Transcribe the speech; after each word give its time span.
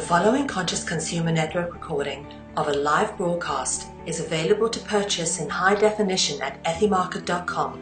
The 0.00 0.06
following 0.06 0.46
Conscious 0.46 0.82
Consumer 0.82 1.30
Network 1.30 1.74
recording 1.74 2.26
of 2.56 2.68
a 2.68 2.72
live 2.72 3.18
broadcast 3.18 3.88
is 4.06 4.18
available 4.18 4.70
to 4.70 4.80
purchase 4.80 5.38
in 5.38 5.50
high 5.50 5.74
definition 5.74 6.40
at 6.40 6.60
ethymarket.com. 6.64 7.78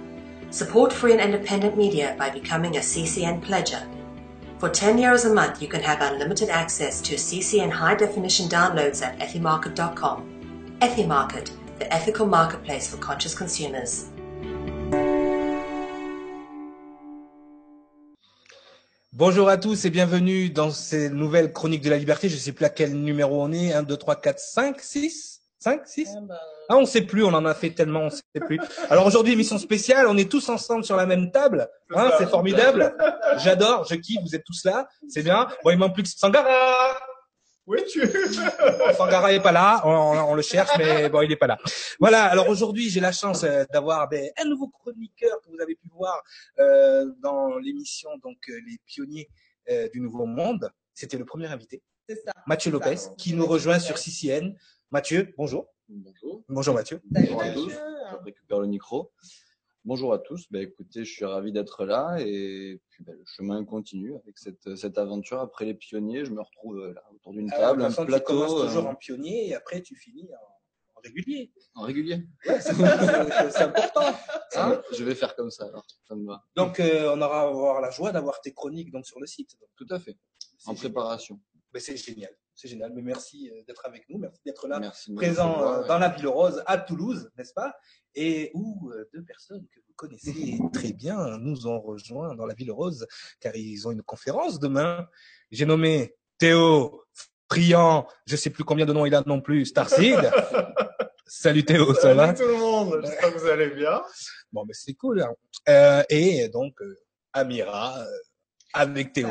Support 0.51 0.93
free 0.93 1.13
and 1.13 1.21
independent 1.21 1.77
media 1.79 2.17
by 2.19 2.31
becoming 2.31 2.77
a 2.77 2.81
CCN 2.81 3.41
pledger. 3.41 3.87
For 4.59 4.69
10 4.69 4.99
euros 4.99 5.31
a 5.31 5.33
month, 5.33 5.63
you 5.63 5.69
can 5.69 5.81
have 5.81 6.03
unlimited 6.03 6.49
access 6.49 7.01
to 7.03 7.15
CCN 7.15 7.71
high 7.71 7.95
definition 7.95 8.49
downloads 8.49 9.01
at 9.01 9.17
ethymarket.com. 9.21 10.77
Ethymarket, 10.81 11.53
the 11.79 11.95
ethical 11.95 12.27
marketplace 12.27 12.91
for 12.91 12.97
conscious 12.97 13.37
consumers. 13.37 14.09
Bonjour 19.19 19.49
à 19.49 19.57
tous 19.57 19.85
et 19.85 19.91
bienvenue 19.91 20.49
dans 20.49 20.71
ces 20.71 21.11
nouvelles 21.11 21.53
chroniques 21.53 21.83
de 21.83 21.91
la 21.91 21.97
liberté. 21.97 22.29
Je 22.29 22.37
ne 22.37 22.39
sais 22.39 22.53
plus 22.53 22.65
à 22.65 22.69
quel 22.69 22.95
numéro 22.95 23.43
on 23.43 23.51
est. 23.51 23.73
1, 23.73 23.83
2, 23.83 23.97
3, 23.97 24.15
4, 24.15 24.39
5, 24.39 24.81
6 24.81 25.43
5, 25.59 25.81
6 25.89 26.09
Ah, 26.69 26.77
on 26.77 26.83
ne 26.83 26.87
sait 26.87 27.03
plus, 27.03 27.25
on 27.25 27.35
en 27.35 27.45
a 27.45 27.53
fait 27.53 27.71
tellement, 27.71 28.03
on 28.03 28.05
ne 28.05 28.11
sait 28.11 28.23
plus. 28.47 28.61
Alors 28.89 29.05
aujourd'hui, 29.07 29.33
émission 29.33 29.59
spéciale, 29.59 30.07
on 30.07 30.17
est 30.17 30.31
tous 30.31 30.49
ensemble 30.49 30.85
sur 30.85 30.95
la 30.95 31.05
même 31.05 31.33
table. 31.33 31.69
Hein, 31.97 32.13
c'est 32.17 32.29
formidable. 32.29 32.97
J'adore, 33.39 33.85
je 33.91 33.97
kiffe, 33.97 34.21
vous 34.23 34.37
êtes 34.37 34.45
tous 34.45 34.65
là. 34.65 34.87
C'est 35.09 35.25
bien. 35.25 35.49
Bon, 35.65 35.71
il 35.71 35.79
manque 35.79 35.95
plus 35.95 36.05
que 36.05 36.11
Sangara. 36.11 36.97
Oui, 37.69 37.79
tu 37.87 38.01
Sangara 38.97 39.31
est 39.35 39.43
pas 39.43 39.53
là, 39.53 39.83
on, 39.85 39.91
on- 39.91 40.31
on 40.31 40.35
le 40.35 40.41
cherche, 40.43 40.71
mais 40.79 41.11
bon, 41.11 41.21
il 41.21 41.31
est 41.31 41.37
pas 41.37 41.47
là. 41.47 41.59
Voilà. 42.01 42.25
Alors 42.25 42.49
aujourd'hui, 42.49 42.89
j'ai 42.89 43.01
la 43.01 43.13
chance 43.13 43.45
euh, 43.45 43.65
d'avoir 43.73 44.09
ben, 44.09 44.31
un 44.43 44.45
nouveau 44.47 44.69
chroniqueur 44.69 45.39
que 45.43 45.51
vous 45.51 45.61
avez 45.61 45.75
pu 45.75 45.89
voir 45.95 46.23
euh, 46.61 47.05
dans 47.21 47.59
l'émission, 47.59 48.09
donc 48.23 48.39
euh, 48.49 48.59
les 48.67 48.79
pionniers 48.87 49.29
euh, 49.69 49.87
du 49.91 50.01
Nouveau 50.01 50.25
Monde. 50.25 50.71
C'était 50.95 51.19
le 51.19 51.27
premier 51.27 51.47
invité, 51.47 51.83
C'est 52.09 52.17
ça. 52.25 52.33
Mathieu 52.47 52.71
Lopez, 52.73 52.97
qui 53.19 53.35
nous 53.35 53.47
rejoint 53.47 53.79
sur 53.79 53.99
CCN. 53.99 54.57
Mathieu, 54.91 55.35
bonjour. 55.37 55.67
Bonjour. 55.91 56.43
Bonjour 56.49 56.75
Mathieu. 56.75 57.01
Bonjour 57.05 57.43
à 57.43 57.51
tous. 57.51 57.71
Je 57.71 58.25
récupère 58.25 58.61
le 58.61 58.67
micro. 58.67 59.13
Bonjour 59.89 60.13
à 60.13 60.19
tous. 60.19 60.45
Ben, 60.51 60.61
écoutez, 60.61 61.03
je 61.07 61.11
suis 61.11 61.25
ravi 61.25 61.51
d'être 61.51 61.87
là 61.87 62.19
et 62.21 62.79
puis 62.91 63.05
ben, 63.05 63.15
le 63.15 63.25
chemin 63.25 63.65
continue 63.65 64.15
avec 64.17 64.37
cette, 64.37 64.77
cette 64.77 64.99
aventure. 64.99 65.41
Après 65.41 65.65
les 65.65 65.73
pionniers, 65.73 66.27
je 66.27 66.31
me 66.31 66.43
retrouve 66.43 66.77
euh, 66.77 66.93
là 66.93 67.03
autour 67.15 67.33
d'une 67.33 67.51
Alors, 67.51 67.71
table, 67.71 67.83
un 67.85 67.89
façon, 67.89 68.05
tu 68.05 68.11
commences 68.21 68.49
plateau 68.49 68.67
toujours 68.67 68.85
euh, 68.85 68.91
en 68.91 68.95
pionnier 68.95 69.49
et 69.49 69.55
après 69.55 69.81
tu 69.81 69.97
finis 69.97 70.29
en, 70.35 70.99
en 70.99 71.01
régulier. 71.03 71.55
en 71.75 71.81
régulier. 71.85 72.23
Ouais, 72.47 72.61
c'est 72.61 73.63
important. 73.63 74.15
Hein 74.57 74.83
je 74.93 75.05
vais 75.05 75.15
faire 75.15 75.35
comme 75.35 75.51
ça 75.51 75.65
alors. 75.65 75.87
Ça 76.07 76.15
me 76.15 76.27
va. 76.27 76.45
donc 76.55 76.81
euh, 76.81 77.11
on 77.17 77.23
aura, 77.23 77.49
avoir 77.49 77.81
la 77.81 77.91
joie 77.91 78.13
d'avoir 78.13 78.43
tes 78.43 78.53
chroniques 78.53 78.93
donc 78.93 79.07
sur 79.07 79.19
le 79.21 79.27
site. 79.27 79.57
Donc, 79.59 79.71
Tout 79.75 79.95
à 79.95 79.99
fait. 79.99 80.19
En 80.67 80.73
génial. 80.75 80.81
préparation. 80.81 81.41
C'est 81.77 81.97
génial, 81.97 82.37
c'est 82.59 82.67
génial. 82.69 82.93
Mais 82.93 83.03
merci 83.03 83.51
euh, 83.51 83.63
d'être 83.67 83.87
avec 83.87 84.09
nous, 84.09 84.19
merci 84.19 84.41
d'être 84.45 84.67
là, 84.67 84.81
Merci. 84.81 85.15
présent 85.15 85.63
euh, 85.63 85.83
ouais. 85.83 85.89
dans 85.89 85.99
la 85.99 86.09
Ville 86.09 86.27
Rose 86.27 86.61
à 86.67 86.77
Toulouse, 86.77 87.31
n'est-ce 87.39 87.55
pas? 87.55 87.73
Et 88.17 88.51
où 88.53 88.91
euh, 88.91 89.09
deux 89.15 89.23
personnes 89.23 89.65
que 89.73 89.79
vous 89.87 89.95
connaissez 89.95 90.59
très 90.73 90.93
bien 90.93 91.39
nous 91.39 91.69
ont 91.69 91.81
rejoint 91.81 92.35
dans 92.35 92.47
la 92.47 92.55
Ville 92.55 92.73
Rose 92.73 93.07
car 93.39 93.55
ils 93.55 93.87
ont 93.87 93.93
une 93.93 94.03
conférence 94.03 94.59
demain. 94.59 95.07
J'ai 95.53 95.67
nommé 95.67 96.17
Théo 96.37 97.05
Friand, 97.51 98.07
je 98.27 98.35
sais 98.35 98.51
plus 98.51 98.65
combien 98.65 98.87
de 98.87 98.93
noms 98.93 99.07
il 99.07 99.15
a 99.15 99.23
non 99.25 99.41
plus, 99.41 99.65
Starseed. 99.67 100.19
Salut 101.27 101.65
Théo, 101.65 101.95
ça 101.95 102.13
va? 102.15 102.35
Salut 102.35 102.39
tout 102.39 102.55
le 102.57 102.59
monde, 102.59 103.01
j'espère 103.05 103.35
que 103.35 103.39
vous 103.39 103.47
allez 103.47 103.71
bien. 103.71 104.03
Bon, 104.51 104.65
mais 104.67 104.75
c'est 104.75 104.95
cool. 104.95 105.23
hein. 105.23 105.33
Euh, 105.69 106.03
et 106.09 106.49
donc, 106.49 106.81
euh, 106.81 106.97
Amira, 107.35 108.01
euh, 108.01 108.05
avec 108.73 109.13
Théo, 109.13 109.29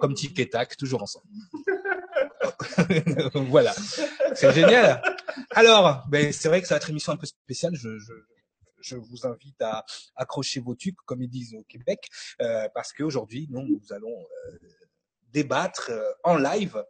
comme 0.00 0.14
tic 0.14 0.38
et 0.40 0.48
tac, 0.48 0.76
toujours 0.76 1.02
ensemble. 1.02 1.26
voilà, 3.34 3.72
c'est 4.34 4.52
génial. 4.52 5.02
Alors, 5.50 6.04
ben, 6.08 6.32
c'est 6.32 6.48
vrai 6.48 6.60
que 6.60 6.68
ça 6.68 6.74
va 6.74 6.76
être 6.76 6.88
une 6.88 6.94
émission 6.94 7.12
un 7.12 7.16
peu 7.16 7.26
spéciale. 7.26 7.74
Je, 7.74 7.98
je, 7.98 8.12
je 8.80 8.96
vous 8.96 9.26
invite 9.26 9.60
à 9.62 9.84
accrocher 10.16 10.60
vos 10.60 10.74
tucs, 10.74 10.96
comme 11.04 11.22
ils 11.22 11.28
disent 11.28 11.54
au 11.54 11.62
Québec, 11.64 12.08
euh, 12.40 12.68
parce 12.74 12.92
qu'aujourd'hui, 12.92 13.48
nous, 13.50 13.62
nous 13.62 13.92
allons 13.92 14.26
euh, 14.48 14.58
débattre 15.32 15.90
euh, 15.90 16.12
en 16.24 16.36
live. 16.36 16.82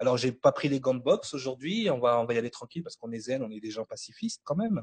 Alors, 0.00 0.16
j'ai 0.16 0.30
pas 0.30 0.52
pris 0.52 0.68
les 0.68 0.78
gants 0.80 0.94
de 0.94 1.02
boxe 1.02 1.34
aujourd'hui. 1.34 1.90
On 1.90 1.98
va, 1.98 2.20
on 2.20 2.24
va 2.24 2.34
y 2.34 2.38
aller 2.38 2.50
tranquille 2.50 2.82
parce 2.82 2.96
qu'on 2.96 3.10
est 3.10 3.18
zen, 3.18 3.42
on 3.42 3.50
est 3.50 3.60
des 3.60 3.70
gens 3.70 3.84
pacifistes 3.84 4.42
quand 4.44 4.54
même. 4.54 4.82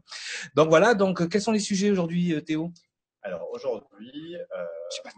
Donc 0.55 0.69
voilà. 0.69 0.94
Donc, 0.94 1.22
euh, 1.22 1.28
quels 1.28 1.41
sont 1.41 1.53
les 1.53 1.59
sujets 1.59 1.89
aujourd'hui, 1.89 2.33
euh, 2.33 2.41
Théo? 2.41 2.72
Alors 3.22 3.49
aujourd'hui, 3.51 4.35
euh, 4.35 4.66
Je 4.91 4.95
sais 4.95 5.01
pas. 5.03 5.11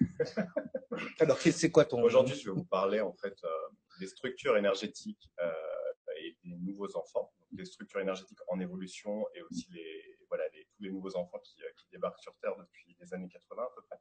Alors, 1.20 1.38
c'est 1.38 1.70
quoi 1.70 1.84
ton 1.84 2.02
aujourd'hui, 2.02 2.34
je 2.34 2.50
vais 2.50 2.54
vous 2.54 2.64
parler 2.64 3.00
en 3.00 3.12
fait 3.14 3.36
euh, 3.44 3.48
des 4.00 4.06
structures 4.06 4.56
énergétiques 4.56 5.30
euh, 5.40 5.52
et 6.22 6.36
des 6.44 6.56
nouveaux 6.56 6.94
enfants, 6.96 7.32
donc 7.38 7.48
des 7.52 7.64
structures 7.64 8.00
énergétiques 8.00 8.38
en 8.48 8.60
évolution 8.60 9.26
et 9.34 9.42
aussi 9.42 9.68
les 9.72 10.16
voilà 10.28 10.44
les, 10.54 10.64
tous 10.76 10.82
les 10.82 10.90
nouveaux 10.90 11.16
enfants 11.16 11.38
qui, 11.40 11.60
euh, 11.62 11.68
qui 11.76 11.86
débarquent 11.90 12.18
sur 12.20 12.34
Terre 12.40 12.54
depuis 12.56 12.96
les 13.00 13.14
années 13.14 13.28
80 13.28 13.62
à 13.62 13.68
peu 13.74 13.82
près. 13.82 13.98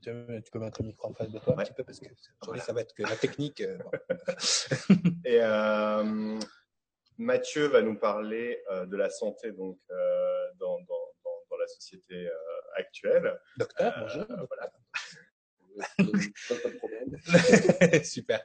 Tu, 0.00 0.42
tu 0.42 0.50
peux 0.50 0.58
mettre 0.58 0.82
le 0.82 0.88
micro 0.88 1.08
en 1.08 1.14
face 1.14 1.30
de 1.30 1.38
toi 1.38 1.54
un 1.58 1.62
petit 1.64 1.72
peu 1.72 1.84
parce 1.84 1.98
que 2.00 2.08
aujourd'hui 2.42 2.60
ça 2.62 2.72
va 2.72 2.80
être 2.82 2.94
que 2.94 3.02
la 3.04 3.16
technique. 3.16 3.60
euh. 3.62 3.78
Et 5.24 5.38
euh, 5.40 6.38
Mathieu 7.18 7.66
va 7.68 7.80
nous 7.82 7.98
parler 7.98 8.62
euh, 8.70 8.84
de 8.86 8.96
la 8.96 9.08
santé 9.10 9.52
donc 9.52 9.78
euh, 9.90 10.52
dans, 10.58 10.78
dans, 10.80 11.12
dans, 11.24 11.38
dans 11.50 11.56
la 11.56 11.66
société 11.68 12.26
euh, 12.26 12.32
actuelle. 12.76 13.38
Docteur, 13.56 13.94
Euh, 13.96 14.00
bonjour. 14.02 14.26
voilà. 14.48 14.72
Super. 18.04 18.44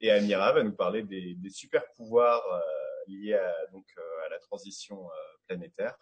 Et 0.00 0.10
Amira 0.10 0.52
va 0.52 0.62
nous 0.62 0.72
parler 0.72 1.02
des, 1.02 1.36
super 1.50 1.86
pouvoirs 1.92 2.46
euh, 2.46 2.60
liés 3.08 3.34
à, 3.34 3.66
donc, 3.72 3.86
euh, 3.98 4.26
à 4.26 4.30
la 4.30 4.38
transition 4.38 5.10
euh, 5.10 5.14
planétaire. 5.46 5.96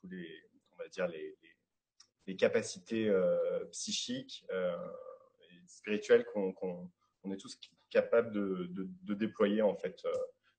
Tous 0.00 0.08
les, 0.08 0.28
on 0.72 0.76
va 0.76 0.88
dire 0.88 1.08
les, 1.08 1.36
capacités 2.38 3.12
psychiques 3.72 4.46
et 4.52 5.66
spirituelles 5.66 6.24
qu'on 6.26 6.52
qu'on 6.52 6.88
on 7.24 7.32
est 7.32 7.36
tous 7.36 7.58
capables 7.90 8.30
de, 8.30 9.14
déployer 9.14 9.62
en 9.62 9.74
fait 9.74 10.00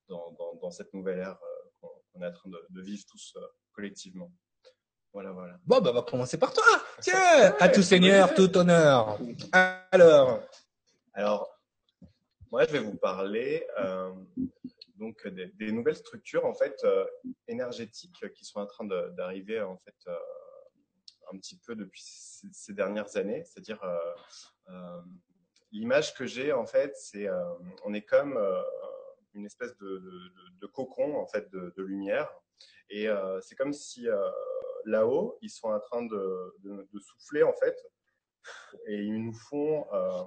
dans, 0.09 0.69
cette 0.69 0.93
nouvelle 0.93 1.19
ère 1.19 1.39
qu'on 1.79 2.21
est 2.21 2.25
en 2.25 2.33
train 2.33 2.49
de, 2.49 2.81
vivre 2.81 3.05
tous 3.09 3.37
collectivement. 3.71 4.33
Voilà, 5.13 5.31
voilà. 5.31 5.57
Bon, 5.65 5.81
bah, 5.81 5.89
on 5.91 5.93
va 5.95 6.01
commencer 6.03 6.37
par 6.37 6.53
toi. 6.53 6.63
Tiens, 7.01 7.53
à 7.59 7.67
tout 7.69 7.81
seigneur, 7.83 8.33
tout 8.33 8.55
honneur. 8.57 9.17
Alors, 9.91 10.39
Alors, 11.13 11.49
moi, 12.49 12.63
je 12.65 12.71
vais 12.71 12.79
vous 12.79 12.95
parler 12.97 13.67
euh, 13.79 14.11
donc 14.95 15.27
des, 15.27 15.47
des 15.47 15.71
nouvelles 15.71 15.95
structures 15.97 16.45
en 16.45 16.53
fait 16.53 16.75
euh, 16.85 17.05
énergétiques 17.47 18.31
qui 18.33 18.45
sont 18.45 18.59
en 18.59 18.65
train 18.65 18.85
d'arriver 18.85 19.61
en 19.61 19.77
fait 19.77 19.95
euh, 20.07 20.15
un 21.33 21.37
petit 21.37 21.57
peu 21.57 21.75
depuis 21.75 22.03
ces, 22.05 22.47
ces 22.53 22.73
dernières 22.73 23.15
années. 23.17 23.43
C'est-à-dire 23.45 23.81
l'image 25.71 26.13
que 26.13 26.25
j'ai 26.25 26.53
en 26.53 26.65
fait, 26.65 26.95
c'est 26.95 27.27
on 27.85 27.93
est 27.93 28.03
comme 28.03 28.39
une 29.33 29.45
espèce 29.45 29.75
de, 29.77 29.87
de- 29.87 29.99
de- 29.99 30.59
de 30.61 30.67
cocon 30.67 31.15
en 31.17 31.25
fait 31.27 31.49
de, 31.51 31.73
de 31.75 31.83
lumière 31.83 32.29
et 32.89 33.07
c'est 33.41 33.55
comme 33.55 33.73
si 33.73 34.07
là-haut 34.85 35.37
ils 35.41 35.49
sont 35.49 35.67
en 35.67 35.79
train 35.79 36.05
de, 36.05 36.89
souffler 36.99 37.43
en 37.43 37.53
fait 37.53 37.75
et 38.87 38.95
ils 38.95 39.23
nous 39.23 39.33
font 39.33 39.85
euh, 39.93 40.23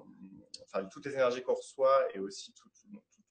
enfin 0.66 0.84
toutes 0.86 1.06
les 1.06 1.14
énergies 1.14 1.42
qu'on 1.42 1.54
reçoit 1.54 2.14
et 2.14 2.18
aussi 2.18 2.52
tout, 2.52 2.68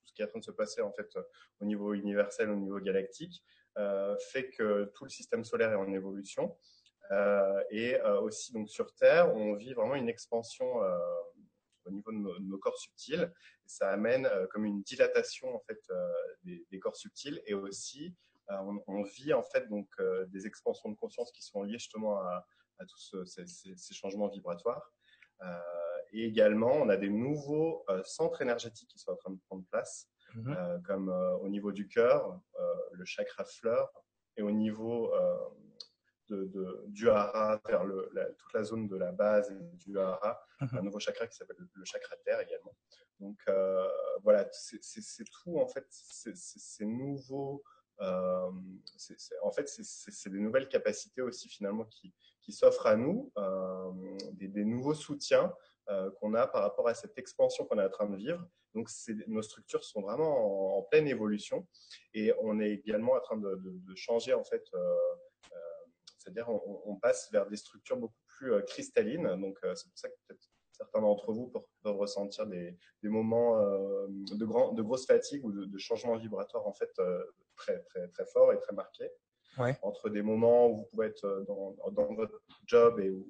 ce 0.03 0.13
qui 0.13 0.21
est 0.21 0.25
en 0.25 0.27
train 0.27 0.39
de 0.39 0.45
se 0.45 0.51
passer 0.51 0.81
en 0.81 0.91
fait 0.91 1.09
euh, 1.15 1.23
au 1.61 1.65
niveau 1.65 1.93
universel, 1.93 2.49
au 2.49 2.55
niveau 2.55 2.79
galactique, 2.79 3.43
euh, 3.77 4.15
fait 4.31 4.49
que 4.49 4.91
tout 4.95 5.05
le 5.05 5.09
système 5.09 5.43
solaire 5.43 5.71
est 5.71 5.75
en 5.75 5.91
évolution. 5.91 6.57
Et 7.69 8.01
aussi 8.01 8.53
donc 8.53 8.69
sur 8.69 8.95
Terre, 8.95 9.35
on 9.35 9.53
vit 9.53 9.73
vraiment 9.73 9.93
une 9.93 10.09
expansion 10.09 10.65
au 11.85 11.91
niveau 11.91 12.11
de 12.11 12.17
nos, 12.17 12.57
corps 12.57 12.77
subtils. 12.77 13.31
Ça 13.67 13.89
amène 13.91 14.27
comme 14.49 14.65
une 14.65 14.81
dilatation 14.81 15.53
en 15.53 15.59
fait 15.59 15.79
des, 16.41 16.65
des 16.71 16.79
corps 16.79 16.95
subtils 16.95 17.39
et 17.45 17.53
aussi 17.53 18.15
on, 18.49 18.83
on 18.87 19.03
vit 19.03 19.33
en 19.33 19.43
fait 19.43 19.67
donc 19.69 19.87
euh, 19.99 20.25
des 20.27 20.45
expansions 20.47 20.89
de 20.89 20.95
conscience 20.95 21.31
qui 21.31 21.41
sont 21.43 21.63
liées 21.63 21.79
justement 21.79 22.19
à, 22.19 22.45
à 22.79 22.85
tous 22.85 22.99
ce- 22.99 23.25
ces, 23.25 23.45
ces- 23.47 23.75
ces 23.75 23.93
changements 23.93 24.27
vibratoires. 24.27 24.91
Euh, 25.41 25.59
et 26.11 26.25
également, 26.25 26.71
on 26.73 26.89
a 26.89 26.97
des 26.97 27.09
nouveaux 27.09 27.83
euh, 27.89 28.03
centres 28.03 28.41
énergétiques 28.41 28.89
qui 28.89 28.99
sont 28.99 29.11
en 29.11 29.15
train 29.15 29.31
de 29.31 29.39
prendre 29.47 29.63
place, 29.71 30.09
Mhm. 30.35 30.55
euh, 30.57 30.79
comme 30.85 31.09
euh, 31.09 31.35
au 31.37 31.49
niveau 31.49 31.71
du 31.71 31.87
cœur, 31.87 32.39
euh, 32.59 32.75
le 32.91 33.05
chakra 33.05 33.45
fleur, 33.45 33.91
et 34.37 34.41
au 34.41 34.51
niveau 34.51 35.13
euh, 35.13 35.37
de, 36.29 36.45
de- 36.45 36.83
du 36.87 37.09
hara 37.09 37.61
vers 37.67 37.83
le, 37.83 38.09
la- 38.13 38.31
toute 38.31 38.53
la 38.53 38.63
zone 38.63 38.87
de 38.87 38.95
la 38.95 39.11
base 39.11 39.51
du 39.73 39.97
hara, 39.99 40.39
Mhm. 40.61 40.77
un 40.77 40.81
nouveau 40.83 40.99
chakra 40.99 41.27
qui 41.27 41.35
s'appelle 41.35 41.57
le 41.73 41.85
chakra 41.85 42.15
terre 42.25 42.39
également. 42.39 42.75
Donc 43.19 43.37
euh, 43.47 43.87
voilà, 44.23 44.47
c'est 44.51 45.25
tout 45.43 45.59
en 45.59 45.67
fait, 45.67 45.85
ces 45.89 46.85
nouveaux 46.85 47.63
euh, 48.01 48.51
en 49.41 49.51
fait, 49.51 49.67
c'est 49.67 50.29
des 50.29 50.39
nouvelles 50.39 50.67
capacités 50.67 51.21
aussi 51.21 51.49
finalement 51.49 51.85
qui, 51.85 52.13
s'offrent 52.49 52.87
à 52.87 52.95
nous, 52.95 53.31
euh, 53.37 53.91
des, 54.33 54.65
nouveaux 54.65 54.93
soutiens 54.93 55.53
euh, 55.89 56.11
qu'on 56.19 56.33
a 56.33 56.47
par 56.47 56.61
rapport 56.61 56.87
à 56.87 56.93
cette 56.93 57.17
expansion 57.17 57.65
qu'on 57.65 57.79
est 57.79 57.85
en 57.85 57.89
train 57.89 58.09
de 58.09 58.17
vivre. 58.17 58.45
Donc, 58.73 58.89
nos 59.27 59.41
structures 59.41 59.83
sont 59.83 60.01
vraiment 60.01 60.77
en, 60.77 60.81
pleine 60.83 61.07
évolution 61.07 61.67
et 62.13 62.33
on 62.41 62.59
est 62.59 62.71
également 62.71 63.13
en 63.13 63.19
train 63.19 63.37
de 63.37 63.95
changer 63.95 64.33
en 64.33 64.43
fait. 64.43 64.63
C'est-à-dire, 66.17 66.47
on, 66.49 66.81
on, 66.85 66.95
passe 66.95 67.29
vers 67.33 67.47
des 67.47 67.57
structures 67.57 67.97
beaucoup 67.97 68.21
plus 68.27 68.63
cristallines. 68.63 69.35
Donc, 69.41 69.59
c'est 69.61 69.89
pour 69.89 69.97
ça 69.97 70.07
que 70.07 70.15
peut-être 70.27 70.49
certains 70.73 71.01
d'entre 71.01 71.31
vous 71.31 71.51
peuvent 71.83 71.97
ressentir 71.97 72.45
des, 72.47 72.77
des 73.01 73.09
moments 73.09 73.59
euh, 73.59 74.07
de, 74.09 74.45
grand, 74.45 74.73
de 74.73 74.81
grosse 74.81 75.05
fatigue 75.05 75.45
ou 75.45 75.51
de, 75.51 75.65
de 75.65 75.77
changement 75.77 76.17
vibratoire 76.17 76.67
en 76.67 76.73
fait 76.73 76.91
euh, 76.99 77.23
très, 77.55 77.81
très, 77.83 78.07
très 78.09 78.25
fort 78.25 78.51
et 78.53 78.59
très 78.59 78.73
marqué. 78.73 79.09
Ouais. 79.57 79.77
Entre 79.83 80.09
des 80.09 80.23
moments 80.23 80.67
où 80.67 80.77
vous 80.77 80.85
pouvez 80.85 81.07
être 81.07 81.45
dans, 81.47 81.75
dans 81.91 82.13
votre 82.15 82.41
job 82.65 82.99
et 82.99 83.09
où 83.09 83.27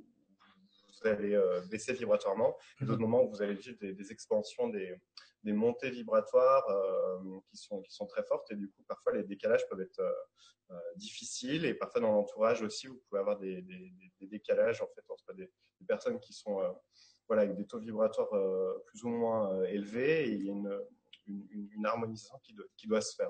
vous 1.04 1.10
allez 1.10 1.36
euh, 1.36 1.62
baisser 1.70 1.94
vibratoirement, 1.94 2.58
et 2.82 2.86
d'autres 2.86 3.00
mhm. 3.00 3.10
moments 3.10 3.24
où 3.24 3.30
vous 3.30 3.42
allez 3.42 3.56
vivre 3.56 3.78
des, 3.80 3.94
des 3.94 4.12
expansions, 4.12 4.70
des, 4.70 4.96
des, 5.44 5.54
montées 5.54 5.90
vibratoires 5.90 6.68
euh, 6.70 7.40
qui, 7.50 7.58
sont, 7.58 7.82
qui 7.82 7.94
sont 7.94 8.06
très 8.08 8.24
fortes. 8.24 8.52
Et 8.52 8.56
du 8.56 8.70
coup, 8.70 8.84
parfois, 8.88 9.14
les 9.14 9.24
décalages 9.24 9.68
peuvent 9.68 9.82
être 9.82 10.00
euh, 10.72 10.76
difficiles. 10.96 11.66
Et 11.66 11.74
parfois, 11.74 12.02
dans 12.02 12.12
l'entourage 12.12 12.62
aussi, 12.62 12.88
vous 12.88 13.02
pouvez 13.08 13.20
avoir 13.20 13.38
des, 13.40 13.64
décalages 14.22 14.82
en 14.82 14.88
fait, 14.88 15.04
entre 15.10 15.34
des, 15.34 15.50
personnes 15.86 16.18
qui 16.22 16.32
sont 16.32 16.62
voilà, 17.28 17.44
avec 17.44 17.56
des 17.56 17.66
taux 17.66 17.80
vibratoires 17.80 18.34
euh, 18.34 18.84
plus 18.88 19.04
ou 19.04 19.10
moins 19.10 19.54
euh, 19.54 19.66
élevés, 19.66 20.28
et 20.28 20.32
il 20.34 20.46
y 20.46 20.50
a 20.50 20.54
une, 20.54 20.80
une, 21.28 21.70
une 21.76 21.86
harmonisation 21.86 22.38
qui 22.44 22.54
doit, 22.54 22.66
qui 22.78 22.88
doit, 22.88 23.02
se 23.02 23.16
faire. 23.16 23.30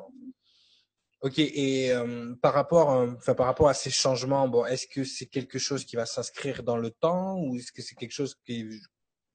Ok, 1.21 1.39
et 1.39 1.91
euh, 1.93 2.35
par 2.41 2.53
rapport, 2.53 2.89
enfin 2.89 3.33
par 3.33 3.45
rapport 3.45 3.69
à 3.69 3.73
ces 3.73 3.89
changements, 3.89 4.47
bon, 4.47 4.65
est-ce 4.65 4.87
que 4.87 5.03
c'est 5.03 5.27
quelque 5.27 5.59
chose 5.59 5.85
qui 5.85 5.95
va 5.95 6.05
s'inscrire 6.05 6.63
dans 6.63 6.77
le 6.77 6.89
temps 6.91 7.39
ou 7.39 7.55
est-ce 7.55 7.71
que 7.71 7.81
c'est 7.81 7.95
quelque 7.95 8.11
chose 8.11 8.35
qui 8.45 8.59
est 8.59 8.67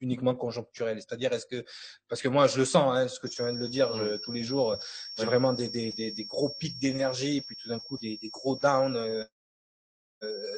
uniquement 0.00 0.34
conjoncturel? 0.34 1.00
C'est-à-dire, 1.00 1.32
est-ce 1.32 1.46
que 1.46 1.64
parce 2.08 2.20
que 2.20 2.28
moi 2.28 2.46
je 2.46 2.58
le 2.58 2.66
sens, 2.66 2.94
hein, 2.94 3.08
ce 3.08 3.18
que 3.18 3.26
tu 3.26 3.42
viens 3.42 3.54
de 3.54 3.58
le 3.58 3.68
dire 3.68 3.90
tous 4.22 4.32
les 4.32 4.42
jours, 4.42 4.76
j'ai 5.16 5.24
vraiment 5.24 5.54
des, 5.54 5.68
des, 5.70 5.92
des, 5.92 6.12
des, 6.12 6.24
gros 6.24 6.50
pics 6.58 6.78
d'énergie, 6.78 7.40
puis 7.40 7.56
tout 7.56 7.70
d'un 7.70 7.78
coup 7.78 7.96
des, 7.96 8.18
des 8.18 8.28
gros 8.28 8.56
downs 8.56 8.96
euh, 8.96 9.24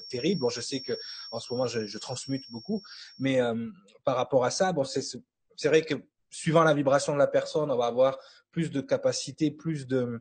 terrible. 0.08 0.40
Bon, 0.40 0.48
je 0.48 0.60
sais 0.60 0.80
que 0.80 0.98
en 1.30 1.40
ce 1.40 1.52
moment, 1.52 1.66
je, 1.66 1.86
je 1.86 1.98
transmute 1.98 2.44
beaucoup, 2.50 2.82
mais 3.18 3.40
euh, 3.40 3.68
par 4.04 4.16
rapport 4.16 4.44
à 4.44 4.50
ça, 4.50 4.72
bon, 4.72 4.84
c'est 4.84 5.68
vrai 5.68 5.82
que 5.82 5.94
suivant 6.30 6.62
la 6.62 6.74
vibration 6.74 7.12
de 7.12 7.18
la 7.18 7.26
personne, 7.26 7.70
on 7.70 7.76
va 7.76 7.86
avoir 7.86 8.18
plus 8.50 8.70
de 8.70 8.80
capacité, 8.80 9.50
plus 9.50 9.86
de 9.86 10.20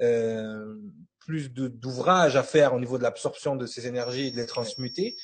euh, 0.00 0.76
plus 1.18 1.50
d'ouvrages 1.50 2.36
à 2.36 2.42
faire 2.42 2.72
au 2.72 2.80
niveau 2.80 2.96
de 2.96 3.02
l'absorption 3.02 3.54
de 3.56 3.66
ces 3.66 3.86
énergies 3.86 4.28
et 4.28 4.30
de 4.30 4.36
les 4.36 4.46
transmuter. 4.46 5.16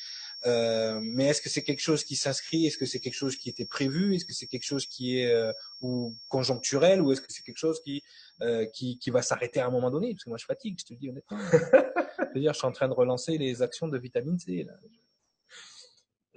Euh, 0.46 1.00
mais 1.02 1.28
est-ce 1.28 1.40
que 1.40 1.49
c'est 1.49 1.62
quelque 1.62 1.81
chose 1.81 2.05
qui 2.05 2.17
s'inscrit? 2.17 2.67
Est-ce 2.67 2.76
que 2.76 2.84
c'est 2.84 3.00
quelque 3.00 3.14
chose 3.14 3.37
qui 3.37 3.49
était 3.49 3.64
prévu? 3.64 4.14
Est-ce 4.14 4.26
que 4.26 4.34
c'est 4.34 4.46
quelque 4.46 4.67
chose 4.67 4.87
qui 4.87 5.19
est 5.19 5.32
euh, 5.32 5.52
ou 5.81 6.14
conjoncturel? 6.28 7.00
Ou 7.00 7.12
est-ce 7.12 7.22
que 7.22 7.32
c'est 7.32 7.43
quelque 7.43 7.58
chose 7.58 7.81
qui, 7.82 8.02
euh, 8.43 8.67
qui 8.67 8.99
qui 8.99 9.10
va 9.10 9.22
s'arrêter 9.22 9.60
à 9.60 9.67
un 9.67 9.70
moment 9.70 9.90
donné? 9.90 10.12
Parce 10.12 10.25
que 10.25 10.28
moi 10.28 10.38
je 10.38 10.44
fatigue, 10.44 10.78
je 10.78 10.84
te 10.84 10.93
le 10.93 10.99
dis 10.99 11.08
honnêtement. 11.08 11.38
veux 12.34 12.40
dire, 12.40 12.52
je 12.52 12.58
suis 12.58 12.66
en 12.66 12.72
train 12.72 12.88
de 12.88 12.94
relancer 12.94 13.38
les 13.38 13.62
actions 13.62 13.88
de 13.88 13.98
vitamine 13.98 14.38
C. 14.38 14.64
Là. 14.64 14.75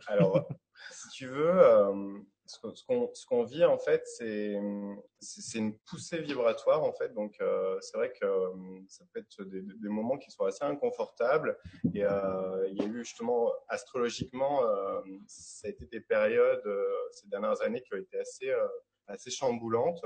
Alors, 0.07 0.47
si 0.91 1.09
tu 1.09 1.27
veux, 1.27 1.59
euh, 1.59 2.19
ce 2.45 3.25
qu'on 3.25 3.43
vit 3.43 3.65
en 3.65 3.77
fait, 3.77 4.03
c'est 4.05 4.53
une 4.53 5.77
poussée 5.85 6.21
vibratoire 6.21 6.83
en 6.83 6.93
fait. 6.93 7.13
Donc 7.13 7.35
euh, 7.41 7.77
c'est 7.81 7.97
vrai 7.97 8.13
que 8.13 8.25
euh, 8.25 8.49
ça 8.87 9.03
peut 9.13 9.19
être 9.19 9.43
des, 9.43 9.61
des, 9.61 9.89
moments 9.89 10.17
qui 10.17 10.31
sont 10.31 10.45
assez 10.45 10.63
inconfortables. 10.63 11.57
Et 11.93 11.99
il 11.99 12.77
y 12.77 12.81
a 12.81 12.85
eu 12.85 13.03
justement 13.03 13.51
astrologiquement, 13.67 14.61
ça 15.27 15.67
a 15.67 15.71
été 15.71 15.85
des 15.87 16.01
périodes 16.01 16.63
ces 17.11 17.27
dernières 17.27 17.61
années 17.61 17.81
qui 17.81 17.93
ont 17.93 17.97
été 17.97 18.19
assez 18.19 18.53
assez 19.07 19.31
chamboulantes. 19.31 20.03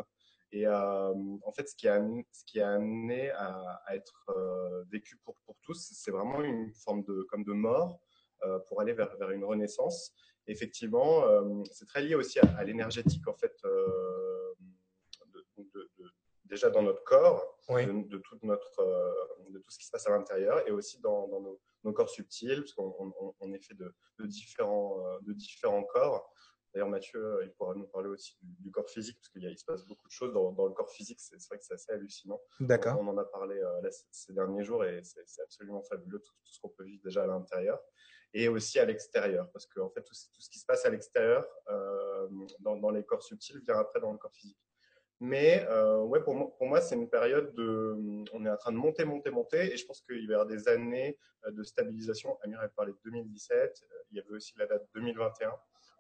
Et 0.54 0.68
en 0.68 1.52
fait, 1.56 1.70
ce 1.70 1.76
qui 1.76 1.88
a 1.88 2.02
ce 2.32 2.44
qui 2.46 2.60
a 2.60 2.74
amené 2.74 3.32
à, 3.32 3.82
à 3.86 3.96
être 3.96 4.28
vécu 4.92 5.18
pour 5.24 5.38
pour 5.46 5.58
tous, 5.62 5.92
c'est 5.94 6.12
vraiment 6.12 6.42
une 6.42 6.74
forme 6.74 7.04
de 7.04 7.24
comme 7.30 7.44
de 7.44 7.54
mort 7.54 8.00
pour 8.68 8.82
aller 8.82 8.94
vers 8.94 9.16
vers 9.18 9.32
une 9.32 9.46
renaissance 9.46 10.14
effectivement, 10.48 11.26
euh, 11.26 11.64
c'est 11.72 11.88
très 11.88 12.02
lié 12.02 12.16
aussi 12.16 12.40
à, 12.40 12.64
l'énergétique 12.64 13.28
en 13.28 13.34
fait, 13.34 13.56
euh, 13.66 14.54
de, 15.34 15.46
de, 15.58 15.92
de, 15.98 16.12
déjà 16.46 16.70
dans 16.70 16.82
notre 16.82 17.04
corps, 17.04 17.58
oui. 17.70 17.86
de, 17.86 18.18
tout 18.18 18.38
notre, 18.44 18.80
euh, 18.80 19.14
de 19.50 19.60
tout 19.60 19.72
ce 19.72 19.78
qui 19.78 19.86
se 19.86 19.92
passe 19.92 20.08
à 20.08 20.12
l'intérieur, 20.12 20.68
et 20.68 20.72
aussi 20.72 21.00
dans, 21.00 21.28
dans 21.28 21.42
nos, 21.42 21.60
nos, 21.84 21.94
corps 21.94 22.10
subtils, 22.10 22.60
parce 22.60 22.74
qu'on 22.74 22.96
on, 23.00 23.36
on, 23.40 23.54
est 23.54 23.64
fait 23.64 23.76
de, 23.76 23.94
différents, 24.26 25.02
de 25.22 25.34
différents 25.34 25.84
corps. 25.84 26.32
D'ailleurs, 26.74 26.90
Mathieu, 26.90 27.40
il 27.44 27.52
pourra 27.52 27.76
nous 27.76 27.88
parler 27.88 28.10
aussi 28.10 28.38
du, 28.42 28.56
du 28.60 28.72
corps 28.72 28.90
physique, 28.90 29.18
parce 29.18 29.30
qu'il 29.30 29.58
se 29.58 29.66
passe 29.66 29.86
beaucoup 29.86 30.08
de 30.08 30.14
choses 30.14 30.34
dans, 30.34 30.52
dans 30.54 30.68
le 30.68 30.74
corps 30.74 30.90
physique. 30.90 31.20
C'est 31.20 31.36
vrai 31.48 31.58
que 31.58 31.66
c'est 31.66 31.74
assez 31.74 31.92
hallucinant. 31.92 32.40
D'accord. 32.60 32.98
On, 33.00 33.08
on, 33.08 33.12
en 33.12 33.18
a 33.18 33.26
parlé 33.26 33.58
euh, 33.58 33.82
là, 33.82 33.90
ces 34.12 34.34
derniers 34.34 34.64
jours 34.64 34.86
et 34.86 35.02
c'est 35.04 35.42
absolument 35.42 35.82
fabuleux 35.84 36.20
tout, 36.20 36.34
tout 36.44 36.54
ce 36.54 36.60
qu'on 36.62 36.70
peut 36.70 36.86
vivre 36.86 37.04
déjà 37.04 37.24
à 37.24 37.28
l'intérieur 37.28 37.80
et 38.34 38.48
aussi 38.48 38.80
à 38.80 38.86
l'extérieur, 38.86 39.50
parce 39.52 39.66
que 39.66 39.80
en 39.80 39.90
fait 39.90 40.02
tout, 40.04 40.14
tout, 40.34 40.42
ce 40.42 40.50
qui 40.50 40.60
se 40.60 40.66
passe 40.66 40.86
à 40.86 40.90
l'extérieur 40.90 41.46
euh, 41.70 42.28
dans, 42.60 42.78
dans, 42.78 42.90
les 42.90 43.04
corps 43.04 43.24
subtils 43.24 43.62
vient 43.66 43.78
après 43.78 44.00
dans 44.00 44.12
le 44.12 44.18
corps 44.18 44.34
physique. 44.34 44.58
Mais 45.20 45.66
euh, 45.70 46.00
ouais, 46.00 46.24
pour 46.24 46.34
moi, 46.34 46.52
pour 46.58 46.68
moi 46.68 46.82
c'est 46.82 46.96
une 46.96 47.10
période 47.10 47.54
de, 47.54 48.26
on 48.34 48.46
est 48.46 48.50
en 48.50 48.58
train 48.58 48.72
de 48.72 48.78
monter, 48.78 49.06
monter, 49.06 49.30
monter, 49.30 49.74
et 49.74 49.78
je 49.78 49.86
pense 49.86 50.02
qu'il 50.02 50.26
va 50.28 50.32
y 50.32 50.34
avoir 50.34 50.48
des 50.48 50.68
années 50.68 51.18
euh, 51.46 51.52
de 51.52 51.64
stabilisation. 51.64 52.40
Amir 52.42 52.60
avait 52.60 52.70
parlé 52.70 52.94
de 52.94 52.98
2017, 53.06 53.60
euh, 53.60 53.96
il 54.12 54.18
y 54.18 54.20
avait 54.20 54.32
aussi 54.32 54.54
la 54.58 54.66
date 54.66 54.88
2021. 54.96 55.52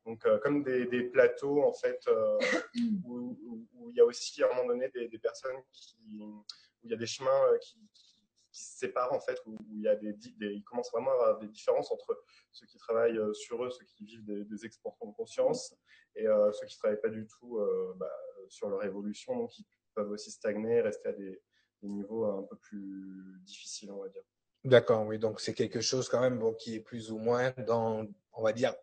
Donc 0.05 0.25
euh, 0.25 0.39
comme 0.39 0.63
des, 0.63 0.85
des, 0.87 1.03
plateaux 1.03 1.63
en 1.63 1.73
fait 1.73 1.99
euh, 2.07 2.39
où, 3.05 3.37
où, 3.45 3.67
où, 3.73 3.89
il 3.91 3.97
y 3.97 4.01
a 4.01 4.05
aussi 4.05 4.41
à 4.43 4.47
un 4.47 4.55
moment 4.55 4.69
donné 4.69 4.89
des, 4.89 5.07
des 5.07 5.19
personnes 5.19 5.57
qui, 5.71 6.19
où 6.19 6.43
il 6.83 6.91
y 6.91 6.93
a 6.93 6.97
des 6.97 7.05
chemins 7.05 7.57
qui, 7.61 7.77
qui 7.93 8.11
qui 8.51 8.63
se 8.63 8.77
séparent 8.77 9.13
en 9.13 9.19
fait, 9.19 9.37
où, 9.45 9.53
où 9.53 9.77
il 9.77 9.81
y 9.81 9.87
a 9.87 9.95
des, 9.95 10.13
des, 10.13 10.53
il 10.53 10.63
commence 10.63 10.91
vraiment 10.91 11.11
à 11.11 11.13
avoir 11.13 11.39
des 11.39 11.47
différences 11.47 11.91
entre 11.91 12.23
ceux 12.51 12.65
qui 12.67 12.77
travaillent 12.77 13.17
euh, 13.17 13.33
sur 13.33 13.63
eux, 13.63 13.69
ceux 13.69 13.85
qui 13.85 14.05
vivent 14.05 14.25
des, 14.25 14.43
des 14.43 14.65
expansions 14.65 15.07
de 15.07 15.15
conscience, 15.15 15.75
et 16.15 16.27
euh, 16.27 16.51
ceux 16.51 16.65
qui 16.67 16.77
travaillent 16.77 17.01
pas 17.01 17.09
du 17.09 17.25
tout 17.27 17.57
euh, 17.57 17.93
bah, 17.97 18.11
sur 18.49 18.69
leur 18.69 18.83
évolution, 18.83 19.35
donc 19.35 19.57
ils 19.57 19.65
peuvent 19.95 20.11
aussi 20.11 20.31
stagner, 20.31 20.81
rester 20.81 21.09
à 21.09 21.13
des, 21.13 21.41
des 21.81 21.89
niveaux 21.89 22.25
un 22.25 22.43
peu 22.43 22.57
plus 22.57 23.39
difficiles, 23.43 23.91
on 23.91 24.01
va 24.01 24.09
dire. 24.09 24.23
D'accord, 24.63 25.07
oui, 25.07 25.17
donc 25.17 25.39
c'est 25.39 25.53
quelque 25.53 25.81
chose 25.81 26.07
quand 26.07 26.21
même 26.21 26.37
bon, 26.37 26.53
qui 26.53 26.75
est 26.75 26.81
plus 26.81 27.11
ou 27.11 27.17
moins 27.17 27.51
dans, 27.65 28.05
on 28.33 28.43
va 28.43 28.53
dire, 28.53 28.75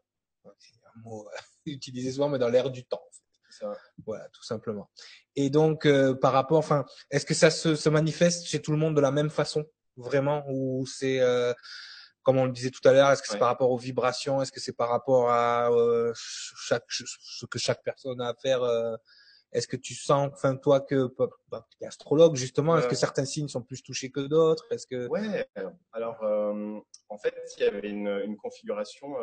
un 0.48 1.00
mot 1.02 1.28
utilisé 1.66 2.12
souvent, 2.12 2.28
mais 2.28 2.38
dans 2.38 2.48
l'air 2.48 2.70
du 2.70 2.84
temps. 2.84 3.02
Ça. 3.50 3.76
Voilà, 4.04 4.28
tout 4.28 4.42
simplement. 4.42 4.90
Et 5.34 5.50
donc, 5.50 5.86
euh, 5.86 6.14
par 6.14 6.32
rapport, 6.32 6.58
enfin, 6.58 6.84
est-ce 7.10 7.24
que 7.24 7.34
ça 7.34 7.50
se, 7.50 7.74
se, 7.74 7.88
manifeste 7.88 8.46
chez 8.46 8.60
tout 8.60 8.72
le 8.72 8.76
monde 8.76 8.94
de 8.94 9.00
la 9.00 9.10
même 9.10 9.30
façon, 9.30 9.64
vraiment, 9.96 10.44
ou 10.48 10.86
c'est, 10.86 11.20
euh, 11.20 11.54
comme 12.22 12.36
on 12.38 12.44
le 12.44 12.52
disait 12.52 12.70
tout 12.70 12.86
à 12.86 12.92
l'heure, 12.92 13.10
est-ce 13.10 13.22
que 13.22 13.28
c'est 13.28 13.34
ouais. 13.34 13.40
par 13.40 13.48
rapport 13.48 13.70
aux 13.70 13.78
vibrations, 13.78 14.42
est-ce 14.42 14.52
que 14.52 14.60
c'est 14.60 14.76
par 14.76 14.90
rapport 14.90 15.30
à 15.30 15.70
euh, 15.72 16.12
chaque, 16.14 16.84
ce 16.88 17.46
que 17.46 17.58
chaque 17.58 17.82
personne 17.82 18.20
a 18.20 18.28
à 18.28 18.34
faire 18.34 18.62
euh, 18.62 18.96
Est-ce 19.52 19.66
que 19.66 19.76
tu 19.76 19.94
sens, 19.94 20.30
enfin, 20.34 20.54
toi, 20.56 20.80
que 20.82 21.10
bah, 21.48 21.66
tu 21.70 21.82
es 21.82 21.86
astrologue 21.86 22.36
justement, 22.36 22.76
est-ce 22.76 22.86
que 22.86 22.96
certains 22.96 23.24
signes 23.24 23.48
sont 23.48 23.62
plus 23.62 23.82
touchés 23.82 24.10
que 24.10 24.20
d'autres? 24.20 24.66
Est-ce 24.70 24.86
que 24.86 25.08
Ouais. 25.08 25.48
Alors, 25.92 26.22
euh, 26.22 26.78
en 27.08 27.16
fait, 27.16 27.34
il 27.56 27.64
y 27.64 27.66
avait 27.66 27.88
une, 27.88 28.08
une 28.26 28.36
configuration, 28.36 29.14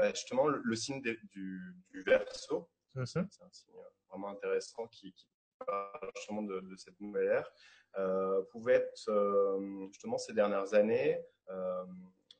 bah, 0.00 0.10
justement, 0.10 0.46
le, 0.46 0.60
le 0.64 0.76
signe 0.76 1.00
du, 1.00 1.18
du 1.90 2.02
verso. 2.02 2.68
C'est 2.92 3.00
un 3.00 3.26
signe 3.26 3.72
vraiment 4.08 4.28
intéressant 4.28 4.86
qui, 4.88 5.12
qui 5.12 5.28
parle 5.66 6.10
justement 6.16 6.42
de, 6.42 6.60
de, 6.60 6.76
cette 6.76 6.98
nouvelle 7.00 7.28
ère. 7.28 7.50
Euh, 7.98 8.42
pouvait 8.50 8.74
être 8.74 9.08
euh, 9.08 9.86
justement 9.88 10.16
ces 10.16 10.32
dernières 10.32 10.74
années 10.74 11.20
euh, 11.48 11.84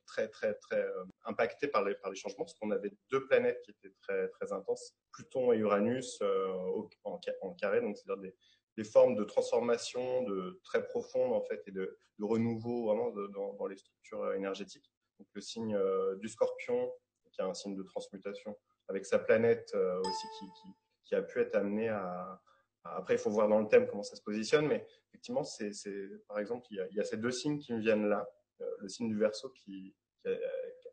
très 0.05 0.29
très 0.29 0.53
très 0.55 0.85
impacté 1.25 1.67
par 1.67 1.83
les 1.83 1.93
par 1.95 2.09
les 2.09 2.15
changements 2.15 2.45
parce 2.45 2.53
qu'on 2.53 2.71
avait 2.71 2.93
deux 3.11 3.25
planètes 3.25 3.61
qui 3.63 3.71
étaient 3.71 3.93
très 4.01 4.29
très 4.29 4.53
intenses, 4.53 4.95
Pluton 5.11 5.51
et 5.51 5.57
Uranus 5.57 6.21
en, 6.21 7.19
en, 7.41 7.53
carré, 7.53 7.81
donc 7.81 7.97
c'est-à-dire 7.97 8.21
des, 8.21 8.35
des 8.77 8.83
formes 8.83 9.15
de 9.15 9.23
transformation 9.23 10.23
de 10.23 10.59
très 10.63 10.83
profondes 10.85 11.33
en 11.33 11.41
fait 11.41 11.61
et 11.67 11.71
de, 11.71 11.97
de 12.19 12.25
renouveau 12.25 12.87
vraiment 12.87 13.09
de, 13.11 13.27
dans, 13.27 13.53
dans, 13.53 13.67
les 13.67 13.77
structures 13.77 14.33
énergétiques. 14.33 14.91
Donc 15.19 15.27
le 15.33 15.41
signe 15.41 15.75
euh, 15.75 16.15
du 16.15 16.29
Scorpion 16.29 16.91
qui 17.31 17.41
est 17.41 17.45
un 17.45 17.53
signe 17.53 17.75
de 17.75 17.83
transmutation 17.83 18.57
avec 18.87 19.05
sa 19.05 19.19
planète 19.19 19.71
euh, 19.75 19.99
aussi 20.01 20.27
qui, 20.37 20.45
qui, 20.45 20.67
qui, 21.05 21.15
a 21.15 21.21
pu 21.21 21.39
être 21.39 21.55
amenée 21.55 21.89
à, 21.89 22.41
à, 22.83 22.97
Après, 22.97 23.15
il 23.15 23.19
faut 23.19 23.29
voir 23.29 23.47
dans 23.47 23.59
le 23.59 23.67
thème 23.67 23.87
comment 23.87 24.03
ça 24.03 24.15
se 24.15 24.21
positionne, 24.21 24.67
mais 24.67 24.85
effectivement, 25.09 25.43
c'est, 25.43 25.71
par 26.27 26.39
exemple, 26.39 26.67
il 26.71 26.77
y, 26.77 26.81
a, 26.81 26.87
il 26.91 26.95
y, 26.95 26.99
a, 26.99 27.03
ces 27.03 27.17
deux 27.17 27.31
signes 27.31 27.59
qui 27.59 27.73
me 27.73 27.79
viennent 27.79 28.07
là. 28.07 28.29
Euh, 28.61 28.65
le 28.79 28.87
signe 28.89 29.07
du 29.09 29.17
Verseau 29.17 29.49
qui, 29.49 29.95
qui 30.21 30.27
a, 30.27 30.31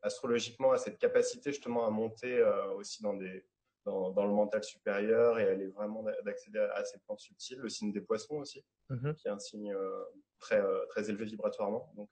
astrologiquement 0.02 0.72
a 0.72 0.78
cette 0.78 0.98
capacité 0.98 1.50
justement 1.52 1.86
à 1.86 1.90
monter 1.90 2.38
euh, 2.38 2.72
aussi 2.74 3.02
dans 3.02 3.14
des 3.14 3.44
dans, 3.84 4.10
dans, 4.10 4.26
le 4.26 4.34
mental 4.34 4.62
supérieur 4.62 5.38
et 5.38 5.48
aller 5.48 5.68
vraiment 5.68 6.04
d'accéder 6.22 6.58
à, 6.58 6.84
ces 6.84 6.98
plans 6.98 7.16
subtils. 7.16 7.58
Le 7.58 7.70
signe 7.70 7.90
des 7.90 8.02
poissons 8.02 8.36
aussi, 8.36 8.62
mm 8.90 8.96
-hmm. 8.96 9.14
qui 9.14 9.28
est 9.28 9.30
un 9.30 9.38
signe 9.38 9.72
euh, 9.72 10.04
très, 10.40 10.62
très 10.90 11.08
élevés 11.08 11.24
vibratoirement. 11.24 11.90
Donc, 11.96 12.10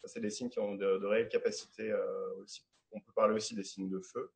ça, 0.00 0.08
c'est 0.08 0.20
des 0.20 0.30
signes 0.30 0.48
qui 0.48 0.58
ont 0.58 0.74
de, 0.74 0.98
de 1.02 1.06
réelles 1.06 1.28
capacités 1.28 1.92
aussi. 2.40 2.62
On 2.92 3.00
peut 3.00 3.12
parler 3.14 3.34
aussi 3.34 3.54
des 3.54 3.64
signes 3.64 3.88
de 3.88 4.00
feu. 4.00 4.32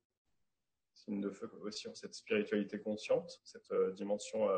Signes 0.95 1.21
de 1.21 1.31
feu 1.31 1.51
aussi 1.63 1.89
ont 1.89 1.95
cette 1.95 2.15
spiritualité 2.15 2.81
consciente, 2.81 3.41
cette 3.45 3.73
dimension 3.95 4.49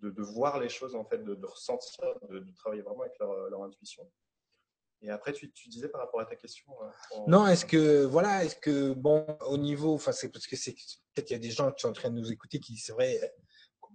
de, 0.00 0.10
de, 0.10 0.22
voir 0.22 0.58
les 0.58 0.68
choses, 0.68 0.94
en 0.94 1.04
fait, 1.04 1.18
de, 1.18 1.46
ressentir, 1.46 2.04
de, 2.28 2.44
travailler 2.56 2.82
vraiment 2.82 3.02
avec 3.02 3.18
leur, 3.18 3.62
intuition. 3.62 4.10
Et 5.00 5.10
après, 5.10 5.32
tu, 5.32 5.48
disais 5.68 5.88
par 5.88 6.00
rapport 6.00 6.20
à 6.20 6.26
ta 6.26 6.34
question. 6.34 6.72
Non, 7.28 7.46
est-ce 7.46 7.64
que, 7.64 8.04
voilà, 8.04 8.44
est-ce 8.44 8.56
que, 8.56 8.92
bon, 8.92 9.24
au 9.46 9.56
niveau, 9.56 9.94
enfin, 9.94 10.10
c'est 10.10 10.30
parce 10.30 10.46
que 10.48 10.56
c'est 10.56 10.72
peut-être 11.14 11.26
qu'il 11.26 11.36
y 11.36 11.40
a 11.40 11.42
des 11.42 11.52
gens 11.52 11.70
qui 11.70 11.82
sont 11.82 11.90
en 11.90 11.92
train 11.92 12.10
de 12.10 12.18
nous 12.18 12.32
écouter 12.32 12.58
qui, 12.58 12.76
c'est 12.76 12.92
vrai, 12.92 13.20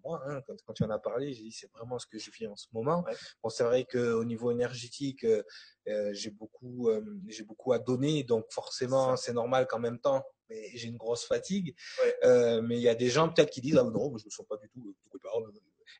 moi, 0.04 0.22
hein, 0.28 0.42
quand, 0.46 0.56
quand, 0.66 0.74
tu 0.74 0.84
en 0.84 0.90
as 0.90 1.00
parlé, 1.00 1.34
j'ai 1.34 1.44
dit 1.44 1.52
c'est 1.52 1.72
vraiment 1.72 2.00
ce 2.00 2.08
que 2.08 2.18
je 2.18 2.32
vis 2.32 2.48
en 2.48 2.56
ce 2.56 2.68
moment. 2.74 3.04
Ouais. 3.04 3.16
Bon, 3.42 3.50
c'est 3.50 3.64
vrai 3.64 3.86
qu'au 3.86 4.24
niveau 4.24 4.52
énergétique, 4.52 5.24
euh, 5.24 5.44
euh, 5.88 6.14
j'ai 6.14 6.32
beaucoup, 6.32 6.90
euh, 6.90 7.02
j'ai 7.28 7.44
beaucoup 7.44 7.74
à 7.74 7.80
donner, 7.80 8.24
donc 8.24 8.46
forcément, 8.52 9.16
c'est 9.16 9.34
normal 9.34 9.68
qu'en 9.68 9.80
même 9.80 10.00
temps, 10.00 10.24
j'ai 10.50 10.88
une 10.88 10.98
grosse 10.98 11.26
fatigue. 11.26 11.76
Ouais. 12.02 12.16
Euh, 12.26 12.62
mais 12.62 12.78
il 12.78 12.82
y 12.82 12.90
a 12.90 12.96
des 12.96 13.10
gens 13.10 13.30
peut-être 13.30 13.50
qui 13.50 13.62
disent 13.62 13.78
ah 13.78 13.84
non, 13.84 14.18
je 14.18 14.26
me 14.26 14.30
sens 14.30 14.46
pas 14.48 14.58
du 14.58 14.70
tout. 14.70 14.96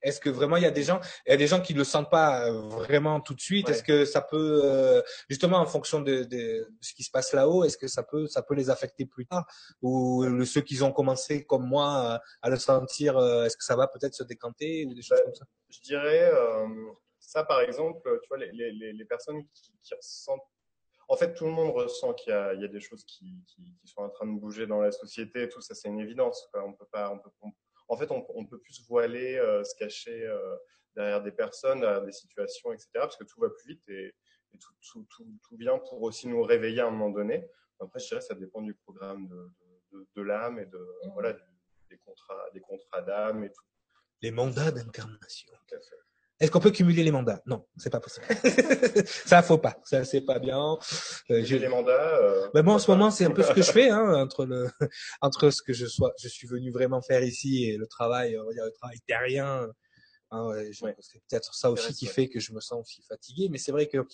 Est-ce 0.02 0.20
que 0.20 0.30
vraiment 0.30 0.58
il 0.58 0.64
y 0.64 0.68
a 0.68 0.72
des 0.72 0.84
gens, 0.84 1.00
il 1.26 1.32
y 1.32 1.34
a 1.34 1.38
des 1.38 1.48
gens 1.48 1.62
qui 1.62 1.74
le 1.74 1.84
sentent 1.84 2.10
pas 2.10 2.48
euh, 2.48 2.62
vraiment 2.70 3.22
tout 3.22 3.34
de 3.34 3.42
suite? 3.42 3.68
Ouais. 3.68 3.74
Est-ce 3.74 3.84
que 3.84 4.06
ça 4.06 4.22
peut, 4.22 4.62
euh, 4.64 5.02
justement, 5.30 5.58
en 5.58 5.66
fonction 5.66 6.02
de, 6.02 6.24
de, 6.24 6.24
de, 6.24 6.68
ce 6.82 6.94
qui 6.94 7.04
se 7.04 7.12
passe 7.12 7.34
là-haut, 7.34 7.64
est-ce 7.64 7.78
que 7.78 7.88
ça 7.88 8.04
peut, 8.04 8.28
ça 8.28 8.42
peut 8.42 8.56
les 8.56 8.70
affecter 8.70 9.06
plus 9.06 9.26
tard, 9.26 9.46
ou 9.82 10.24
le, 10.24 10.46
ceux 10.46 10.62
qui 10.62 10.82
ont 10.82 10.92
commencé 10.92 11.46
comme 11.46 11.68
moi 11.68 12.20
à 12.42 12.50
le 12.50 12.58
sentir, 12.58 13.18
euh, 13.18 13.46
est-ce 13.46 13.58
que 13.58 13.64
ça 13.64 13.76
va 13.76 13.88
peut-être 13.88 14.16
se 14.16 14.24
décanter 14.24 14.86
ou 14.86 14.94
des 14.94 15.02
choses 15.02 15.22
comme 15.24 15.36
ça? 15.36 15.46
Je 15.70 15.80
dirais 15.82 16.32
euh, 16.34 16.68
ça, 17.20 17.44
par 17.44 17.62
exemple, 17.62 18.02
tu 18.22 18.28
vois, 18.28 18.38
les, 18.38 18.52
les, 18.52 18.94
les 18.94 19.06
personnes 19.06 19.44
qui, 19.54 19.74
qui 19.82 19.96
ressentent 19.96 20.42
en 21.10 21.16
fait, 21.16 21.34
tout 21.34 21.46
le 21.46 21.52
monde 21.52 21.72
ressent 21.72 22.14
qu'il 22.14 22.32
y, 22.32 22.62
y, 22.62 22.66
a 22.66 22.68
des 22.68 22.80
choses 22.80 23.04
qui, 23.04 23.44
qui, 23.46 23.62
qui, 23.80 23.88
sont 23.88 24.02
en 24.02 24.10
train 24.10 24.26
de 24.26 24.40
bouger 24.40 24.66
dans 24.66 24.82
la 24.82 24.92
société. 24.92 25.50
Tout 25.50 25.62
ça, 25.62 25.76
c'est 25.76 25.90
une 25.90 26.00
évidence. 26.00 26.48
Quoi. 26.52 26.64
On 26.66 26.74
peut 26.74 26.88
pas, 26.92 27.12
on 27.12 27.20
peut, 27.20 27.30
on, 27.42 27.52
en 27.94 27.98
fait, 27.98 28.12
on, 28.12 28.26
on, 28.36 28.46
peut 28.46 28.60
plus 28.60 28.84
voiler, 28.88 29.36
euh, 29.36 29.64
se 29.64 29.76
cacher 29.76 30.26
euh, 30.26 30.56
derrière 30.96 31.22
des 31.22 31.32
personnes, 31.32 31.82
derrière 31.82 32.04
des 32.04 32.12
situations, 32.12 32.74
etc. 32.74 32.90
Parce 32.96 33.18
que 33.18 33.24
tout 33.24 33.40
va 33.40 33.50
plus 33.50 33.76
vite 33.76 33.88
et, 33.90 34.14
et 34.54 34.58
tout, 34.58 34.74
tout, 34.82 35.08
tout, 35.16 35.28
tout, 35.48 35.58
vient 35.58 35.78
pour 35.78 36.02
aussi 36.02 36.28
nous 36.28 36.42
réveiller 36.42 36.82
à 36.82 36.88
un 36.88 36.92
moment 36.92 37.12
donné. 37.12 37.48
Après, 37.80 38.00
je 38.00 38.08
dirais 38.08 38.20
que 38.20 38.26
ça 38.26 38.36
dépend 38.36 38.62
du 38.62 38.74
programme 38.74 39.28
de, 39.28 39.36
de, 39.36 40.00
de, 40.00 40.08
de 40.16 40.22
l'âme 40.22 40.60
et 40.60 40.66
de 40.66 40.78
mmh. 40.78 41.12
voilà 41.14 41.34
du, 41.34 41.44
des 41.90 41.98
contrats, 42.00 42.50
des 42.54 42.62
contrats 42.62 43.02
d'âme 43.02 43.44
et 43.44 43.52
tout. 43.52 43.64
Les 44.22 44.32
mandats 44.32 44.72
d'incarnation. 44.72 45.52
Est-ce 46.44 46.52
qu'on 46.52 46.60
peut 46.60 46.72
cumuler 46.72 47.04
les 47.04 47.12
mandats? 47.12 47.42
Non, 47.46 47.66
c'est 47.78 47.90
pas 47.90 48.02
possible. 48.02 48.26
ça 49.08 49.42
faut 49.42 49.58
pas. 49.58 49.78
Ça 49.86 50.04
c'est 50.04 50.20
pas 50.20 50.40
bien. 50.40 50.78
Euh, 51.32 51.42
j'ai 51.42 51.58
les 51.58 51.70
mandats. 51.70 52.18
Euh, 52.18 52.50
ben 52.54 52.64
moi 52.64 52.74
en 52.74 52.80
ce 52.80 52.92
moment 52.92 53.12
c'est 53.12 53.24
un 53.24 53.32
peu 53.32 53.44
ce 53.44 53.54
que 53.54 53.62
je 53.62 53.72
fais 53.78 53.90
hein, 53.90 54.14
entre 54.16 54.46
le 54.46 54.68
entre 55.22 55.52
ce 55.52 55.62
que 55.62 55.72
je 55.72 55.86
sois 55.86 56.12
je 56.20 56.28
suis 56.28 56.46
venu 56.46 56.70
vraiment 56.70 57.02
faire 57.02 57.24
ici 57.24 57.64
et 57.64 57.78
le 57.78 57.88
travail 57.88 58.38
on 58.38 58.46
va 58.46 58.52
dire 58.52 58.66
le 58.66 58.74
travail 58.74 58.98
terrien. 59.08 59.70
Hein, 60.32 60.48
ouais. 60.48 60.70
C'est 61.00 61.22
peut-être 61.30 61.56
ça 61.56 61.72
aussi 61.72 61.94
qui 61.94 62.08
fait 62.08 62.28
que 62.28 62.42
je 62.42 62.52
me 62.52 62.60
sens 62.60 62.82
aussi 62.82 63.02
fatigué. 63.08 63.48
Mais 63.50 63.58
c'est 63.58 63.72
vrai 63.72 63.88
que 63.88 64.06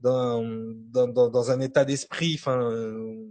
dans 0.00 0.42
dans 0.90 1.06
dans, 1.06 1.28
dans 1.28 1.50
un 1.52 1.60
état 1.60 1.84
d'esprit, 1.84 2.34
enfin. 2.36 2.68
Euh, 2.72 3.28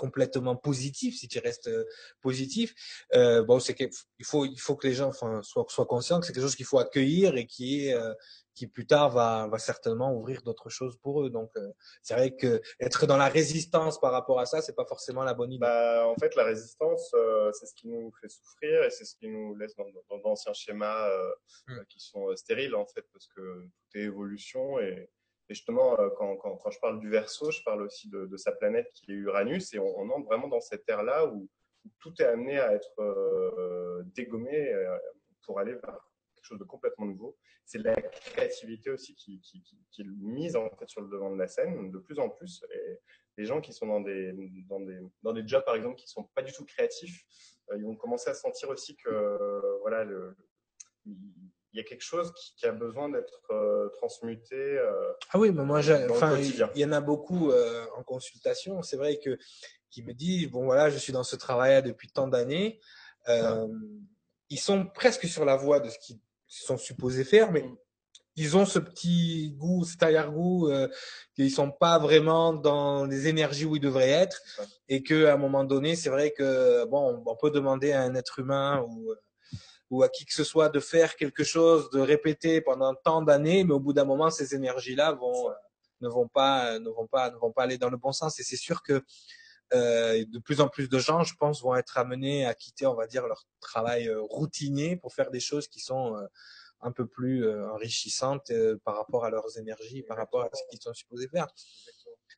complètement 0.00 0.56
positif, 0.56 1.18
si 1.20 1.28
tu 1.28 1.38
restes 1.40 1.68
euh, 1.68 1.84
positif, 2.22 2.74
euh, 3.14 3.42
bon, 3.44 3.60
c'est 3.60 3.74
qu'il 3.74 3.90
faut, 4.24 4.46
il 4.46 4.58
faut 4.58 4.74
que 4.74 4.86
les 4.86 4.94
gens, 4.94 5.08
enfin, 5.08 5.42
soient, 5.42 5.66
soient 5.68 5.84
conscients 5.94 6.18
que 6.20 6.26
c'est 6.26 6.32
quelque 6.32 6.48
chose 6.48 6.56
qu'il 6.56 6.64
faut 6.72 6.78
accueillir 6.78 7.36
et 7.36 7.46
qui 7.46 7.86
est, 7.86 7.94
euh, 7.94 8.14
qui 8.54 8.66
plus 8.66 8.86
tard 8.86 9.10
va, 9.10 9.46
va 9.48 9.58
certainement 9.58 10.10
ouvrir 10.14 10.40
d'autres 10.40 10.70
choses 10.70 10.96
pour 11.02 11.22
eux. 11.22 11.28
Donc, 11.28 11.50
euh, 11.56 11.68
c'est 12.02 12.14
vrai 12.14 12.34
que 12.34 12.62
être 12.80 13.06
dans 13.06 13.18
la 13.18 13.28
résistance 13.28 14.00
par 14.00 14.12
rapport 14.12 14.40
à 14.40 14.46
ça, 14.46 14.62
c'est 14.62 14.74
pas 14.74 14.86
forcément 14.86 15.22
la 15.22 15.34
bonne 15.34 15.52
idée. 15.52 15.60
Bah, 15.60 16.06
en 16.08 16.16
fait, 16.16 16.34
la 16.34 16.44
résistance, 16.44 17.12
euh, 17.14 17.52
c'est 17.52 17.66
ce 17.66 17.74
qui 17.74 17.88
nous 17.88 18.10
fait 18.22 18.30
souffrir 18.30 18.82
et 18.84 18.90
c'est 18.90 19.04
ce 19.04 19.14
qui 19.16 19.28
nous 19.28 19.54
laisse 19.54 19.76
dans, 19.76 19.84
dans 20.08 20.18
d'anciens 20.24 20.54
schémas 20.54 21.10
mmh. 21.68 21.74
qui 21.90 22.00
sont 22.00 22.34
stériles 22.36 22.74
en 22.74 22.86
fait, 22.86 23.04
parce 23.12 23.26
que 23.36 23.42
tout 23.64 23.98
est 23.98 24.04
évolution 24.04 24.78
et 24.78 25.10
et 25.50 25.54
justement, 25.54 25.98
euh, 25.98 26.08
quand, 26.16 26.36
quand, 26.36 26.56
quand, 26.58 26.70
je 26.70 26.78
parle 26.78 27.00
du 27.00 27.10
verso, 27.10 27.50
je 27.50 27.60
parle 27.64 27.82
aussi 27.82 28.08
de, 28.08 28.36
sa 28.36 28.52
planète 28.52 28.88
qui 28.94 29.10
est 29.10 29.16
Uranus. 29.16 29.74
Et 29.74 29.80
on, 29.80 30.08
entre 30.10 30.26
vraiment 30.26 30.46
dans 30.46 30.60
cette 30.60 30.88
ère-là 30.88 31.26
où, 31.26 31.48
tout 31.98 32.12
est 32.20 32.26
amené 32.26 32.60
à 32.60 32.74
être 32.74 33.00
euh, 33.00 34.02
dégommé 34.14 34.68
euh, 34.68 34.98
pour 35.42 35.58
aller 35.58 35.72
vers 35.72 35.98
quelque 36.34 36.44
chose 36.44 36.58
de 36.58 36.64
complètement 36.64 37.06
nouveau. 37.06 37.38
C'est 37.64 37.78
la 37.78 37.94
créativité 37.94 38.90
aussi 38.90 39.14
qui, 39.14 39.40
qui, 39.40 39.62
qui, 39.90 40.02
est 40.02 40.06
mise 40.20 40.56
en 40.56 40.68
fait 40.76 40.88
sur 40.90 41.00
le 41.00 41.08
devant 41.08 41.32
de 41.32 41.38
la 41.38 41.48
scène 41.48 41.90
de 41.90 41.98
plus 41.98 42.18
en 42.18 42.28
plus. 42.28 42.62
Et 42.74 42.98
les 43.38 43.46
gens 43.46 43.62
qui 43.62 43.72
sont 43.72 43.86
dans 43.86 44.00
des, 44.00 44.34
dans 44.68 44.80
des, 44.80 45.00
dans 45.22 45.32
des 45.32 45.48
jobs, 45.48 45.64
par 45.64 45.74
exemple, 45.74 45.96
qui 45.96 46.06
sont 46.06 46.24
pas 46.34 46.42
du 46.42 46.52
tout 46.52 46.66
créatifs, 46.66 47.24
ils 47.74 47.84
vont 47.84 47.96
commencer 47.96 48.28
à 48.28 48.34
sentir 48.34 48.68
aussi 48.68 48.94
que 48.96 49.78
voilà, 49.80 50.04
il 51.72 51.78
y 51.78 51.80
a 51.80 51.84
quelque 51.84 52.02
chose 52.02 52.32
qui, 52.34 52.54
qui 52.56 52.66
a 52.66 52.72
besoin 52.72 53.08
d'être 53.08 53.40
euh, 53.50 53.88
transmuté. 53.98 54.56
Euh, 54.56 55.12
ah 55.32 55.38
oui, 55.38 55.52
mais 55.52 55.64
moi, 55.64 55.80
enfin, 56.10 56.36
il 56.38 56.80
y 56.80 56.84
en 56.84 56.92
a 56.92 57.00
beaucoup 57.00 57.50
euh, 57.50 57.86
en 57.96 58.02
consultation. 58.02 58.82
C'est 58.82 58.96
vrai 58.96 59.18
que 59.18 59.38
qui 59.90 60.02
me 60.02 60.12
disent 60.12 60.48
bon 60.50 60.64
voilà, 60.64 60.90
je 60.90 60.98
suis 60.98 61.12
dans 61.12 61.24
ce 61.24 61.36
travail 61.36 61.82
depuis 61.82 62.08
tant 62.08 62.28
d'années. 62.28 62.80
Euh, 63.28 63.66
ils 64.48 64.58
sont 64.58 64.86
presque 64.86 65.26
sur 65.26 65.44
la 65.44 65.56
voie 65.56 65.80
de 65.80 65.90
ce 65.90 65.98
qu'ils 65.98 66.18
sont 66.46 66.78
supposés 66.78 67.24
faire, 67.24 67.52
mais 67.52 67.64
ils 68.36 68.56
ont 68.56 68.64
ce 68.64 68.78
petit 68.78 69.52
goût, 69.56 69.84
cet 69.84 70.02
arrière-goût, 70.02 70.70
euh, 70.70 70.88
qu'ils 71.34 71.50
sont 71.50 71.70
pas 71.70 71.98
vraiment 71.98 72.52
dans 72.52 73.04
les 73.04 73.28
énergies 73.28 73.64
où 73.66 73.76
ils 73.76 73.82
devraient 73.82 74.08
être, 74.10 74.40
et 74.88 75.02
que 75.02 75.26
à 75.26 75.34
un 75.34 75.36
moment 75.36 75.64
donné, 75.64 75.94
c'est 75.94 76.10
vrai 76.10 76.30
que 76.30 76.84
bon, 76.86 77.22
on 77.26 77.36
peut 77.36 77.50
demander 77.50 77.92
à 77.92 78.02
un 78.02 78.14
être 78.14 78.38
humain 78.38 78.84
ou 78.88 79.12
ou 79.90 80.02
à 80.02 80.08
qui 80.08 80.24
que 80.24 80.32
ce 80.32 80.44
soit 80.44 80.68
de 80.68 80.80
faire 80.80 81.16
quelque 81.16 81.44
chose, 81.44 81.90
de 81.90 82.00
répéter 82.00 82.60
pendant 82.60 82.94
tant 82.94 83.22
d'années, 83.22 83.64
mais 83.64 83.74
au 83.74 83.80
bout 83.80 83.92
d'un 83.92 84.04
moment, 84.04 84.30
ces 84.30 84.54
énergies-là 84.54 85.12
vont, 85.12 85.50
ne 86.00 86.08
vont 86.08 86.28
pas, 86.28 86.78
ne 86.78 86.88
vont 86.88 87.06
pas, 87.06 87.30
ne 87.30 87.36
vont 87.36 87.52
pas 87.52 87.64
aller 87.64 87.78
dans 87.78 87.90
le 87.90 87.96
bon 87.96 88.12
sens. 88.12 88.38
Et 88.38 88.42
c'est 88.42 88.56
sûr 88.56 88.82
que 88.82 89.02
euh, 89.72 90.24
de 90.26 90.38
plus 90.38 90.60
en 90.60 90.68
plus 90.68 90.88
de 90.88 90.98
gens, 90.98 91.22
je 91.22 91.34
pense, 91.34 91.62
vont 91.62 91.76
être 91.76 91.96
amenés 91.98 92.46
à 92.46 92.54
quitter, 92.54 92.86
on 92.86 92.94
va 92.94 93.06
dire, 93.06 93.26
leur 93.26 93.44
travail 93.60 94.08
euh, 94.08 94.20
routinier 94.20 94.96
pour 94.96 95.14
faire 95.14 95.30
des 95.30 95.40
choses 95.40 95.68
qui 95.68 95.80
sont 95.80 96.16
euh, 96.16 96.26
un 96.82 96.92
peu 96.92 97.06
plus 97.06 97.44
euh, 97.44 97.70
enrichissantes 97.70 98.50
euh, 98.50 98.76
par 98.84 98.96
rapport 98.96 99.24
à 99.24 99.30
leurs 99.30 99.58
énergies, 99.58 100.02
par 100.02 100.16
rapport 100.16 100.42
à 100.42 100.50
ce 100.52 100.62
qu'ils 100.70 100.80
sont 100.80 100.94
supposés 100.94 101.28
faire. 101.28 101.46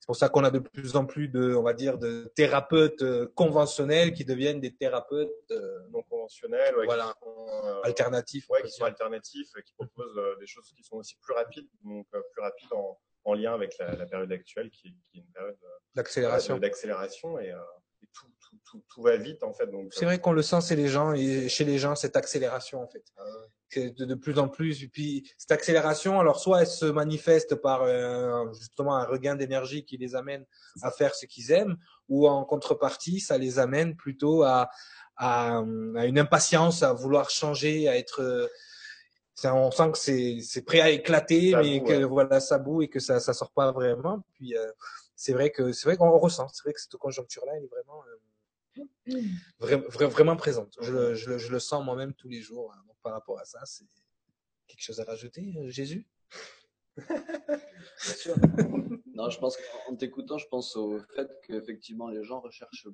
C'est 0.02 0.06
pour 0.06 0.16
ça 0.16 0.28
qu'on 0.28 0.42
a 0.42 0.50
de 0.50 0.58
plus 0.58 0.96
en 0.96 1.06
plus 1.06 1.28
de, 1.28 1.54
on 1.54 1.62
va 1.62 1.74
dire, 1.74 1.96
de 1.96 2.32
thérapeutes 2.34 3.02
euh, 3.02 3.30
conventionnels 3.36 4.12
qui 4.12 4.24
deviennent 4.24 4.58
des 4.58 4.74
thérapeutes 4.74 5.30
euh, 5.52 5.78
non 5.90 6.02
conventionnels, 6.02 6.76
ouais, 6.76 6.86
voilà, 6.86 7.14
sont, 7.22 7.46
euh, 7.66 7.80
alternatifs, 7.84 8.50
ouais, 8.50 8.62
qui 8.64 8.72
sont 8.72 8.82
alternatifs, 8.84 9.52
qui 9.64 9.72
proposent 9.74 10.20
des 10.40 10.46
choses 10.48 10.72
qui 10.76 10.82
sont 10.82 10.96
aussi 10.96 11.14
plus 11.22 11.34
rapides, 11.34 11.68
donc 11.84 12.08
plus 12.10 12.42
rapides 12.42 12.72
en, 12.72 12.98
en, 13.26 13.34
lien 13.34 13.54
avec 13.54 13.78
la, 13.78 13.94
la, 13.94 14.06
période 14.06 14.32
actuelle, 14.32 14.70
qui, 14.70 14.92
qui 15.12 15.18
est 15.18 15.20
une 15.20 15.32
période 15.32 15.56
d'accélération, 15.94 16.58
d'accélération 16.58 17.38
et, 17.38 17.50
et 18.02 18.06
tout, 18.12 18.26
tout, 18.40 18.58
tout, 18.64 18.82
tout, 18.92 19.02
va 19.02 19.16
vite 19.16 19.44
en 19.44 19.54
fait. 19.54 19.68
Donc 19.68 19.94
c'est 19.94 20.04
vrai 20.04 20.18
qu'on 20.18 20.32
le 20.32 20.42
sent, 20.42 20.62
c'est 20.62 20.74
les 20.74 20.88
gens 20.88 21.12
et 21.12 21.48
chez 21.48 21.64
les 21.64 21.78
gens 21.78 21.94
cette 21.94 22.16
accélération 22.16 22.82
en 22.82 22.88
fait. 22.88 23.04
Ah 23.16 23.22
ouais 23.22 23.46
de, 23.78 24.04
de, 24.04 24.14
plus 24.14 24.38
en 24.38 24.48
plus. 24.48 24.82
Et 24.82 24.88
puis 24.88 25.30
cette 25.38 25.52
accélération, 25.52 26.20
alors 26.20 26.38
soit 26.40 26.62
elle 26.62 26.66
se 26.66 26.86
manifeste 26.86 27.56
par 27.56 27.82
euh, 27.82 28.52
justement 28.52 28.96
un 28.96 29.04
regain 29.04 29.34
d'énergie 29.34 29.84
qui 29.84 29.96
les 29.96 30.14
amène 30.14 30.44
à 30.82 30.90
faire 30.90 31.14
ce 31.14 31.26
qu'ils 31.26 31.52
aiment, 31.52 31.76
ou 32.08 32.28
en 32.28 32.44
contrepartie, 32.44 33.20
ça 33.20 33.38
les 33.38 33.58
amène 33.58 33.96
plutôt 33.96 34.42
à, 34.42 34.70
à, 35.16 35.58
à 35.58 36.06
une 36.06 36.18
impatience, 36.18 36.82
à 36.82 36.92
vouloir 36.92 37.30
changer, 37.30 37.88
à 37.88 37.96
être 37.96 38.50
ça, 39.34 39.54
on 39.54 39.70
sent 39.70 39.92
que 39.92 39.98
c'est 39.98 40.38
c'est 40.42 40.62
prêt 40.62 40.80
à 40.80 40.90
éclater, 40.90 41.52
ça 41.52 41.62
mais 41.62 41.80
boue, 41.80 41.86
que 41.86 41.92
ouais. 41.92 42.04
voilà 42.04 42.40
ça 42.40 42.58
boue 42.58 42.82
et 42.82 42.88
que 42.88 43.00
ça 43.00 43.18
ça 43.18 43.32
sort 43.32 43.50
pas 43.50 43.72
vraiment. 43.72 44.22
Puis 44.34 44.56
euh, 44.56 44.70
c'est 45.16 45.32
vrai 45.32 45.50
que 45.50 45.72
c'est 45.72 45.88
vrai 45.88 45.96
qu'on 45.96 46.16
ressent, 46.18 46.48
c'est 46.52 46.64
vrai 46.64 46.72
que 46.72 46.80
cette 46.80 46.96
conjoncture 46.96 47.44
là, 47.46 47.52
elle 47.56 47.64
est 47.64 47.68
vraiment 47.68 48.02
euh, 48.06 49.20
vra 49.58 49.76
vra 49.76 50.06
vraiment 50.06 50.36
présente. 50.36 50.76
Je, 50.80 51.14
je, 51.14 51.38
je, 51.38 51.50
le 51.50 51.58
sens 51.58 51.84
moi-même 51.84 52.12
tous 52.14 52.28
les 52.28 52.40
jours. 52.40 52.72
Hein 52.76 52.91
par 53.02 53.12
rapport 53.12 53.38
à 53.38 53.44
ça. 53.44 53.60
C'est 53.64 53.86
quelque 54.66 54.82
chose 54.82 55.00
à 55.00 55.04
rajouter, 55.04 55.54
euh, 55.58 55.70
Jésus? 55.70 56.06
Bien 56.96 58.14
sûr. 58.16 58.36
non, 59.14 59.30
je 59.30 59.38
pense 59.38 59.56
qu'en 59.56 59.96
t'écoutant, 59.96 60.38
je 60.38 60.46
pense 60.48 60.76
au 60.76 61.00
fait 61.14 61.30
qu'effectivement 61.44 62.08
les 62.08 62.22
gens 62.22 62.40
recherchent 62.40 62.88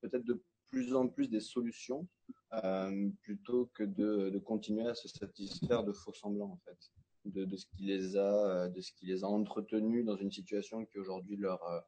peut-être 0.00 0.24
de 0.24 0.42
plus 0.70 0.94
en 0.94 1.08
plus 1.08 1.28
des 1.28 1.40
solutions 1.40 2.06
euh, 2.52 3.08
plutôt 3.22 3.70
que 3.74 3.84
de, 3.84 4.30
de, 4.30 4.38
continuer 4.38 4.86
à 4.86 4.94
se 4.94 5.08
satisfaire 5.08 5.84
de 5.84 5.92
faux 5.92 6.12
semblants 6.12 6.52
en 6.52 6.58
fait, 6.64 6.78
de, 7.24 7.44
de, 7.44 7.56
ce 7.56 7.66
qui 7.66 7.84
les 7.84 8.16
a, 8.16 8.64
euh, 8.64 8.68
de 8.68 8.80
ce 8.80 8.92
qui 8.92 9.06
les 9.06 9.24
a 9.24 9.28
entretenus 9.28 10.04
dans 10.04 10.16
une 10.16 10.30
situation 10.30 10.84
qui 10.84 10.98
aujourd'hui 10.98 11.36
leur 11.36 11.62
euh, 11.64 11.80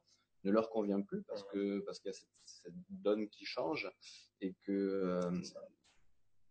ne 0.43 0.51
leur 0.51 0.69
convient 0.69 1.01
plus 1.01 1.21
parce 1.23 1.43
que 1.43 1.79
parce 1.79 1.99
qu'il 1.99 2.09
y 2.09 2.15
a 2.15 2.17
cette, 2.17 2.29
cette, 2.45 2.73
donne 2.89 3.29
qui 3.29 3.45
change 3.45 3.91
et 4.41 4.55
que 4.63 4.71
euh, 4.71 5.41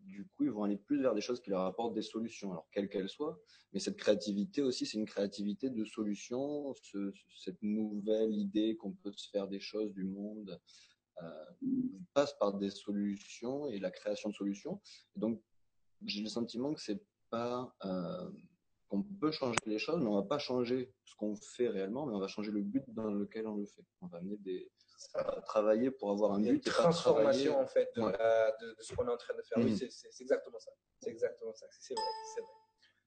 du 0.07 0.26
coup, 0.26 0.45
ils 0.45 0.50
vont 0.50 0.64
aller 0.64 0.76
plus 0.76 1.00
vers 1.00 1.14
des 1.14 1.21
choses 1.21 1.40
qui 1.40 1.50
leur 1.50 1.62
apportent 1.62 1.95
des 1.95 2.02
solutions, 2.02 2.50
alors 2.50 2.69
quelles 2.73 2.88
qu'elles 2.88 3.09
soient. 3.09 3.40
Mais 3.73 3.80
cette 3.80 3.97
créativité 3.97 4.62
aussi, 4.62 4.87
c'est 4.87 4.99
une 4.99 5.07
créativité 5.07 5.71
de 5.71 5.85
solutions, 5.85 6.75
cette 7.37 7.62
nouvelle 7.62 8.35
idée 8.35 8.76
qu'on 8.76 8.92
peut 8.92 9.12
se 9.12 9.28
faire 9.30 9.49
des 9.49 9.61
choses 9.61 9.92
du 9.92 10.04
monde 10.04 10.61
euh, 11.23 11.45
passe 12.14 12.33
par 12.38 12.54
des 12.54 12.71
solutions 12.71 13.69
et 13.69 13.78
la 13.78 13.90
création 13.90 14.30
de 14.30 14.35
solutions. 14.35 14.80
donc, 15.16 15.42
j'ai 16.07 16.23
le 16.23 16.30
sentiment 16.30 16.73
que 16.73 16.80
c'est 16.80 17.02
pas 17.28 17.76
euh, 17.85 18.30
qu'on 18.90 19.02
peut 19.02 19.30
changer 19.30 19.59
les 19.66 19.78
choses, 19.78 20.00
mais 20.00 20.09
on 20.09 20.16
va 20.16 20.26
pas 20.26 20.38
changer 20.38 20.92
ce 21.04 21.14
qu'on 21.14 21.37
fait 21.37 21.68
réellement, 21.68 22.06
mais 22.06 22.14
on 22.14 22.18
va 22.18 22.26
changer 22.26 22.50
le 22.50 22.61
but 22.61 22.85
dans 22.88 23.11
lequel 23.11 23.47
on 23.47 23.56
le 23.56 23.66
fait. 23.66 23.85
On 24.00 24.09
va 24.09 24.18
amener 24.18 24.37
des 24.38 24.70
travailler 25.47 25.90
pour 25.90 26.11
avoir 26.11 26.32
un 26.32 26.40
but. 26.40 26.50
Une 26.50 26.61
transformation 26.61 27.59
en 27.59 27.66
fait 27.66 27.90
de, 27.97 28.02
de, 28.02 28.76
ce 28.80 28.94
qu'on 28.94 29.06
est 29.06 29.12
en 29.12 29.16
train 29.16 29.35
de 29.35 29.42
faire. 29.42 29.59
Oui, 29.59 29.73
mm. 29.73 29.88
c'est 29.88 30.20
exactement 30.20 30.59
ça. 30.59 30.73
C'est 31.00 31.11
exactement 31.11 31.54
ça. 31.54 31.66
C'est 31.70 31.94
vrai, 31.94 32.02
vrai. 32.42 32.52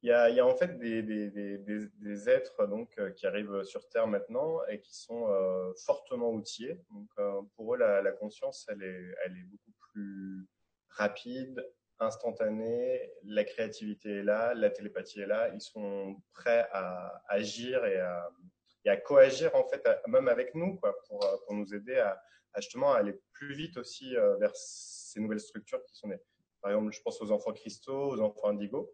Il 0.02 0.10
y, 0.10 0.12
a, 0.12 0.30
il 0.30 0.36
y 0.36 0.40
a, 0.42 0.46
en 0.46 0.56
fait 0.56 0.78
des, 0.80 1.02
des, 1.02 1.30
des, 1.30 1.58
des, 1.58 2.30
êtres 2.30 2.68
donc, 2.68 2.94
euh, 3.00 3.12
qui 3.12 3.25
arrivent 3.25 3.63
sur 3.63 3.88
Terre 3.88 4.06
maintenant 4.06 4.60
et 4.66 4.82
qui 4.82 4.94
sont 4.94 5.30
euh, 5.30 5.72
fortement 5.86 6.32
outillés. 6.32 6.78
Donc, 6.92 7.08
euh, 7.20 7.42
pour 7.56 7.74
eux, 7.74 7.78
la, 7.78 8.02
la, 8.02 8.12
conscience, 8.12 8.68
elle 8.70 8.84
est, 8.84 9.16
elle 9.25 9.38
est 9.38 9.44
beaucoup 9.44 9.72
plus 9.94 10.46
rapide, 10.90 11.66
instantanée. 12.03 13.12
La 13.24 13.43
créativité 13.43 14.19
est 14.19 14.24
là, 14.24 14.53
la 14.53 14.69
télépathie 14.69 15.22
est 15.22 15.27
là. 15.27 15.50
Ils 15.53 15.62
sont 15.62 16.15
prêts 16.33 16.67
à 16.72 17.22
agir 17.27 17.86
et 17.86 18.00
à, 18.00 18.98
coagir 18.98 19.55
en 19.55 19.67
fait, 19.67 19.88
même 20.07 20.27
avec 20.27 20.53
nous, 20.55 20.75
quoi, 20.75 20.95
pour, 21.07 21.19
pour 21.19 21.53
nous 21.53 21.74
aider 21.74 21.98
à, 21.98 22.22
justement 22.57 22.93
aller 22.93 23.19
plus 23.31 23.53
vite 23.55 23.77
aussi 23.77 24.13
vers 24.39 24.55
ces 24.55 25.19
nouvelles 25.19 25.39
structures 25.39 25.83
qui 25.86 25.95
sont 25.95 26.07
des, 26.07 26.19
par 26.63 26.72
exemple, 26.72 26.93
je 26.93 27.01
pense 27.01 27.22
aux 27.22 27.31
enfants 27.31 27.51
cristaux, 27.51 28.13
aux 28.13 28.22
enfants 28.22 28.48
indigo, 28.48 28.89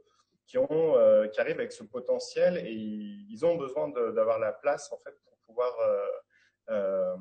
qui, 0.47 0.57
ont, 0.57 0.97
euh, 0.97 1.27
qui 1.27 1.39
arrivent 1.39 1.59
avec 1.59 1.71
ce 1.71 1.83
potentiel 1.83 2.57
et 2.57 2.73
ils 2.73 3.45
ont 3.45 3.55
besoin 3.55 3.89
d'avoir 3.89 4.39
la 4.39 4.51
place 4.51 4.91
en 4.91 4.97
fait 4.97 5.15
pour 5.23 5.37
pouvoir 5.45 5.79
euh, 5.79 6.07
euh, 6.69 7.15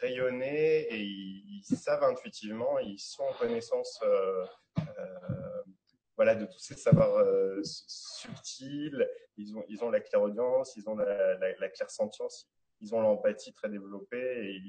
rayonner 0.00 0.80
et 0.92 1.00
ils, 1.02 1.62
savent 1.76 2.04
intuitivement, 2.04 2.78
ils 2.78 2.98
sont 2.98 3.24
en 3.24 3.32
connaissance 3.34 4.02
voilà, 6.16 6.34
de 6.34 6.46
tous 6.46 6.58
ces 6.58 6.74
savoirs 6.74 7.24
subtils, 7.62 9.06
ils 9.36 9.54
ont, 9.56 9.64
ils 9.68 9.84
ont 9.84 9.90
la 9.90 10.00
clairaudience, 10.00 10.74
ils 10.76 10.88
ont 10.88 10.96
la, 10.96 11.34
la, 11.34 11.56
la 11.58 11.68
clairsentience, 11.68 12.48
ils 12.80 12.94
ont 12.94 13.00
l'empathie 13.00 13.52
très 13.52 13.68
développée. 13.68 14.54
Et, 14.54 14.62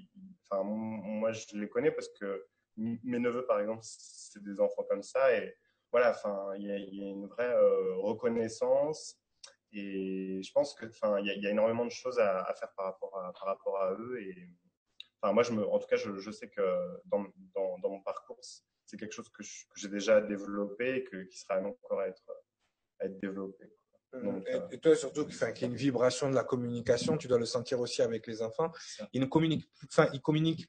enfin, 0.50 0.64
moi, 0.64 1.32
je 1.32 1.58
les 1.58 1.70
connais 1.70 1.92
parce 1.92 2.10
que 2.10 2.46
mes 2.78 3.20
neveux, 3.20 3.46
par 3.46 3.60
exemple, 3.60 3.82
c'est 3.84 4.44
des 4.44 4.60
enfants 4.60 4.84
comme 4.88 5.04
ça. 5.04 5.36
Et 5.36 5.56
voilà, 5.92 6.16
il 6.58 6.66
y 6.66 6.72
a, 6.72 7.08
une 7.08 7.28
vraie 7.28 7.54
euh, 7.54 7.96
reconnaissance. 7.98 9.18
Et 9.74 10.42
je 10.42 10.52
pense 10.52 10.74
que, 10.74 10.86
enfin, 10.86 11.20
il 11.20 11.28
y, 11.28 11.40
y, 11.42 11.48
a 11.48 11.52
énormément 11.52 11.86
de 11.86 11.92
choses 11.92 12.20
à, 12.20 12.42
à, 12.44 12.54
faire 12.54 12.72
par 12.76 12.86
rapport 12.86 13.18
à, 13.20 13.34
par 13.34 13.46
rapport 13.46 13.78
à 13.82 13.94
eux. 13.94 14.22
Et 14.22 14.50
enfin, 15.22 15.34
moi, 15.34 15.44
je 15.44 15.52
me, 15.52 15.68
en 15.68 15.80
tout 15.80 15.88
cas, 15.88 15.98
je, 15.98 16.18
je 16.18 16.32
sais 16.32 16.50
que 16.50 16.62
dans, 17.06 17.26
dans, 17.54 17.78
dans, 17.80 17.90
mon 17.90 18.02
parcours, 18.02 18.40
c'est 18.86 18.98
quelque 18.98 19.14
chose 19.14 19.30
que 19.30 19.44
j'ai 19.76 19.90
déjà 19.90 20.22
développé 20.22 20.96
et 20.96 21.04
que, 21.04 21.24
qui 21.24 21.38
sera 21.38 21.60
encore 21.60 22.00
à 22.00 22.08
être, 22.08 22.32
à 23.00 23.06
être 23.06 23.20
développé. 23.20 23.66
Donc, 24.14 24.48
et, 24.48 24.56
euh, 24.56 24.68
et, 24.72 24.80
toi, 24.80 24.96
surtout, 24.96 25.26
enfin, 25.28 25.52
qu'il 25.52 25.68
y 25.68 25.70
a 25.70 25.72
une 25.72 25.78
vibration 25.78 26.30
de 26.30 26.36
la 26.36 26.44
communication, 26.44 27.18
tu 27.18 27.28
dois 27.28 27.38
le 27.38 27.46
sentir 27.46 27.80
aussi 27.80 28.02
avec 28.02 28.26
les 28.26 28.42
enfants. 28.42 28.72
Ils 29.12 29.22
ne 29.22 29.26
communiquent, 29.26 29.70
enfin, 29.84 30.08
ils 30.14 30.22
communiquent 30.22 30.68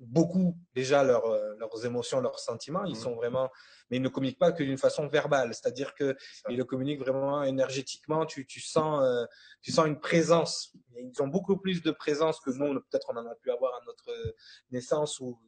beaucoup 0.00 0.56
déjà 0.74 1.02
leur, 1.02 1.26
euh, 1.26 1.54
leurs 1.58 1.84
émotions, 1.84 2.20
leurs 2.20 2.38
sentiments. 2.38 2.84
Ils 2.84 2.92
mmh. 2.92 3.02
sont 3.02 3.14
vraiment, 3.14 3.50
mais 3.90 3.96
ils 3.96 4.02
ne 4.02 4.08
communiquent 4.08 4.38
pas 4.38 4.52
que 4.52 4.62
d'une 4.62 4.78
façon 4.78 5.08
verbale. 5.08 5.54
C'est-à-dire 5.54 5.94
que 5.94 6.16
ils 6.48 6.56
le 6.56 6.64
communiquent 6.64 7.00
vraiment 7.00 7.42
énergétiquement. 7.42 8.26
Tu, 8.26 8.46
tu 8.46 8.60
sens, 8.60 9.02
euh, 9.02 9.24
tu 9.62 9.72
sens 9.72 9.86
une 9.86 9.98
présence. 9.98 10.76
Ils 10.96 11.22
ont 11.22 11.28
beaucoup 11.28 11.56
plus 11.56 11.82
de 11.82 11.90
présence 11.90 12.40
que 12.40 12.50
nous. 12.50 12.80
Peut-être 12.90 13.08
on 13.10 13.16
en 13.16 13.26
a 13.26 13.34
pu 13.36 13.50
avoir 13.50 13.74
à 13.74 13.80
notre 13.86 14.34
naissance 14.70 15.20
ou 15.20 15.38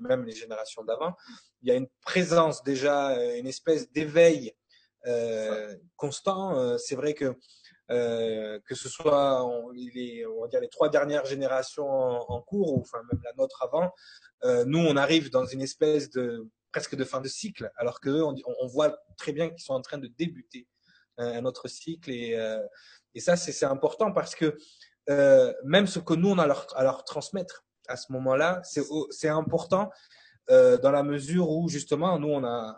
même 0.00 0.24
les 0.24 0.34
générations 0.34 0.84
d'avant. 0.84 1.14
Il 1.62 1.68
y 1.68 1.72
a 1.72 1.74
une 1.74 1.88
présence 2.04 2.62
déjà, 2.62 3.16
euh, 3.16 3.38
une 3.38 3.46
espèce 3.46 3.90
d'éveil 3.92 4.54
euh, 5.06 5.76
constant. 5.96 6.78
C'est 6.78 6.96
vrai 6.96 7.14
que 7.14 7.36
euh, 7.90 8.58
que 8.66 8.74
ce 8.74 8.88
soit 8.88 9.46
les, 9.74 10.24
on 10.26 10.42
va 10.42 10.48
dire 10.48 10.60
les 10.60 10.68
trois 10.68 10.88
dernières 10.88 11.24
générations 11.26 11.88
en, 11.88 12.40
cours, 12.42 12.74
ou 12.74 12.80
enfin 12.80 12.98
même 13.12 13.20
la 13.24 13.32
nôtre 13.34 13.62
avant, 13.62 13.92
euh, 14.44 14.64
nous 14.64 14.78
on 14.78 14.96
arrive 14.96 15.30
dans 15.30 15.44
une 15.46 15.62
espèce 15.62 16.10
de 16.10 16.48
presque 16.72 16.94
de 16.94 17.04
fin 17.04 17.20
de 17.20 17.28
cycle, 17.28 17.70
alors 17.76 18.00
que 18.00 18.10
on, 18.10 18.34
on 18.60 18.66
voit 18.66 18.96
très 19.16 19.32
bien 19.32 19.50
qu'ils 19.50 19.62
sont 19.62 19.74
en 19.74 19.82
train 19.82 19.98
de 19.98 20.06
débuter 20.06 20.68
euh, 21.20 21.34
un 21.34 21.44
autre 21.44 21.68
cycle 21.68 22.10
et, 22.10 22.34
euh, 22.34 22.64
et 23.14 23.20
ça 23.20 23.36
c'est 23.36 23.66
important 23.66 24.12
parce 24.12 24.34
que 24.34 24.56
euh, 25.10 25.52
même 25.64 25.86
ce 25.86 25.98
que 25.98 26.14
nous 26.14 26.30
on 26.30 26.38
a 26.38 26.46
leur, 26.46 26.66
à 26.76 26.82
leur 26.82 27.04
transmettre 27.04 27.64
à 27.88 27.96
ce 27.96 28.12
moment-là, 28.12 28.62
c'est 29.10 29.28
important 29.28 29.90
dans 30.48 30.90
la 30.90 31.02
mesure 31.02 31.48
où 31.50 31.68
justement 31.68 32.18
nous 32.18 32.28
on 32.28 32.44
a, 32.44 32.76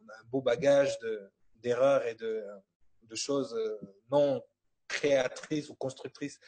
on 0.00 0.08
a 0.08 0.12
un 0.12 0.24
beau 0.30 0.40
bagage 0.42 0.98
de 1.00 1.30
d'erreurs 1.56 2.06
et 2.06 2.14
de 2.14 2.42
de 3.08 3.14
choses 3.14 3.54
euh, 3.54 3.78
non 4.10 4.42
créatrices 4.88 5.70
ou 5.70 5.74
constructrices. 5.74 6.38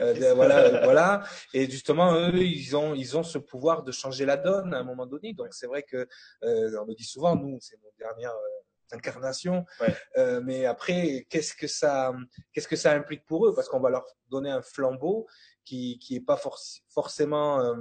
Euh, 0.00 0.34
voilà, 0.34 0.84
voilà. 0.84 1.24
Et 1.54 1.68
justement, 1.70 2.14
eux, 2.14 2.36
ils 2.36 2.76
ont, 2.76 2.94
ils 2.94 3.16
ont 3.16 3.22
ce 3.22 3.38
pouvoir 3.38 3.82
de 3.82 3.92
changer 3.92 4.24
la 4.24 4.36
donne 4.36 4.74
à 4.74 4.78
un 4.78 4.84
moment 4.84 5.06
donné. 5.06 5.32
Donc, 5.34 5.48
c'est 5.52 5.66
vrai 5.66 5.82
que, 5.82 6.08
euh, 6.44 6.78
on 6.80 6.84
le 6.84 6.94
dit 6.94 7.04
souvent, 7.04 7.34
nous, 7.36 7.58
c'est 7.60 7.78
nos 7.82 7.92
dernières 7.98 8.34
euh, 8.34 8.96
incarnations. 8.96 9.64
Ouais. 9.80 10.40
mais 10.42 10.64
après, 10.64 11.26
qu'est-ce 11.28 11.54
que 11.54 11.66
ça, 11.66 12.14
qu'est-ce 12.52 12.68
que 12.68 12.76
ça 12.76 12.92
implique 12.92 13.26
pour 13.26 13.46
eux? 13.46 13.54
Parce 13.54 13.68
qu'on 13.68 13.80
va 13.80 13.90
leur 13.90 14.06
donner 14.30 14.50
un 14.50 14.62
flambeau 14.62 15.26
qui, 15.64 15.98
qui 15.98 16.16
est 16.16 16.24
pas 16.24 16.40
forcément, 16.88 17.74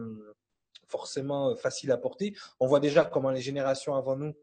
forcément 0.89 1.55
facile 1.55 1.93
à 1.93 1.97
porter. 1.97 2.35
On 2.59 2.67
voit 2.67 2.81
déjà 2.81 3.05
comment 3.05 3.31
les 3.31 3.39
générations 3.39 3.95
avant 3.95 4.17
nous 4.17 4.35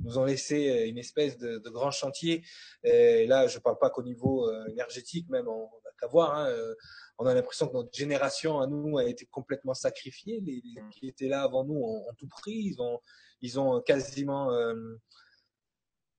nous 0.00 0.18
ont 0.18 0.24
laissé 0.24 0.70
euh, 0.70 0.88
une 0.88 0.98
espèce 0.98 1.38
de, 1.38 1.58
de 1.58 1.70
grand 1.70 1.90
chantier. 1.90 2.44
Et 2.84 3.26
là, 3.26 3.46
je 3.46 3.58
parle 3.58 3.78
pas 3.78 3.90
qu'au 3.90 4.02
niveau 4.02 4.48
euh, 4.48 4.66
énergétique, 4.68 5.28
même 5.28 5.48
on 5.48 5.62
n'a 5.62 5.90
qu'à 5.98 6.06
voir. 6.06 6.34
Hein, 6.34 6.48
euh, 6.48 6.74
on 7.18 7.26
a 7.26 7.34
l'impression 7.34 7.68
que 7.68 7.74
notre 7.74 7.96
génération 7.96 8.60
à 8.60 8.66
nous 8.66 8.98
a 8.98 9.04
été 9.04 9.26
complètement 9.26 9.74
sacrifiée. 9.74 10.40
Les, 10.44 10.62
les 10.64 10.82
mm. 10.82 10.90
qui 10.90 11.08
étaient 11.08 11.28
là 11.28 11.42
avant 11.42 11.64
nous 11.64 11.76
ont, 11.76 12.08
ont, 12.08 12.14
tout 12.16 12.28
pris. 12.28 12.52
Ils 12.52 12.80
ont, 12.80 13.00
ils 13.40 13.58
ont 13.58 13.80
quasiment, 13.80 14.52
euh, 14.52 14.74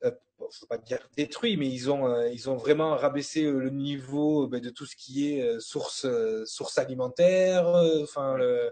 euh, 0.04 0.12
faut 0.40 0.66
pas 0.68 0.78
dire 0.78 1.08
détruit, 1.16 1.58
mais 1.58 1.70
ils 1.70 1.90
ont, 1.92 2.22
ils 2.28 2.50
ont 2.50 2.56
vraiment 2.56 2.96
rabaissé 2.96 3.44
le 3.44 3.70
niveau 3.70 4.48
ben, 4.48 4.60
de 4.60 4.70
tout 4.70 4.86
ce 4.86 4.96
qui 4.96 5.32
est 5.32 5.60
source, 5.60 6.08
source 6.46 6.78
alimentaire. 6.78 7.68
Enfin, 8.02 8.36
le, 8.36 8.46
euh, 8.46 8.70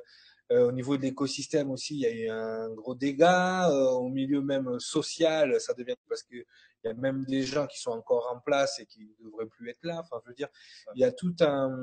au 0.51 0.71
niveau 0.71 0.95
de 0.97 1.01
l'écosystème 1.01 1.71
aussi, 1.71 1.95
il 1.95 2.01
y 2.01 2.05
a 2.05 2.11
eu 2.11 2.29
un 2.29 2.69
gros 2.69 2.95
dégât. 2.95 3.69
Euh, 3.69 3.89
au 3.91 4.09
milieu 4.09 4.41
même 4.41 4.79
social, 4.79 5.59
ça 5.59 5.73
devient 5.73 5.95
parce 6.07 6.23
que 6.23 6.35
il 6.35 6.89
y 6.89 6.91
a 6.91 6.93
même 6.93 7.25
des 7.25 7.41
gens 7.41 7.65
qui 7.65 7.79
sont 7.79 7.89
encore 7.89 8.31
en 8.31 8.39
place 8.39 8.79
et 8.79 8.85
qui 8.85 9.09
ne 9.19 9.25
devraient 9.25 9.47
plus 9.47 9.71
être 9.71 9.83
là. 9.83 9.99
Enfin, 10.01 10.21
je 10.23 10.29
veux 10.29 10.35
dire, 10.35 10.49
il 10.93 11.01
y 11.01 11.03
a 11.03 11.11
tout 11.11 11.35
un, 11.39 11.75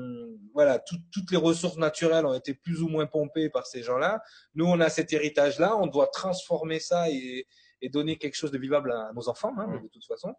voilà, 0.53 0.79
tout, 0.79 0.95
toutes 1.11 1.29
les 1.31 1.37
ressources 1.37 1.75
naturelles 1.75 2.25
ont 2.25 2.33
été 2.33 2.53
plus 2.53 2.81
ou 2.81 2.87
moins 2.87 3.05
pompées 3.05 3.49
par 3.49 3.67
ces 3.67 3.83
gens-là. 3.83 4.23
Nous, 4.55 4.65
on 4.65 4.79
a 4.79 4.89
cet 4.89 5.11
héritage-là, 5.11 5.75
on 5.75 5.87
doit 5.87 6.07
transformer 6.07 6.79
ça 6.79 7.09
et, 7.09 7.45
et, 7.81 7.89
donner 7.89 8.17
quelque 8.17 8.35
chose 8.35 8.51
de 8.51 8.57
vivable 8.57 8.93
à 8.93 9.11
nos 9.13 9.27
enfants, 9.27 9.53
hein, 9.57 9.81
de 9.83 9.89
toute 9.89 10.05
façon. 10.05 10.35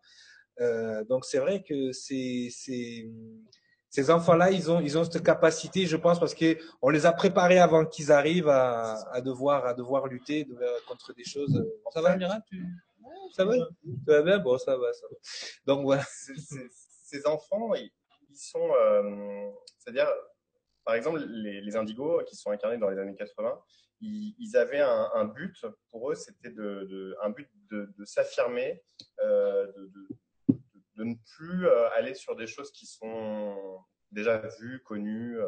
Euh, 0.60 1.04
donc 1.04 1.24
c'est 1.24 1.38
vrai 1.38 1.62
que 1.62 1.92
c'est 1.92 2.48
c'est 2.50 3.08
ces 3.94 4.10
enfants-là, 4.10 4.50
ils 4.50 4.72
ont, 4.72 4.80
ils 4.80 4.98
ont 4.98 5.04
cette 5.04 5.22
capacité, 5.22 5.86
je 5.86 5.96
pense, 5.96 6.18
parce 6.18 6.34
que 6.34 6.58
on 6.82 6.90
les 6.90 7.06
a 7.06 7.12
préparés 7.12 7.60
avant 7.60 7.86
qu'ils 7.86 8.10
arrivent 8.10 8.48
à, 8.48 8.94
à, 9.12 9.20
devoir, 9.20 9.66
à 9.66 9.72
devoir 9.72 10.08
lutter 10.08 10.48
contre 10.88 11.12
des 11.12 11.22
choses. 11.22 11.64
Ça 11.92 12.02
va, 12.02 12.16
Mira 12.16 12.40
tu... 12.40 12.60
Ça 13.30 13.44
va? 13.44 13.54
Ça 13.54 13.64
va 14.06 14.22
bien? 14.22 14.38
Bon, 14.38 14.58
ça 14.58 14.76
va, 14.76 14.92
ça 14.92 15.06
va. 15.08 15.16
Donc 15.66 15.84
voilà. 15.84 16.02
Ces 17.04 17.24
enfants, 17.28 17.72
ils, 17.76 17.92
sont, 18.36 18.68
euh, 18.68 19.48
c'est-à-dire, 19.78 20.08
par 20.84 20.96
exemple, 20.96 21.20
les, 21.28 21.60
les, 21.60 21.76
indigos 21.76 22.24
qui 22.24 22.34
sont 22.34 22.50
incarnés 22.50 22.78
dans 22.78 22.90
les 22.90 22.98
années 22.98 23.14
80, 23.14 23.60
ils, 24.00 24.34
ils 24.40 24.56
avaient 24.56 24.80
un, 24.80 25.08
un, 25.14 25.26
but. 25.26 25.54
Pour 25.92 26.10
eux, 26.10 26.16
c'était 26.16 26.50
de, 26.50 26.84
de, 26.90 27.16
un 27.22 27.30
but 27.30 27.48
de, 27.70 27.94
de 27.96 28.04
s'affirmer, 28.04 28.82
euh, 29.22 29.68
de, 29.68 29.86
de 29.86 30.08
de 30.96 31.04
ne 31.04 31.14
plus 31.36 31.66
euh, 31.66 31.88
aller 31.90 32.14
sur 32.14 32.36
des 32.36 32.46
choses 32.46 32.70
qui 32.72 32.86
sont 32.86 33.80
déjà 34.10 34.38
vues, 34.60 34.82
connues. 34.82 35.38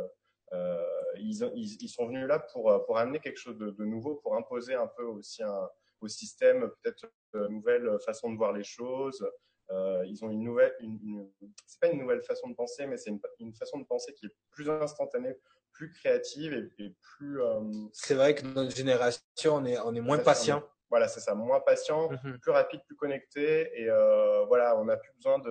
Euh, 0.52 0.84
ils, 1.16 1.42
ils, 1.54 1.82
ils, 1.82 1.88
sont 1.88 2.06
venus 2.06 2.26
là 2.26 2.38
pour, 2.38 2.70
euh, 2.70 2.78
pour 2.80 2.98
amener 2.98 3.18
quelque 3.18 3.38
chose 3.38 3.58
de, 3.58 3.70
de 3.70 3.84
nouveau, 3.84 4.16
pour 4.16 4.36
imposer 4.36 4.74
un 4.74 4.86
peu 4.86 5.02
aussi 5.02 5.42
un, 5.42 5.68
au 6.00 6.08
système 6.08 6.70
peut-être 6.82 7.10
une 7.34 7.54
nouvelle 7.54 7.98
façon 8.04 8.30
de 8.30 8.36
voir 8.36 8.52
les 8.52 8.64
choses. 8.64 9.26
Euh, 9.70 10.04
ils 10.06 10.24
ont 10.24 10.30
une 10.30 10.44
nouvelle, 10.44 10.72
une, 10.78 10.98
une 11.02 11.28
c'est 11.66 11.80
pas 11.80 11.88
une 11.88 11.98
nouvelle 11.98 12.22
façon 12.22 12.48
de 12.48 12.54
penser, 12.54 12.86
mais 12.86 12.96
c'est 12.96 13.10
une, 13.10 13.20
une, 13.40 13.54
façon 13.54 13.78
de 13.78 13.84
penser 13.84 14.12
qui 14.14 14.26
est 14.26 14.34
plus 14.50 14.70
instantanée, 14.70 15.34
plus 15.72 15.90
créative 15.90 16.52
et, 16.52 16.84
et 16.84 16.94
plus. 17.00 17.42
Euh... 17.42 17.62
C'est 17.92 18.14
vrai 18.14 18.36
que 18.36 18.46
notre 18.46 18.74
génération, 18.74 19.56
on 19.56 19.64
est, 19.64 19.78
on 19.80 19.94
est 19.94 20.00
moins 20.00 20.18
patient. 20.18 20.62
Voilà, 20.90 21.08
c'est 21.08 21.20
ça, 21.20 21.34
moins 21.34 21.60
patient, 21.60 22.10
Mhm. 22.10 22.38
plus 22.40 22.50
rapide, 22.52 22.80
plus 22.86 22.96
connecté. 22.96 23.70
Et 23.80 23.88
euh, 23.90 24.44
voilà, 24.46 24.78
on 24.78 24.84
n'a 24.84 24.96
plus 24.96 25.12
besoin 25.14 25.38
de, 25.38 25.50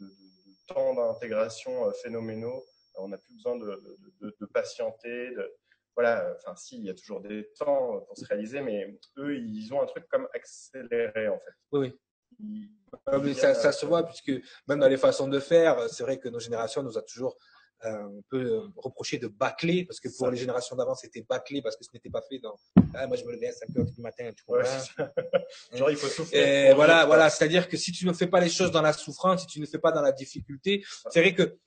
de- 0.00 0.06
de 0.06 0.74
temps 0.74 0.94
d'intégration 0.94 1.88
euh, 1.88 1.92
phénoménaux. 2.02 2.64
On 2.96 3.08
n'a 3.08 3.18
plus 3.18 3.34
besoin 3.34 3.56
de, 3.56 3.80
de- 4.20 4.46
patienter. 4.46 5.30
De, 5.34 5.50
voilà, 5.96 6.34
enfin, 6.36 6.54
si, 6.56 6.76
il 6.78 6.84
y 6.84 6.90
a 6.90 6.94
toujours 6.94 7.20
des 7.20 7.50
temps 7.58 8.00
pour 8.06 8.16
se 8.16 8.24
réaliser, 8.26 8.60
mais 8.60 8.98
eux, 9.18 9.36
ils 9.36 9.72
ont 9.74 9.82
un 9.82 9.86
truc 9.86 10.06
comme 10.08 10.28
accéléré, 10.34 11.28
en 11.28 11.38
fait. 11.38 11.52
Oui. 11.72 11.98
Ils- 12.38 12.70
ça, 13.34 13.54
ça 13.54 13.68
euh, 13.68 13.72
se 13.72 13.86
voit, 13.86 14.04
puisque 14.04 14.32
même 14.68 14.78
dans 14.80 14.88
les 14.88 14.96
façons 14.96 15.28
de 15.28 15.38
faire, 15.40 15.88
c'est 15.90 16.02
vrai 16.02 16.18
que 16.18 16.28
nos 16.28 16.38
générations 16.38 16.82
nous 16.82 16.96
a 16.98 17.02
toujours 17.02 17.36
euh, 17.84 18.04
un 18.04 18.22
peu 18.28 18.40
euh, 18.40 18.60
reproché 18.76 19.18
de 19.18 19.26
bâcler, 19.26 19.84
parce 19.84 19.98
que 19.98 20.08
pour 20.08 20.26
Ça. 20.26 20.30
les 20.30 20.36
générations 20.36 20.76
d'avant, 20.76 20.94
c'était 20.94 21.22
bâcler 21.22 21.62
parce 21.62 21.76
que 21.76 21.84
ce 21.84 21.90
n'était 21.92 22.10
pas 22.10 22.22
fait 22.22 22.38
dans 22.38 22.56
ah, 22.94 23.06
moi 23.06 23.16
je 23.16 23.24
me 23.24 23.32
levais 23.32 23.48
à 23.48 23.52
5 23.52 23.76
heures 23.76 23.84
du 23.84 24.00
matin, 24.00 24.30
tu 24.36 24.44
comprends? 24.44 24.62
Genre, 25.72 25.90
il 25.90 25.96
faut 25.96 26.06
souffler. 26.06 26.38
Et 26.38 26.74
voilà, 26.74 27.06
voilà, 27.06 27.28
c'est-à-dire 27.30 27.68
que 27.68 27.76
si 27.76 27.90
tu 27.90 28.06
ne 28.06 28.12
fais 28.12 28.26
pas 28.26 28.40
les 28.40 28.48
choses 28.48 28.70
dans 28.70 28.82
la 28.82 28.92
souffrance, 28.92 29.40
si 29.42 29.46
tu 29.46 29.60
ne 29.60 29.66
fais 29.66 29.78
pas 29.78 29.90
dans 29.90 30.02
la 30.02 30.12
difficulté, 30.12 30.84
c'est 31.10 31.20
vrai 31.20 31.34
que 31.34 31.58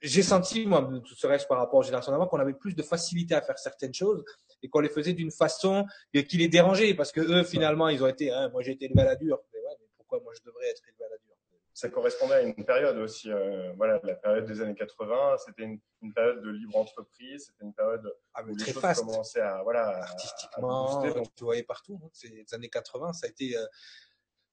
j'ai 0.00 0.22
senti, 0.22 0.66
moi, 0.66 0.88
tout 1.04 1.14
serait-ce 1.14 1.46
par 1.46 1.58
rapport 1.58 1.80
aux 1.80 1.82
générations 1.82 2.12
d'avant, 2.12 2.26
qu'on 2.26 2.38
avait 2.38 2.54
plus 2.54 2.74
de 2.74 2.82
facilité 2.82 3.34
à 3.34 3.42
faire 3.42 3.58
certaines 3.58 3.94
choses 3.94 4.24
et 4.62 4.68
qu'on 4.68 4.80
les 4.80 4.88
faisait 4.88 5.12
d'une 5.12 5.30
façon 5.30 5.86
qui 6.12 6.36
les 6.36 6.48
dérangeait 6.48 6.94
parce 6.94 7.12
que 7.12 7.20
eux, 7.20 7.42
finalement, 7.44 7.88
ils 7.88 8.02
ont 8.02 8.08
été, 8.08 8.30
hein, 8.30 8.48
moi 8.50 8.62
j'ai 8.62 8.72
été 8.72 8.84
élevé 8.86 9.00
à 9.02 9.06
la 9.06 9.16
dure. 9.16 9.40
Mais 9.52 9.60
ouais, 9.60 9.76
mais 9.80 9.86
pourquoi 9.96 10.20
moi 10.20 10.32
je 10.36 10.42
devrais 10.44 10.66
être 10.68 10.82
élevé 10.88 11.04
à 11.04 11.08
la 11.08 11.18
dure? 11.18 11.35
Ça 11.76 11.90
correspondait 11.90 12.32
à 12.34 12.40
une 12.40 12.64
période 12.64 12.96
aussi. 12.96 13.30
euh, 13.30 13.70
voilà, 13.76 14.00
la 14.02 14.14
période 14.14 14.46
des 14.46 14.62
années 14.62 14.74
80, 14.74 15.36
c'était 15.44 15.64
une, 15.64 15.78
une 16.00 16.14
période 16.14 16.40
de 16.42 16.48
libre 16.50 16.78
entreprise, 16.78 17.44
c'était 17.48 17.64
une 17.64 17.74
période 17.74 18.16
Ah, 18.32 18.42
où 18.44 18.54
les 18.56 18.64
choses 18.64 18.82
commençaient 18.96 19.42
à, 19.42 19.62
voilà, 19.62 19.88
à- 19.88 19.96
à 19.96 20.00
Artistiquement, 20.04 21.02
booster. 21.02 21.18
Donc, 21.18 21.34
tu 21.34 21.44
voyais 21.44 21.62
partout. 21.64 22.00
hein. 22.02 22.08
Années 22.52 22.70
80, 22.70 23.12
ça 23.12 23.26
a 23.26 23.28
été, 23.28 23.58
euh, 23.58 23.66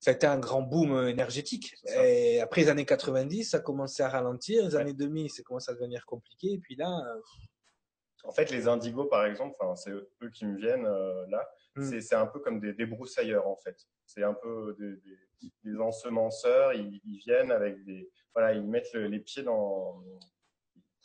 ça 0.01 0.11
a 0.11 0.13
été 0.15 0.27
un 0.27 0.37
grand 0.37 0.61
boom 0.63 0.91
euh, 0.91 1.07
énergétique. 1.07 1.75
Et 1.95 2.41
après 2.41 2.59
les 2.61 2.67
années 2.69 2.85
90, 2.85 3.45
ça 3.51 3.57
a 3.57 3.59
commencé 3.61 4.03
à 4.03 4.09
ralentir. 4.09 4.65
Les 4.65 4.75
années 4.75 4.93
2000, 4.93 5.29
ça 5.31 5.43
commence 5.43 5.69
à 5.69 5.73
devenir 5.75 6.05
compliqué. 6.05 6.51
Et 6.51 6.59
puis 6.59 6.75
là, 6.75 6.89
euh, 7.07 7.21
en 8.25 8.33
fait, 8.33 8.51
les 8.51 8.67
indigos, 8.67 9.05
par 9.05 9.25
exemple, 9.25 9.55
enfin, 9.61 9.75
c'est 9.77 9.91
eux 9.91 10.29
qui 10.33 10.45
me 10.45 10.57
viennent 10.57 10.85
euh, 10.85 11.25
là. 11.29 11.49
Mm. 11.75 11.99
C'est- 12.01 12.15
un 12.15 12.27
peu 12.27 12.39
comme 12.39 12.59
des 12.59 12.73
débroussailleurs, 12.73 13.47
en 13.47 13.55
fait. 13.57 13.77
C'est 14.05 14.23
un 14.23 14.33
peu 14.33 14.75
des, 14.79 14.95
des, 15.41 15.51
des 15.63 15.79
ensemenceurs. 15.79 16.73
Ils, 16.73 17.01
ils 17.05 17.17
viennent 17.19 17.51
avec 17.51 17.83
des, 17.83 18.09
voilà, 18.33 18.53
ils 18.53 18.63
mettent 18.67 18.93
le- 18.93 19.07
les 19.07 19.19
pieds 19.19 19.43
dans, 19.43 20.03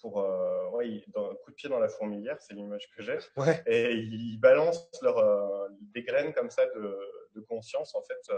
pour, 0.00 0.20
euh, 0.20 0.68
ouais, 0.70 1.02
dans, 1.08 1.34
coup 1.36 1.50
de 1.50 1.54
pied 1.56 1.68
dans 1.68 1.80
la 1.80 1.88
fourmilière, 1.88 2.40
c'est 2.40 2.54
l'image 2.54 2.88
que 2.96 3.02
j'ai. 3.02 3.18
ouais. 3.36 3.62
et 3.66 3.94
ils 3.94 4.38
balancent 4.38 4.88
leur, 5.02 5.18
euh, 5.18 5.68
des 5.94 6.02
graines 6.02 6.32
comme 6.32 6.50
ça 6.50 6.66
de, 6.66 6.98
de 7.34 7.40
conscience 7.40 7.94
en 7.96 8.02
fait 8.02 8.20
euh, 8.30 8.36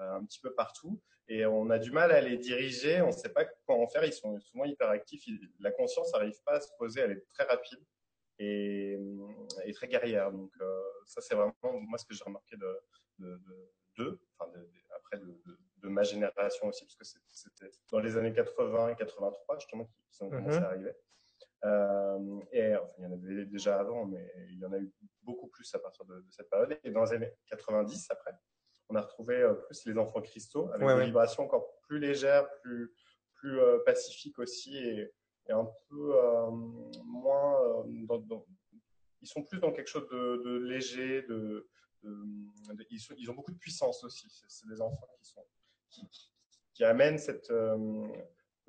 euh, 0.00 0.12
un 0.14 0.24
petit 0.24 0.40
peu 0.40 0.54
partout 0.54 1.00
et 1.28 1.44
on 1.44 1.70
a 1.70 1.78
du 1.78 1.90
mal 1.90 2.12
à 2.12 2.20
les 2.20 2.36
diriger 2.38 3.00
on 3.02 3.08
ne 3.08 3.12
sait 3.12 3.28
pas 3.30 3.44
comment 3.66 3.86
faire 3.88 4.04
ils 4.04 4.12
sont 4.12 4.38
souvent 4.40 4.64
hyper 4.64 4.88
actifs 4.90 5.26
Ils- 5.26 5.50
la 5.60 5.70
conscience 5.72 6.12
n'arrive 6.12 6.40
pas 6.44 6.52
à 6.54 6.60
se 6.60 6.68
poser 6.78 7.00
elle 7.00 7.12
est 7.12 7.24
très 7.34 7.44
rapide 7.44 7.78
et, 8.38 8.98
et 9.64 9.72
très 9.72 9.88
guerrière 9.88 10.32
donc 10.32 10.50
euh, 10.60 10.82
ça 11.06 11.20
c'est 11.20 11.34
vraiment 11.34 11.54
moi 11.62 11.98
ce 11.98 12.04
que 12.06 12.14
j'ai 12.14 12.24
remarqué 12.24 12.56
de 12.56 12.80
de, 13.18 13.40
de, 13.98 14.20
enfin 14.38 14.50
de- 14.52 14.58
de- 14.60 14.68
après 14.96 15.18
de, 15.18 15.88
ma 15.88 16.02
génération 16.02 16.66
aussi 16.68 16.84
parce 16.86 17.12
que 17.14 17.18
c'était 17.28 17.70
dans 17.90 17.98
les 18.00 18.16
années 18.16 18.32
80 18.32 18.88
et 18.90 18.96
83 18.96 19.58
justement 19.58 19.84
qu'ils 20.10 20.24
ont 20.24 20.30
commencé 20.30 20.58
Mhm. 20.58 20.64
à 20.64 20.66
arriver 20.68 20.92
euh, 21.64 22.40
et 22.52 22.74
enfin, 22.76 22.92
il 22.98 23.04
y 23.04 23.06
en 23.06 23.12
avait 23.12 23.44
déjà 23.46 23.78
avant, 23.78 24.04
mais 24.06 24.28
il 24.50 24.58
y 24.58 24.64
en 24.64 24.72
a 24.72 24.78
eu 24.78 24.92
beaucoup 25.22 25.46
plus 25.48 25.72
à 25.74 25.78
partir 25.78 26.04
de, 26.06 26.16
de 26.20 26.30
cette 26.30 26.50
période. 26.50 26.76
Et 26.82 26.90
dans 26.90 27.04
les 27.04 27.12
années 27.12 27.32
90, 27.46 28.10
après, 28.10 28.32
on 28.88 28.96
a 28.96 29.00
retrouvé 29.00 29.36
euh, 29.36 29.54
plus 29.54 29.86
les 29.86 29.96
enfants 29.96 30.20
cristaux 30.22 30.68
avec 30.72 30.86
Ouais, 30.88 30.94
des 30.94 31.00
ouais. 31.00 31.06
vibrations 31.06 31.44
encore 31.44 31.78
plus 31.82 32.00
légères, 32.00 32.48
plus, 32.62 32.92
plus 33.34 33.60
euh, 33.60 33.78
pacifiques 33.86 34.38
aussi 34.40 34.76
et, 34.76 35.12
et 35.48 35.52
un 35.52 35.68
peu 35.88 36.16
euh, 36.16 36.50
moins. 37.04 37.60
euh, 37.62 38.06
dans- 38.06 38.18
dans- 38.18 38.46
ils 39.20 39.28
sont 39.28 39.42
plus 39.44 39.60
dans 39.60 39.70
quelque 39.72 39.88
chose 39.88 40.08
de, 40.10 40.42
de 40.44 40.56
léger, 40.58 41.22
de, 41.22 41.68
de- 42.02 42.74
de- 42.74 42.86
ils, 42.90 42.98
sont- 43.00 43.14
ils 43.16 43.30
ont 43.30 43.34
beaucoup 43.34 43.52
de 43.52 43.58
puissance 43.58 44.02
aussi. 44.04 44.28
C'est- 44.48 44.66
des 44.68 44.80
enfants 44.80 45.08
qui 45.20 45.24
sont 45.30 45.44
qui, 45.90 46.08
qui 46.74 46.84
amènent 46.84 47.18
cette 47.18 47.50
euh, 47.50 47.76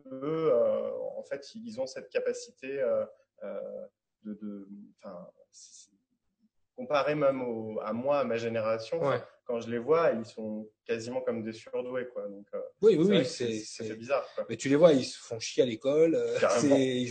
eux, 0.05 0.51
euh, 0.53 0.91
en 1.17 1.23
fait, 1.23 1.55
ils 1.55 1.79
ont 1.79 1.87
cette 1.87 2.09
capacité 2.09 2.79
euh, 2.81 3.05
euh, 3.43 3.87
de, 4.23 4.33
de 4.33 4.67
comparé 6.75 7.15
même 7.15 7.41
au- 7.41 7.79
à 7.81 7.93
moi, 7.93 8.19
à 8.19 8.23
ma 8.23 8.35
génération, 8.37 8.99
Ouais. 9.01 9.21
Quand 9.45 9.59
je 9.61 9.69
les 9.69 9.77
vois, 9.79 10.11
ils 10.11 10.25
sont 10.25 10.69
quasiment 10.85 11.21
comme 11.21 11.43
des 11.43 11.53
surdoués, 11.53 12.07
quoi. 12.13 12.27
Donc, 12.29 12.45
euh, 12.53 12.59
Oui, 12.81 12.95
oui, 12.97 13.05
oui, 13.19 13.25
c'est, 13.25 13.95
bizarre, 13.97 14.25
quoi. 14.35 14.45
Mais 14.49 14.55
tu 14.57 14.69
les 14.69 14.75
vois, 14.75 14.93
ils 14.93 15.05
se 15.05 15.17
font 15.19 15.39
chier 15.39 15.63
à 15.63 15.65
l'école. 15.65 16.15
euh, 16.15 16.37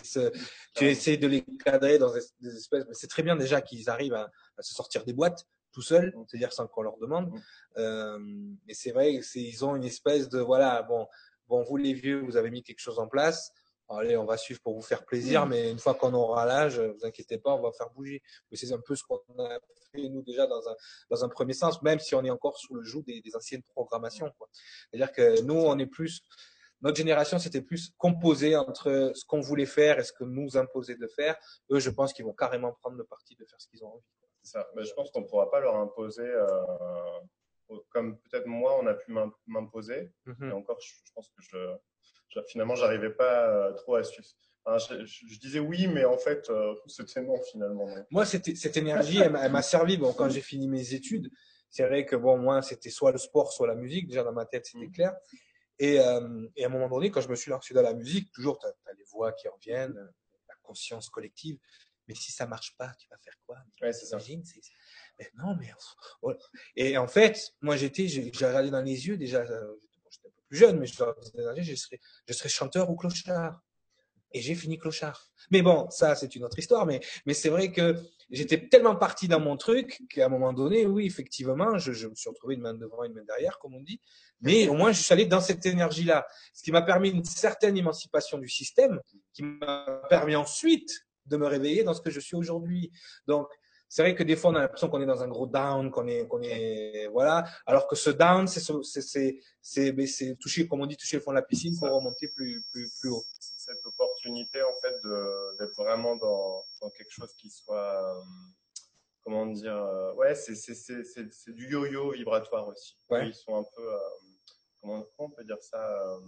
se- 0.03 0.33
tu 0.75 0.87
essaies 0.87 1.17
de 1.19 1.27
les 1.27 1.45
cadrer 1.65 1.99
dans 1.99 2.13
des 2.41 2.57
espèces. 2.57 2.85
Mais 2.89 2.95
c'est 2.95 3.07
très 3.09 3.23
bien 3.23 3.37
déjà 3.37 3.61
qu'ils 3.61 3.89
arrivent 3.91 4.15
à, 4.15 4.31
à 4.57 4.63
se 4.63 4.75
sortir 4.75 5.05
des 5.05 5.13
boîtes 5.13 5.47
tout 5.73 5.83
seuls, 5.83 6.13
Mm. 6.15 6.25
c'est-à-dire 6.29 6.53
sans 6.53 6.67
qu'on 6.67 6.83
leur 6.83 6.99
demande. 6.99 7.31
Mm. 7.31 7.41
Euh, 7.79 8.19
mais 8.67 8.75
c'est 8.75 8.93
vrai, 8.93 9.19
que 9.19 9.25
c'est, 9.25 9.41
ils 9.41 9.65
ont 9.65 9.75
une 9.77 9.85
espèce 9.85 10.29
de 10.29 10.39
voilà, 10.41 10.83
bon, 10.83 11.07
bon, 11.49 11.63
vous 11.65 11.77
les 11.77 11.93
vieux, 11.95 12.21
vous 12.21 12.37
avez 12.37 12.51
mis 12.51 12.63
quelque 12.63 12.81
chose 12.81 12.99
en 12.99 13.09
place. 13.09 13.53
Allez, 13.89 14.17
on 14.17 14.25
va 14.25 14.37
suivre 14.39 14.61
pour 14.63 14.75
vous 14.75 14.83
faire 14.83 15.05
plaisir, 15.05 15.45
Mm. 15.45 15.49
mais 15.51 15.71
une 15.71 15.79
fois 15.79 15.95
qu'on 15.95 16.15
aura 16.15 16.47
l'âge, 16.47 16.79
vous 16.81 17.05
inquiétez 17.05 17.39
pas, 17.39 17.53
on 17.55 17.61
va 17.61 17.73
faire 17.73 17.91
bouger. 17.91 18.23
Mais 18.51 18.57
c'est 18.57 18.73
un 18.73 18.81
peu 18.81 18.95
ce 18.95 19.03
qu'on 19.05 19.21
a 19.39 19.59
fait 19.93 20.09
nous 20.09 20.23
déjà 20.23 20.47
dans 20.47 20.67
un 20.69 20.75
dans 21.11 21.25
un 21.25 21.29
premier 21.29 21.53
sens, 21.53 21.83
même 21.83 21.99
si 21.99 22.15
on 22.15 22.25
est 22.25 22.31
encore 22.31 22.57
sous 22.59 22.75
le 22.75 22.83
joug 22.83 23.03
des, 23.05 23.21
des 23.21 23.37
anciennes 23.37 23.63
programmations. 23.63 24.31
C'est-à-dire 24.91 25.13
que 25.13 25.43
nous, 25.43 25.55
on 25.61 25.79
est 25.79 25.87
plus 25.87 26.23
notre 26.81 26.97
génération, 26.97 27.39
c'était 27.39 27.61
plus 27.61 27.93
composé 27.97 28.57
entre 28.57 29.13
ce 29.15 29.25
qu'on 29.25 29.41
voulait 29.41 29.67
faire 29.67 30.01
et 30.01 30.05
ce 30.05 30.13
que 30.13 30.25
nous 30.25 30.57
imposait 30.57 30.97
de 30.97 31.07
faire. 31.07 31.37
Eux, 31.71 31.79
je 31.79 31.91
pense 31.91 32.13
qu'ils 32.13 32.25
vont 32.25 32.33
carrément 32.33 32.73
prendre 32.73 32.97
le 32.97 33.05
parti 33.05 33.37
de 33.37 33.45
faire 33.45 33.61
ce 33.61 33.69
qu'ils 33.69 33.85
ont 33.85 33.89
envie. 33.93 34.03
C'est 34.43 34.53
ça. 34.59 34.67
Mais 34.75 34.83
je 34.85 34.93
pense 34.95 35.11
qu'on 35.13 35.21
ne 35.21 35.27
pourra 35.27 35.49
pas 35.49 35.61
leur 35.61 35.77
imposer, 35.77 36.25
euh, 36.27 36.47
comme 37.91 38.19
peut-être 38.19 38.47
moi, 38.47 38.77
on 38.83 38.87
a 38.89 38.95
pu 38.95 39.13
m'im- 39.13 39.33
m'imposer. 39.47 40.13
Mhm. 40.27 40.49
Et 40.51 40.53
encore, 40.53 40.81
je, 40.81 40.93
je 41.05 41.13
pense 41.13 41.29
que 41.29 41.41
je 41.41 41.57
finalement, 42.49 42.75
j'arrivais 42.75 43.11
pas 43.11 43.49
euh, 43.49 43.73
trop 43.73 43.97
à 43.97 44.05
suivre. 44.05 44.27
Enfin, 44.65 44.79
je, 44.79 45.05
je- 45.05 45.27
je 45.27 45.39
disais 45.41 45.59
oui, 45.59 45.87
mais 45.89 46.05
en 46.05 46.17
fait, 46.19 46.49
euh, 46.51 46.75
c'était 46.87 47.23
non 47.23 47.41
finalement. 47.51 47.89
Moi, 48.11 48.25
c'était- 48.25 48.55
cette 48.55 48.77
énergie, 48.77 49.19
elle, 49.21 49.33
m'a- 49.33 49.45
elle 49.45 49.53
m'a 49.53 49.63
servi. 49.63 49.97
Bon, 49.97 50.13
quand 50.13 50.29
j'ai 50.29 50.41
fini 50.41 50.69
mes 50.69 50.95
études, 50.95 51.31
c'est 51.71 51.85
vrai 51.87 52.05
que 52.07 52.17
bon, 52.17 52.37
moi, 52.39 52.63
c'était 52.63 52.91
soit 52.91 53.13
le 53.13 53.19
sport, 53.19 53.53
soit 53.53 53.67
la 53.67 53.75
musique. 53.75 54.07
Déjà 54.09 54.23
dans 54.25 54.33
ma 54.33 54.47
tête, 54.47 54.67
c'était 54.67 54.87
Mhm. 54.87 54.93
clair. 54.93 55.17
Et, 55.79 55.99
euh, 55.99 56.47
et 56.55 56.65
à 56.65 56.67
un 56.69 56.71
moment 56.71 56.89
donné, 56.89 57.11
quand 57.11 57.21
je 57.23 57.29
me 57.29 57.35
suis 57.35 57.51
lancé 57.51 57.75
dans 57.75 57.83
la 57.83 57.95
musique, 57.95 58.31
toujours, 58.33 58.59
tu 58.59 58.67
as, 58.67 58.93
les 58.97 59.05
voix 59.11 59.33
qui 59.33 59.49
reviennent, 59.49 59.95
la 60.49 60.55
conscience 60.63 61.09
collective. 61.09 61.59
Mais 62.07 62.15
si 62.15 62.31
ça 62.31 62.47
marche 62.47 62.77
pas, 62.77 62.93
tu 62.99 63.09
vas 63.09 63.17
faire 63.19 63.35
quoi? 63.47 63.57
Ouais, 63.81 63.93
c'est 63.93 64.07
ça. 64.07 64.19
Mais 65.19 65.31
non, 65.39 65.57
mais 65.59 65.71
voilà. 66.21 66.39
Et 66.77 66.99
en 66.99 67.09
fait, 67.09 67.55
moi, 67.61 67.77
j'étais, 67.77 68.07
j'ai 68.07 68.31
regardé 68.47 68.71
dans 68.71 68.83
les 68.83 69.07
yeux 69.09 69.17
déjà. 69.17 69.45
Jeune, 70.53 70.79
mais 70.79 70.87
je 70.87 70.95
je 70.95 71.75
serais, 71.75 72.01
je 72.29 72.49
chanteur 72.49 72.91
ou 72.91 72.97
clochard. 72.97 73.61
Et 74.35 74.41
j'ai 74.41 74.55
fini 74.55 74.79
clochard. 74.79 75.31
Mais 75.51 75.61
bon, 75.61 75.91
ça, 75.91 76.15
c'est 76.15 76.35
une 76.35 76.45
autre 76.45 76.59
histoire. 76.59 76.87
Mais, 76.87 77.01
mais 77.27 77.35
c'est 77.35 77.51
vrai 77.51 77.71
que 77.71 77.97
j'étais 78.31 78.69
tellement 78.69 78.97
parti 78.97 79.29
dans 79.29 79.41
mon 79.41 79.59
truc 79.59 80.01
qu'à 80.09 80.25
un 80.25 80.29
moment 80.31 80.55
donné, 80.55 80.87
oui, 80.87 81.05
effectivement, 81.05 81.77
je, 81.77 81.93
je 81.93 82.09
me 82.09 82.15
suis 82.15 82.31
retrouvé 82.31 82.55
une 82.55 82.63
main 82.63 82.73
devant, 82.73 83.05
une 83.05 83.13
main 83.13 83.25
derrière, 83.25 83.59
comme 83.59 83.75
on 83.75 83.83
dit. 83.83 84.01
Mais 84.41 84.69
au 84.69 84.75
moins, 84.75 84.93
je 84.93 85.03
suis 85.03 85.13
allé 85.13 85.27
dans 85.27 85.41
cette 85.41 85.67
énergie-là. 85.67 86.27
Ce 86.55 86.63
qui 86.63 86.73
m'a 86.73 86.81
permis 86.81 87.11
une 87.11 87.25
certaine 87.25 87.77
émancipation 87.77 88.39
du 88.39 88.49
système, 88.49 89.01
qui 89.35 89.43
m'a 89.43 90.03
permis 90.09 90.35
ensuite 90.35 91.07
de 91.27 91.37
me 91.37 91.47
réveiller 91.47 91.85
dans 91.85 91.95
ce 91.95 92.01
que 92.01 92.11
je 92.11 92.21
suis 92.21 92.37
aujourd'hui. 92.37 92.91
Donc, 93.27 93.49
c'est 93.95 94.01
vrai 94.05 94.15
que 94.15 94.23
des 94.23 94.37
fois, 94.37 94.53
on 94.53 94.55
a 94.55 94.61
l'impression 94.61 94.89
qu'on 94.89 95.03
est 95.03 95.07
dans 95.15 95.23
un 95.23 95.29
gros 95.29 95.47
down, 95.47 95.91
qu'on 95.91 96.07
est, 96.09 96.27
qu'on 96.27 96.41
est, 96.41 97.09
voilà. 97.09 97.45
Alors 97.67 97.87
que 97.87 97.95
ce 97.95 98.09
down, 98.09 98.49
c'est, 98.49 98.61
ce- 98.61 98.83
c'est, 98.83 99.03
c'est, 99.03 99.39
c'est, 99.61 100.07
c'est 100.07 100.35
toucher, 100.37 100.67
comme 100.67 100.81
on 100.81 100.87
dit, 100.87 100.97
toucher 100.97 101.19
le 101.19 101.23
fond 101.23 101.33
de 101.33 101.37
la 101.37 101.43
piscine 101.43 101.75
pour 101.79 101.91
remonter 101.91 102.29
plus, 102.35 102.65
plus, 102.73 102.91
plus 102.99 103.11
haut. 103.11 103.23
c'est 103.39 103.71
cette 103.75 103.85
opportunité 103.85 104.63
en 104.63 104.73
fait 104.81 104.95
de- 105.05 105.59
d'être 105.59 105.75
vraiment 105.77 106.17
dans, 106.17 106.65
dans 106.81 106.89
quelque 106.91 107.11
chose 107.11 107.35
qui 107.35 107.51
soit, 107.51 108.17
euh, 108.17 108.23
comment 109.25 109.45
dire, 109.47 109.77
euh, 109.77 110.15
ouais, 110.15 110.35
c'est 110.35 110.55
c'est- 110.55 110.75
c'est- 110.75 111.05
c'est- 111.05 111.53
du 111.53 111.69
yo-yo 111.71 112.13
vibratoire 112.13 112.69
aussi. 112.69 112.97
Ouais. 113.11 113.29
Ils 113.29 113.35
sont 113.35 113.57
un 113.57 113.65
peu, 113.77 113.93
euh, 113.93 113.99
comment, 114.81 115.03
comment 115.17 115.29
on 115.29 115.37
peut 115.37 115.45
dire 115.45 115.61
ça 115.61 115.79
euh, 116.01 116.19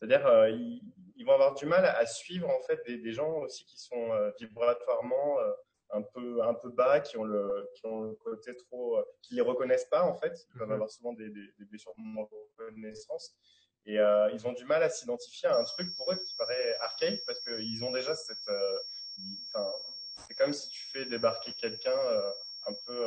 C'est-à-dire, 0.00 0.26
euh, 0.26 0.50
ils, 0.50 0.82
ils 1.16 1.24
vont 1.24 1.34
avoir 1.34 1.54
du 1.54 1.66
mal 1.66 1.84
à 1.84 2.04
suivre 2.04 2.48
en 2.50 2.60
fait 2.66 2.80
des, 2.84 2.98
des 2.98 3.12
gens 3.12 3.32
aussi 3.44 3.64
qui 3.64 3.78
sont 3.78 4.12
euh, 4.12 4.32
vibratoirement 4.40 5.38
euh, 5.38 5.52
un 5.90 6.02
peu 6.02 6.42
un 6.42 6.54
peu 6.54 6.70
bas, 6.70 7.00
qui 7.00 7.16
ont 7.16 7.24
le 7.24 7.68
qui 7.74 7.86
ont 7.86 8.02
le 8.02 8.14
côté 8.14 8.56
trop, 8.56 8.98
euh, 8.98 9.04
qui 9.22 9.34
les 9.34 9.40
reconnaissent 9.42 9.86
pas 9.90 10.02
en 10.02 10.14
fait. 10.16 10.32
Ils 10.50 10.58
peuvent 10.58 10.68
Mhm. 10.68 10.74
avoir 10.74 10.90
souvent 10.90 11.12
des, 11.12 11.28
des, 11.30 11.46
des 11.58 11.64
blessures 11.64 11.94
de 11.96 12.20
reconnaissance. 12.58 13.36
Et 13.88 14.00
euh, 14.00 14.28
ils 14.32 14.44
ont 14.48 14.52
du 14.52 14.64
mal 14.64 14.82
à 14.82 14.90
s'identifier 14.90 15.48
à 15.48 15.56
un 15.56 15.64
truc 15.64 15.94
pour 15.96 16.10
eux 16.12 16.16
qui 16.16 16.34
paraît 16.36 16.74
archaïque 16.80 17.22
parce 17.26 17.38
qu'ils 17.40 17.84
ont 17.84 17.92
déjà 17.92 18.14
cette. 18.16 18.48
euh, 18.48 18.78
enfin, 19.54 19.70
c'est 20.26 20.34
comme 20.34 20.52
si 20.52 20.68
tu 20.70 20.82
fais 20.90 21.04
débarquer 21.04 21.52
quelqu'un 21.52 21.96
euh, 21.96 22.32
un 22.66 22.74
peu 22.84 23.06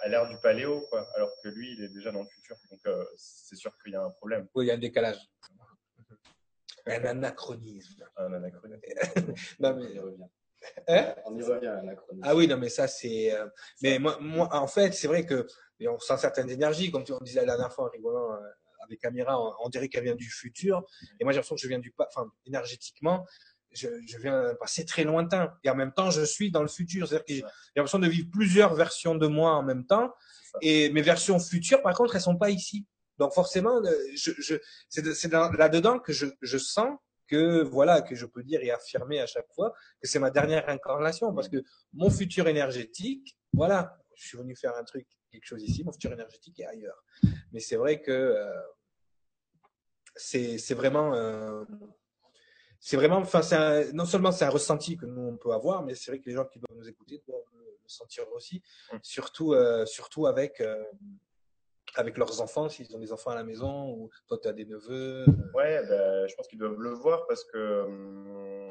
à 0.00 0.08
l'ère 0.08 0.28
du 0.28 0.36
paléo, 0.38 0.80
quoi. 0.90 1.08
Alors 1.14 1.30
que 1.42 1.48
lui, 1.48 1.72
il 1.74 1.84
est 1.84 1.88
déjà 1.88 2.10
dans 2.10 2.22
le 2.22 2.28
futur. 2.28 2.56
Donc, 2.70 2.80
c'est 3.16 3.54
sûr 3.54 3.72
qu'il 3.78 3.92
y 3.92 3.96
a 3.96 4.02
un 4.02 4.10
problème. 4.10 4.48
Oui, 4.54 4.64
il 4.64 4.68
y 4.68 4.70
a 4.72 4.74
un 4.74 4.78
décalage. 4.78 5.18
Un 6.86 7.04
anachronisme. 7.04 8.04
Un 8.16 8.32
anachronisme. 8.34 8.80
Non, 9.60 9.70
On 9.70 9.76
mais, 9.76 9.92
y 9.92 9.98
revient. 9.98 10.26
Hein 10.88 11.14
On 11.26 11.36
y 11.36 11.42
revient 11.42 11.66
à 11.66 11.74
l'anachronisme. 11.76 12.22
Ah 12.26 12.34
oui, 12.34 12.46
non, 12.48 12.56
mais 12.56 12.68
ça, 12.68 12.86
c'est. 12.88 13.32
euh, 13.32 13.46
Mais 13.82 13.98
moi, 13.98 14.18
moi, 14.20 14.48
en 14.52 14.66
fait, 14.66 14.92
c'est 14.94 15.06
vrai 15.08 15.24
que 15.26 15.46
on 15.86 15.98
sent 15.98 16.16
certaines 16.18 16.50
énergies, 16.50 16.90
comme 16.90 17.04
tu 17.04 17.12
on 17.12 17.18
disait 17.18 17.40
la 17.40 17.46
dernière 17.46 17.72
fois 17.72 17.86
en 17.86 17.90
rigolant 17.90 18.32
euh, 18.32 18.38
avec 18.84 19.04
Amira, 19.04 19.40
on, 19.40 19.52
on 19.64 19.68
dirait 19.68 19.88
qu'elle 19.88 20.04
vient 20.04 20.14
du 20.14 20.30
futur. 20.30 20.84
Et 21.20 21.24
moi, 21.24 21.32
j'ai 21.32 21.36
l'impression 21.38 21.56
que 21.56 21.60
je 21.62 21.68
viens 21.68 21.78
du. 21.78 21.90
pa- 21.90 22.08
Enfin, 22.14 22.30
énergétiquement, 22.46 23.26
je, 23.72 23.88
je 24.06 24.18
viens 24.18 24.42
d'un 24.42 24.54
passé 24.54 24.84
très 24.84 25.04
lointain. 25.04 25.52
Et 25.64 25.70
en 25.70 25.74
même 25.74 25.92
temps, 25.92 26.10
je 26.10 26.22
suis 26.22 26.50
dans 26.50 26.62
le 26.62 26.68
futur. 26.68 27.08
C'est-à-dire 27.08 27.24
que 27.26 27.34
j'ai 27.34 27.42
l'impression 27.76 27.98
de 27.98 28.08
vivre 28.08 28.28
plusieurs 28.32 28.74
versions 28.74 29.14
de 29.14 29.26
moi 29.26 29.52
en 29.52 29.62
même 29.62 29.84
temps. 29.86 30.12
Et 30.62 30.90
mes 30.90 31.02
versions 31.02 31.38
futures, 31.40 31.82
par 31.82 31.94
contre, 31.94 32.14
elles 32.14 32.22
sont 32.22 32.36
pas 32.36 32.50
ici. 32.50 32.86
Donc 33.18 33.32
forcément, 33.32 33.80
je, 34.14 34.32
je, 34.38 34.56
c'est 34.88 35.02
de- 35.02 35.12
c'est 35.12 35.28
dans- 35.28 35.50
là-dedans 35.52 35.98
que 35.98 36.12
je, 36.12 36.26
je 36.40 36.58
sens 36.58 36.96
que 37.26 37.62
voilà 37.62 38.02
que 38.02 38.14
je 38.14 38.26
peux 38.26 38.42
dire 38.42 38.60
et 38.62 38.70
affirmer 38.70 39.20
à 39.20 39.26
chaque 39.26 39.50
fois 39.54 39.72
que 40.00 40.08
c'est 40.08 40.18
ma 40.18 40.30
dernière 40.30 40.68
incarnation 40.68 41.34
parce 41.34 41.48
que 41.48 41.62
mon 41.92 42.10
futur 42.10 42.48
énergétique, 42.48 43.36
voilà, 43.52 43.98
je 44.14 44.28
suis 44.28 44.38
venu 44.38 44.54
faire 44.56 44.76
un 44.76 44.84
truc, 44.84 45.06
quelque 45.30 45.46
chose 45.46 45.62
ici, 45.62 45.84
mon 45.84 45.92
futur 45.92 46.12
énergétique 46.12 46.60
est 46.60 46.66
ailleurs. 46.66 47.02
Mais 47.52 47.60
c'est 47.60 47.76
vrai 47.76 48.00
que 48.00 48.10
euh, 48.12 48.60
c'est 50.16 50.58
c'est 50.58 50.74
vraiment 50.74 51.14
euh, 51.14 51.64
c'est 52.84 52.98
vraiment, 52.98 53.16
enfin, 53.16 53.40
c'est 53.40 53.94
non 53.94 54.04
seulement 54.04 54.30
c'est 54.30 54.44
un 54.44 54.50
ressenti 54.50 54.98
que 54.98 55.06
nous 55.06 55.22
on 55.22 55.38
peut 55.38 55.52
avoir, 55.52 55.82
mais 55.82 55.94
c'est 55.94 56.10
vrai 56.10 56.20
que 56.20 56.28
les 56.28 56.34
gens 56.34 56.44
qui 56.44 56.58
doivent 56.58 56.78
nous 56.78 56.86
écouter 56.86 57.22
doivent 57.26 57.40
le, 57.54 57.64
sentir 57.86 58.24
aussi, 58.32 58.62
Mm. 58.92 58.96
surtout 59.02 59.54
euh, 59.54 59.86
surtout 59.86 60.26
avec 60.26 60.60
euh, 60.60 60.84
avec 61.96 62.18
leurs 62.18 62.40
enfants, 62.40 62.68
s'ils 62.68 62.94
ont 62.94 62.98
des 62.98 63.12
enfants 63.12 63.30
à 63.30 63.34
la 63.34 63.44
maison 63.44 63.90
ou 63.90 64.10
toi 64.28 64.38
tu 64.42 64.52
des 64.52 64.64
neveux. 64.64 65.26
euh, 65.28 65.52
Ouais, 65.54 65.86
ben, 65.86 66.26
je 66.26 66.34
pense 66.34 66.48
qu'ils 66.48 66.58
doivent 66.58 66.78
le 66.78 66.90
voir 66.90 67.26
parce 67.26 67.44
que, 67.44 67.82
hum, 67.82 68.68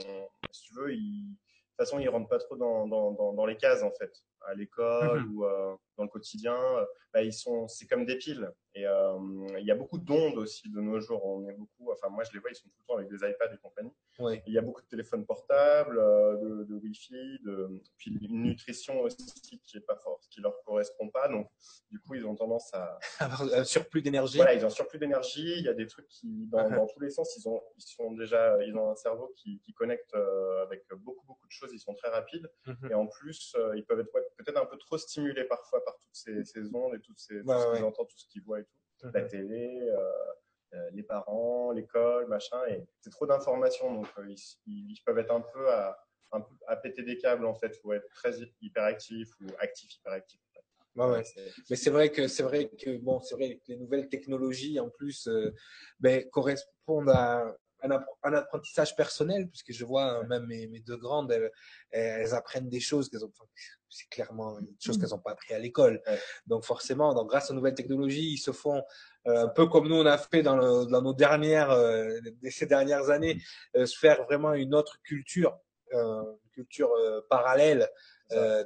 si 0.52 0.64
tu 0.64 0.74
veux, 0.76 0.94
ils, 0.94 1.32
de 1.32 1.36
toute 1.36 1.78
façon, 1.78 2.00
ils 2.00 2.10
rentrent 2.10 2.30
pas 2.30 2.40
trop 2.40 2.56
dans, 2.56 2.88
dans, 2.88 3.12
dans, 3.12 3.34
dans 3.34 3.46
les 3.46 3.58
cases, 3.58 3.82
en 3.84 3.92
fait. 3.92 4.12
À 4.46 4.54
l'école 4.56 5.22
Mhm. 5.24 5.36
ou 5.36 5.46
euh, 5.46 5.76
dans 5.98 6.04
le 6.04 6.10
quotidien, 6.10 6.56
euh, 6.56 6.86
ben, 7.14 7.22
ils 7.22 7.32
sont, 7.34 7.68
c'est 7.68 7.86
comme 7.88 8.06
des 8.06 8.18
piles. 8.18 8.52
Et 8.76 8.86
euh, 8.88 9.14
il 9.60 9.66
y 9.66 9.72
a 9.72 9.76
beaucoup 9.76 10.00
d'ondes 10.00 10.38
aussi 10.38 10.68
de 10.70 10.82
nos 10.82 11.00
jours. 11.00 11.24
On 11.26 11.48
est 11.48 11.54
beaucoup, 11.54 11.92
enfin, 11.92 12.10
moi, 12.10 12.24
je 12.24 12.32
les 12.34 12.40
vois, 12.40 12.50
ils 12.50 12.56
sont 12.56 12.68
tout 12.70 12.76
le 12.82 12.86
temps 12.88 12.98
avec 12.98 13.08
des 13.10 13.18
iPads 13.18 13.54
et 13.54 13.58
compagnie. 13.62 13.94
ouais. 14.20 14.42
Il 14.48 14.54
y 14.54 14.58
a 14.58 14.62
beaucoup 14.62 14.82
de 14.82 14.88
téléphones 14.88 15.24
portables, 15.26 15.96
de, 15.96 16.64
de 16.64 16.74
Wi-Fi, 16.76 17.40
de, 17.46 17.70
puis 17.98 18.18
une 18.22 18.42
nutrition 18.42 19.00
aussi 19.02 19.60
qui 19.64 19.78
est 19.78 19.82
pas 19.86 19.96
forte, 19.98 20.24
qui 20.32 20.42
leur 20.42 20.60
correspond 20.64 21.10
pas. 21.10 21.28
Donc, 21.30 21.48
du 21.92 22.00
coup, 22.00 22.16
ils 22.16 22.26
ont 22.26 22.36
tendance 22.36 22.74
à, 22.74 22.98
Avoir 23.20 23.44
un 23.54 23.64
surplus 23.64 24.02
d'énergie. 24.02 24.38
voilà, 24.38 24.56
ils 24.56 24.66
ont 24.66 24.70
surplus 24.72 24.98
d'énergie. 24.98 25.54
Il 25.60 25.64
y 25.64 25.70
a 25.70 25.74
des 25.74 25.86
trucs 25.88 26.08
qui, 26.08 26.48
dans, 26.48 26.64
Uh-huh. 26.64 26.76
dans 26.76 26.88
tous 26.88 27.00
les 27.00 27.12
sens, 27.12 27.36
ils 27.38 27.48
ont, 27.48 27.62
ils 27.78 27.82
sont 27.84 28.12
déjà, 28.14 28.58
ils 28.66 28.76
ont 28.76 28.90
un 28.90 28.96
cerveau 28.96 29.32
qui, 29.38 29.60
qui 29.60 29.74
connecte 29.74 30.16
avec 30.64 30.84
beaucoup, 30.98 31.26
beaucoup 31.28 31.46
de 31.46 31.52
choses. 31.52 31.70
Ils 31.74 31.80
sont 31.80 31.94
très 31.94 32.10
rapides. 32.10 32.50
Mhm. 32.66 32.90
Et 32.92 32.94
en 32.96 33.06
plus, 33.06 33.56
ils 33.76 33.86
peuvent 33.86 34.00
être 34.00 34.12
peut-être 34.38 34.58
un 34.62 34.66
peu 34.66 34.78
trop 34.78 34.98
stimulés 34.98 35.46
parfois 35.46 35.84
par 35.84 35.98
toutes 35.98 36.16
ces, 36.16 36.44
ces 36.44 36.74
ondes 36.74 36.96
et 36.96 37.00
toutes 37.00 37.20
ces, 37.20 37.40
tout 37.42 37.48
Ouais, 37.48 37.60
ce 37.60 37.68
ouais. 37.68 37.76
qu'ils 37.76 37.86
entendent, 37.86 38.08
tout 38.08 38.18
ce 38.20 38.28
qu'ils 38.28 38.44
voient 38.44 38.60
et 38.60 38.66
tout. 38.66 39.08
Mhm. 39.08 39.12
La 39.14 39.22
télé, 39.24 39.80
euh, 39.82 40.12
euh, 40.74 40.90
les 40.94 41.04
parents, 41.04 41.72
l'école, 41.72 42.28
machin. 42.28 42.66
Et 42.68 42.84
c'est 43.02 43.10
trop 43.10 43.26
d'informations. 43.26 43.94
Donc, 43.94 44.08
euh, 44.18 44.34
ils, 44.66 45.00
peuvent 45.06 45.18
être 45.20 45.32
un 45.32 45.42
peu 45.42 45.70
à, 45.70 45.98
un 46.32 46.42
peu 46.42 46.54
à 46.68 46.76
péter 46.78 47.04
des 47.04 47.18
câbles, 47.18 47.46
en 47.46 47.54
fait, 47.54 47.80
ou 47.84 47.94
être 47.94 48.08
très 48.10 48.34
hyperactifs 48.62 49.30
ou 49.42 49.48
ouais. 50.96 51.24
C'est- 51.24 51.52
Mais 51.70 51.76
c'est 51.76 51.90
vrai 51.90 52.12
que 52.12 52.28
c'est 52.28 52.44
vrai 52.44 52.70
que 52.70 52.98
bon, 52.98 53.22
c'est 53.22 53.36
vrai 53.36 53.58
que 53.58 53.64
les 53.68 53.78
nouvelles 53.78 54.10
technologies 54.10 54.80
en 54.80 54.90
plus 54.90 55.28
euh, 55.28 55.54
ben, 56.00 56.28
correspondent 56.30 57.10
à 57.10 57.56
un, 57.84 57.92
app- 57.92 58.06
un 58.24 58.34
apprentissage 58.34 58.96
personnel, 58.96 59.48
puisque 59.50 59.72
je 59.74 59.86
vois 59.86 60.20
euh, 60.20 60.24
même 60.28 60.46
mes, 60.48 60.68
mes 60.68 60.80
deux 60.80 60.98
grandes, 60.98 61.32
elles, 61.32 61.52
elles 61.92 62.34
apprennent 62.34 62.70
des 62.70 62.80
choses 62.80 63.10
qu'elles 63.10 63.24
ont. 63.26 63.32
enfin, 63.38 63.50
c'est 63.90 64.10
clairement 64.10 64.60
des 64.60 64.76
choses 64.80 64.98
qu'elles 64.98 65.10
n'ont 65.10 65.20
pas 65.20 65.32
appris 65.32 65.54
à 65.54 65.60
l'école. 65.60 66.02
Donc 66.48 66.64
forcément, 66.64 67.14
donc 67.14 67.30
grâce 67.30 67.52
aux 67.52 67.54
nouvelles 67.54 67.76
technologies, 67.76 68.34
ils 68.34 68.38
se 68.40 68.52
font 68.52 68.82
euh, 69.28 69.44
un 69.44 69.48
peu 69.50 69.68
comme 69.68 69.88
nous 69.88 69.96
on 69.96 70.06
a 70.06 70.18
fait 70.18 70.42
dans, 70.42 70.56
le- 70.56 70.86
dans 70.88 71.02
nos 71.02 71.14
dernières 71.14 71.70
euh, 71.72 72.20
ces 72.50 72.66
dernières 72.66 73.10
années, 73.12 73.38
euh, 73.76 73.86
se 73.86 73.98
faire 73.98 74.24
vraiment 74.24 74.54
une 74.54 74.74
autre 74.74 74.98
culture, 75.04 75.58
une 75.92 76.26
culture 76.54 76.90
parallèle, 77.30 77.88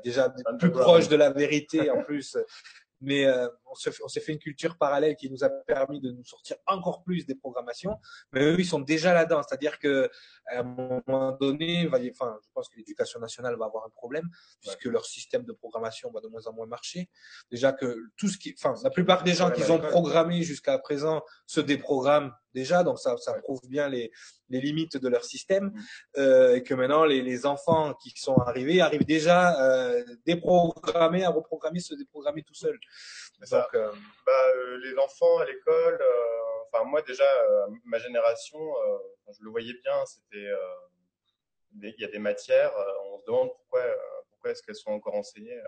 déjà 0.03 0.33
plus 0.59 0.71
proche 0.71 1.09
de 1.09 1.17
la 1.17 1.29
vérité 1.31 1.89
en 1.91 2.01
plus. 2.03 2.37
Mais 3.01 3.25
on 3.69 4.07
s'est 4.07 4.19
fait 4.19 4.33
une 4.33 4.39
culture 4.39 4.77
parallèle 4.77 5.15
qui 5.15 5.29
nous 5.29 5.43
a 5.43 5.49
permis 5.49 5.99
de 6.01 6.11
nous 6.11 6.23
sortir 6.23 6.57
encore 6.65 7.03
plus 7.03 7.25
des 7.25 7.35
programmations. 7.35 7.97
Mais 8.31 8.43
eux, 8.43 8.59
ils 8.59 8.65
sont 8.65 8.79
déjà 8.79 9.13
là-dedans. 9.13 9.41
C'est-à-dire 9.47 9.79
que 9.79 10.09
à 10.47 10.59
un 10.59 10.63
moment 10.63 11.31
donné, 11.33 11.87
va 11.87 11.97
enfin, 12.11 12.37
je 12.43 12.49
pense 12.53 12.69
que 12.69 12.77
l'éducation 12.77 13.19
nationale 13.19 13.55
va 13.57 13.65
avoir 13.65 13.85
un 13.85 13.89
problème 13.89 14.29
puisque 14.61 14.85
leur 14.85 15.05
système 15.05 15.43
de 15.43 15.53
programmation 15.53 16.11
va 16.11 16.21
de 16.21 16.27
moins 16.27 16.45
en 16.47 16.53
moins 16.53 16.67
marcher. 16.67 17.09
Déjà 17.51 17.71
que 17.73 17.97
tout 18.17 18.27
ce 18.27 18.37
qui, 18.37 18.55
enfin, 18.57 18.75
la 18.83 18.89
plupart 18.89 19.23
des 19.23 19.33
gens 19.33 19.51
qu'ils 19.51 19.71
ont 19.71 19.79
programmés 19.79 20.43
jusqu'à 20.43 20.77
présent 20.79 21.21
se 21.45 21.61
déprogramment 21.61 22.31
déjà. 22.53 22.83
Donc 22.83 22.99
ça, 22.99 23.15
ça 23.17 23.33
prouve 23.33 23.61
bien 23.67 23.87
les, 23.89 24.11
les 24.49 24.61
limites 24.61 24.97
de 24.97 25.07
leur 25.07 25.23
système. 25.23 25.65
Mm. 25.65 25.81
Euh, 26.17 26.55
et 26.55 26.63
que 26.63 26.73
maintenant, 26.73 27.05
les, 27.05 27.21
les 27.21 27.45
enfants 27.45 27.93
qui 28.01 28.11
sont 28.15 28.37
arrivés 28.37 28.81
arrivent 28.81 29.05
déjà 29.05 29.39
euh, 29.61 30.03
déprogrammés 30.25 31.23
à 31.23 31.29
reprogrammer, 31.29 31.79
se 31.79 31.95
déprogrammer 31.95 32.43
tout 32.43 32.53
seuls. 32.53 32.79
Ça. 33.43 33.56
Donc, 33.61 33.73
euh, 33.73 33.91
bah, 34.25 34.31
euh, 34.55 34.77
les 34.83 34.97
enfants 34.97 35.37
à 35.39 35.45
l'école, 35.45 35.99
euh, 36.01 36.63
enfin 36.71 36.83
moi 36.85 37.01
déjà, 37.01 37.25
ma 37.85 37.99
génération, 37.99 38.59
je 39.29 39.43
le 39.43 39.49
voyais 39.49 39.73
bien, 39.83 40.05
c'était, 40.05 40.51
il 41.81 41.95
y 41.99 42.05
a 42.05 42.07
des 42.07 42.19
matières, 42.19 42.73
on 43.11 43.19
se 43.19 43.25
demande 43.25 43.49
pourquoi, 43.55 43.83
pourquoi 44.29 44.51
est-ce 44.51 44.63
qu'elles 44.63 44.75
sont 44.75 44.91
encore 44.91 45.15
enseignées, 45.15 45.59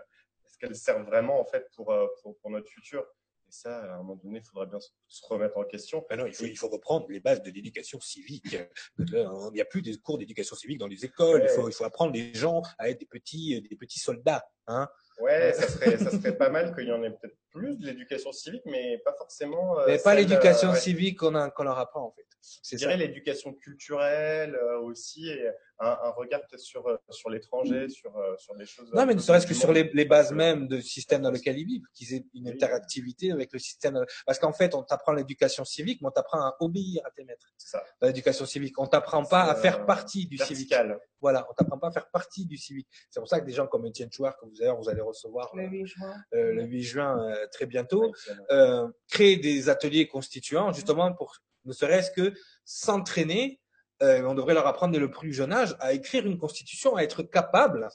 est-ce 0.46 0.58
qu'elles 0.58 0.76
servent 0.76 1.06
vraiment 1.06 1.40
en 1.40 1.44
fait 1.44 1.68
pour, 1.74 1.94
pour, 2.22 2.36
pour 2.38 2.50
notre 2.50 2.68
futur? 2.68 3.06
Et 3.48 3.52
ça, 3.52 3.80
à 3.82 3.94
un 3.94 3.98
moment 3.98 4.14
donné, 4.22 4.38
il 4.38 4.44
faudrait 4.44 4.66
bien 4.66 4.78
se, 4.78 5.26
remettre 5.26 5.56
en 5.56 5.64
question. 5.64 6.06
Ben 6.08 6.16
non, 6.16 6.26
il 6.26 6.34
faut, 6.34 6.44
il 6.44 6.56
faut 6.56 6.68
reprendre 6.68 7.06
les 7.08 7.18
bases 7.18 7.42
de 7.42 7.50
l'éducation 7.50 7.98
civique. 7.98 8.52
Là, 8.98 9.32
Il 9.48 9.54
n'y 9.54 9.60
a 9.60 9.64
plus 9.64 9.82
de 9.82 9.92
cours 9.96 10.18
d'éducation 10.18 10.54
civique 10.54 10.78
dans 10.78 10.86
les 10.86 11.04
écoles. 11.04 11.42
Il, 11.42 11.48
faut, 11.48 11.68
il 11.68 11.72
faut 11.72 11.84
apprendre 11.84 12.12
les 12.12 12.32
gens 12.32 12.62
à 12.78 12.90
être 12.90 13.00
des 13.00 13.06
petits, 13.06 13.60
des 13.60 13.76
petits 13.76 13.98
soldats. 13.98 14.44
Hein 14.68 14.88
Ouais, 15.20 15.52
ça 15.52 15.68
serait, 15.68 15.96
ça 15.98 16.10
serait 16.10 16.36
pas 16.36 16.48
mal 16.50 16.74
qu'il 16.74 16.86
y 16.88 16.92
en 16.92 17.02
ait 17.02 17.10
peut-être 17.10 17.36
plus 17.50 17.76
de 17.78 17.86
l'éducation 17.86 18.32
civique, 18.32 18.62
mais 18.66 18.98
pas 19.04 19.14
forcément. 19.18 19.78
euh, 19.80 19.84
Mais 19.86 19.98
pas 19.98 20.14
l'éducation 20.14 20.70
euh, 20.70 20.74
civique 20.74 21.18
qu'on 21.18 21.34
a- 21.34 21.50
qu'on 21.50 21.64
leur 21.64 21.78
apprend 21.78 22.06
en 22.06 22.10
fait. 22.12 22.24
Je 22.70 22.76
dirais 22.76 22.96
l'éducation 22.96 23.52
culturelle 23.52 24.54
euh, 24.54 24.78
aussi, 24.80 25.28
et 25.28 25.46
un, 25.80 25.98
un 26.02 26.10
regard 26.10 26.40
peut-être 26.46 26.60
sur, 26.60 26.86
euh, 26.86 26.96
sur 27.10 27.30
l'étranger, 27.30 27.88
sur, 27.88 28.16
euh, 28.16 28.36
sur 28.36 28.54
des 28.54 28.66
choses. 28.66 28.90
Non, 28.92 29.06
mais 29.06 29.12
peu 29.12 29.14
ne 29.14 29.18
serait-ce 29.20 29.46
que 29.46 29.54
sur 29.54 29.72
les, 29.72 29.90
les 29.94 30.04
bases 30.04 30.30
même 30.32 30.68
du 30.68 30.82
système 30.82 31.22
dans 31.22 31.30
lequel 31.30 31.58
ils 31.58 31.66
vivent, 31.66 31.84
qu'ils 31.94 32.14
aient 32.14 32.26
une 32.34 32.48
interactivité 32.48 33.32
avec 33.32 33.52
le 33.52 33.58
système. 33.58 34.04
Parce 34.26 34.38
qu'en 34.38 34.52
fait, 34.52 34.74
on 34.74 34.82
t'apprend 34.82 35.12
l'éducation 35.12 35.64
civique, 35.64 36.00
mais 36.02 36.08
on 36.08 36.12
t'apprend 36.12 36.38
à 36.40 36.56
obéir 36.60 37.02
à 37.06 37.10
tes 37.10 37.24
maîtres. 37.24 37.52
C'est 37.56 37.70
ça. 37.70 37.84
Dans 38.00 38.06
l'éducation 38.06 38.44
civique, 38.46 38.78
on 38.78 38.86
t'apprend 38.86 39.24
pas 39.24 39.44
à 39.44 39.54
faire 39.54 39.80
euh, 39.80 39.84
partie 39.86 40.26
du 40.26 40.36
civique. 40.38 40.74
Voilà, 41.20 41.46
on 41.50 41.54
t'apprend 41.54 41.78
pas 41.78 41.88
à 41.88 41.92
faire 41.92 42.10
partie 42.10 42.46
du 42.46 42.56
civique. 42.56 42.88
C'est 43.10 43.20
pour 43.20 43.28
ça 43.28 43.40
que 43.40 43.46
des 43.46 43.52
gens 43.52 43.66
comme 43.66 43.86
Étienne 43.86 44.10
Chouard, 44.12 44.36
que 44.38 44.46
vous 44.46 44.62
allez, 44.62 44.72
vous 44.78 44.88
allez 44.88 45.00
recevoir 45.02 45.50
Le 45.54 45.66
8 45.66 45.86
juin. 45.86 46.14
euh, 46.34 46.52
le 46.52 46.62
8 46.64 46.82
juin 46.82 47.22
euh, 47.28 47.46
très 47.52 47.66
bientôt, 47.66 48.12
euh, 48.50 48.86
créer 49.08 49.36
des 49.36 49.68
ateliers 49.68 50.06
constituants 50.08 50.72
justement 50.72 51.12
pour 51.12 51.36
ne 51.64 51.72
serait-ce 51.72 52.10
que 52.10 52.32
s'entraîner. 52.64 53.60
Euh, 54.02 54.22
on 54.24 54.34
devrait 54.34 54.54
leur 54.54 54.66
apprendre 54.66 54.92
dès 54.92 54.98
le 54.98 55.10
plus 55.10 55.32
jeune 55.32 55.52
âge 55.52 55.76
à 55.80 55.92
écrire 55.92 56.24
une 56.26 56.38
constitution, 56.38 56.96
à 56.96 57.02
être 57.02 57.22
capable, 57.22 57.88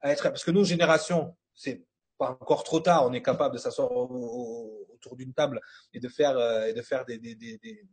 à 0.00 0.10
être 0.10 0.22
parce 0.24 0.44
que 0.44 0.50
nos 0.50 0.64
générations, 0.64 1.36
c'est 1.54 1.84
pas 2.18 2.30
encore 2.30 2.64
trop 2.64 2.80
tard, 2.80 3.04
on 3.06 3.12
est 3.12 3.20
capable 3.22 3.54
de 3.54 3.60
s'asseoir 3.60 3.92
au- 3.92 4.06
au- 4.06 4.86
autour 4.94 5.14
d'une 5.16 5.34
table 5.34 5.60
et 5.92 6.00
de 6.00 6.08
faire 6.08 6.38
euh, 6.38 6.66
et 6.66 6.72
de 6.72 6.80
faire 6.80 7.04
des, 7.04 7.18
des, 7.18 7.34
des, 7.34 7.58
des, 7.58 7.86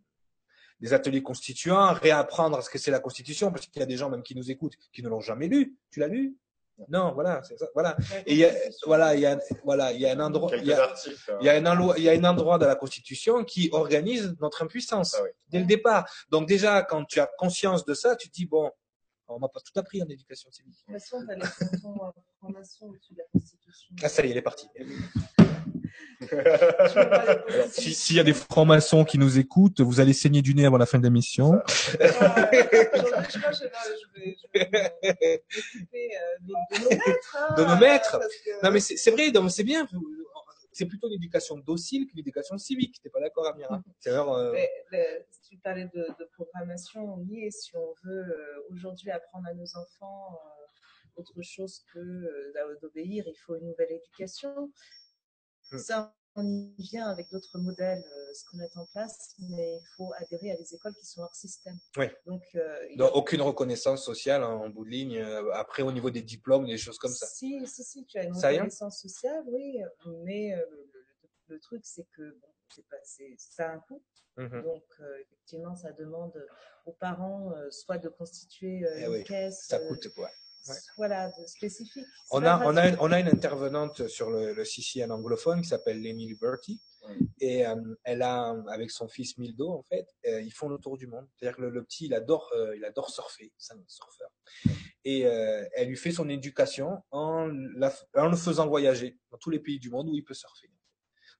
des 0.79 0.93
ateliers 0.93 1.21
constituants, 1.23 1.91
réapprendre 1.93 2.63
ce 2.63 2.69
que 2.69 2.77
c'est 2.77 2.91
la 2.91 2.99
constitution, 2.99 3.51
parce 3.51 3.65
qu'il 3.67 3.79
y 3.81 3.83
a 3.83 3.85
des 3.87 3.97
gens 3.97 4.09
même 4.09 4.23
qui 4.23 4.35
nous 4.35 4.49
écoutent 4.51 4.77
qui 4.93 5.03
ne 5.03 5.09
l'ont 5.09 5.19
jamais 5.19 5.47
lu. 5.47 5.75
Tu 5.91 5.99
l'as 5.99 6.07
lu? 6.07 6.37
Non, 6.87 7.11
voilà, 7.13 7.41
c'est 7.43 7.57
ça. 7.57 7.67
Voilà. 7.73 7.97
Et 8.25 8.33
il 8.33 8.37
y 8.39 8.45
a, 8.45 8.51
voilà, 8.85 9.15
il 9.15 9.21
y 9.21 9.25
a, 9.25 9.39
voilà, 9.63 9.91
il 9.91 9.99
y 9.99 10.05
a 10.05 10.11
un 10.13 10.19
endroit, 10.19 10.49
il 10.55 10.65
y 10.65 10.73
a, 10.73 10.93
il 11.41 11.45
y 11.45 11.49
a 11.49 11.53
un 11.55 11.65
endroit, 11.65 11.95
il 11.97 12.03
y 12.03 12.09
a 12.09 12.13
un 12.13 12.23
endroit 12.23 12.57
de 12.57 12.65
la 12.65 12.75
Constitution 12.75 13.43
qui 13.43 13.69
organise 13.71 14.35
notre 14.39 14.63
impuissance 14.63 15.15
Ah 15.17 15.23
oui. 15.23 15.29
dès 15.49 15.59
le 15.59 15.65
départ. 15.65 16.09
Donc 16.29 16.47
déjà, 16.47 16.81
quand 16.83 17.03
tu 17.05 17.19
as 17.19 17.29
conscience 17.37 17.85
de 17.85 17.93
ça, 17.93 18.15
tu 18.15 18.29
te 18.29 18.33
dis 18.33 18.45
bon, 18.45 18.71
on 19.27 19.39
m'a 19.39 19.49
pas 19.49 19.59
tout 19.59 19.77
appris 19.79 20.01
en 20.01 20.07
éducation 20.07 20.49
civique. 20.51 20.77
De 20.87 20.93
toute 20.93 21.01
façon, 21.01 21.23
tu 21.25 21.31
as 21.31 21.35
les 21.35 21.45
fonctions 21.45 21.95
formation 22.39 22.87
au-dessus 22.87 23.13
de 23.13 23.19
la 23.19 23.25
Constitution. 23.33 23.95
Ah 24.01 24.09
ça 24.09 24.23
y 24.23 24.27
est, 24.27 24.31
elle 24.31 24.37
est 24.37 24.41
partie. 24.41 24.67
Si- 27.71 27.93
S'il 27.93 28.15
y 28.15 28.19
a 28.19 28.23
des 28.23 28.33
francs-maçons 28.33 29.05
qui 29.05 29.17
nous 29.17 29.37
écoutent, 29.39 29.81
vous 29.81 29.99
allez 29.99 30.13
saigner 30.13 30.41
du 30.41 30.53
nez 30.55 30.65
avant 30.65 30.77
la 30.77 30.85
fin 30.85 30.97
de 30.99 31.03
l'émission. 31.03 31.53
Ah, 31.53 31.65
je 31.67 31.97
que 31.97 31.99
vais, 31.99 32.07
je 33.31 34.19
vais, 34.19 34.37
je 34.37 34.47
vais 34.53 35.43
m'occuper 35.55 36.09
euh, 36.15 36.37
de, 36.41 36.53
de 36.77 36.83
nos 36.83 36.89
maîtres. 36.89 37.37
hein, 37.37 37.55
De 37.57 37.63
nos 37.65 37.77
maîtres. 37.77 38.11
parce 38.19 38.35
que- 38.45 38.63
Non 38.65 38.71
mais 38.71 38.79
c'est 38.79 39.11
vrai, 39.11 39.31
donc 39.31 39.51
c'est 39.51 39.63
bien. 39.63 39.87
c'est 40.71 40.85
plutôt 40.85 41.07
une 41.07 41.15
éducation 41.15 41.57
docile 41.57 42.07
qu'une 42.07 42.19
éducation 42.19 42.57
civique. 42.57 42.99
T'es 43.03 43.09
pas 43.09 43.19
d'accord, 43.19 43.47
Amira? 43.47 43.81
C'est 43.99 44.11
euh, 44.11 44.51
Mais, 44.53 44.69
le- 44.91 45.25
si 45.29 45.49
tu 45.51 45.57
parlais 45.57 45.89
de, 45.93 46.07
de 46.19 46.25
programmation, 46.33 47.15
oui, 47.17 47.45
et 47.45 47.51
si 47.51 47.75
on 47.75 47.93
veut 48.03 48.23
euh, 48.23 48.63
aujourd'hui 48.71 49.11
apprendre 49.11 49.47
à 49.49 49.53
nos 49.53 49.77
enfants 49.77 50.33
euh, 50.33 51.19
autre 51.21 51.41
chose 51.41 51.83
que 51.93 51.99
euh, 51.99 52.77
d'obéir, 52.81 53.25
il 53.27 53.35
faut 53.45 53.55
une 53.57 53.67
nouvelle 53.67 53.91
éducation. 53.91 54.71
Hmm. 55.71 55.77
Ça, 55.77 56.15
on 56.35 56.43
y 56.45 56.73
vient 56.77 57.07
avec 57.09 57.29
d'autres 57.31 57.57
modèles, 57.59 58.03
euh, 58.05 58.33
ce 58.33 58.45
qu'on 58.45 58.57
met 58.57 58.69
en 58.77 58.85
place, 58.85 59.35
mais 59.39 59.77
il 59.77 59.87
faut 59.97 60.11
adhérer 60.17 60.51
à 60.51 60.55
des 60.57 60.73
écoles 60.73 60.93
qui 60.95 61.05
sont 61.05 61.21
hors 61.21 61.35
système. 61.35 61.77
Oui. 61.97 62.05
Donc, 62.25 62.43
euh, 62.55 62.85
il 62.89 62.93
y 62.93 62.97
donc, 62.97 63.11
a- 63.11 63.15
aucune 63.15 63.41
reconnaissance 63.41 64.03
sociale 64.05 64.43
hein, 64.43 64.49
en 64.53 64.69
bout 64.69 64.85
de 64.85 64.89
ligne. 64.89 65.17
euh, 65.17 65.51
après, 65.53 65.83
au 65.83 65.91
niveau 65.91 66.09
des 66.11 66.21
diplômes, 66.21 66.65
des 66.65 66.77
choses 66.77 66.97
comme 66.97 67.11
ça. 67.11 67.25
Si, 67.27 67.65
si, 67.67 67.83
si, 67.83 68.05
tu 68.05 68.17
as 68.19 68.23
une 68.23 68.33
Ça 68.35 68.49
reconnaissance 68.51 69.01
sociale, 69.01 69.43
oui, 69.47 69.81
mais 70.23 70.53
euh, 70.53 70.65
le, 70.69 70.89
le- 70.93 71.05
le 71.47 71.59
truc, 71.59 71.81
c'est 71.83 72.05
que 72.15 72.31
bon, 72.39 72.47
pas, 72.89 72.97
ça 73.37 73.69
a 73.69 73.73
un 73.73 73.79
coût. 73.79 74.01
Mhm. 74.37 74.61
Donc, 74.61 74.83
euh, 75.01 75.17
effectivement, 75.21 75.75
ça 75.75 75.91
demande 75.91 76.31
aux 76.85 76.93
parents 76.93 77.51
soit 77.71 77.97
de 77.97 78.07
constituer 78.07 78.85
Eh 78.97 79.01
une 79.05 79.09
oui, 79.09 79.23
caisse, 79.23 79.65
Ça 79.67 79.79
coûte 79.79 80.07
quoi. 80.15 80.29
Ouais. 80.67 80.75
voilà, 80.97 81.29
de 81.29 81.45
spécifique. 81.45 82.05
On 82.31 82.43
a, 82.43 82.59
on, 82.65 82.75
a, 82.75 82.81
gratuit. 82.81 82.97
on 83.01 83.11
a 83.11 83.19
une 83.19 83.27
intervenante 83.27 84.07
sur 84.07 84.29
le, 84.29 84.53
le 84.53 84.65
CCN 84.65 85.11
anglophone 85.11 85.61
qui 85.61 85.69
s'appelle 85.69 86.01
Lenny 86.01 86.27
Liberty. 86.27 86.81
Ouais. 87.07 87.15
Et 87.39 87.65
euh, 87.65 87.75
elle 88.03 88.21
a, 88.21 88.53
avec 88.69 88.91
son 88.91 89.07
fils 89.07 89.37
Mildo, 89.37 89.69
en 89.69 89.83
fait, 89.83 90.05
euh, 90.27 90.41
ils 90.41 90.51
font 90.51 90.67
le 90.67 90.77
tour 90.77 90.97
du 90.97 91.07
monde. 91.07 91.27
C'est-à-dire 91.35 91.55
que 91.55 91.61
le, 91.61 91.69
le 91.69 91.83
petit, 91.83 92.05
il 92.05 92.13
adore, 92.13 92.51
euh, 92.55 92.75
il 92.75 92.83
adore 92.83 93.09
surfer. 93.09 93.53
C'est 93.57 93.73
un 93.73 93.83
surfeur. 93.87 94.29
Et 95.05 95.25
euh, 95.25 95.65
elle 95.75 95.87
lui 95.87 95.97
fait 95.97 96.11
son 96.11 96.27
éducation 96.29 97.01
en, 97.11 97.47
la, 97.75 97.93
en 98.15 98.27
le 98.27 98.35
faisant 98.35 98.67
voyager 98.67 99.17
dans 99.31 99.37
tous 99.37 99.49
les 99.49 99.59
pays 99.59 99.79
du 99.79 99.89
monde 99.89 100.09
où 100.09 100.15
il 100.15 100.23
peut 100.23 100.33
surfer. 100.33 100.69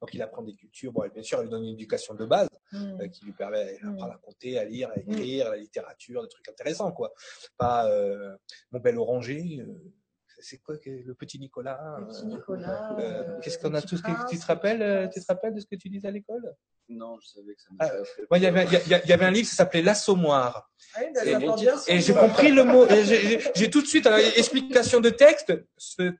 Donc, 0.01 0.13
il 0.13 0.21
apprend 0.21 0.41
des 0.43 0.53
cultures. 0.55 0.91
Bon, 0.93 1.03
bien 1.13 1.23
sûr, 1.23 1.39
elle 1.39 1.45
lui 1.45 1.51
donne 1.51 1.63
une 1.65 1.73
éducation 1.73 2.13
de 2.13 2.25
base 2.25 2.47
Hmm. 2.71 3.01
euh, 3.01 3.07
qui 3.07 3.25
lui 3.25 3.31
permet 3.33 3.79
d'apprendre 3.81 4.13
à 4.13 4.17
compter, 4.21 4.59
à 4.59 4.63
lire, 4.63 4.91
à 4.91 4.99
écrire, 4.99 5.49
la 5.49 5.57
littérature, 5.57 6.21
des 6.21 6.29
trucs 6.29 6.47
intéressants, 6.49 6.91
quoi. 6.91 7.12
Pas 7.57 7.89
euh, 7.89 8.35
mon 8.71 8.79
bel 8.79 8.97
oranger. 8.99 9.57
euh, 9.59 9.73
c'est 10.41 10.59
quoi 10.59 10.75
le 10.85 11.13
petit 11.15 11.39
Nicolas 11.39 11.97
Le 11.99 12.05
petit 12.07 12.21
euh, 12.25 12.27
Nicolas. 12.27 12.91
euh, 12.97 13.01
euh, 13.01 13.39
Qu'est-ce 13.41 13.57
qu'on 13.57 13.73
a 13.73 13.81
tous 13.81 13.95
Tu 13.97 14.01
prince, 14.03 14.29
te 14.29 14.35
le 14.35 14.41
rappelles 14.45 14.81
euh, 14.83 15.07
Tu 15.07 15.19
te 15.19 15.25
rappelles 15.27 15.53
de 15.55 15.59
ce 15.59 15.65
que 15.65 15.75
tu 15.75 15.89
disais 15.89 16.07
à 16.07 16.12
l'école? 16.12 16.53
Non, 16.89 17.17
je 17.19 17.27
savais 17.27 17.55
que 17.55 17.62
ça 17.62 17.69
Ah. 17.79 17.91
Moi, 18.29 18.38
il 18.38 18.43
y 18.43 18.45
avait, 18.47 18.65
il 18.65 18.73
y, 18.93 19.01
il 19.05 19.12
avait 19.12 19.25
un 19.25 19.31
livre, 19.31 19.47
ça 19.49 19.55
s'appelait 19.55 19.81
L'Assommoir. 19.81 20.71
Ah 20.95 20.99
bah, 21.13 21.25
Et- 21.25 21.95
Et 21.95 21.99
j'ai 22.01 22.13
compris 22.13 22.51
le 22.51 22.63
mot. 22.63 22.85
et 22.88 23.03
j'ai- 23.03 23.39
J'ai 23.39 23.51
j'ai 23.55 23.69
tout 23.71 23.81
de 23.81 23.88
suite, 23.88 24.05
alors, 24.07 24.19
explication 24.19 24.99
de 25.01 25.09
texte. 25.09 25.51
Ce, 25.77 26.13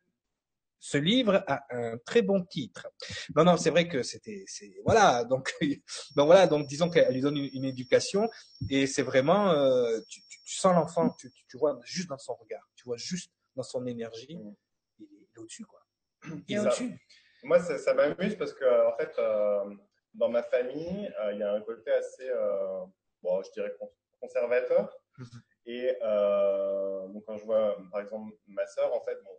ce 0.80 0.98
livre 0.98 1.44
a 1.48 1.66
un 1.72 1.98
très 2.00 2.22
bon 2.22 2.44
titre. 2.46 2.88
Non, 3.36 3.44
non, 3.44 3.58
c'est 3.58 3.70
vrai 3.70 3.88
que 3.88 4.02
c'était, 4.04 4.44
c'est, 4.48 4.72
voilà. 4.86 5.24
Donc, 5.26 5.52
donc 5.62 5.82
voilà. 6.28 6.48
Donc, 6.48 6.68
disons 6.68 6.90
qu'elle 6.90 7.14
lui 7.14 7.22
donne 7.22 7.38
une, 7.38 7.50
une 7.54 7.66
éducation 7.66 8.30
et 8.70 8.88
c'est 8.88 9.02
vraiment, 9.04 9.52
euh, 9.52 10.00
tu, 10.10 10.22
tu, 10.28 10.40
tu 10.44 10.56
sens 10.56 10.74
l'enfant, 10.74 11.10
tu, 11.20 11.30
tu, 11.32 11.44
tu 11.48 11.58
vois 11.58 11.80
juste 11.84 12.10
dans 12.10 12.18
son 12.18 12.36
regard, 12.36 12.68
tu 12.76 12.84
vois 12.86 12.98
juste 12.98 13.32
dans 13.56 13.64
son 13.64 13.86
énergie, 13.86 14.38
Mm. 14.38 14.54
il 15.00 15.06
est, 15.36 15.40
au-dessus, 15.40 15.66
quoi. 15.66 15.82
Il 16.26 16.44
Et 16.50 16.54
est 16.54 16.60
au-dessus. 16.60 16.98
Moi, 17.44 17.60
ça, 17.62 17.78
ça 17.78 17.94
m'amuse 17.94 18.36
parce 18.36 18.54
que, 18.54 18.88
en 18.88 18.96
fait, 18.98 19.12
euh, 19.20 19.74
dans 20.14 20.30
ma 20.30 20.44
famille, 20.44 21.12
euh, 21.22 21.34
il 21.34 21.40
y 21.40 21.44
a 21.44 21.54
un 21.54 21.62
côté 21.62 21.92
assez, 21.92 22.28
euh, 22.30 22.86
bon, 23.22 23.42
je 23.44 23.52
dirais 23.52 23.74
con- 23.80 23.92
conservateur. 24.20 24.94
Mhm. 25.18 25.28
Et 25.66 25.96
euh, 26.02 27.08
donc, 27.10 27.24
quand 27.26 27.38
je 27.38 27.46
vois, 27.46 27.78
par 27.92 28.02
exemple, 28.02 28.36
ma 28.48 28.66
sœur, 28.68 28.94
en 28.94 29.04
fait, 29.06 29.16
bon, 29.24 29.32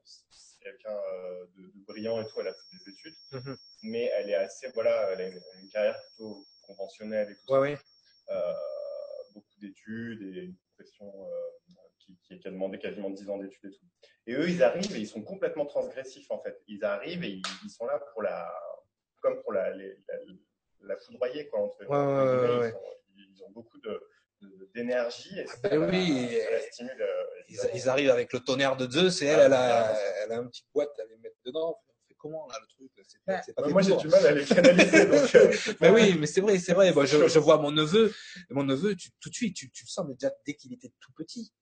c'est 0.62 0.70
quelqu'un 0.70 0.96
euh, 1.14 1.46
de, 1.56 1.62
de 1.62 1.84
brillant 1.86 2.20
et 2.20 2.26
tout, 2.26 2.40
elle 2.40 2.48
a 2.48 2.54
fait 2.54 2.76
des 2.84 2.90
études, 2.92 3.14
Mhm. 3.32 3.56
mais 3.82 4.04
elle 4.16 4.30
est 4.30 4.34
assez, 4.34 4.68
voilà, 4.74 5.10
elle 5.12 5.20
a 5.20 5.28
une, 5.28 5.40
une 5.62 5.68
carrière 5.68 6.00
plutôt 6.08 6.46
conventionnelle 6.62 7.30
et 7.30 7.34
tout 7.34 7.52
Ouais, 7.54 7.76
ça. 7.76 7.82
ouais. 8.32 8.36
Euh, 8.36 8.54
beaucoup 9.34 9.58
d'études 9.60 10.22
et 10.22 10.40
une 10.40 10.56
profession 10.56 11.06
euh, 11.26 11.74
qui, 11.98 12.16
qui, 12.22 12.38
qui 12.38 12.48
a 12.48 12.50
demandé 12.50 12.78
quasiment 12.78 13.10
10 13.10 13.28
ans 13.30 13.38
d'études 13.38 13.72
et 13.72 13.76
tout. 13.76 13.86
Et 14.26 14.34
eux, 14.34 14.48
ils 14.48 14.62
arrivent 14.62 14.94
et 14.94 15.00
ils 15.00 15.08
sont 15.08 15.22
complètement 15.22 15.66
transgressifs 15.66 16.30
en 16.30 16.40
fait. 16.42 16.60
Ils 16.68 16.84
arrivent 16.84 17.24
et 17.24 17.30
ils, 17.30 17.42
ils 17.64 17.70
sont 17.70 17.86
là 17.86 17.98
pour 18.12 18.22
la, 18.22 18.52
comme 19.20 19.40
pour 19.42 19.52
la, 19.52 19.70
les- 19.74 19.98
la, 20.08 20.14
la 20.82 20.96
foudroyer 20.98 21.48
quoi. 21.48 21.60
Entre, 21.60 21.84
Ouais, 21.86 22.72
ils, 23.16 23.42
ont 23.44 23.50
beaucoup 23.50 23.78
de- 23.80 24.02
d'énergie 24.74 25.38
et 25.38 25.44
ben 25.62 25.78
oui, 25.90 26.30
stimule. 26.70 26.90
euh, 27.00 27.68
Ils, 27.74 27.88
arrivent 27.88 28.10
avec 28.10 28.32
le 28.32 28.40
tonnerre 28.40 28.76
de 28.76 28.90
Zeus 28.90 29.22
et 29.22 29.26
elle, 29.26 29.40
Ah, 29.40 29.44
elle 29.46 29.52
a, 29.52 29.92
ouais. 29.92 29.98
elle 30.24 30.32
a 30.32 30.38
un 30.38 30.46
petit 30.46 30.64
boîte 30.72 30.90
à 30.98 31.04
les 31.04 31.16
mettre 31.18 31.36
dedans. 31.44 31.76
On 31.88 32.08
fait 32.08 32.14
comment 32.16 32.46
là 32.48 32.56
le 32.60 32.66
truc 32.68 32.90
C'est 33.06 33.18
pas, 33.24 33.32
Ouais. 33.34 33.40
c'est 33.44 33.52
pas 33.54 33.62
Ouais, 33.62 33.68
fait 33.68 33.72
moi, 33.72 33.82
j'ai 33.82 33.96
du 33.96 34.08
mal 34.08 34.26
à 34.26 34.32
les 34.32 34.44
canaliser. 34.44 35.06
donc, 35.06 35.34
euh, 35.34 35.52
Mais 35.80 35.90
oui, 35.90 36.16
mais 36.18 36.26
c'est 36.26 36.40
vrai, 36.40 36.58
c'est 36.58 36.72
vrai. 36.74 36.92
Moi, 36.92 37.04
je, 37.04 37.28
je 37.28 37.38
vois 37.38 37.58
mon 37.58 37.70
neveu, 37.72 38.12
mon 38.50 38.64
neveu, 38.64 38.94
tu, 38.94 39.10
tout 39.20 39.28
de 39.30 39.34
suite, 39.34 39.54
tu, 39.56 39.70
tu 39.70 39.84
le 39.84 39.88
sens 39.90 40.06
mais 40.08 40.14
déjà 40.14 40.32
dès 40.46 40.54
qu'il 40.54 40.72
était 40.72 40.92
tout 41.00 41.12
petit, 41.16 41.52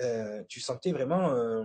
euh, 0.00 0.42
tu 0.48 0.60
sentais 0.60 0.92
vraiment 0.92 1.32
euh, 1.34 1.64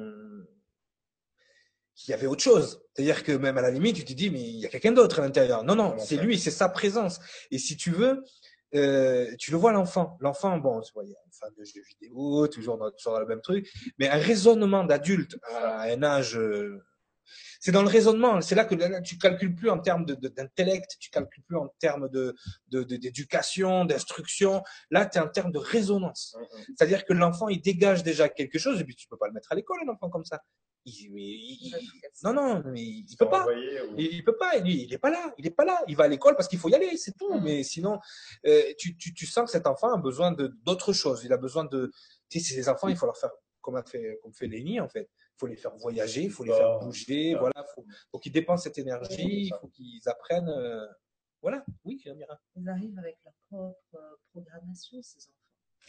qu'il 1.95 2.12
y 2.12 2.13
avait 2.13 2.28
autre 2.28 2.43
chose. 2.43 2.82
C'est-à-dire 2.93 3.23
que 3.23 3.32
même 3.34 3.58
à 3.58 3.62
la 3.62 3.71
limite, 3.71 3.95
tu 3.97 4.06
te 4.06 4.13
dis 4.13 4.30
mais 4.30 4.41
il 4.41 4.60
y 4.60 4.65
a 4.65 4.69
quelqu'un 4.69 4.91
d'autre 4.93 5.19
à 5.19 5.21
l'intérieur. 5.21 5.63
Non, 5.63 5.75
non, 5.75 5.97
c'est 5.99 6.17
lui, 6.17 6.39
c'est 6.39 6.51
sa 6.51 6.69
présence. 6.69 7.19
Et 7.51 7.58
si 7.60 7.78
tu 7.78 7.91
veux, 7.91 8.23
euh, 8.76 9.36
tu 9.38 9.52
le 9.52 9.58
vois 9.58 9.72
l'enfant. 9.72 10.18
L'enfant, 10.20 10.58
bon, 10.58 10.82
tu 10.82 10.92
vois, 10.94 11.04
il 11.06 11.12
y 11.12 11.16
a 11.16 11.20
une 11.26 11.32
fan 11.32 11.52
de 11.58 11.64
jeux 11.64 11.82
vidéo, 12.00 12.48
toujours 12.48 12.78
dans, 12.78 12.92
toujours 12.92 13.14
dans 13.14 13.20
le 13.20 13.28
même 13.28 13.42
truc, 13.42 13.72
mais 13.98 14.10
un 14.10 14.18
raisonnement 14.18 14.84
d'adulte 14.84 15.38
à 15.54 15.84
un 15.84 16.04
âge 16.04 16.38
euh, 16.38 16.84
c'est 17.60 17.72
dans 17.72 17.82
le 17.82 17.88
raisonnement. 17.88 18.42
C'est 18.42 18.56
là 18.56 18.66
que 18.66 18.76
là, 18.76 19.02
tu 19.02 19.18
calcules 19.18 19.56
plus 19.56 19.70
en 19.70 19.80
termes 19.80 20.06
d'intellect, 20.06 20.98
tu 21.00 21.10
calcules 21.10 21.44
plus 21.44 21.58
en 21.58 21.68
termes 21.80 22.10
de 22.10 22.36
d'éducation, 22.68 23.86
d'instruction. 23.86 24.64
Là, 24.92 25.06
tu 25.06 25.18
es 25.18 25.22
en 25.22 25.28
termes 25.28 25.52
de 25.52 25.58
résonance. 25.58 26.38
C'est-à-dire 26.68 27.06
que 27.06 27.14
l'enfant, 27.14 27.48
il 27.48 27.62
dégage 27.62 28.04
déjà 28.04 28.30
quelque 28.30 28.60
chose, 28.60 28.80
et 28.80 28.84
puis 28.84 28.96
tu 28.96 29.08
peux 29.08 29.18
pas 29.18 29.28
le 29.28 29.34
mettre 29.34 29.52
à 29.52 29.56
l'école, 29.56 29.80
un 29.86 29.92
enfant 29.92 30.10
comme 30.10 30.26
ça. 30.26 30.42
Il, 30.88 31.12
mais 31.13 31.21
il- 31.21 31.76
il- 31.82 32.02
non, 32.24 32.34
non, 32.34 32.62
mais 32.65 32.82
il, 32.82 33.06
il 33.10 33.17
peut 33.17 33.28
pas. 33.28 33.41
envoyé 33.41 33.82
ou- 33.82 33.95
Il, 33.98 34.06
il 34.13 34.24
peut 34.24 34.38
pas, 34.38 34.58
lui, 34.60 34.84
il 34.84 34.93
est 34.93 34.98
pas 35.00 35.10
là, 35.10 35.34
il 35.38 35.45
est 35.48 35.52
pas 35.52 35.65
là. 35.65 35.84
Il 35.88 35.95
va 35.95 36.04
à 36.04 36.08
l'école 36.08 36.36
parce 36.36 36.48
qu'il 36.48 36.60
faut 36.60 36.69
y 36.69 36.76
aller, 36.76 36.95
c'est 36.98 37.13
tout. 37.17 37.34
Mm. 37.34 37.43
Mais 37.43 37.63
sinon, 37.63 38.00
euh, 38.45 38.62
tu, 38.78 38.95
tu, 38.95 39.13
tu 39.13 39.26
sens 39.26 39.45
que 39.45 39.52
cet 39.52 39.65
enfant 39.67 39.91
a 39.93 39.98
besoin 39.98 40.32
de 40.32 40.48
d'autre 40.63 40.93
chose. 40.93 41.24
Il 41.24 41.34
a 41.34 41.38
besoin 41.38 41.65
de, 41.65 41.91
tu 42.30 42.39
sais, 42.39 42.54
ces 42.54 42.69
enfants, 42.69 42.88
il 42.88 42.95
faut 42.95 43.08
leur 43.08 43.17
faire 43.17 43.32
comme 43.62 43.76
a 43.78 43.84
fait, 43.84 44.19
comme 44.21 44.32
fait 44.34 44.45
Léni 44.48 44.80
en 44.80 44.88
fait. 44.88 45.10
Il 45.12 45.38
faut 45.39 45.48
les 45.48 45.56
faire 45.56 45.76
voyager, 45.76 46.21
il 46.21 46.30
faut 46.32 46.43
les 46.43 46.52
faire 46.52 46.60
Sport, 46.60 46.86
bouger, 46.86 47.32
ça. 47.34 47.39
voilà. 47.39 47.65
Faut, 47.74 47.84
faut 48.12 48.19
qu'ils 48.19 48.32
dépensent 48.32 48.63
cette 48.63 48.78
énergie, 48.78 49.48
il 49.48 49.54
faut 49.60 49.67
qu'ils 49.69 50.08
apprennent. 50.08 50.50
euh, 50.50 50.86
voilà, 51.41 51.65
oui, 51.84 52.02
Amira. 52.10 52.39
Ils 52.56 52.69
arrivent 52.69 52.98
avec 53.00 53.17
leur 53.26 53.34
propre 53.50 53.78
euh, 53.95 54.15
programmation, 54.32 55.02
ces 55.02 55.17
enfants. 55.17 55.32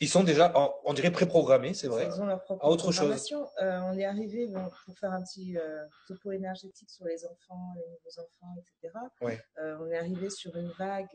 Ils 0.00 0.08
sont 0.08 0.22
déjà, 0.24 0.52
on 0.84 0.92
dirait 0.92 1.10
préprogrammés, 1.10 1.72
c'est 1.72 1.88
vrai. 1.88 2.06
Ils 2.06 2.20
ont 2.20 2.26
leur 2.26 2.42
propre 2.42 2.62
Ah, 2.64 2.68
autre 2.68 2.86
chose. 2.92 2.96
programmation. 2.96 3.48
Euh, 3.62 3.80
on 3.84 3.96
est 3.96 4.04
arrivé 4.04 4.46
bon, 4.46 4.68
pour 4.84 4.98
faire 4.98 5.12
un 5.12 5.22
petit 5.22 5.56
euh, 5.56 5.86
topo 6.06 6.32
énergétique 6.32 6.90
sur 6.90 7.06
les 7.06 7.24
enfants, 7.24 7.72
les 7.76 7.86
nouveaux 7.88 8.20
enfants, 8.20 8.54
etc. 8.58 8.94
Ouais. 9.22 9.40
Euh, 9.58 9.78
on 9.80 9.88
est 9.90 9.96
arrivé 9.96 10.28
sur 10.28 10.54
une 10.56 10.70
vague 10.78 11.08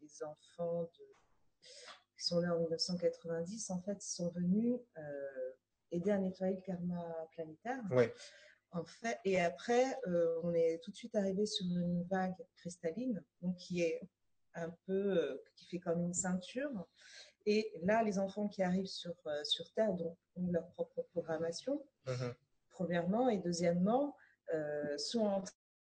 des 0.00 0.22
enfants 0.22 0.82
de- 0.82 1.14
qui 2.16 2.24
sont 2.24 2.40
nés 2.40 2.48
en 2.48 2.58
1990. 2.60 3.70
En 3.70 3.80
fait, 3.82 4.04
ils 4.04 4.10
sont 4.14 4.28
venus 4.30 4.78
aider 5.90 6.10
à 6.12 6.18
nettoyer 6.18 6.54
le 6.54 6.60
karma 6.60 7.02
planétaire. 7.32 7.82
Ouais. 7.90 8.14
En 8.70 8.84
fait, 8.84 9.18
et 9.24 9.40
après, 9.40 9.84
on 10.44 10.52
est 10.54 10.78
tout 10.84 10.90
de 10.92 10.96
suite 10.96 11.16
arrivé 11.16 11.44
sur 11.46 11.66
une 11.66 12.04
vague 12.04 12.36
cristalline, 12.56 13.20
donc 13.42 13.56
qui 13.56 13.82
est 13.82 14.00
un 14.54 14.70
peu, 14.86 15.40
qui 15.56 15.66
fait 15.66 15.78
comme 15.78 16.00
une 16.02 16.14
ceinture. 16.14 16.70
Et 17.50 17.72
là, 17.82 18.02
les 18.02 18.18
enfants 18.18 18.46
qui 18.48 18.62
arrivent 18.62 18.92
sur, 19.02 19.14
euh, 19.26 19.42
sur 19.44 19.72
Terre 19.72 19.94
donc, 19.94 20.16
ont 20.36 20.50
leur 20.50 20.68
propre 20.72 21.00
programmation, 21.12 21.82
Mhm. 22.06 22.34
premièrement, 22.70 23.30
et 23.30 23.38
deuxièmement, 23.38 24.14
euh, 24.52 24.98
sont 24.98 25.20
en 25.36 25.42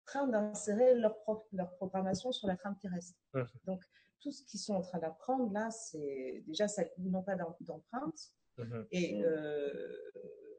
train 0.06 0.26
d'insérer 0.28 0.95
leur, 0.95 1.17
leur 1.52 1.72
programmation 1.76 2.32
sur 2.32 2.48
la 2.48 2.56
trame 2.56 2.78
terrestre. 2.82 3.19
Mhm. 3.34 3.45
Donc, 3.65 3.84
tout 4.22 4.32
ce 4.32 4.41
qu'ils 4.45 4.62
sont 4.62 4.76
en 4.76 4.82
train 4.82 4.99
d'apprendre, 4.99 5.51
là, 5.51 5.70
c'est 5.70 6.43
déjà, 6.47 6.70
ça, 6.70 6.84
ils 6.97 7.12
n'ont 7.12 7.24
pas 7.24 7.36
d'em- 7.36 7.55
d'empreinte. 7.60 8.22
Mhm. 8.57 8.88
Et 8.91 9.22
euh, 9.26 9.93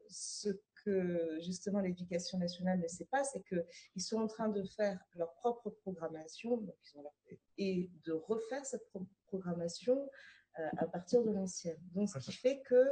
ce 0.07 0.49
que 0.83 1.39
justement 1.41 1.79
l'éducation 1.79 2.37
nationale 2.37 2.79
ne 2.79 2.87
sait 2.87 3.05
pas, 3.05 3.23
c'est 3.23 3.43
qu'ils 3.43 4.01
sont 4.01 4.19
en 4.19 4.27
train 4.27 4.49
de 4.49 4.63
faire 4.63 4.99
leur 5.15 5.31
propre 5.35 5.69
programmation 5.69 6.57
donc 6.57 6.75
ils 6.85 6.97
ont 6.97 7.03
leur- 7.03 7.13
et 7.59 7.91
de 8.05 8.13
refaire 8.13 8.65
cette 8.65 8.87
pro- 8.89 9.05
programmation 9.27 10.09
à 10.77 10.85
partir 10.85 11.23
de 11.23 11.31
l'ancienne. 11.31 11.77
Donc 11.95 12.09
ce 12.09 12.19
qui 12.19 12.31
fait 12.43 12.61
que 12.67 12.83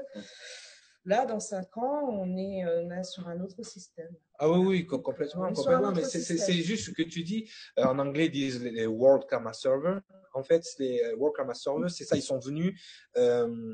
là, 1.05 1.26
dans 1.26 1.39
cinq 1.39 1.76
ans, 1.78 2.07
on 2.10 2.38
est, 2.38 2.64
euh, 2.66 2.84
on 2.84 2.91
est 2.91 3.03
sur 3.03 3.28
un 3.28 3.39
autre 3.41 3.64
système. 3.64 4.14
Ah 4.38 4.49
oui, 4.49 4.66
oui, 4.66 4.86
co- 4.88 4.99
complètement, 4.99 5.51
complètement. 5.53 5.91
Mais 5.91 6.03
c'est 6.03 6.53
juste 6.53 6.86
ce 6.88 6.91
que 6.91 7.03
tu 7.03 7.24
dis. 7.24 7.49
Euh, 7.78 7.86
en 7.86 7.99
anglais, 7.99 8.26
ils 8.26 8.32
disent 8.32 8.62
les, 8.64 8.86
World 8.86 9.26
Karma 9.30 9.53
Server. 9.53 9.99
En 10.34 10.43
fait, 10.43 10.64
les 10.78 11.01
euh, 11.03 11.16
World 11.16 11.36
Karma 11.36 11.53
Server, 11.53 11.89
c'est 11.89 12.05
ça. 12.05 12.16
Ils 12.16 12.22
sont 12.22 12.39
venus 12.39 12.80
euh, 13.18 13.74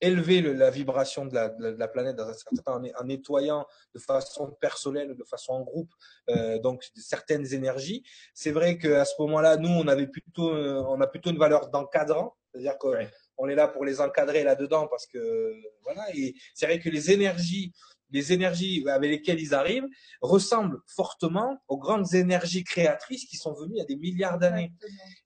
élever 0.00 0.40
le- 0.42 0.52
la 0.52 0.70
vibration 0.70 1.24
de 1.26 1.34
la, 1.34 1.48
de 1.48 1.62
la- 1.62 1.72
de 1.72 1.78
la 1.78 1.88
planète 1.88 2.16
dans 2.16 2.28
un 2.28 2.34
certain 2.34 2.62
temps 2.62 2.76
en, 2.76 2.84
en 2.84 3.04
nettoyant 3.04 3.66
de 3.94 3.98
façon 3.98 4.50
personnelle, 4.60 5.14
de 5.16 5.24
façon 5.24 5.52
en 5.54 5.62
groupe, 5.62 5.90
euh, 6.30 6.58
donc 6.58 6.82
de 6.94 7.00
certaines 7.00 7.52
énergies. 7.54 8.04
C'est 8.34 8.52
vrai 8.52 8.78
qu'à 8.78 9.04
ce 9.06 9.14
moment-là, 9.20 9.56
nous, 9.56 9.70
on 9.70 9.88
avait 9.88 10.06
plutôt, 10.06 10.50
euh, 10.54 10.82
on 10.88 11.00
a 11.00 11.06
plutôt 11.06 11.30
une 11.30 11.38
valeur 11.38 11.68
d'encadrant, 11.70 12.36
c'est-à-dire 12.52 12.76
Ouais. 12.84 13.10
On 13.38 13.48
est 13.48 13.54
là 13.54 13.68
pour 13.68 13.84
les 13.84 14.00
encadrer 14.00 14.42
là-dedans 14.44 14.86
parce 14.88 15.06
que 15.06 15.52
voilà. 15.82 16.04
Et 16.14 16.34
c'est 16.54 16.66
vrai 16.66 16.78
que 16.80 16.88
les 16.88 17.10
énergies, 17.10 17.72
les 18.10 18.32
énergies 18.32 18.84
avec 18.88 19.10
lesquelles 19.10 19.40
ils 19.40 19.54
arrivent 19.54 19.86
ressemblent 20.20 20.78
fortement 20.86 21.58
aux 21.68 21.78
grandes 21.78 22.14
énergies 22.14 22.64
créatrices 22.64 23.24
qui 23.26 23.36
sont 23.36 23.52
venues 23.54 23.74
il 23.74 23.78
y 23.78 23.82
a 23.82 23.84
des 23.84 23.96
milliards 23.96 24.38
d'années. 24.38 24.72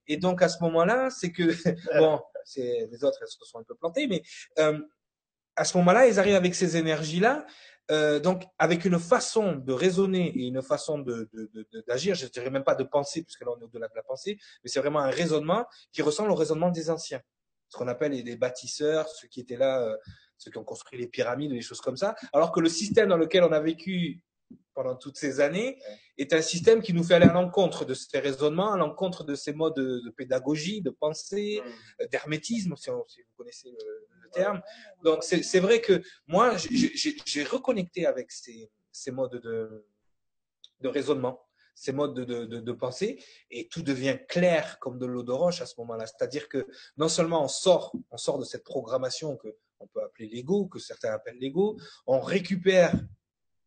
Et 0.06 0.16
donc 0.16 0.42
à 0.42 0.48
ce 0.48 0.62
moment-là, 0.64 1.10
c'est 1.10 1.30
que 1.32 1.42
bon, 1.98 2.20
c'est 2.44 2.88
les 2.90 3.04
autres 3.04 3.18
elles 3.20 3.28
se 3.28 3.44
sont 3.44 3.58
un 3.58 3.64
peu 3.64 3.74
plantées, 3.74 4.06
mais 4.06 4.22
euh, 4.58 4.78
à 5.56 5.64
ce 5.64 5.76
moment-là, 5.78 6.06
ils 6.06 6.18
arrivent 6.18 6.36
avec 6.36 6.54
ces 6.54 6.76
énergies-là, 6.78 7.44
euh, 7.90 8.18
donc 8.20 8.44
avec 8.58 8.84
une 8.86 8.98
façon 8.98 9.56
de 9.56 9.72
raisonner 9.72 10.28
et 10.28 10.46
une 10.46 10.62
façon 10.62 10.98
de 11.00 11.28
de- 11.34 11.50
de- 11.52 11.66
de- 11.72 11.84
d'agir. 11.86 12.14
je 12.14 12.26
dirais 12.28 12.48
même 12.50 12.64
pas 12.64 12.76
de 12.76 12.84
penser, 12.84 13.22
puisque 13.22 13.42
là 13.42 13.48
on 13.54 13.60
est 13.60 13.64
au-delà 13.64 13.88
de 13.88 13.94
la 13.94 14.02
pensée, 14.02 14.38
mais 14.64 14.70
c'est 14.70 14.80
vraiment 14.80 15.00
un 15.00 15.10
raisonnement 15.10 15.66
qui 15.92 16.00
ressemble 16.00 16.30
au 16.30 16.34
raisonnement 16.34 16.70
des 16.70 16.88
anciens, 16.88 17.20
ce 17.70 17.78
qu'on 17.78 17.88
appelle 17.88 18.12
les, 18.12 18.22
les 18.22 18.36
bâtisseurs, 18.36 19.08
ceux 19.08 19.28
qui 19.28 19.40
étaient 19.40 19.56
là, 19.56 19.80
euh, 19.82 19.96
ceux 20.36 20.50
qui 20.50 20.58
ont 20.58 20.64
construit 20.64 20.98
les 20.98 21.06
pyramides, 21.06 21.52
des 21.52 21.62
choses 21.62 21.80
comme 21.80 21.96
ça. 21.96 22.14
Alors 22.32 22.52
que 22.52 22.60
le 22.60 22.68
système 22.68 23.08
dans 23.08 23.16
lequel 23.16 23.44
on 23.44 23.52
a 23.52 23.60
vécu 23.60 24.20
pendant 24.74 24.96
toutes 24.96 25.16
ces 25.16 25.40
années 25.40 25.78
est 26.18 26.32
un 26.32 26.42
système 26.42 26.82
qui 26.82 26.92
nous 26.92 27.04
fait 27.04 27.14
aller 27.14 27.26
à 27.26 27.32
l'encontre 27.32 27.84
de 27.84 27.94
ces 27.94 28.18
raisonnements, 28.18 28.72
à 28.72 28.76
l'encontre 28.76 29.24
de 29.24 29.34
ces 29.34 29.52
modes 29.52 29.76
de, 29.76 30.00
de 30.04 30.10
pédagogie, 30.10 30.82
de 30.82 30.90
pensée, 30.90 31.62
euh, 32.00 32.06
d'hermétisme, 32.08 32.74
si, 32.76 32.90
vous 32.90 33.04
connaissez 33.36 33.70
le, 33.70 34.08
le 34.22 34.30
terme. 34.30 34.60
Donc 35.04 35.22
c'est 35.22 35.60
vrai 35.60 35.80
que 35.80 36.02
moi, 36.26 36.56
j'ai 36.56 37.44
reconnecté 37.44 38.06
avec 38.06 38.32
ces, 38.32 38.70
ces 38.90 39.10
modes 39.12 39.40
de, 39.40 39.86
de 40.80 40.88
raisonnement, 40.88 41.40
ces 41.74 41.92
modes 41.92 42.14
de, 42.14 42.24
de, 42.24 42.60
de, 42.60 42.72
pensée, 42.72 43.22
et 43.50 43.68
tout 43.68 43.82
devient 43.82 44.18
clair 44.28 44.78
comme 44.80 44.98
de 44.98 45.06
l'eau 45.06 45.22
de 45.22 45.32
roche 45.32 45.60
à 45.60 45.66
ce 45.66 45.74
moment-là. 45.78 46.06
C'est-à-dire 46.06 46.48
que 46.48 46.66
non 46.96 47.08
seulement 47.08 47.44
on 47.44 47.48
sort, 47.48 47.92
on 48.10 48.16
sort 48.16 48.38
de 48.38 48.44
cette 48.44 48.64
programmation 48.64 49.36
que 49.36 49.48
on 49.80 49.86
peut 49.86 50.02
appeler 50.02 50.28
l'ego, 50.28 50.66
que 50.66 50.78
certains 50.78 51.12
appellent 51.12 51.38
l'ego, 51.38 51.78
on 52.06 52.20
récupère 52.20 52.92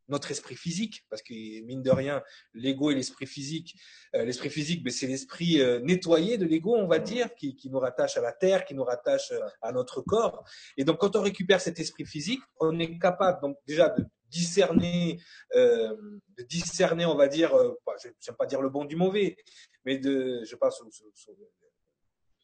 notre 0.07 0.31
esprit 0.31 0.55
physique, 0.55 1.05
parce 1.09 1.21
que 1.21 1.33
mine 1.65 1.81
de 1.81 1.91
rien, 1.91 2.21
l'ego 2.53 2.91
et 2.91 2.95
l'esprit 2.95 3.25
physique, 3.25 3.75
euh, 4.15 4.25
l'esprit 4.25 4.49
physique, 4.49 4.83
ben, 4.83 4.91
c'est 4.91 5.07
l'esprit 5.07 5.61
euh, 5.61 5.79
nettoyé 5.79 6.37
de 6.37 6.45
l'ego, 6.45 6.75
on 6.75 6.87
va 6.87 6.99
dire, 6.99 7.33
qui, 7.35 7.55
qui 7.55 7.69
nous 7.69 7.79
rattache 7.79 8.17
à 8.17 8.21
la 8.21 8.33
terre, 8.33 8.65
qui 8.65 8.75
nous 8.75 8.83
rattache 8.83 9.31
euh, 9.31 9.39
à 9.61 9.71
notre 9.71 10.01
corps. 10.01 10.43
Et 10.77 10.83
donc, 10.83 10.99
quand 10.99 11.15
on 11.15 11.21
récupère 11.21 11.61
cet 11.61 11.79
esprit 11.79 12.05
physique, 12.05 12.41
on 12.59 12.77
est 12.79 12.99
capable, 12.99 13.41
donc 13.41 13.57
déjà 13.65 13.89
de 13.89 14.05
discerner, 14.29 15.19
de 15.53 16.43
discerner, 16.49 17.05
on 17.05 17.15
va 17.15 17.27
dire, 17.27 17.51
pas- 17.85 17.95
je 18.03 18.07
n'aime 18.07 18.35
pas 18.35 18.47
dire 18.47 18.63
le 18.63 18.69
bon 18.69 18.83
du 18.83 18.95
mauvais, 18.95 19.37
mais 19.85 19.99
de, 19.99 20.43
je 20.43 20.55
sous- 20.71 21.11
sous 21.13 21.37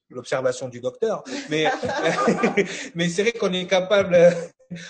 l'observation 0.09 0.69
du 0.69 0.79
docteur, 0.79 1.23
mais 1.49 1.65
mais 2.95 3.09
c'est 3.09 3.23
vrai 3.23 3.31
qu'on 3.33 3.53
est 3.53 3.67
capable, 3.67 4.17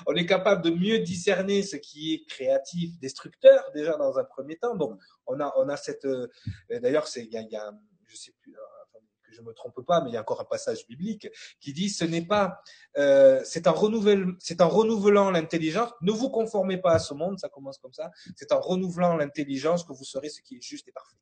on 0.07 0.15
est 0.15 0.25
capable 0.25 0.61
de 0.63 0.69
mieux 0.71 0.99
discerner 0.99 1.63
ce 1.63 1.75
qui 1.75 2.13
est 2.13 2.25
créatif, 2.29 2.97
destructeur 2.99 3.63
déjà 3.73 3.97
dans 3.97 4.17
un 4.17 4.23
premier 4.23 4.57
temps. 4.57 4.75
Donc 4.75 4.99
on 5.27 5.39
a 5.39 5.53
on 5.57 5.69
a 5.69 5.77
cette, 5.77 6.05
euh, 6.05 6.27
d'ailleurs 6.69 7.07
c'est 7.07 7.23
il 7.23 7.31
y 7.31 7.37
a, 7.37 7.41
y 7.41 7.55
a 7.55 7.71
je 8.07 8.15
sais 8.15 8.33
plus. 8.41 8.53
euh, 8.53 8.59
que 9.29 9.35
Je 9.35 9.41
me 9.41 9.53
trompe 9.53 9.85
pas, 9.85 10.01
mais 10.01 10.09
il 10.09 10.13
y 10.13 10.17
a 10.17 10.21
encore 10.21 10.41
un 10.41 10.45
passage 10.45 10.85
biblique 10.87 11.27
qui 11.59 11.73
dit 11.73 11.89
ce 11.89 12.03
n'est 12.03 12.25
pas, 12.25 12.61
euh, 12.97 13.41
c'est 13.45 13.67
en 13.67 13.75
c'est 14.39 14.61
en 14.61 14.69
renouvelant 14.69 15.31
l'intelligence. 15.31 15.91
Ne 16.01 16.11
vous 16.11 16.29
conformez 16.29 16.77
pas 16.77 16.93
à 16.93 16.99
ce 16.99 17.13
monde, 17.13 17.39
ça 17.39 17.49
commence 17.49 17.77
comme 17.77 17.93
ça. 17.93 18.09
C'est 18.35 18.51
en 18.51 18.59
renouvelant 18.59 19.15
l'intelligence 19.15 19.83
que 19.83 19.93
vous 19.93 20.03
serez 20.03 20.29
ce 20.29 20.41
qui 20.41 20.57
est 20.57 20.61
juste 20.61 20.87
et 20.87 20.91
parfait. 20.91 21.17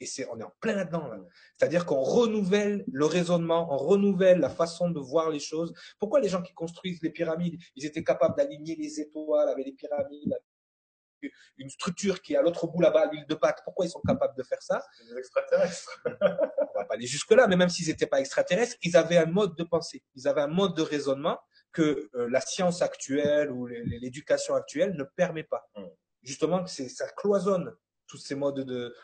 Et 0.00 0.06
c'est, 0.06 0.26
on 0.28 0.38
est 0.38 0.42
en 0.42 0.52
plein 0.60 0.74
là-dedans. 0.74 1.06
Là. 1.08 1.18
C'est-à-dire 1.56 1.86
qu'on 1.86 2.00
renouvelle 2.02 2.84
le 2.92 3.04
raisonnement, 3.06 3.72
on 3.72 3.76
renouvelle 3.76 4.38
la 4.40 4.50
façon 4.50 4.90
de 4.90 4.98
voir 5.00 5.30
les 5.30 5.38
choses. 5.40 5.72
Pourquoi 5.98 6.20
les 6.20 6.28
gens 6.28 6.42
qui 6.42 6.52
construisent 6.52 7.00
les 7.02 7.10
pyramides, 7.10 7.58
ils 7.76 7.86
étaient 7.86 8.02
capables 8.04 8.36
d'aligner 8.36 8.74
les 8.76 9.00
étoiles 9.00 9.48
avec 9.48 9.64
les 9.66 9.72
pyramides, 9.72 10.32
avec 10.32 11.32
une 11.56 11.70
structure 11.70 12.20
qui 12.20 12.34
est 12.34 12.36
à 12.36 12.42
l'autre 12.42 12.66
bout 12.66 12.80
là-bas, 12.82 13.06
l'huile 13.10 13.24
de 13.26 13.34
Pâques. 13.34 13.60
Pourquoi 13.64 13.86
ils 13.86 13.90
sont 13.90 14.02
capables 14.06 14.36
de 14.36 14.42
faire 14.42 14.60
ça? 14.60 14.84
C'est 14.98 15.06
des 15.06 15.16
extraterrestres. 15.18 16.02
On 16.04 16.78
va 16.80 16.84
pas 16.84 16.94
aller 16.94 17.06
jusque-là, 17.06 17.46
mais 17.46 17.56
même 17.56 17.68
s'ils 17.70 17.86
n'étaient 17.86 18.06
pas 18.06 18.20
extraterrestres, 18.20 18.76
ils 18.82 18.96
avaient 18.96 19.16
un 19.16 19.26
mode 19.26 19.56
de 19.56 19.64
pensée, 19.64 20.02
ils 20.16 20.28
avaient 20.28 20.42
un 20.42 20.48
mode 20.48 20.74
de 20.76 20.82
raisonnement 20.82 21.38
que 21.72 22.10
euh, 22.14 22.28
la 22.28 22.40
science 22.40 22.82
actuelle 22.82 23.50
ou 23.50 23.66
les- 23.66 23.82
les- 23.84 23.98
l'éducation 24.00 24.54
actuelle 24.54 24.94
ne 24.96 25.04
permet 25.04 25.44
pas. 25.44 25.66
Mm. 25.76 25.84
Justement, 26.22 26.66
c'est 26.66 26.88
ça 26.88 27.08
cloisonne 27.16 27.74
tous 28.06 28.18
ces 28.18 28.34
modes 28.34 28.60
de, 28.60 28.94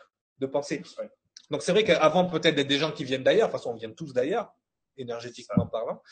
de. 0.40 0.46
Ouais. 0.98 1.10
Donc 1.50 1.62
c'est 1.62 1.72
vrai 1.72 1.84
qu'avant 1.84 2.26
peut-être 2.28 2.54
d'être 2.54 2.68
des 2.68 2.78
gens 2.78 2.92
qui 2.92 3.04
viennent 3.04 3.22
d'ailleurs, 3.24 3.48
de 3.48 3.52
toute 3.52 3.60
façon 3.60 3.72
on 3.72 3.76
vient 3.76 3.92
tous 3.92 4.12
d'ailleurs, 4.12 4.52
énergétiquement 4.96 5.66
parlant, 5.66 6.02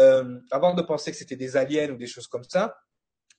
euh, 0.00 0.40
avant 0.50 0.74
de 0.74 0.82
penser 0.82 1.10
que 1.10 1.16
c'était 1.16 1.36
des 1.36 1.56
aliens 1.56 1.90
ou 1.90 1.96
des 1.96 2.06
choses 2.06 2.26
comme 2.28 2.44
ça, 2.44 2.78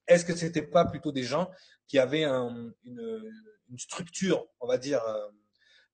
est-ce 0.08 0.26
que 0.26 0.36
c'était 0.36 0.62
pas 0.64 0.86
plutôt 0.86 1.12
des 1.12 1.24
gens 1.24 1.50
qui 1.88 2.00
avaient 2.00 2.24
un- 2.24 2.72
une, 2.84 3.32
une 3.70 3.78
structure, 3.80 4.48
on 4.60 4.68
va 4.68 4.78
dire, 4.78 5.04
euh, 5.06 5.28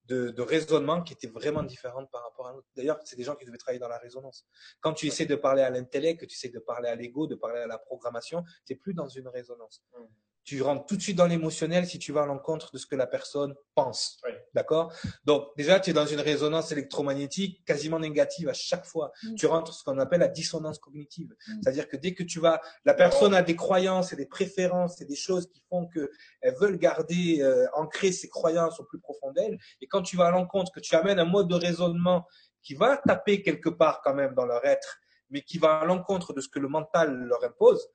de, 0.06 0.30
de 0.30 0.42
raisonnement 0.42 1.02
qui 1.02 1.14
était 1.14 1.28
vraiment 1.28 1.64
différente 1.64 2.10
par 2.12 2.24
rapport 2.24 2.48
à 2.48 2.54
l'autre? 2.54 2.68
D'ailleurs, 2.76 3.00
c'est 3.04 3.16
des 3.16 3.24
gens 3.24 3.36
qui 3.36 3.46
devaient 3.46 3.58
travailler 3.58 3.80
dans 3.80 3.88
la 3.90 3.98
résonance. 3.98 4.46
Quand 4.80 4.94
tu 4.94 5.08
essaies 5.08 5.26
de 5.26 5.36
parler 5.36 5.64
à 5.64 5.70
l'intellect, 5.70 6.22
que 6.22 6.26
tu 6.26 6.36
essaies 6.36 6.50
de 6.50 6.60
parler 6.60 6.90
à 6.90 6.96
l'ego, 6.96 7.28
de 7.28 7.36
parler 7.36 7.60
à 7.62 7.68
la 7.68 7.78
programmation, 7.78 8.44
tu 8.66 8.74
n'es 8.74 8.80
plus 8.80 8.94
dans 8.94 9.08
une 9.10 9.28
résonance. 9.28 9.84
Mm. 9.94 10.04
Tu 10.46 10.62
rentres 10.62 10.86
tout 10.86 10.96
de 10.96 11.02
suite 11.02 11.18
dans 11.18 11.26
l'émotionnel 11.26 11.88
si 11.88 11.98
tu 11.98 12.12
vas 12.12 12.22
à 12.22 12.26
l'encontre 12.28 12.72
de 12.72 12.78
ce 12.78 12.86
que 12.86 12.96
la 12.96 13.08
personne 13.08 13.56
pense. 13.74 14.20
Oui. 14.24 14.32
D'accord? 14.54 14.94
Donc, 15.26 15.48
déjà, 15.58 15.80
tu 15.80 15.90
es 15.90 15.94
dans 15.94 16.06
une 16.06 16.20
résonance 16.20 16.72
électromagnétique 16.72 17.66
quasiment 17.66 18.00
négative 18.00 18.48
à 18.48 18.54
chaque 18.54 18.86
fois. 18.86 19.12
Mm. 19.24 19.36
Tu 19.36 19.48
rentres 19.48 19.74
ce 19.74 19.84
qu'on 19.84 19.98
appelle 19.98 20.20
la 20.20 20.28
dissonance 20.28 20.78
cognitive. 20.78 21.36
Mm. 21.48 21.62
C'est-à-dire 21.62 21.90
que 21.90 21.98
dès 21.98 22.14
que 22.14 22.22
tu 22.22 22.40
vas, 22.40 22.62
la 22.86 22.94
personne 22.94 23.34
a 23.34 23.42
des 23.42 23.56
croyances 23.56 24.14
et 24.14 24.16
des 24.16 24.28
préférences 24.28 25.02
et 25.02 25.06
des 25.06 25.16
choses 25.16 25.48
qui 25.48 25.64
font 25.68 25.88
que 25.88 26.12
elles 26.42 26.56
veulent 26.56 26.78
garder, 26.78 27.42
euh, 27.42 27.66
ancrer 27.74 28.12
ses 28.12 28.30
croyances 28.30 28.80
au 28.80 28.84
plus 28.84 29.00
profond 29.00 29.32
d'elles. 29.32 29.58
Et 29.82 29.88
quand 29.88 30.04
tu 30.04 30.16
vas 30.16 30.28
à 30.28 30.32
l'encontre, 30.32 30.72
que 30.72 30.80
tu 30.80 30.96
amènes 30.96 31.20
un 31.20 31.26
mode 31.26 31.48
de 31.48 31.56
raisonnement 31.56 32.28
qui 32.62 32.76
va 32.76 32.98
taper 32.98 33.42
quelque 33.42 33.70
part 33.70 34.02
quand 34.04 34.14
même 34.14 34.36
dans 34.36 34.46
leur 34.46 34.64
être, 34.64 35.00
mais 35.32 35.42
qui 35.42 35.58
va 35.58 35.80
à 35.80 35.86
l'encontre 35.86 36.34
de 36.34 36.42
ce 36.42 36.50
que 36.50 36.60
le 36.60 36.68
mental 36.68 37.16
leur 37.16 37.44
impose, 37.44 37.90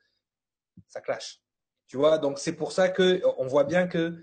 ça 0.89 1.01
clash. 1.01 1.41
Tu 1.91 1.97
vois, 1.97 2.19
donc 2.19 2.39
c'est 2.39 2.53
pour 2.53 2.71
ça 2.71 2.89
que 2.89 3.21
on 3.37 3.49
voit 3.49 3.65
bien 3.65 3.89
que 3.89 4.17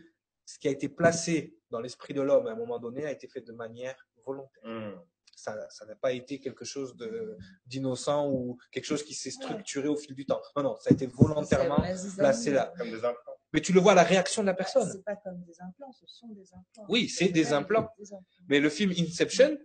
ce 0.46 0.58
qui 0.58 0.70
a 0.70 0.72
été 0.72 0.88
placé 0.88 1.54
dans 1.70 1.82
l'esprit 1.82 2.14
de 2.14 2.22
l'homme 2.22 2.48
à 2.48 2.52
un 2.52 2.56
moment 2.56 2.80
donné 2.80 3.06
a 3.06 3.12
été 3.12 3.28
fait 3.28 3.42
de 3.42 3.52
manière 3.52 4.08
volontaire. 4.26 4.64
Hmm. 4.64 4.96
Ça, 5.36 5.54
ça 5.70 5.86
n'a 5.86 5.96
pas 5.96 6.14
été 6.14 6.40
quelque 6.40 6.64
chose 6.64 6.96
de 6.96 7.38
d'innocent 7.66 8.32
ou 8.32 8.58
quelque 8.72 8.86
chose 8.86 9.04
qui 9.04 9.14
s'est 9.14 9.32
structuré 9.32 9.90
au 9.90 9.98
fil 9.98 10.16
du 10.16 10.26
temps. 10.26 10.42
Non, 10.56 10.64
non, 10.64 10.76
ça 10.80 10.92
a 10.92 10.94
été 10.94 11.08
volontairement 11.08 11.84
placé 12.16 12.52
là. 12.52 12.72
Comme 12.78 12.90
des 12.90 13.04
implants. 13.04 13.34
Mais 13.52 13.60
tu 13.60 13.74
le 13.74 13.82
vois 13.82 13.92
à 13.92 13.96
la 13.96 14.04
réaction 14.04 14.44
de 14.44 14.48
la 14.48 14.54
personne. 14.54 14.90
C'est 14.90 15.04
pas 15.04 15.18
comme 15.18 15.44
des 15.44 15.60
implants, 15.60 15.92
ce 15.92 16.08
sont 16.08 16.30
des 16.30 16.48
implants. 16.54 16.86
Oui, 16.88 17.10
c'est 17.10 17.30
des 17.30 17.52
implants. 17.52 17.90
Des 18.00 18.14
implants. 18.14 18.26
Mais 18.48 18.62
le 18.62 18.70
film 18.70 18.94
Inception, 18.98 19.58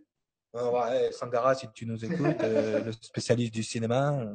euh, 0.54 0.70
ouais, 0.70 1.12
Sangara, 1.12 1.54
si 1.54 1.66
tu 1.72 1.86
nous 1.86 2.04
écoutes, 2.04 2.40
euh, 2.42 2.84
le 2.84 2.92
spécialiste 2.92 3.54
du 3.54 3.62
cinéma, 3.62 4.26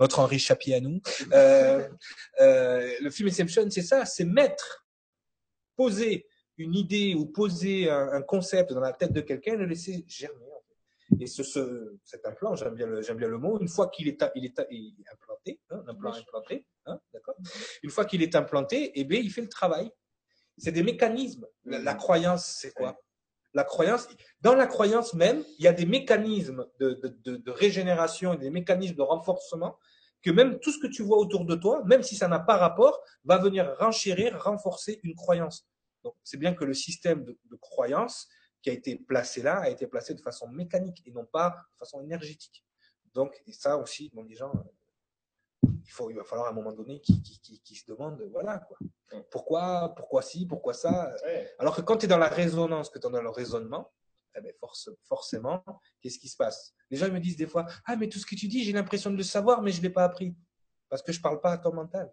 notre 0.00 0.18
Henri 0.18 0.38
Chapier 0.38 0.74
à 0.76 0.80
nous. 0.80 1.00
Euh, 1.32 1.88
euh, 2.40 2.92
le 3.00 3.10
film 3.10 3.28
Inception, 3.28 3.68
c'est 3.70 3.82
ça, 3.82 4.04
c'est 4.04 4.24
mettre, 4.24 4.86
poser 5.76 6.26
une 6.58 6.74
idée 6.74 7.14
ou 7.14 7.26
poser 7.26 7.88
un, 7.90 8.12
un 8.12 8.22
concept 8.22 8.72
dans 8.72 8.80
la 8.80 8.92
tête 8.92 9.12
de 9.12 9.22
quelqu'un 9.22 9.54
et 9.54 9.56
le 9.56 9.66
laisser 9.66 10.04
germer. 10.06 10.44
En 10.44 10.60
fait. 10.60 11.24
Et 11.24 11.26
ce, 11.26 11.42
ce, 11.42 11.96
cet 12.04 12.26
implant, 12.26 12.54
j'aime 12.54 12.74
bien, 12.74 12.86
le, 12.86 13.00
bien 13.14 13.28
le 13.28 13.38
mot, 13.38 13.58
une 13.58 13.68
fois 13.68 13.88
qu'il 13.88 14.08
est, 14.08 14.22
il 14.34 14.44
est, 14.44 14.60
il 14.70 14.94
est 15.00 15.12
implanté, 15.12 15.60
hein, 15.70 15.82
implant 15.88 16.12
implanté, 16.12 16.66
hein, 16.86 17.00
d'accord 17.12 17.36
Une 17.82 17.90
fois 17.90 18.04
qu'il 18.04 18.22
est 18.22 18.34
implanté, 18.36 18.92
eh 18.94 19.04
bien, 19.04 19.20
il 19.20 19.30
fait 19.30 19.40
le 19.42 19.48
travail. 19.48 19.90
C'est 20.58 20.72
des 20.72 20.82
mécanismes. 20.82 21.46
La, 21.64 21.78
la 21.78 21.94
croyance, 21.94 22.58
c'est 22.60 22.72
quoi? 22.72 23.00
La 23.54 23.64
croyance, 23.64 24.08
dans 24.40 24.54
la 24.54 24.66
croyance 24.66 25.14
même, 25.14 25.44
il 25.58 25.64
y 25.64 25.68
a 25.68 25.72
des 25.72 25.86
mécanismes 25.86 26.66
de, 26.80 26.94
de, 26.94 27.08
de, 27.24 27.36
de 27.36 27.50
régénération 27.50 28.32
et 28.32 28.38
des 28.38 28.50
mécanismes 28.50 28.96
de 28.96 29.02
renforcement 29.02 29.76
que 30.22 30.30
même 30.30 30.58
tout 30.60 30.70
ce 30.70 30.78
que 30.78 30.86
tu 30.86 31.02
vois 31.02 31.18
autour 31.18 31.44
de 31.44 31.56
toi, 31.56 31.82
même 31.84 32.02
si 32.02 32.16
ça 32.16 32.28
n'a 32.28 32.38
pas 32.38 32.56
rapport, 32.56 33.02
va 33.24 33.38
venir 33.38 33.76
renchérir, 33.78 34.40
renforcer 34.42 35.00
une 35.02 35.14
croyance. 35.14 35.66
Donc, 36.04 36.14
c'est 36.22 36.36
bien 36.36 36.54
que 36.54 36.64
le 36.64 36.74
système 36.74 37.24
de, 37.24 37.56
croyance 37.60 38.28
qui 38.62 38.70
a 38.70 38.72
été 38.72 38.96
placé 38.96 39.42
là 39.42 39.58
a 39.60 39.68
été 39.68 39.86
placé 39.86 40.14
de 40.14 40.20
façon 40.20 40.48
mécanique 40.48 41.02
et 41.06 41.10
non 41.10 41.24
pas 41.24 41.50
de 41.50 41.78
façon 41.78 42.00
énergétique. 42.00 42.64
Donc, 43.14 43.40
et 43.46 43.52
ça 43.52 43.76
aussi, 43.76 44.10
bon, 44.14 44.22
les 44.22 44.36
gens, 44.36 44.52
il, 45.62 45.90
faut, 45.90 46.10
il 46.10 46.16
va 46.16 46.24
falloir 46.24 46.48
à 46.48 46.50
un 46.50 46.54
moment 46.54 46.72
donné 46.72 47.00
qui, 47.00 47.22
qui, 47.22 47.40
qui, 47.40 47.60
qui 47.60 47.74
se 47.74 47.86
demandent, 47.86 48.22
voilà, 48.30 48.58
quoi. 48.58 48.78
Pourquoi, 49.30 49.94
pourquoi 49.94 50.22
ci, 50.22 50.46
pourquoi 50.46 50.72
ça? 50.72 51.14
Ouais. 51.24 51.50
Alors 51.58 51.76
que 51.76 51.82
quand 51.82 51.98
tu 51.98 52.06
es 52.06 52.08
dans 52.08 52.18
la 52.18 52.28
résonance, 52.28 52.88
que 52.88 52.98
tu 52.98 53.06
es 53.06 53.10
dans 53.10 53.20
le 53.20 53.28
raisonnement, 53.28 53.92
eh 54.34 54.40
ben 54.40 54.52
force, 54.58 54.88
forcément, 55.02 55.62
qu'est-ce 56.00 56.18
qui 56.18 56.28
se 56.28 56.36
passe? 56.36 56.74
Les 56.90 56.96
gens 56.96 57.06
ils 57.06 57.12
me 57.12 57.20
disent 57.20 57.36
des 57.36 57.46
fois, 57.46 57.66
ah 57.84 57.96
mais 57.96 58.08
tout 58.08 58.18
ce 58.18 58.24
que 58.24 58.34
tu 58.34 58.48
dis, 58.48 58.64
j'ai 58.64 58.72
l'impression 58.72 59.10
de 59.10 59.16
le 59.16 59.22
savoir, 59.22 59.60
mais 59.60 59.72
je 59.72 59.82
l'ai 59.82 59.90
pas 59.90 60.04
appris 60.04 60.34
parce 60.88 61.02
que 61.02 61.12
je 61.12 61.20
parle 61.20 61.40
pas 61.40 61.52
à 61.52 61.58
ton 61.58 61.72
mental. 61.74 62.10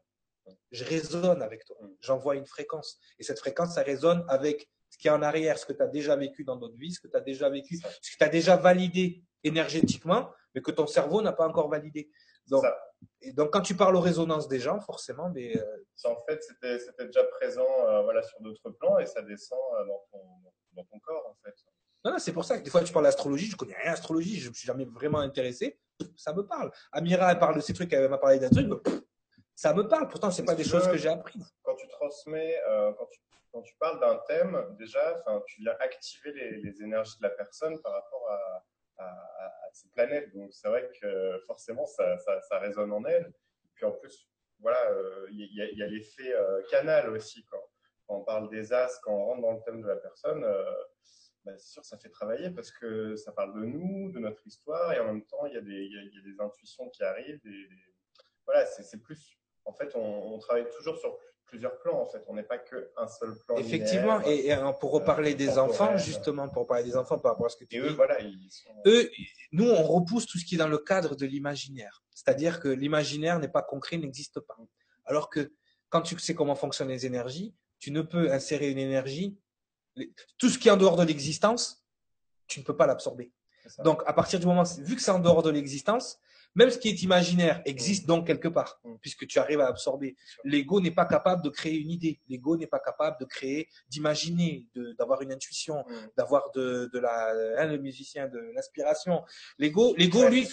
Je 0.72 0.84
résonne 0.84 1.42
avec 1.42 1.64
toi. 1.64 1.78
J'envoie 2.02 2.36
une 2.36 2.46
fréquence 2.46 3.00
et 3.20 3.24
cette 3.24 3.40
fréquence, 3.40 3.76
ça 3.76 3.84
résonne 3.84 4.26
avec 4.28 4.70
ce 4.90 4.98
qui 4.98 5.08
est 5.08 5.12
en 5.12 5.22
arrière, 5.22 5.58
ce 5.58 5.66
que 5.66 5.74
tu 5.74 5.82
as 5.82 5.88
déjà 5.88 6.16
vécu 6.16 6.44
dans 6.44 6.58
d'autres 6.58 6.78
vies, 6.78 6.92
ce 6.92 7.00
que 7.00 7.08
tu 7.08 7.16
as 7.16 7.22
déjà 7.22 7.50
vécu, 7.50 7.78
ce 7.78 8.12
que 8.12 8.18
tu 8.18 8.24
as 8.24 8.30
déjà 8.30 8.58
validé 8.58 9.24
énergétiquement, 9.44 10.32
mais 10.54 10.62
que 10.62 10.72
ton 10.72 10.88
cerveau 10.88 11.22
n'a 11.22 11.32
pas 11.32 11.48
encore 11.48 11.70
validé. 11.70 12.10
Donc, 12.50 12.64
Ça. 12.64 12.78
et 13.22 13.34
donc 13.34 13.52
quand 13.52 13.62
tu 13.62 13.76
parles 13.76 13.96
aux 13.96 14.02
résonances 14.02 14.48
des 14.48 14.60
gens, 14.60 14.80
forcément, 14.82 15.30
mais, 15.30 15.56
euh, 15.58 15.86
Ça, 15.96 16.10
en 16.10 16.18
fait, 16.28 16.42
c'était 16.44 17.06
déjà 17.06 17.24
présent 17.26 17.68
euh, 17.88 18.02
voilà, 18.04 18.24
sur 18.24 18.40
d'autres 18.42 18.70
plans 18.72 18.98
et 18.98 19.06
ça 19.06 19.22
descend 19.22 19.60
euh, 19.60 19.86
dans, 19.86 20.04
ton, 20.12 20.24
dans 20.74 20.84
ton 20.86 21.00
corps, 21.00 21.28
en 21.28 21.36
fait. 21.44 21.56
Non, 22.04 22.12
non, 22.12 22.20
c'est 22.20 22.34
pour 22.34 22.46
ça 22.46 22.58
que 22.58 22.64
des 22.64 22.70
fois 22.70 22.82
tu 22.82 22.94
parles 22.94 23.06
d'astrologie, 23.06 23.48
je 23.48 23.58
connais 23.58 23.76
rien 23.76 23.88
à 23.88 23.92
l'astrologie, 23.92 24.40
je 24.40 24.50
me 24.50 24.54
suis 24.54 24.66
jamais 24.66 24.86
vraiment 24.86 25.20
intéressé, 25.20 25.80
ça 26.16 26.34
me 26.34 26.46
parle. 26.46 26.72
Amira, 26.92 27.32
elle 27.32 27.40
parle 27.40 27.56
de 27.56 27.62
ces 27.62 27.74
trucs, 27.74 27.92
elle 27.92 28.10
m'a 28.10 28.18
parlé 28.18 28.40
d'un 28.40 28.50
truc, 28.50 28.70
ça 29.54 29.74
me 29.74 29.86
parle. 29.86 30.08
Pourtant, 30.08 30.32
c'est 30.32 30.46
pas 30.46 30.56
des 30.56 30.64
choses 30.64 30.88
que 30.88 30.96
j'ai 30.96 31.10
appris. 31.10 31.40
Quand 31.62 31.76
tu 31.76 31.88
transmets, 31.90 32.58
quand, 32.98 33.06
tu, 33.08 33.20
quand 33.52 33.62
tu 33.64 33.76
parles 33.78 34.00
d'un 34.00 34.18
thème, 34.30 34.76
déjà, 34.80 35.22
tu 35.48 35.62
viens 35.62 35.76
activer 35.82 36.32
les, 36.32 36.62
les 36.62 36.82
énergies 36.82 37.18
de 37.18 37.24
la 37.24 37.32
personne 37.32 37.78
par 37.82 37.92
rapport 37.92 38.30
à, 38.30 38.64
à, 39.00 39.06
à, 39.06 39.70
ces 39.74 39.90
planètes. 39.90 40.34
Donc, 40.36 40.54
c'est 40.54 40.68
vrai 40.68 40.90
que 41.02 41.40
forcément, 41.48 41.86
ça, 41.86 42.18
ça, 42.18 42.60
résonne 42.60 42.92
en 42.92 43.04
elle. 43.06 43.34
Puis 43.76 43.86
en 43.86 43.92
plus, 43.92 44.30
voilà, 44.60 44.92
euh, 44.92 45.28
il 45.32 45.54
y, 45.54 45.84
a, 45.84 45.88
l'effet 45.88 46.34
euh, 46.34 46.62
canal 46.70 47.10
aussi. 47.10 47.46
Quand, 47.46 47.64
on 48.10 48.24
parle 48.24 48.50
des 48.50 48.74
as, 48.74 49.00
quand 49.04 49.14
on 49.14 49.26
rentre 49.26 49.42
dans 49.42 49.54
le 49.54 49.62
thème 49.62 49.82
de 49.82 49.88
la 49.88 49.96
personne, 49.96 50.42
bah, 51.46 51.52
c'est 51.58 51.74
sûr, 51.74 51.86
ça 51.86 51.98
fait 51.98 52.10
travailler 52.10 52.50
parce 52.50 52.72
que 52.72 53.16
ça 53.16 53.32
parle 53.32 53.54
de 53.54 53.66
nous, 53.66 54.12
de 54.12 54.20
notre 54.20 54.46
histoire, 54.48 54.92
et 54.94 55.00
en 55.00 55.06
même 55.06 55.24
temps, 55.26 55.46
il 55.46 55.54
y 55.54 55.58
a 55.58 55.62
des, 55.62 55.86
y 55.86 56.20
a, 56.20 56.22
des 56.24 56.42
intuitions 56.42 56.90
qui 56.90 57.04
arrivent. 57.04 57.40
Des, 57.44 57.70
Voilà, 58.46 58.66
c'est 58.66 58.98
plus. 59.02 59.38
En 59.66 59.74
fait, 59.74 59.96
on 59.96 60.40
travaille 60.40 60.68
toujours 60.70 60.98
sur 60.98 61.20
plusieurs 61.50 61.78
plans. 61.80 62.02
En 62.02 62.06
fait, 62.06 62.24
on 62.28 62.34
n'est 62.34 62.44
pas 62.44 62.58
qu'un 62.58 63.08
seul 63.08 63.36
plan. 63.46 63.58
Effectivement, 63.58 64.20
linéaire. 64.20 64.38
et, 64.38 64.48
et, 64.48 64.54
euh, 64.54 64.72
pour 64.74 64.92
reparler 64.92 65.34
euh, 65.34 65.38
des 65.38 65.48
temporel. 65.48 65.70
enfants, 65.70 65.98
justement, 65.98 66.48
pour 66.50 66.68
parler 66.68 66.84
des 66.84 66.96
enfants 66.96 67.20
par 67.20 67.34
rapport 67.34 67.48
à 67.48 67.50
ce 67.50 67.58
que 67.58 67.66
tu 67.66 67.76
Et 67.76 67.80
eux, 67.80 67.90
voilà, 67.90 68.20
ils 68.22 68.50
sont. 68.52 68.70
eux, 68.86 69.10
nous, 69.52 69.70
on 69.70 69.84
repousse 69.84 70.26
tout 70.26 70.38
ce 70.38 70.46
qui 70.46 70.56
est 70.56 70.58
dans 70.58 70.68
le 70.68 70.78
cadre 70.78 71.16
de 71.16 71.26
l'imaginaire. 71.26 72.04
C'est-à-dire 72.14 72.60
que 72.60 72.68
l'imaginaire 72.68 73.40
n'est 73.40 73.50
pas 73.50 73.62
concret, 73.62 73.98
n'existe 73.98 74.40
pas. 74.40 74.58
Alors 75.06 75.30
que 75.30 75.52
quand 75.90 76.02
tu 76.02 76.18
sais 76.20 76.36
comment 76.36 76.56
fonctionnent 76.56 76.90
les 76.90 77.06
énergies, 77.06 77.54
tu 77.80 77.92
ne 77.92 78.02
peux 78.02 78.32
insérer 78.32 78.70
une 78.70 78.78
énergie, 78.78 79.38
tout 80.38 80.50
ce 80.50 80.60
qui 80.60 80.68
est 80.68 80.72
en 80.72 80.78
dehors 80.78 80.98
de 80.98 81.04
l'existence, 81.04 81.84
tu 82.48 82.60
ne 82.60 82.66
peux 82.66 82.76
pas 82.76 82.88
l'absorber. 82.88 83.32
Donc, 83.84 84.02
à 84.06 84.14
partir 84.14 84.40
du 84.40 84.46
moment, 84.46 84.64
vu 84.80 84.96
que 84.96 85.02
c'est 85.02 85.12
en 85.12 85.20
dehors 85.20 85.44
de 85.44 85.50
l'existence, 85.50 86.20
même 86.56 86.70
ce 86.72 86.78
qui 86.78 86.90
est 86.90 87.02
imaginaire 87.04 87.62
existe 87.66 88.08
donc 88.08 88.28
quelque 88.28 88.48
part, 88.48 88.80
Mm. 88.84 88.96
puisque 89.02 89.28
tu 89.28 89.40
arrives 89.40 89.62
à 89.62 89.68
absorber. 89.68 90.16
L'ego 90.44 90.82
n'est 90.82 90.92
pas 90.92 91.06
capable 91.06 91.42
de 91.44 91.50
créer 91.50 91.78
une 91.78 91.92
idée. 91.92 92.20
L'ego 92.28 92.58
n'est 92.58 92.68
pas 92.68 92.80
capable 92.80 93.18
de 93.20 93.26
créer, 93.26 93.68
d'imaginer, 93.90 94.66
d'avoir 94.98 95.22
une 95.22 95.32
intuition, 95.32 95.84
Mm. 95.88 95.94
d'avoir 96.18 96.52
de, 96.52 96.90
de 96.94 97.00
la, 97.00 97.32
hein, 97.58 97.66
le 97.68 97.78
musicien, 97.78 98.28
de 98.28 98.40
l'inspiration. 98.56 99.22
L'ego, 99.58 99.94
l'ego, 99.98 100.28
lui, 100.28 100.48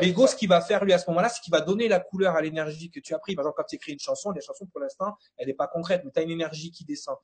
l'ego, 0.00 0.26
ce 0.26 0.36
qu'il 0.36 0.48
va 0.48 0.60
faire, 0.60 0.84
lui, 0.84 0.92
à 0.92 0.98
ce 0.98 1.08
moment-là, 1.10 1.28
c'est 1.28 1.40
qu'il 1.42 1.52
va 1.52 1.60
donner 1.60 1.88
la 1.88 2.00
couleur 2.00 2.34
à 2.36 2.40
l'énergie 2.42 2.90
que 2.90 3.00
tu 3.00 3.14
as 3.14 3.18
pris. 3.18 3.34
Par 3.34 3.44
exemple, 3.44 3.56
quand 3.58 3.64
tu 3.68 3.76
écris 3.76 3.92
une 3.92 3.98
chanson, 3.98 4.30
la 4.30 4.40
chanson, 4.40 4.66
pour 4.66 4.80
l'instant, 4.80 5.14
elle 5.36 5.46
n'est 5.48 5.54
pas 5.54 5.68
concrète, 5.68 6.02
mais 6.04 6.10
tu 6.10 6.20
as 6.20 6.22
une 6.22 6.30
énergie 6.30 6.70
qui 6.70 6.84
descend. 6.84 7.16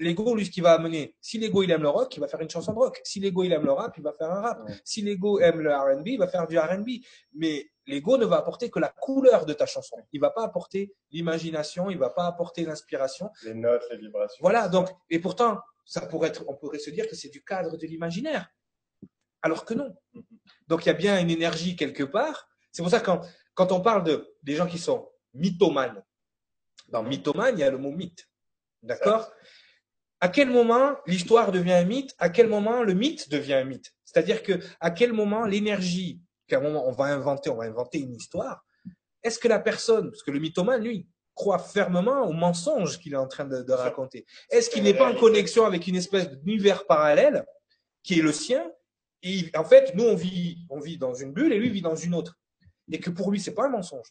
L'ego, 0.00 0.34
lui, 0.34 0.46
ce 0.46 0.50
qu'il 0.50 0.62
va 0.62 0.72
amener, 0.72 1.14
si 1.20 1.36
l'ego, 1.36 1.62
il 1.62 1.70
aime 1.70 1.82
le 1.82 1.90
rock, 1.90 2.16
il 2.16 2.20
va 2.20 2.26
faire 2.26 2.40
une 2.40 2.48
chanson 2.48 2.72
de 2.72 2.78
rock. 2.78 3.02
Si 3.04 3.20
l'ego, 3.20 3.44
il 3.44 3.52
aime 3.52 3.64
le 3.64 3.72
rap, 3.72 3.94
il 3.98 4.02
va 4.02 4.14
faire 4.14 4.30
un 4.30 4.40
rap. 4.40 4.62
Ouais. 4.66 4.74
Si 4.82 5.02
l'ego 5.02 5.40
aime 5.40 5.60
le 5.60 5.74
R&B, 5.74 6.06
il 6.06 6.18
va 6.18 6.26
faire 6.26 6.46
du 6.46 6.58
R&B. 6.58 7.04
Mais 7.34 7.70
l'ego 7.86 8.16
ne 8.16 8.24
va 8.24 8.38
apporter 8.38 8.70
que 8.70 8.78
la 8.78 8.88
couleur 8.88 9.44
de 9.44 9.52
ta 9.52 9.66
chanson. 9.66 9.98
Il 10.12 10.20
va 10.20 10.30
pas 10.30 10.42
apporter 10.42 10.94
l'imagination, 11.10 11.90
il 11.90 11.98
va 11.98 12.08
pas 12.08 12.26
apporter 12.26 12.64
l'inspiration. 12.64 13.28
les 13.44 13.52
notes, 13.52 13.84
les 13.90 13.98
vibrations. 13.98 14.38
Voilà, 14.40 14.68
donc, 14.68 14.88
et 15.10 15.18
pourtant, 15.18 15.60
ça 15.84 16.06
pourrait 16.06 16.28
être, 16.28 16.44
on 16.48 16.54
pourrait 16.54 16.78
se 16.78 16.88
dire 16.88 17.06
que 17.06 17.14
c'est 17.14 17.28
du 17.28 17.44
cadre 17.44 17.76
de 17.76 17.86
l'imaginaire. 17.86 18.48
Alors 19.42 19.66
que 19.66 19.74
non. 19.74 19.94
Donc, 20.66 20.86
il 20.86 20.88
y 20.88 20.92
a 20.92 20.94
bien 20.94 21.20
une 21.20 21.30
énergie 21.30 21.76
quelque 21.76 22.04
part. 22.04 22.48
C'est 22.72 22.80
pour 22.80 22.90
ça 22.90 23.00
que 23.00 23.04
quand, 23.04 23.20
quand 23.52 23.70
on 23.70 23.82
parle 23.82 24.04
de, 24.04 24.34
des 24.42 24.54
gens 24.54 24.66
qui 24.66 24.78
sont 24.78 25.10
mythomanes, 25.34 26.02
dans 26.88 27.02
mythomane, 27.02 27.58
il 27.58 27.60
y 27.60 27.64
a 27.64 27.70
le 27.70 27.76
mot 27.76 27.90
mythe. 27.90 28.26
D'accord? 28.82 29.30
À 30.20 30.28
quel 30.28 30.50
moment 30.50 30.96
l'histoire 31.06 31.50
devient 31.52 31.72
un 31.72 31.84
mythe? 31.84 32.14
À 32.18 32.28
quel 32.28 32.48
moment 32.48 32.82
le 32.82 32.94
mythe 32.94 33.30
devient 33.30 33.54
un 33.54 33.64
mythe? 33.64 33.92
C'est-à-dire 34.04 34.42
que, 34.42 34.60
à 34.80 34.90
quel 34.90 35.12
moment 35.12 35.46
l'énergie, 35.46 36.20
qu'à 36.46 36.58
un 36.58 36.60
moment 36.60 36.86
on 36.86 36.92
va 36.92 37.04
inventer, 37.06 37.48
on 37.50 37.56
va 37.56 37.64
inventer 37.64 37.98
une 38.00 38.14
histoire, 38.14 38.64
est-ce 39.22 39.38
que 39.38 39.48
la 39.48 39.60
personne, 39.60 40.10
parce 40.10 40.22
que 40.22 40.30
le 40.30 40.38
mythomane, 40.40 40.82
lui, 40.82 41.06
croit 41.34 41.58
fermement 41.58 42.22
au 42.26 42.32
mensonge 42.32 42.98
qu'il 42.98 43.14
est 43.14 43.16
en 43.16 43.26
train 43.28 43.46
de, 43.46 43.62
de 43.62 43.72
raconter. 43.72 44.26
Est-ce 44.50 44.68
qu'il 44.68 44.82
n'est 44.82 44.92
pas 44.94 45.10
en 45.10 45.14
connexion 45.18 45.64
avec 45.64 45.86
une 45.86 45.96
espèce 45.96 46.28
d'univers 46.30 46.86
parallèle 46.86 47.46
qui 48.02 48.18
est 48.18 48.22
le 48.22 48.32
sien? 48.32 48.70
Et 49.22 49.30
il- 49.32 49.50
en 49.56 49.64
fait, 49.64 49.94
nous 49.94 50.04
on 50.04 50.16
vit, 50.16 50.58
on 50.68 50.80
vit 50.80 50.98
dans 50.98 51.14
une 51.14 51.32
bulle 51.32 51.52
et 51.52 51.58
lui 51.58 51.70
vit 51.70 51.80
dans 51.82 51.94
une 51.96 52.14
autre. 52.14 52.38
Et 52.92 52.98
que 53.00 53.08
pour 53.10 53.30
lui 53.30 53.40
c'est 53.40 53.54
pas 53.54 53.66
un 53.66 53.68
mensonge, 53.70 54.08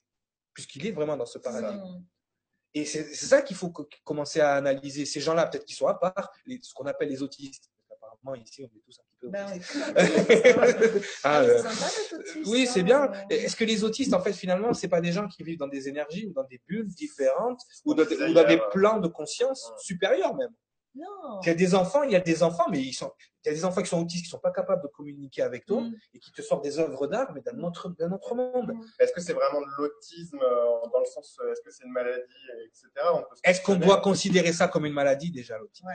puisqu'il 0.53 0.87
est 0.87 0.91
vraiment 0.91 1.17
dans 1.17 1.25
ce 1.27 1.37
parallèle. 1.37 1.79
Et 2.73 2.85
c'est 2.85 3.03
c'est 3.15 3.25
ça 3.25 3.41
qu'il 3.41 3.55
faut 3.57 3.69
co- 3.69 3.87
commencer 4.03 4.39
à 4.41 4.53
analyser. 4.55 5.05
Ces 5.05 5.19
gens-là, 5.21 5.47
peut-être 5.47 5.65
qu'ils 5.65 5.75
sont 5.75 5.87
à 5.87 5.95
part, 5.95 6.31
les- 6.45 6.59
ce 6.61 6.73
qu'on 6.73 6.85
appelle 6.85 7.09
les 7.09 7.21
autistes. 7.23 7.69
Apparemment 7.91 8.35
ici 8.43 8.61
on 8.63 8.67
est 8.67 8.81
tous 8.85 8.99
un 8.99 9.03
petit 9.03 9.17
peu. 9.21 9.27
Ben, 9.29 9.45
autistes. 9.47 11.03
Ah, 11.23 11.39
Ah, 11.39 11.41
euh, 11.41 11.63
oui, 12.45 12.67
c'est 12.67 12.81
hein, 12.81 12.83
bien. 12.83 13.11
euh, 13.11 13.25
Est-ce 13.29 13.55
que 13.55 13.63
les 13.65 13.83
autistes, 13.83 14.13
en 14.13 14.21
fait, 14.21 14.33
finalement, 14.33 14.73
c'est 14.73 14.87
pas 14.87 15.01
des 15.01 15.11
gens 15.11 15.27
qui 15.27 15.43
vivent 15.43 15.57
dans 15.57 15.67
des 15.67 15.87
énergies 15.89 16.27
ou 16.27 16.33
dans 16.33 16.43
des 16.43 16.61
bulles 16.67 16.87
différentes 16.87 17.61
ou 17.85 17.93
dans, 17.93 18.05
des- 18.05 18.15
ou 18.23 18.33
dans 18.33 18.47
des 18.47 18.61
plans 18.71 18.99
de 18.99 19.07
conscience 19.07 19.71
supérieurs 19.77 20.35
même? 20.35 20.53
Non. 20.99 21.39
Il 21.43 21.47
y 21.47 21.49
a 21.51 21.53
des 21.55 21.73
enfants, 21.75 22.03
il 22.03 22.11
y 22.11 22.15
a 22.15 22.19
des 22.19 22.43
enfants, 22.43 22.65
mais 22.69 22.79
ils 22.81 22.93
sont, 22.93 23.11
il 23.43 23.47
y 23.47 23.51
a 23.51 23.53
des 23.53 23.63
enfants 23.63 23.81
qui 23.81 23.87
sont 23.87 24.01
autistes 24.01 24.25
qui 24.25 24.29
sont 24.29 24.39
pas 24.39 24.51
capables 24.51 24.81
de 24.83 24.87
communiquer 24.87 25.41
avec 25.43 25.65
toi 25.65 25.81
Mm. 25.81 25.93
et 26.13 26.19
qui 26.19 26.31
te 26.31 26.41
sortent 26.41 26.63
des 26.63 26.77
œuvres 26.79 27.07
d'art, 27.07 27.31
mais 27.33 27.41
d'un 27.41 27.59
autre, 27.63 27.89
d'un 27.89 28.11
autre 28.11 28.35
monde. 28.35 28.73
Est-ce 28.99 29.13
que 29.13 29.21
c'est 29.21 29.33
vraiment 29.33 29.61
de 29.61 29.67
l'autisme 29.77 30.39
euh, 30.41 30.87
dans 30.93 30.99
le 30.99 31.05
sens, 31.05 31.37
euh, 31.41 31.51
est-ce 31.51 31.61
que 31.61 31.71
c'est 31.71 31.85
une 31.85 31.91
maladie, 31.93 32.21
etc. 32.65 32.87
On 33.13 33.19
peut 33.19 33.35
se 33.35 33.41
Est-ce 33.43 33.61
qu'on 33.61 33.75
doit 33.77 34.01
considérer 34.01 34.51
ça 34.51 34.67
comme 34.67 34.85
une 34.85 34.93
maladie 34.93 35.31
déjà 35.31 35.57
l'autisme? 35.57 35.87
Ouais. 35.87 35.93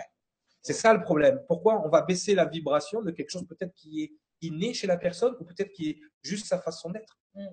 C'est 0.62 0.72
ça 0.72 0.94
le 0.94 1.02
problème. 1.02 1.42
Pourquoi 1.46 1.84
on 1.84 1.90
va 1.90 2.00
baisser 2.00 2.34
la 2.34 2.46
vibration 2.46 3.02
de 3.02 3.11
quelque 3.11 3.30
chose 3.30 3.46
peut-être 3.46 3.74
qui 3.74 4.02
est 4.05 4.12
inné 4.40 4.72
chez 4.72 4.86
la 4.86 4.96
personne 4.96 5.36
ou 5.38 5.44
peut-être 5.44 5.72
qui 5.72 5.90
est 5.90 6.00
juste 6.22 6.46
sa 6.46 6.59
façon 6.59 6.88
d'être? 6.90 7.18
Mm. 7.34 7.48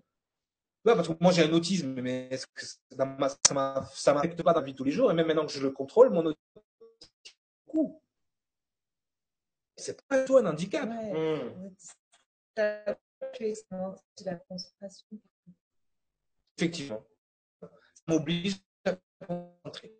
Ouais, 0.85 0.95
parce 0.95 1.09
que 1.09 1.13
moi 1.19 1.31
j'ai 1.31 1.43
un 1.43 1.51
autisme, 1.53 2.01
mais 2.01 2.27
est-ce 2.31 2.47
que 2.47 2.65
ça 2.65 3.05
m'a- 3.05 3.85
ça 3.93 4.13
m'affecte 4.13 4.41
pas 4.41 4.53
dans 4.53 4.61
la 4.61 4.65
vie 4.65 4.71
de 4.71 4.77
tous 4.77 4.83
les 4.85 4.91
jours? 4.91 5.11
Et 5.11 5.13
même 5.13 5.27
maintenant 5.27 5.45
que 5.45 5.51
je 5.51 5.61
le 5.61 5.69
contrôle, 5.71 6.09
mon 6.09 6.25
autisme, 6.25 6.61
c'est 9.77 10.01
pas 10.07 10.19
du 10.19 10.25
tout 10.25 10.37
un 10.37 10.45
handicap. 10.45 10.89
Ouais. 10.89 11.65
Expérimenter 13.39 14.23
la 14.25 14.35
concentration. 14.35 15.07
Effectivement. 16.57 17.05
Ça 17.61 17.69
m'oblige 18.07 18.57
à 18.85 18.91
me 18.91 18.97
concentrer. 19.25 19.97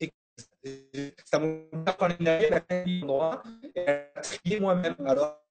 Et 0.00 1.14
ça 1.24 1.38
m'oblige 1.38 1.82
à 1.86 1.92
prendre 1.92 2.16
l'énergie 2.18 2.52
à 2.52 2.64
un 2.70 3.02
endroit 3.02 3.42
et 3.74 3.88
à 3.88 4.20
trier 4.20 4.60
moi-même. 4.60 4.96
Alors, 5.06 5.44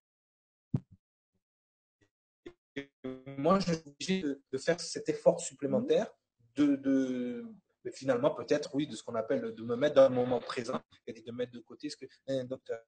moi, 3.37 3.59
je 3.59 3.73
suis 3.73 3.83
obligé 3.87 4.21
de, 4.21 4.43
de 4.51 4.57
faire 4.57 4.79
cet 4.79 5.09
effort 5.09 5.39
supplémentaire 5.39 6.11
de, 6.55 6.75
de 6.75 7.45
mais 7.87 7.93
finalement, 7.93 8.35
peut-être, 8.35 8.75
oui, 8.75 8.85
de 8.85 8.97
ce 8.97 9.03
qu'on 9.03 9.15
appelle 9.15 9.53
de 9.55 9.63
me 9.63 9.77
mettre 9.77 9.95
dans 9.95 10.09
le 10.09 10.15
moment 10.15 10.41
présent 10.41 10.81
et 11.05 11.13
de 11.13 11.31
me 11.31 11.37
mettre 11.37 11.53
de 11.53 11.59
côté 11.59 11.89
ce 11.89 11.95
que 11.95 12.05
un 12.27 12.43
docteur. 12.43 12.83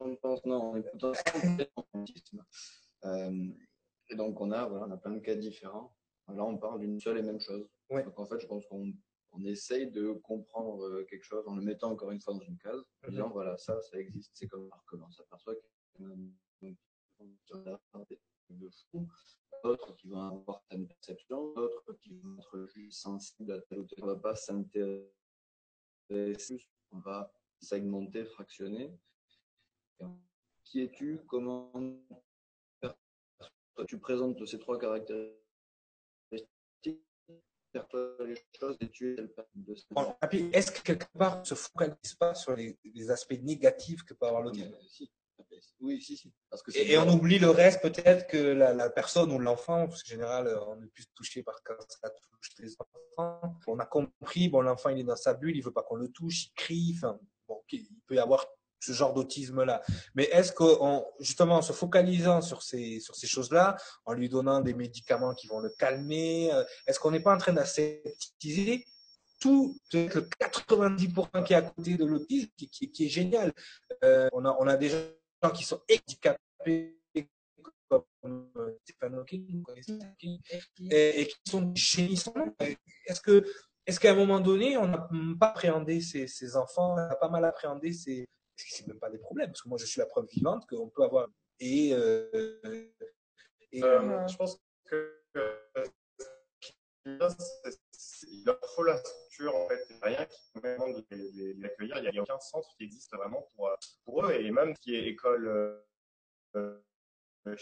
On 0.00 0.16
pense, 0.16 0.46
non, 0.46 0.70
on 0.70 0.76
est 0.76 0.82
plutôt 0.82 1.12
complètement 1.30 1.86
autisme. 1.92 2.42
Euh, 3.04 3.48
et 4.08 4.16
donc, 4.16 4.40
on 4.40 4.50
a, 4.50 4.66
voilà, 4.66 4.86
on 4.86 4.90
a 4.90 4.96
plein 4.96 5.12
de 5.12 5.18
cas 5.20 5.34
différents. 5.34 5.94
Là, 6.28 6.42
on 6.42 6.56
parle 6.56 6.80
d'une 6.80 6.98
seule 6.98 7.18
et 7.18 7.22
même 7.22 7.38
chose. 7.40 7.68
Ouais. 7.90 8.02
Donc, 8.02 8.18
en 8.18 8.24
fait, 8.24 8.40
je 8.40 8.46
pense 8.46 8.64
qu'on 8.66 8.90
on 9.32 9.44
essaye 9.44 9.90
de 9.90 10.12
comprendre 10.12 10.82
euh, 10.86 11.04
quelque 11.04 11.24
chose 11.24 11.46
en 11.46 11.54
le 11.54 11.62
mettant 11.62 11.90
encore 11.90 12.12
une 12.12 12.20
fois 12.22 12.32
dans 12.32 12.40
une 12.40 12.56
case, 12.56 12.80
en 13.02 13.08
Mhm. 13.08 13.10
disant, 13.10 13.28
voilà, 13.28 13.58
ça, 13.58 13.78
ça 13.82 13.98
existe, 13.98 14.30
c'est 14.34 14.46
comme 14.48 14.70
comment. 14.86 15.06
On 15.06 15.12
s'aperçoit 15.12 15.54
de 18.50 18.70
fou, 18.90 19.08
d'autres 19.62 19.94
qui 19.96 20.08
vont 20.08 20.22
avoir 20.22 20.60
certaines 20.60 20.88
perceptions, 20.88 21.52
d'autres 21.54 21.92
qui 21.94 22.14
vont 22.14 22.38
être 22.38 22.66
juste 22.66 23.00
sensibles 23.00 23.52
à 23.52 23.60
tel 23.62 23.80
ou 23.80 23.84
tel. 23.84 24.04
On 24.04 24.06
ne 24.06 24.12
va 24.12 24.18
pas 24.18 24.34
s'intéresser, 24.36 25.08
on 26.90 26.98
va 26.98 27.32
segmenter, 27.60 28.24
fractionner. 28.24 28.92
Qui 30.64 30.82
es-tu 30.82 31.20
Comment 31.26 31.72
tu 33.86 33.98
présentes 33.98 34.44
ces 34.46 34.58
trois 34.58 34.78
caractéristiques 34.78 35.38
les 37.74 38.34
choses 38.58 38.76
et 38.80 38.88
tuer 38.88 39.14
telle 39.14 39.32
personne 39.32 39.62
de 39.62 39.74
Est-ce 40.56 40.72
que 40.72 40.82
quelque 40.82 41.06
part 41.16 41.40
on 41.40 41.44
se 41.44 41.54
focalise 41.54 42.14
pas 42.18 42.34
sur 42.34 42.56
les, 42.56 42.78
les 42.84 43.10
aspects 43.10 43.38
négatifs 43.42 44.02
que 44.02 44.14
peut 44.14 44.26
avoir 44.26 44.52
si. 44.54 45.10
Oui, 45.80 46.00
si, 46.02 46.16
si. 46.16 46.32
Parce 46.50 46.62
que 46.62 46.76
et, 46.76 46.92
et 46.92 46.98
on 46.98 47.08
oublie 47.08 47.38
le 47.38 47.50
reste 47.50 47.80
peut-être 47.82 48.26
que 48.26 48.36
la, 48.36 48.74
la 48.74 48.90
personne 48.90 49.30
ou 49.30 49.38
l'enfant, 49.38 49.86
parce 49.86 50.02
qu'en 50.02 50.10
général 50.10 50.48
euh, 50.48 50.60
on 50.66 50.82
est 50.82 50.86
plus 50.86 51.06
touché 51.14 51.42
par 51.42 51.62
quand 51.62 51.74
ça 51.88 52.10
touche 52.10 52.50
les 52.58 52.74
enfants. 52.78 53.54
On 53.66 53.78
a 53.78 53.86
compris, 53.86 54.48
bon 54.48 54.62
l'enfant 54.62 54.90
il 54.90 55.00
est 55.00 55.04
dans 55.04 55.16
sa 55.16 55.34
bulle, 55.34 55.56
il 55.56 55.62
veut 55.62 55.72
pas 55.72 55.82
qu'on 55.82 55.96
le 55.96 56.08
touche, 56.08 56.46
il 56.46 56.52
crie, 56.54 56.94
enfin 56.96 57.18
bon, 57.46 57.62
il 57.72 57.86
peut 58.06 58.16
y 58.16 58.18
avoir 58.18 58.44
ce 58.80 58.92
genre 58.92 59.14
d'autisme 59.14 59.62
là. 59.64 59.82
Mais 60.14 60.24
est-ce 60.24 60.52
qu'en 60.52 61.06
justement 61.20 61.56
en 61.56 61.62
se 61.62 61.72
focalisant 61.72 62.40
sur 62.40 62.62
ces 62.62 63.00
sur 63.00 63.14
ces 63.14 63.26
choses-là, 63.26 63.76
en 64.04 64.14
lui 64.14 64.28
donnant 64.28 64.60
des 64.60 64.74
médicaments 64.74 65.34
qui 65.34 65.46
vont 65.46 65.60
le 65.60 65.70
calmer, 65.78 66.52
euh, 66.52 66.64
est-ce 66.86 66.98
qu'on 66.98 67.10
n'est 67.10 67.20
pas 67.20 67.34
en 67.34 67.38
train 67.38 67.52
d'aseptiser 67.52 68.84
tout 69.40 69.78
peut-être 69.90 70.14
le 70.16 70.22
90% 70.22 71.44
qui 71.44 71.52
est 71.52 71.56
à 71.56 71.62
côté 71.62 71.96
de 71.96 72.04
l'autisme, 72.04 72.48
qui, 72.56 72.68
qui, 72.68 72.90
qui 72.90 73.06
est 73.06 73.08
génial? 73.08 73.52
Euh, 74.04 74.28
on 74.32 74.44
a 74.44 74.56
on 74.58 74.66
a 74.66 74.76
des 74.76 74.90
gens 75.42 75.50
qui 75.50 75.64
sont 75.64 75.80
handicapés 75.90 76.94
comme 77.88 78.50
euh, 78.56 78.76
Stephen 78.84 79.14
Hawking, 79.14 79.64
et, 80.90 81.20
et 81.22 81.26
qui 81.26 81.36
sont 81.50 81.72
génissants. 81.74 82.34
Est-ce 83.06 83.20
que 83.20 83.44
est-ce 83.86 83.98
qu'à 83.98 84.10
un 84.10 84.14
moment 84.14 84.40
donné, 84.40 84.76
on 84.76 84.86
n'a 84.86 85.08
pas 85.40 85.48
appréhendé 85.48 86.02
ces, 86.02 86.26
ces 86.26 86.56
enfants, 86.56 86.92
on 86.92 86.98
a 86.98 87.14
pas 87.16 87.30
mal 87.30 87.44
appréhendé 87.46 87.94
ces, 87.94 88.28
c'est 88.56 88.86
même 88.86 88.98
pas 88.98 89.08
des 89.08 89.16
problèmes, 89.18 89.48
parce 89.50 89.62
que 89.62 89.68
moi 89.70 89.78
je 89.78 89.86
suis 89.86 89.98
la 90.00 90.06
preuve 90.06 90.26
vivante 90.30 90.66
qu'on 90.68 90.90
peut 90.90 91.04
avoir 91.04 91.28
et, 91.60 91.94
euh, 91.94 92.28
et 93.72 93.82
Euh, 93.82 94.28
je 94.28 94.36
pense 94.36 94.60
que 94.84 95.24
c'est- 97.64 97.80
il 98.26 98.44
leur 98.44 98.58
faut 98.74 98.82
la 98.82 98.96
structure 98.96 99.54
en 99.54 99.68
fait, 99.68 99.80
rien 100.02 100.24
qui 100.26 100.60
permet 100.60 100.94
de 100.94 101.04
les, 101.10 101.30
les- 101.32 101.54
les 101.54 101.64
accueillir. 101.64 101.96
Il 101.98 102.10
n'y 102.10 102.18
a, 102.18 102.22
aucun 102.22 102.38
centre 102.40 102.68
qui 102.76 102.84
existe 102.84 103.14
vraiment 103.14 103.46
pour, 103.54 103.68
euh, 103.68 103.76
eux 104.22 104.40
et 104.40 104.50
même 104.50 104.74
qui 104.76 104.94
est 104.94 105.06
école, 105.08 105.46
euh, 105.46 105.80
euh, 106.56 107.56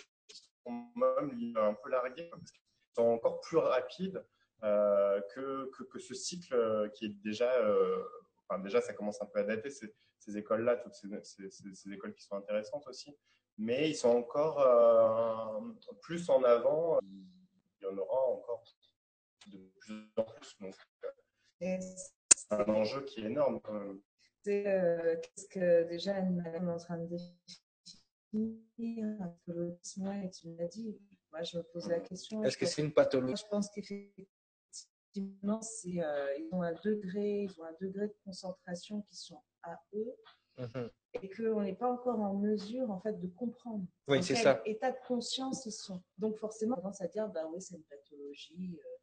sont 0.64 0.90
même 0.94 1.56
un 1.56 1.74
peu 1.74 1.90
largués 1.90 2.28
parce 2.30 2.50
qu'ils 2.50 2.62
sont 2.94 3.04
encore 3.08 3.40
plus 3.40 3.58
rapides 3.58 4.24
euh, 4.62 5.20
que, 5.34 5.70
que, 5.90 5.98
ce 5.98 6.14
cycle 6.14 6.90
qui 6.94 7.06
est 7.06 7.22
déjà, 7.22 7.52
enfin 8.48 8.60
déjà 8.60 8.80
ça 8.80 8.94
commence 8.94 9.20
un 9.22 9.26
peu 9.26 9.40
à 9.40 9.44
dater 9.44 9.70
ces, 9.70 9.94
écoles-là, 10.36 10.76
toutes 10.76 10.94
ces, 10.94 11.92
écoles 11.92 12.14
qui 12.14 12.24
sont 12.24 12.36
intéressantes 12.36 12.86
aussi, 12.88 13.16
mais 13.58 13.90
ils 13.90 13.94
sont 13.94 14.08
encore 14.08 15.62
plus 16.00 16.28
en 16.30 16.42
avant. 16.42 16.98
Il 17.02 17.84
y 17.84 17.86
en 17.86 17.96
aura 17.98 18.20
encore 18.28 18.64
de 19.50 19.58
plus 19.80 20.10
en 20.16 20.22
plus. 20.24 20.56
Donc, 20.60 20.74
Et 21.60 21.78
c'est 21.80 22.52
un 22.52 22.64
enjeu 22.68 23.02
qui 23.04 23.20
est 23.20 23.24
énorme 23.24 23.60
quand 23.60 23.72
même. 23.74 24.00
c'est 24.44 24.66
euh, 24.66 25.16
qu'est-ce 25.16 25.48
que 25.48 25.88
déjà 25.88 26.16
Anne-Madame 26.16 26.68
est 26.68 26.72
en 26.72 26.78
train 26.78 26.98
de 26.98 27.16
définir 28.32 29.18
l'autisme, 29.46 30.08
ouais, 30.08 30.30
tu 30.30 30.54
l'as 30.54 30.66
dit. 30.66 30.98
Moi, 31.32 31.42
je 31.42 31.58
me 31.58 31.62
pose 31.62 31.88
la 31.88 32.00
question. 32.00 32.42
est-ce 32.44 32.56
que 32.58 32.66
c'est 32.66 32.82
une 32.82 32.88
Moi, 32.88 32.94
pathologie? 32.94 33.42
Je 33.42 33.48
pense 33.50 33.68
qu'effectivement, 33.70 35.60
c'est, 35.62 36.00
euh, 36.02 36.34
ils 36.38 36.48
ont 36.52 36.62
un 36.62 36.72
degré, 36.74 37.42
ils 37.44 37.60
ont 37.60 37.64
un 37.64 37.74
degré 37.80 38.08
de 38.08 38.14
concentration 38.24 39.02
qui 39.02 39.16
sont 39.16 39.42
à 39.62 39.78
eux 39.94 40.14
Mhm. 40.58 40.90
et 41.20 41.28
qu'on 41.28 41.60
n'est 41.60 41.74
pas 41.74 41.92
encore 41.92 42.18
en 42.18 42.32
mesure 42.34 42.90
en 42.90 42.98
fait 43.00 43.12
de 43.20 43.26
comprendre. 43.26 43.84
Oui, 44.08 44.18
dans 44.18 44.22
c'est 44.22 44.32
quel 44.34 44.42
ça. 44.42 44.62
état 44.64 44.90
de 44.90 44.96
conscience 45.06 45.66
ils 45.66 45.72
sont. 45.72 46.02
Donc 46.16 46.36
forcément, 46.38 46.76
on 46.78 46.80
tendance 46.80 47.02
à 47.02 47.08
dire 47.08 47.28
bah 47.28 47.46
oui, 47.52 47.60
c'est 47.60 47.74
une 47.74 47.82
pathologie. 47.84 48.78
euh, 48.82 48.95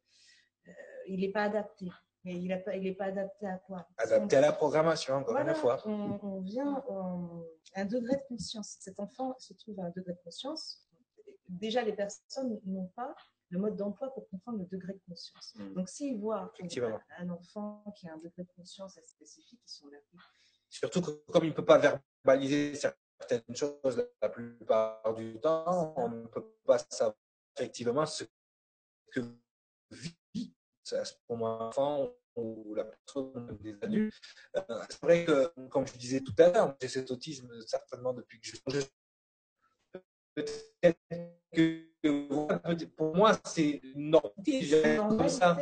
euh, 0.68 0.72
il 1.08 1.20
n'est 1.20 1.32
pas 1.32 1.44
adapté. 1.44 1.90
Mais 2.24 2.36
il 2.36 2.48
n'est 2.48 2.94
pas, 2.94 3.04
adapté 3.04 3.46
à 3.46 3.58
quoi? 3.58 3.86
Adapté 3.98 4.36
à 4.36 4.40
la 4.40 4.52
programmation, 4.52 5.16
encore 5.16 5.34
voilà, 5.34 5.50
une 5.50 5.56
fois. 5.56 5.82
On, 5.84 6.18
on 6.22 6.40
vient 6.40 6.82
en- 6.88 7.44
un 7.74 7.84
degré 7.84 8.16
de 8.16 8.22
conscience. 8.28 8.76
Cet 8.80 8.98
enfant 8.98 9.36
se 9.38 9.52
trouve 9.52 9.78
à 9.80 9.84
un 9.84 9.90
degré 9.90 10.14
de 10.14 10.20
conscience. 10.24 10.88
Déjà, 11.48 11.82
les 11.82 11.92
personnes 11.92 12.58
n'ont 12.64 12.90
pas 12.96 13.14
le 13.50 13.58
mode 13.58 13.76
d'emploi 13.76 14.12
pour 14.14 14.28
comprendre 14.30 14.58
le 14.58 14.64
degré 14.64 14.94
de 14.94 15.00
conscience. 15.06 15.54
Mm. 15.56 15.74
Donc, 15.74 15.88
s'ils 15.88 16.18
voient 16.18 16.50
un 17.18 17.28
enfant 17.28 17.84
qui 17.96 18.08
a 18.08 18.14
un 18.14 18.18
degré 18.18 18.42
de 18.42 18.52
conscience 18.56 18.96
assez 18.96 19.06
spécifique, 19.06 19.60
ils 19.62 19.70
sont 19.70 19.88
là. 19.88 19.98
Surtout 20.70 21.02
que 21.02 21.10
comme 21.30 21.44
il 21.44 21.50
ne 21.50 21.54
peut 21.54 21.64
pas 21.64 21.78
verbaliser 21.78 22.74
certaines 22.74 23.54
choses 23.54 24.08
la 24.20 24.28
plupart 24.28 25.14
du 25.14 25.38
temps, 25.40 25.94
on 25.96 26.08
ne 26.08 26.26
peut 26.26 26.56
pas 26.64 26.78
savoir 26.78 27.16
effectivement 27.56 28.06
ce 28.06 28.24
que 29.12 29.20
vit 29.94 30.54
ce 30.84 30.96
moment 31.28 31.68
enfant 31.68 32.10
ou 32.36 32.74
la 32.74 32.84
personne 32.84 33.56
des 33.60 33.76
adultes. 33.80 34.14
Euh, 34.56 34.62
C'est 34.90 35.02
vrai 35.02 35.24
que, 35.24 35.52
comme 35.68 35.86
je 35.86 35.94
disais 35.94 36.20
tout 36.20 36.34
à 36.38 36.50
l'heure, 36.50 36.76
j'ai 36.80 36.88
cet 36.88 37.10
autisme 37.10 37.48
certainement 37.66 38.12
depuis 38.12 38.40
que 38.40 38.48
je 38.48 38.56
peut-être 40.34 40.98
que 41.52 42.84
pour 42.96 43.14
moi 43.14 43.38
c'est 43.44 43.80
ça, 45.28 45.56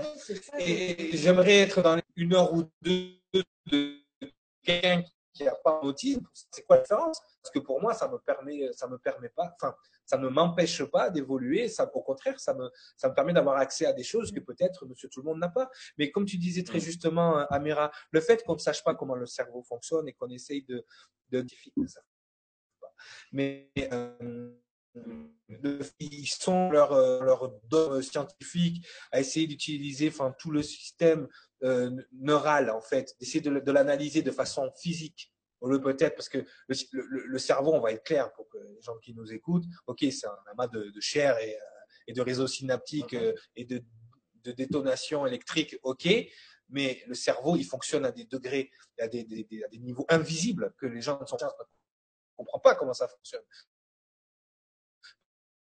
Et 0.58 1.16
j'aimerais 1.16 1.58
être 1.60 1.82
dans 1.82 2.00
une 2.16 2.34
heure 2.34 2.52
ou 2.52 2.64
deux 2.80 3.18
de 3.66 3.98
quelqu'un 4.62 5.04
qui 5.34 5.44
n'a 5.44 5.54
pas 5.54 5.80
d'autisme. 5.82 6.26
C'est 6.50 6.64
quoi 6.64 6.76
la 6.76 6.82
différence? 6.82 7.20
Parce 7.42 7.52
que 7.52 7.58
pour 7.58 7.80
moi, 7.80 7.94
ça 7.94 8.08
me 8.08 8.18
permet, 8.18 8.72
ça 8.72 8.86
me 8.86 8.98
permet 8.98 9.30
pas, 9.30 9.54
enfin, 9.60 9.74
ça 10.12 10.18
ne 10.18 10.28
m'empêche 10.28 10.84
pas 10.84 11.08
d'évoluer. 11.08 11.68
Ça, 11.68 11.90
au 11.94 12.02
contraire, 12.02 12.38
ça 12.38 12.52
me, 12.52 12.70
ça 12.98 13.08
me 13.08 13.14
permet 13.14 13.32
d'avoir 13.32 13.56
accès 13.56 13.86
à 13.86 13.94
des 13.94 14.02
choses 14.04 14.30
que 14.30 14.40
peut-être 14.40 14.84
Monsieur 14.84 15.08
Tout 15.08 15.20
le 15.20 15.24
Monde 15.24 15.38
n'a 15.38 15.48
pas. 15.48 15.70
Mais 15.96 16.10
comme 16.10 16.26
tu 16.26 16.36
disais 16.36 16.64
très 16.64 16.80
justement, 16.80 17.38
euh, 17.38 17.44
Amira, 17.48 17.90
le 18.10 18.20
fait 18.20 18.44
qu'on 18.44 18.52
ne 18.52 18.58
sache 18.58 18.84
pas 18.84 18.94
comment 18.94 19.14
le 19.14 19.24
cerveau 19.24 19.62
fonctionne 19.62 20.06
et 20.08 20.12
qu'on 20.12 20.28
essaye 20.28 20.64
de, 20.64 20.84
de 21.30 21.46
ça. 21.86 22.02
Mais 23.32 23.70
euh, 23.78 24.52
ils 25.98 26.26
sont 26.26 26.70
leur 26.70 26.92
euh, 26.92 27.24
leur 27.24 27.50
dogme 27.70 28.02
scientifique 28.02 28.86
à 29.12 29.20
essayer 29.20 29.46
d'utiliser 29.46 30.08
enfin 30.08 30.34
tout 30.38 30.50
le 30.50 30.62
système 30.62 31.26
euh, 31.62 31.90
neural 32.12 32.70
en 32.70 32.82
fait 32.82 33.16
d'essayer 33.18 33.40
de 33.40 33.72
l'analyser 33.72 34.20
de 34.20 34.30
façon 34.30 34.70
physique 34.76 35.31
au 35.62 35.68
lieu 35.70 35.80
peut-être 35.80 36.14
parce 36.16 36.28
que 36.28 36.38
le, 36.38 36.76
le- 36.92 37.26
le 37.26 37.38
cerveau 37.38 37.72
on 37.72 37.80
va 37.80 37.92
être 37.92 38.04
clair 38.04 38.32
pour 38.34 38.48
que 38.48 38.58
les 38.58 38.82
gens 38.82 38.98
qui 38.98 39.14
nous 39.14 39.32
écoutent 39.32 39.64
ok 39.86 40.00
c'est 40.10 40.26
un 40.26 40.38
amas 40.50 40.66
de, 40.66 40.90
de 40.90 41.00
chair 41.00 41.38
et, 41.38 41.54
euh, 41.56 41.64
et 42.08 42.12
de 42.12 42.20
réseaux 42.20 42.46
synaptiques 42.48 43.14
euh, 43.14 43.32
et 43.56 43.64
de, 43.64 43.82
de 44.44 44.52
détonation 44.52 45.24
électrique 45.26 45.78
ok 45.82 46.06
mais 46.68 47.02
le 47.06 47.14
cerveau 47.14 47.56
il 47.56 47.64
fonctionne 47.64 48.04
à 48.04 48.12
des 48.12 48.24
degrés 48.24 48.70
à 48.98 49.08
des, 49.08 49.24
des- 49.24 49.44
des- 49.44 49.62
à 49.64 49.68
des 49.68 49.78
niveaux 49.78 50.06
invisibles 50.08 50.74
que 50.78 50.86
les 50.86 51.00
gens 51.00 51.18
ne 51.20 51.26
sont- 51.26 51.36
ne 51.36 52.36
comprennent 52.36 52.60
pas 52.62 52.74
comment 52.74 52.94
ça 52.94 53.08
fonctionne 53.08 53.42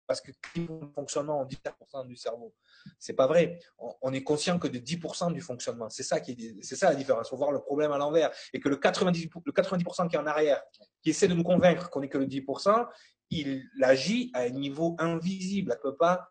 parce 0.06 0.20
que 0.20 0.32
le 0.56 0.66
fonctionnement 0.94 1.40
en 1.40 1.46
10% 1.46 2.06
du 2.06 2.16
cerveau. 2.16 2.54
C'est 2.98 3.14
pas 3.14 3.26
vrai. 3.26 3.58
On, 3.78 3.94
on 4.02 4.12
est 4.12 4.22
conscient 4.22 4.58
que 4.58 4.68
de 4.68 4.78
10% 4.78 5.32
du 5.32 5.40
fonctionnement. 5.40 5.88
C'est 5.90 6.02
ça 6.02 6.20
qui 6.20 6.32
est, 6.32 6.62
c'est 6.62 6.76
ça 6.76 6.90
la 6.90 6.96
différence. 6.96 7.30
Faut 7.30 7.36
voir 7.36 7.52
le 7.52 7.60
problème 7.60 7.92
à 7.92 7.98
l'envers. 7.98 8.30
Et 8.52 8.60
que 8.60 8.68
le 8.68 8.76
90%, 8.76 9.42
le 9.44 9.52
90% 9.52 10.08
qui 10.08 10.16
est 10.16 10.18
en 10.18 10.26
arrière, 10.26 10.62
qui 11.02 11.10
essaie 11.10 11.28
de 11.28 11.34
nous 11.34 11.44
convaincre 11.44 11.90
qu'on 11.90 12.02
est 12.02 12.08
que 12.08 12.18
le 12.18 12.26
10%, 12.26 12.86
il 13.30 13.68
agit 13.82 14.30
à 14.34 14.40
un 14.40 14.50
niveau 14.50 14.96
invisible. 14.98 15.72
Ne 15.72 15.76
peut 15.76 15.96
pas, 15.96 16.30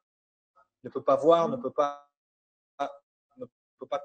ne 0.83 0.89
peut 0.89 1.03
pas 1.03 1.15
voir, 1.15 1.49
ne 1.49 1.57
peut 1.57 1.71
pas, 1.71 2.07
ne 3.37 3.45
peut 3.79 3.87
pas. 3.87 4.03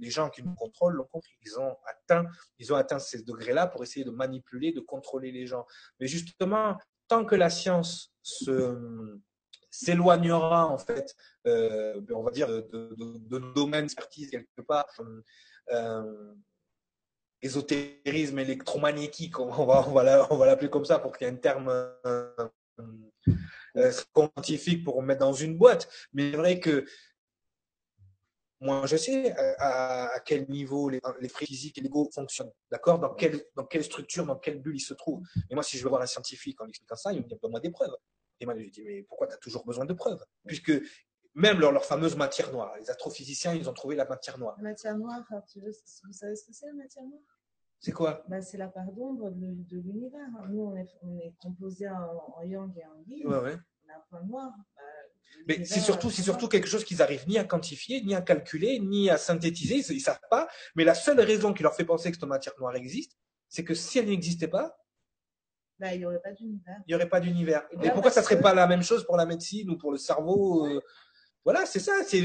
Les 0.00 0.10
gens 0.10 0.28
qui 0.28 0.42
nous 0.42 0.54
contrôlent 0.54 0.94
l'ont 0.94 1.08
compris. 1.10 1.32
Ils 1.42 1.58
ont 1.58 1.76
atteint, 1.86 2.26
ils 2.58 2.72
ont 2.72 2.76
atteint 2.76 2.98
ces 2.98 3.22
degrés-là 3.22 3.68
pour 3.68 3.82
essayer 3.82 4.04
de 4.04 4.10
manipuler, 4.10 4.72
de 4.72 4.80
contrôler 4.80 5.30
les 5.32 5.46
gens. 5.46 5.66
Mais 6.00 6.06
justement, 6.06 6.76
tant 7.12 7.26
que 7.26 7.34
la 7.34 7.50
science 7.50 8.10
s'éloignera 9.70 10.66
en 10.66 10.78
fait, 10.78 11.14
euh, 11.46 12.00
on 12.14 12.22
va 12.22 12.30
dire 12.30 12.48
de, 12.48 12.66
de, 12.72 13.18
de, 13.28 13.52
domaines 13.54 13.82
d'expertise 13.82 14.30
quelque 14.30 14.62
part, 14.62 14.88
euh, 15.70 16.32
ésotérisme 17.42 18.38
électromagnétique, 18.38 19.38
on 19.40 19.66
va 19.66 19.86
on 19.86 19.92
va 19.92 20.26
on 20.30 20.36
va 20.38 20.46
l'appeler 20.46 20.70
comme 20.70 20.86
ça 20.86 20.98
pour 20.98 21.14
qu'il 21.14 21.26
y 21.26 21.30
ait 21.30 21.34
un 21.34 21.36
terme 21.36 21.68
euh, 21.68 22.48
euh, 23.76 23.92
scientifique 23.92 24.82
pour 24.82 25.02
mettre 25.02 25.20
dans 25.20 25.34
une 25.34 25.58
boîte. 25.58 25.90
Mais 26.14 26.30
c'est 26.30 26.38
vrai 26.38 26.60
que 26.60 26.86
moi, 28.62 28.86
je 28.86 28.96
sais 28.96 29.34
à, 29.58 30.06
à 30.14 30.20
quel 30.20 30.48
niveau 30.48 30.88
les, 30.88 31.00
les 31.20 31.28
frais 31.28 31.46
physiques 31.46 31.76
et 31.78 31.80
l'ego 31.80 32.08
fonctionnent. 32.14 32.52
D'accord? 32.70 32.98
Dans 32.98 33.14
quelle, 33.14 33.42
dans 33.54 33.66
quelle 33.66 33.84
structure, 33.84 34.24
dans 34.24 34.36
quelle 34.38 34.60
bulle 34.62 34.76
ils 34.76 34.80
se 34.80 34.94
trouvent. 34.94 35.22
Et 35.50 35.54
moi, 35.54 35.62
si 35.62 35.76
je 35.76 35.82
veux 35.82 35.90
voir 35.90 36.02
un 36.02 36.06
scientifique 36.06 36.60
en 36.60 36.66
expliquant 36.68 36.96
ça, 36.96 37.12
il 37.12 37.22
me 37.22 37.26
dit 37.28 37.36
donne-moi 37.42 37.60
des 37.60 37.70
preuves. 37.70 37.94
Et 38.40 38.44
moi, 38.46 38.54
je 38.54 38.60
lui 38.60 38.70
dis 38.70 38.82
mais 38.82 39.02
pourquoi 39.02 39.26
tu 39.26 39.34
as 39.34 39.38
toujours 39.38 39.64
besoin 39.64 39.84
de 39.84 39.92
preuves? 39.92 40.24
Puisque 40.46 40.72
même 41.34 41.60
leur, 41.60 41.72
leur 41.72 41.84
fameuse 41.84 42.16
matière 42.16 42.52
noire, 42.52 42.74
les 42.78 42.90
astrophysiciens, 42.90 43.54
ils 43.54 43.68
ont 43.68 43.72
trouvé 43.72 43.96
la 43.96 44.06
matière 44.06 44.38
noire. 44.38 44.54
La 44.58 44.70
matière 44.70 44.96
noire, 44.96 45.24
alors, 45.30 45.44
tu 45.46 45.60
veux, 45.60 45.70
vous 46.04 46.12
savez 46.12 46.36
ce 46.36 46.44
que 46.44 46.52
c'est 46.52 46.66
la 46.66 46.74
matière 46.74 47.04
noire? 47.04 47.22
C'est 47.80 47.92
quoi? 47.92 48.22
Bah, 48.28 48.40
C'est 48.40 48.58
la 48.58 48.68
part 48.68 48.92
d'ombre 48.92 49.30
de, 49.30 49.54
de 49.70 49.76
l'univers. 49.78 50.28
Nous, 50.50 50.60
on 50.62 50.76
est, 50.76 50.88
on 51.02 51.18
est 51.18 51.34
composé 51.40 51.88
en, 51.88 52.32
en 52.36 52.42
yang 52.42 52.72
et 52.78 52.84
en 52.84 53.02
yin. 53.08 53.26
Ouais, 53.26 53.38
ouais. 53.38 53.56
Un 53.94 54.00
point 54.10 54.22
noir. 54.22 54.52
bah, 54.76 54.82
Mais 55.48 55.64
c'est 55.64 55.80
surtout, 55.80 56.08
euh, 56.08 56.10
c'est 56.10 56.22
surtout 56.22 56.48
quelque 56.48 56.68
chose 56.68 56.84
qu'ils 56.84 57.02
arrivent 57.02 57.26
ni 57.28 57.38
à 57.38 57.44
quantifier, 57.44 58.02
ni 58.02 58.14
à 58.14 58.22
calculer, 58.22 58.78
ni 58.78 59.10
à 59.10 59.16
synthétiser. 59.18 59.76
Ils, 59.76 59.96
ils 59.96 60.00
savent 60.00 60.20
pas. 60.30 60.48
Mais 60.74 60.84
la 60.84 60.94
seule 60.94 61.20
raison 61.20 61.52
qui 61.52 61.62
leur 61.62 61.74
fait 61.74 61.84
penser 61.84 62.10
que 62.10 62.16
cette 62.18 62.28
matière 62.28 62.54
noire 62.58 62.74
existe, 62.76 63.16
c'est 63.48 63.64
que 63.64 63.74
si 63.74 63.98
elle 63.98 64.06
n'existait 64.06 64.48
pas, 64.48 64.78
bah, 65.78 65.92
il 65.94 65.98
n'y 65.98 66.06
aurait 66.06 66.20
pas 66.20 66.32
d'univers. 66.32 66.76
il 66.86 66.90
n'y 66.90 66.94
aurait 66.94 67.08
pas 67.08 67.20
d'univers. 67.20 67.66
Et 67.82 67.90
pourquoi 67.90 68.10
ça 68.10 68.20
parce 68.20 68.26
serait 68.26 68.36
que- 68.38 68.42
pas 68.42 68.54
la 68.54 68.66
même 68.68 68.82
chose 68.82 69.04
pour 69.04 69.16
la 69.16 69.26
médecine 69.26 69.68
ou 69.70 69.76
pour 69.76 69.90
le 69.92 69.98
cerveau 69.98 70.66
euh, 70.66 70.80
Voilà, 71.44 71.66
c'est 71.66 71.80
ça. 71.80 71.92
C'est, 72.06 72.18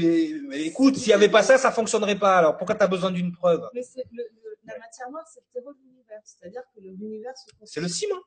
écoute, 0.52 0.96
s'il 0.96 1.08
y 1.08 1.12
avait 1.12 1.28
pas 1.28 1.42
ça, 1.42 1.58
ça 1.58 1.72
fonctionnerait 1.72 2.18
pas. 2.18 2.38
Alors 2.38 2.56
pourquoi 2.56 2.76
tu 2.76 2.84
as 2.84 2.86
besoin 2.86 3.10
d'une 3.10 3.32
preuve? 3.32 3.68
Mais 3.74 3.82
c'est 3.82 4.04
le- 4.12 4.22
le- 4.22 4.56
la 4.64 4.78
matière 4.78 5.10
noire, 5.10 5.26
c'est 5.26 5.40
le 5.40 5.46
terreau 5.60 5.72
de 5.72 5.78
l'univers. 5.80 6.20
C'est-à-dire 6.24 6.62
que 6.72 6.80
l'univers 6.80 7.36
se 7.36 7.46
construit. 7.50 7.68
C'est 7.68 7.80
le 7.80 7.88
ciment. 7.88 8.20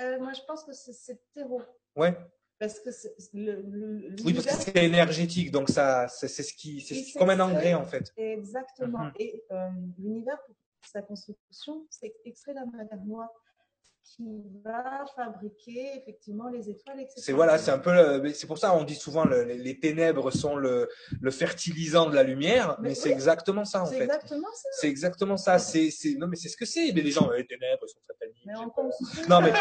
Euh, 0.00 0.18
moi, 0.18 0.32
je 0.32 0.40
pense 0.46 0.64
que 0.64 0.72
c'est 0.72 0.94
c'est 0.94 1.12
le 1.12 1.20
terreau. 1.34 1.62
Ouais. 2.00 2.16
Parce 2.58 2.78
que 2.80 2.90
c'est- 2.92 3.14
le, 3.32 3.62
le- 3.62 4.16
Oui, 4.24 4.34
parce 4.34 4.46
que 4.46 4.52
c'est 4.54 4.84
énergétique, 4.84 5.50
donc 5.50 5.68
ça, 5.70 6.08
c'est 6.08 6.28
ce 6.28 6.52
qui, 6.52 6.80
c'est 6.80 7.18
comme 7.18 7.30
un 7.30 7.40
engrais 7.40 7.74
en 7.74 7.84
fait. 7.84 8.12
Exactement. 8.16 9.04
Mhm. 9.04 9.12
Et 9.18 9.42
euh, 9.50 9.68
l'univers, 9.98 10.38
pour 10.46 10.54
sa 10.90 11.02
construction, 11.02 11.86
c'est 11.90 12.12
extrait 12.24 12.52
de 12.52 12.58
la 12.58 12.66
matière 12.66 13.02
noire 13.04 13.30
qui 14.02 14.42
va 14.64 15.04
fabriquer 15.14 15.92
effectivement 15.98 16.48
les 16.48 16.68
étoiles, 16.68 17.00
etc. 17.00 17.14
C'est 17.16 17.32
voilà, 17.32 17.58
c'est 17.58 17.70
un 17.70 17.78
peu, 17.78 18.32
c'est 18.34 18.46
pour 18.46 18.58
ça 18.58 18.74
on 18.74 18.82
dit 18.84 18.94
souvent 18.96 19.24
le- 19.24 19.44
les, 19.44 19.56
les 19.58 19.78
ténèbres 19.78 20.30
sont 20.30 20.56
le, 20.56 20.88
le 21.20 21.30
fertilisant 21.30 22.08
de 22.10 22.14
la 22.14 22.22
lumière, 22.22 22.76
mais, 22.80 22.88
Mais 22.90 22.94
c'est 22.94 23.08
oui. 23.10 23.14
exactement 23.14 23.64
ça 23.64 23.82
en 23.82 23.86
C'est 23.86 23.98
fait. 23.98 24.04
exactement 24.04 24.48
ça. 24.52 24.68
C'est 24.72 24.88
exactement 24.88 25.36
ça. 25.36 25.58
C'est, 25.58 25.90
c'est, 25.90 26.14
non 26.14 26.26
mais 26.26 26.36
c'est 26.36 26.48
ce 26.48 26.56
que 26.56 26.64
c'est. 26.64 26.92
Mais 26.92 27.02
les 27.02 27.10
gens, 27.12 27.30
les 27.30 27.46
ténèbres 27.46 27.86
sont 27.86 28.00
sataniques. 28.06 28.42
Mais 28.46 28.54
on. 28.56 29.28
Non 29.28 29.40
mais 29.42 29.52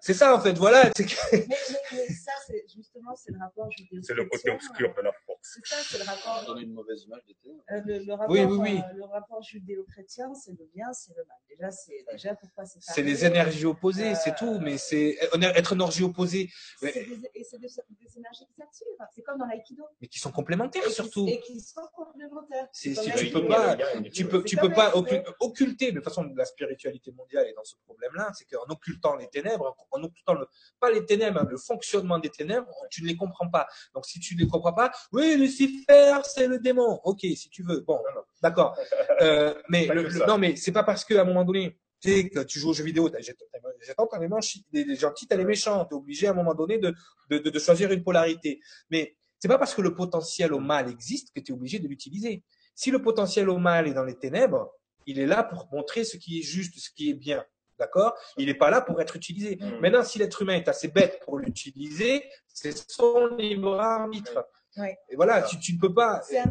c'est 0.00 0.14
ça 0.14 0.34
en 0.34 0.40
fait. 0.40 0.56
Voilà, 0.58 0.90
c'est, 0.96 1.06
mais, 1.32 1.46
mais- 1.48 1.56
mais 1.92 2.06
ça, 2.14 2.32
c'est 2.46 2.64
justement, 2.74 3.14
c'est 3.14 3.32
le 3.32 3.38
rapport 3.38 3.68
C'est 4.02 4.14
le 4.14 4.24
côté 4.24 4.50
obscur 4.50 4.92
de 4.96 5.02
la. 5.02 5.10
C'est 5.42 5.66
ça, 5.66 5.76
c'est 5.82 5.98
le 5.98 6.04
rapport. 6.04 6.44
donner 6.46 6.62
une 6.62 6.72
mauvaise 6.74 7.02
image 7.04 7.24
des 7.26 7.34
ténèbres. 7.34 7.62
Euh, 7.70 7.80
le, 7.86 8.04
le 8.04 8.12
rapport, 8.12 8.30
Oui, 8.30 8.40
oui, 8.44 8.56
oui. 8.58 8.78
euh, 8.78 8.92
le 8.94 9.04
rapport 9.04 9.42
judéo-chrétien, 9.42 10.34
c'est 10.34 10.52
le 10.52 10.68
bien, 10.74 10.92
c'est 10.92 11.12
le 11.16 11.24
mal. 11.24 11.36
Déjà, 11.48 11.70
c'est 11.70 12.04
déjà 12.12 12.34
pourquoi 12.34 12.64
c'est 12.66 12.78
c'est 12.80 13.02
les 13.02 13.24
énergies 13.24 13.64
opposées, 13.64 14.14
c'est 14.14 14.34
tout. 14.36 14.58
Mais 14.60 14.76
c'est 14.78 15.18
être 15.56 15.72
énergie 15.72 16.02
opposée, 16.04 16.50
mais, 16.82 16.92
des, 16.92 17.30
et 17.34 17.44
c'est 17.44 17.58
des, 17.58 17.68
des 17.68 18.18
énergies 18.18 18.44
qui 18.46 18.54
s'attirent. 18.56 18.86
C'est 19.14 19.22
comme 19.22 19.38
dans 19.38 19.46
l'aïkido. 19.46 19.84
mais 20.00 20.08
qui 20.08 20.18
sont 20.18 20.30
complémentaires 20.30 20.86
Et 20.86 20.90
surtout. 20.90 21.26
Et 21.26 21.40
qui 21.40 21.58
sont 21.60 21.80
complémentaires. 21.94 22.68
Si 22.72 22.94
la 22.94 23.02
tu 23.14 23.30
peux 23.30 23.46
pas- 23.46 23.76
Tu 24.12 24.26
peux, 24.26 24.44
tu 24.44 24.56
peux 24.56 24.72
pas 24.72 24.92
occulter. 25.40 25.90
De 25.92 25.96
toute 25.96 26.04
façon, 26.04 26.22
la 26.34 26.44
spiritualité 26.44 27.12
mondiale 27.12 27.46
est 27.46 27.54
dans 27.54 27.64
ce 27.64 27.76
problème-là, 27.84 28.30
c'est 28.36 28.44
qu'en 28.44 28.64
occultant 28.68 29.16
les 29.16 29.28
ténèbres, 29.28 29.74
en 29.90 30.02
occultant 30.02 30.34
le, 30.34 30.46
pas 30.78 30.90
les 30.90 31.04
ténèbres, 31.04 31.40
hein, 31.40 31.46
le 31.48 31.56
fonctionnement 31.56 32.18
des 32.18 32.30
ténèbres, 32.30 32.68
tu 32.90 33.02
ne 33.02 33.08
les 33.08 33.16
comprends 33.16 33.48
pas. 33.48 33.66
Donc 33.94 34.06
si 34.06 34.20
tu 34.20 34.34
ne 34.36 34.40
les 34.40 34.46
comprends 34.48 34.72
pas, 34.72 34.90
oui, 35.12 35.29
Lucifer, 35.36 36.14
c'est 36.24 36.46
le 36.46 36.58
démon. 36.58 37.00
Ok, 37.04 37.20
si 37.20 37.48
tu 37.50 37.62
veux. 37.62 37.80
Bon, 37.80 37.98
d'accord. 38.42 38.76
Euh, 39.20 39.54
mais 39.68 39.86
le- 39.94 40.02
le- 40.02 40.26
non, 40.26 40.38
mais 40.38 40.56
c'est 40.56 40.72
pas 40.72 40.82
parce 40.84 41.04
qu'à 41.04 41.22
un 41.22 41.24
moment 41.24 41.44
donné, 41.44 41.78
tu 42.00 42.10
sais, 42.10 42.28
que 42.28 42.40
tu 42.40 42.58
joues 42.58 42.70
aux 42.70 42.74
jeux 42.74 42.84
vidéo, 42.84 43.10
j'attends 43.18 44.08
les 44.20 44.28
manches- 44.28 44.58
les 44.72 44.96
gentils, 44.96 45.26
t'as 45.26 45.36
les 45.36 45.44
méchants. 45.44 45.84
T'es 45.84 45.94
obligé 45.94 46.26
à 46.28 46.30
un 46.30 46.34
moment 46.34 46.54
donné 46.54 46.78
de, 46.78 46.94
de, 47.30 47.38
de, 47.38 47.50
de 47.50 47.58
choisir 47.58 47.92
une 47.92 48.02
polarité. 48.02 48.60
Mais 48.90 49.16
c'est 49.38 49.48
pas 49.48 49.58
parce 49.58 49.74
que 49.74 49.82
le 49.82 49.94
potentiel 49.94 50.52
au 50.52 50.60
mal 50.60 50.88
existe 50.90 51.32
que 51.34 51.40
tu 51.40 51.52
es 51.52 51.54
obligé 51.54 51.78
de 51.78 51.88
l'utiliser. 51.88 52.42
Si 52.74 52.90
le 52.90 53.02
potentiel 53.02 53.48
au 53.50 53.58
mal 53.58 53.86
est 53.88 53.94
dans 53.94 54.04
les 54.04 54.18
ténèbres, 54.18 54.72
il 55.06 55.18
est 55.18 55.26
là 55.26 55.42
pour 55.42 55.68
montrer 55.72 56.04
ce 56.04 56.16
qui 56.16 56.38
est 56.38 56.42
juste, 56.42 56.78
ce 56.78 56.90
qui 56.90 57.10
est 57.10 57.14
bien. 57.14 57.44
D'accord? 57.78 58.14
Il 58.36 58.46
n'est 58.46 58.54
pas 58.54 58.70
là 58.70 58.82
pour 58.82 59.00
être 59.00 59.16
utilisé. 59.16 59.56
Mm. 59.56 59.80
Maintenant, 59.80 60.04
si 60.04 60.18
l'être 60.18 60.40
humain 60.42 60.56
est 60.56 60.68
assez 60.68 60.88
bête 60.88 61.20
pour 61.24 61.38
l'utiliser, 61.38 62.22
c'est 62.46 62.76
son 62.90 63.26
libre 63.38 63.80
arbitre. 63.80 64.46
Ouais. 64.76 64.96
Et 65.08 65.16
voilà, 65.16 65.42
tu, 65.42 65.58
tu 65.58 65.74
ne 65.74 65.80
peux 65.80 65.92
pas. 65.92 66.20
C'est 66.22 66.38
un, 66.38 66.46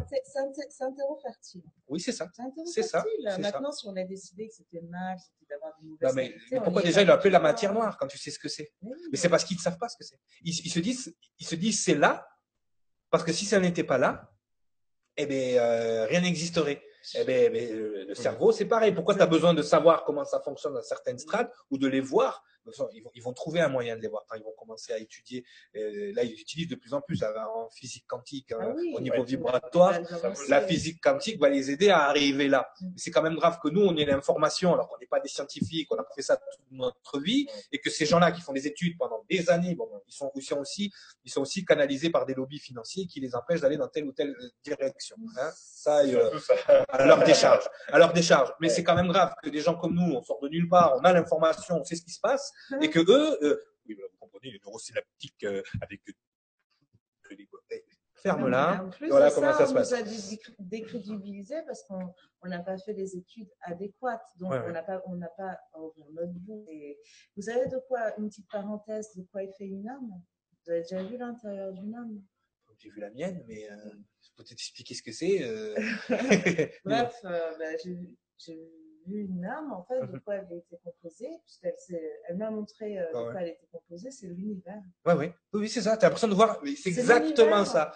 terreau 0.92 1.18
fertile. 1.22 1.62
Oui, 1.88 2.00
c'est 2.00 2.12
ça. 2.12 2.28
C'est 2.66 2.82
ça. 2.82 3.04
Maintenant, 3.38 3.72
si 3.72 3.86
on 3.88 3.96
a 3.96 4.04
décidé 4.04 4.48
que 4.48 4.54
c'était 4.54 4.82
mal, 4.82 5.16
c'était 5.18 5.54
d'avoir 5.54 5.72
des 5.80 5.86
Non, 5.86 5.92
mauvaises 5.92 6.14
mais 6.14 6.30
qualités, 6.30 6.58
on 6.58 6.62
pourquoi 6.62 6.82
déjà 6.82 6.96
pas 6.96 7.02
il 7.02 7.06
l'appelle 7.06 7.32
la 7.32 7.40
matière 7.40 7.72
noire 7.72 7.96
quand 7.98 8.06
tu 8.06 8.18
sais 8.18 8.30
ce 8.30 8.38
que 8.38 8.48
c'est? 8.48 8.72
Mais 8.82 8.90
oui. 8.90 9.10
C'est 9.14 9.28
parce 9.28 9.44
qu'ils 9.44 9.56
ne 9.56 9.62
savent 9.62 9.78
pas 9.78 9.88
ce 9.88 9.96
que 9.96 10.04
c'est. 10.04 10.18
Ils, 10.42 10.54
ils 10.66 10.70
se 10.70 10.80
disent, 10.80 11.16
ils 11.38 11.46
se 11.46 11.54
disent 11.54 11.82
c'est 11.82 11.94
là, 11.94 12.28
parce 13.08 13.24
que 13.24 13.32
si 13.32 13.46
ça 13.46 13.58
n'était 13.58 13.84
pas 13.84 13.96
là, 13.96 14.30
eh 15.16 15.26
ben 15.26 15.58
euh, 15.58 16.06
rien 16.06 16.20
n'existerait. 16.20 16.82
Eh 17.14 17.24
ben, 17.24 17.46
eh 17.46 17.50
ben, 17.50 17.76
le 17.76 18.04
le 18.04 18.14
cerveau 18.14 18.52
c'est 18.52 18.66
pareil. 18.66 18.92
Pourquoi 18.92 19.14
tu 19.14 19.22
as 19.22 19.26
besoin 19.26 19.54
de 19.54 19.62
savoir 19.62 20.04
comment 20.04 20.24
ça 20.24 20.40
fonctionne 20.40 20.74
dans 20.74 20.82
certaines 20.82 21.18
strates 21.18 21.50
ou 21.70 21.78
de 21.78 21.88
les 21.88 22.00
voir 22.00 22.44
ils 22.92 23.02
vont, 23.02 23.10
ils 23.14 23.22
vont 23.22 23.32
trouver 23.32 23.60
un 23.60 23.68
moyen 23.68 23.96
de 23.96 24.02
les 24.02 24.08
voir 24.08 24.24
quand 24.28 24.36
ils 24.36 24.42
vont 24.42 24.54
commencer 24.58 24.92
à 24.92 24.98
étudier. 24.98 25.44
Euh, 25.76 26.12
là, 26.14 26.22
ils 26.24 26.32
utilisent 26.40 26.68
de 26.68 26.74
plus 26.76 26.94
en 26.94 27.00
plus 27.00 27.22
euh, 27.22 27.28
en 27.54 27.68
physique 27.70 28.04
quantique, 28.06 28.52
hein, 28.52 28.58
Ah 28.62 28.68
oui. 28.76 28.92
au 28.96 29.00
niveau 29.00 29.18
Ouais. 29.20 29.24
vibratoire. 29.24 29.98
La 30.48 30.60
physique 30.62 31.00
quantique 31.02 31.38
va 31.40 31.48
les 31.48 31.70
aider 31.70 31.90
à 31.90 32.04
arriver 32.04 32.48
là. 32.48 32.72
Mm. 32.80 32.86
Mais 32.86 32.98
c'est 32.98 33.10
quand 33.10 33.22
même 33.22 33.36
grave 33.36 33.58
que 33.62 33.68
nous, 33.68 33.82
on 33.82 33.96
ait 33.96 34.04
l'information, 34.04 34.72
alors 34.74 34.88
qu'on 34.88 34.98
n'est 34.98 35.06
pas 35.06 35.20
des 35.20 35.28
scientifiques, 35.28 35.88
on 35.92 35.96
a 35.96 36.06
fait 36.14 36.22
ça 36.22 36.36
toute 36.36 36.60
notre 36.70 37.20
vie, 37.20 37.46
et 37.72 37.78
que 37.78 37.90
ces 37.90 38.06
gens-là 38.06 38.32
qui 38.32 38.40
font 38.40 38.52
des 38.52 38.66
études 38.66 38.96
pendant 38.98 39.24
des 39.28 39.50
années, 39.50 39.74
bon, 39.74 39.88
ils 40.06 40.12
sont, 40.14 40.30
ils 40.34 40.42
sont 40.42 40.58
aussi, 40.58 40.92
ils 41.24 41.30
sont 41.30 41.42
aussi 41.42 41.64
canalisés 41.64 42.10
par 42.10 42.26
des 42.26 42.34
lobbies 42.34 42.58
financiers 42.58 43.06
qui 43.06 43.20
les 43.20 43.34
empêchent 43.34 43.60
d'aller 43.60 43.76
dans 43.76 43.88
telle 43.88 44.04
ou 44.04 44.12
telle 44.12 44.30
euh, 44.40 44.50
direction. 44.64 45.16
Hein. 45.38 45.50
Ça, 45.54 46.00
euh, 46.00 46.38
à 46.88 47.04
leur 47.06 47.22
décharge, 47.24 47.64
à 47.88 47.98
leur 47.98 48.12
décharge. 48.12 48.52
Mais 48.60 48.68
c'est 48.68 48.84
quand 48.84 48.94
même 48.94 49.08
grave 49.08 49.32
que 49.42 49.48
des 49.50 49.60
gens 49.60 49.74
comme 49.74 49.94
nous, 49.94 50.14
on 50.14 50.22
sort 50.22 50.40
de 50.40 50.48
nulle 50.48 50.68
part, 50.68 50.96
on 51.00 51.04
a 51.04 51.12
l'information, 51.12 51.76
on 51.80 51.84
sait 51.84 51.96
ce 51.96 52.02
qui 52.02 52.12
se 52.12 52.20
passe, 52.20 52.52
et 52.82 52.90
que 52.90 53.00
eux, 53.00 53.38
euh, 53.44 53.60
oui, 53.86 53.94
vous 53.94 54.02
comprenez, 54.18 54.50
les 54.52 54.60
neurosynaptiques 54.64 55.44
euh, 55.44 55.62
avec 55.80 56.02
que 56.04 56.12
des- 57.34 57.48
ferme 58.14 58.48
là. 58.48 58.84
En 58.84 58.90
plus, 58.90 59.08
voilà 59.08 59.30
comment 59.30 59.52
ça 59.54 59.66
se 59.66 59.70
on 59.70 59.74
passe. 59.74 59.90
nous 59.92 59.96
a 59.96 60.02
dé- 60.02 60.40
décrédibilisé 60.58 61.62
parce 61.66 61.82
qu'on 61.84 62.12
on 62.42 62.48
n'a 62.48 62.58
pas 62.58 62.76
fait 62.76 62.92
les 62.92 63.16
études 63.16 63.48
adéquates. 63.62 64.20
Donc, 64.38 64.50
Ouais, 64.50 64.60
on 64.66 64.72
n'a 64.72 64.82
pas, 64.82 65.02
on 65.06 65.14
n'a 65.16 65.28
pas 65.28 65.58
à 65.72 65.80
ouvrir 65.80 66.06
notre 66.10 66.32
bout. 66.32 66.66
Vous 67.36 67.42
savez 67.42 67.66
de 67.68 67.78
quoi, 67.88 68.12
une 68.18 68.28
petite 68.28 68.50
parenthèse, 68.50 69.14
de 69.16 69.22
quoi 69.32 69.42
est 69.44 69.52
fait 69.56 69.64
une 69.66 69.88
âme? 69.88 70.10
Vous 70.64 70.70
avez 70.72 70.82
déjà 70.82 71.02
vu 71.02 71.16
l'intérieur 71.16 71.72
d'une 71.72 71.94
âme? 71.94 72.22
J'ai 72.78 72.90
vu 72.90 73.00
la 73.00 73.10
mienne, 73.10 73.42
mais 73.46 73.70
euh, 73.70 73.76
je 74.22 74.28
peux 74.36 74.44
t'expliquer 74.44 74.94
ce 74.94 75.02
que 75.02 75.12
c'est. 75.12 75.42
euh. 75.42 75.74
Bref, 76.84 77.14
euh, 77.24 77.58
bah, 77.58 77.76
j'ai 77.82 77.94
vu- 77.94 78.16
vu 79.06 79.20
une 79.24 79.44
âme, 79.44 79.72
en 79.72 79.84
fait, 79.84 80.00
de 80.00 80.12
Mhm. 80.12 80.20
quoi 80.20 80.36
elle 80.36 80.44
été 80.52 80.76
composée, 80.84 81.28
puisqu'elle 81.44 81.74
elle 82.28 82.36
m'a 82.36 82.50
montré 82.50 82.98
euh, 82.98 83.02
de 83.02 83.08
Ah 83.14 83.22
ouais. 83.24 83.32
quoi 83.32 83.42
elle 83.42 83.48
était 83.48 83.66
composée, 83.72 84.10
c'est 84.10 84.26
l'univers. 84.26 84.82
Ouais, 85.06 85.14
ouais. 85.14 85.34
Oui, 85.52 85.60
oui, 85.62 85.68
c'est 85.68 85.82
ça. 85.82 85.96
T'as 85.96 86.06
l'impression 86.06 86.28
de 86.28 86.34
voir. 86.34 86.60
C'est 86.82 86.90
exactement 86.90 87.64
ça. 87.64 87.92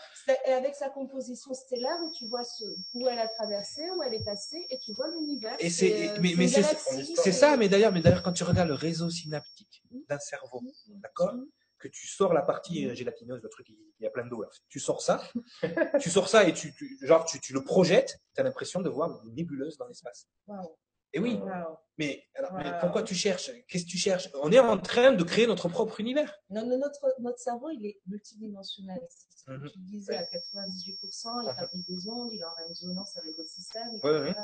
Et 0.47 0.53
avec 0.53 0.75
sa 0.75 0.91
composition 0.91 1.53
stellaire, 1.55 1.97
où 2.03 2.11
tu 2.13 2.27
vois 2.29 2.45
ce, 2.45 2.65
où 2.95 3.09
elle 3.09 3.19
a 3.19 3.29
traversé, 3.29 3.83
où 3.91 4.03
elle 4.03 4.15
est 4.15 4.25
passée, 4.25 4.65
et 4.71 4.79
tu 4.79 4.93
vois 4.95 5.09
l'univers. 5.11 5.57
Et 5.59 5.71
c'est, 5.71 6.11
euh, 6.11 6.19
mais, 6.21 6.33
mais 6.37 6.49
c'est, 6.49 7.33
ça. 7.33 7.57
Mais 7.57 7.69
d'ailleurs, 7.69 7.93
mais 7.93 8.01
d'ailleurs, 8.01 8.23
quand 8.23 8.33
tu 8.33 8.45
regardes 8.45 8.69
le 8.69 8.75
réseau 8.75 9.11
synaptique 9.11 9.83
d'un 10.09 10.19
cerveau, 10.19 10.63
d'accord, 11.03 11.35
Mhm. 11.35 11.47
que 11.79 11.89
tu 11.89 12.07
sors 12.07 12.33
la 12.33 12.43
partie 12.43 12.87
euh, 12.87 12.95
gélatineuse, 12.95 13.43
le 13.43 13.49
truc, 13.49 13.69
il 13.69 13.77
il 14.01 14.05
y 14.05 14.07
a 14.07 14.11
plein 14.11 14.27
d'eau. 14.27 14.45
Tu 14.69 14.81
sors 14.81 15.01
ça, 15.01 15.23
tu 16.01 16.11
sors 16.11 16.29
ça 16.29 16.47
et 16.49 16.53
tu, 16.53 16.75
tu 16.75 16.99
genre, 17.03 17.25
tu, 17.25 17.39
tu 17.41 17.53
le 17.53 17.63
projettes. 17.63 18.19
T'as 18.35 18.43
l'impression 18.43 18.81
de 18.81 18.89
voir 18.91 19.23
une 19.25 19.35
nébuleuse 19.35 19.77
dans 19.79 19.87
l'espace. 19.87 20.27
Waouh, 20.49 20.77
Et 21.15 21.21
oui. 21.21 21.41
Mais, 21.97 22.25
alors, 22.35 22.53
mais 22.55 22.65
Wow. 22.71 22.77
pourquoi 22.81 23.03
tu 23.05 23.15
cherches? 23.15 23.51
Qu'est-ce 23.69 23.85
que 23.85 23.91
tu 23.91 23.99
cherches? 23.99 24.29
On 24.43 24.51
est 24.51 24.59
en 24.59 24.77
train 24.79 25.13
de 25.13 25.23
créer 25.23 25.47
notre 25.47 25.69
propre 25.69 26.01
univers. 26.01 26.35
Non, 26.51 26.67
non, 26.67 26.77
notre, 26.77 27.07
notre 27.21 27.39
cerveau, 27.39 27.71
il 27.71 27.87
est 27.87 28.01
multidimensionnel. 28.09 29.01
C'est 29.09 29.39
ce 29.39 29.45
que 29.45 29.53
Mhm. 29.53 29.71
tu 29.71 29.79
disais, 29.79 30.17
à 30.17 30.25
98%, 30.27 31.41
il 31.43 31.49
Mhm. 31.49 31.55
fabrique 31.55 31.87
des 31.89 32.09
ondes, 32.09 32.31
il 32.33 32.41
une 32.41 32.67
résonance 32.69 33.17
avec. 33.17 33.39
Ouais, 33.39 33.45
etc. 33.45 33.79
ouais. 34.05 34.35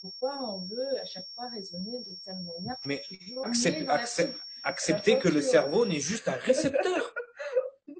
Pourquoi 0.00 0.38
on 0.42 0.58
veut 0.66 0.98
à 1.00 1.04
chaque 1.04 1.26
fois 1.36 1.48
raisonner 1.50 1.98
de 2.00 2.10
telle 2.24 2.42
manière 2.42 2.76
Mais 2.84 3.00
accepte- 3.44 3.88
accepte- 3.88 4.38
Accepter 4.64 5.18
que 5.20 5.28
le 5.28 5.40
cerveau 5.40 5.86
n'est 5.86 6.00
juste 6.00 6.26
un 6.26 6.32
récepteur. 6.32 7.14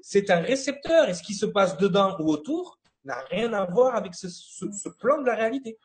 C'est 0.01 0.29
un 0.29 0.41
récepteur. 0.41 1.07
Et 1.07 1.13
ce 1.13 1.23
qui 1.23 1.33
se 1.33 1.45
passe 1.45 1.77
dedans 1.77 2.17
ou 2.19 2.29
autour 2.29 2.77
n'a 3.05 3.19
rien 3.31 3.53
à 3.53 3.63
voir 3.65 3.95
avec 3.95 4.13
ce, 4.13 4.27
ce- 4.27 4.69
ce 4.71 4.89
plan 4.89 5.21
de 5.21 5.25
la 5.25 5.35
réalité. 5.35 5.79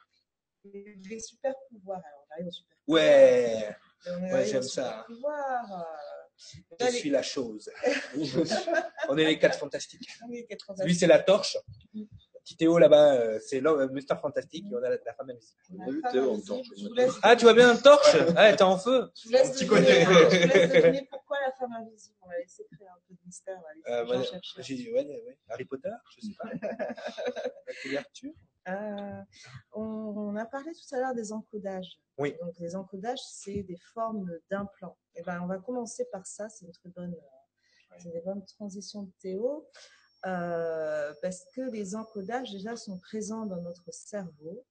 Les 0.64 1.20
super 1.20 1.54
pouvoirs, 1.70 2.02
alors 2.04 2.23
arrive 2.34 2.46
aux 2.46 2.50
super 2.50 2.76
Ouais, 4.32 4.44
j'aime 4.46 4.62
ça. 4.62 5.06
euh, 5.08 5.14
je 6.80 6.84
Allez. 6.84 6.98
suis 6.98 7.10
la 7.10 7.22
chose. 7.22 7.70
On 9.08 9.16
est 9.16 9.24
les 9.24 9.38
quatre 9.38 9.58
fantastiques. 9.58 10.08
oui, 10.28 10.44
80. 10.48 10.84
Lui, 10.84 10.94
c'est 10.94 11.06
la 11.06 11.20
torche. 11.20 11.56
Petit 12.42 12.56
Théo 12.58 12.76
là-bas, 12.76 13.14
euh, 13.14 13.38
c'est 13.40 13.58
l'homme, 13.60 13.80
euh, 13.80 13.88
Mister 13.88 14.14
Fantastique. 14.20 14.66
Et 14.70 14.74
on 14.74 14.82
a 14.82 14.90
la, 14.90 14.98
la 15.02 15.14
femme 15.14 15.30
invisible. 15.30 16.02
Théo 16.12 16.34
en 16.34 16.40
torche. 16.40 16.66
Ah, 17.22 17.36
tu 17.36 17.44
vois 17.44 17.54
bien 17.54 17.72
une 17.74 17.80
torche 17.80 18.14
Ah, 18.36 18.52
t'es 18.52 18.62
en 18.62 18.76
feu 18.76 19.10
Je 19.16 19.28
vous 19.28 19.32
laisse 19.32 19.52
deviner, 19.52 19.68
côté. 19.70 20.02
je 20.02 20.06
vous 20.10 20.48
laisse 20.48 20.70
deviner 20.72 21.08
pourquoi 21.10 21.38
la 21.40 21.52
femme 21.52 21.72
invisible. 21.72 22.16
On 22.20 22.28
va 22.28 22.36
laisser 22.36 22.66
créer 22.70 22.86
un 22.86 22.98
peu 23.08 23.14
de 23.14 23.20
mystère. 23.24 23.58
Euh. 23.88 24.22
J'ai 24.58 24.74
dit, 24.74 24.90
ouais, 24.92 25.06
ouais. 25.06 25.38
Harry 25.48 25.64
Potter, 25.64 25.88
je 26.14 26.26
sais 26.26 26.34
pas. 26.38 26.50
la 27.66 27.74
couverture. 27.82 28.32
Euh, 28.68 29.20
on, 29.72 29.82
on 29.82 30.36
a 30.36 30.46
parlé 30.46 30.72
tout 30.72 30.94
à 30.94 30.98
l'heure 30.98 31.14
des 31.14 31.32
encodages. 31.32 32.00
Oui. 32.18 32.36
Donc, 32.40 32.54
les 32.58 32.76
encodages, 32.76 33.20
c'est 33.22 33.62
des 33.62 33.76
formes 33.92 34.30
d'implants. 34.50 34.96
Et 35.14 35.22
ben, 35.22 35.40
on 35.42 35.46
va 35.46 35.58
commencer 35.58 36.06
par 36.10 36.26
ça. 36.26 36.48
C'est 36.48 36.66
une 36.66 36.72
très 36.72 36.88
bonne, 36.90 37.14
C'est 37.98 38.22
transitions 38.56 39.02
de 39.02 39.12
Théo. 39.20 39.68
euh, 40.26 41.12
parce 41.20 41.44
que 41.54 41.60
les 41.70 41.94
encodages 41.94 42.50
déjà 42.50 42.76
sont 42.76 42.98
présents 42.98 43.46
dans 43.46 43.60
notre 43.60 43.92
cerveau. 43.92 44.64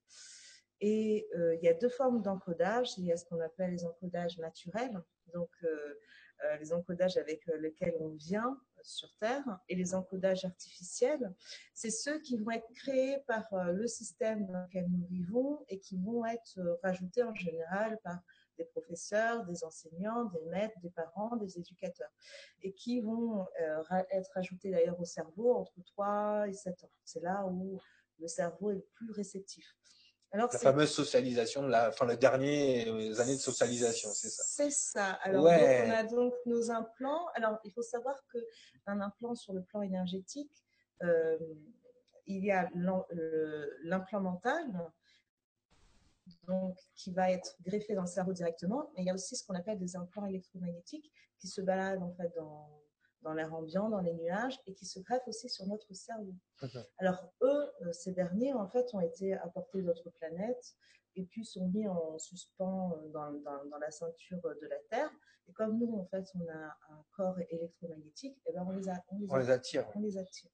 Et 0.81 1.27
euh, 1.35 1.55
il 1.55 1.63
y 1.63 1.67
a 1.69 1.73
deux 1.73 1.89
formes 1.89 2.21
d'encodage. 2.21 2.97
Il 2.97 3.05
y 3.05 3.11
a 3.11 3.17
ce 3.17 3.25
qu'on 3.25 3.39
appelle 3.39 3.71
les 3.71 3.85
encodages 3.85 4.37
naturels, 4.39 4.99
donc 5.33 5.49
les 6.59 6.73
encodages 6.73 7.15
avec 7.15 7.45
lesquels 7.59 7.95
on 8.01 8.09
vient 8.09 8.59
sur 8.83 9.09
Terre, 9.19 9.43
et 9.69 9.75
les 9.75 9.95
encodages 9.95 10.45
artificiels. 10.45 11.33
C'est 11.73 11.89
ceux 11.89 12.19
qui 12.19 12.37
vont 12.37 12.51
être 12.51 12.71
créés 12.73 13.17
par 13.27 13.51
euh, 13.53 13.71
le 13.71 13.87
système 13.87 14.45
dans 14.47 14.61
lequel 14.63 14.87
nous 14.89 15.05
vivons 15.07 15.65
et 15.69 15.79
qui 15.79 15.97
vont 15.97 16.25
être 16.25 16.59
euh, 16.59 16.75
rajoutés 16.83 17.23
en 17.23 17.33
général 17.33 17.99
par 18.03 18.19
des 18.57 18.65
professeurs, 18.65 19.45
des 19.45 19.63
enseignants, 19.63 20.25
des 20.25 20.45
maîtres, 20.45 20.79
des 20.81 20.91
parents, 20.91 21.35
des 21.37 21.57
éducateurs, 21.57 22.11
et 22.61 22.73
qui 22.73 23.01
vont 23.01 23.47
euh, 23.61 24.03
être 24.11 24.37
ajoutés 24.37 24.69
d'ailleurs 24.69 24.99
au 24.99 25.05
cerveau 25.05 25.55
entre 25.55 25.81
3 25.85 26.47
et 26.49 26.53
7 26.53 26.83
ans. 26.83 26.91
C'est 27.03 27.21
là 27.21 27.45
où 27.47 27.79
le 28.19 28.27
cerveau 28.27 28.71
est 28.71 28.75
le 28.75 28.87
plus 28.93 29.11
réceptif. 29.11 29.75
Alors, 30.33 30.49
La 30.51 30.57
fameuse 30.57 30.91
socialisation, 30.91 31.61
la, 31.67 31.89
enfin, 31.89 32.07
les 32.07 32.17
dernières 32.17 33.19
années 33.19 33.35
de 33.35 33.39
socialisation, 33.41 34.09
c'est 34.13 34.29
ça. 34.29 34.43
C'est 34.43 34.71
ça. 34.71 35.11
Alors, 35.21 35.43
Ouais. 35.43 35.59
donc, 35.59 35.87
on 35.87 35.91
a 35.91 36.03
donc 36.03 36.33
nos 36.47 36.71
implants. 36.71 37.27
Alors, 37.35 37.59
il 37.63 37.71
faut 37.71 37.83
savoir 37.83 38.15
qu'un 38.31 38.99
implant 38.99 39.35
sur 39.35 39.53
le 39.53 39.61
plan 39.61 39.83
énergétique, 39.83 40.51
euh, 41.03 41.37
il 42.25 42.43
y 42.43 42.51
a 42.51 42.67
l'implant 43.83 44.21
mental, 44.21 44.91
donc, 46.47 46.79
qui 46.95 47.11
va 47.11 47.29
être 47.29 47.55
greffé 47.61 47.93
dans 47.93 48.01
le 48.01 48.07
cerveau 48.07 48.33
directement, 48.33 48.91
mais 48.95 49.03
il 49.03 49.05
y 49.05 49.09
a 49.11 49.13
aussi 49.13 49.35
ce 49.35 49.45
qu'on 49.45 49.55
appelle 49.55 49.77
des 49.77 49.95
implants 49.95 50.25
électromagnétiques 50.25 51.11
qui 51.37 51.47
se 51.47 51.61
baladent 51.61 52.01
en 52.01 52.11
fait 52.13 52.33
dans, 52.35 52.82
dans 53.23 53.33
l'air 53.33 53.53
ambiant, 53.53 53.89
dans 53.89 54.01
les 54.01 54.13
nuages, 54.13 54.59
et 54.67 54.73
qui 54.73 54.85
se 54.85 54.99
greffent 54.99 55.27
aussi 55.27 55.49
sur 55.49 55.65
notre 55.67 55.93
cerveau. 55.93 56.33
Alors, 56.97 57.23
eux, 57.41 57.71
euh, 57.81 57.91
ces 57.93 58.11
derniers, 58.11 58.53
en 58.53 58.67
fait, 58.67 58.93
ont 58.93 58.99
été 59.01 59.33
apportés 59.33 59.81
d'autres 59.81 60.09
planètes 60.11 60.75
et 61.15 61.23
puis 61.25 61.45
sont 61.45 61.67
mis 61.69 61.87
en 61.87 62.17
suspens 62.19 62.93
euh, 62.97 63.09
dans, 63.09 63.31
dans- 63.31 63.65
dans 63.65 63.77
la 63.77 63.91
ceinture 63.91 64.41
de 64.61 64.67
la 64.67 64.77
Terre. 64.89 65.11
Et 65.47 65.53
comme 65.53 65.77
nous, 65.77 65.93
en 65.97 66.05
fait, 66.05 66.25
on 66.35 66.47
a 66.49 66.65
un 66.93 67.03
corps 67.11 67.37
électromagnétique, 67.49 68.37
et 68.45 68.53
ben 68.53 68.63
on 68.67 68.71
les, 68.71 68.87
a, 68.89 69.03
on 69.09 69.17
les 69.19 69.27
On 69.29 69.35
les 69.37 69.49
attire. 69.49 69.89
on 69.95 69.99
les 69.99 70.17
attire. 70.17 70.49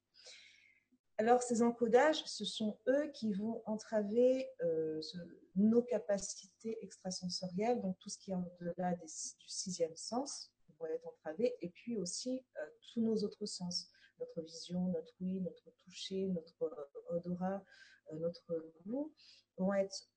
Alors, 1.17 1.43
ces 1.43 1.61
encodages, 1.61 2.23
ce 2.25 2.45
sont 2.45 2.77
eux 2.87 3.07
qui 3.13 3.33
vont 3.33 3.61
entraver 3.65 4.49
euh, 4.63 5.01
ce- 5.01 5.17
nos 5.55 5.81
capacités 5.81 6.77
extrasensorielles, 6.83 7.81
donc 7.81 7.97
tout 7.99 8.09
ce 8.09 8.17
qui 8.17 8.31
est 8.31 8.35
au-delà 8.35 8.93
du 8.95 9.03
sixième 9.05 9.95
sens 9.97 10.51
vont 10.79 10.85
être 10.87 11.07
entravés, 11.07 11.55
et 11.61 11.69
puis 11.69 11.97
aussi 11.97 12.43
euh, 12.57 12.65
tous 12.93 13.01
nos 13.01 13.15
autres 13.23 13.45
sens, 13.45 13.89
notre 14.19 14.41
vision, 14.41 14.79
notre 14.89 15.13
ouïe, 15.21 15.41
notre 15.41 15.71
toucher, 15.83 16.27
notre 16.27 16.63
euh, 16.63 17.15
odorat, 17.15 17.63
euh, 18.11 18.15
notre 18.17 18.73
goût, 18.85 19.13
vont 19.57 19.73
être 19.73 20.07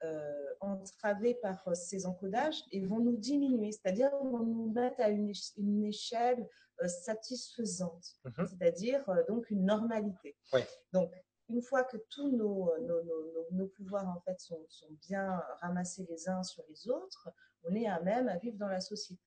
entravés 0.60 1.34
par 1.34 1.74
ces 1.76 2.06
encodages 2.06 2.62
et 2.70 2.80
vont 2.86 3.00
nous 3.00 3.16
diminuer, 3.16 3.72
c'est-à-dire 3.72 4.10
vont 4.18 4.38
nous 4.38 4.70
mettre 4.70 5.00
à 5.00 5.08
une, 5.08 5.26
éche- 5.30 5.52
une 5.56 5.82
échelle 5.84 6.48
satisfaisante, 6.86 8.06
Mhm. 8.24 8.46
c'est-à-dire 8.46 9.04
donc 9.28 9.50
une 9.50 9.64
normalité. 9.64 10.36
Oui. 10.52 10.60
Donc, 10.92 11.12
une 11.48 11.60
fois 11.60 11.82
que 11.84 11.96
tous 12.10 12.30
nos, 12.30 12.70
nos, 12.80 13.02
nos- 13.02 13.32
nos- 13.32 13.46
nos 13.50 13.66
pouvoirs 13.66 14.08
en 14.08 14.20
fait 14.20 14.38
sont, 14.40 14.64
sont 14.68 14.90
bien 15.08 15.42
ramassés 15.60 16.06
les 16.08 16.28
uns 16.28 16.42
sur 16.44 16.62
les 16.68 16.88
autres, 16.88 17.28
on 17.64 17.74
est 17.74 17.86
à 17.86 18.00
même 18.00 18.28
à 18.28 18.38
vivre 18.38 18.56
dans 18.58 18.68
la 18.68 18.80
société. 18.80 19.20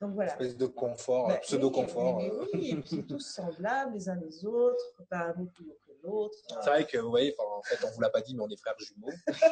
Donc 0.00 0.14
voilà. 0.14 0.30
Espèce 0.32 0.56
de 0.56 0.66
confort, 0.66 1.28
Bah, 1.28 1.38
pseudo-confort. 1.38 2.18
oui, 2.18 2.30
mais 2.32 2.58
oui, 2.60 2.70
et 2.70 2.76
puis 2.76 3.04
tous 3.06 3.18
semblables 3.20 3.94
les 3.94 4.08
uns 4.08 4.14
les 4.16 4.44
autres, 4.46 4.94
pas 5.10 5.34
un 5.36 5.44
plus 5.46 5.64
haut 5.68 5.78
que 5.86 5.92
l'autre. 6.06 6.38
C'est 6.62 6.70
vrai 6.70 6.84
que 6.86 6.98
vous 6.98 7.10
voyez, 7.10 7.34
en 7.38 7.60
fait, 7.62 7.84
on 7.84 7.90
vous 7.90 8.00
l'a 8.00 8.10
pas 8.10 8.20
dit, 8.20 8.34
mais 8.36 8.42
on 8.42 8.48
est 8.48 8.56
frères 8.56 8.76
jumeaux. 8.78 9.10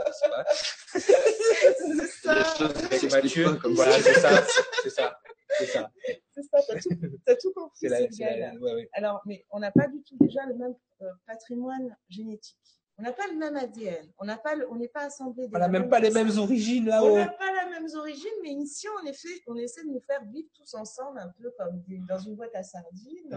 Ne 0.00 0.28
pas. 0.28 0.44
C'est 0.92 2.08
ça, 2.08 2.44
C'est 2.90 2.98
s'expliquent 2.98 3.12
Mathieu. 3.12 3.44
pas 3.44 3.56
comme 3.56 3.74
Voilà, 3.74 3.92
ça. 3.92 4.02
c'est 4.02 4.20
ça. 4.20 4.46
C'est 4.82 4.90
ça. 4.90 5.20
C'est 5.58 5.66
ça. 5.66 5.90
c'est 6.32 6.42
ça, 6.42 6.58
t'as 6.66 6.78
tout, 6.80 7.18
t'as 7.26 7.36
tout 7.36 7.52
compris. 7.52 7.78
C'est 7.80 7.88
la, 7.88 7.96
c'est 7.98 8.02
c'est 8.12 8.16
bien, 8.24 8.36
la, 8.52 8.54
ouais, 8.60 8.74
ouais. 8.74 8.88
Alors, 8.92 9.20
mais 9.26 9.44
on 9.50 9.58
n'a 9.58 9.72
pas 9.72 9.88
du 9.88 10.02
tout 10.02 10.16
déjà 10.20 10.46
le 10.46 10.54
même 10.54 10.74
euh, 11.02 11.10
patrimoine 11.26 11.96
génétique. 12.08 12.56
On 13.00 13.02
n'a 13.02 13.12
pas 13.14 13.26
le 13.28 13.36
même 13.38 13.56
ADN. 13.56 14.12
On 14.18 14.26
n'a 14.26 14.36
pas, 14.36 14.54
le- 14.54 14.70
on 14.70 14.74
n'est 14.76 14.88
pas 14.88 15.04
assemblé. 15.06 15.48
On 15.54 15.58
n'a 15.58 15.68
même 15.68 15.88
pas 15.88 16.00
les 16.00 16.10
mêmes 16.10 16.36
origines 16.36 16.84
On 16.84 16.90
là-haut. 16.90 17.16
n'a 17.16 17.28
pas 17.28 17.50
la 17.50 17.70
même 17.70 17.86
origine, 17.96 18.30
mais 18.42 18.52
ici, 18.52 18.86
en 19.02 19.06
effet, 19.06 19.30
on 19.46 19.56
essaie 19.56 19.82
de 19.84 19.88
nous 19.88 20.02
faire 20.02 20.22
vivre 20.26 20.50
tous 20.54 20.74
ensemble, 20.74 21.18
un 21.18 21.30
peu 21.40 21.50
comme 21.56 21.80
des- 21.88 22.02
dans 22.06 22.18
une 22.18 22.36
boîte 22.36 22.54
à 22.54 22.62
sardines, 22.62 23.32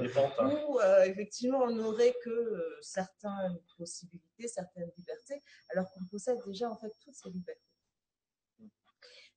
où 0.68 0.80
euh, 0.82 1.04
effectivement, 1.06 1.60
on 1.60 1.72
n'aurait 1.72 2.14
que 2.26 2.30
euh, 2.30 2.78
certaines 2.82 3.58
possibilités, 3.78 4.50
certaines 4.50 4.92
libertés, 4.98 5.42
alors 5.70 5.90
qu'on 5.94 6.04
possède 6.12 6.40
déjà 6.46 6.70
en 6.70 6.76
fait 6.76 6.92
toutes 7.02 7.16
ces 7.16 7.30
libertés. 7.30 7.62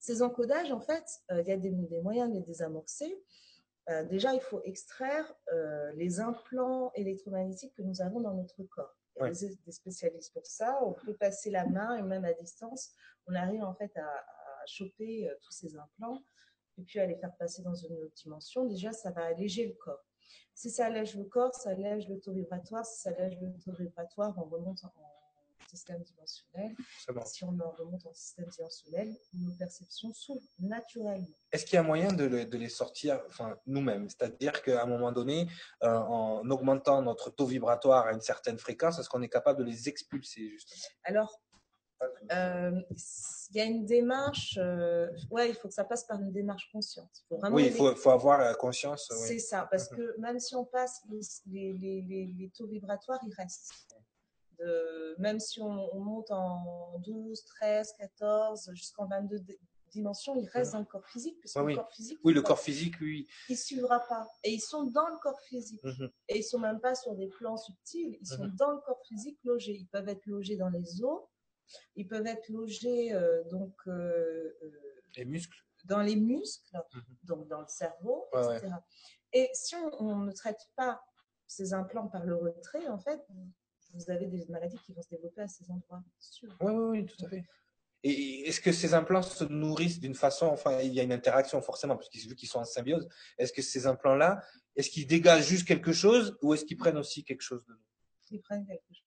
Ces 0.00 0.22
encodages, 0.22 0.72
en 0.72 0.80
fait, 0.80 1.04
euh, 1.30 1.40
il 1.42 1.48
y 1.48 1.52
a 1.52 1.56
des, 1.56 1.70
des 1.70 2.00
moyens 2.00 2.28
de 2.30 2.34
les 2.34 2.42
désamorcer. 2.42 3.16
Euh, 3.90 4.02
déjà, 4.04 4.34
il 4.34 4.40
faut 4.40 4.60
extraire 4.64 5.32
euh, 5.52 5.92
les 5.92 6.18
implants 6.18 6.90
électromagnétiques 6.96 7.74
que 7.76 7.82
nous 7.82 8.02
avons 8.02 8.20
dans 8.20 8.34
notre 8.34 8.62
corps. 8.64 8.96
Des, 9.20 9.72
spécialistes 9.72 10.32
pour 10.32 10.46
ça. 10.46 10.78
On 10.82 10.92
peut 10.92 11.14
passer 11.14 11.50
la 11.50 11.66
main 11.66 11.96
et 11.96 12.02
même 12.02 12.24
à 12.24 12.32
distance, 12.34 12.92
on 13.26 13.34
arrive 13.34 13.62
en 13.62 13.74
fait 13.74 13.96
à, 13.96 14.24
choper 14.66 15.28
euh, 15.28 15.34
tous 15.42 15.52
ces 15.52 15.76
implants 15.76 16.24
et 16.76 16.82
puis 16.82 16.98
à 16.98 17.06
les 17.06 17.14
faire 17.14 17.34
passer 17.36 17.62
dans 17.62 17.74
une 17.74 17.94
autre 17.98 18.14
dimension. 18.14 18.64
Déjà, 18.64 18.90
ça 18.90 19.12
va 19.12 19.26
alléger 19.26 19.68
le 19.68 19.74
corps. 19.74 20.04
Si 20.54 20.70
ça 20.70 20.86
allège 20.86 21.16
le 21.16 21.24
corps, 21.24 21.54
ça 21.54 21.70
allège 21.70 22.08
le 22.08 22.18
taux 22.18 22.32
vibratoire. 22.32 22.84
Si 22.84 23.02
ça 23.02 23.10
allège 23.10 23.38
le 23.40 23.52
taux 23.58 23.72
vibratoire, 23.78 24.34
on 24.38 24.44
remonte 24.44 24.82
en 24.84 24.88
système 25.76 26.02
dimensionnel. 26.02 26.74
Bon. 27.14 27.24
Si 27.24 27.44
on 27.44 27.58
en 27.60 27.70
remonte 27.70 28.04
en 28.06 28.14
système 28.14 28.46
dimensionnel, 28.48 29.14
nos 29.34 29.54
perceptions 29.54 30.12
s'ouvrent 30.12 30.48
naturellement. 30.58 31.26
Est-ce 31.52 31.64
qu'il 31.64 31.74
y 31.74 31.78
a 31.78 31.82
moyen 31.82 32.12
de, 32.12 32.24
le- 32.24 32.44
de 32.46 32.58
les 32.58 32.68
sortir 32.68 33.20
enfin, 33.28 33.56
nous-mêmes? 33.66 34.08
C'est-à-dire 34.08 34.62
qu'à 34.62 34.82
un 34.82 34.86
moment 34.86 35.12
donné, 35.12 35.48
euh, 35.82 35.88
en 35.96 36.48
augmentant 36.50 37.00
notre 37.02 37.30
taux 37.30 37.46
vibratoire 37.46 38.06
à 38.06 38.12
une 38.12 38.20
certaine 38.20 38.58
fréquence, 38.58 38.98
est-ce 38.98 39.08
qu'on 39.08 39.22
est 39.22 39.28
capable 39.28 39.60
de 39.60 39.64
les 39.64 39.88
expulser 39.88 40.48
justement? 40.50 40.82
Alors, 41.04 41.40
euh, 42.30 42.82
il 43.50 43.56
y 43.56 43.60
a 43.60 43.64
une 43.64 43.86
démarche, 43.86 44.58
euh, 44.60 45.08
ouais, 45.30 45.48
il 45.48 45.54
faut 45.54 45.68
que 45.68 45.74
ça 45.74 45.84
passe 45.84 46.04
par 46.04 46.20
une 46.20 46.30
démarche 46.32 46.68
consciente. 46.70 47.08
Il 47.14 47.26
faut 47.28 47.38
vraiment 47.38 47.56
Oui, 47.56 47.66
il 47.66 47.72
faut, 47.72 47.94
faut 47.96 48.10
avoir 48.10 48.56
conscience. 48.58 49.08
oui. 49.12 49.28
C'est 49.28 49.38
ça, 49.38 49.66
parce 49.70 49.90
Mhm. 49.90 49.96
que 49.96 50.20
même 50.20 50.38
si 50.38 50.54
on 50.54 50.64
passe 50.64 51.02
les, 51.46 51.72
les, 51.72 52.02
les, 52.02 52.34
les 52.38 52.50
taux 52.50 52.66
vibratoires, 52.66 53.20
ils 53.26 53.34
restent. 53.34 53.72
De, 54.58 55.14
même 55.18 55.38
si 55.40 55.60
on, 55.60 55.94
on 55.94 56.00
monte 56.00 56.30
en 56.30 56.98
12, 57.00 57.44
13, 57.44 57.92
14, 57.98 58.70
jusqu'en 58.74 59.06
22 59.06 59.40
d- 59.40 59.58
dimensions, 59.90 60.34
ils 60.36 60.48
restent 60.48 60.72
dans 60.72 60.78
le 60.80 60.84
corps 60.86 61.04
physique, 61.06 61.38
puisque 61.40 61.56
Mhm. 61.56 61.64
Oui, 61.64 61.72
oui. 61.72 61.74
le 61.74 61.82
corps 61.82 61.90
physique, 61.92 62.18
Oui, 62.24 62.32
le 62.34 62.40
il 62.40 62.42
corps 62.42 62.58
physique, 62.60 62.94
oui. 63.00 63.28
ne 63.50 63.54
suivra 63.54 64.00
pas. 64.00 64.26
Et 64.44 64.52
ils 64.54 64.60
sont 64.60 64.84
dans 64.84 65.08
le 65.08 65.16
corps 65.18 65.40
physique. 65.42 65.82
Mhm. 65.84 66.10
Et 66.28 66.38
ils 66.38 66.42
sont 66.42 66.58
même 66.58 66.80
pas 66.80 66.94
sur 66.94 67.14
des 67.14 67.28
plans 67.28 67.56
subtils, 67.56 68.16
ils 68.20 68.26
sont 68.26 68.44
Mhm. 68.46 68.56
dans 68.56 68.70
le 68.72 68.80
corps 68.80 69.00
physique 69.06 69.38
logés. 69.44 69.74
Ils 69.76 69.88
peuvent 69.88 70.08
être 70.08 70.24
logés 70.26 70.56
dans 70.56 70.70
les 70.70 71.02
os, 71.04 71.22
ils 71.94 72.06
peuvent 72.08 72.26
être 72.26 72.48
logés 72.48 73.12
euh, 73.12 73.42
donc 73.50 73.74
euh, 73.86 74.56
euh, 74.62 74.70
Les 75.16 75.24
muscles. 75.24 75.58
dans 75.84 76.00
les 76.02 76.16
muscles, 76.16 76.76
Mhm. 76.94 77.02
donc 77.24 77.48
dans 77.48 77.60
le 77.60 77.68
cerveau, 77.68 78.26
Ouais, 78.32 78.56
etc. 78.56 78.72
Et 79.32 79.50
si 79.52 79.76
on, 79.76 79.90
on 80.02 80.16
ne 80.16 80.32
traite 80.32 80.60
pas 80.76 81.02
ces 81.46 81.74
implants 81.74 82.08
par 82.08 82.24
le 82.24 82.34
retrait, 82.36 82.88
en 82.88 82.98
fait, 82.98 83.20
vous 83.96 84.10
avez 84.10 84.26
des 84.26 84.44
maladies 84.48 84.78
qui 84.84 84.92
vont 84.92 85.02
se 85.02 85.08
développer 85.10 85.42
à 85.42 85.48
ces 85.48 85.70
endroits. 85.70 86.02
Sûr. 86.18 86.54
Oui, 86.60 86.72
oui, 86.72 87.00
oui, 87.00 87.06
tout 87.06 87.24
à 87.24 87.28
fait. 87.28 87.44
Et 88.02 88.48
est-ce 88.48 88.60
que 88.60 88.70
ces 88.72 88.94
implants 88.94 89.22
se 89.22 89.44
nourrissent 89.44 89.98
d'une 89.98 90.14
façon, 90.14 90.46
enfin, 90.46 90.80
il 90.80 90.92
y 90.92 91.00
a 91.00 91.02
une 91.02 91.12
interaction 91.12 91.60
forcément, 91.60 91.96
parce 91.96 92.08
qu'ils 92.08 92.28
vu 92.28 92.36
qu'ils 92.36 92.48
sont 92.48 92.60
en 92.60 92.64
symbiose, 92.64 93.08
est-ce 93.38 93.52
que 93.52 93.62
ces 93.62 93.86
implants-là, 93.86 94.40
est-ce 94.76 94.90
qu'ils 94.90 95.06
dégagent 95.06 95.46
juste 95.46 95.66
quelque 95.66 95.92
chose 95.92 96.36
ou 96.42 96.54
est-ce 96.54 96.64
qu'ils 96.64 96.76
prennent 96.76 96.98
aussi 96.98 97.24
quelque 97.24 97.42
chose 97.42 97.64
de 97.64 97.72
nous? 97.72 97.84
Ils 98.30 98.40
prennent 98.40 98.66
quelque 98.66 98.92
chose. 98.92 99.05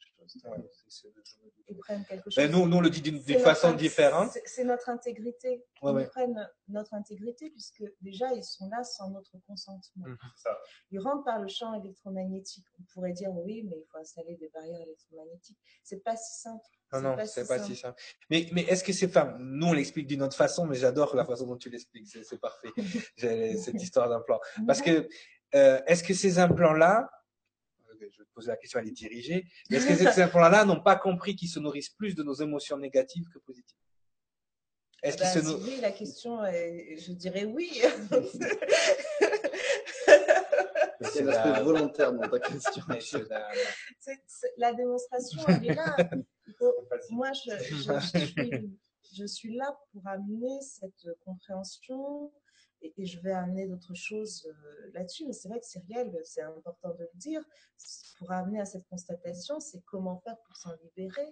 Ils 1.68 1.78
prennent 1.78 2.06
quelque 2.06 2.30
chose. 2.30 2.36
Ben, 2.36 2.52
nous, 2.52 2.68
nous, 2.68 2.78
on 2.78 2.82
le 2.82 2.90
dit 2.90 3.02
d'une 3.02 3.20
façon 3.40 3.74
différente. 3.74 4.38
c'est- 4.46 4.64
notre 4.64 4.90
intégrité. 4.90 5.64
Ouais, 5.82 5.92
ils 5.92 5.96
ouais. 5.96 6.08
prennent 6.08 6.50
notre 6.68 6.94
intégrité 6.94 7.50
puisque 7.50 7.84
déjà 8.02 8.32
ils 8.34 8.44
sont 8.44 8.70
là 8.70 8.84
sans 8.84 9.10
notre 9.10 9.38
consentement. 9.48 10.06
Mhm. 10.08 10.18
Ça. 10.36 10.58
Ils 10.92 11.00
rentrent 11.00 11.24
par 11.24 11.40
le 11.40 11.48
champ 11.48 11.74
électromagnétique. 11.82 12.66
On 12.80 12.84
pourrait 12.94 13.14
dire 13.14 13.32
oui, 13.32 13.64
mais 13.70 13.78
il 13.78 13.86
faut 13.92 13.98
installer 13.98 14.36
des 14.36 14.50
barrières 14.50 14.82
électromagnétiques. 14.82 15.58
C'est 15.84 16.04
pas 16.04 16.16
si 16.18 16.42
simple. 16.42 16.64
Non, 16.92 17.00
C'est 17.00 17.02
non, 17.04 17.16
pas 17.16 17.26
c'est 17.28 17.42
si 17.44 17.48
pas 17.48 17.58
simple. 17.60 17.70
si 17.70 17.76
simple. 17.76 18.02
Mais, 18.30 18.50
mais 18.52 18.62
est-ce 18.64 18.84
que 18.84 18.94
c'est, 18.94 19.06
enfin, 19.08 19.36
nous, 19.40 19.68
on 19.68 19.74
l'explique 19.74 20.08
d'une 20.08 20.24
autre 20.24 20.36
façon, 20.36 20.66
mais 20.66 20.76
j'adore 20.76 21.16
la 21.16 21.26
façon 21.26 21.46
dont 21.48 21.58
tu 21.58 21.70
l'expliques. 21.70 22.08
C'est 22.08 22.40
parfait. 22.40 22.70
Cette 23.18 23.82
histoire 23.82 24.10
d'implant. 24.10 24.40
Parce 24.66 24.82
que, 24.82 25.08
euh, 25.56 25.82
est-ce 25.88 26.04
que 26.04 26.14
ces 26.14 26.40
implants-là, 26.40 27.10
je 28.12 28.18
vais 28.20 28.26
te 28.26 28.34
poser 28.34 28.48
la 28.48 28.58
question, 28.58 28.80
elle 28.80 28.88
est 28.88 28.92
dirigée, 28.92 29.46
mais 29.70 29.78
est-ce 29.78 29.88
que 29.88 29.96
ces 30.12 30.22
implants-là 30.22 30.66
n'ont 30.66 30.82
pas 30.82 30.96
compris 30.96 31.36
qu'ils 31.36 31.50
se 31.50 31.60
nourrissent 31.60 31.90
plus 31.90 32.16
de 32.16 32.24
nos 32.24 32.34
émotions 32.34 32.78
négatives 32.78 33.26
que 33.34 33.40
positives? 33.40 33.78
Est-ce 35.02 35.18
Ben, 35.18 35.24
qu'ils 35.32 35.42
se 35.42 35.46
si 35.48 35.52
nourrissent 35.54 35.68
oui, 35.76 35.82
la 35.82 35.92
question, 35.92 36.46
est, 36.46 36.98
je 36.98 37.12
dirais 37.14 37.46
oui. 37.46 37.82
C'est 41.02 41.24
l'aspect 41.24 41.50
la- 41.52 41.64
volontaire 41.64 42.12
dans 42.14 42.28
ta 42.28 42.40
question. 42.40 42.84
la- 42.90 43.00
c'est- 43.00 44.54
la 44.58 44.74
démonstration, 44.74 45.42
elle 45.48 45.66
est 45.72 45.74
là. 45.76 45.96
Moi, 47.10 47.32
je, 47.34 47.52
je- 47.64 47.76
je 47.76 48.26
suis, 48.26 48.70
je 49.16 49.26
suis 49.26 49.56
là 49.56 49.78
pour 49.92 50.06
amener 50.08 50.60
cette 50.62 51.08
compréhension 51.24 52.32
et, 52.82 52.94
et 52.98 53.06
je 53.06 53.20
vais 53.22 53.32
amener 53.32 53.68
d'autres 53.68 53.94
choses 53.96 54.46
euh, 54.48 54.92
là-dessus. 54.94 55.26
Mais 55.26 55.34
c'est 55.34 55.48
vrai 55.50 55.60
que 55.60 55.66
Cyrielle, 55.66 56.18
c'est 56.24 56.42
important 56.42 56.90
de 56.94 57.04
le 57.04 57.10
dire, 57.16 57.42
pour 58.18 58.32
amener 58.32 58.60
à 58.60 58.66
cette 58.66 58.86
constatation, 58.88 59.60
c'est 59.60 59.82
comment 59.86 60.20
faire 60.20 60.38
pour 60.46 60.56
s'en 60.58 60.72
libérer. 60.84 61.28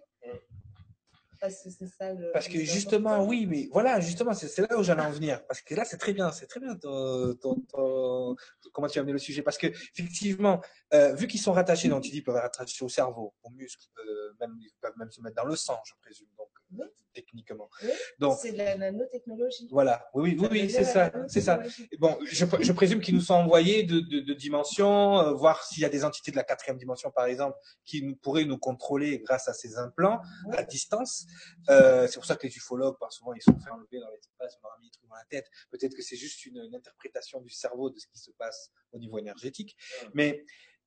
Parce 1.39 1.61
que 1.63 1.69
c'est 1.69 1.85
ça 1.87 2.13
le. 2.13 2.31
Parce 2.31 2.47
que 2.47 2.57
justement, 2.59 3.23
oui, 3.23 3.45
mais 3.45 3.69
voilà, 3.71 3.99
justement, 3.99 4.33
c'est 4.33 4.47
c'est 4.47 4.63
là 4.67 4.75
où 4.75 4.81
j'allais 4.81 5.03
en 5.03 5.11
venir. 5.11 5.45
Parce 5.45 5.61
que 5.61 5.75
là, 5.75 5.85
c'est 5.85 5.97
très 5.97 6.11
bien, 6.11 6.31
c'est 6.31 6.47
très 6.47 6.59
bien 6.59 6.75
ton, 6.75 7.35
ton- 7.35 7.61
ton- 7.71 8.35
comment 8.73 8.87
tu 8.87 8.97
as 8.97 9.01
amené 9.01 9.13
le 9.13 9.19
sujet. 9.19 9.43
Parce 9.43 9.59
que 9.59 9.67
effectivement, 9.67 10.61
euh, 10.95 11.13
vu 11.13 11.27
qu'ils 11.27 11.39
sont 11.39 11.51
rattachés, 11.53 11.89
donc 11.89 12.01
tu 12.01 12.09
dis, 12.09 12.17
ils 12.17 12.23
peuvent 12.23 12.37
être 12.37 12.41
rattachés 12.57 12.83
au 12.83 12.89
cerveau, 12.89 13.35
aux 13.43 13.51
muscles, 13.51 13.85
euh, 13.99 14.33
même, 14.39 14.57
ils 14.59 14.71
peuvent 14.81 14.97
même 14.97 15.11
se 15.11 15.21
mettre 15.21 15.35
dans 15.35 15.45
le 15.45 15.55
sang, 15.55 15.79
je 15.85 15.93
présume, 16.01 16.27
donc 16.39 16.49
Oui. 16.71 16.85
techniquement. 17.13 17.69
Oui, 17.81 17.89
Donc 18.19 18.37
C'est 18.41 18.51
de 18.51 18.57
la 18.57 18.77
nanotechnologie. 18.77 19.67
voilà, 19.71 20.07
oui, 20.13 20.35
oui, 20.39 20.47
oui, 20.51 20.61
oui, 20.63 20.69
c'est 20.69 20.83
ça, 20.83 21.11
c'est 21.27 21.41
ça. 21.41 21.61
Bon, 21.99 22.17
je, 22.25 22.45
je 22.59 22.71
présume 22.73 22.99
qu'ils 23.01 23.15
nous 23.15 23.21
sont 23.21 23.33
envoyés 23.35 23.83
de, 23.83 23.99
de, 24.01 24.19
de 24.19 24.33
dimensions, 24.33 25.19
euh, 25.19 25.33
voir 25.33 25.63
s'il 25.63 25.81
y 25.81 25.85
a 25.85 25.89
des 25.89 26.03
entités 26.03 26.29
de 26.31 26.35
la 26.35 26.43
quatrième 26.43 26.77
dimension, 26.77 27.09
par 27.11 27.25
exemple, 27.25 27.57
qui 27.85 28.03
nous, 28.03 28.15
pourraient 28.15 28.45
nous 28.45 28.57
contrôler 28.57 29.19
grâce 29.19 29.47
à 29.47 29.53
ces 29.53 29.77
implants 29.77 30.19
à 30.51 30.63
distance. 30.63 31.25
Euh, 31.69 32.05
c'est 32.07 32.15
pour 32.15 32.25
ça 32.25 32.35
que 32.35 32.45
les 32.45 32.55
ufologues, 32.55 32.97
par 32.99 33.11
souvent, 33.11 33.33
ils 33.33 33.41
sont 33.41 33.57
fait 33.57 33.71
enlever 33.71 33.99
dans 33.99 34.09
l'espace, 34.11 34.57
on 34.61 34.67
leur 34.67 34.73
a 34.75 34.79
mis 34.79 34.87
des 34.87 34.91
trucs 34.91 35.09
dans 35.09 35.15
la 35.15 35.25
tête. 35.29 35.47
Peut-être 35.71 35.95
que 35.95 36.01
c'est 36.03 36.17
juste 36.17 36.45
une, 36.45 36.57
une 36.57 36.75
interprétation 36.75 37.41
du 37.41 37.49
cerveau 37.49 37.89
de 37.89 37.97
ce 37.97 38.07
qui 38.07 38.19
se 38.19 38.31
passe 38.37 38.71
au 38.91 38.99
niveau 38.99 39.17
énergétique. 39.17 39.75
Mais 40.13 40.43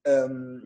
euh, 0.07 0.61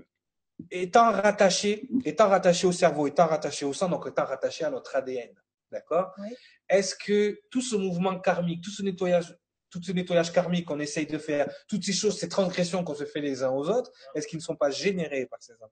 étant 0.71 1.11
rattaché, 1.13 1.89
étant 2.05 2.29
rattaché 2.29 2.67
au 2.67 2.73
cerveau, 2.73 3.07
étant 3.07 3.27
rattaché 3.27 3.65
au 3.65 3.73
sang, 3.73 3.89
donc 3.89 4.07
étant 4.07 4.25
rattaché 4.25 4.65
à 4.65 4.71
notre 4.71 4.95
ADN, 4.97 5.31
d'accord? 5.71 6.13
Oui. 6.19 6.35
Est-ce 6.69 6.95
que 6.95 7.41
tout 7.51 7.61
ce 7.61 7.77
mouvement 7.77 8.19
karmique, 8.21 8.63
tout 8.63 8.71
ce 8.71 8.83
nettoyage 8.83 9.37
tout 9.71 9.83
ce 9.83 9.91
nettoyage 9.91 10.31
karmique 10.31 10.67
qu'on 10.69 10.79
essaye 10.79 11.05
de 11.07 11.19
faire, 11.19 11.53
toutes 11.67 11.83
ces 11.83 11.93
choses, 11.93 12.17
ces 12.17 12.29
transgressions 12.29 12.85
qu'on 12.85 12.95
se 12.95 13.05
fait 13.05 13.21
les 13.21 13.43
uns 13.43 13.51
aux 13.51 13.69
autres, 13.69 13.91
est-ce 14.15 14.29
qu'ils 14.29 14.39
ne 14.39 14.43
sont 14.45 14.55
pas 14.55 14.71
générés 14.71 15.27
par 15.27 15.43
ces 15.43 15.53
implants? 15.55 15.69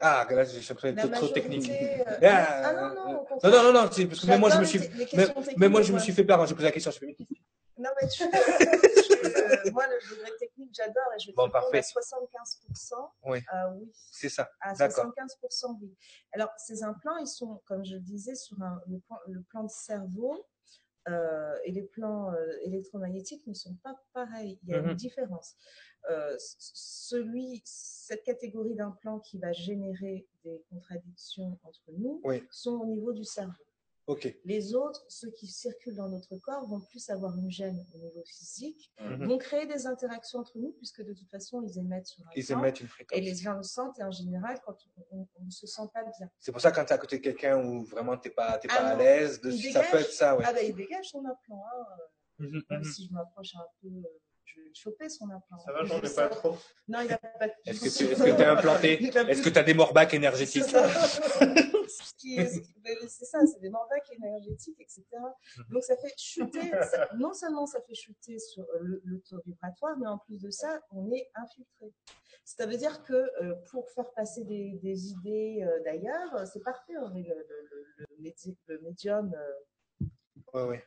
Ah, 0.00 0.26
là, 0.30 0.36
La 0.36 0.42
d'être 0.44 1.00
trop 1.02 1.08
majorité, 1.10 1.32
technique. 1.32 1.70
euh, 1.70 2.04
Ah, 2.22 2.62
ah 2.64 2.72
non, 2.72 2.94
non, 2.94 3.26
Non, 3.44 3.50
non, 3.50 3.72
non, 3.74 3.80
parce 3.88 3.96
que 3.96 4.36
moi, 4.38 4.48
je 4.50 4.58
me 4.58 4.64
suis, 4.64 4.80
mais, 5.58 5.68
moi, 5.68 5.82
je 5.82 5.92
me 5.92 5.98
suis 5.98 6.12
fait 6.14 6.24
peur 6.24 6.38
quand 6.38 6.46
j'ai 6.46 6.54
posé 6.54 6.64
la 6.66 6.72
question. 6.72 6.90
Je 6.90 6.98
fais, 6.98 7.06
mais 7.06 7.26
Non, 7.78 7.90
mais 8.00 8.08
tu 8.08 8.22
je- 8.24 8.28
moi, 9.72 9.86
le 9.86 10.10
degré 10.10 10.30
technique, 10.38 10.70
j'adore 10.74 11.04
et 11.14 11.18
je 11.18 11.26
vais 11.26 11.32
te 11.32 11.36
Bon, 11.36 11.50
parfait. 11.50 11.78
à 11.78 11.80
75%. 11.82 13.10
Oui. 13.26 13.40
Ah 13.48 13.70
oui, 13.74 13.90
c'est 13.94 14.28
ça. 14.30 14.50
à 14.60 14.74
D'accord. 14.74 15.12
75%, 15.14 15.78
oui. 15.82 15.94
Alors, 16.32 16.50
ces 16.58 16.82
implants, 16.82 17.16
ils 17.18 17.26
sont, 17.26 17.62
comme 17.66 17.84
je 17.84 17.94
le 17.94 18.00
disais, 18.00 18.34
sur 18.34 18.60
un- 18.62 18.80
le, 18.86 18.98
plan, 19.00 19.18
le 19.26 19.42
plan 19.42 19.64
de 19.64 19.70
cerveau 19.70 20.46
euh, 21.08 21.56
et 21.64 21.70
les 21.72 21.82
plans 21.84 22.32
euh, 22.32 22.46
électromagnétiques 22.62 23.46
ne 23.46 23.54
sont 23.54 23.74
pas 23.84 23.94
pareils. 24.12 24.58
Il 24.64 24.70
y 24.70 24.74
a 24.74 24.80
Mhm. 24.80 24.90
une 24.90 24.96
différence. 24.96 25.54
Euh, 26.10 26.34
celui, 26.38 27.62
cette 27.64 28.22
catégorie 28.24 28.74
d'implants 28.74 29.20
qui 29.20 29.38
va 29.38 29.52
générer 29.52 30.26
des 30.44 30.64
contradictions 30.70 31.58
entre 31.62 31.82
nous 31.98 32.20
Oui. 32.24 32.42
sont 32.50 32.72
au 32.80 32.86
niveau 32.86 33.12
du 33.12 33.24
cerveau. 33.24 33.52
Ok. 34.06 34.32
Les 34.44 34.74
autres, 34.74 35.04
ceux 35.08 35.30
qui 35.32 35.48
circulent 35.48 35.96
dans 35.96 36.08
notre 36.08 36.36
corps, 36.36 36.64
vont 36.68 36.80
plus 36.80 37.10
avoir 37.10 37.36
une 37.36 37.50
gêne 37.50 37.84
au 37.94 37.98
niveau 37.98 38.22
physique, 38.24 38.92
Mhm. 39.00 39.26
vont 39.26 39.38
créer 39.38 39.66
des 39.66 39.86
interactions 39.88 40.38
entre 40.38 40.56
nous, 40.58 40.72
puisque 40.72 41.02
de 41.02 41.12
toute 41.12 41.28
façon, 41.28 41.60
ils 41.62 41.76
émettent 41.78 42.06
sur 42.06 42.24
un 42.24 42.30
Ils 42.36 42.52
émettent 42.52 42.80
une 42.80 42.86
fréquence. 42.86 43.18
Et 43.18 43.20
les 43.20 43.34
gens 43.34 43.54
le 43.54 43.64
sentent, 43.64 43.98
et 43.98 44.04
en 44.04 44.12
général, 44.12 44.60
quand 44.64 44.76
on 45.10 45.26
ne 45.44 45.50
se 45.50 45.66
sent 45.66 45.82
pas 45.92 46.04
bien. 46.04 46.30
C'est 46.38 46.52
pour 46.52 46.60
ça 46.60 46.70
quand 46.70 46.84
tu 46.84 46.90
es 46.90 46.94
à 46.94 46.98
côté 46.98 47.18
de 47.18 47.22
quelqu'un 47.24 47.58
où 47.64 47.82
vraiment 47.84 48.16
t'es 48.16 48.30
pas, 48.30 48.58
t'es 48.58 48.68
Ah 48.70 48.76
pas 48.78 48.86
à 48.90 48.94
l'aise, 48.96 49.40
de- 49.40 49.50
ça 49.50 49.82
peut 49.82 49.96
être 49.98 50.12
ça, 50.12 50.36
ouais. 50.36 50.44
Ah 50.46 50.52
ben, 50.52 50.64
il 50.64 50.74
dégage 50.74 51.06
son 51.08 51.24
implant. 51.24 51.64
hein. 51.66 51.96
Mhm, 52.38 52.62
Même 52.70 52.80
mhm. 52.80 52.84
si 52.84 53.06
je 53.06 53.12
m'approche 53.12 53.54
un 53.56 53.66
peu, 53.80 53.88
euh, 53.88 54.02
je 54.46 54.60
vais 54.60 54.72
choper 54.74 55.08
son 55.08 55.28
implant. 55.30 55.58
Ça 55.58 55.72
va, 55.72 55.82
Je 55.82 55.88
j'en 55.88 56.00
ai 56.00 56.14
pas 56.14 56.28
trop. 56.28 56.56
Non, 56.88 57.00
il 57.00 57.08
n'a 57.08 57.18
pas 57.18 57.46
de 57.48 57.52
Est-ce 57.66 57.80
que 58.08 58.14
tu 58.14 58.36
t'es 58.36 58.44
implanté 58.44 59.02
Est-ce 59.28 59.42
que 59.42 59.48
tu 59.50 59.58
as 59.58 59.62
des 59.62 59.74
morbacs 59.74 60.14
énergétiques 60.14 60.64
C'est 60.64 60.72
qui 62.18 62.36
qui- 62.36 62.74
ben, 62.78 62.96
c'est 63.08 63.24
ça, 63.24 63.38
c'est 63.46 63.60
des 63.60 63.70
morbacs 63.70 64.08
énergétiques, 64.12 64.80
etc. 64.80 65.02
Mhm. 65.58 65.64
Donc 65.70 65.82
ça 65.82 65.96
fait 65.96 66.12
chuter, 66.16 66.70
ça- 66.70 67.08
non 67.16 67.32
seulement 67.34 67.66
ça 67.66 67.80
fait 67.82 67.94
chuter 67.94 68.38
sur 68.38 68.62
euh, 68.62 68.78
le, 68.80 69.02
le 69.04 69.20
taux 69.20 69.40
vibratoire, 69.44 69.96
mais 69.98 70.06
en 70.06 70.18
plus 70.18 70.40
de 70.40 70.50
ça, 70.50 70.80
on 70.92 71.10
est 71.12 71.28
infiltré. 71.34 71.92
Ça 72.44 72.66
veut 72.66 72.76
dire 72.76 73.02
que 73.04 73.12
euh, 73.14 73.54
pour 73.70 73.90
faire 73.90 74.10
passer 74.12 74.44
des, 74.44 74.78
des 74.82 75.08
idées 75.10 75.64
euh, 75.64 75.82
d'ailleurs, 75.84 76.46
c'est 76.46 76.62
parfait, 76.62 76.94
on 77.02 77.14
est 77.14 77.22
le, 77.22 77.34
le- 77.34 77.68
le- 77.98 78.06
le 78.08 78.16
médi- 78.22 78.56
le 78.66 78.78
médium 78.80 79.34
euh, 79.34 80.06
Ouais, 80.54 80.62
ouais. 80.64 80.84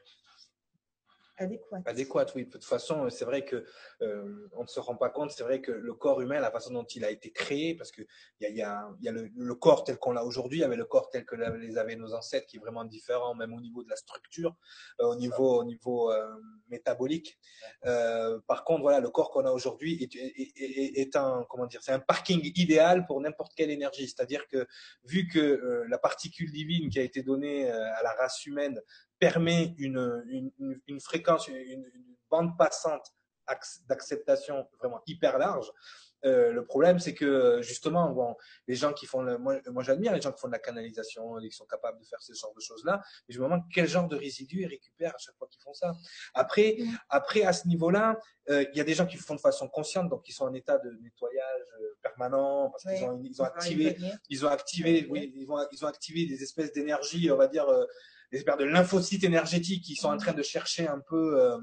Adéquat. 1.39 1.81
Adéquat, 1.85 2.25
oui. 2.35 2.45
De 2.45 2.49
toute 2.49 2.63
façon, 2.65 3.05
euh, 3.05 3.09
c'est 3.09 3.25
vrai 3.25 3.45
que 3.45 3.65
euh, 4.01 4.49
on 4.53 4.63
ne 4.63 4.67
se 4.67 4.79
rend 4.79 4.95
pas 4.95 5.09
compte. 5.09 5.31
C'est 5.31 5.43
vrai 5.43 5.61
que 5.61 5.71
le 5.71 5.93
corps 5.93 6.21
humain, 6.21 6.39
la 6.39 6.51
façon 6.51 6.71
dont 6.73 6.83
il 6.83 7.03
a 7.05 7.11
été 7.11 7.31
créé, 7.31 7.75
parce 7.75 7.91
que 7.91 8.01
il 8.39 8.43
y 8.43 8.45
a, 8.47 8.49
y 8.49 8.61
a, 8.61 8.89
il 8.99 9.05
y 9.05 9.09
a 9.09 9.11
le, 9.11 9.29
le 9.35 9.55
corps 9.55 9.83
tel 9.83 9.97
qu'on 9.97 10.11
l'a 10.11 10.23
aujourd'hui, 10.23 10.59
il 10.59 10.61
y 10.61 10.65
avait 10.65 10.75
le 10.75 10.85
corps 10.85 11.09
tel 11.09 11.25
que 11.25 11.35
les 11.35 11.77
avaient 11.77 11.95
nos 11.95 12.13
ancêtres, 12.13 12.47
qui 12.47 12.57
est 12.57 12.59
vraiment 12.59 12.85
différent, 12.85 13.33
même 13.35 13.53
au 13.53 13.61
niveau 13.61 13.83
de 13.83 13.89
la 13.89 13.95
structure, 13.95 14.55
euh, 15.01 15.05
au 15.05 15.15
niveau, 15.15 15.59
au 15.59 15.63
niveau 15.63 16.11
euh, 16.11 16.27
métabolique. 16.69 17.39
Par 17.83 18.63
contre, 18.63 18.81
voilà, 18.81 18.99
le 18.99 19.09
corps 19.09 19.31
qu'on 19.31 19.45
a 19.45 19.51
aujourd'hui 19.51 20.03
est, 20.03 20.15
est, 20.15 20.53
est, 20.55 20.99
est 20.99 21.15
un, 21.15 21.45
comment 21.49 21.65
dire, 21.65 21.81
c'est 21.81 21.91
un 21.91 21.99
parking 21.99 22.51
idéal 22.55 23.05
pour 23.05 23.19
n'importe 23.21 23.53
quelle 23.55 23.71
énergie. 23.71 24.07
C'est-à-dire 24.07 24.47
que 24.47 24.67
vu 25.03 25.27
que 25.27 25.85
la 25.87 25.97
particule 25.97 26.51
divine 26.51 26.89
qui 26.89 26.99
a 26.99 27.03
été 27.03 27.23
donnée 27.23 27.69
à 27.69 28.03
la 28.03 28.11
race 28.13 28.45
humaine 28.45 28.81
permet 29.19 29.75
une, 29.77 30.23
une, 30.27 30.51
une, 30.59 30.81
une 30.87 30.99
fréquence, 30.99 31.47
une, 31.47 31.85
bande 32.31 32.57
passante 32.57 33.05
ac- 33.47 33.79
d'acceptation 33.87 34.67
vraiment 34.79 35.01
hyper 35.07 35.37
large. 35.39 35.71
Euh, 36.25 36.51
le 36.51 36.65
problème, 36.65 36.99
c'est 36.99 37.13
que 37.13 37.61
justement, 37.61 38.11
bon, 38.11 38.35
les 38.67 38.75
gens 38.75 38.91
qui 38.93 39.05
font, 39.05 39.21
le, 39.21 39.37
moi, 39.37 39.55
moi 39.67 39.83
j'admire 39.83 40.13
les 40.13 40.21
gens 40.21 40.31
qui 40.33 40.39
font 40.41 40.49
de 40.49 40.51
la 40.53 40.59
canalisation, 40.59 41.39
et 41.39 41.47
qui 41.49 41.55
sont 41.55 41.65
capables 41.65 41.97
de 41.99 42.05
faire 42.05 42.21
ce 42.21 42.33
genre 42.33 42.53
de 42.53 42.59
choses-là, 42.59 43.01
mais 43.27 43.33
je 43.33 43.39
me 43.39 43.45
demande 43.45 43.63
quel 43.73 43.87
genre 43.87 44.07
de 44.07 44.17
résidus 44.17 44.61
ils 44.63 44.67
récupèrent 44.67 45.15
à 45.15 45.17
chaque 45.17 45.35
fois 45.37 45.47
qu'ils 45.47 45.61
font 45.61 45.73
ça. 45.73 45.93
Après, 46.33 46.75
Mm. 46.77 46.91
après 47.09 47.43
à 47.43 47.53
ce 47.53 47.67
niveau-là, 47.69 48.19
euh, 48.49 48.63
il 48.71 48.77
y 48.77 48.81
a 48.81 48.83
des 48.83 48.93
gens 48.93 49.07
qui 49.07 49.15
le 49.15 49.23
font 49.23 49.35
de 49.35 49.39
façon 49.39 49.67
consciente, 49.69 50.09
donc 50.09 50.23
qui 50.23 50.33
sont 50.33 50.45
en 50.45 50.53
état 50.53 50.77
de 50.77 50.91
nettoyage 51.01 51.67
euh, 51.81 51.97
permanent, 52.03 52.69
parce 52.69 52.83
qu'ils 52.83 53.05
ont, 53.05 53.21
ils 53.23 53.41
ont 53.41 53.45
activé 53.45 53.97
ils 54.29 54.45
ont 54.45 54.49
activé, 54.49 55.07
oui, 55.09 55.33
ils 55.35 55.49
ont, 55.49 55.57
ils 55.71 55.83
ont 55.85 55.87
activé 55.87 56.25
des 56.25 56.43
espèces 56.43 56.73
d'énergie, 56.73 57.31
on 57.31 57.37
va 57.37 57.47
dire, 57.47 57.67
euh, 57.69 57.85
des 58.31 58.39
espèces 58.39 58.57
de 58.57 58.65
lymphocytes 58.65 59.23
énergétiques 59.23 59.83
qui 59.83 59.95
sont 59.95 60.09
en 60.09 60.17
train 60.17 60.33
de 60.33 60.43
chercher 60.43 60.87
un 60.87 60.99
peu 60.99 61.39
euh, 61.41 61.57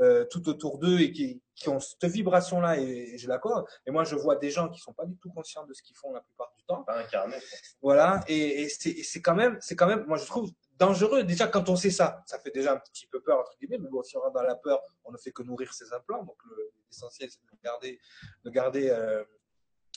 euh, 0.00 0.24
tout 0.30 0.48
autour 0.48 0.78
d'eux 0.78 1.00
et 1.00 1.12
qui, 1.12 1.42
qui 1.54 1.68
ont 1.68 1.78
cette 1.78 2.04
vibration-là, 2.10 2.78
et, 2.80 3.14
et 3.14 3.18
je 3.18 3.28
l'accorde. 3.28 3.66
Et 3.86 3.90
moi, 3.90 4.04
je 4.04 4.16
vois 4.16 4.36
des 4.36 4.50
gens 4.50 4.68
qui 4.68 4.80
sont 4.80 4.94
pas 4.94 5.06
du 5.06 5.16
tout 5.18 5.30
conscients 5.30 5.66
de 5.66 5.74
ce 5.74 5.82
qu'ils 5.82 5.96
font 5.96 6.12
la 6.12 6.20
plupart 6.20 6.52
du 6.56 6.64
temps. 6.64 6.82
Pas 6.84 6.98
incarné. 6.98 7.36
Voilà, 7.80 8.24
et, 8.26 8.62
et 8.62 8.68
c'est 8.68 9.22
quand 9.22 9.34
même, 9.34 9.58
c'est 9.60 9.76
quand 9.76 9.86
même, 9.86 10.04
moi 10.06 10.16
je 10.16 10.24
trouve 10.26 10.50
dangereux 10.78 11.22
déjà 11.22 11.46
quand 11.46 11.68
on 11.68 11.76
sait 11.76 11.90
ça. 11.90 12.22
Ça 12.26 12.38
fait 12.40 12.50
déjà 12.50 12.72
un 12.72 12.78
petit 12.78 13.06
peu 13.06 13.20
peur 13.20 13.38
entre 13.40 13.54
guillemets, 13.58 13.78
mais 13.78 13.88
bon, 13.90 14.02
si 14.02 14.16
on 14.16 14.20
rentre 14.20 14.34
dans 14.34 14.42
la 14.42 14.56
peur, 14.56 14.80
on 15.04 15.12
ne 15.12 15.18
fait 15.18 15.30
que 15.30 15.42
nourrir 15.42 15.72
ses 15.72 15.92
implants. 15.92 16.24
Donc 16.24 16.36
le- 16.50 16.72
l'essentiel, 16.88 17.30
c'est 17.30 17.40
de 17.40 17.62
garder, 17.62 18.00
de 18.44 18.50
garder 18.50 18.88
euh, 18.90 19.22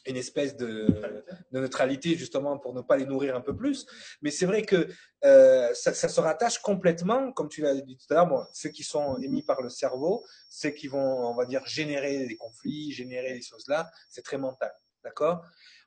une 0.05 0.17
espèce 0.17 0.55
de, 0.55 0.87
de 1.51 1.59
neutralité 1.59 2.15
justement 2.15 2.57
pour 2.57 2.73
ne 2.73 2.81
pas 2.81 2.97
les 2.97 3.05
nourrir 3.05 3.35
un 3.35 3.41
peu 3.41 3.55
plus. 3.55 3.85
Mais 4.21 4.31
c'est 4.31 4.45
vrai 4.45 4.61
que 4.63 4.87
euh, 5.23 5.73
ça, 5.73 5.93
ça 5.93 6.07
se 6.07 6.19
rattache 6.19 6.59
complètement, 6.59 7.31
comme 7.31 7.49
tu 7.49 7.61
l'as 7.61 7.75
dit 7.81 7.97
tout 7.97 8.05
à 8.13 8.15
l'heure, 8.15 8.27
bon, 8.27 8.43
ceux 8.53 8.69
qui 8.69 8.83
sont 8.83 9.17
émis 9.19 9.43
par 9.43 9.61
le 9.61 9.69
cerveau, 9.69 10.23
ceux 10.49 10.69
qui 10.69 10.87
vont, 10.87 11.27
on 11.27 11.35
va 11.35 11.45
dire, 11.45 11.65
générer 11.65 12.27
des 12.27 12.37
conflits, 12.37 12.91
générer 12.91 13.33
des 13.33 13.41
choses 13.41 13.67
là, 13.67 13.89
c'est 14.09 14.21
très 14.23 14.37
mental, 14.37 14.71
d'accord? 15.03 15.43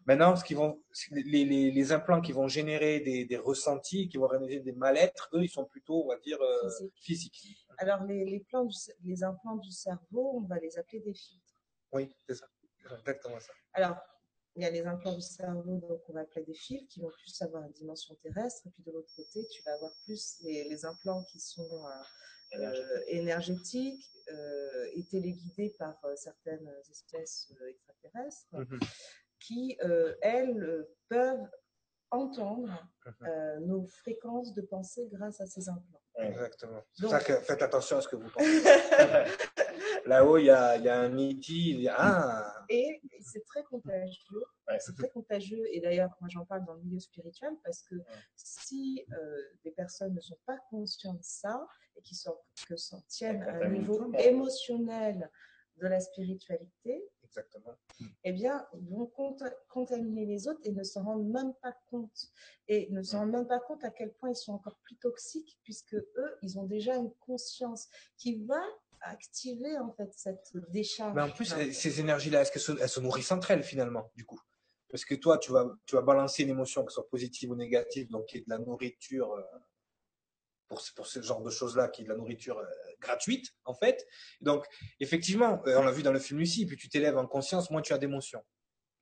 Maintenant, 0.06 0.36
ce 0.36 0.44
qui 0.44 0.54
vont, 0.54 0.82
les, 1.10 1.44
les, 1.44 1.70
les 1.70 1.92
implants 1.92 2.22
qui 2.22 2.32
vont 2.32 2.48
générer 2.48 3.00
des, 3.00 3.26
des 3.26 3.36
ressentis, 3.36 4.08
qui 4.08 4.16
vont 4.16 4.30
générer 4.32 4.60
des 4.60 4.72
mal-être, 4.72 5.28
eux, 5.34 5.42
ils 5.42 5.50
sont 5.50 5.66
plutôt, 5.66 6.04
on 6.04 6.08
va 6.08 6.16
dire, 6.18 6.40
euh, 6.40 6.68
Physique. 6.94 7.34
physiques. 7.36 7.66
Alors, 7.76 8.02
les, 8.04 8.24
les, 8.24 8.40
plans 8.40 8.64
du, 8.64 8.74
les 9.04 9.22
implants 9.22 9.56
du 9.56 9.70
cerveau, 9.70 10.32
on 10.36 10.40
va 10.46 10.58
les 10.58 10.78
appeler 10.78 11.00
des 11.00 11.12
filtres. 11.12 11.62
Oui, 11.92 12.08
c'est 12.26 12.36
ça. 12.36 12.46
Exactement 12.84 13.40
ça. 13.40 13.52
Alors, 13.74 13.96
il 14.56 14.62
y 14.62 14.66
a 14.66 14.70
les 14.70 14.84
implants 14.86 15.14
du 15.14 15.20
cerveau, 15.20 15.78
donc 15.78 16.00
on 16.08 16.12
va 16.12 16.20
appeler 16.20 16.44
des 16.44 16.54
fils, 16.54 16.86
qui 16.88 17.00
vont 17.00 17.10
plus 17.10 17.40
avoir 17.42 17.62
une 17.64 17.72
dimension 17.72 18.14
terrestre. 18.16 18.66
Et 18.66 18.70
puis 18.70 18.82
de 18.82 18.90
l'autre 18.92 19.12
côté, 19.14 19.46
tu 19.52 19.62
vas 19.62 19.74
avoir 19.74 19.92
plus 20.04 20.38
les, 20.42 20.68
les 20.68 20.84
implants 20.84 21.22
qui 21.30 21.38
sont 21.38 21.86
euh, 21.86 22.60
euh, 22.60 23.00
énergétiques 23.06 24.04
euh, 24.32 24.90
et 24.94 25.04
téléguidés 25.04 25.74
par 25.78 25.96
euh, 26.04 26.16
certaines 26.16 26.68
espèces 26.90 27.52
euh, 27.60 27.68
extraterrestres, 27.68 28.46
Mhm. 28.52 28.80
qui, 29.38 29.78
euh, 29.84 30.16
elles, 30.22 30.62
euh, 30.62 30.96
peuvent 31.08 31.48
entendre 32.10 32.68
Mhm. 33.06 33.28
euh, 33.28 33.60
nos 33.60 33.86
fréquences 33.86 34.54
de 34.54 34.62
pensée 34.62 35.08
grâce 35.12 35.40
à 35.40 35.46
ces 35.46 35.68
implants. 35.68 36.02
Exactement. 36.16 36.82
C'est 36.94 37.02
pour 37.02 37.10
ça 37.12 37.20
que 37.20 37.34
faites 37.42 37.62
attention 37.62 37.98
à 37.98 38.00
ce 38.00 38.08
que 38.08 38.16
vous 38.16 38.28
pensez. 38.30 38.44
Là-haut, 40.06 40.38
il 40.38 40.46
y 40.46 40.50
a, 40.50 40.76
il 40.76 40.84
y 40.84 40.88
a 40.88 41.00
un 41.00 41.16
y 41.18 41.88
a- 41.88 41.94
Ah, 41.98 42.64
Et 42.68 43.00
c'est 43.20 43.44
très 43.44 43.62
contagieux. 43.64 44.42
Ouais. 44.68 44.78
C'est 44.80 44.94
très 44.96 45.08
contagieux. 45.10 45.64
Et 45.72 45.80
d'ailleurs, 45.80 46.10
moi, 46.20 46.28
j'en 46.30 46.44
parle 46.44 46.64
dans 46.64 46.74
le 46.74 46.82
milieu 46.82 47.00
spirituel 47.00 47.52
parce 47.64 47.82
que 47.82 47.94
si 48.36 49.04
euh, 49.12 49.42
des 49.64 49.70
personnes 49.70 50.14
ne 50.14 50.20
sont 50.20 50.38
pas 50.46 50.58
conscientes 50.70 51.18
de 51.18 51.22
ça 51.24 51.66
et 51.96 52.02
qui 52.02 52.16
que 52.68 52.76
s'en 52.76 53.00
tiennent 53.08 53.42
à 53.42 53.54
un 53.64 53.68
niveau 53.68 54.12
émotionnel 54.18 55.30
de 55.76 55.86
la 55.86 56.00
spiritualité, 56.00 57.04
exactement. 57.22 57.76
eh 58.24 58.32
bien, 58.32 58.66
vont 58.72 59.06
cont- 59.06 59.36
contaminer 59.68 60.26
les 60.26 60.48
autres 60.48 60.60
et 60.64 60.72
ne 60.72 60.82
s'en 60.82 61.04
rendent 61.04 61.28
même 61.30 61.54
pas 61.62 61.72
compte. 61.88 62.26
Et 62.66 62.88
ne 62.90 63.02
s'en 63.02 63.20
rendent 63.20 63.30
même 63.32 63.46
pas 63.46 63.60
compte 63.60 63.84
à 63.84 63.90
quel 63.90 64.12
point 64.14 64.30
ils 64.30 64.36
sont 64.36 64.52
encore 64.54 64.76
plus 64.82 64.96
toxiques, 64.96 65.58
puisque 65.62 65.94
eux, 65.94 66.38
ils 66.42 66.58
ont 66.58 66.64
déjà 66.64 66.96
une 66.96 67.12
conscience 67.20 67.88
qui 68.16 68.44
va 68.44 68.60
activer 69.00 69.78
en 69.78 69.92
fait 69.92 70.10
cette 70.14 70.50
décharge. 70.70 71.14
Mais 71.14 71.22
en 71.22 71.30
plus, 71.30 71.54
ces 71.72 72.00
énergies-là, 72.00 72.42
est-ce 72.42 72.52
qu'elles 72.52 72.62
se, 72.62 72.72
elles 72.80 72.88
se 72.88 73.00
nourrissent 73.00 73.32
entre 73.32 73.50
elles 73.50 73.62
finalement, 73.62 74.10
du 74.14 74.24
coup? 74.24 74.40
Parce 74.90 75.04
que 75.04 75.14
toi, 75.14 75.38
tu 75.38 75.52
vas, 75.52 75.66
tu 75.86 75.96
vas 75.96 76.02
balancer 76.02 76.42
une 76.44 76.48
émotion, 76.50 76.84
que 76.84 76.90
ce 76.90 76.94
soit 76.96 77.08
positive 77.08 77.50
ou 77.50 77.56
négative, 77.56 78.08
donc 78.10 78.26
qui 78.26 78.38
est 78.38 78.40
de 78.40 78.48
la 78.50 78.58
nourriture, 78.58 79.32
euh, 79.32 79.42
pour, 80.66 80.80
ce- 80.80 80.92
pour 80.92 81.06
ce 81.06 81.20
genre 81.22 81.42
de 81.42 81.50
choses-là, 81.50 81.88
qui 81.88 82.02
est 82.02 82.04
de 82.04 82.10
la 82.10 82.16
nourriture 82.16 82.58
euh, 82.58 82.64
gratuite, 83.00 83.54
en 83.64 83.74
fait. 83.74 84.06
Donc, 84.40 84.66
effectivement, 85.00 85.62
euh, 85.66 85.78
on 85.78 85.82
l'a 85.82 85.92
vu 85.92 86.02
dans 86.02 86.12
le 86.12 86.18
film 86.18 86.40
Lucie, 86.40 86.66
plus 86.66 86.76
tu 86.76 86.88
t'élèves 86.88 87.16
en 87.18 87.26
conscience, 87.26 87.70
moins 87.70 87.82
tu 87.82 87.92
as 87.92 87.98
d'émotions. 87.98 88.42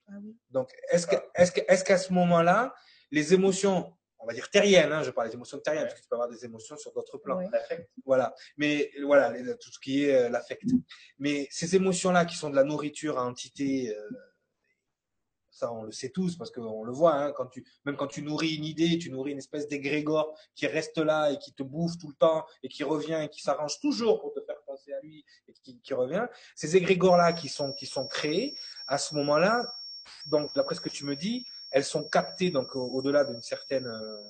Ah 0.09 0.15
oui. 0.23 0.37
Donc, 0.51 0.73
est-ce 0.91 1.07
que, 1.07 1.17
est-ce 1.35 1.53
que, 1.53 1.61
est-ce 1.69 1.85
qu'à 1.85 1.99
ce 1.99 2.13
moment-là, 2.13 2.75
les 3.11 3.35
émotions, 3.35 3.96
on 4.27 4.29
va 4.31 4.35
dire 4.35 4.51
terriennes, 4.51 4.91
hein, 4.93 5.05
je 5.05 5.11
parle 5.13 5.29
des 5.29 5.35
émotions 5.35 5.59
terriennes, 5.61 5.85
Ouais. 5.85 5.89
parce 5.89 6.01
que 6.01 6.03
tu 6.05 6.09
peux 6.09 6.17
avoir 6.17 6.29
des 6.29 6.45
émotions 6.45 6.77
sur 6.77 6.93
d'autres 6.93 7.17
plans. 7.19 7.37
Ouais. 7.39 7.49
L'affect. 7.53 7.89
Voilà. 8.05 8.35
Mais 8.57 8.91
voilà, 9.05 9.31
les- 9.31 9.57
tout 9.57 9.71
ce 9.71 9.79
qui 9.79 10.03
est 10.05 10.15
euh, 10.17 10.29
l'affect. 10.29 10.65
Mais 11.21 11.47
ces 11.51 11.77
émotions-là 11.77 12.25
qui 12.25 12.37
sont 12.37 12.51
de 12.51 12.57
la 12.57 12.65
nourriture 12.65 13.19
à 13.21 13.25
entité, 13.25 13.97
euh, 13.97 14.09
ça 15.51 15.73
on 15.73 15.85
le 15.85 15.93
sait 15.93 16.11
tous 16.11 16.37
parce 16.37 16.51
qu'on 16.51 16.83
le 16.85 16.93
voit, 16.93 17.15
hein, 17.15 17.33
quand 17.33 17.47
tu, 17.47 17.65
même 17.85 17.97
quand 17.97 18.09
tu 18.09 18.21
nourris 18.23 18.57
une 18.57 18.65
idée, 18.65 18.99
tu 18.99 19.11
nourris 19.11 19.31
une 19.33 19.39
espèce 19.39 19.69
d'égrégore 19.69 20.37
qui 20.57 20.67
reste 20.67 20.99
là 20.99 21.31
et 21.31 21.39
qui 21.39 21.55
te 21.55 21.63
bouffe 21.63 21.97
tout 21.99 22.09
le 22.09 22.15
temps 22.17 22.45
et 22.65 22.69
qui 22.69 22.83
revient 22.85 23.21
et 23.23 23.29
qui 23.29 23.41
s'arrange 23.43 23.79
toujours 23.81 24.21
pour 24.21 24.33
te 24.35 24.41
faire 24.43 24.61
penser 24.67 24.93
à 24.93 25.01
lui 25.01 25.25
et 25.49 25.53
qui, 25.53 25.81
qui 25.81 25.95
revient. 25.95 26.27
Ces 26.57 26.77
égrégores-là 26.77 27.33
qui 27.33 27.49
sont, 27.49 27.73
qui 27.73 27.87
sont 27.87 28.07
créés, 28.09 28.55
à 28.89 28.99
ce 28.99 29.15
moment-là, 29.15 29.63
donc 30.27 30.53
d'après 30.55 30.75
ce 30.75 30.81
que 30.81 30.89
tu 30.91 31.05
me 31.05 31.17
dis, 31.17 31.47
elles 31.71 31.85
sont 31.85 32.05
captées 32.09 32.51
donc 32.51 32.75
au- 32.77 32.89
au-delà 32.93 33.25
d'une 33.25 33.43
certaine 33.43 33.87
euh, 33.87 34.23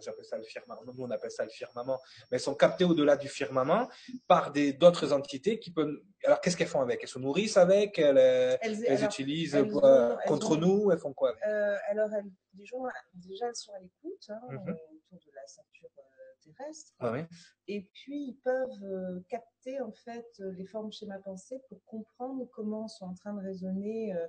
j'appelle 0.00 0.26
ça 0.26 0.36
le 0.36 0.42
firmament, 0.44 0.82
nous 0.84 1.04
on 1.04 1.10
appelle 1.10 1.30
ça 1.30 1.42
le 1.42 1.48
firmament, 1.50 1.98
mais 2.30 2.36
elles 2.36 2.40
sont 2.42 2.54
captées 2.54 2.84
au-delà 2.84 3.16
du 3.16 3.28
firmament 3.28 3.88
par 4.26 4.52
des 4.52 4.74
d'autres 4.74 5.10
entités 5.14 5.58
qui 5.58 5.70
peuvent. 5.72 6.02
Alors 6.24 6.42
qu'est-ce 6.42 6.54
qu'elles 6.56 6.66
font 6.68 6.82
avec? 6.82 7.00
Elles 7.02 7.08
se 7.08 7.18
nourrissent 7.18 7.56
avec 7.56 7.98
Elles, 7.98 8.18
euh, 8.18 8.56
Elles, 8.60 8.84
elles 8.84 8.98
alors, 8.98 9.04
utilisent 9.10 9.54
elles 9.54 9.68
pour- 9.70 9.82
ont- 9.84 10.18
elles 10.20 10.28
contre 10.28 10.50
ont- 10.52 10.56
nous 10.56 10.90
Elles 10.92 10.98
font 10.98 11.14
quoi? 11.14 11.30
Avec 11.30 11.42
euh, 11.46 11.76
alors, 11.88 12.10
elles, 12.12 12.30
déjà, 12.52 12.76
déjà, 13.14 13.48
elles 13.48 13.56
sont 13.56 13.72
à 13.72 13.78
l'écoute 13.80 14.26
hein, 14.28 14.40
Mhm. 14.50 14.76
autour 15.12 15.30
de 15.32 15.34
la 15.34 15.46
ceinture 15.46 15.88
terrestre. 16.44 16.92
Ouais. 17.00 17.26
Et 17.66 17.88
puis, 17.94 18.28
ils 18.28 18.38
peuvent 18.44 18.84
euh, 18.84 19.20
capter 19.30 19.80
en 19.80 19.92
fait 19.92 20.26
les 20.40 20.66
formes 20.66 20.92
schéma 20.92 21.18
pensées 21.20 21.60
pour 21.70 21.82
comprendre 21.86 22.44
comment 22.52 22.86
sont 22.86 23.06
en 23.06 23.14
train 23.14 23.32
de 23.32 23.40
résonner 23.42 24.14
euh, 24.14 24.26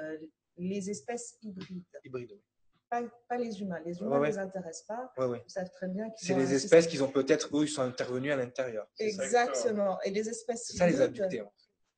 euh, 0.00 0.16
les 0.58 0.90
espèces 0.90 1.36
hybrides. 1.42 1.84
Hybrides. 2.04 2.32
oui. 2.32 2.42
Pas, 2.90 3.02
pas 3.28 3.36
les 3.36 3.60
humains. 3.60 3.80
Les 3.84 3.98
humains 4.00 4.16
ne 4.16 4.20
ouais. 4.20 4.28
les 4.30 4.38
intéressent 4.38 4.86
pas. 4.86 5.12
Ouais, 5.18 5.26
ouais. 5.26 5.42
Ils 5.46 5.50
savent 5.50 5.70
très 5.70 5.88
bien 5.88 6.08
qu'ils 6.10 6.26
C'est 6.28 6.34
les 6.34 6.54
espèces 6.54 6.86
qu'ils 6.86 7.02
ont 7.04 7.10
peut-être, 7.10 7.54
eux, 7.54 7.64
ils 7.64 7.68
sont 7.68 7.82
intervenus 7.82 8.32
à 8.32 8.36
l'intérieur. 8.36 8.88
Exactement. 8.98 10.00
Et 10.02 10.10
les 10.10 10.26
espèces 10.28 10.68
C'est 10.68 10.78
ça 10.78 10.86
les 10.86 10.94
hybrides, 10.94 11.20
abductés. 11.22 11.40
hein. 11.40 11.50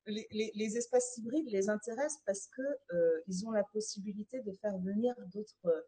les, 0.06 0.26
les- 0.32 0.50
les 0.54 0.76
espèces 0.76 1.16
hybrides 1.18 1.48
les 1.48 1.68
intéressent 1.68 2.20
parce 2.26 2.48
que 2.48 2.62
euh, 2.92 3.22
ils 3.28 3.46
ont 3.46 3.52
la 3.52 3.62
possibilité 3.72 4.40
de 4.40 4.52
faire 4.60 4.76
venir 4.78 5.14
d'autres 5.32 5.54
euh, 5.66 5.80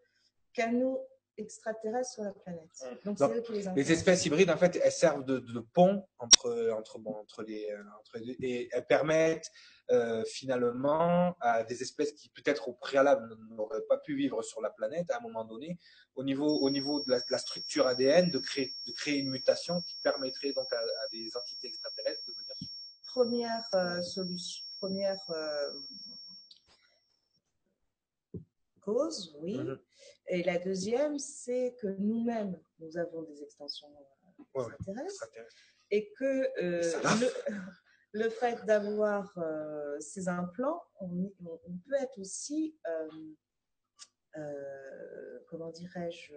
canaux 0.53 1.01
extraterrestres 1.39 2.11
sur 2.11 2.23
la 2.25 2.33
planète. 2.33 2.71
Donc, 3.05 3.19
c'est 3.19 3.25
Donc, 3.27 3.37
eux 3.37 3.41
qui 3.43 3.53
les 3.53 3.65
Les 3.75 3.93
espèces 3.93 4.25
hybrides, 4.27 4.51
en 4.51 4.57
fait, 4.57 4.77
elles 4.77 4.93
servent 4.93 5.25
de, 5.25 5.39
de 5.39 5.61
pont 5.61 6.07
entre, 6.19 6.71
entre, 6.77 6.99
bon, 6.99 7.15
entre 7.15 7.43
les, 7.43 7.71
euh, 7.71 7.83
entre 7.99 8.19
les- 8.19 8.37
et 8.41 8.69
elles 8.73 8.87
permettent 8.87 9.51
euh, 9.91 10.25
finalement 10.25 11.35
à 11.41 11.65
des 11.65 11.83
espèces 11.83 12.13
qui 12.13 12.29
peut-être 12.31 12.69
au 12.69 12.75
préalable 12.75 13.35
n'auraient 13.51 13.85
pas 13.89 13.99
pu 13.99 14.15
vivre 14.17 14.43
sur 14.43 14.61
la 14.61 14.71
planète 14.71 15.11
à 15.11 15.19
un 15.19 15.21
moment 15.21 15.45
donné, 15.45 15.79
au 16.15 16.25
niveau, 16.25 16.47
au 16.61 16.71
niveau 16.71 17.03
de 17.05 17.11
la, 17.11 17.19
de 17.19 17.25
la 17.31 17.39
structure 17.39 17.87
ADN, 17.87 18.31
de 18.31 18.39
créer, 18.39 18.73
de 18.87 18.93
créer 18.93 19.19
une 19.19 19.31
mutation 19.31 19.81
qui 19.83 19.97
permettrait 20.03 20.53
donc 20.53 20.73
à, 20.73 20.79
à 20.79 21.09
des 21.13 21.37
entités 21.37 21.69
extraterrestres 21.69 22.23
de 22.27 22.33
venir. 22.33 22.71
Première 23.09 23.65
euh, 23.75 24.01
solution, 24.03 24.65
première 24.79 25.21
euh, 25.31 25.71
cause, 28.81 29.35
oui. 29.41 29.57
Mhm. 29.59 29.79
Et 30.29 30.43
la 30.45 30.59
deuxième, 30.59 31.19
c'est 31.19 31.75
que 31.81 31.89
nous-mêmes, 31.99 32.59
nous 32.79 32.97
avons 32.97 33.23
des 33.23 33.43
extensions 33.43 33.89
euh, 33.89 34.43
Ouais, 34.55 34.65
extraterrestres 34.67 35.29
et 35.91 36.11
que 36.19 36.63
euh, 36.63 36.81
le, 37.21 37.29
le 38.25 38.29
fait 38.31 38.65
d'avoir 38.65 39.37
euh, 39.39 39.99
ces 40.01 40.29
implants, 40.29 40.83
on, 41.01 41.33
on- 41.45 41.61
on 41.67 41.77
peut 41.87 41.95
être 42.01 42.19
aussi, 42.19 42.77
comment 45.49 45.71
dirais-je, 45.71 46.35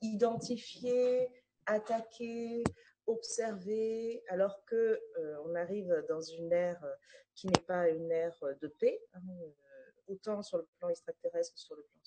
identifié, 0.00 1.28
attaqué, 1.66 2.62
observé, 3.06 4.22
alors 4.28 4.64
que 4.64 4.74
euh, 5.18 5.36
on 5.44 5.54
arrive 5.54 6.04
dans 6.08 6.20
une 6.20 6.52
ère 6.52 6.82
qui 7.34 7.46
n'est 7.48 7.62
pas 7.66 7.88
une 7.88 8.10
ère 8.10 8.38
de 8.60 8.68
paix, 8.68 9.00
hein, 9.14 9.20
autant 10.06 10.42
sur 10.42 10.58
le 10.58 10.66
plan 10.78 10.88
extraterrestre 10.88 11.54
que 11.54 11.60
sur 11.60 11.76
le 11.76 11.82
plan 11.82 12.00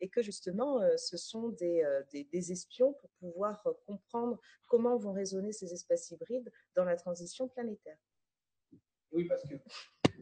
et 0.00 0.08
que 0.08 0.22
justement, 0.22 0.80
euh, 0.80 0.96
ce 0.96 1.16
sont 1.16 1.48
des, 1.50 1.82
euh, 1.82 2.02
des, 2.12 2.24
des 2.24 2.52
espions 2.52 2.92
pour 2.94 3.10
pouvoir 3.20 3.66
euh, 3.66 3.72
comprendre 3.86 4.40
comment 4.66 4.96
vont 4.96 5.12
résonner 5.12 5.52
ces 5.52 5.72
espèces 5.72 6.10
hybrides 6.10 6.50
dans 6.74 6.84
la 6.84 6.96
transition 6.96 7.48
planétaire. 7.48 7.98
Oui, 9.12 9.24
parce 9.24 9.42
que 9.42 9.54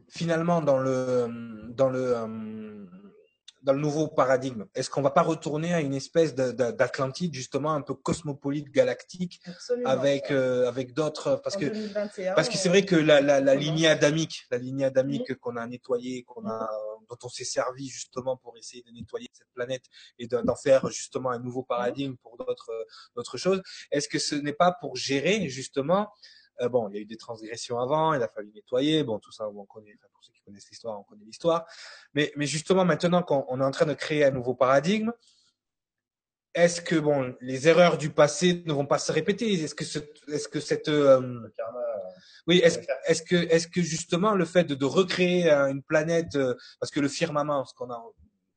finalement, 0.09 0.63
dans 0.63 0.79
le, 0.79 1.29
dans 1.75 1.91
le, 1.91 2.87
dans 3.69 3.75
le 3.75 3.81
nouveau 3.81 4.09
paradigme, 4.09 4.65
est-ce 4.75 4.89
qu'on 4.89 5.03
va 5.03 5.11
pas 5.11 5.21
retourner 5.21 5.75
à 5.75 5.83
une 5.83 5.93
espèce 5.93 6.35
de- 6.35 6.53
de- 6.53 6.71
d'Atlantide, 6.71 7.35
justement, 7.35 7.75
un 7.75 7.83
peu 7.83 7.93
cosmopolite, 7.93 8.71
galactique, 8.71 9.43
Absolument. 9.45 9.91
avec, 9.91 10.31
euh, 10.31 10.67
avec 10.67 10.95
d'autres, 10.95 11.39
parce 11.45 11.57
En 11.57 11.61
que 11.61 11.67
2021, 11.67 12.35
Parce 12.35 12.49
que 12.49 12.57
c'est 12.57 12.71
vrai 12.71 12.87
que 12.87 12.97
la, 12.97 13.21
la, 13.21 13.41
la 13.43 13.55
lignée 13.55 13.87
adamique, 13.87 14.47
la 14.51 14.57
lignée 14.57 14.87
adamique 14.87 15.35
qu'on 15.35 15.57
a 15.59 15.67
nettoyée, 15.67 16.23
qu'on 16.23 16.47
a, 16.49 16.71
dont 17.11 17.19
on 17.23 17.29
s'est 17.29 17.45
servi 17.45 17.89
justement 17.89 18.39
pour 18.39 18.57
essayer 18.57 18.83
de 18.85 18.91
nettoyer 18.91 19.29
cette 19.35 19.53
planète 19.53 19.85
et 20.19 20.27
de- 20.27 20.41
d'en 20.41 20.57
faire 20.57 20.89
justement 20.89 21.29
un 21.29 21.39
nouveau 21.39 21.63
paradigme 21.63 22.17
pour 22.23 22.39
d'autres, 22.39 22.73
d'autres 23.17 23.37
choses. 23.37 23.61
Est-ce 23.91 24.09
que 24.09 24.19
ce 24.19 24.35
n'est 24.35 24.55
pas 24.55 24.73
pour 24.81 24.97
gérer 24.97 25.47
justement 25.51 26.09
euh, 26.61 26.69
Bon, 26.69 26.89
il 26.89 26.97
y 26.97 26.99
a 26.99 27.01
eu 27.03 27.07
des 27.07 27.17
transgressions 27.17 27.79
avant, 27.79 28.15
il 28.15 28.23
a 28.23 28.29
fallu 28.29 28.51
nettoyer. 28.55 29.05
Bon, 29.05 29.19
tout 29.19 29.33
ça, 29.33 29.49
on 29.49 29.65
connaît. 29.67 29.95
Enfin, 29.99 30.09
pour 30.13 30.25
ceux 30.25 30.33
qui 30.33 30.41
connaissent 30.43 30.69
l'histoire, 30.71 30.99
on 30.99 31.05
connaît 31.05 31.25
l'histoire. 31.25 31.67
Mais, 32.15 32.33
mais 32.37 32.47
justement, 32.47 32.85
maintenant 32.85 33.23
qu'on 33.23 33.45
on 33.49 33.61
est 33.61 33.65
en 33.65 33.71
train 33.71 33.87
de 33.87 33.95
créer 33.95 34.25
un 34.25 34.31
nouveau 34.31 34.55
paradigme, 34.55 35.13
est-ce 36.55 36.81
que 36.81 36.97
bon, 36.97 37.37
les 37.41 37.69
erreurs 37.69 37.99
du 37.99 38.11
passé 38.11 38.63
ne 38.67 38.73
vont 38.73 38.87
pas 38.87 38.99
se 38.99 39.13
répéter? 39.13 39.53
Est-ce 39.53 39.75
que, 39.75 39.85
ce, 39.85 39.99
est-ce 40.29 40.49
que 40.49 40.61
cette 40.61 40.89
euh, 40.89 41.21
Le 41.21 41.51
karma. 41.57 41.79
euh, 41.79 42.11
oui, 42.47 42.59
est-ce 42.65 42.81
est-ce 43.07 43.23
que 43.23 43.37
est-ce 43.37 43.69
que 43.69 43.83
justement 43.83 44.35
le 44.35 44.45
fait 44.45 44.65
de, 44.65 44.75
de 44.75 44.85
recréer 44.85 45.51
euh, 45.53 45.69
une 45.71 45.83
planète 45.83 46.37
parce 46.81 46.91
que 46.91 47.01
le 47.01 47.09
firmament, 47.09 47.65
ce 47.65 47.75
qu'on 47.75 47.91
a 47.91 48.03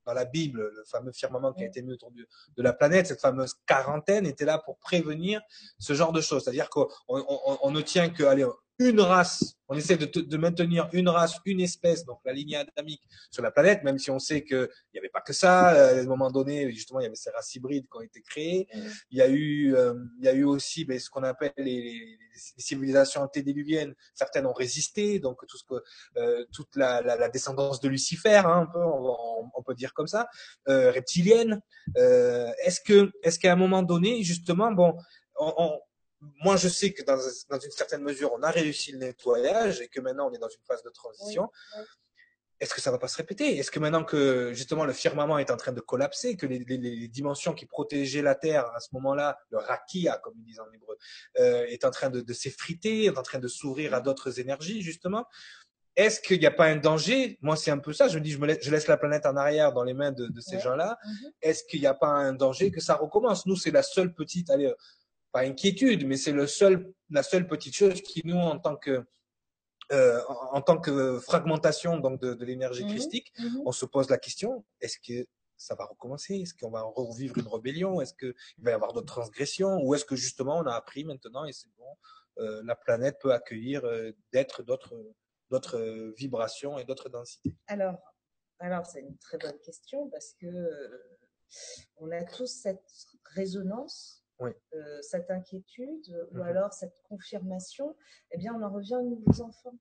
dans 0.06 0.14
la 0.14 0.26
Bible, 0.26 0.72
le 0.76 0.84
fameux 0.86 1.12
firmament 1.12 1.54
qui 1.54 1.64
a 1.64 1.68
été 1.68 1.82
mis 1.82 1.94
autour 1.94 2.12
de, 2.12 2.28
de 2.58 2.64
la 2.64 2.74
planète, 2.74 3.08
cette 3.08 3.22
fameuse 3.22 3.56
quarantaine 3.66 4.26
était 4.26 4.46
là 4.46 4.58
pour 4.58 4.78
prévenir 4.80 5.42
ce 5.80 5.94
genre 5.94 6.12
de 6.12 6.22
choses. 6.22 6.44
C'est-à-dire 6.44 6.70
qu'on 6.70 6.88
on, 7.08 7.24
on- 7.28 7.58
on 7.62 7.72
ne 7.72 7.82
tient 7.82 8.10
que 8.10 8.24
allez, 8.24 8.46
une 8.90 9.00
race, 9.02 9.56
on 9.68 9.76
essaie 9.76 9.98
de, 9.98 10.06
de 10.06 10.38
maintenir 10.38 10.90
une 10.92 11.08
race, 11.10 11.36
une 11.46 11.62
espèce, 11.62 12.04
donc 12.06 12.20
la 12.26 12.34
lignée 12.34 12.58
adamique 12.58 13.02
sur 13.30 13.42
la 13.42 13.52
planète, 13.52 13.84
même 13.84 13.98
si 13.98 14.12
on 14.12 14.20
sait 14.20 14.44
qu'il 14.44 14.68
n'y 14.94 15.00
avait 15.00 15.10
pas 15.10 15.22
que 15.22 15.34
ça. 15.34 15.74
euh, 15.74 16.00
À 16.00 16.02
un 16.04 16.06
moment 16.06 16.30
donné, 16.32 16.70
justement, 16.72 17.00
il 17.00 17.04
y 17.04 17.06
avait 17.06 17.16
ces 17.16 17.30
races 17.32 17.56
hybrides 17.56 17.86
qui 17.90 17.98
ont 17.98 18.02
été 18.02 18.22
créées. 18.22 18.68
Il 19.12 19.18
y 19.18 19.22
a 19.22 19.30
eu, 19.30 19.74
euh, 19.76 19.94
il 20.20 20.26
y 20.26 20.28
a 20.28 20.34
eu 20.34 20.44
aussi 20.44 20.84
ben, 20.86 21.00
ce 21.00 21.10
qu'on 21.10 21.24
appelle 21.24 21.54
les, 21.58 21.64
les- 21.82 22.18
les 22.58 22.64
civilisations 22.64 23.22
antédiluviennes. 23.22 23.94
Certaines 24.14 24.46
ont 24.46 24.54
résisté, 24.54 25.20
donc 25.20 25.46
tout 25.48 25.58
ce 25.58 25.64
que, 25.64 25.82
euh, 26.18 26.46
toute 26.54 26.76
la, 26.76 27.02
la, 27.02 27.16
la 27.18 27.30
descendance 27.30 27.80
de 27.82 27.88
Lucifer, 27.90 28.38
hein, 28.46 28.62
un 28.62 28.66
peu, 28.66 28.80
on, 28.80 29.10
on- 29.12 29.52
on 29.54 29.64
peut 29.64 29.76
dire 29.76 29.94
comme 29.94 30.08
ça, 30.08 30.28
euh, 30.70 30.92
reptilienne. 30.92 31.62
Euh, 31.98 32.50
est-ce 32.66 32.82
que, 32.82 33.12
est-ce 33.24 33.38
qu'à 33.40 33.54
un 33.54 33.56
moment 33.58 33.84
donné, 33.84 34.24
justement, 34.24 34.72
bon, 34.72 34.96
on, 35.40 35.54
on- 35.58 35.80
moi 36.44 36.56
je 36.58 36.68
sais 36.68 36.94
que 36.94 37.04
dans, 37.04 37.18
dans 37.50 37.60
une 37.60 37.72
certaine 37.72 38.02
mesure, 38.04 38.32
on 38.34 38.44
a 38.44 38.52
réussi 38.52 38.92
le 38.92 39.00
nettoyage 39.00 39.82
et 39.82 39.88
que 39.88 40.00
maintenant 40.00 40.30
on 40.30 40.34
est 40.34 40.38
dans 40.40 40.50
une 40.50 40.64
phase 40.68 40.84
de 40.84 40.90
transition. 40.90 41.50
Oui, 41.78 41.84
est-ce 42.60 42.76
que 42.76 42.82
ça 42.82 42.92
va 42.92 43.00
pas 43.00 43.08
se 43.08 43.18
répéter? 43.18 43.58
Est-ce 43.58 43.72
que 43.72 43.80
maintenant 43.80 44.04
que 44.04 44.54
justement 44.54 44.86
le 44.86 44.94
firmament 44.94 45.40
est 45.40 45.50
en 45.50 45.58
train 45.58 45.72
de 45.72 45.80
collapser, 45.82 46.38
que 46.38 46.46
les, 46.46 46.60
les- 46.60 46.78
les 46.78 47.08
dimensions 47.08 47.54
qui 47.56 47.66
protégeaient 47.66 48.22
la 48.22 48.36
Terre 48.36 48.68
à 48.76 48.80
ce 48.80 48.90
moment-là, 48.94 49.40
le 49.50 49.58
rakia 49.58 50.18
comme 50.20 50.36
ils 50.38 50.44
disent 50.46 50.60
en 50.60 50.72
hébreu, 50.72 50.96
euh, 51.40 51.66
est 51.66 51.86
en 51.86 51.90
train 51.90 52.12
de, 52.12 52.22
de 52.22 52.34
s'effriter, 52.34 53.06
est 53.06 53.18
en 53.18 53.24
train 53.24 53.40
de 53.40 53.48
s'ouvrir 53.48 53.96
à 53.96 54.00
d'autres 54.02 54.40
énergies 54.40 54.84
justement? 54.84 55.26
Est-ce 55.96 56.22
qu'il 56.22 56.40
n'y 56.40 56.46
a 56.46 56.52
pas 56.52 56.68
un 56.68 56.78
danger? 56.78 57.38
Moi, 57.42 57.56
c'est 57.58 57.72
un 57.72 57.78
peu 57.80 57.92
ça. 57.94 58.08
Je 58.08 58.18
me 58.18 58.24
dis, 58.24 58.32
je, 58.32 58.38
me 58.38 58.46
laisse, 58.48 58.60
je 58.62 58.72
laisse 58.72 58.88
la 58.88 58.96
planète 58.96 59.26
en 59.26 59.36
arrière 59.36 59.74
dans 59.74 59.84
les 59.84 59.94
mains 59.94 60.12
de, 60.14 60.28
de 60.28 60.40
ces 60.40 60.56
Ouais. 60.56 60.62
gens-là. 60.62 60.98
Mhm. 61.04 61.32
Est-ce 61.42 61.64
qu'il 61.66 61.82
n'y 61.82 61.86
a 61.88 61.94
pas 61.94 62.08
un 62.08 62.32
danger 62.32 62.72
que 62.72 62.80
ça 62.80 62.96
recommence? 62.96 63.46
Nous, 63.46 63.58
c'est 63.58 63.72
la 63.72 63.84
seule 63.84 64.14
petite, 64.14 64.50
allez, 64.52 64.72
pas 65.32 65.42
inquiétude, 65.42 66.06
mais 66.08 66.18
c'est 66.18 66.32
le 66.32 66.48
seul, 66.48 66.94
la 67.10 67.24
seule 67.24 67.48
petite 67.48 67.76
chose 67.76 68.02
qui 68.02 68.22
nous, 68.26 68.38
en 68.38 68.60
tant 68.60 68.76
que 68.76 69.06
euh, 69.92 70.22
en, 70.30 70.58
en 70.58 70.62
tant 70.62 70.80
que 70.80 71.20
fragmentation 71.20 71.98
donc 71.98 72.22
de, 72.22 72.34
de 72.34 72.46
l'énergie 72.46 72.84
Mhm. 72.86 72.90
christique, 72.90 73.34
Mhm. 73.40 73.62
on 73.66 73.72
se 73.74 73.86
pose 73.86 74.10
la 74.10 74.18
question 74.18 74.66
est-ce 74.80 74.98
que 75.00 75.28
ça 75.58 75.76
va 75.76 75.86
recommencer? 75.86 76.36
Est-ce 76.36 76.54
qu'on 76.54 76.72
va 76.72 76.82
revivre 76.82 77.38
une 77.38 77.48
rébellion? 77.48 78.00
Est-ce 78.02 78.14
qu'il 78.14 78.34
va 78.60 78.72
y 78.72 78.74
avoir 78.74 78.94
d'autres 78.94 79.14
transgressions? 79.14 79.80
Ou 79.84 79.94
est-ce 79.94 80.06
que 80.06 80.16
justement 80.16 80.58
on 80.60 80.66
a 80.66 80.74
appris 80.74 81.04
maintenant 81.04 81.46
et 81.46 81.52
c'est 81.54 81.70
bon, 81.78 81.86
euh, 82.40 82.62
la 82.66 82.76
planète 82.76 83.18
peut 83.20 83.34
accueillir 83.34 83.84
euh, 83.86 84.12
d'êtres 84.32 84.64
d'autres 84.64 84.96
d'autres 85.50 85.78
euh, 85.78 86.14
vibrations 86.18 86.80
et 86.80 86.86
d'autres 86.86 87.10
densités? 87.10 87.54
Alors, 87.68 88.00
alors 88.60 88.86
c'est 88.86 89.02
une 89.02 89.18
très 89.18 89.38
bonne 89.38 89.60
question 89.60 90.10
parce 90.10 90.34
que 90.40 90.48
euh, 90.48 91.18
on 91.98 92.10
a 92.12 92.24
tous 92.24 92.48
cette 92.48 92.90
résonance, 93.26 94.21
Oui. 94.42 94.52
euh, 94.74 95.02
cette 95.02 95.30
inquiétude 95.32 96.28
ou 96.32 96.38
Mhm. 96.38 96.42
alors 96.42 96.74
cette 96.74 97.02
confirmation. 97.08 97.96
Eh 98.32 98.38
bien, 98.38 98.54
on 98.56 98.62
en 98.64 98.72
revient 98.74 98.96
aux 98.96 99.04
nouveaux 99.10 99.42
enfants. 99.42 99.76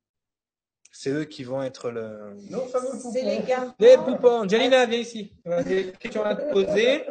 C'est 0.93 1.11
eux 1.11 1.25
qui 1.25 1.45
vont 1.45 1.63
être 1.63 1.91
le. 1.93 2.37
Fameux 2.73 2.99
C'est 3.13 3.23
les 3.23 3.41
garants. 3.45 3.73
Les 3.79 3.97
poupons 3.97 4.49
Janina, 4.49 4.87
viens 4.87 4.99
ici. 4.99 5.33
Des 5.65 5.93
questions 5.93 6.25
à 6.25 6.35
te 6.35 6.51
poser. 6.53 7.05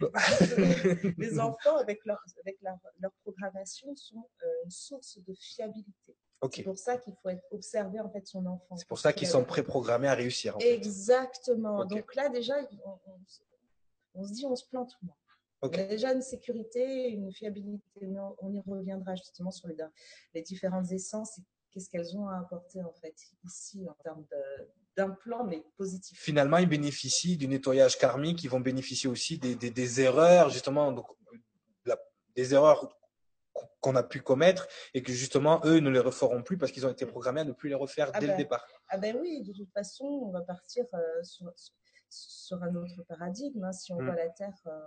les 1.18 1.38
enfants, 1.38 1.76
avec 1.76 2.04
leur, 2.04 2.20
avec 2.44 2.56
leur, 2.62 2.76
leur 3.00 3.12
programmation, 3.22 3.94
sont 3.94 4.28
euh, 4.42 4.46
une 4.64 4.70
source 4.70 5.18
de 5.26 5.34
fiabilité. 5.34 5.92
C'est 6.06 6.16
Ok. 6.40 6.64
pour 6.64 6.78
ça 6.78 6.96
qu'il 6.98 7.14
faut 7.22 7.28
être 7.28 7.44
observé 7.52 8.00
en 8.00 8.10
fait 8.10 8.26
son 8.26 8.44
enfant. 8.46 8.76
C'est 8.76 8.88
pour 8.88 8.98
ça 8.98 9.12
qu'ils 9.12 9.28
sont 9.28 9.44
préprogrammés 9.44 10.08
à 10.08 10.14
réussir. 10.14 10.56
En 10.56 10.60
fait. 10.60 10.74
Exactement. 10.74 11.78
Ok. 11.82 11.90
Donc 11.90 12.14
là, 12.16 12.28
déjà, 12.28 12.54
on, 12.84 12.90
on 13.06 13.18
se- 13.28 13.40
on 14.14 14.24
se 14.24 14.32
dit, 14.32 14.44
on 14.46 14.56
se 14.56 14.66
plante 14.66 14.96
moins. 15.02 15.14
Ok. 15.62 15.76
On 15.78 15.80
a 15.80 15.86
déjà 15.86 16.12
une 16.12 16.22
sécurité, 16.22 17.08
une 17.08 17.32
fiabilité. 17.32 17.82
Mais 18.02 18.18
on, 18.40 18.52
y 18.52 18.60
reviendra 18.60 19.14
justement 19.14 19.50
sur 19.50 19.68
les, 19.68 19.76
les 20.34 20.42
différentes 20.42 20.90
essences 20.92 21.38
et 21.38 21.42
qu'est-ce 21.70 21.88
qu'elles 21.88 22.16
ont 22.16 22.28
à 22.28 22.38
apporter 22.38 22.82
en 22.82 22.92
fait 22.92 23.14
ici 23.44 23.86
en 23.88 23.94
termes 24.02 24.26
d'implants, 24.96 25.44
mais 25.44 25.64
positifs. 25.78 26.18
finalement, 26.20 26.58
ils 26.58 26.68
bénéficient 26.68 27.36
du 27.38 27.48
nettoyage 27.48 27.96
karmique, 27.96 28.42
ils 28.44 28.50
vont 28.50 28.60
bénéficier 28.60 29.08
aussi 29.08 29.38
des, 29.38 29.54
des, 29.54 29.70
des 29.70 30.00
erreurs, 30.02 30.50
justement, 30.50 30.92
donc, 30.92 31.06
la- 31.86 31.98
des 32.36 32.52
erreurs 32.52 32.94
qu'on 33.80 33.96
a 33.96 34.02
pu 34.02 34.20
commettre 34.20 34.66
et 34.94 35.02
que 35.02 35.12
justement, 35.12 35.60
eux 35.64 35.78
ne 35.78 35.88
les 35.90 35.98
referont 36.00 36.42
plus 36.42 36.58
parce 36.58 36.72
qu'ils 36.72 36.86
ont 36.86 36.90
été 36.90 37.06
programmés 37.06 37.40
à 37.40 37.44
ne 37.44 37.52
plus 37.52 37.68
les 37.70 37.74
refaire 37.74 38.10
Ah 38.12 38.20
dès 38.20 38.26
ben, 38.26 38.32
le 38.32 38.36
départ. 38.38 38.66
Ah 38.88 38.98
ben 38.98 39.16
oui, 39.18 39.42
de 39.42 39.52
toute 39.52 39.70
façon, 39.72 40.04
on 40.04 40.30
va 40.30 40.42
partir 40.42 40.84
euh, 40.94 41.22
sur, 41.22 41.50
sur 42.10 42.62
un 42.62 42.74
autre 42.74 43.02
paradigme. 43.08 43.64
hein. 43.64 43.72
Si 43.72 43.92
on 43.92 44.00
Mm. 44.02 44.04
voit 44.06 44.14
la 44.16 44.28
Terre 44.28 44.58
euh, 44.66 44.80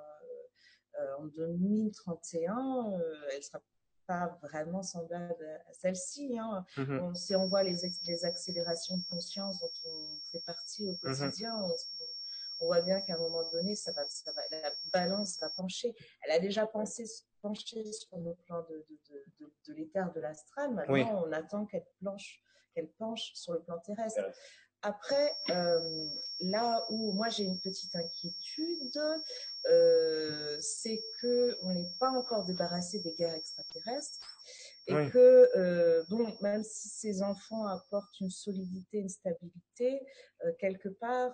en 1.20 1.26
2031, 1.26 2.94
euh, 3.00 3.16
elle 3.34 3.44
sera 3.44 3.62
pas 4.08 4.38
vraiment 4.44 4.84
semblable 4.84 5.46
à 5.68 5.74
celle-ci. 5.74 6.38
Hein. 6.40 6.66
Mhm. 6.78 7.00
On- 7.00 7.14
si 7.14 7.36
on 7.36 7.48
voit 7.48 7.64
les, 7.64 7.86
accélérations 8.26 8.98
de 8.98 9.04
conscience 9.10 9.60
dont 9.60 9.90
on 9.92 10.18
fait 10.32 10.44
partie 10.46 10.88
au 10.88 10.96
quotidien, 10.98 11.56
on, 11.64 11.74
on 12.62 12.66
voit 12.68 12.82
bien 12.82 13.02
qu'à 13.02 13.16
un 13.16 13.18
moment 13.18 13.48
donné, 13.52 13.76
ça 13.76 13.92
va, 13.94 14.08
ça 14.08 14.32
va, 14.32 14.42
la 14.52 14.72
balance 14.94 15.40
va 15.40 15.50
pencher. 15.50 15.96
Elle 16.24 16.32
a 16.32 16.40
déjà 16.40 16.66
pensé 16.68 17.06
penché 17.42 17.84
sur 17.92 18.18
le 18.18 18.34
plan 18.46 18.62
de, 18.70 18.86
de, 19.10 19.24
de, 19.40 19.54
de, 19.68 19.74
l'éther 19.74 20.12
de 20.14 20.20
l'astral. 20.20 20.74
Maintenant, 20.74 20.94
Oui. 20.94 21.04
on 21.12 21.32
attend 21.32 21.66
qu'elle 21.66 21.86
planche, 22.00 22.42
qu'elle 22.74 22.90
penche 22.94 23.34
sur 23.34 23.54
le 23.54 23.62
plan 23.62 23.80
terrestre. 23.80 24.22
Après, 24.90 25.32
euh, 25.50 26.08
là 26.42 26.86
où 26.92 27.12
moi 27.14 27.28
j'ai 27.30 27.44
une 27.44 27.60
petite 27.60 27.96
inquiétude, 27.96 29.00
euh, 29.72 30.58
c'est 30.62 31.02
que 31.20 31.58
on 31.64 31.74
n'est 31.74 31.90
pas 32.00 32.12
encore 32.12 32.46
débarrassé 32.46 33.00
des 33.00 33.12
guerres 33.14 33.34
extraterrestres 33.34 34.20
et 34.86 34.94
Oui. 34.94 35.10
que 35.10 35.50
euh, 35.58 36.04
bon, 36.10 36.32
même 36.42 36.64
si 36.64 36.88
ces 36.90 37.24
enfants 37.24 37.66
apportent 37.66 38.20
une 38.20 38.30
solidité, 38.30 39.00
une 39.00 39.10
stabilité, 39.10 40.06
quelque 40.60 40.90
part, 40.90 41.34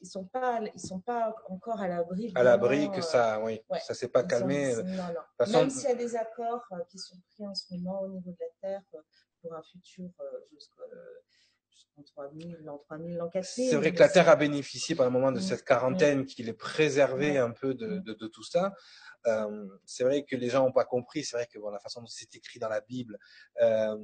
ils 0.00 0.06
sont 0.08 0.26
pas, 0.26 0.60
ils 0.76 0.80
sont 0.80 1.00
pas 1.00 1.34
encore 1.48 1.80
à 1.80 1.88
l'abri. 1.88 2.30
À 2.36 2.44
l'abri 2.44 2.88
que 2.92 3.00
ça, 3.00 3.40
oui, 3.42 3.60
ouais. 3.68 3.80
ça 3.80 3.94
s'est 3.94 4.06
pas 4.08 4.22
calmé. 4.22 4.74
sont- 4.76 4.84
non, 4.84 5.08
non. 5.08 5.20
façon- 5.38 5.52
Même 5.58 5.70
s'il 5.70 5.88
y 5.88 5.92
a 5.92 5.96
des 5.96 6.14
accords 6.14 6.64
qui 6.88 6.98
sont 7.00 7.16
pris 7.34 7.44
en 7.48 7.54
ce 7.56 7.64
moment 7.74 8.02
au 8.02 8.08
niveau 8.10 8.30
de 8.30 8.36
la 8.38 8.46
Terre 8.60 8.82
pour 9.42 9.54
un 9.56 9.62
futur 9.64 10.08
euh, 10.20 10.40
jusqu'au- 11.74 12.00
jusqu'en 12.02 12.22
3000, 12.22 12.58
l'an 12.64 12.78
3000, 12.78 13.16
l'an 13.16 13.28
4000. 13.28 13.70
C'est 13.70 13.76
vrai 13.76 13.92
que 13.92 13.98
la 13.98 14.08
Terre 14.08 14.28
a 14.28 14.36
bénéficié 14.36 14.94
par 14.94 15.06
un 15.06 15.10
moment 15.10 15.32
de 15.32 15.38
Mm. 15.38 15.42
cette 15.42 15.64
quarantaine 15.64 16.24
qui 16.26 16.42
les 16.42 16.52
préservait 16.52 17.38
un 17.38 17.50
peu 17.50 17.74
de, 17.74 17.86
Mm. 17.86 18.02
de, 18.02 18.14
de 18.14 18.26
tout 18.28 18.42
ça. 18.44 18.72
Euh, 19.26 19.66
c'est 19.86 20.04
vrai 20.04 20.22
que 20.24 20.36
les 20.36 20.50
gens 20.50 20.64
n'ont 20.64 20.72
pas 20.72 20.84
compris. 20.84 21.24
C'est 21.24 21.36
vrai 21.36 21.46
que 21.46 21.58
bon, 21.58 21.70
la 21.70 21.78
façon 21.80 22.00
dont 22.00 22.06
c'est 22.06 22.34
écrit 22.36 22.58
dans 22.58 22.68
la 22.68 22.80
Bible, 22.82 23.18
euh, 23.62 23.96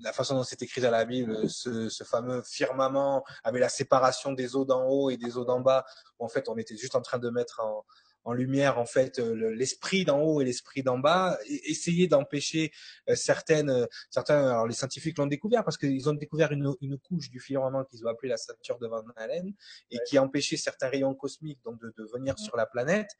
la 0.00 0.12
façon 0.12 0.34
dont 0.34 0.42
c'est 0.44 0.60
écrit 0.62 0.80
dans 0.82 0.90
la 0.90 1.04
Bible, 1.06 1.48
ce, 1.48 1.88
ce 1.88 2.04
fameux 2.04 2.42
firmament 2.42 3.24
avec 3.42 3.60
la 3.60 3.68
séparation 3.70 4.32
des 4.32 4.54
eaux 4.54 4.64
d'en 4.66 4.84
haut 4.86 5.08
et 5.10 5.16
des 5.16 5.36
eaux 5.38 5.44
d'en 5.44 5.60
bas. 5.60 5.84
où 6.18 6.24
en 6.24 6.28
fait, 6.28 6.48
on 6.48 6.56
était 6.58 6.76
juste 6.76 6.94
en 6.94 7.00
train 7.02 7.18
de 7.18 7.30
mettre 7.30 7.60
en, 7.60 7.84
en 8.24 8.32
lumière 8.32 8.78
en 8.78 8.86
fait 8.86 9.18
euh, 9.18 9.34
le- 9.34 9.52
l'esprit 9.52 10.04
d'en 10.04 10.20
haut 10.20 10.40
et 10.40 10.44
l'esprit 10.44 10.82
d'en 10.82 10.98
bas, 10.98 11.38
et 11.46 11.70
essayer 11.70 12.08
d'empêcher 12.08 12.72
euh, 13.08 13.14
certaines, 13.14 13.70
euh, 13.70 13.86
certains, 14.10 14.48
alors 14.48 14.66
les 14.66 14.74
scientifiques 14.74 15.18
l'ont 15.18 15.26
découvert 15.26 15.64
parce 15.64 15.76
qu'ils 15.78 16.08
ont 16.08 16.14
découvert 16.14 16.50
une, 16.52 16.74
une 16.80 16.98
couche 16.98 17.30
du 17.30 17.40
firmament 17.40 17.84
qu'ils 17.84 18.04
ont 18.04 18.08
appelée 18.08 18.30
la 18.30 18.36
ceinture 18.36 18.78
de 18.78 18.86
Van 18.86 19.04
Allen 19.16 19.52
et 19.90 19.98
qui 20.08 20.18
empêchait 20.18 20.56
certains 20.56 20.88
rayons 20.88 21.14
cosmiques 21.14 21.60
donc 21.64 21.80
de, 21.80 21.92
de 21.96 22.04
venir 22.12 22.38
sur 22.38 22.56
la 22.56 22.66
planète. 22.66 23.10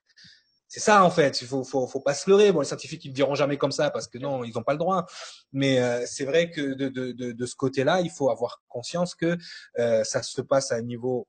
C'est 0.67 0.81
ça 0.81 1.05
en 1.05 1.11
fait, 1.11 1.41
il 1.43 1.47
faut, 1.47 1.63
faut, 1.63 1.87
faut 1.87 2.01
pas 2.01 2.15
se 2.15 2.29
leurrer. 2.29 2.51
Bon, 2.51 2.61
les 2.61 2.67
scientifiques 2.67 3.05
ils 3.05 3.11
ne 3.11 3.15
diront 3.15 3.37
jamais 3.37 3.59
comme 3.59 3.71
ça 3.71 3.91
parce 3.91 4.09
que 4.09 4.19
non, 4.19 4.43
ils 4.43 4.55
n'ont 4.55 4.63
pas 4.65 4.73
le 4.73 4.79
droit. 4.79 5.07
Mais 5.53 5.79
euh, 5.81 6.05
c'est 6.07 6.25
vrai 6.25 6.51
que 6.51 6.75
de, 6.75 6.89
de, 6.89 7.13
de, 7.13 7.33
de 7.33 7.47
ce 7.47 7.55
côté-là, 7.55 8.01
il 8.01 8.11
faut 8.11 8.29
avoir 8.31 8.63
conscience 8.67 9.15
que 9.15 9.37
euh, 9.79 10.03
ça 10.03 10.23
se 10.23 10.41
passe 10.41 10.73
à 10.73 10.77
un 10.77 10.83
niveau 10.83 11.29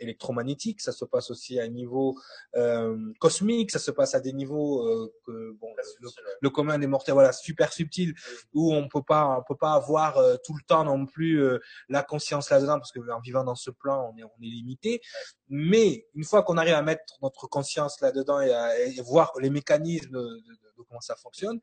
électromagnétique, 0.00 0.80
ça 0.80 0.92
se 0.92 1.04
passe 1.04 1.30
aussi 1.30 1.58
à 1.60 1.64
un 1.64 1.68
niveau 1.68 2.18
euh, 2.56 2.96
cosmique, 3.18 3.70
ça 3.70 3.78
se 3.78 3.90
passe 3.90 4.14
à 4.14 4.20
des 4.20 4.32
niveaux 4.32 4.86
euh, 4.86 5.12
que 5.26 5.52
bon, 5.60 5.68
le, 6.00 6.08
le 6.40 6.50
commun 6.50 6.78
des 6.78 6.86
mortels, 6.86 7.14
voilà, 7.14 7.32
super 7.32 7.72
subtil, 7.72 8.14
où 8.54 8.72
on 8.74 8.88
peut 8.88 9.02
pas, 9.02 9.26
on 9.38 9.42
peut 9.42 9.56
pas 9.58 9.72
avoir 9.74 10.18
euh, 10.18 10.36
tout 10.44 10.54
le 10.54 10.62
temps 10.66 10.84
non 10.84 11.06
plus 11.06 11.42
euh, 11.42 11.58
la 11.88 12.02
conscience 12.02 12.50
là-dedans, 12.50 12.78
parce 12.78 12.92
que 12.92 13.00
en 13.10 13.20
vivant 13.20 13.44
dans 13.44 13.54
ce 13.54 13.70
plan, 13.70 14.12
on 14.12 14.18
est, 14.18 14.24
on 14.24 14.42
est 14.42 14.46
limité. 14.46 15.00
Mais 15.48 16.06
une 16.14 16.24
fois 16.24 16.42
qu'on 16.42 16.56
arrive 16.58 16.74
à 16.74 16.82
mettre 16.82 17.14
notre 17.22 17.46
conscience 17.46 18.00
là-dedans 18.00 18.40
et 18.40 18.52
à 18.52 18.78
et 18.78 19.00
voir 19.02 19.32
les 19.40 19.50
mécanismes 19.50 20.10
de, 20.10 20.18
de- 20.20 20.78
de 20.78 20.82
comment 20.88 21.00
ça 21.00 21.16
fonctionne, 21.16 21.60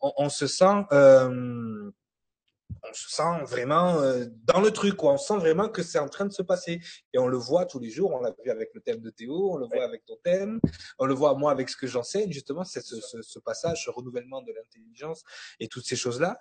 on, 0.00 0.12
on 0.16 0.28
se 0.28 0.46
sent 0.46 0.84
euh, 0.92 1.90
on 2.82 2.92
se 2.92 3.08
sent 3.08 3.44
vraiment 3.44 4.00
euh, 4.00 4.26
dans 4.44 4.60
le 4.60 4.70
truc, 4.70 4.94
quoi. 4.94 5.12
On 5.12 5.18
sent 5.18 5.36
vraiment 5.36 5.68
que 5.68 5.82
c'est 5.82 5.98
en 5.98 6.08
train 6.08 6.26
de 6.26 6.32
se 6.32 6.42
passer. 6.42 6.80
Et 7.12 7.18
on 7.18 7.28
le 7.28 7.36
voit 7.36 7.66
tous 7.66 7.78
les 7.78 7.90
jours. 7.90 8.12
On 8.12 8.20
l'a 8.20 8.34
vu 8.44 8.50
avec 8.50 8.70
le 8.74 8.80
thème 8.80 9.00
de 9.00 9.10
Théo, 9.10 9.52
on 9.52 9.56
le 9.56 9.66
voit 9.66 9.84
avec 9.84 10.04
ton 10.04 10.16
thème, 10.22 10.60
on 10.98 11.06
le 11.06 11.14
voit 11.14 11.34
moi 11.34 11.50
avec 11.50 11.68
ce 11.68 11.76
que 11.76 11.86
j'enseigne, 11.86 12.30
justement, 12.32 12.64
c'est 12.64 12.80
ce, 12.80 12.96
ce, 13.00 13.22
ce 13.22 13.38
passage, 13.38 13.84
ce 13.84 13.90
renouvellement 13.90 14.42
de 14.42 14.52
l'intelligence 14.52 15.22
et 15.60 15.68
toutes 15.68 15.86
ces 15.86 15.96
choses-là. 15.96 16.38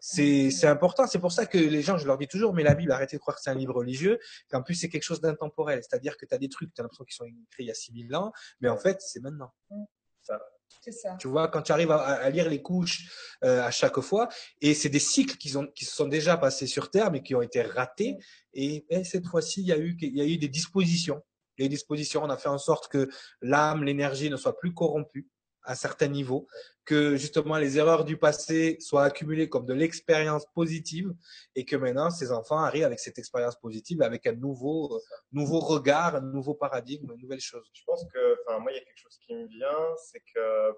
C'est 0.00 0.50
c'est 0.50 0.66
important. 0.66 1.06
C'est 1.06 1.18
pour 1.18 1.32
ça 1.32 1.46
que 1.46 1.58
les 1.58 1.82
gens, 1.82 1.98
je 1.98 2.06
leur 2.06 2.18
dis 2.18 2.28
toujours, 2.28 2.54
mais 2.54 2.62
la 2.62 2.74
Bible, 2.74 2.92
arrêtez 2.92 3.16
de 3.16 3.20
croire 3.20 3.36
que 3.36 3.42
c'est 3.42 3.50
un 3.50 3.54
livre 3.54 3.74
religieux, 3.74 4.18
qu'en 4.50 4.62
plus 4.62 4.74
c'est 4.74 4.88
quelque 4.88 5.04
chose 5.04 5.20
d'intemporel. 5.20 5.82
C'est-à-dire 5.82 6.16
que 6.16 6.26
tu 6.26 6.34
as 6.34 6.38
des 6.38 6.48
trucs, 6.48 6.72
tu 6.74 6.80
as 6.80 6.84
l'impression 6.84 7.04
qu'ils 7.04 7.16
sont 7.16 7.24
écrits 7.24 7.64
il 7.64 7.66
y 7.66 7.70
a 7.70 7.74
6000 7.74 8.14
ans, 8.14 8.32
mais 8.60 8.68
en 8.68 8.76
fait, 8.76 9.00
c'est 9.00 9.20
maintenant. 9.20 9.52
C'est 10.22 10.32
ça. 10.92 11.16
Tu 11.18 11.28
vois, 11.28 11.48
quand 11.48 11.62
tu 11.62 11.72
arrives 11.72 11.90
à, 11.90 11.98
à 11.98 12.30
lire 12.30 12.48
les 12.48 12.62
couches 12.62 13.10
euh, 13.44 13.62
à 13.62 13.70
chaque 13.70 14.00
fois, 14.00 14.28
et 14.60 14.74
c'est 14.74 14.88
des 14.88 14.98
cycles 14.98 15.36
qui, 15.36 15.56
ont, 15.56 15.66
qui 15.66 15.84
se 15.84 15.94
sont 15.94 16.08
déjà 16.08 16.36
passés 16.36 16.66
sur 16.66 16.90
Terre, 16.90 17.10
mais 17.10 17.22
qui 17.22 17.34
ont 17.34 17.42
été 17.42 17.62
ratés. 17.62 18.16
Et, 18.54 18.86
et 18.90 19.04
cette 19.04 19.26
fois-ci, 19.26 19.62
il 19.62 19.66
y 19.68 19.72
a 19.72 19.78
eu, 19.78 19.96
il 20.00 20.16
y 20.16 20.20
a 20.20 20.24
eu 20.24 20.38
des 20.38 20.48
dispositions. 20.48 21.22
Il 21.56 21.62
y 21.62 21.64
a 21.64 21.66
eu 21.66 21.68
des 21.68 21.76
dispositions. 21.76 22.22
On 22.22 22.30
a 22.30 22.36
fait 22.36 22.48
en 22.48 22.58
sorte 22.58 22.88
que 22.88 23.08
l'âme, 23.40 23.84
l'énergie 23.84 24.30
ne 24.30 24.36
soit 24.36 24.58
plus 24.58 24.74
corrompue 24.74 25.28
à 25.66 25.74
certains 25.74 26.06
niveaux, 26.08 26.46
que 26.84 27.16
justement 27.16 27.56
les 27.58 27.76
erreurs 27.78 28.04
du 28.04 28.16
passé 28.16 28.76
soient 28.80 29.04
accumulées 29.04 29.48
comme 29.48 29.66
de 29.66 29.74
l'expérience 29.74 30.46
positive, 30.54 31.12
et 31.54 31.64
que 31.64 31.76
maintenant 31.76 32.10
ces 32.10 32.30
enfants 32.32 32.58
arrivent 32.58 32.84
avec 32.84 33.00
cette 33.00 33.18
expérience 33.18 33.56
positive, 33.56 34.00
avec 34.02 34.26
un 34.26 34.32
nouveau, 34.32 34.94
euh, 34.96 35.00
nouveau 35.32 35.60
regard, 35.60 36.14
un 36.16 36.20
nouveau 36.20 36.54
paradigme, 36.54 37.12
une 37.12 37.20
nouvelle 37.20 37.40
chose. 37.40 37.66
Je 37.72 37.82
pense 37.84 38.04
que, 38.12 38.36
enfin, 38.46 38.58
moi, 38.60 38.70
il 38.72 38.76
y 38.76 38.78
a 38.78 38.84
quelque 38.84 38.98
chose 39.02 39.18
qui 39.26 39.34
me 39.34 39.46
vient, 39.48 39.94
c'est 40.10 40.22
que 40.34 40.72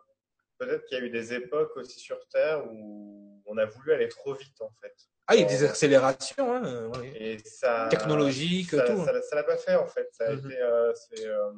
peut-être 0.58 0.84
qu'il 0.86 0.98
y 0.98 1.00
a 1.00 1.04
eu 1.04 1.10
des 1.10 1.32
époques 1.34 1.76
aussi 1.76 2.00
sur 2.00 2.18
Terre 2.28 2.64
où 2.72 3.42
on 3.46 3.56
a 3.58 3.66
voulu 3.66 3.92
aller 3.92 4.08
trop 4.08 4.34
vite 4.34 4.60
en 4.60 4.70
fait. 4.80 4.94
Ah, 5.26 5.36
il 5.36 5.42
y 5.42 5.44
a 5.44 5.46
des 5.46 5.62
accélérations, 5.62 6.52
hein, 6.54 6.90
oui. 6.98 7.12
Et 7.14 7.38
ça, 7.44 7.88
tout. 8.86 9.04
Ça, 9.04 9.22
ça 9.22 9.36
l'a 9.36 9.44
pas 9.44 9.58
fait 9.58 9.76
en 9.76 9.86
fait. 9.86 10.08
Ça 10.12 10.24
a 10.26 10.32
Mhm. 10.32 10.38
été, 10.38 10.60
euh, 10.60 10.92
euh, 11.20 11.52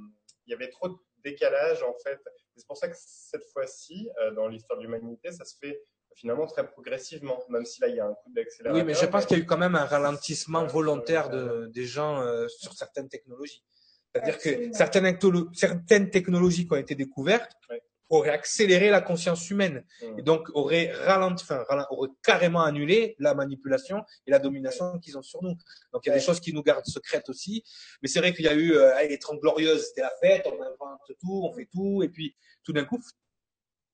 il 0.47 0.51
y 0.51 0.55
avait 0.55 0.69
trop 0.71 0.89
de 0.89 0.97
décalage 1.25 1.83
en 1.83 1.95
fait. 2.05 2.21
C'est 2.61 2.67
pour 2.67 2.77
ça 2.77 2.89
que 2.89 2.97
cette 2.97 3.45
fois-ci, 3.53 4.09
euh, 4.23 4.33
dans 4.33 4.47
l'histoire 4.49 4.79
de 4.79 4.85
l'humanité, 4.85 5.33
ça 5.33 5.45
se 5.45 5.57
fait 5.59 5.83
finalement 6.15 6.47
très 6.47 6.67
progressivement, 6.67 7.43
même 7.49 7.65
si 7.65 7.81
là 7.81 7.89
il 7.89 7.97
y 7.97 8.01
a 8.01 8.07
un 8.07 8.15
coup 8.15 8.31
d'accélérateur. 8.33 8.83
Oui, 8.83 8.87
mais 8.87 8.95
je 8.95 9.07
pense 9.07 9.25
qu'il 9.27 9.39
y 9.39 9.41
a 9.41 9.43
eu 9.43 9.47
quand 9.47 9.59
même 9.59 9.75
un 9.75 9.85
ralentissement 9.85 10.67
volontaire 10.67 11.31
de, 11.31 11.71
des 11.73 11.87
gens 11.87 12.21
euh, 12.21 12.47
sur 12.49 12.75
certaines 12.75 13.09
technologies. 13.09 13.65
C'est-à-dire 14.13 14.39
que 14.39 14.73
certaines, 14.73 15.19
certaines 15.55 16.11
technologies 16.11 16.67
qui 16.67 16.73
ont 16.73 16.77
été 16.77 16.95
découvertes 16.95 17.53
Ouais. 17.71 17.81
Auraient 18.11 18.31
accéléré 18.31 18.91
la 18.91 19.01
conscience 19.01 19.49
humaine 19.51 19.85
Mhm. 20.03 20.19
et 20.19 20.23
donc 20.23 20.49
auraient 20.55 20.93
ralenti, 20.93 21.45
enfin, 21.45 21.65
auraient 21.91 22.11
carrément 22.23 22.63
annulé 22.63 23.15
la 23.19 23.35
manipulation 23.35 24.05
et 24.27 24.31
la 24.31 24.39
domination 24.41 24.99
qu'ils 24.99 25.17
ont 25.17 25.23
sur 25.23 25.43
nous. 25.43 25.55
Donc 25.93 26.05
il 26.05 26.09
y 26.09 26.13
a 26.13 26.17
des 26.17 26.21
choses 26.21 26.41
qui 26.41 26.53
nous 26.53 26.63
gardent 26.63 26.85
secrètes 26.87 27.29
aussi. 27.29 27.65
Mais 28.03 28.09
c'est 28.09 28.19
vrai 28.19 28.35
qu'il 28.35 28.45
y 28.45 28.49
a 28.49 28.55
eu 28.55 28.73
euh, 28.75 29.01
les 29.09 29.19
30 29.19 29.41
glorieuses, 29.41 29.87
c'était 29.89 30.03
la 30.03 30.13
fête, 30.21 30.47
on 30.47 30.61
invente 30.61 31.01
tout, 31.21 31.43
on 31.45 31.53
fait 31.55 31.69
tout, 31.73 32.03
et 32.03 32.09
puis 32.09 32.37
tout 32.65 32.73
d'un 32.73 32.85
coup, 32.85 33.01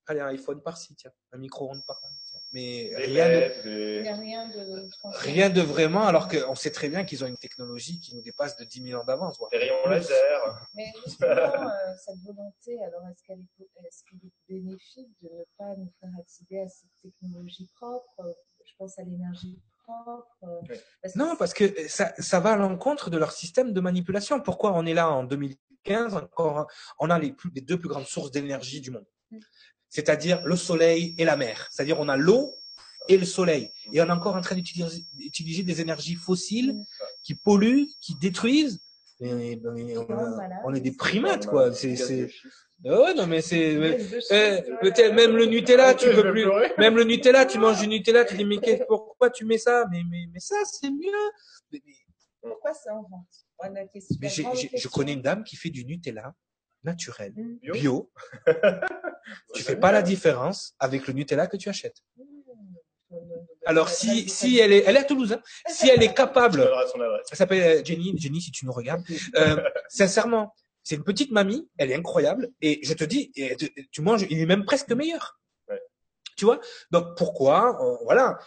allez, 0.06 0.20
un 0.20 0.26
iPhone 0.28 0.62
par-ci, 0.62 0.94
tiens, 0.97 1.12
un 1.32 1.38
micro-ondes 1.38 1.82
par-là. 1.86 2.09
Mais 2.56 2.90
rien 2.96 3.26
de, 3.28 3.30
bêtes, 3.34 3.60
Il 3.66 3.70
des- 3.70 4.02
n'y 4.02 4.08
a 4.08 4.14
rien 4.14 4.48
de 4.48 4.88
Rien 5.18 5.50
de 5.50 5.60
vraiment, 5.60 6.06
alors 6.06 6.26
qu'on 6.26 6.54
sait 6.54 6.70
très 6.70 6.88
bien 6.88 7.04
qu'ils 7.04 7.22
ont 7.22 7.26
une 7.26 7.36
technologie 7.36 8.00
qui 8.00 8.14
nous 8.16 8.22
dépasse 8.22 8.56
de 8.56 8.64
10 8.64 8.82
000 8.82 8.98
ans 9.00 9.04
d'avance. 9.04 9.38
des 9.52 9.58
rayons 9.58 9.86
laser. 9.88 10.68
Mais 10.74 10.86
justement, 11.04 11.28
euh, 11.28 11.94
cette 12.04 12.18
volonté, 12.24 12.82
alors 12.82 13.02
est-ce 13.10 13.22
qu'elle 13.26 13.40
est, 13.40 13.86
est-ce 13.86 14.02
qu'il 14.08 14.18
est 14.26 14.32
bénéfique 14.54 15.10
de 15.22 15.28
ne 15.28 15.44
pas 15.58 15.74
nous 15.76 15.92
faire 16.00 16.10
accéder 16.18 16.60
à 16.60 16.68
cette 16.68 16.88
technologie 17.02 17.68
propre? 17.76 18.34
Je 18.64 18.72
pense 18.78 18.98
à 18.98 19.02
l'énergie 19.02 19.60
propre. 19.84 20.26
Oui. 20.70 20.76
parce 21.02 21.12
que 21.14 21.18
Non, 21.18 21.36
parce 21.36 21.52
que 21.54 21.88
ça, 21.88 22.14
ça 22.18 22.40
va 22.40 22.52
à 22.52 22.56
l'encontre 22.56 23.10
de 23.10 23.18
leur 23.18 23.32
système 23.32 23.72
de 23.74 23.80
manipulation. 23.80 24.40
Pourquoi 24.40 24.72
on 24.72 24.86
est 24.86 24.94
là 24.94 25.10
en 25.10 25.24
2015 25.24 26.14
encore 26.16 26.66
On 26.98 27.10
a 27.10 27.18
les, 27.18 27.32
plus- 27.32 27.50
les 27.54 27.60
deux 27.60 27.78
plus 27.78 27.88
grandes 27.90 28.06
sources 28.06 28.30
d'énergie 28.30 28.80
du 28.80 28.90
monde, 28.92 29.04
Mm. 29.30 29.38
C'est-à-dire 29.88 30.44
le 30.44 30.56
soleil 30.56 31.14
et 31.18 31.24
la 31.24 31.36
mer. 31.36 31.68
C'est-à-dire 31.70 31.98
on 32.00 32.08
a 32.08 32.16
l'eau 32.16 32.52
et 33.08 33.16
le 33.16 33.24
soleil, 33.24 33.70
et 33.92 34.00
on 34.02 34.06
est 34.06 34.10
encore 34.10 34.34
en 34.34 34.40
train 34.40 34.56
d'utiliser 34.56 35.04
utiliser 35.20 35.62
des 35.62 35.80
énergies 35.80 36.16
fossiles 36.16 36.74
qui 37.22 37.34
polluent, 37.36 37.86
qui 38.00 38.14
détruisent. 38.16 38.80
Et- 39.20 39.28
et- 39.28 39.52
et 39.52 39.96
on, 39.98 40.06
on 40.64 40.74
est 40.74 40.80
des 40.80 40.92
primates, 40.92 41.46
quoi. 41.46 41.72
C'est. 41.72 42.28
Ah 42.84 43.00
Ouais, 43.00 43.14
non, 43.14 43.26
mais 43.26 43.40
c'est. 43.40 43.72
Eh, 44.30 45.12
même 45.12 45.34
le 45.36 45.46
Nutella, 45.46 45.94
tu 45.94 46.10
vais 46.10 46.30
plus. 46.30 46.46
Même 46.78 46.96
le 46.96 47.04
Nutella, 47.04 47.46
tu 47.46 47.58
manges 47.58 47.80
du 47.80 47.88
Nutella, 47.88 48.24
tu 48.26 48.36
dis 48.36 48.44
mais 48.44 48.58
pourquoi 48.86 49.30
tu 49.30 49.44
mets 49.46 49.56
ça? 49.56 49.86
Mais 49.90 50.02
mais 50.10 50.26
mais 50.32 50.40
ça 50.40 50.56
c'est 50.64 50.90
mieux. 50.90 51.30
Mais, 51.72 51.80
mais- 51.86 51.92
Pourquoi 52.42 52.72
la 53.72 53.86
question- 53.86 54.16
mais 54.20 54.28
j'ai- 54.28 54.44
j'ai- 54.54 54.70
je 54.76 54.88
connais 54.88 55.14
une 55.14 55.22
dame 55.22 55.42
qui 55.44 55.56
fait 55.56 55.70
du 55.70 55.84
Nutella 55.86 56.34
naturel, 56.84 57.32
Mm. 57.34 57.56
Bio? 57.62 57.72
bio. 57.72 58.10
Tu 59.55 59.62
fais 59.62 59.77
pas 59.77 59.93
la 59.93 60.03
différence 60.03 60.74
avec 60.78 61.07
le 61.07 61.12
Nutella 61.12 61.47
que 61.47 61.57
tu 61.57 61.69
achètes. 61.69 62.03
Alors 63.65 63.89
si 63.89 64.28
si 64.28 64.59
elle 64.59 64.73
est 64.73 64.85
elle 64.86 64.97
est 64.97 65.01
à 65.01 65.05
Toulouse, 65.05 65.32
hein. 65.32 65.40
si 65.69 65.89
elle 65.89 66.03
est 66.03 66.15
capable, 66.15 66.61
elle 67.31 67.36
s'appelle 67.36 67.81
euh, 67.81 67.85
Jenny, 67.85 68.15
Jenny 68.19 68.40
si 68.40 68.51
tu 68.51 68.66
nous 68.66 68.73
regardes. 68.73 69.03
Euh, 69.36 69.57
sincèrement, 69.89 70.53
c'est 70.82 70.97
une 70.97 71.05
petite 71.05 71.31
mamie, 71.32 71.69
elle 71.78 71.90
est 71.90 71.94
incroyable 71.94 72.51
et 72.61 72.81
je 72.85 72.94
te 72.94 73.05
dis, 73.05 73.32
et 73.36 73.57
tu, 73.57 73.73
tu 73.90 74.03
manges, 74.03 74.27
il 74.31 74.39
est 74.40 74.47
même 74.47 74.65
presque 74.65 74.90
meilleur. 74.93 75.39
Ouais. 75.69 75.81
Tu 76.36 76.44
vois? 76.44 76.61
Donc 76.90 77.16
pourquoi 77.16 77.77
euh, 77.82 77.97
Voilà, 78.05 78.39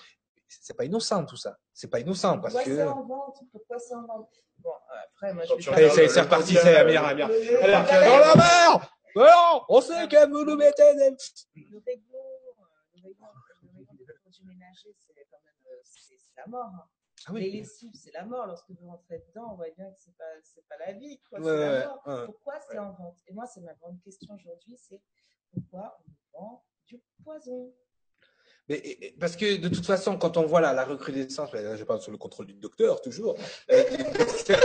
c'est 0.48 0.76
pas 0.76 0.86
innocent 0.86 1.26
tout 1.26 1.38
ça. 1.38 1.58
C'est 1.74 1.90
pas 1.90 2.00
innocent 2.00 2.40
parce 2.40 2.54
Pourquoi 2.54 2.72
que. 2.72 2.78
c'est 2.78 2.84
en 2.84 3.04
vente 3.06 3.38
Pourquoi 3.52 3.80
c'est 3.80 3.96
en 3.96 4.06
vente 4.06 4.30
Bon, 4.60 4.72
après, 5.16 5.34
moi, 5.34 5.44
je 5.58 5.72
vais 5.72 5.90
c'est 6.10 6.20
reparti, 6.22 6.54
c'est 6.56 6.74
la 6.74 6.82
le- 6.82 6.88
meilleure, 6.88 7.04
la 7.04 7.14
meilleure. 7.14 7.64
Alors, 7.64 7.86
dans 7.86 8.20
la 8.20 8.36
mer 8.36 8.99
Alors, 9.16 9.66
on 9.70 9.82
sait 9.82 10.08
que 10.08 10.30
vous 10.30 10.46
nous 10.46 10.56
mettez 10.56 10.96
des... 10.96 11.10
Le 11.70 11.78
réglon, 11.86 12.24
le 12.96 13.02
réglon, 13.02 13.28
le 13.64 13.70
réglon 13.78 13.94
des 14.06 14.14
produits 14.22 14.46
ménagers, 14.46 14.94
c'est 14.98 15.14
quand 15.30 15.38
même 15.44 15.54
euh, 15.72 15.80
c'est 15.84 16.16
la 16.38 16.48
mort. 16.48 16.66
hein. 16.74 16.88
Ah 17.28 17.32
Les 17.34 17.52
lessives, 17.52 17.92
c'est 17.94 18.12
la 18.14 18.24
mort. 18.26 18.48
Lorsque 18.48 18.70
vous 18.70 18.88
rentrez 18.88 19.20
dedans, 19.28 19.50
on 19.52 19.56
voit 19.56 19.70
bien 19.72 19.90
que 19.92 19.98
c'est 20.00 20.16
pas, 20.16 20.24
c'est 20.44 20.66
pas 20.68 20.78
la 20.78 20.94
vie, 20.94 21.20
quoi. 21.30 21.40
Ouais, 21.40 21.46
c'est 21.46 21.52
ouais, 21.52 21.80
la 21.80 21.88
mort. 21.88 22.02
ouais. 22.08 22.26
Pourquoi 22.26 22.60
c'est 22.62 22.78
en 22.78 22.92
vente? 22.94 23.18
Et 23.28 23.34
moi, 23.34 23.46
c'est 23.46 23.62
ma 23.62 23.74
grande 23.74 24.00
question 24.02 24.34
aujourd'hui, 24.36 24.78
c'est 24.78 25.02
pourquoi 25.52 26.00
on 26.34 26.40
vend 26.40 26.66
du 26.86 27.02
poison? 27.24 27.74
Mais, 28.70 29.14
parce 29.20 29.36
que 29.36 29.58
de 29.58 29.68
toute 29.68 29.86
façon, 29.86 30.16
quand 30.18 30.38
on 30.38 30.44
voit 30.46 30.62
la, 30.62 30.74
la 30.74 30.86
recrudescence, 30.86 31.50
ben 31.52 31.64
là, 31.64 31.76
je 31.76 31.84
parle 31.84 32.02
sous 32.02 32.12
le 32.12 32.18
contrôle 32.18 32.46
du 32.46 32.54
docteur 32.54 33.02
toujours, 33.02 33.36
euh, 33.72 33.84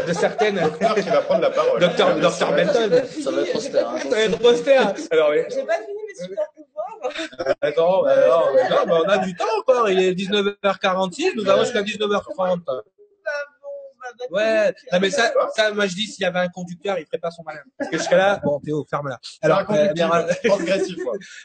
de 0.07 0.13
certaines... 0.13 0.57
Docteur 0.61 0.95
qui 0.95 1.01
va 1.09 1.23
prendre 1.23 1.41
la 1.41 1.51
parole. 1.51 1.81
Docteur, 1.81 2.19
docteur 2.21 2.53
Benton. 2.55 2.91
Ça 3.23 3.31
va 3.31 3.41
être 3.43 3.57
austère. 3.57 3.89
hein, 3.89 3.99
Ça 4.03 4.09
va 4.11 4.21
être 4.21 4.45
austère. 4.45 4.95
Alors, 5.11 5.31
mais- 5.31 5.47
J'ai 5.51 5.65
pas 5.65 5.75
fini 5.79 5.99
mes 6.07 6.23
super 6.23 6.45
pouvoirs. 6.55 7.57
attends, 7.63 8.03
ben 8.05 8.11
alors, 8.11 8.51
non, 8.71 8.87
ben 8.87 9.03
on 9.07 9.09
a 9.09 9.19
du 9.19 9.35
temps 9.35 9.45
encore. 9.61 9.89
Il 9.91 9.99
est 10.01 10.13
19h46, 10.15 11.33
nous 11.37 11.49
avons 11.49 11.65
jusqu'à 11.65 11.83
19h30. 11.83 12.61
Ouais, 14.31 14.75
non 14.93 15.01
mais 15.01 15.11
ça, 15.11 15.33
ça, 15.55 15.73
moi 15.73 15.87
je 15.87 15.95
dis, 15.95 16.07
s'il 16.07 16.23
y 16.23 16.25
avait 16.27 16.39
un 16.41 16.49
conducteur, 16.49 16.99
il 16.99 17.07
ferait 17.07 17.19
pas 17.19 17.31
son 17.31 17.43
malin. 17.43 17.61
Parce 17.79 17.91
que 17.91 17.99
jusqu'à 17.99 18.17
là, 18.17 18.41
bon, 18.45 18.61
Théo, 18.61 18.85
ferme-la. 18.89 19.19
Alors, 19.43 19.59
Alors, 19.69 19.73
euh, 19.73 19.93
bien, 19.93 20.09
transgressif, 20.45 20.97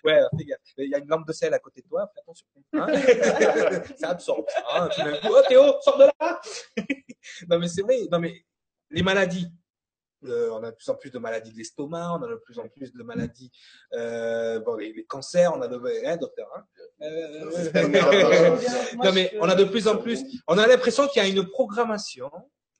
ouais, 0.03 0.19
fais 0.37 0.45
gaffe. 0.45 0.59
Il 0.77 0.89
y 0.89 0.95
a 0.95 0.99
une 0.99 1.07
lampe 1.07 1.27
de 1.27 1.33
sel 1.33 1.53
à 1.53 1.59
côté 1.59 1.81
de 1.81 1.87
toi, 1.87 2.09
fais 2.13 2.21
attention. 2.21 2.45
Hein 2.73 3.91
ça 3.97 4.09
absorbe. 4.09 4.45
ça, 4.49 4.63
Hein 4.75 4.89
coup, 5.21 5.27
oh 5.31 5.41
Théo, 5.47 5.63
sors 5.81 5.97
de 5.97 6.03
là 6.03 6.41
Non 7.49 7.59
mais 7.59 7.67
c'est 7.67 7.81
vrai, 7.81 7.97
non 8.11 8.19
mais 8.19 8.45
les 8.91 9.03
maladies, 9.03 9.47
euh, 10.25 10.49
on 10.51 10.63
a 10.63 10.71
de 10.71 10.75
plus 10.75 10.89
en 10.89 10.95
plus 10.95 11.11
de 11.11 11.19
maladies 11.19 11.51
de 11.53 11.57
l'estomac, 11.57 12.11
on 12.13 12.23
a 12.23 12.27
de 12.27 12.35
plus 12.35 12.59
en 12.59 12.67
plus 12.67 12.91
de 12.91 13.03
maladies, 13.03 13.51
euh, 13.93 14.59
bon, 14.59 14.75
les, 14.75 14.91
les 14.93 15.05
cancers, 15.05 15.53
on 15.55 15.61
a 15.61 15.67
de, 15.67 15.81
hein, 16.05 16.17
docteur, 16.17 16.47
hein 16.57 16.63
Euh, 17.01 17.45
non 19.03 19.11
mais 19.13 19.29
je- 19.33 19.37
on 19.39 19.47
a 19.49 19.55
de 19.55 19.63
plus 19.63 19.87
en 19.87 19.97
plus, 19.97 20.23
on 20.47 20.57
a 20.57 20.67
l'impression 20.67 21.07
qu'il 21.07 21.21
y 21.23 21.25
a 21.25 21.29
une 21.29 21.47
programmation 21.49 22.29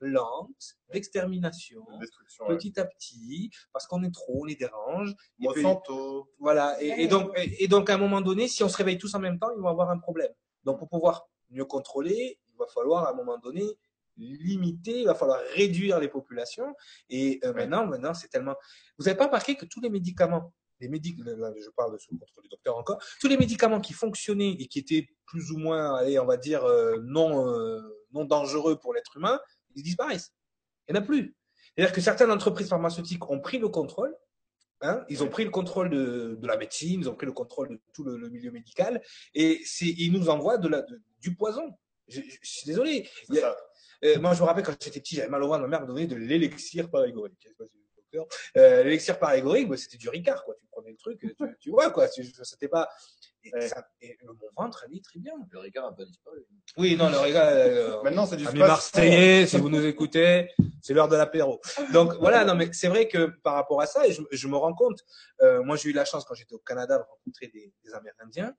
lente 0.01 0.77
d'extermination 0.91 1.83
ouais. 1.99 2.55
petit 2.57 2.79
à 2.79 2.85
petit 2.85 3.49
parce 3.73 3.85
qu'on 3.87 4.03
est 4.03 4.13
trop, 4.13 4.41
on 4.41 4.45
les 4.45 4.55
dérange. 4.55 5.13
Et 5.41 5.47
puis- 5.53 5.63
voilà. 6.39 6.81
Et, 6.81 7.03
et 7.03 7.07
donc, 7.07 7.31
et, 7.37 7.63
et 7.63 7.67
donc 7.67 7.89
à 7.89 7.95
un 7.95 7.97
moment 7.97 8.21
donné, 8.21 8.47
si 8.47 8.63
on 8.63 8.69
se 8.69 8.77
réveille 8.77 8.97
tous 8.97 9.13
en 9.15 9.19
même 9.19 9.39
temps, 9.39 9.51
ils 9.55 9.61
vont 9.61 9.67
avoir 9.69 9.89
un 9.89 9.99
problème. 9.99 10.31
Donc 10.63 10.79
pour 10.79 10.89
pouvoir 10.89 11.27
mieux 11.49 11.65
contrôler, 11.65 12.39
il 12.49 12.57
va 12.57 12.67
falloir 12.67 13.05
à 13.05 13.11
un 13.11 13.13
moment 13.15 13.37
donné 13.37 13.63
limiter, 14.17 14.99
il 15.01 15.05
va 15.05 15.15
falloir 15.15 15.39
réduire 15.55 15.99
les 15.99 16.09
populations. 16.09 16.75
Et 17.09 17.39
euh, 17.43 17.49
Ouais. 17.53 17.61
maintenant, 17.67 17.85
maintenant 17.87 18.13
c'est 18.13 18.27
tellement. 18.27 18.55
Vous 18.97 19.05
n'avez 19.05 19.17
pas 19.17 19.27
remarqué 19.27 19.55
que 19.55 19.65
tous 19.65 19.79
les 19.81 19.89
médicaments, 19.89 20.53
les 20.79 20.89
médicaments, 20.89 21.31
là, 21.37 21.51
je 21.57 21.69
parle 21.71 21.97
sous 21.99 22.13
le 22.13 22.19
contrôle 22.19 22.43
du 22.43 22.49
docteur 22.49 22.77
encore, 22.77 23.01
tous 23.19 23.27
les 23.27 23.37
médicaments 23.37 23.79
qui 23.81 23.93
fonctionnaient 23.93 24.51
et 24.59 24.67
qui 24.67 24.79
étaient 24.79 25.07
plus 25.25 25.51
ou 25.51 25.57
moins, 25.57 25.95
allez, 25.95 26.19
on 26.19 26.25
va 26.25 26.37
dire 26.37 26.63
euh, 26.65 26.97
non 27.03 27.47
euh, 27.47 27.79
non 28.11 28.25
dangereux 28.25 28.77
pour 28.77 28.93
l'être 28.93 29.15
humain, 29.17 29.39
ils 29.75 29.83
disparaissent. 29.83 30.33
Il 30.87 30.93
n'y 30.93 30.99
en 30.99 31.03
a 31.03 31.05
plus. 31.05 31.35
C'est-à-dire 31.75 31.93
que 31.93 32.01
certaines 32.01 32.31
entreprises 32.31 32.67
pharmaceutiques 32.69 33.29
ont 33.29 33.39
pris 33.39 33.59
le 33.59 33.69
contrôle. 33.69 34.15
Hein, 34.81 35.03
ils 35.09 35.23
ont 35.23 35.27
pris 35.27 35.43
le 35.43 35.49
contrôle 35.49 35.89
de, 35.89 36.37
de 36.39 36.47
la 36.47 36.55
médecine, 36.55 37.01
ils 37.01 37.09
ont 37.09 37.13
pris 37.15 37.25
le 37.25 37.33
contrôle 37.33 37.67
de 37.69 37.81
tout 37.93 38.03
le, 38.05 38.15
le 38.15 38.29
milieu 38.29 38.49
médical, 38.49 39.01
et 39.33 39.61
ils 39.81 40.09
nous 40.13 40.29
envoient 40.29 40.57
de 40.57 40.69
la, 40.69 40.81
de- 40.83 41.01
du 41.19 41.35
poison. 41.35 41.73
Je, 42.07 42.21
je- 42.21 42.37
je 42.41 42.49
suis 42.49 42.65
désolé. 42.65 43.09
Il 43.27 43.35
y 43.35 43.37
C'est 43.39 43.43
a- 43.43 43.51
ça. 43.51 43.57
euh, 44.05 44.19
moi, 44.21 44.33
je 44.33 44.41
me 44.41 44.45
rappelle 44.47 44.63
quand 44.63 44.81
j'étais 44.81 45.01
petit, 45.01 45.15
j'avais 45.15 45.27
mal 45.27 45.43
au 45.43 45.49
ventre, 45.49 45.61
ma 45.63 45.67
mère 45.67 45.81
me 45.81 45.87
donnait 45.87 46.07
de 46.07 46.15
l'élixir 46.15 46.89
parégorique. 46.89 47.45
Euh, 48.57 48.83
l'élixir 48.83 49.19
parégorique, 49.19 49.67
bah, 49.67 49.75
c'était 49.77 49.97
du 49.97 50.07
Ricard, 50.09 50.43
quoi. 50.45 50.55
Tu 50.59 50.65
prenais 50.71 50.91
le 50.91 50.97
truc, 50.97 51.19
tu, 51.19 51.35
tu 51.59 51.69
vois, 51.71 51.91
quoi. 51.91 52.07
C'était 52.07 52.67
pas. 52.69 52.89
Et, 53.43 53.53
Ouais. 53.53 53.67
ça- 53.69 53.87
et 54.01 54.17
mon 54.25 54.33
ventre 54.57 54.83
allait 54.85 54.99
très 55.01 55.17
bien. 55.19 55.33
Le 55.51 55.59
Ricard 55.59 55.89
n'a 55.89 55.95
pas 55.95 56.03
disparu. 56.03 56.45
Oui, 56.77 56.97
non, 56.97 57.09
le 57.09 57.17
Ricard. 57.19 57.47
euh, 57.47 58.01
Maintenant, 58.03 58.25
c'est 58.25 58.35
du 58.35 58.45
Amis 58.45 58.57
sport. 58.57 58.67
Marseillais, 58.67 59.47
si 59.47 59.57
vous 59.57 59.69
nous 59.69 59.85
écoutez, 59.85 60.49
c'est 60.81 60.93
l'heure 60.93 61.07
de 61.07 61.15
l'apéro. 61.15 61.61
Donc 61.93 62.13
voilà, 62.15 62.43
non 62.43 62.55
mais 62.55 62.69
c'est 62.73 62.89
vrai 62.89 63.07
que 63.07 63.27
par 63.41 63.53
rapport 63.53 63.81
à 63.81 63.85
ça, 63.85 64.05
et 64.05 64.11
je, 64.11 64.21
je 64.29 64.47
me 64.49 64.57
rends 64.57 64.73
compte, 64.73 64.99
euh, 65.41 65.63
moi 65.63 65.77
j'ai 65.77 65.89
eu 65.89 65.93
la 65.93 66.03
chance 66.03 66.25
quand 66.25 66.33
j'étais 66.33 66.53
au 66.53 66.59
Canada 66.59 66.97
de 66.97 67.03
rencontrer 67.03 67.47
des, 67.47 67.73
des 67.83 67.93
Amérindiens 67.93 68.53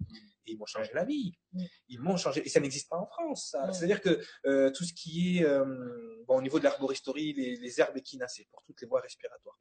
et 0.46 0.52
ils 0.52 0.56
m'ont 0.58 0.64
changé 0.66 0.90
la 0.94 1.04
vie. 1.04 1.34
Mm. 1.52 1.64
Ils 1.88 2.00
m'ont 2.00 2.16
changé 2.16 2.42
et 2.44 2.48
ça 2.48 2.60
n'existe 2.60 2.88
pas 2.88 2.96
en 2.96 3.06
France. 3.06 3.50
ça. 3.52 3.66
Mm. 3.66 3.72
C'est-à-dire 3.74 4.00
que 4.00 4.18
euh, 4.46 4.70
tout 4.70 4.84
ce 4.84 4.94
qui 4.94 5.38
est 5.38 5.44
euh, 5.44 6.24
bon 6.26 6.38
au 6.38 6.42
niveau 6.42 6.58
de 6.58 6.64
l'arboristerie, 6.64 7.34
les, 7.34 7.56
les 7.56 7.80
herbes 7.80 7.96
équinacées 7.98 8.48
pour 8.50 8.62
toutes 8.62 8.80
les 8.80 8.86
voies 8.88 9.00
respiratoires. 9.02 9.58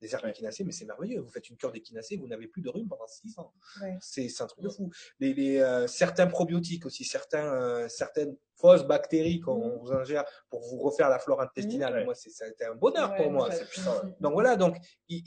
Les 0.00 0.14
herbes 0.14 0.24
Ouais. 0.24 0.34
mais 0.64 0.72
c'est 0.72 0.84
merveilleux. 0.84 1.20
Vous 1.20 1.30
faites 1.30 1.48
une 1.48 1.56
cure 1.56 1.72
d'équinacée, 1.72 2.16
vous 2.16 2.26
n'avez 2.26 2.46
plus 2.46 2.60
de 2.62 2.68
rhume 2.68 2.88
pendant 2.88 3.06
six 3.06 3.38
ans. 3.38 3.52
Ouais. 3.80 3.96
C'est 4.00 4.28
un 4.40 4.46
truc 4.46 4.62
de 4.62 4.68
fou. 4.68 4.90
Les, 5.18 5.32
les, 5.32 5.58
euh, 5.60 5.86
certains 5.86 6.26
probiotiques 6.26 6.84
aussi, 6.86 7.04
certains, 7.04 7.52
euh, 7.54 7.88
certaines 7.88 8.36
fausses 8.56 8.84
bactéries 8.84 9.40
qu'on 9.40 9.56
Mhm. 9.72 9.78
vous 9.80 9.92
ingère 9.92 10.24
pour 10.50 10.60
vous 10.62 10.78
refaire 10.78 11.08
la 11.08 11.18
flore 11.18 11.40
intestinale. 11.40 11.98
Mhm. 12.00 12.04
Moi, 12.04 12.14
été 12.14 12.64
un 12.66 12.74
bonheur 12.74 13.14
pour 13.16 13.30
moi. 13.30 13.48
ouais. 13.48 13.56
C'est 13.56 13.68
puissant, 13.68 13.94
ouais. 14.04 14.10
Donc 14.20 14.32
voilà, 14.34 14.56
donc 14.56 14.76
il- 15.08 15.22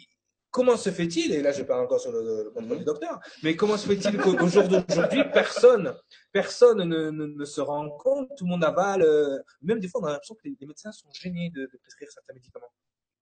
comment 0.51 0.77
se 0.77 0.89
fait-il, 0.91 1.33
et 1.33 1.41
là 1.41 1.51
je 1.51 1.61
parle 1.63 1.83
encore 1.83 1.99
sur 1.99 2.11
le, 2.11 2.43
le 2.45 2.49
contrôle 2.51 2.79
du 2.79 2.83
docteur, 2.85 3.19
mais 3.43 3.55
comment 3.55 3.77
se 3.77 3.85
fait-il 3.87 4.17
qu'au 4.17 4.47
jour 4.47 4.67
d'aujourd'hui, 4.67 5.23
personne, 5.33 5.95
personne 6.31 6.79
ne, 6.83 7.09
ne, 7.11 7.25
ne 7.27 7.45
se 7.45 7.61
rend 7.61 7.89
compte, 7.91 8.29
tout 8.37 8.45
le 8.45 8.49
monde 8.51 8.63
avale, 8.63 9.01
euh, 9.03 9.37
même 9.61 9.79
des 9.79 9.87
fois 9.87 10.01
on 10.01 10.05
a 10.05 10.11
l'impression 10.11 10.35
que 10.35 10.41
les, 10.45 10.55
les 10.59 10.65
médecins 10.67 10.91
sont 10.91 11.09
gênés 11.11 11.51
de, 11.53 11.61
de 11.71 11.77
prescrire 11.77 12.09
certains 12.11 12.33
médicaments. 12.33 12.71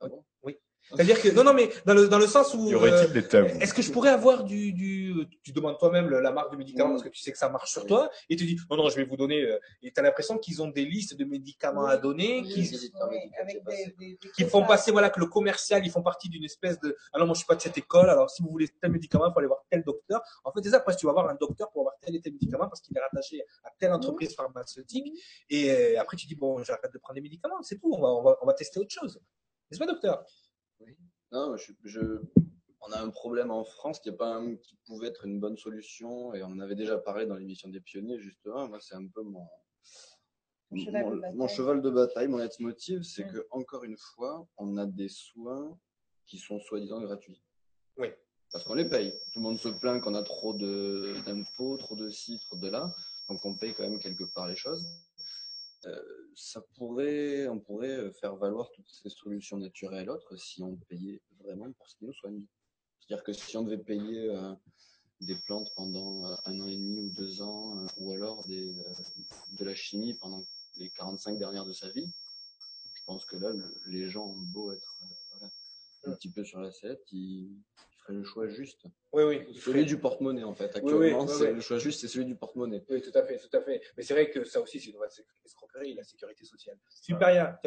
Ah 0.02 0.08
bon? 0.08 0.24
Oui. 0.44 0.58
C'est-à-dire 0.94 1.20
que, 1.22 1.30
non, 1.30 1.44
non, 1.44 1.54
mais 1.54 1.70
dans 1.86 1.94
le, 1.94 2.08
dans 2.08 2.20
le 2.20 2.28
sens 2.28 2.54
où, 2.54 2.70
Y 2.70 2.76
aurait-il 2.76 2.94
euh, 2.94 3.08
des 3.08 3.28
tabous? 3.28 3.48
est-ce 3.60 3.74
que 3.74 3.82
je 3.82 3.92
pourrais 3.92 4.12
avoir 4.12 4.44
du, 4.44 4.72
du, 4.72 5.16
tu 5.44 5.52
demandes 5.52 5.80
toi-même 5.80 6.10
la 6.10 6.32
marque 6.32 6.52
du 6.52 6.58
médicament 6.58 6.92
parce 6.92 7.04
que 7.04 7.10
tu 7.10 7.20
sais 7.22 7.32
que 7.32 7.38
ça 7.38 7.50
marche 7.50 7.72
sur 7.72 7.82
Oui. 7.84 7.88
toi, 7.88 8.10
et 8.30 8.36
tu 8.36 8.46
dis, 8.46 8.58
non, 8.70 8.78
non, 8.78 8.90
je 8.90 8.96
vais 8.96 9.04
vous 9.04 9.18
donner, 9.18 9.42
euh, 9.42 9.60
et 9.82 9.92
tu 9.92 10.00
as 10.00 10.04
l'impression 10.04 10.38
qu'ils 10.38 10.62
ont 10.62 10.68
des 10.68 10.86
listes 10.86 11.16
de 11.16 11.26
médicaments 11.26 11.86
à 11.86 11.98
donner, 11.98 12.42
Oui, 12.46 14.20
qui, 14.36 14.44
font 14.46 14.66
passer, 14.66 14.92
voilà, 14.92 15.10
que 15.10 15.20
le 15.20 15.26
commercial, 15.26 15.86
ils 15.86 15.92
font 15.92 16.04
partie 16.04 16.30
d'une 16.30 16.44
espèce 16.44 16.80
de, 16.80 16.96
ah 17.14 17.20
non, 17.20 17.26
moi, 17.26 17.34
je 17.34 17.40
suis 17.40 17.48
pas 17.48 17.56
de 17.56 17.62
cette 17.62 17.78
école, 17.78 18.10
alors 18.10 18.30
si 18.30 18.44
vous 18.44 18.50
voulez 18.50 18.68
tel 18.82 18.92
médicament, 18.92 19.28
il 19.28 19.34
faut 19.34 19.40
aller 19.40 19.48
voir 19.48 19.64
tel 19.70 19.84
docteur. 19.84 20.22
En 20.44 20.52
fait, 20.52 20.60
c'est 20.64 20.70
ça, 20.70 20.78
après, 20.78 20.96
tu 20.96 21.06
vas 21.06 21.14
voir 21.14 21.28
un 21.30 21.36
docteur 21.36 21.72
pour 21.72 21.82
avoir 21.82 21.96
tel 22.02 22.16
et 22.16 22.22
tel 22.22 22.34
médicament 22.34 22.68
parce 22.68 22.82
qu'il 22.82 22.96
est 22.96 23.02
rattaché 23.02 23.42
à 23.64 23.70
telle 23.80 23.92
entreprise 23.92 24.36
pharmaceutique. 24.36 25.08
Et 25.50 25.72
euh, 25.72 26.00
après, 26.00 26.16
tu 26.18 26.28
dis, 26.28 26.36
bon, 26.36 26.64
j'arrête 26.64 26.94
de 26.94 26.98
prendre 27.00 27.16
des 27.16 27.22
médicaments, 27.22 27.62
c'est 27.64 27.80
tout, 27.80 27.92
on 27.92 28.02
va, 28.02 28.08
on 28.10 28.22
va, 28.24 28.38
on 28.42 28.46
va 28.46 28.54
tester 28.54 28.80
autre 28.80 28.92
chose. 28.92 29.20
N'est-ce 29.72 29.80
pas, 29.80 29.88
docteur? 29.88 30.24
Non, 31.32 31.58
je, 31.58 31.72
je- 31.84 32.22
on 32.82 32.92
a 32.92 33.00
un 33.02 33.10
problème 33.10 33.52
en 33.52 33.64
France 33.64 34.00
qui 34.00 34.10
est 34.10 34.16
pas 34.16 34.34
un- 34.36 34.56
qui 34.56 34.78
pouvait 34.86 35.08
être 35.08 35.26
une 35.26 35.40
bonne 35.40 35.58
solution 35.58 36.34
et 36.34 36.44
on 36.44 36.48
en 36.48 36.60
avait 36.60 36.76
déjà 36.76 36.98
parlé 36.98 37.26
dans 37.26 37.36
l'émission 37.36 37.70
des 37.70 37.82
pionniers 37.82 38.20
justement. 38.20 38.68
Moi, 38.68 38.80
c'est 38.80 38.96
un 38.96 39.08
peu 39.08 39.22
mon 39.24 39.46
Mon 40.72 40.78
cheval 40.84 41.04
de 41.06 41.10
mon, 41.10 41.16
bataille. 41.18 41.36
mon 41.36 41.48
cheval 41.48 41.82
de 41.82 41.90
bataille, 41.90 42.28
mon 42.28 42.38
leitmotiv, 42.38 43.02
c'est 43.04 43.26
Mm. 43.26 43.32
que 43.34 43.48
encore 43.52 43.84
une 43.84 43.98
fois, 43.98 44.48
on 44.58 44.78
a 44.78 44.86
des 44.86 45.10
soins 45.10 45.78
qui 46.26 46.38
sont 46.38 46.60
soi-disant 46.60 47.02
gratuits. 47.02 47.42
Oui. 47.98 48.08
Parce 48.52 48.64
qu'on 48.64 48.74
les 48.76 48.88
paye. 48.90 49.12
Tout 49.34 49.40
le 49.40 49.42
monde 49.42 49.60
se 49.60 49.70
plaint 49.70 50.02
qu'on 50.02 50.16
a 50.16 50.24
trop 50.24 50.54
de 50.54 51.16
d'impôts, 51.26 51.78
trop 51.78 51.96
de 51.96 52.10
ci, 52.10 52.40
trop 52.40 52.58
de 52.58 52.70
là, 52.70 52.94
donc 53.30 53.44
on 53.46 53.56
paye 53.56 53.74
quand 53.74 53.84
même 53.84 54.00
quelque 54.00 54.24
part 54.34 54.48
les 54.48 54.56
choses. 54.56 54.84
Euh, 55.86 56.02
ça 56.36 56.62
pourrait, 56.76 57.48
on 57.48 57.60
pourrait 57.60 58.12
faire 58.14 58.36
valoir 58.36 58.70
toutes 58.72 58.90
ces 58.90 59.10
solutions 59.10 59.58
naturelles 59.58 60.10
autres 60.10 60.36
si 60.36 60.62
on 60.64 60.76
payait 60.76 61.22
vraiment 61.40 61.72
pour 61.74 61.88
ce 61.90 61.96
qui 61.96 62.06
nous 62.06 62.14
soigne. 62.14 62.44
C'est-à-dire 63.00 63.24
que 63.24 63.34
si 63.34 63.56
on 63.56 63.64
devait 63.64 63.84
payer 63.84 64.30
euh, 64.30 64.54
des 65.22 65.36
plantes 65.36 65.72
pendant 65.76 66.26
euh, 66.26 66.36
un 66.46 66.60
an 66.60 66.68
et 66.68 66.76
demi 66.76 67.00
ou 67.00 67.10
deux 67.12 67.42
ans, 67.42 67.80
euh, 67.80 67.88
ou 67.98 68.12
alors 68.14 68.46
des, 68.48 68.78
euh, 68.80 68.94
de 69.52 69.64
la 69.66 69.76
chimie 69.76 70.16
pendant 70.16 70.44
les 70.78 70.90
45 70.90 71.38
dernières 71.38 71.66
de 71.66 71.74
sa 71.74 71.90
vie, 71.90 72.10
je 72.94 73.04
pense 73.06 73.26
que 73.26 73.38
là, 73.38 73.52
le- 73.52 73.76
les 73.88 74.10
gens 74.10 74.26
ont 74.26 74.42
beau 74.54 74.72
être 74.72 74.98
euh, 75.04 75.06
voilà, 75.32 75.54
un 76.06 76.12
petit 76.14 76.32
peu 76.32 76.44
sur 76.44 76.60
la 76.60 76.72
ils, 77.12 77.50
ils 78.06 78.14
feraient 78.14 78.18
le 78.18 78.24
choix 78.24 78.48
juste. 78.48 78.82
Oui, 79.14 79.24
oui. 79.24 79.60
Celui 79.60 79.86
du 79.86 79.98
porte-monnaie, 80.00 80.44
en 80.44 80.54
fait. 80.54 80.72
Oui, 80.76 80.94
oui, 80.94 81.08
Actuellement, 81.08 81.24
oui, 81.24 81.30
c'est 81.30 81.48
oui. 81.50 81.54
le 81.56 81.62
choix 81.62 81.78
juste, 81.78 82.02
c'est 82.02 82.08
celui 82.08 82.26
du 82.26 82.36
porte-monnaie. 82.36 82.84
Oui, 82.90 83.02
tout 83.02 83.18
à 83.18 83.24
fait, 83.24 83.38
tout 83.38 83.58
à 83.58 83.62
fait. 83.62 83.82
Mais 83.98 84.04
c'est 84.04 84.14
vrai 84.14 84.30
que 84.30 84.44
ça 84.44 84.62
aussi, 84.62 84.80
c'est 84.80 84.90
une 84.92 84.98
vraie 84.98 85.08
escroquerie, 85.44 85.94
la 85.96 86.04
sécurité 86.04 86.46
sociale. 86.46 86.78
Super 86.90 87.28
rien. 87.30 87.58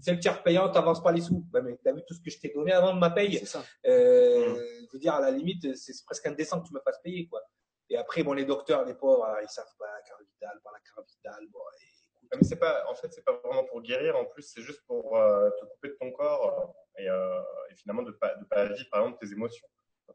C'est 0.00 0.12
le 0.12 0.18
tiers 0.20 0.42
payant, 0.42 0.70
t'avances 0.70 1.02
pas 1.02 1.12
les 1.12 1.20
sous. 1.20 1.44
Ben, 1.50 1.62
mais 1.62 1.78
t'as 1.82 1.92
vu 1.92 2.02
tout 2.06 2.14
ce 2.14 2.20
que 2.20 2.30
je 2.30 2.38
t'ai 2.38 2.50
donné 2.50 2.72
avant 2.72 2.94
de 2.94 2.98
ma 3.00 3.10
paye? 3.10 3.38
C'est 3.38 3.46
ça. 3.46 3.64
Euh, 3.86 4.54
Je 4.88 4.92
veux 4.92 4.98
dire, 4.98 5.14
à 5.14 5.20
la 5.20 5.30
limite, 5.30 5.74
c'est 5.76 5.94
presque 6.04 6.26
indécent 6.26 6.60
que 6.60 6.68
tu 6.68 6.74
me 6.74 6.80
fasses 6.80 7.00
payer, 7.02 7.26
quoi. 7.26 7.42
Et 7.90 7.96
après, 7.96 8.22
bon, 8.22 8.32
les 8.32 8.44
docteurs, 8.44 8.84
les 8.84 8.94
pauvres, 8.94 9.24
ah, 9.24 9.38
ils 9.42 9.48
savent 9.48 9.74
pas, 9.78 9.86
la 9.86 10.00
carte 10.02 10.22
vitale, 10.22 10.60
par 10.62 10.72
la 10.72 10.78
carte 10.80 11.08
vitale, 11.10 11.46
bon, 11.50 11.60
et. 11.80 11.86
Ah, 12.32 12.36
Mais 12.40 12.44
c'est 12.44 12.56
pas, 12.56 12.84
en 12.88 12.94
fait, 12.94 13.12
c'est 13.12 13.24
pas 13.24 13.38
vraiment 13.44 13.64
pour 13.64 13.82
guérir. 13.82 14.16
En 14.16 14.24
plus, 14.24 14.42
c'est 14.42 14.62
juste 14.62 14.82
pour 14.86 15.18
euh, 15.18 15.50
te 15.50 15.66
couper 15.66 15.88
de 15.88 15.96
ton 16.00 16.10
corps 16.12 16.60
euh, 16.60 16.81
et, 16.98 17.08
euh, 17.08 17.40
et 17.70 17.74
finalement 17.76 18.02
de 18.02 18.12
pas, 18.12 18.34
de 18.36 18.44
pas 18.44 18.66
vivre, 18.66 18.88
par 18.90 19.02
exemple, 19.02 19.18
tes 19.24 19.32
émotions. 19.32 19.66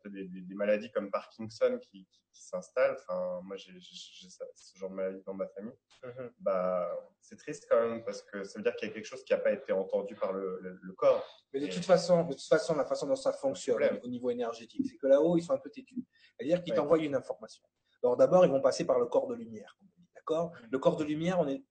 Des, 0.05 0.25
des, 0.25 0.41
des 0.41 0.53
maladies 0.53 0.91
comme 0.91 1.09
Parkinson 1.09 1.79
qui, 1.81 2.05
qui, 2.05 2.21
qui 2.31 2.43
s'installent, 2.43 2.97
enfin, 2.99 3.41
moi, 3.43 3.57
j'ai 3.57 3.73
ce 3.81 4.77
genre 4.77 4.91
de 4.91 4.95
maladie 4.95 5.23
dans 5.25 5.33
ma 5.33 5.47
famille. 5.47 5.73
Mhm. 6.03 6.33
Bah, 6.39 6.87
c'est 7.19 7.35
triste 7.35 7.65
quand 7.67 7.81
même 7.81 8.03
parce 8.05 8.21
que 8.21 8.43
ça 8.43 8.59
veut 8.59 8.63
dire 8.63 8.75
qu'il 8.75 8.87
y 8.89 8.91
a 8.91 8.93
quelque 8.93 9.05
chose 9.05 9.23
qui 9.23 9.33
n'a 9.33 9.39
pas 9.39 9.51
été 9.51 9.71
entendu 9.71 10.13
par 10.15 10.33
le, 10.33 10.59
le, 10.61 10.79
le 10.81 10.93
corps. 10.93 11.25
Mais 11.51 11.59
de 11.59 11.67
toute 11.67 11.83
façon, 11.83 12.25
de 12.25 12.33
toute 12.33 12.47
façon, 12.47 12.75
la 12.75 12.85
façon 12.85 13.07
dont 13.07 13.15
ça 13.15 13.33
fonctionne 13.33 13.99
au 14.03 14.07
niveau 14.07 14.29
énergétique, 14.29 14.85
c'est 14.87 14.97
que 14.97 15.07
là-haut, 15.07 15.35
ils 15.35 15.41
sont 15.41 15.53
un 15.53 15.57
peu 15.57 15.71
têtus. 15.71 16.05
C'est-à-dire 16.37 16.61
qu'ils 16.61 16.73
Ouais. 16.73 16.77
t'envoient 16.77 16.99
une 16.99 17.15
information. 17.15 17.63
Alors 18.03 18.17
d'abord, 18.17 18.45
ils 18.45 18.51
vont 18.51 18.61
passer 18.61 18.85
par 18.85 18.99
le 18.99 19.07
corps 19.07 19.25
de 19.27 19.33
lumière, 19.33 19.75
d'accord? 20.15 20.51
Le 20.69 20.77
corps 20.77 20.97
de 20.97 21.05
lumière, 21.05 21.39
on 21.39 21.47
est 21.47 21.63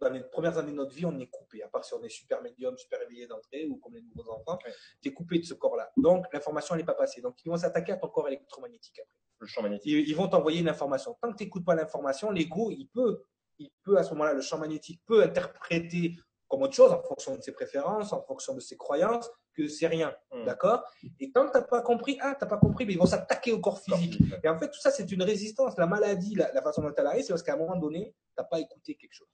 dans 0.00 0.10
les 0.10 0.20
premières 0.20 0.58
années 0.58 0.72
de 0.72 0.76
notre 0.76 0.94
vie, 0.94 1.06
on 1.06 1.18
est 1.18 1.28
coupé. 1.28 1.62
À 1.62 1.68
part 1.68 1.84
si 1.84 1.94
on 1.94 2.02
est 2.02 2.08
super 2.08 2.42
médium, 2.42 2.76
super 2.76 3.00
éveillé 3.02 3.26
d'entrée 3.26 3.66
ou 3.66 3.76
comme 3.76 3.94
les 3.94 4.02
nouveaux 4.02 4.30
enfants, 4.30 4.58
Ouais. 4.64 4.72
tu 5.00 5.08
es 5.08 5.12
coupé 5.12 5.38
de 5.38 5.44
ce 5.44 5.54
corps-là. 5.54 5.90
Donc 5.96 6.26
l'information, 6.32 6.74
elle 6.74 6.82
n'est 6.82 6.86
pas 6.86 6.94
passée. 6.94 7.20
Donc 7.22 7.36
ils 7.44 7.48
vont 7.48 7.56
s'attaquer 7.56 7.92
à 7.92 7.96
ton 7.96 8.08
corps 8.08 8.28
électromagnétique 8.28 8.98
après. 9.00 9.18
Le 9.38 9.46
champ 9.46 9.62
magnétique. 9.62 9.92
Ils, 9.92 10.08
ils 10.08 10.16
vont 10.16 10.28
t'envoyer 10.28 10.60
une 10.60 10.68
information. 10.68 11.16
Tant 11.20 11.30
que 11.32 11.36
tu 11.36 11.44
n'écoutes 11.44 11.64
pas 11.64 11.74
l'information, 11.74 12.30
l'ego, 12.30 12.70
il 12.70 12.86
peut, 12.88 13.22
il 13.58 13.70
peut 13.82 13.96
à 13.98 14.02
ce 14.02 14.10
moment-là, 14.10 14.34
le 14.34 14.40
champ 14.42 14.58
magnétique 14.58 15.02
peut 15.06 15.22
interpréter 15.22 16.16
comme 16.48 16.62
autre 16.62 16.74
chose 16.74 16.92
en 16.92 17.02
fonction 17.02 17.34
de 17.36 17.42
ses 17.42 17.50
préférences, 17.52 18.12
en 18.12 18.22
fonction 18.22 18.54
de 18.54 18.60
ses 18.60 18.76
croyances, 18.76 19.28
que 19.52 19.66
c'est 19.66 19.88
rien. 19.88 20.14
Mm. 20.32 20.44
D'accord? 20.44 20.84
Et 21.18 21.32
tant 21.32 21.46
que 21.46 21.52
tu 21.52 21.58
n'as 21.58 21.64
pas 21.64 21.82
compris, 21.82 22.18
ah, 22.20 22.34
tu 22.38 22.44
n'as 22.44 22.48
pas 22.48 22.58
compris, 22.58 22.86
mais 22.86 22.92
ils 22.92 22.98
vont 22.98 23.06
s'attaquer 23.06 23.52
au 23.52 23.58
corps 23.60 23.80
physique. 23.80 24.20
Et 24.44 24.48
en 24.48 24.56
fait, 24.58 24.70
tout 24.70 24.78
ça, 24.78 24.90
c'est 24.92 25.10
une 25.10 25.22
résistance. 25.24 25.76
La 25.76 25.86
maladie, 25.86 26.34
la, 26.36 26.52
la 26.52 26.62
façon 26.62 26.82
dont 26.82 26.92
elle 26.96 27.06
arrive, 27.06 27.24
c'est 27.24 27.32
parce 27.32 27.42
qu'à 27.42 27.54
un 27.54 27.56
moment 27.56 27.76
donné, 27.76 28.14
tu 28.14 28.34
n'as 28.38 28.44
pas 28.44 28.60
écouté 28.60 28.94
quelque 28.94 29.14
chose. 29.14 29.28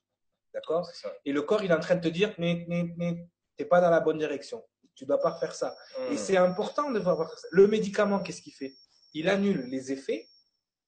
D'accord. 0.54 0.88
Et 1.24 1.32
le 1.32 1.42
corps, 1.42 1.62
il 1.64 1.70
est 1.70 1.74
en 1.74 1.80
train 1.80 1.96
de 1.96 2.00
te 2.02 2.08
dire, 2.08 2.34
mais, 2.38 2.64
mais, 2.68 2.92
mais 2.96 3.26
tu 3.56 3.64
pas 3.66 3.80
dans 3.80 3.90
la 3.90 4.00
bonne 4.00 4.18
direction. 4.18 4.62
Tu 4.94 5.06
dois 5.06 5.18
pas 5.20 5.32
faire 5.36 5.54
ça. 5.54 5.74
Et 6.10 6.14
Mm. 6.14 6.16
c'est 6.18 6.36
important 6.36 6.90
de 6.90 6.98
voir 6.98 7.38
ça. 7.38 7.48
Le 7.50 7.66
médicament, 7.66 8.20
qu'est-ce 8.20 8.42
qu'il 8.42 8.52
fait? 8.52 8.74
Il 9.14 9.28
annule 9.28 9.62
les 9.66 9.92
effets, 9.92 10.28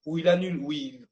ou 0.07 0.19
il 0.19 0.29
annule, 0.29 0.59
ou 0.59 0.73
il 0.73 1.07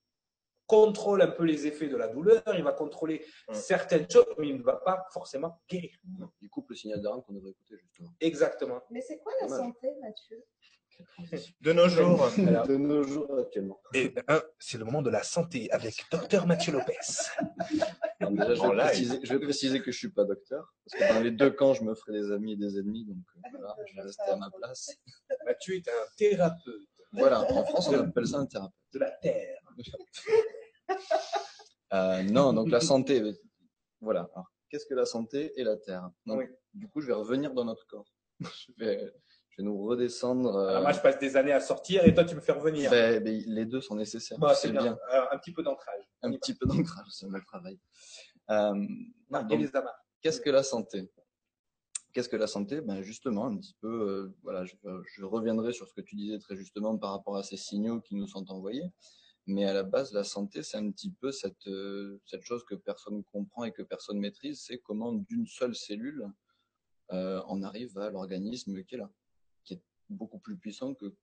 contrôle 0.66 1.20
un 1.22 1.28
peu 1.28 1.44
les 1.44 1.66
effets 1.66 1.88
de 1.88 1.96
la 1.96 2.08
douleur, 2.08 2.42
il 2.54 2.62
va 2.62 2.72
contrôler 2.72 3.24
Mm. 3.48 3.54
certaines 3.54 4.08
choses, 4.10 4.26
mais 4.38 4.48
il 4.48 4.58
ne 4.58 4.62
va 4.62 4.76
pas 4.76 5.06
forcément 5.12 5.60
guérir. 5.68 5.96
Il 6.40 6.48
coupe 6.50 6.68
le 6.70 6.76
signal 6.76 7.00
d'alarme 7.00 7.22
qu'on 7.22 7.32
devrait 7.32 7.50
écouter, 7.50 7.76
justement. 7.78 8.10
Exactement. 8.20 8.82
Mais 8.90 9.00
c'est 9.00 9.18
quoi 9.18 9.32
la 9.40 9.46
Dommage. 9.48 9.60
santé, 9.66 9.88
Mathieu? 10.00 10.44
De 11.60 11.72
nos 11.72 11.88
jours, 11.88 12.28
Alors, 12.46 12.66
De 12.66 12.76
nos 12.76 13.02
jours, 13.02 13.38
actuellement. 13.38 13.80
et, 13.94 14.14
un, 14.28 14.42
c'est 14.58 14.78
le 14.78 14.84
moment 14.84 15.02
de 15.02 15.10
la 15.10 15.22
santé 15.22 15.70
avec 15.72 16.04
Docteur 16.10 16.46
Mathieu 16.46 16.72
Lopez. 16.72 16.94
Alors, 18.20 18.32
déjà, 18.32 18.54
je 18.54 18.60
En 18.60 18.70
vais, 18.70 18.76
live. 18.76 18.84
préciser, 18.86 19.20
je 19.22 19.34
vais 19.34 19.40
préciser 19.40 19.82
que 19.82 19.90
je 19.92 19.98
suis 19.98 20.10
pas 20.10 20.24
docteur, 20.24 20.72
parce 20.84 21.02
que 21.02 21.14
dans 21.14 21.20
les 21.22 21.30
deux 21.30 21.50
camps, 21.50 21.74
je 21.74 21.84
me 21.84 21.94
ferai 21.94 22.12
des 22.12 22.32
amis 22.32 22.52
et 22.52 22.56
des 22.56 22.78
ennemis, 22.78 23.04
donc 23.04 23.16
euh, 23.36 23.48
voilà, 23.58 23.76
je 23.86 23.94
vais 23.96 24.02
rester 24.02 24.30
à 24.30 24.36
ma 24.36 24.50
place. 24.50 24.90
Mathieu 25.46 25.74
est 25.76 25.88
un 25.88 26.06
thérapeute 26.16 26.88
Voilà, 27.12 27.40
en 27.50 27.64
France, 27.64 27.88
on 27.88 27.98
appelle 28.00 28.26
ça 28.26 28.38
un 28.38 28.46
thérapeute. 28.46 28.74
de 28.92 28.98
la 28.98 29.10
Terre. 29.10 29.58
Euh, 31.94 32.22
non, 32.22 32.54
donc 32.54 32.70
la 32.70 32.80
santé, 32.80 33.20
euh, 33.20 33.32
voilà. 34.00 34.30
Alors, 34.34 34.50
qu'est-ce 34.70 34.86
que 34.86 34.94
la 34.94 35.04
santé 35.04 35.52
et 35.60 35.62
la 35.64 35.76
terre? 35.76 36.08
Donc, 36.24 36.38
Oui. 36.38 36.46
Du 36.72 36.88
coup, 36.88 37.02
je 37.02 37.06
vais 37.08 37.12
revenir 37.12 37.52
dans 37.52 37.66
notre 37.66 37.86
corps. 37.86 38.10
je, 38.40 38.72
vais, 38.78 39.12
je 39.52 39.62
vais 39.62 39.66
nous 39.66 39.78
redescendre. 39.86 40.56
euh, 40.56 40.68
Alors 40.70 40.82
moi, 40.82 40.92
je 40.92 41.00
passe 41.00 41.18
des 41.18 41.36
années 41.36 41.52
à 41.52 41.60
sortir 41.60 42.04
et 42.04 42.12
toi, 42.14 42.24
tu 42.24 42.34
me 42.34 42.40
fais 42.40 42.52
revenir. 42.52 42.90
ben, 42.90 43.22
ben, 43.22 43.42
les 43.46 43.64
deux 43.66 43.80
sont 43.80 43.94
nécessaires. 43.96 44.38
Bah, 44.38 44.54
c'est 44.54 44.70
bien. 44.70 44.82
bien. 44.82 44.98
Alors, 45.10 45.28
un 45.32 45.38
petit 45.38 45.52
peu 45.52 45.62
d'ancrage. 45.62 46.04
Un 46.22 46.32
petit 46.32 46.54
peu 46.54 46.66
d'ancrage, 46.66 47.06
c'est 47.10 47.28
le 47.28 47.40
travail. 47.42 47.78
Euh. 48.50 48.86
Qu'est-ce 50.20 50.40
que 50.40 50.50
la 50.50 50.62
santé? 50.62 51.10
Qu'est-ce 52.12 52.28
que 52.28 52.36
la 52.36 52.46
santé? 52.46 52.80
Ben 52.82 53.00
justement, 53.02 53.46
un 53.46 53.56
petit 53.56 53.74
peu, 53.80 53.88
euh, 53.88 54.36
voilà, 54.42 54.64
je, 54.66 54.74
je 55.16 55.24
reviendrai 55.24 55.72
sur 55.72 55.88
ce 55.88 55.94
que 55.94 56.02
tu 56.02 56.14
disais 56.16 56.38
très 56.38 56.56
justement 56.56 56.96
par 56.98 57.10
rapport 57.12 57.36
à 57.36 57.42
ces 57.42 57.56
signaux 57.56 58.00
qui 58.00 58.14
nous 58.16 58.26
sont 58.26 58.50
envoyés. 58.50 58.84
Mais 59.46 59.64
à 59.64 59.72
la 59.72 59.82
base, 59.82 60.12
la 60.12 60.22
santé, 60.22 60.62
c'est 60.62 60.76
un 60.76 60.88
petit 60.90 61.10
peu 61.10 61.32
cette, 61.32 61.66
euh, 61.66 62.20
cette 62.26 62.42
chose 62.42 62.64
que 62.64 62.74
personne 62.76 63.24
comprend 63.24 63.64
et 63.64 63.72
que 63.72 63.82
personne 63.82 64.18
maîtrise, 64.20 64.62
c'est 64.64 64.78
comment 64.78 65.12
d'une 65.14 65.46
seule 65.46 65.74
cellule, 65.74 66.26
euh, 67.12 67.42
on 67.48 67.62
arrive 67.62 67.98
à 67.98 68.10
l'organisme 68.10 68.84
qui 68.84 68.94
est 68.94 68.98
là, 68.98 69.10
beaucoup 70.12 70.38
plus 70.38 70.56
puissant 70.56 70.94
que 70.94 71.14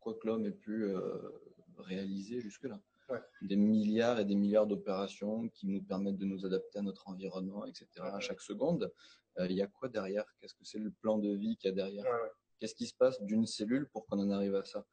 quoi 0.00 0.14
que 0.14 0.26
l'homme 0.26 0.46
ait 0.46 0.52
pu 0.52 0.84
euh, 0.84 1.30
réaliser 1.78 2.40
jusque-là. 2.40 2.80
Ouais. 3.08 3.20
Des 3.42 3.56
milliards 3.56 4.18
et 4.18 4.24
des 4.24 4.34
milliards 4.34 4.66
d'opérations 4.66 5.48
qui 5.50 5.68
nous 5.68 5.82
permettent 5.82 6.16
de 6.18 6.24
nous 6.24 6.44
adapter 6.44 6.78
à 6.80 6.82
notre 6.82 7.08
environnement, 7.08 7.64
etc. 7.66 7.86
à 8.00 8.20
chaque 8.20 8.40
seconde. 8.40 8.92
Euh, 9.38 9.46
Il 9.48 9.56
y 9.56 9.62
a 9.62 9.66
quoi 9.68 9.88
derrière? 9.88 10.24
Qu'est-ce 10.38 10.54
que 10.54 10.64
c'est 10.64 10.78
le 10.78 10.90
plan 10.90 11.18
de 11.18 11.30
vie 11.34 11.56
qu'il 11.56 11.68
y 11.68 11.72
a 11.72 11.74
derrière? 11.74 12.04
Ouais. 12.04 12.30
Qu'est-ce 12.58 12.74
qui 12.74 12.86
se 12.86 12.94
passe 12.94 13.20
d'une 13.22 13.46
cellule 13.46 13.88
pour 13.90 14.06
qu'on 14.06 14.18
en 14.18 14.30
arrive 14.30 14.54
à 14.56 14.64
ça? 14.64 14.84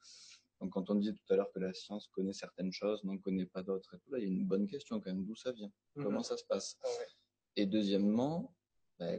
Donc, 0.61 0.71
quand 0.73 0.89
on 0.89 0.95
disait 0.95 1.13
tout 1.13 1.33
à 1.33 1.35
l'heure 1.37 1.51
que 1.51 1.59
la 1.59 1.73
science 1.73 2.07
connaît 2.09 2.33
certaines 2.33 2.71
choses, 2.71 3.03
n'en 3.03 3.17
connaît 3.17 3.45
pas 3.45 3.63
d'autres, 3.63 3.95
et 3.95 3.99
tout, 3.99 4.11
là, 4.11 4.19
il 4.19 4.23
y 4.23 4.27
a 4.27 4.29
une 4.29 4.45
bonne 4.45 4.67
question 4.67 4.99
quand 4.99 5.09
même. 5.11 5.25
D'où 5.25 5.35
ça 5.35 5.51
vient? 5.51 5.71
Comment 5.95 6.19
Mhm. 6.19 6.23
ça 6.23 6.37
se 6.37 6.45
passe? 6.45 6.77
Ah. 6.83 6.87
Et 7.55 7.65
deuxièmement, 7.65 8.53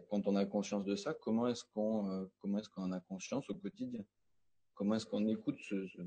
quand 0.09 0.27
on 0.27 0.37
a 0.37 0.45
conscience 0.47 0.85
de 0.85 0.97
ça, 0.97 1.15
comment 1.15 1.47
est-ce 1.49 1.65
qu'on 1.65 2.11
euh, 2.11 2.27
comment 2.39 2.59
est-ce 2.59 2.69
qu'on 2.69 2.83
en 2.83 2.93
a 2.93 3.01
conscience 3.01 3.49
au 3.51 3.55
quotidien? 3.55 4.05
Comment 4.75 4.95
est-ce 4.97 5.07
qu'on 5.07 5.27
écoute 5.27 5.59
ce, 5.61 5.87
ce- 5.89 6.03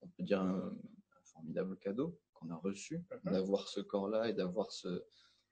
on 0.00 0.08
peut 0.08 0.22
dire 0.22 0.40
un, 0.40 0.68
un 0.68 1.22
formidable 1.24 1.76
cadeau 1.78 2.18
qu'on 2.34 2.50
a 2.50 2.56
reçu 2.56 2.98
Mhm. 3.24 3.32
d'avoir 3.32 3.68
ce 3.68 3.80
corps-là 3.80 4.28
et 4.28 4.32
d'avoir 4.32 4.70
ce, 4.72 5.04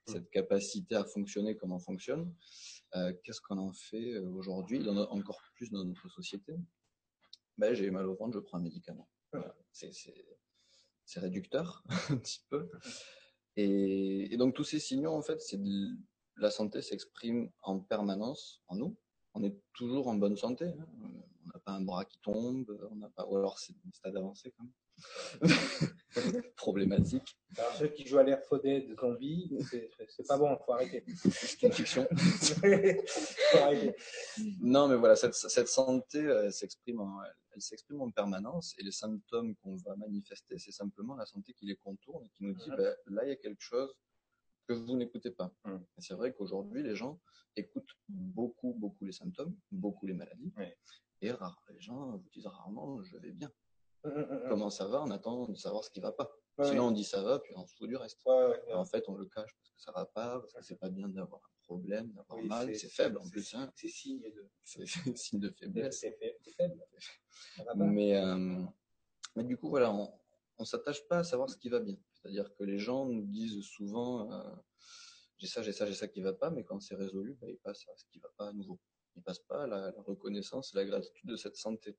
cette 0.05 0.29
capacité 0.29 0.95
à 0.95 1.03
fonctionner 1.05 1.55
comme 1.57 1.71
on 1.71 1.79
fonctionne? 1.79 2.33
Euh, 2.95 3.13
Qu'est-ce 3.23 3.41
qu'on 3.41 3.57
en 3.57 3.73
fait 3.73 4.13
euh, 4.13 4.29
aujourd'hui, 4.29 4.87
encore 4.89 5.41
plus 5.55 5.69
dans 5.71 5.83
notre 5.83 6.07
société? 6.09 6.53
Ben, 7.57 7.73
j'ai 7.73 7.89
mal 7.91 8.05
au 8.07 8.15
ventre, 8.15 8.33
je 8.35 8.39
prends 8.39 8.57
un 8.59 8.61
médicament. 8.61 9.09
Voilà. 9.31 9.55
C'est- 9.71 9.91
réducteur, 11.15 11.83
un 12.09 12.17
petit 12.17 12.41
peu. 12.49 12.69
Et, 13.55 14.33
et 14.33 14.37
donc, 14.37 14.53
tous 14.55 14.63
ces 14.63 14.79
signaux, 14.79 15.11
en 15.13 15.21
fait, 15.21 15.41
c'est 15.41 15.57
de- 15.61 15.95
la 16.37 16.51
santé 16.51 16.81
s'exprime 16.81 17.49
en 17.61 17.79
permanence 17.79 18.61
en 18.67 18.75
nous. 18.75 18.95
On 19.33 19.43
est 19.43 19.55
toujours 19.73 20.07
en 20.07 20.15
bonne 20.15 20.35
santé. 20.37 20.65
hein. 20.65 20.87
On 21.03 21.47
n'a 21.53 21.59
pas 21.59 21.71
un 21.73 21.81
bras 21.81 22.03
qui 22.05 22.19
tombe, 22.19 22.77
on 22.91 22.95
n'a 22.95 23.09
pas, 23.09 23.25
ou 23.27 23.37
alors 23.37 23.57
c'est 23.59 23.73
un 23.73 23.91
stade 23.93 24.17
avancé 24.17 24.51
quand 24.57 24.63
même. 24.63 24.73
Problématique. 26.55 27.37
Alors, 27.57 27.73
ceux 27.75 27.87
qui 27.87 28.05
jouent 28.05 28.17
à 28.17 28.23
l'air 28.23 28.41
faudet 28.43 28.81
de 28.81 28.95
zombie, 28.95 29.55
c'est 30.09 30.27
pas 30.27 30.37
bon, 30.37 30.57
faut 30.65 30.73
arrêter. 30.73 31.05
C'est 31.31 31.61
une 31.63 31.71
fiction. 31.71 32.07
faut 32.15 33.57
arrêter. 33.59 33.95
Non, 34.59 34.87
mais 34.87 34.95
voilà, 34.95 35.15
cette, 35.15 35.35
cette 35.35 35.67
santé, 35.67 36.19
elle 36.19 36.51
s'exprime 36.51 36.99
en, 36.99 37.23
elle, 37.23 37.31
elle 37.53 37.61
s'exprime 37.61 38.01
en 38.01 38.11
permanence 38.11 38.73
et 38.77 38.83
les 38.83 38.91
symptômes 38.91 39.55
qu'on 39.57 39.75
va 39.77 39.95
manifester, 39.95 40.57
c'est 40.57 40.71
simplement 40.71 41.15
la 41.15 41.25
santé 41.25 41.53
qui 41.53 41.65
les 41.65 41.75
contourne 41.75 42.25
et 42.25 42.29
qui 42.29 42.43
nous 42.43 42.53
dit, 42.55 42.69
ben, 42.75 42.95
là, 43.07 43.23
il 43.23 43.29
y 43.29 43.31
a 43.31 43.35
quelque 43.35 43.61
chose 43.61 43.93
que 44.67 44.73
vous 44.73 44.95
n'écoutez 44.95 45.31
pas. 45.31 45.53
Mm. 45.63 45.77
Et 45.97 46.01
c'est 46.01 46.13
vrai 46.13 46.33
qu'aujourd'hui, 46.33 46.83
les 46.83 46.95
gens 46.95 47.19
écoutent 47.55 47.97
beaucoup, 48.07 48.73
beaucoup 48.73 49.05
les 49.05 49.11
symptômes, 49.11 49.55
beaucoup 49.71 50.05
les 50.05 50.13
maladies. 50.13 50.53
Oui. 50.57 50.65
Et 51.21 51.31
rare, 51.31 51.63
les 51.69 51.81
gens 51.81 52.17
vous 52.17 52.29
disent 52.29 52.45
rarement, 52.45 53.01
je 53.03 53.17
vais 53.17 53.31
bien. 53.31 53.51
Hum, 54.03 54.13
hum. 54.29 54.43
Comment 54.49 54.69
ça 54.69 54.85
va? 54.87 55.01
On 55.01 55.09
attend 55.09 55.47
de 55.47 55.55
savoir 55.55 55.83
ce 55.83 55.89
qui 55.89 55.99
va 55.99 56.11
pas. 56.11 56.31
Ouais, 56.57 56.69
Sinon, 56.69 56.87
on 56.87 56.91
dit 56.91 57.03
ça 57.03 57.21
va, 57.21 57.39
puis 57.39 57.53
on 57.55 57.65
se 57.65 57.75
fout 57.75 57.87
du 57.87 57.95
reste. 57.95 58.19
ouais, 58.25 58.61
Et 58.67 58.73
en 58.73 58.85
fait, 58.85 59.03
on 59.07 59.15
le 59.15 59.25
cache 59.25 59.51
parce 59.55 59.69
que 59.69 59.81
ça 59.81 59.91
va 59.91 60.05
pas, 60.05 60.39
parce 60.39 60.53
que 60.53 60.61
c'est 60.61 60.79
pas 60.79 60.89
bien 60.89 61.07
d'avoir 61.07 61.41
un 61.43 61.63
problème, 61.63 62.11
d'avoir 62.13 62.39
Oui, 62.39 62.47
mal, 62.47 62.75
c'est 62.75 62.89
faible 62.89 63.17
en 63.17 63.29
plus, 63.29 63.53
hein. 63.53 63.71
C'est 63.75 63.89
signe 63.89 64.21
de. 64.21 64.49
C'est 64.63 64.85
signe 65.17 65.39
de 65.39 65.49
faiblesse. 65.49 65.99
C'est 65.99 66.17
faible. 66.17 66.37
c'est 66.43 66.53
faible. 66.53 66.83
Ça 67.55 67.63
va 67.63 67.75
pas. 67.75 67.85
Mais, 67.85 68.15
euh, 68.15 68.63
mais 69.35 69.43
du 69.43 69.57
coup, 69.57 69.69
voilà, 69.69 69.91
on 69.91 70.11
ne 70.59 70.65
s'attache 70.65 71.07
pas 71.07 71.19
à 71.19 71.23
savoir 71.23 71.49
ce 71.49 71.57
qui 71.57 71.69
va 71.69 71.79
bien. 71.79 71.97
C'est-à-dire 72.27 72.53
que 72.55 72.63
les 72.65 72.77
gens 72.77 73.05
nous 73.05 73.25
disent 73.25 73.61
souvent 73.61 74.29
euh, 74.33 74.55
j'ai 75.37 75.47
ça, 75.47 75.61
j'ai 75.61 75.71
ça, 75.71 75.85
j'ai 75.85 75.93
ça 75.93 76.07
qui 76.09 76.19
va 76.21 76.33
pas, 76.33 76.49
mais 76.49 76.63
quand 76.65 76.81
c'est 76.81 76.95
résolu, 76.95 77.37
bah, 77.39 77.47
ils 77.49 77.57
passent 77.59 77.87
à 77.87 77.95
ce 77.95 78.03
qui 78.11 78.19
va 78.19 78.29
pas 78.37 78.49
à 78.49 78.53
nouveau. 78.53 78.79
Ils 79.15 79.23
passent 79.23 79.45
pas 79.47 79.63
à 79.63 79.67
la, 79.67 79.91
la 79.91 80.01
reconnaissance 80.01 80.73
et 80.73 80.77
la 80.77 80.85
gratitude 80.85 81.29
de 81.29 81.37
cette 81.37 81.55
santé. 81.55 81.95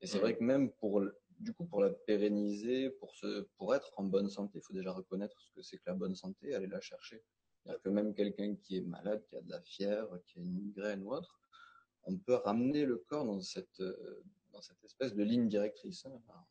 Et 0.00 0.06
c'est 0.06 0.18
vrai 0.18 0.36
que 0.36 0.42
même 0.42 0.72
pour, 0.72 1.02
du 1.38 1.52
coup, 1.52 1.66
pour 1.66 1.80
la 1.82 1.90
pérenniser, 1.90 2.90
pour, 2.90 3.14
se, 3.14 3.42
pour 3.58 3.74
être 3.74 3.92
en 3.96 4.04
bonne 4.04 4.28
santé, 4.28 4.58
il 4.58 4.62
faut 4.62 4.72
déjà 4.72 4.92
reconnaître 4.92 5.40
ce 5.40 5.52
que 5.52 5.62
c'est 5.62 5.76
que 5.76 5.84
la 5.86 5.94
bonne 5.94 6.16
santé, 6.16 6.54
aller 6.54 6.66
la 6.66 6.80
chercher. 6.80 7.22
C'est-à-dire 7.62 7.82
que 7.82 7.88
même 7.90 8.14
quelqu'un 8.14 8.56
qui 8.56 8.78
est 8.78 8.82
malade, 8.82 9.24
qui 9.28 9.36
a 9.36 9.42
de 9.42 9.50
la 9.50 9.60
fièvre, 9.62 10.18
qui 10.26 10.40
a 10.40 10.42
une 10.42 10.54
migraine 10.54 11.02
ou 11.02 11.12
autre, 11.12 11.38
on 12.04 12.16
peut 12.16 12.34
ramener 12.34 12.86
le 12.86 12.96
corps 12.96 13.26
dans 13.26 13.40
cette, 13.42 13.80
euh, 13.80 14.24
dans 14.52 14.62
cette 14.62 14.82
espèce 14.84 15.14
de 15.14 15.22
ligne 15.22 15.48
directrice. 15.48 16.06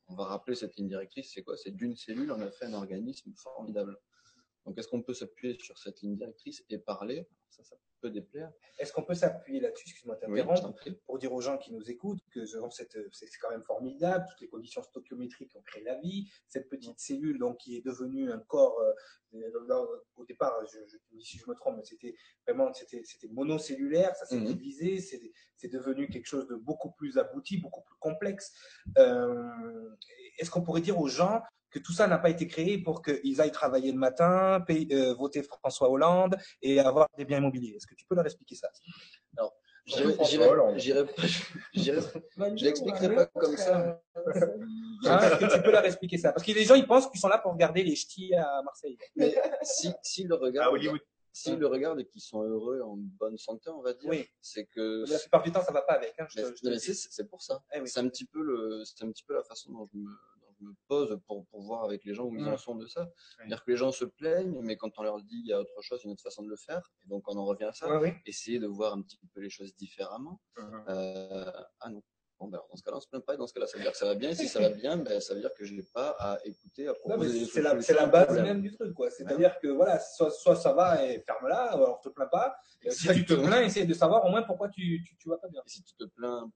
On 0.08 0.16
va 0.16 0.26
rappeler 0.26 0.56
cette 0.56 0.76
ligne 0.78 0.88
directrice, 0.88 1.32
c'est 1.34 1.44
quoi? 1.44 1.58
C'est 1.58 1.72
d'une 1.72 1.96
cellule, 1.96 2.32
on 2.32 2.42
a 2.42 2.52
fait 2.52 2.66
un 2.66 2.74
organisme 2.74 3.34
formidable. 3.36 3.98
Donc, 4.66 4.78
est-ce 4.78 4.88
qu'on 4.88 5.02
peut 5.02 5.14
s'appuyer 5.14 5.58
sur 5.60 5.78
cette 5.78 6.02
ligne 6.02 6.16
directrice 6.16 6.64
et 6.70 6.78
parler? 6.78 7.28
Peut 8.00 8.10
déplaire. 8.10 8.52
Est-ce 8.80 8.94
qu'on 8.94 9.04
peut 9.04 9.14
s'appuyer 9.14 9.60
là-dessus, 9.60 9.86
excuse-moi 9.90 10.18
Oui, 10.28 10.42
prie. 10.74 10.92
pour 11.06 11.18
dire 11.20 11.34
aux 11.34 11.42
gens 11.42 11.58
qui 11.58 11.74
nous 11.74 11.90
écoutent 11.90 12.20
que 12.34 12.46
cette- 12.74 12.98
c'est 13.12 13.28
quand 13.42 13.50
même 13.50 13.64
formidable, 13.64 14.26
toutes 14.30 14.42
les 14.42 14.48
conditions 14.48 14.82
stoichiométriques 14.84 15.56
ont 15.56 15.62
créé 15.64 15.84
la 15.84 15.96
vie, 16.00 16.30
cette 16.48 16.70
petite 16.70 17.00
cellule 17.00 17.38
donc 17.40 17.58
qui 17.58 17.76
est 17.78 17.86
devenue 17.86 18.32
un 18.32 18.40
corps, 18.40 18.80
euh, 18.80 18.94
euh, 19.36 19.86
au 20.16 20.26
départ, 20.26 20.54
je, 20.72 20.80
je, 20.88 20.98
si 21.20 21.38
je 21.38 21.50
me 21.50 21.56
trompe, 21.56 21.84
c'était 21.86 22.16
vraiment 22.48 22.74
c'était 22.74 23.04
monocellulaire, 23.30 24.16
ça 24.16 24.26
s'est 24.26 24.38
Mhm. 24.40 24.46
divisé, 24.48 25.00
c'est 25.00 25.22
c'est 25.56 25.68
devenu 25.68 26.08
quelque 26.08 26.26
chose 26.26 26.48
de 26.48 26.56
beaucoup 26.56 26.92
plus 26.92 27.18
abouti, 27.18 27.58
beaucoup 27.58 27.82
plus 27.82 27.96
complexe. 28.00 28.54
Euh, 28.98 29.90
Est-ce 30.38 30.50
qu'on 30.50 30.62
pourrait 30.62 30.80
dire 30.82 30.98
aux 30.98 31.10
gens 31.10 31.42
que 31.72 31.80
tout 31.80 31.94
ça 31.94 32.08
n'a 32.08 32.18
pas 32.18 32.30
été 32.30 32.48
créé 32.48 32.78
pour 32.78 33.02
qu'ils 33.02 33.40
aillent 33.42 33.52
travailler 33.52 33.92
le 33.92 33.98
matin, 33.98 34.62
payer- 34.68 34.88
euh, 34.94 35.14
voter 35.14 35.44
François 35.44 35.90
Hollande 35.90 36.36
et 36.62 36.80
avoir 36.80 37.08
des 37.18 37.26
biens 37.26 37.38
immobiliers 37.40 37.76
Est-ce 37.76 37.88
que 37.88 37.96
tu 37.96 38.06
peux 38.06 38.16
leur 38.16 38.26
expliquer 38.26 38.56
ça? 38.56 38.70
J'irai- 39.86 40.14
François 40.14 40.26
j'irai- 40.26 40.48
Hollande. 40.50 40.78
j'irai- 40.78 41.06
j'irai- 41.74 42.02
Bonne 42.38 42.58
Je 42.58 42.66
l'expliquerai 42.66 43.16
pas 43.16 43.26
comme 43.28 43.58
ça. 43.58 44.00
Hein, 44.16 45.20
Est-ce 45.20 45.40
que 45.40 45.56
tu 45.56 45.62
peux 45.64 45.72
leur 45.72 45.86
expliquer 45.86 46.18
ça? 46.18 46.32
Parce 46.32 46.46
que 46.46 46.52
les 46.52 46.64
gens, 46.64 46.76
ils 46.76 46.86
pensent 46.86 47.10
qu'ils 47.10 47.20
sont 47.20 47.28
là 47.30 47.38
pour 47.40 47.54
regarder 47.54 47.82
les 47.84 47.96
ch'tis 47.96 48.34
à 48.36 48.62
Marseille. 48.64 48.98
Mais 49.16 49.34
si, 49.64 49.92
si 50.04 50.24
le 50.26 50.36
regardent, 50.36 50.78
s'ils 51.32 51.58
le 51.58 51.68
regardent 51.68 52.02
et 52.02 52.06
qu'ils 52.06 52.22
sont 52.22 52.42
heureux, 52.44 52.82
en 52.82 52.98
bonne 52.98 53.38
santé, 53.38 53.70
on 53.70 53.82
va 53.82 53.94
dire, 53.94 54.10
Oui. 54.10 54.28
c'est 54.42 54.66
que 54.66 55.06
La 55.10 55.18
plupart 55.18 55.42
du 55.44 55.52
temps, 55.52 55.64
ça 55.64 55.72
va 55.72 55.82
pas 55.82 55.94
avec. 55.94 56.14
Hein, 56.20 56.28
non, 56.38 56.78
c'est, 56.78 56.94
c'est 56.94 57.28
pour 57.30 57.42
ça. 57.42 57.64
Eh 57.74 57.80
oui. 57.80 57.88
C'est 57.88 58.00
un 58.02 58.10
petit 58.10 58.26
peu 58.26 58.42
le, 58.44 58.84
c'est 58.86 59.04
un 59.06 59.12
petit 59.12 59.24
peu 59.24 59.34
la 59.34 59.44
façon 59.44 59.72
dont 59.72 59.88
je 59.92 59.98
me, 59.98 60.10
me 60.62 60.74
pose 60.88 61.20
pour, 61.28 61.46
pour 61.48 61.62
voir 61.62 61.84
avec 61.84 62.04
les 62.06 62.14
gens 62.14 62.26
où 62.26 62.36
ils 62.36 62.46
en 62.48 62.54
Mm. 62.54 62.58
sont 62.58 62.76
de 62.76 62.88
ça. 62.88 63.10
C'est-à-dire 63.38 63.64
que 63.64 63.72
les 63.72 63.78
gens 63.78 63.92
se 63.92 64.06
plaignent, 64.06 64.60
mais 64.62 64.76
quand 64.78 64.98
on 64.98 65.04
leur 65.04 65.22
dit 65.22 65.40
il 65.44 65.48
y 65.48 65.54
a 65.54 65.60
autre 65.60 65.82
chose, 65.82 66.02
une 66.04 66.12
autre 66.12 66.24
façon 66.24 66.44
de 66.44 66.50
le 66.50 66.58
faire, 66.58 66.92
et 67.04 67.08
donc 67.08 67.24
on 67.28 67.38
en 67.38 67.46
revient 67.46 67.66
à 67.66 67.74
ça, 67.74 67.88
Ouais, 67.90 67.98
oui. 68.10 68.14
essayer 68.26 68.60
de 68.60 68.68
voir 68.68 68.94
un 68.94 69.02
petit 69.02 69.18
peu 69.34 69.42
les 69.42 69.50
choses 69.50 69.76
différemment. 69.76 70.40
Mhm. 70.58 70.84
Euh, 70.90 71.52
ah 71.82 71.90
non. 71.90 72.02
Bon, 72.42 72.48
ben, 72.48 72.62
dans 72.70 72.76
ce 72.78 72.84
cas-là, 72.84 72.96
on 72.96 73.02
se 73.02 73.08
plaint 73.10 73.26
pas. 73.26 73.34
et 73.34 73.38
Dans 73.38 73.48
ce 73.48 73.54
cas-là, 73.54 73.68
ça 73.68 73.76
veut 73.78 73.84
dire 73.84 73.92
que 73.92 73.98
ça 73.98 74.06
va 74.06 74.16
bien. 74.16 74.30
Et 74.30 74.36
si 74.36 74.48
ça 74.48 74.62
va 74.62 74.70
bien, 74.70 74.96
ben, 74.96 75.20
ça 75.20 75.34
veut 75.34 75.42
dire 75.42 75.54
que 75.54 75.66
je 75.66 75.74
n'ai 75.74 75.84
pas 75.84 76.16
à 76.20 76.38
écouter, 76.46 76.88
à 76.88 76.94
proposer 76.94 77.44
c'est 77.46 77.62
la, 77.62 77.74
base 78.06 78.28
problème. 78.28 78.46
même 78.46 78.62
du 78.62 78.72
truc, 78.72 78.94
quoi. 78.94 79.12
C'est-à-dire 79.12 79.60
que 79.60 79.68
voilà, 79.68 80.00
soit, 80.00 80.32
soit 80.32 80.56
ça 80.56 80.72
va 80.72 81.06
et 81.06 81.20
ferme-la, 81.20 81.74
alors 81.74 82.00
te 82.00 82.08
plains 82.08 82.28
pas. 82.28 82.56
Euh, 82.86 82.92
Si 82.92 83.10
tu 83.10 83.26
te 83.26 83.34
plains, 83.34 83.62
essaye 83.64 83.86
de 83.86 83.94
savoir 83.94 84.24
au 84.24 84.30
moins 84.30 84.44
pourquoi 84.44 84.70
tu, 84.70 85.04
tu, 85.06 85.18
tu 85.18 85.28
vas 85.28 85.38
pas 85.38 85.50
bien. 85.50 85.62
Et 85.66 85.70
si 85.70 85.84
tu 85.84 85.94
te 85.96 86.06
plains. 86.06 86.50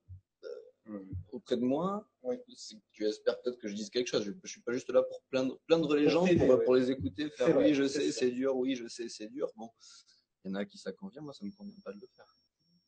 Auprès 1.32 1.58
de 1.58 1.62
moi, 1.64 2.08
Oui. 2.24 2.38
c'est 2.56 2.76
que 2.76 2.82
tu 2.92 3.06
espères 3.06 3.42
peut-être 3.42 3.58
que 3.58 3.68
je 3.68 3.74
dise 3.76 3.90
quelque 3.90 4.08
chose. 4.08 4.24
Je, 4.24 4.32
je 4.44 4.52
suis 4.52 4.62
pas 4.62 4.74
juste 4.74 4.90
là 4.92 5.02
pour 5.04 5.22
plaindre, 5.30 5.58
plaindre 5.68 5.96
les 5.96 6.10
gens, 6.10 6.26
pour, 6.26 6.48
ouais. 6.50 6.64
pour 6.64 6.76
les 6.76 6.92
écouter, 6.92 7.30
faire 7.32 7.48
oui, 7.50 7.54
vrai, 7.54 7.74
je 7.74 7.88
sais, 7.88 8.12
c'est 8.12 8.32
dur, 8.32 8.56
oui, 8.56 8.76
je 8.76 8.88
sais, 8.88 9.08
c'est 9.10 9.28
dur. 9.28 9.50
Bon, 9.56 9.70
il 10.44 10.50
y 10.50 10.52
en 10.52 10.56
a 10.56 10.60
à 10.62 10.66
qui 10.66 10.78
ça 10.78 10.92
convient, 10.92 11.22
moi, 11.22 11.34
ça 11.34 11.46
me 11.46 11.52
convient 11.52 11.80
pas 11.84 11.92
de 11.94 12.00
le 12.00 12.08
faire. 12.16 12.38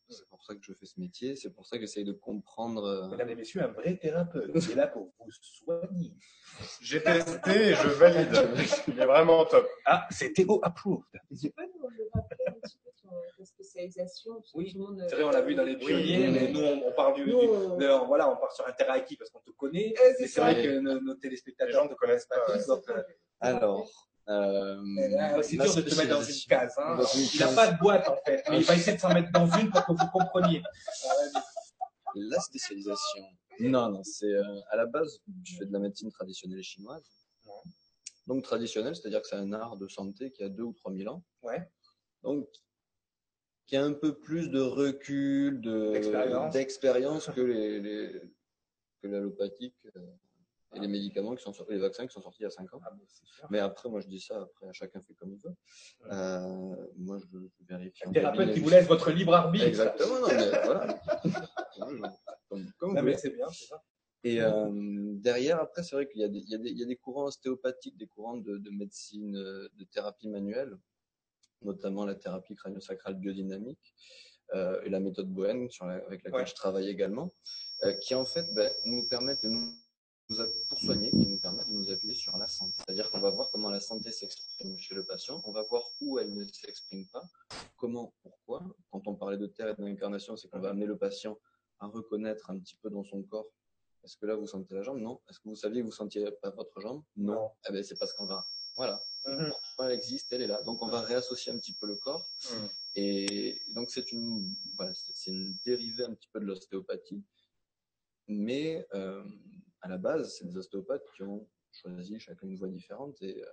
C'est 0.07 0.27
pour 0.29 0.43
ça 0.43 0.53
que 0.53 0.61
je 0.61 0.71
fais 0.73 0.85
ce 0.85 0.99
métier, 0.99 1.35
c'est 1.35 1.49
pour 1.49 1.65
ça 1.65 1.77
que 1.77 1.81
j'essaye 1.81 2.03
de 2.03 2.11
comprendre. 2.11 2.83
euh, 2.83 3.07
Mesdames 3.09 3.29
et 3.29 3.35
messieurs, 3.35 3.63
un 3.63 3.69
vrai 3.69 3.97
thérapeute 3.97 4.53
qui 4.59 4.71
est 4.73 4.75
là 4.75 4.85
pour 4.85 5.11
vous 5.17 5.31
soigner. 5.41 6.13
J'ai 6.79 7.01
testé 7.01 7.69
et 7.69 7.73
je 7.73 7.87
valide. 7.87 8.29
Il 8.87 8.99
est 8.99 9.05
vraiment 9.05 9.43
top. 9.45 9.67
Ah, 9.85 10.05
c'est 10.11 10.31
Théo 10.31 10.59
approved. 10.63 11.05
Tu 11.41 11.49
peux 11.49 11.63
nous 11.63 11.81
rappeler 12.13 12.45
un 12.47 12.53
ta 13.37 13.45
spécialisation 13.45 14.33
parce 14.35 14.51
que 14.51 14.57
Oui, 14.57 14.71
tout 14.71 14.77
le 14.79 14.83
monde, 14.85 15.05
C'est 15.09 15.15
vrai, 15.15 15.23
on 15.23 15.29
l'a 15.31 15.41
vu 15.41 15.55
dans 15.55 15.63
les 15.63 15.77
pionniers, 15.77 16.27
oui. 16.27 16.31
mais 16.33 16.51
nous, 16.51 16.59
on, 16.61 16.87
on 16.87 16.91
part 16.93 17.13
du, 17.13 17.21
Nous, 17.25 17.39
du- 17.39 17.47
on- 17.47 17.77
de- 17.77 18.05
voilà, 18.07 18.29
on 18.31 18.37
part 18.37 18.51
sur 18.51 18.67
un 18.67 18.71
terrain 18.73 18.93
acquis 18.95 19.15
parce 19.17 19.29
qu'on 19.29 19.39
te 19.39 19.51
connaît. 19.51 19.93
Eh, 19.93 19.97
c'est 19.97 20.05
Mais 20.07 20.15
c'est 20.19 20.27
ça. 20.27 20.41
vrai 20.43 20.61
que 20.63 20.79
nos, 20.79 21.13
téléspectateurs 21.15 21.85
ne 21.85 21.89
ne 21.89 21.95
connaissent 21.95 22.25
pas. 22.27 22.37
tous, 22.47 22.65
donc, 22.67 22.83
Alors, 23.39 23.89
euh, 24.29 24.81
Ah, 25.19 25.41
C'est 25.43 25.57
dur 25.57 25.75
de 25.75 25.81
te 25.81 25.95
mettre 25.95 26.09
dans 26.09 26.23
une 26.23 26.35
case. 26.49 26.73
Hein. 26.77 26.95
Dans 26.97 27.05
une 27.05 27.27
Il 27.33 27.39
n'a 27.39 27.47
pas 27.53 27.71
de 27.71 27.77
boîte 27.79 28.07
en 28.09 28.17
fait, 28.25 28.43
mais 28.49 28.57
il 28.59 28.63
va 28.63 28.75
essayer 28.75 28.95
de 28.95 29.01
s'en 29.01 29.13
mettre 29.13 29.31
dans 29.31 29.47
une 29.57 29.69
pour 29.69 29.85
que 29.85 29.91
vous 29.91 30.07
compreniez. 30.11 30.61
La 32.15 32.39
spécialisation. 32.39 33.23
Non, 33.59 33.89
non, 33.89 34.03
c'est 34.03 34.25
euh, 34.25 34.43
à 34.69 34.75
la 34.77 34.85
base, 34.85 35.19
je 35.43 35.57
fais 35.57 35.65
de 35.65 35.71
la 35.73 35.79
médecine 35.79 36.11
traditionnelle 36.11 36.63
chinoise. 36.63 37.03
Donc 38.27 38.43
traditionnelle, 38.43 38.95
c'est-à-dire 38.95 39.21
que 39.21 39.27
c'est 39.27 39.35
un 39.35 39.53
art 39.53 39.77
de 39.77 39.87
santé 39.87 40.31
qui 40.31 40.43
a 40.43 40.49
deux 40.49 40.63
ou 40.63 40.73
trois 40.73 40.91
mille 40.91 41.07
ans. 41.09 41.23
Ouais. 41.43 41.61
Donc 42.23 42.47
qui 43.65 43.75
a 43.75 43.83
un 43.83 43.93
peu 43.93 44.13
plus 44.15 44.49
de 44.49 44.59
recul, 44.61 45.59
de 45.61 45.91
D'expérience. 46.51 47.29
que 47.31 47.41
les, 47.41 47.79
les- 47.79 48.21
que 49.01 49.07
l'allopathique 49.07 49.75
euh, 49.95 49.99
et 50.75 50.79
les 50.79 50.87
médicaments 50.87 51.35
qui 51.35 51.43
sont 51.43 51.53
sortis, 51.53 51.73
les 51.73 51.79
vaccins 51.79 52.05
qui 52.07 52.13
sont 52.13 52.21
sortis 52.21 52.41
il 52.41 52.43
y 52.43 52.47
a 52.47 52.49
cinq 52.51 52.73
ans. 52.73 52.81
Ah, 52.85 53.47
mais 53.49 53.59
après, 53.59 53.89
moi 53.89 54.01
je 54.01 54.07
dis 54.07 54.19
ça, 54.19 54.41
après 54.41 54.67
chacun 54.73 55.01
fait 55.01 55.13
comme 55.13 55.33
il 55.33 55.39
veut. 55.39 55.55
Euh, 56.11 56.87
moi 56.97 57.17
je, 57.19 57.25
je 57.59 57.65
vérifie. 57.67 58.03
Un 58.07 58.11
thérapeute 58.11 58.53
qui 58.53 58.59
vous 58.59 58.69
laisse 58.69 58.87
votre 58.87 59.11
libre 59.11 59.33
arbitre. 59.33 59.65
Exactement, 59.65 60.19
non, 60.19 60.27
mais 60.27 60.49
voilà. 60.63 60.99
comme, 61.77 62.71
comme 62.77 62.89
vous 62.89 62.95
Non, 62.95 63.01
voulez. 63.01 63.01
mais 63.13 63.17
c'est 63.17 63.29
bien, 63.31 63.47
c'est 63.51 63.65
ça. 63.65 63.83
Et 64.23 64.41
euh, 64.41 64.69
derrière, 65.17 65.59
après, 65.61 65.83
c'est 65.83 65.95
vrai 65.95 66.07
qu'il 66.07 66.21
y, 66.21 66.23
a 66.23 66.27
des- 66.27 66.39
il 66.39 66.49
y, 66.67 66.79
y 66.79 66.83
a 66.83 66.87
des 66.87 66.95
courants 66.95 67.25
ostéopathiques, 67.25 67.95
des 67.97 68.07
courants 68.07 68.37
de, 68.37 68.57
de 68.57 68.69
médecine, 68.71 69.35
euh, 69.37 69.69
de 69.75 69.83
thérapie 69.85 70.27
manuelle, 70.29 70.75
notamment 71.65 72.05
la 72.05 72.15
thérapie 72.15 72.55
crânio-sacrale 72.55 73.15
biodynamique 73.15 73.93
euh, 74.53 74.81
et 74.83 74.89
la 74.89 74.99
méthode 74.99 75.27
Bohen, 75.27 75.69
sur 75.69 75.85
la- 75.85 75.95
avec 76.05 76.23
laquelle 76.23 76.41
Ouais. 76.41 76.45
je 76.47 76.53
travaille 76.53 76.87
également, 76.87 77.29
euh, 77.83 77.93
qui 77.93 78.13
en 78.15 78.25
fait 78.25 78.45
ben, 78.53 78.71
nous 78.85 79.07
permettent 79.09 79.43
de 79.43 79.49
nous, 79.49 79.67
pour 80.69 80.79
soigner, 80.79 81.09
qui 81.11 81.17
nous 81.27 81.39
permettent 81.39 81.67
de 81.67 81.73
nous 81.73 81.89
appuyer 81.91 82.15
sur 82.15 82.35
la 82.37 82.47
santé. 82.47 82.73
C'est-à-dire 82.85 83.09
qu'on 83.11 83.19
va 83.19 83.29
voir 83.31 83.49
comment 83.51 83.69
la 83.69 83.79
santé 83.79 84.11
s'exprime 84.11 84.77
chez 84.77 84.95
le 84.95 85.03
patient, 85.05 85.41
on 85.45 85.51
va 85.51 85.63
voir 85.63 85.83
où 86.01 86.17
elle 86.19 86.33
ne 86.33 86.45
s'exprime 86.45 87.05
pas, 87.11 87.23
comment, 87.75 88.13
pourquoi. 88.23 88.63
Quand 88.91 89.07
on 89.07 89.15
parlait 89.15 89.37
de 89.37 89.47
terre 89.47 89.67
et 89.69 89.75
d'incarnation, 89.81 90.35
c'est 90.37 90.47
qu'on 90.49 90.59
va 90.59 90.69
amener 90.69 90.85
le 90.87 90.97
patient 90.97 91.37
à 91.79 91.87
reconnaître 91.87 92.49
un 92.49 92.57
petit 92.59 92.75
peu 92.81 92.89
dans 92.89 93.03
son 93.03 93.21
corps 93.23 93.47
est-ce 94.03 94.17
que 94.17 94.27
là 94.27 94.35
vous 94.35 94.45
sentez 94.45 94.75
la 94.75 94.83
jambe? 94.83 94.99
Non. 94.99 95.19
Est-ce 95.27 95.39
que 95.39 95.49
vous 95.49 95.55
saviez 95.55 95.81
que 95.81 95.87
vous 95.87 95.91
sentiez 95.91 96.29
pas 96.39 96.51
votre 96.51 96.79
jambe? 96.79 97.01
Non. 97.15 97.33
Non. 97.33 97.49
Eh 97.67 97.73
ben 97.73 97.83
c'est 97.83 97.97
parce 97.97 98.13
qu'on 98.13 98.27
va. 98.27 98.45
Voilà. 98.75 99.01
Pourquoi 99.23 99.87
elle 99.87 99.93
existe 99.93 100.31
Elle 100.33 100.43
est 100.43 100.47
là. 100.47 100.61
Donc 100.63 100.81
on 100.83 100.87
va 100.87 101.01
réassocier 101.01 101.51
un 101.51 101.57
petit 101.57 101.73
peu 101.73 101.87
le 101.87 101.95
corps. 101.95 102.27
Mhm. 102.51 102.69
Et 102.95 103.61
donc 103.73 103.89
c'est 103.89 104.11
une 104.11 104.55
voilà, 104.77 104.93
c'est 104.93 105.31
une 105.31 105.57
dérivée 105.65 106.03
un 106.05 106.13
petit 106.13 106.29
peu 106.31 106.39
de 106.39 106.45
l'ostéopathie 106.45 107.23
mais 108.27 108.85
euh, 108.93 109.23
à 109.81 109.87
la 109.87 109.97
base, 109.97 110.35
c'est 110.37 110.45
des 110.45 110.57
ostéopathes 110.57 111.03
qui 111.15 111.23
ont 111.23 111.47
choisi 111.71 112.19
chacun 112.19 112.47
une 112.47 112.55
voie 112.55 112.69
différente. 112.69 113.21
Et 113.21 113.43
euh, 113.43 113.47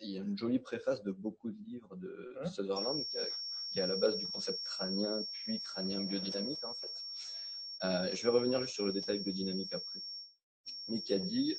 il 0.00 0.10
y 0.10 0.18
a 0.18 0.20
une 0.22 0.36
jolie 0.36 0.58
préface 0.58 1.02
de 1.02 1.12
beaucoup 1.12 1.50
de 1.50 1.62
livres 1.64 1.96
de 1.96 2.36
Hein 2.40 2.46
Sutherland 2.50 3.02
qui, 3.06 3.16
a- 3.18 3.28
qui 3.72 3.78
est 3.78 3.82
à 3.82 3.86
la 3.86 3.96
base 3.96 4.16
du 4.18 4.26
concept 4.28 4.60
crânien, 4.62 5.24
puis 5.32 5.60
crânien 5.60 6.02
biodynamique 6.02 6.62
en 6.64 6.74
fait. 6.74 6.92
Euh, 7.84 8.10
je 8.14 8.22
vais 8.22 8.28
revenir 8.28 8.60
juste 8.60 8.74
sur 8.74 8.84
le 8.84 8.92
détail 8.92 9.20
biodynamique 9.20 9.72
après. 9.72 10.00
Mais 10.88 11.00
qui 11.00 11.14
a 11.14 11.18
dit, 11.18 11.56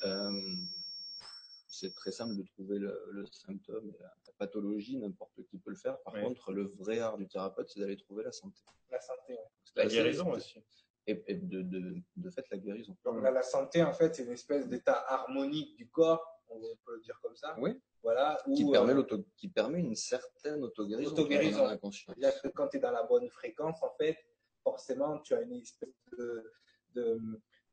c'est 1.81 1.95
très 1.95 2.11
simple 2.11 2.35
de 2.35 2.43
trouver 2.43 2.77
le, 2.77 2.93
le 3.11 3.25
symptôme, 3.25 3.89
et 3.89 3.97
la, 3.99 4.13
la 4.27 4.33
pathologie, 4.37 4.97
n'importe 4.97 5.43
qui 5.49 5.57
peut 5.57 5.71
le 5.71 5.75
faire. 5.75 5.99
Par 6.01 6.13
contre, 6.13 6.51
le 6.53 6.63
vrai 6.79 6.99
art 6.99 7.17
du 7.17 7.27
thérapeute, 7.27 7.69
c'est 7.69 7.79
d'aller 7.79 7.97
trouver 7.97 8.23
la 8.23 8.31
santé. 8.31 8.61
La 8.89 9.01
santé. 9.01 9.33
ouais. 9.33 9.39
La 9.75 9.85
guérison 9.87 10.31
aussi. 10.31 10.63
Et, 11.07 11.23
et 11.27 11.35
de, 11.35 11.63
de, 11.63 11.95
de 12.15 12.29
fait, 12.29 12.45
la 12.51 12.57
guérison. 12.57 12.95
Donc 13.03 13.23
là, 13.23 13.31
la 13.31 13.41
santé, 13.41 13.81
en 13.81 13.93
fait, 13.93 14.13
c'est 14.15 14.23
une 14.23 14.33
espèce 14.33 14.67
d'état 14.67 15.03
harmonique 15.07 15.75
du 15.75 15.89
corps, 15.89 16.23
on 16.49 16.59
peut 16.85 16.95
le 16.95 17.01
dire 17.01 17.19
comme 17.21 17.35
ça. 17.35 17.55
Oui. 17.59 17.81
Voilà. 18.03 18.37
qui, 18.55 18.69
permet 18.69 18.93
euh, 18.93 19.23
qui 19.37 19.47
permet 19.47 19.79
une 19.79 19.95
certaine 19.95 20.63
autoguérison. 20.63 21.11
Autoguérison. 21.11 21.67
C'est-à-dire 21.91 22.41
que 22.41 22.47
quand 22.49 22.67
tu 22.67 22.77
es 22.77 22.79
dans 22.79 22.91
la 22.91 23.03
bonne 23.03 23.29
fréquence, 23.29 23.81
en 23.81 23.91
fait, 23.91 24.17
forcément, 24.63 25.19
tu 25.19 25.33
as 25.33 25.41
une 25.41 25.53
espèce 25.53 25.89
de, 26.11 26.51
de, 26.93 27.19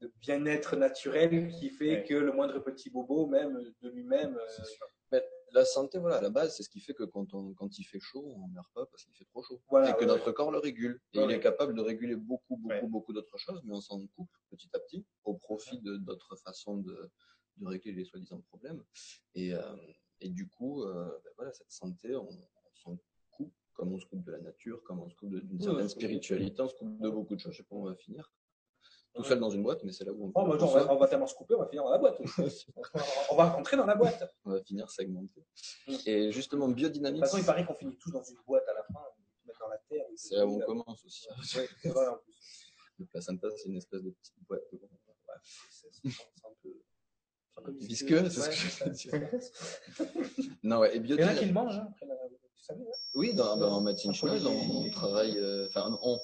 de 0.01 0.13
bien-être 0.21 0.77
naturel 0.77 1.49
qui 1.49 1.71
fait 1.71 1.91
Ouais. 2.01 2.05
que 2.05 2.15
le 2.15 2.33
moindre 2.33 2.59
petit 2.61 2.91
bobo, 2.91 3.27
même 3.27 3.59
de 3.83 3.89
lui-même, 3.89 4.37
euh. 4.37 4.65
Mais 5.11 5.25
la 5.53 5.65
santé, 5.65 5.99
voilà, 5.99 6.17
à 6.19 6.21
la 6.21 6.31
base, 6.31 6.55
c'est 6.57 6.63
ce 6.63 6.69
qui 6.69 6.81
fait 6.81 6.93
que 6.95 7.05
quand, 7.05 7.33
on, 7.35 7.55
quand 7.55 7.79
il 7.79 7.85
fait 7.85 7.99
chaud, 8.01 8.25
on 8.37 8.47
ne 8.49 8.53
meurt 8.53 8.71
pas 8.75 8.85
parce 8.87 9.05
qu'il 9.05 9.15
fait 9.17 9.25
trop 9.25 9.43
chaud. 9.43 9.61
Voilà, 9.71 9.91
et 9.91 9.95
que 9.95 10.01
ouais, 10.01 10.07
notre 10.07 10.31
corps 10.33 10.51
le 10.53 10.59
régule. 10.59 11.01
Et 11.15 11.21
il 11.21 11.31
est 11.31 11.41
capable 11.41 11.75
de 11.75 11.81
réguler 11.81 12.15
beaucoup, 12.17 12.57
beaucoup, 12.59 12.87
beaucoup 12.89 13.13
d'autres 13.13 13.39
choses, 13.39 13.61
mais 13.65 13.75
on 13.75 13.81
s'en 13.81 14.07
coupe 14.09 14.31
petit 14.51 14.69
à 14.75 14.79
petit 14.79 15.05
au 15.25 15.35
profit 15.35 15.81
de 15.81 15.97
d'autres 15.97 16.37
façons 16.37 16.77
de, 16.77 17.11
de 17.57 17.67
régler 17.67 17.93
les 17.93 18.05
soi-disant 18.05 18.41
problèmes. 18.43 18.83
Et, 19.35 19.55
euh, 19.55 19.63
et 20.21 20.29
du 20.29 20.47
coup, 20.49 20.83
euh, 20.85 21.09
ben 21.25 21.31
voilà, 21.37 21.53
cette 21.53 21.73
santé, 21.73 22.15
on, 22.15 22.29
on 22.29 22.75
s'en 22.75 22.99
coupe 23.31 23.55
comme 23.73 23.93
on 23.95 23.99
se 23.99 24.07
coupe 24.07 24.25
de 24.25 24.33
la 24.33 24.41
nature, 24.41 24.83
comme 24.85 25.01
on 25.01 25.09
se 25.09 25.15
coupe 25.15 25.35
d'une 25.35 25.61
certaine 25.61 25.89
spiritualité, 25.89 26.61
on 26.61 26.69
se 26.69 26.75
coupe 26.75 27.01
de 27.01 27.09
beaucoup 27.09 27.35
de 27.35 27.41
choses. 27.41 27.53
Je 27.53 27.59
sais 27.59 27.63
pas 27.63 27.75
où 27.77 27.83
on 27.87 27.89
va 27.89 27.95
finir. 27.97 28.31
Tout 29.15 29.25
seul 29.25 29.41
dans 29.41 29.51
une 29.51 29.63
boîte, 29.65 29.83
mais 29.85 29.91
c'est 29.93 30.05
là 30.05 30.13
où 30.13 30.27
on, 30.27 30.33
Oh, 30.35 30.47
bah, 30.47 30.57
on, 30.61 30.67
va, 30.67 30.93
on 30.93 30.97
va 30.97 31.09
tellement 31.09 31.27
se 31.27 31.35
couper, 31.35 31.55
on 31.55 31.59
va 31.61 31.67
finir 31.67 31.83
dans 31.85 31.91
la 31.91 31.99
boîte. 31.99 32.19
on 33.31 33.37
va 33.37 33.51
rentrer 33.51 33.77
dans 33.77 33.87
la 33.87 33.97
boîte. 33.97 34.21
De 34.21 34.27
on 34.45 34.51
va 34.53 34.63
finir 34.63 34.89
segmenté. 34.91 35.45
Mm. 35.89 35.95
Et 36.07 36.31
justement, 36.33 36.69
biodynamique, 36.69 37.23
toute 37.23 37.31
façon, 37.31 37.43
il 37.43 37.47
paraît 37.47 37.65
qu'on 37.67 37.75
finit 37.75 37.97
tous 37.99 38.11
dans 38.13 38.23
une 38.23 38.37
boîte 38.47 38.69
à 38.69 38.75
la 38.75 38.83
fin, 38.85 39.01
on 39.01 39.49
met 39.49 39.55
dans 39.61 39.69
la 39.69 39.79
terre. 39.89 40.05
c'est 40.15 40.37
là 40.37 40.47
où 40.47 40.57
on 40.57 40.61
commence 40.61 41.05
aussi. 41.05 41.27
Ouais, 41.59 41.69
c'est 41.83 41.89
vrai, 41.89 42.07
en 42.07 42.17
plus. 42.19 42.35
Le 42.99 43.07
placenta, 43.07 43.49
c'est 43.57 43.69
une 43.69 43.77
espèce 43.77 44.03
de 44.03 44.11
petite 44.11 44.35
boîte. 44.49 44.63
Ouais, 44.73 44.79
c'est- 45.71 46.09
un 46.45 47.63
peu- 47.63 47.73
Visqueux, 47.81 48.29
c'est 48.31 48.41
ce 48.41 48.49
que 48.51 48.95
je 48.95 49.11
veux. 49.11 50.51
Non, 50.63 50.79
ouais, 50.79 50.95
et 50.97 50.99
Il 50.99 51.07
y 51.07 51.15
en 51.15 51.15
a 51.15 51.17
biodynamique. 51.17 51.39
qui 51.41 51.47
le 51.47 51.53
mangent, 51.53 51.77
hein, 51.79 51.89
après 51.91 52.07
la... 52.07 52.15
Oui, 53.15 53.35
dans, 53.35 53.57
dans, 53.57 53.73
en 53.73 53.81
médecine 53.81 54.13
chinoise, 54.15 54.45
on, 54.47 54.89
travaille. 54.91 55.37
euh, 55.39 55.67
Enfin, 55.69 55.99
on, 56.03 56.19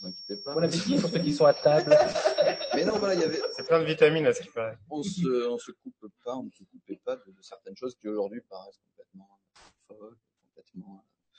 vous 0.00 0.06
inquiétez 0.08 0.36
pas. 0.42 0.54
Bon 0.54 0.62
appétit 0.62 0.96
pour 0.98 1.10
ceux 1.10 1.18
qui 1.20 1.32
sont 1.32 1.44
à 1.46 1.54
table. 1.54 1.90
Mais 2.74 2.84
non, 2.84 2.98
voilà, 2.98 3.14
il 3.14 3.20
y 3.20 3.24
avait. 3.24 3.40
C'est 3.56 3.66
plein 3.66 3.80
de 3.80 3.84
vitamines 3.86 4.26
à 4.26 4.32
ce 4.32 4.42
qui 4.42 4.48
paraît. 4.50 4.76
On 4.90 5.02
se, 5.02 5.48
on 5.48 5.58
se 5.58 5.72
coupe 5.72 6.06
pas, 6.24 6.36
on 6.36 6.44
ne 6.44 6.50
se 6.50 6.64
coupait 6.64 7.00
pas 7.04 7.16
de, 7.16 7.30
de 7.30 7.42
certaines 7.42 7.76
choses 7.76 7.94
qui 7.96 8.08
aujourd'hui 8.08 8.40
paraissent 8.48 8.78
complètement 8.88 9.40
folles, 9.88 10.16
complètement 10.54 11.04
euh, 11.04 11.38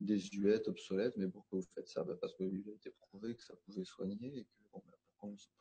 désuètes, 0.00 0.68
obsolètes. 0.68 1.16
Mais 1.16 1.28
pourquoi 1.28 1.60
vous 1.60 1.66
faites 1.74 1.88
ça 1.88 2.02
Bah, 2.04 2.14
Parce 2.20 2.34
qu'il 2.34 2.64
a 2.68 2.72
été 2.72 2.90
prouvé 2.90 3.36
que 3.36 3.42
ça 3.42 3.54
pouvait 3.66 3.84
soigner 3.84 4.38
et 4.38 4.44
que 4.44 4.62
bon, 4.72 4.82
bah, 4.86 4.96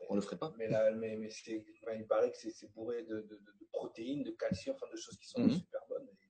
on, 0.10 0.16
le 0.16 0.22
ferait 0.22 0.38
pas 0.38 0.54
Mais, 0.58 0.70
là, 0.70 0.90
mais, 0.92 1.18
mais 1.18 1.30
c'est, 1.30 1.66
enfin, 1.84 1.94
il 1.98 2.08
paraît 2.08 2.32
que 2.32 2.38
c'est, 2.38 2.50
c'est 2.52 2.72
bourré 2.74 3.04
de, 3.04 3.16
de, 3.16 3.22
de, 3.22 3.36
de 3.60 3.68
protéines, 3.74 4.24
de 4.24 4.32
calcium, 4.32 4.74
enfin 4.76 4.88
de 4.92 4.98
choses 4.98 5.18
qui 5.18 5.28
sont 5.28 5.42
Mhm. 5.42 5.52
super 5.52 5.82
bonnes. 5.90 6.08
Et 6.08 6.29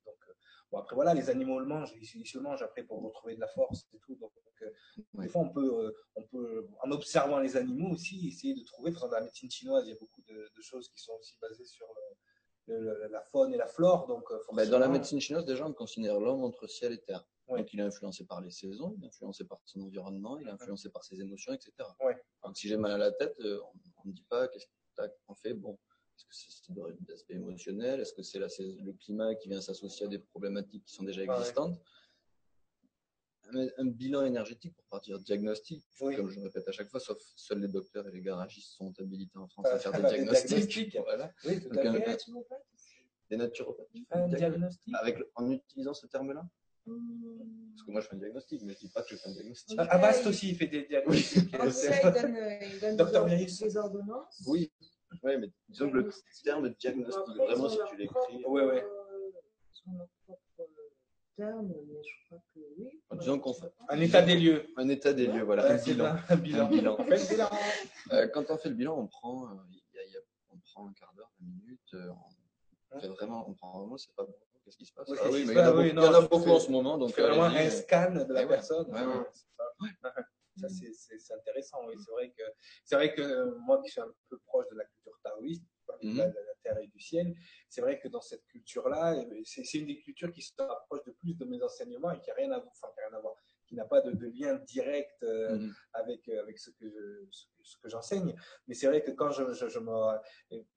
bon, 0.72 0.78
après, 0.80 0.96
voilà, 0.96 1.14
les 1.14 1.30
animaux 1.30 1.60
le 1.60 1.66
mangent, 1.66 1.94
ils, 2.00 2.26
se 2.26 2.38
le 2.38 2.44
mangent 2.44 2.62
après 2.62 2.84
pour 2.84 3.02
retrouver 3.02 3.36
de 3.36 3.40
la 3.40 3.48
force 3.48 3.88
et 3.94 4.00
tout. 4.00 4.16
Donc, 4.16 4.32
euh, 4.62 4.70
Ouais. 5.14 5.26
des 5.26 5.30
fois, 5.30 5.42
on 5.42 5.50
peut, 5.50 5.86
euh, 5.86 5.92
on 6.16 6.24
peut, 6.24 6.68
en 6.84 6.92
observant 6.92 7.40
les 7.40 7.56
animaux 7.56 7.92
aussi, 7.92 8.28
essayer 8.28 8.54
de 8.54 8.64
trouver, 8.66 8.92
par 8.92 9.00
exemple, 9.04 9.12
dans 9.14 9.20
la 9.20 9.26
médecine 9.26 9.50
chinoise, 9.50 9.86
il 9.88 9.92
y 9.92 9.96
a 9.96 10.00
beaucoup 10.00 10.22
de, 10.24 10.34
de 10.34 10.62
choses 10.62 10.90
qui 10.90 11.00
sont 11.02 11.14
aussi 11.14 11.38
basées 11.42 11.64
sur 11.66 11.88
le- 12.68 12.78
le- 12.78 13.08
la 13.08 13.22
faune 13.24 13.54
et 13.54 13.58
la 13.58 13.68
flore. 13.68 14.06
Donc, 14.08 14.30
euh, 14.32 14.36
Bah, 14.36 14.44
forcément, 14.48 14.72
dans 14.72 14.80
la 14.80 14.88
médecine 14.90 15.20
chinoise, 15.22 15.46
déjà, 15.46 15.66
on 15.66 15.74
considère 15.74 16.20
l'homme 16.20 16.44
entre 16.44 16.68
ciel 16.68 16.92
et 16.94 17.02
terre. 17.02 17.26
Ouais. 17.48 17.60
Donc, 17.60 17.74
il 17.74 17.80
est 17.80 17.84
influencé 17.84 18.26
par 18.26 18.42
les 18.42 18.52
saisons, 18.52 18.94
il 18.98 19.06
est 19.06 19.08
influencé 19.08 19.44
par 19.46 19.60
son 19.66 19.82
environnement, 19.82 20.38
il 20.40 20.48
est 20.48 20.52
influencé 20.52 20.90
par 20.92 21.04
ses 21.04 21.20
émotions, 21.22 21.54
etc. 21.54 21.72
Donc, 22.44 22.58
si 22.58 22.68
j'ai 22.68 22.78
mal 22.78 22.92
à 22.92 22.98
la 22.98 23.12
tête, 23.12 23.36
euh, 23.40 23.60
on 24.04 24.08
ne 24.10 24.14
dit 24.14 24.26
pas 24.30 24.48
qu'est-ce 24.50 24.66
que 24.68 24.72
tac, 24.96 25.12
on 25.30 25.36
fait? 25.36 25.54
Bon, 25.54 25.80
est-ce 26.20 26.26
que 26.26 26.74
c'est 26.74 27.12
l'aspect 27.12 27.34
émotionnel? 27.36 28.00
Est-ce 28.02 28.14
que 28.14 28.24
c'est 28.24 28.40
le 28.40 28.94
climat 28.94 29.36
qui 29.36 29.48
vient 29.50 29.62
s'associer 29.62 30.06
à 30.06 30.10
des 30.10 30.20
problématiques 30.20 30.84
qui 30.86 30.94
sont 30.94 31.04
déjà 31.04 31.22
Ouais. 31.24 31.38
existantes? 31.38 31.80
Un, 33.52 33.68
un 33.80 33.86
bilan 33.86 34.24
énergétique 34.26 34.76
pour 34.76 34.86
partir 34.86 35.18
diagnostic, 35.20 35.84
Oui. 36.02 36.16
comme 36.16 36.30
je 36.30 36.36
le 36.40 36.44
répète 36.46 36.68
à 36.68 36.72
chaque 36.72 36.88
fois, 36.90 37.00
sauf 37.00 37.18
seuls 37.36 37.60
les 37.62 37.68
docteurs 37.68 38.08
et 38.08 38.12
les 38.12 38.22
garagistes 38.22 38.74
sont 38.74 38.94
habilités 39.00 39.40
en 39.40 39.48
France 39.48 39.66
À 39.66 39.74
à 39.74 39.80
faire 39.80 39.92
des 39.94 40.02
des 40.02 40.08
diagnostics. 40.10 40.98
Voilà. 41.04 41.34
Oui, 41.46 41.60
tout 41.60 41.70
Donc, 41.70 41.78
à 41.84 41.90
un- 41.90 41.94
fait. 41.94 42.06
Naturopathe 42.08 42.66
aussi. 42.76 42.94
Des 43.32 43.38
naturopathes. 43.38 43.88
Un 44.12 44.28
Diagnostic. 44.28 44.94
Avec, 44.96 45.18
en 45.36 45.50
utilisant 45.50 45.96
ce 45.96 46.06
terme-là? 46.06 46.48
Hmm. 46.86 47.70
Parce 47.72 47.84
que 47.88 47.92
moi, 47.92 48.02
je 48.02 48.08
fais 48.08 48.16
un 48.16 48.20
diagnostic, 48.20 48.62
mais 48.64 48.74
je 48.74 48.80
dis 48.80 48.90
pas 48.90 49.02
que 49.02 49.10
je 49.10 49.16
fais 49.16 49.30
un 49.30 49.34
diagnostic. 49.34 49.80
Oui. 49.80 49.86
Avast 49.90 50.28
aussi, 50.28 50.50
il 50.50 50.56
fait 50.56 50.68
des 50.68 50.86
diagnostics. 50.86 51.50
Cas, 51.52 51.66
il 51.66 52.22
donne, 52.22 52.38
il 52.62 52.80
donne 52.80 52.98
des 53.68 53.78
ordonnances. 53.78 54.44
Oui, 54.48 54.72
ouais, 55.24 55.38
mais 55.38 55.50
disons 55.68 55.90
que 55.90 55.98
le 55.98 56.12
terme 56.44 56.70
diagnostic, 56.80 57.36
vraiment, 57.36 57.70
si 57.70 57.78
tu 57.90 57.98
l'écris, 57.98 58.44
Ouais, 58.46 58.64
ouais. 58.66 58.84
euh, 58.84 59.32
leur 59.98 60.08
propre 60.26 60.42
euh, 60.60 60.66
terme, 61.36 61.68
mais 61.68 62.02
je 62.04 62.26
crois 62.28 62.40
que 62.54 62.60
oui. 62.78 63.02
Disons 63.20 63.40
qu'on 63.40 63.54
fait- 63.54 63.72
Un 63.90 64.00
état 64.00 64.22
des 64.22 64.36
lieux. 64.36 64.68
un 64.78 64.90
état 64.90 65.14
des 65.14 65.28
lieux, 65.28 65.44
voilà, 65.44 65.64
Ouais, 65.66 65.72
un 65.72 65.84
bilan. 65.84 66.16
Un 66.30 66.36
bilan. 66.36 66.66
Un 66.66 66.70
bilan. 66.70 66.96
On 67.00 67.04
fait 67.06 67.18
le 67.18 67.30
bilan. 67.30 67.50
Euh, 68.14 68.28
quand 68.28 68.50
on 68.52 68.58
fait 68.58 68.70
le 68.70 68.76
bilan, 68.76 68.98
on 69.00 69.08
prend, 69.08 69.46
euh, 69.46 69.54
il 69.72 69.78
y 69.96 70.00
a- 70.00 70.06
il 70.06 70.12
y 70.14 70.18
a- 70.18 70.22
on 70.52 70.58
prend 70.58 70.88
un 70.88 70.94
quart 70.94 71.14
d'heure, 71.16 71.32
20 71.40 71.48
minutes, 71.48 71.94
euh, 71.94 72.10
on 72.92 73.00
fait 73.00 73.08
vraiment, 73.08 73.50
on 73.50 73.54
prend 73.54 73.80
vraiment, 73.80 73.98
c'est 73.98 74.14
pas 74.16 74.24
bon, 74.24 74.36
qu'est-ce 74.66 74.78
qui 74.78 74.86
se 74.86 74.94
passe? 74.94 75.08
Oui, 75.10 75.18
Ah 75.22 75.28
oui, 75.32 75.44
mais 75.46 75.54
il 75.54 75.58
y 75.58 76.00
en 76.00 76.04
a 76.04 76.12
passe? 76.20 76.30
Beaucoup, 76.30 76.50
en 76.52 76.60
ce 76.60 76.72
moment, 76.72 76.98
donc 76.98 77.12
C'est 77.16 77.22
vraiment 77.22 77.44
un 77.44 77.70
scan 77.70 78.12
de 78.14 78.34
la 78.34 78.42
ouais. 78.42 78.48
personne. 78.48 78.88
Ça. 80.62 80.70
Ça, 80.70 80.76
c'est- 81.18 81.34
intéressant. 81.34 81.86
Oui. 81.88 81.96
C'est 82.04 82.12
vrai 82.12 82.30
que, 82.32 82.44
c'est 82.84 82.96
vrai 82.96 83.14
que 83.14 83.22
euh, 83.22 83.56
moi 83.60 83.82
qui 83.82 83.90
suis 83.92 84.02
un 84.02 84.12
peu 84.30 84.38
proche 84.46 84.66
de 84.72 84.76
la 84.78 84.86
culture 84.86 85.14
taoïste, 85.24 85.64
de 86.04 86.18
la, 86.18 86.28
de 86.28 86.34
la 86.36 86.54
terre 86.64 86.78
et 86.80 86.88
du 86.88 87.00
ciel, 87.00 87.34
c'est 87.68 87.82
vrai 87.82 88.00
que 88.00 88.08
dans 88.08 88.22
cette 88.22 88.46
culture-là, 88.46 89.16
eh, 89.18 89.42
c'est 89.46 89.74
une 89.74 89.88
des 89.88 90.00
cultures 90.00 90.32
qui 90.32 90.42
se 90.42 90.54
rapproche 90.58 91.04
de 91.06 91.12
plus 91.12 91.36
de 91.36 91.46
mes 91.46 91.62
enseignements 91.64 92.12
et 92.12 92.20
qui 92.22 92.30
n'a 92.30 92.36
rien 92.36 92.52
à 92.52 92.60
voir, 92.60 92.72
enfin, 92.72 92.88
qui 92.94 93.02
a 93.02 93.08
rien 93.08 93.18
à 93.18 93.22
voir, 93.22 93.34
qui 93.68 93.76
n'a 93.76 93.86
pas 93.86 94.02
de, 94.02 94.12
de 94.12 94.28
lien 94.28 94.56
direct 94.68 95.22
euh, 95.24 95.56
Mhm. 95.58 95.74
avec, 95.94 96.28
euh, 96.30 96.42
avec 96.42 96.58
ce 96.60 96.70
que, 96.72 96.86
je- 96.90 97.26
ce 97.32 97.46
que, 97.48 97.64
ce 97.64 97.78
que 97.82 97.90
j'enseigne. 97.90 98.36
Mais 98.68 98.76
c'est 98.76 98.88
vrai 98.88 99.02
que 99.04 99.12
quand 99.12 99.32
je, 99.32 99.52
je, 99.54 99.68
je 99.68 99.80
me. 99.80 100.18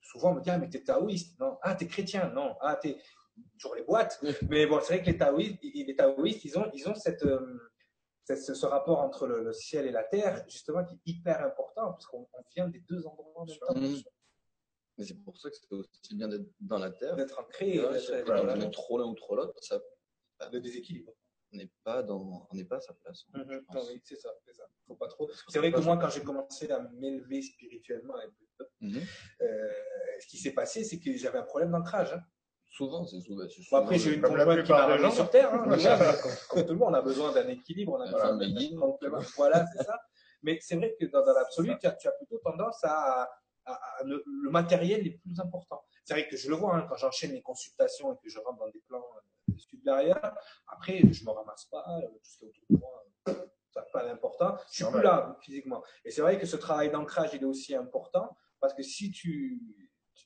Souvent, 0.00 0.32
on 0.32 0.34
me 0.36 0.40
dit 0.40 0.50
Ah, 0.50 0.58
mais 0.58 0.68
t'es 0.70 0.82
taoïste. 0.82 1.38
Non. 1.40 1.58
Ah, 1.62 1.74
t'es 1.74 1.86
chrétien. 1.86 2.30
Non. 2.30 2.56
Ah, 2.60 2.76
t'es. 2.76 2.96
Toujours 3.58 3.74
les 3.74 3.82
boîtes. 3.82 4.20
Mais 4.50 4.66
bon, 4.66 4.78
c'est 4.82 4.94
vrai 4.94 5.02
que 5.02 5.10
les 5.10 5.16
taoïstes, 5.16 5.58
ils- 5.62 5.86
les 5.86 5.96
taoïstes 5.96 6.44
ils, 6.44 6.58
ont, 6.58 6.70
ils 6.74 6.86
ont 6.86 6.94
cette, 6.94 7.22
euh, 7.24 7.71
cette- 8.24 8.54
ce, 8.54 8.66
rapport 8.66 9.00
entre 9.00 9.26
le, 9.26 9.42
le 9.42 9.52
ciel 9.52 9.86
et 9.86 9.90
la 9.90 10.04
terre, 10.04 10.44
justement, 10.48 10.84
qui 10.84 10.94
est 10.94 11.00
hyper 11.06 11.42
important, 11.44 11.92
parce 11.92 12.06
qu'on 12.06 12.28
on 12.32 12.42
vient 12.54 12.68
des 12.68 12.80
deux 12.80 13.06
endroits 13.06 13.40
en 13.42 13.44
même 13.46 13.58
temps. 13.58 13.74
Mhm. 13.74 14.02
Mais 14.98 15.04
c'est 15.04 15.14
pour 15.24 15.36
ça 15.38 15.50
que 15.50 15.56
c'est 15.56 15.72
aussi 15.72 16.14
bien 16.14 16.28
d'être 16.28 16.46
dans 16.60 16.78
la 16.78 16.90
terre. 16.90 17.16
D'être 17.16 17.38
ancré, 17.40 17.80
c'est- 18.00 18.22
voilà, 18.24 18.54
on 18.54 18.60
est 18.60 18.70
trop 18.70 18.98
l'un 18.98 19.06
ou 19.06 19.14
trop 19.14 19.34
l'autre, 19.34 19.54
ça, 19.62 19.80
le 20.52 20.60
déséquilibre. 20.60 21.12
on 21.54 21.58
n'est 21.58 21.70
pas 21.84 22.02
dans, 22.02 22.48
on 22.50 22.54
n'est 22.56 22.64
pas 22.64 22.76
à 22.76 22.80
sa 22.80 22.94
place. 22.94 23.24
pense. 23.30 23.46
Non, 23.74 23.82
oui, 23.86 24.00
c'est 24.02 24.16
ça, 24.16 24.30
c'est 24.46 24.54
ça. 24.54 24.64
Faut 24.86 24.94
pas 24.96 25.06
trop. 25.08 25.30
C'est 25.48 25.58
vrai 25.58 25.70
que 25.70 25.80
moi, 25.80 25.98
quand 25.98 26.08
j'ai 26.08 26.22
commencé 26.24 26.70
à 26.70 26.80
m'élever 26.94 27.42
spirituellement, 27.42 28.14
peu, 28.56 28.66
Mhm. 28.80 29.02
euh, 29.42 29.70
ce 30.20 30.26
qui 30.28 30.38
s'est 30.38 30.52
passé, 30.54 30.82
c'est 30.82 30.98
que 30.98 31.14
j'avais 31.14 31.36
un 31.38 31.42
problème 31.42 31.70
d'ancrage. 31.72 32.14
hein. 32.14 32.22
Souvent, 32.72 33.04
c'est 33.06 33.20
souvent. 33.20 33.44
Bon, 33.70 33.76
après, 33.76 33.98
j'ai 33.98 34.10
le- 34.10 34.16
une 34.16 34.22
conjointe 34.22 34.64
qui 34.64 34.72
m'a 34.72 35.10
sur 35.10 35.30
Terre. 35.30 35.52
hein, 35.54 35.62
voilà, 35.66 36.14
comme, 36.22 36.30
comme 36.48 36.62
tout 36.66 36.72
le 36.72 36.78
monde, 36.78 36.88
on 36.90 36.94
a 36.94 37.02
besoin 37.02 37.32
d'un 37.32 37.46
équilibre. 37.48 37.92
On 37.92 38.00
a 38.00 38.06
besoin 38.06 38.36
d'un- 38.38 38.46
yin. 38.46 38.78
complément. 38.80 39.18
Voilà, 39.36 39.66
c'est 39.76 39.84
ça. 39.84 40.00
Mais 40.42 40.58
c'est 40.60 40.76
vrai 40.76 40.96
que 40.98 41.04
dans, 41.06 41.24
dans 41.24 41.34
l'absolu, 41.34 41.74
tu 41.78 41.86
as, 41.86 41.92
tu 41.92 42.08
as 42.08 42.12
plutôt 42.12 42.38
tendance 42.38 42.82
à, 42.84 43.28
à- 43.66 43.72
à 44.00 44.04
ne- 44.04 44.22
le 44.26 44.50
matériel 44.50 45.06
est 45.06 45.18
plus 45.18 45.38
important. 45.38 45.84
C'est 46.04 46.14
vrai 46.14 46.26
que 46.28 46.36
je 46.36 46.48
le 46.48 46.56
vois 46.56 46.74
hein, 46.76 46.86
quand 46.88 46.96
j'enchaîne 46.96 47.32
les 47.32 47.42
consultations 47.42 48.12
et 48.12 48.16
que 48.22 48.28
je 48.30 48.38
rentre 48.40 48.58
dans 48.58 48.70
des 48.70 48.82
plans 48.88 49.04
euh, 49.16 49.52
supérieurs. 49.58 50.34
Après, 50.66 51.00
je 51.12 51.24
me 51.24 51.30
ramasse 51.30 51.66
pas, 51.66 51.84
euh, 51.98 52.00
tout 52.08 52.18
ce 52.24 52.38
qui 52.38 52.44
est 52.46 52.48
autour 52.48 52.64
de 52.70 52.76
moi, 52.78 53.04
euh, 53.28 53.34
ça 53.70 53.80
n'a 53.82 53.86
pas 53.92 54.04
d'important. 54.04 54.56
Je 54.70 54.82
suis 54.82 54.92
plus 54.92 55.02
là 55.02 55.36
physiquement. 55.42 55.82
Et 56.06 56.10
c'est 56.10 56.22
vrai 56.22 56.38
que 56.40 56.46
ce 56.46 56.56
travail 56.56 56.90
d'ancrage, 56.90 57.30
il 57.34 57.42
est 57.42 57.44
aussi 57.44 57.74
important 57.76 58.34
parce 58.60 58.74
que 58.74 58.82
si 58.82 59.10
tu, 59.12 59.60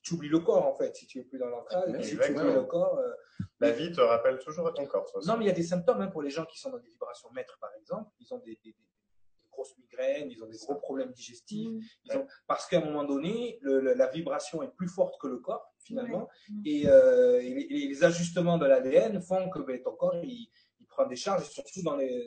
tu 0.07 0.15
oublies 0.15 0.28
le 0.28 0.39
corps 0.39 0.65
en 0.66 0.74
fait, 0.74 0.95
si 0.95 1.07
tu 1.07 1.19
es 1.19 1.24
plus 1.24 1.39
dans 1.39 1.49
l'ancrage, 1.49 1.85
tu 1.91 1.97
exactement. 1.97 2.43
oublies 2.43 2.55
le 2.55 2.62
corps. 2.65 2.97
euh, 2.99 3.12
La 3.59 3.73
vie 3.73 3.91
te 3.91 4.01
rappelle 4.01 4.39
toujours 4.39 4.69
à 4.69 4.73
ton 4.73 4.87
corps. 4.87 5.05
non, 5.27 5.37
mais 5.37 5.45
il 5.47 5.49
y 5.49 5.51
a 5.51 5.55
des 5.55 5.65
symptômes 5.65 6.01
hein, 6.01 6.07
pour 6.09 6.23
les 6.23 6.31
gens 6.31 6.45
qui 6.45 6.59
sont 6.61 6.70
dans 6.70 6.78
des 6.78 6.89
vibrations 6.91 7.28
maîtres, 7.33 7.59
par 7.61 7.70
exemple. 7.81 8.09
Ils 8.20 8.33
ont 8.33 8.39
des, 8.39 8.57
des- 8.62 8.73
des 8.73 9.49
grosses 9.51 9.77
migraines, 9.78 10.31
ils 10.31 10.41
ont 10.45 10.47
des 10.47 10.59
gros 10.59 10.77
problèmes 10.77 11.11
digestifs, 11.12 11.69
Mm. 11.70 11.81
ils 12.05 12.16
ont- 12.19 12.27
parce 12.47 12.66
qu'à 12.69 12.78
un 12.78 12.85
moment 12.85 13.03
donné, 13.05 13.59
le- 13.62 13.81
le- 13.81 13.95
la 13.95 14.07
vibration 14.07 14.62
est 14.62 14.73
plus 14.77 14.89
forte 14.89 15.20
que 15.20 15.27
le 15.27 15.39
corps, 15.39 15.74
finalement, 15.81 16.28
Mm. 16.51 16.62
et, 16.66 16.83
euh, 16.89 17.41
et 17.43 17.51
les, 17.55 17.62
et 17.62 17.89
les 17.89 18.05
ajustements 18.05 18.59
de 18.59 18.66
l'ADN 18.66 19.20
font 19.20 19.49
que 19.51 19.59
ben, 19.61 19.83
ton 19.83 19.97
corps, 19.97 20.15
il, 20.23 20.49
il 20.81 20.87
prend 20.87 21.07
des 21.07 21.16
charges, 21.16 21.49
surtout 21.49 21.83
dans 21.83 21.97
les, 21.97 22.24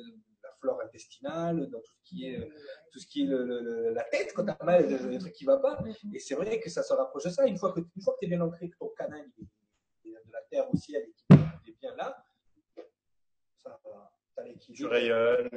flore 0.60 0.81
intestinale, 0.81 1.68
dans 1.69 1.80
tout 1.80 1.91
ce 1.94 2.03
qui 2.10 2.27
est, 2.27 2.40
euh, 2.40 2.45
tout 2.91 2.99
ce 2.99 3.07
qui 3.07 3.23
est 3.23 3.26
le- 3.27 3.44
le- 3.45 3.61
le- 3.61 3.90
la 3.94 4.03
tête, 4.03 4.34
quand 4.34 4.45
tu 4.45 4.52
as 4.52 4.64
mal, 4.64 4.90
le, 4.90 4.98
le 5.10 5.18
truc 5.19 5.34
qui 5.34 5.45
va 5.45 5.57
pas. 5.57 5.81
Mm. 5.81 6.15
Et 6.15 6.19
c'est 6.19 6.36
vrai 6.36 6.60
que 6.60 6.69
ça 6.69 6.84
se 6.84 6.94
rapproche 6.94 7.23
de 7.23 7.30
ça. 7.30 7.45
Une 7.48 7.57
fois 7.57 7.72
que, 7.73 7.80
une 7.80 8.02
fois 8.02 8.14
que 8.15 8.19
tu 8.19 8.26
es 8.26 8.30
bien 8.30 8.41
ancré, 8.41 8.69
que 8.69 8.77
ton 8.77 8.90
canal 8.90 9.26
il 9.38 9.44
est- 9.44 9.48
il 10.06 10.11
est 10.11 10.26
de 10.27 10.31
la 10.31 10.41
terre 10.49 10.68
au 10.73 10.77
ciel 10.77 11.03
et 11.03 11.14
qu'il 11.64 11.73
est 11.73 11.77
bien 11.80 11.95
là, 11.95 12.23
ça 13.57 13.80
va. 13.84 14.11
T'as 14.36 14.44
Tu 14.73 14.86
rayonnes. 14.86 15.49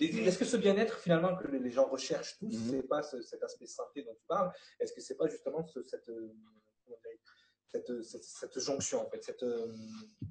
Et... 0.00 0.06
Est-ce 0.26 0.38
que 0.38 0.44
ce 0.46 0.56
bien-être 0.56 0.98
finalement 1.00 1.36
que 1.36 1.46
les 1.48 1.70
gens 1.70 1.86
recherchent 1.86 2.38
tous, 2.38 2.46
Mhm. 2.56 2.70
c'est 2.70 2.82
pas 2.88 3.02
ce- 3.02 3.20
cet 3.22 3.42
aspect 3.42 3.66
santé 3.66 4.02
dont 4.04 4.14
tu 4.14 4.24
parles 4.26 4.50
Est-ce 4.80 4.92
que 4.94 5.00
c'est 5.02 5.16
pas 5.16 5.26
justement 5.28 5.62
ce- 5.66 5.82
cette, 5.84 6.08
euh, 6.08 6.32
cette, 7.72 8.02
cette, 8.02 8.24
cette 8.24 8.58
jonction 8.60 9.04
en 9.06 9.10
fait, 9.10 9.22
cette 9.22 9.42
euh, 9.42 9.72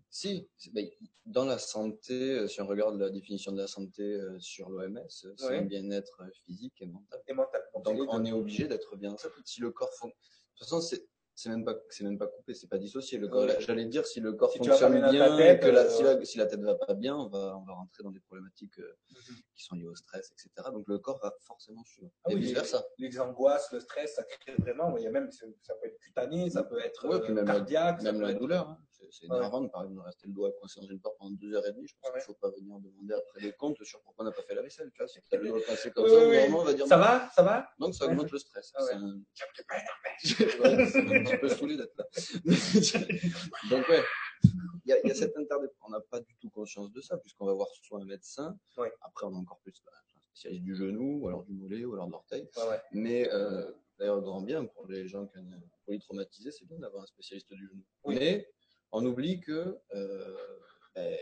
Si, 0.10 0.50
ben, 0.74 0.88
dans 1.26 1.46
la 1.46 1.58
santé, 1.58 2.14
euh, 2.32 2.48
si 2.48 2.62
on 2.62 2.68
regarde 2.68 2.98
la 3.00 3.10
définition 3.10 3.52
de 3.52 3.58
la 3.58 3.68
santé 3.68 4.04
euh, 4.04 4.40
sur 4.40 4.70
l'OMS, 4.70 5.00
c'est 5.10 5.28
Ouais. 5.44 5.58
un 5.60 5.62
bien-être 5.66 6.22
physique 6.46 6.82
et 6.82 6.86
mental. 6.88 7.22
et 7.28 7.34
mental 7.34 7.62
Donc, 7.84 8.00
on 8.10 8.24
est 8.26 8.32
obligé 8.32 8.68
d'être 8.68 8.96
bien. 8.96 9.16
Si 9.44 9.62
le 9.62 9.72
corps 9.72 9.94
fon- 9.94 10.08
De 10.08 10.14
toute 10.60 10.70
façon, 10.70 10.82
c'est 11.38 11.50
même 11.50 11.66
pas 11.66 11.76
c'est 11.90 12.04
même 12.06 12.18
pas 12.18 12.28
coupé, 12.28 12.54
c'est 12.54 12.68
pas 12.70 12.78
dissocié. 12.78 13.18
Le 13.18 13.28
corps, 13.28 13.44
Ouais. 13.46 13.58
j'allais 13.60 13.86
dire 13.86 14.06
si 14.08 14.20
le 14.22 14.34
corps 14.34 14.52
Si 14.52 14.58
fonctionne 14.60 14.94
bien 15.12 15.36
tête, 15.38 15.62
que 15.62 15.68
la, 15.68 15.82
euh, 15.82 15.90
si, 15.90 16.04
la, 16.04 16.24
si 16.26 16.38
la 16.38 16.46
tête 16.46 16.62
va 16.62 16.76
pas 16.76 16.94
bien, 16.94 17.16
on 17.16 17.28
va 17.28 17.58
on 17.58 17.66
va 17.66 17.74
rentrer 17.74 18.04
dans 18.04 18.12
des 18.12 18.22
problématiques 18.22 18.80
euh, 18.80 18.96
Mhm. 19.12 19.36
qui 19.54 19.64
sont 19.64 19.76
liées 19.76 19.88
au 19.88 19.96
stress, 19.96 20.32
etc. 20.32 20.70
Donc 20.72 20.86
le 20.88 20.98
corps 21.00 21.20
va 21.22 21.34
forcément 21.42 21.84
suivre. 21.84 22.10
Ah 22.24 22.32
et 22.32 22.36
oui, 22.36 22.42
vice 22.42 22.54
versa. 22.54 22.84
les 22.98 23.20
angoisses, 23.20 23.70
le 23.74 23.80
stress, 23.82 24.16
ça 24.16 24.24
crée 24.24 24.56
vraiment. 24.60 24.96
Il 24.98 25.04
y 25.04 25.08
a 25.08 25.12
même, 25.12 25.30
ça 25.32 25.46
peut 25.76 25.88
être 25.88 26.00
cutané, 26.00 26.50
ça 26.50 26.64
peut 26.64 26.80
être 26.80 27.08
Ouais, 27.08 27.16
euh, 27.16 27.34
même 27.34 27.46
la- 27.46 27.54
cardiaque, 27.56 28.02
ça 28.02 28.12
Même 28.12 28.22
la 28.22 28.32
être- 28.32 28.40
douleur, 28.40 28.70
hein. 28.70 28.80
C'est 29.12 29.30
Ouais. 29.30 29.38
énervant 29.38 29.62
de 29.62 29.68
par 29.70 29.82
exemple 29.84 30.00
de 30.02 30.06
rester 30.06 30.28
le 30.28 30.34
doigt 30.34 30.52
coincé 30.60 30.80
dans 30.82 30.88
une 30.88 31.00
porte 31.00 31.18
pendant 31.18 31.32
deux 31.36 31.54
heures 31.54 31.66
et 31.68 31.72
demie. 31.74 31.88
Je 31.88 31.96
pense 32.02 32.12
Ouais. 32.12 32.20
qu'il 32.20 32.26
faut 32.26 32.34
pas 32.36 32.50
venir 32.52 32.78
demander 32.80 33.14
après 33.14 33.42
les 33.42 33.54
comptes 33.54 33.84
sur 33.84 34.02
pourquoi 34.02 34.26
on 34.26 34.28
n'a 34.30 34.32
pas 34.34 34.42
fait 34.44 34.56
la 34.56 34.62
vaisselle. 34.62 34.90
Tu 34.92 34.98
vois, 35.00 35.08
si 35.08 35.20
tu 35.22 35.36
as 35.36 35.40
le 35.40 35.48
doigt 35.50 35.62
coincé 35.62 35.92
comme 35.92 36.04
Oui, 36.06 36.10
ça, 36.12 36.18
oui, 36.18 36.26
normalement 36.36 36.60
on 36.60 36.64
va 36.64 36.74
dire 36.74 36.88
Ça 36.88 36.98
non. 36.98 37.04
va, 37.04 37.30
ça 37.36 37.44
va? 37.44 37.70
Donc 37.80 37.96
ça 37.96 38.06
augmente 38.06 38.32
le 38.32 38.38
stress. 38.40 38.72
Ah 38.76 38.84
ouais. 38.84 38.90
C'est 38.92 38.96
un- 38.96 39.24
Ouais, 40.62 40.74
un 40.74 41.24
petit 41.24 41.38
peu 41.38 41.50
saoulé 41.50 41.78
d'être 41.78 41.96
là. 41.98 42.06
Donc 43.70 43.88
ouais, 43.90 44.02
il 44.86 44.90
y 44.90 44.94
a, 44.94 45.00
il 45.04 45.08
y 45.08 45.12
a 45.12 45.16
cette 45.16 45.36
interdépendance. 45.38 45.76
On 45.88 45.90
n'a 45.92 46.00
pas 46.02 46.20
du 46.22 46.36
tout 46.38 46.50
conscience 46.50 46.92
de 46.92 47.02
ça, 47.02 47.18
puisqu'on 47.18 47.46
va 47.46 47.54
voir 47.54 47.68
soit 47.84 48.00
un 48.02 48.06
médecin, 48.06 48.58
Ouais. 48.78 48.92
après 49.02 49.26
on 49.28 49.36
a 49.36 49.38
encore 49.38 49.60
plus 49.60 49.74
bah, 49.86 49.92
un 49.94 50.20
spécialiste 50.30 50.64
du 50.64 50.76
genou, 50.76 51.20
ou 51.22 51.28
alors 51.28 51.44
du 51.44 51.54
mollet, 51.54 51.86
ou 51.86 51.94
alors 51.94 52.08
de 52.08 52.12
l'orteil. 52.14 52.48
Ouais, 52.58 52.68
ouais. 52.70 52.82
Mais 52.92 53.30
euh, 53.34 53.72
d'ailleurs, 54.00 54.22
grand 54.22 54.42
bien 54.42 54.66
pour 54.66 54.88
les 54.88 55.08
gens 55.08 55.26
qui 55.28 55.38
ont 55.38 55.42
une 55.42 55.62
polytraumatisés, 55.86 56.52
c'est 56.52 56.66
bien 56.66 56.80
d'avoir 56.80 57.04
un 57.04 57.08
spécialiste 57.08 57.52
du 57.54 57.68
genou. 57.68 57.84
Oui. 58.06 58.16
Mais 58.20 58.50
on 58.92 59.06
oublie 59.06 59.40
que 59.40 59.78
euh, 59.94 60.38
ben, 60.96 61.18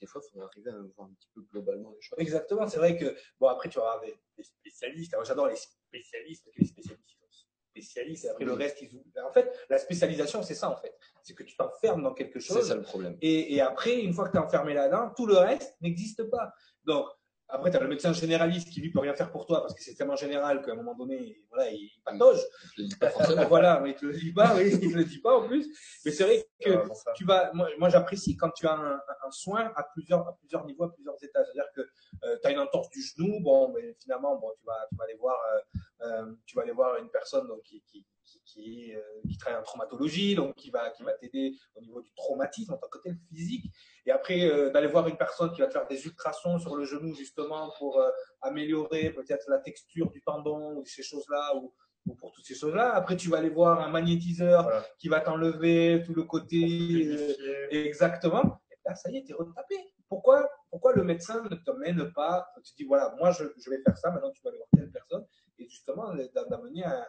des 0.00 0.06
fois, 0.06 0.20
il 0.22 0.28
faudrait 0.30 0.46
arriver 0.46 0.70
à 0.70 0.74
voir 0.96 1.08
un 1.08 1.14
petit 1.14 1.28
peu 1.34 1.40
globalement 1.52 1.90
les 1.92 2.00
choses. 2.00 2.18
Exactement, 2.18 2.66
c'est 2.68 2.78
vrai 2.78 2.96
que, 2.98 3.16
bon, 3.40 3.46
après, 3.48 3.68
tu 3.70 3.78
vas 3.78 3.92
avoir 3.92 4.00
des, 4.04 4.14
des 4.36 4.42
spécialistes. 4.42 5.14
Alors, 5.14 5.24
j'adore 5.24 5.46
les 5.48 5.56
spécialistes, 5.56 6.44
parce 6.44 6.56
que 6.56 6.60
les 6.60 6.66
spécialistes, 6.68 7.08
ils 7.08 7.16
sont 7.16 7.46
spécialistes, 7.70 8.24
et 8.24 8.28
après, 8.28 8.44
le 8.44 8.52
reste, 8.52 8.82
ils 8.82 8.94
oublient. 8.94 9.12
En 9.26 9.32
fait, 9.32 9.50
la 9.70 9.78
spécialisation, 9.78 10.42
c'est 10.42 10.54
ça, 10.54 10.68
en 10.70 10.76
fait. 10.76 10.94
C'est 11.22 11.34
que 11.34 11.42
tu 11.44 11.56
t'enfermes 11.56 12.02
dans 12.02 12.12
quelque 12.12 12.38
C'est 12.40 12.52
chose, 12.54 12.68
ça 12.68 12.74
le 12.74 12.82
problème. 12.82 13.16
et, 13.22 13.54
et 13.54 13.60
après, 13.62 14.00
une 14.02 14.12
fois 14.12 14.26
que 14.26 14.32
tu 14.32 14.36
es 14.36 14.40
enfermé 14.40 14.74
là-dedans, 14.74 15.10
tout 15.16 15.26
le 15.26 15.36
reste 15.38 15.74
n'existe 15.80 16.24
pas. 16.24 16.52
Donc, 16.84 17.06
après, 17.48 17.70
tu 17.70 17.76
as 17.76 17.80
le 17.80 17.88
médecin 17.88 18.12
généraliste 18.12 18.70
qui, 18.70 18.80
lui, 18.80 18.90
peut 18.90 19.00
rien 19.00 19.14
faire 19.14 19.30
pour 19.30 19.46
toi, 19.46 19.60
parce 19.60 19.74
que 19.74 19.82
c'est 19.82 19.94
tellement 19.94 20.16
général 20.16 20.62
qu'à 20.62 20.72
un 20.72 20.76
moment 20.76 20.94
donné, 20.94 21.40
voilà, 21.50 21.70
il 21.70 21.90
patauge. 22.04 22.40
Je 22.76 22.82
le 22.82 22.88
dis 22.88 22.96
pas 22.96 23.10
forcément. 23.10 23.44
voilà, 23.48 23.80
mais 23.80 23.90
il 23.90 23.94
te 23.96 24.06
le 24.06 24.12
dit 24.14 24.32
pas, 24.32 24.54
oui, 24.56 24.70
il 24.80 24.92
te 24.92 24.96
le 24.96 25.04
dit 25.04 25.18
pas 25.18 25.38
en 25.38 25.46
plus. 25.46 25.66
Mais 26.04 26.10
c'est 26.10 26.24
vrai 26.24 26.44
que 26.60 26.70
Ah, 26.70 27.12
tu 27.14 27.24
vas, 27.24 27.52
moi, 27.52 27.68
moi, 27.78 27.88
j'apprécie 27.90 28.36
quand 28.36 28.50
tu 28.50 28.66
as 28.66 28.74
un, 28.74 28.94
un 28.94 29.30
soin 29.30 29.72
à 29.76 29.84
plusieurs, 29.92 30.26
à 30.26 30.36
plusieurs 30.38 30.64
niveaux, 30.64 30.84
à 30.84 30.92
plusieurs 30.92 31.22
étages. 31.22 31.46
C'est-à-dire 31.52 31.70
que 31.74 31.82
tu 32.22 32.46
as 32.48 32.50
une 32.50 32.58
entorse 32.58 32.90
du 32.90 33.00
genou, 33.02 33.40
bon, 33.40 33.72
mais 33.72 33.94
finalement, 34.02 34.36
bon, 34.36 34.50
tu 34.58 34.64
vas, 34.66 34.86
tu 34.90 34.96
vas 34.96 35.04
aller 35.04 35.16
voir, 35.16 35.38
euh, 35.52 36.06
euh, 36.06 36.34
tu 36.46 36.56
vas 36.56 36.62
aller 36.62 36.72
voir 36.72 36.96
une 36.98 37.10
personne 37.10 37.46
donc, 37.48 37.62
qui, 37.62 37.82
qui, 37.82 38.06
qui, 38.24 38.40
qui, 38.44 38.90
est, 38.90 38.96
euh, 38.96 39.02
qui 39.28 39.36
travaille 39.38 39.60
en 39.60 39.62
traumatologie, 39.62 40.34
donc 40.34 40.54
qui 40.54 40.70
va, 40.70 40.90
qui 40.90 41.02
va 41.02 41.12
t'aider 41.14 41.52
au 41.74 41.80
niveau 41.80 42.00
du 42.00 42.12
traumatisme 42.14 42.72
en 42.74 42.78
tant 42.78 42.88
que 42.88 42.98
tel 42.98 43.16
physique. 43.28 43.66
Et 44.06 44.10
après, 44.10 44.42
euh, 44.50 44.70
d'aller 44.70 44.86
voir 44.86 45.06
une 45.08 45.16
personne 45.16 45.52
qui 45.52 45.60
va 45.60 45.66
te 45.66 45.72
faire 45.72 45.86
des 45.86 46.04
ultrasons 46.06 46.58
sur 46.58 46.76
le 46.76 46.84
genou 46.84 47.14
justement 47.14 47.72
pour 47.78 48.00
euh, 48.00 48.10
améliorer 48.42 49.10
peut-être 49.10 49.48
la 49.48 49.58
texture 49.58 50.10
du 50.10 50.22
tendon 50.22 50.76
ou 50.76 50.84
ces 50.84 51.02
choses-là 51.02 51.54
ou, 51.56 51.74
ou 52.06 52.14
pour 52.14 52.32
toutes 52.32 52.44
ces 52.44 52.54
choses-là. 52.54 52.94
Après, 52.94 53.16
tu 53.16 53.28
vas 53.28 53.38
aller 53.38 53.48
voir 53.50 53.80
un 53.80 53.88
magnétiseur 53.88 54.62
Voilà. 54.64 54.84
qui 54.98 55.08
va 55.08 55.20
t'enlever 55.20 56.02
tout 56.04 56.14
le 56.14 56.24
côté 56.24 57.06
euh, 57.06 57.68
exactement. 57.70 58.60
Et 58.70 58.76
là, 58.86 58.94
ça 58.94 59.10
y 59.10 59.16
est, 59.18 59.24
t'es 59.24 59.32
retapé. 59.32 59.76
Pourquoi, 60.14 60.48
pourquoi 60.70 60.92
le 60.94 61.02
médecin 61.02 61.42
ne 61.42 61.56
te 61.56 61.70
mène 61.72 62.12
pas 62.12 62.46
Tu 62.62 62.72
dis 62.76 62.84
voilà, 62.84 63.12
moi 63.18 63.32
je, 63.32 63.42
je 63.56 63.68
vais 63.68 63.82
faire 63.82 63.98
ça. 63.98 64.12
Maintenant, 64.12 64.30
tu 64.30 64.40
vas 64.42 64.50
aller 64.50 64.58
voir 64.58 64.68
telle 64.76 64.92
personne 64.92 65.26
et 65.58 65.68
justement 65.68 66.14
d'a- 66.14 66.44
d'amener 66.44 66.84
à 66.84 67.08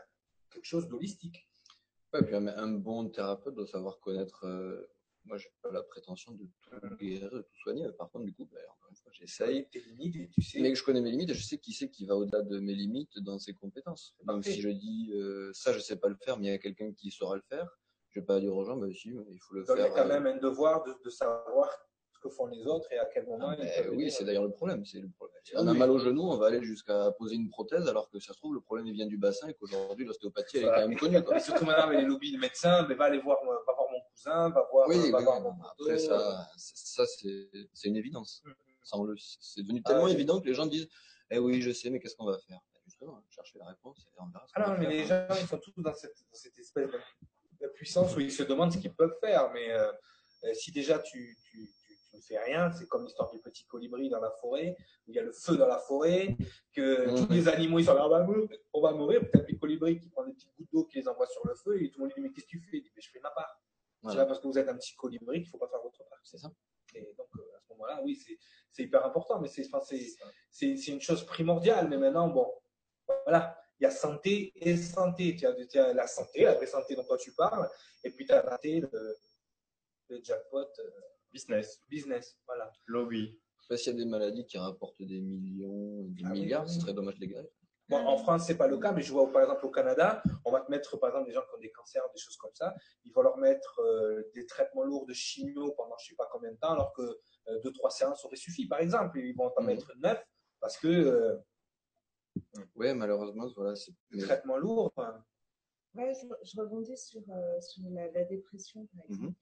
quelque 0.49 0.65
chose 0.65 0.87
d'holistique. 0.87 1.47
Ouais, 2.11 2.23
puis 2.23 2.33
un, 2.35 2.47
un 2.47 2.71
bon 2.71 3.07
thérapeute 3.09 3.53
doit 3.53 3.67
savoir 3.67 3.99
connaître. 3.99 4.43
euh, 4.47 4.89
moi, 5.25 5.37
j'ai 5.37 5.51
pas 5.61 5.71
la 5.71 5.83
prétention 5.83 6.31
de 6.33 6.45
tout 6.63 6.95
guérir, 6.99 7.29
de 7.29 7.41
tout 7.43 7.57
soigner. 7.61 7.87
Par 7.91 8.09
contre, 8.09 8.25
du 8.25 8.33
coup, 8.33 8.45
ben, 8.51 8.59
encore 8.71 8.89
une 8.89 8.95
fois, 8.95 9.11
j'essaye. 9.13 9.69
tes 9.69 9.81
limites 9.81 10.15
et 10.15 10.29
tu 10.29 10.41
sais. 10.41 10.59
Mais 10.61 10.73
je 10.73 10.83
connais 10.83 11.01
mes 11.01 11.11
limites 11.11 11.29
et 11.29 11.35
je 11.35 11.43
sais 11.43 11.59
qui 11.59 11.73
c'est 11.73 11.91
qui 11.91 12.07
va 12.07 12.15
au-delà 12.15 12.41
de 12.41 12.59
mes 12.59 12.73
limites 12.73 13.19
dans 13.19 13.37
ses 13.37 13.53
compétences. 13.53 14.15
Donc, 14.23 14.43
si 14.45 14.61
je 14.61 14.69
dis 14.69 15.11
euh, 15.13 15.51
ça, 15.53 15.73
je 15.73 15.79
sais 15.79 15.97
pas 15.97 16.09
le 16.09 16.15
faire, 16.15 16.37
mais 16.39 16.45
il 16.47 16.49
y 16.49 16.53
a 16.53 16.57
quelqu'un 16.57 16.91
qui 16.91 17.11
saura 17.11 17.35
le 17.35 17.43
faire, 17.49 17.69
je 18.09 18.19
vais 18.19 18.25
pas 18.25 18.39
dire 18.39 18.55
aux 18.55 18.65
gens, 18.65 18.77
bah, 18.77 18.87
si, 18.91 19.09
il 19.09 19.39
faut 19.41 19.53
le 19.53 19.63
Donc, 19.63 19.77
il 19.77 19.79
y 19.79 19.83
a 19.83 19.85
faire. 19.85 19.93
quand 19.93 20.09
euh, 20.09 20.19
même 20.19 20.25
un 20.25 20.37
devoir 20.37 20.83
de, 20.83 20.95
de 21.03 21.09
savoir 21.11 21.69
que 22.25 22.33
font 22.35 22.47
les 22.47 22.65
autres 22.65 22.91
et 22.91 22.97
à 22.97 23.05
quel 23.05 23.25
moment 23.27 23.49
ah, 23.49 23.55
ils 23.59 23.89
oui, 23.89 24.11
c'est 24.11 24.23
d'ailleurs 24.25 24.43
le 24.43 24.51
problème. 24.51 24.83
C'est 24.85 24.99
le 24.99 25.09
problème. 25.09 25.39
Si 25.43 25.53
Ah 25.55 25.61
on 25.61 25.67
a 25.67 25.73
mal 25.73 25.91
au 25.91 25.99
genou, 25.99 26.23
on 26.23 26.37
va 26.37 26.47
aller 26.47 26.63
jusqu'à 26.63 27.11
poser 27.17 27.35
une 27.35 27.49
prothèse, 27.49 27.87
alors 27.87 28.09
que 28.09 28.19
ça 28.19 28.33
se 28.33 28.37
trouve, 28.39 28.53
le 28.55 28.61
problème 28.61 28.87
il 28.87 28.93
vient 28.93 29.05
du 29.05 29.17
bassin 29.17 29.47
et 29.47 29.53
qu'aujourd'hui, 29.53 30.05
l'ostéopathie, 30.05 30.57
est 30.57 30.63
quand 30.63 30.87
même 30.87 30.97
connue. 30.97 31.23
Quoi. 31.23 31.37
Et 31.37 31.39
surtout 31.63 31.65
maintenant 31.65 31.83
avec 31.85 31.99
les 31.99 32.05
lobbies 32.05 32.31
de 32.33 32.39
médecins, 32.39 32.83
ben, 32.83 32.97
va 32.97 33.05
aller 33.05 33.19
voir, 33.19 33.37
va 33.45 33.73
voir 33.73 33.87
mon 33.91 33.99
cousin, 34.11 34.49
va 34.49 34.67
voir, 34.71 34.87
Oui, 34.89 34.97
va 35.11 35.17
oui, 35.17 35.23
voir 35.23 35.37
oui. 35.37 35.43
mon 35.43 35.63
après 35.63 35.97
ça, 35.99 36.47
c'est- 36.57 36.77
ça 36.77 37.05
c'est 37.05 37.49
c'est 37.73 37.89
une 37.89 37.97
évidence. 37.97 38.41
Mhm. 38.45 38.53
Le- 39.07 39.15
C'est 39.17 39.61
devenu 39.63 39.81
Ah 39.85 39.89
tellement 39.89 40.07
évident 40.07 40.39
que 40.39 40.47
les 40.47 40.53
gens 40.53 40.67
disent 40.67 40.87
Eh 41.31 41.39
oui, 41.39 41.59
je 41.61 41.71
sais, 41.71 41.89
mais 41.89 41.99
qu'est-ce 41.99 42.15
qu'on 42.15 42.25
va 42.25 42.37
faire? 42.37 42.59
Ben, 42.73 42.79
Justement, 42.85 43.19
chercher 43.29 43.57
la 43.57 43.65
réponse 43.65 44.07
et 44.15 44.21
on 44.21 44.27
verra. 44.27 44.45
Ah 44.53 44.69
non, 44.69 44.77
mais 44.77 44.85
faire. 44.85 44.89
les 44.89 45.05
gens, 45.05 45.41
ils 45.41 45.47
sont 45.47 45.57
tous 45.57 45.73
dans 45.81 45.93
cette, 45.93 46.15
dans 46.31 46.35
cette 46.37 46.57
espèce 46.59 46.89
de, 46.91 47.67
puissance 47.73 48.15
où 48.15 48.19
ils 48.19 48.31
se 48.31 48.43
demandent 48.43 48.71
ce 48.71 48.77
qu'ils 48.77 48.93
peuvent 48.93 49.17
faire. 49.19 49.49
Mais 49.53 49.71
euh, 49.71 49.91
euh, 50.43 50.53
si 50.53 50.71
déjà 50.71 50.99
tu 50.99 51.35
ne 52.15 52.21
fais 52.21 52.37
rien, 52.39 52.71
c'est 52.71 52.87
comme 52.87 53.03
l'histoire 53.05 53.29
du 53.31 53.39
petit 53.39 53.65
colibri 53.65 54.09
dans 54.09 54.19
la 54.19 54.31
forêt, 54.31 54.75
où 55.07 55.11
il 55.11 55.15
y 55.15 55.19
a 55.19 55.23
le 55.23 55.31
feu 55.31 55.57
dans 55.57 55.67
la 55.67 55.77
forêt, 55.79 56.35
que 56.73 57.15
tous 57.17 57.31
les 57.31 57.47
animaux 57.47 57.79
ils 57.79 57.85
sont 57.85 57.93
là, 57.93 58.05
on 58.05 58.09
va 58.09 58.23
mourir, 58.23 58.47
on 58.73 58.81
va 58.81 58.91
mourir. 58.91 59.21
T'as 59.31 59.39
le 59.47 59.57
colibri 59.57 59.99
qui 59.99 60.09
prend 60.09 60.23
des 60.25 60.33
petites 60.33 60.53
gouttes 60.57 60.69
d'eau, 60.71 60.83
qui 60.85 60.99
les 60.99 61.07
envoie 61.07 61.27
sur 61.27 61.45
le 61.47 61.55
feu, 61.55 61.81
et 61.81 61.89
tout 61.91 61.99
le 61.99 62.05
monde 62.05 62.13
lui 62.15 62.21
dit 62.23 62.27
Mais 62.27 62.33
qu'est-ce 62.33 62.45
que 62.45 62.51
tu 62.51 62.59
fais? 62.61 62.77
Il 62.77 62.83
dit 62.83 62.91
Mais 62.95 63.01
je 63.01 63.09
fais 63.11 63.19
ma 63.19 63.31
part. 63.31 63.61
C'est 64.07 64.15
pas 64.17 64.25
parce 64.25 64.39
que 64.39 64.47
vous 64.47 64.57
êtes 64.59 64.69
un 64.69 64.75
petit 64.75 64.95
colibri 64.95 65.41
qu'il 65.41 65.49
faut 65.49 65.57
pas 65.57 65.67
faire 65.67 65.81
votre 65.81 65.97
part. 66.09 66.19
C'est 66.23 66.37
ça. 66.37 66.51
Et 66.93 67.13
donc, 67.17 67.27
euh, 67.37 67.41
à 67.57 67.59
ce 67.59 67.73
moment-là, 67.73 68.01
oui, 68.03 68.15
c'est- 68.15 68.83
hyper 68.83 69.03
important, 69.05 69.39
mais 69.39 69.47
c'est 69.47 69.65
enfin, 69.73 69.81
c'est- 70.51 70.87
une 70.87 71.01
chose 71.01 71.25
primordiale. 71.25 71.87
Mais 71.89 71.97
maintenant, 71.97 72.27
bon, 72.27 72.53
voilà, 73.25 73.57
il 73.79 73.83
y 73.83 73.87
a 73.87 73.91
santé 73.91 74.51
et 74.55 74.77
santé. 74.77 75.35
Tu 75.35 75.47
as, 75.47 75.53
tu 75.65 75.79
as 75.79 75.93
la 75.93 76.05
santé, 76.07 76.43
la 76.43 76.53
vraie 76.53 76.67
santé 76.67 76.95
dont 76.95 77.03
toi 77.03 77.17
tu 77.17 77.31
parles, 77.33 77.67
et 78.03 78.11
puis 78.11 78.25
tu 78.25 78.31
as 78.31 78.41
raté 78.41 78.81
le, 78.81 79.17
le 80.09 80.23
jackpot 80.23 80.59
euh, 80.79 80.89
Business, 81.39 81.81
business. 81.89 82.37
Voilà. 82.47 82.71
lobby. 82.85 83.37
Après, 83.63 83.75
s'il 83.75 83.91
y 83.91 83.95
a 83.95 83.99
des 84.05 84.09
maladies 84.09 84.45
qui 84.45 84.57
rapportent 84.57 85.01
des 85.01 85.19
millions, 85.19 86.03
des 86.15 86.23
Ah 86.25 86.31
oui, 86.31 86.41
milliards, 86.43 86.63
oui. 86.63 86.69
ce 86.73 86.79
serait 86.79 86.93
dommage 86.93 87.15
de 87.15 87.19
les 87.21 87.27
guérir. 87.27 87.49
Bon, 87.89 87.97
en 87.97 88.17
France, 88.17 88.45
c'est 88.47 88.55
pas 88.57 88.67
le 88.67 88.77
cas, 88.77 88.93
mais 88.93 89.01
je 89.01 89.11
vois 89.11 89.29
par 89.33 89.41
exemple 89.41 89.65
au 89.65 89.69
Canada, 89.69 90.23
on 90.45 90.51
va 90.51 90.61
te 90.61 90.71
mettre 90.71 90.95
par 90.97 91.09
exemple 91.09 91.27
des 91.27 91.33
gens 91.33 91.41
qui 91.41 91.55
ont 91.55 91.59
des 91.59 91.71
cancers, 91.71 92.01
des 92.15 92.19
choses 92.21 92.37
comme 92.37 92.53
ça, 92.53 92.73
ils 93.03 93.11
vont 93.11 93.21
leur 93.21 93.35
mettre 93.37 93.79
euh, 93.81 94.23
des 94.33 94.45
traitements 94.45 94.83
lourds 94.83 95.05
de 95.05 95.13
chimio 95.13 95.73
pendant 95.75 95.95
je 95.99 96.07
sais 96.07 96.15
pas 96.15 96.27
combien 96.31 96.51
de 96.53 96.57
temps, 96.57 96.71
alors 96.71 96.93
que 96.93 97.01
euh, 97.01 97.59
deux 97.63 97.73
trois 97.73 97.89
séances 97.91 98.23
auraient 98.23 98.37
suffi, 98.37 98.65
par 98.67 98.79
exemple. 98.79 99.19
Ils 99.19 99.35
vont 99.35 99.49
t'en 99.49 99.61
Mhm. 99.61 99.67
mettre 99.67 99.91
neuf 99.97 100.25
parce 100.61 100.77
que 100.77 100.87
euh, 100.87 101.35
Ouais, 102.75 102.93
malheureusement, 102.93 103.47
voilà, 103.57 103.75
c'est. 103.75 103.91
le 104.09 104.17
mais- 104.19 104.23
traitement 104.23 104.55
lourd. 104.57 104.91
enfin, 104.95 105.21
Ouais, 105.95 106.13
je, 106.13 106.27
je 106.43 106.59
rebondis 106.61 106.97
sur, 106.97 107.21
euh, 107.29 107.59
sur 107.61 107.83
la, 107.89 108.09
la 108.11 108.23
dépression, 108.25 108.85
par 108.87 109.05
exemple. 109.05 109.27
Mhm. 109.27 109.33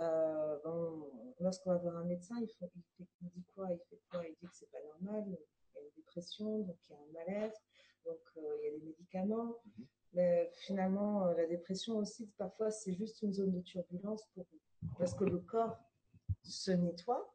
Euh, 0.00 0.58
bon, 0.64 1.10
lorsqu'on 1.40 1.70
va 1.70 1.76
voir 1.78 1.96
un 1.98 2.04
médecin, 2.04 2.36
il, 2.40 2.48
faut, 2.48 2.70
il, 2.74 2.82
fait- 2.96 3.08
il 3.22 3.28
dit 3.30 3.44
quoi 3.54 3.68
Il 3.70 3.78
fait 3.88 4.00
quoi 4.10 4.24
Il 4.26 4.34
dit 4.40 4.46
que 4.48 4.54
c'est 4.56 4.70
pas 4.70 4.82
normal, 4.82 5.24
il 5.26 5.32
y 5.32 5.78
a 5.78 5.80
une 5.82 5.90
dépression, 5.96 6.60
donc 6.60 6.76
il 6.88 6.92
y 6.92 6.94
a 6.94 6.98
un 6.98 7.12
malaise, 7.12 7.54
donc 8.04 8.18
euh, 8.38 8.56
il 8.60 8.64
y 8.64 8.68
a 8.74 8.78
des 8.78 8.84
médicaments. 8.84 9.56
Mhm. 9.66 9.86
Mais 10.14 10.50
finalement, 10.54 11.26
euh, 11.26 11.34
la 11.34 11.46
dépression 11.46 11.96
aussi, 11.96 12.26
parfois, 12.38 12.70
c'est 12.70 12.92
juste 12.94 13.22
une 13.22 13.32
zone 13.32 13.52
de 13.52 13.60
turbulence 13.60 14.26
pour, 14.34 14.46
parce 14.98 15.14
que 15.14 15.24
le 15.24 15.38
corps 15.38 15.78
se 16.42 16.70
nettoie, 16.72 17.34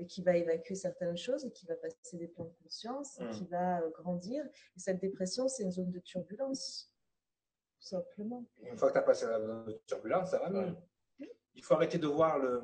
et 0.00 0.06
qui 0.06 0.22
va 0.22 0.36
évacuer 0.36 0.76
certaines 0.76 1.16
choses 1.16 1.44
et 1.44 1.50
qui 1.50 1.66
va 1.66 1.74
passer 1.74 2.16
des 2.18 2.28
plans 2.28 2.44
de 2.44 2.54
conscience 2.62 3.18
et 3.20 3.24
Mm. 3.24 3.30
qui 3.30 3.44
va 3.46 3.80
grandir. 3.90 4.44
Et 4.76 4.78
cette 4.78 5.00
dépression, 5.00 5.48
c'est 5.48 5.64
une 5.64 5.72
zone 5.72 5.90
de 5.90 5.98
turbulence, 5.98 6.92
tout 7.80 7.86
simplement. 7.88 8.44
Une 8.62 8.76
fois 8.78 8.88
que 8.88 8.92
tu 8.94 8.98
as 9.00 9.02
passé 9.02 9.26
la 9.26 9.40
zone 9.40 9.64
de 9.64 9.72
turbulence, 9.86 10.30
ça 10.30 10.38
va 10.38 10.50
mieux. 10.50 10.72
Il 11.54 11.64
faut 11.64 11.74
arrêter 11.74 11.98
de 11.98 12.06
voir 12.06 12.38
le. 12.38 12.62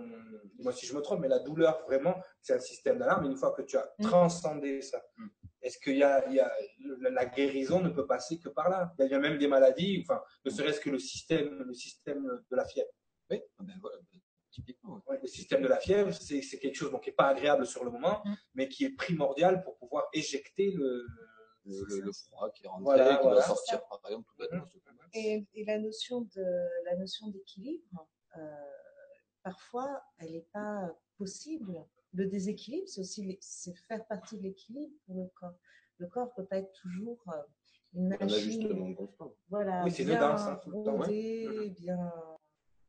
Moi, 0.58 0.72
si 0.72 0.86
je 0.86 0.94
me 0.94 1.00
trompe, 1.00 1.20
mais 1.20 1.28
la 1.28 1.40
douleur, 1.40 1.82
vraiment, 1.86 2.14
c'est 2.40 2.54
un 2.54 2.60
système 2.60 2.98
d'alarme. 2.98 3.24
Une 3.26 3.36
fois 3.36 3.52
que 3.52 3.62
tu 3.62 3.76
as 3.76 3.92
Mm. 3.98 4.02
transcendé 4.04 4.82
ça, 4.82 5.02
Mm. 5.16 5.26
est-ce 5.62 5.78
qu'il 5.78 5.96
y 5.96 6.02
a, 6.04 6.26
il 6.28 6.34
y 6.36 6.40
a 6.40 6.52
la, 7.10 7.26
guérison 7.26 7.80
ne 7.80 7.88
peut 7.90 8.06
passer 8.06 8.38
que 8.38 8.48
par 8.48 8.68
là? 8.68 8.94
Il 9.00 9.06
y 9.10 9.14
a 9.14 9.18
même 9.18 9.38
des 9.38 9.48
maladies, 9.48 10.00
enfin, 10.02 10.22
ne 10.44 10.50
serait-ce 10.50 10.80
que 10.80 10.90
le 10.90 10.98
système, 10.98 11.64
le 11.64 11.74
système 11.74 12.22
de 12.50 12.56
la 12.56 12.64
fièvre. 12.64 12.90
Oui, 13.30 13.40
ah 13.58 13.62
ben 13.64 13.74
voilà, 13.80 13.98
ben, 14.12 14.20
typiquement. 14.52 14.94
ouais. 14.94 15.14
Ouais, 15.16 15.18
le 15.22 15.26
système 15.28 15.62
de 15.62 15.68
la 15.68 15.78
fièvre, 15.78 16.12
c'est 16.12 16.40
c'est 16.42 16.58
quelque 16.58 16.76
chose 16.76 16.92
donc, 16.92 17.02
qui 17.02 17.10
n'est 17.10 17.16
pas 17.16 17.28
agréable 17.28 17.66
sur 17.66 17.84
le 17.84 17.90
moment, 17.90 18.22
Mm. 18.24 18.34
mais 18.54 18.68
qui 18.68 18.84
est 18.84 18.94
primordial 18.94 19.62
pour 19.64 19.76
pouvoir 19.78 20.06
éjecter 20.12 20.70
le. 20.70 21.04
Le, 21.66 21.82
le, 21.88 22.00
le 22.00 22.12
froid 22.12 22.50
qui 22.50 22.66
est 22.66 22.68
rentré, 22.68 22.84
Voilà, 22.84 23.16
qui 23.16 23.22
voilà. 23.22 23.36
doit 23.36 23.42
sortir 23.42 23.80
par 23.88 23.98
exemple 24.04 24.26
tout 24.28 24.36
bêtement. 24.38 24.66
Et, 25.14 25.46
et 25.54 25.64
la 25.64 25.78
notion 25.78 26.20
de 26.20 26.44
la 26.84 26.94
notion 26.96 27.28
d'équilibre, 27.28 28.06
euh, 28.36 28.40
parfois, 29.44 30.02
elle 30.18 30.32
n'est 30.32 30.46
pas 30.52 30.90
possible. 31.18 31.84
Le 32.12 32.26
déséquilibre, 32.26 32.88
c'est 32.88 33.00
aussi 33.00 33.38
c'est 33.40 33.74
faire 33.88 34.04
partie 34.06 34.36
de 34.38 34.42
l'équilibre 34.42 34.92
pour 35.06 35.16
le 35.16 35.28
corps. 35.38 35.54
Le 35.98 36.08
corps 36.08 36.26
ne 36.36 36.42
peut 36.42 36.48
pas 36.48 36.58
être 36.58 36.72
toujours 36.72 37.22
euh, 37.28 37.42
une 37.94 38.12
Un 38.20 38.26
machine. 38.26 38.96
constant. 38.96 39.32
Voilà, 39.48 39.84
Oui, 39.84 39.92
c'est 39.92 40.04
bien 40.04 40.18
danse, 40.18 40.40
hein, 40.42 40.60
ouais. 40.66 41.68
bien 41.70 42.12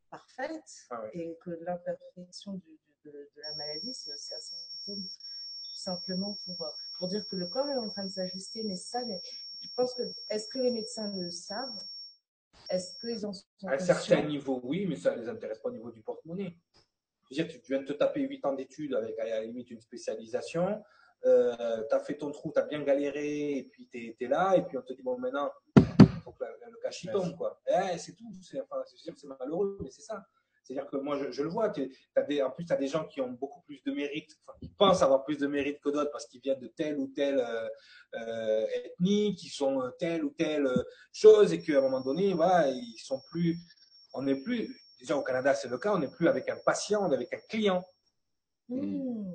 parfaite, 0.09 0.87
Ah 0.89 1.01
ouais. 1.03 1.11
et 1.13 1.37
que 1.41 1.51
l'imperfection 1.51 2.53
du- 2.53 2.79
de, 3.03 3.11
de 3.11 3.41
la 3.41 3.55
maladie, 3.55 3.93
c'est 3.93 4.11
aussi 4.13 4.33
un 4.33 4.39
symptôme, 4.39 5.03
tout 5.03 5.75
simplement 5.75 6.35
pour, 6.45 6.61
euh, 6.63 6.69
pour 6.97 7.07
dire 7.07 7.27
que 7.27 7.35
le 7.35 7.47
corps 7.47 7.67
est 7.69 7.75
en 7.77 7.89
train 7.89 8.05
de 8.05 8.09
s'ajuster, 8.11 8.63
mais 8.63 8.75
ça, 8.75 9.01
je 9.61 9.67
pense 9.75 9.93
que, 9.93 10.03
est-ce 10.29 10.47
que 10.47 10.59
les 10.59 10.71
médecins 10.71 11.11
le 11.15 11.29
savent? 11.29 11.77
Est-ce 12.75 12.99
qu'ils 12.99 13.25
en 13.25 13.31
sont 13.33 13.45
À 13.67 13.73
un 13.73 13.77
certain 13.79 14.15
conscients? 14.17 14.27
niveau, 14.27 14.59
oui, 14.63 14.85
mais 14.87 14.95
ça 14.97 15.15
ne 15.15 15.21
les 15.21 15.29
intéresse 15.29 15.59
pas 15.59 15.69
au 15.69 15.71
niveau 15.71 15.91
du 15.91 16.01
porte-monnaie. 16.01 16.57
Je 17.31 17.41
veux 17.41 17.47
dire, 17.47 17.47
tu 17.47 17.71
viens 17.71 17.79
de 17.81 17.85
te 17.85 17.93
taper 17.93 18.21
8 18.21 18.45
ans 18.45 18.53
d'études 18.53 18.93
avec 18.93 19.17
à 19.17 19.25
la 19.25 19.41
limite 19.43 19.71
une 19.71 19.79
spécialisation, 19.81 20.83
euh, 21.25 21.83
tu 21.89 21.95
as 21.95 21.99
fait 22.01 22.17
ton 22.17 22.31
trou, 22.31 22.51
tu 22.53 22.59
as 22.59 22.63
bien 22.63 22.83
galéré, 22.83 23.57
et 23.57 23.63
puis 23.63 23.87
tu 23.87 24.15
es, 24.19 24.27
là, 24.27 24.55
et 24.57 24.61
puis 24.63 24.77
on 24.77 24.81
te 24.81 24.93
dit, 24.93 25.01
bon, 25.01 25.17
maintenant, 25.17 25.49
il 25.77 26.05
faut 26.23 26.31
que 26.33 26.43
la- 26.43 26.69
le 26.69 26.77
cash 26.81 27.03
il 27.05 27.11
tombe, 27.11 27.35
quoi. 27.37 27.59
Eh, 27.67 27.97
c'est 27.97 28.13
tout, 28.13 28.29
c'est 28.41 28.59
enfin, 28.61 28.83
malheureux, 29.39 29.77
mais 29.81 29.89
c'est 29.89 30.01
ça. 30.03 30.23
C'est-à-dire 30.65 30.89
que 30.89 30.97
moi, 30.97 31.15
je, 31.19 31.31
je 31.31 31.43
le 31.43 31.49
vois, 31.49 31.69
des, 31.69 31.91
en 32.41 32.49
plus, 32.49 32.65
tu 32.65 32.73
as 32.73 32.75
des 32.75 32.87
gens 32.87 33.05
qui 33.05 33.21
ont 33.21 33.29
beaucoup 33.29 33.61
plus 33.61 33.83
de 33.83 33.91
mérite, 33.91 34.35
enfin, 34.41 34.57
qui 34.59 34.69
pensent 34.69 35.03
avoir 35.03 35.23
plus 35.23 35.37
de 35.37 35.45
mérite 35.45 35.79
que 35.79 35.89
d'autres 35.89 36.09
parce 36.11 36.25
qu'ils 36.25 36.41
viennent 36.41 36.59
de 36.59 36.67
telle 36.67 36.97
ou 36.97 37.07
telle 37.15 37.39
euh, 37.39 37.67
euh, 38.15 38.65
ethnie, 38.83 39.35
qui 39.35 39.49
sont 39.49 39.83
euh, 39.83 39.91
telle 39.99 40.25
ou 40.25 40.31
telle 40.31 40.67
chose, 41.13 41.53
et 41.53 41.61
qu'à 41.61 41.77
un 41.77 41.81
moment 41.81 42.01
donné, 42.01 42.33
voilà, 42.33 42.67
ils 42.67 42.97
sont 42.97 43.21
plus, 43.29 43.59
on 44.15 44.23
n'est 44.23 44.41
plus, 44.41 44.75
déjà 44.99 45.15
au 45.15 45.21
Canada, 45.21 45.53
c'est 45.53 45.67
le 45.67 45.77
cas, 45.77 45.93
on 45.93 45.99
n'est 45.99 46.11
plus 46.11 46.27
avec 46.27 46.49
un 46.49 46.57
patient, 46.65 47.07
on 47.07 47.11
est 47.11 47.15
avec 47.15 47.31
un 47.31 47.41
client. 47.47 47.85
Hmm. 48.67 49.31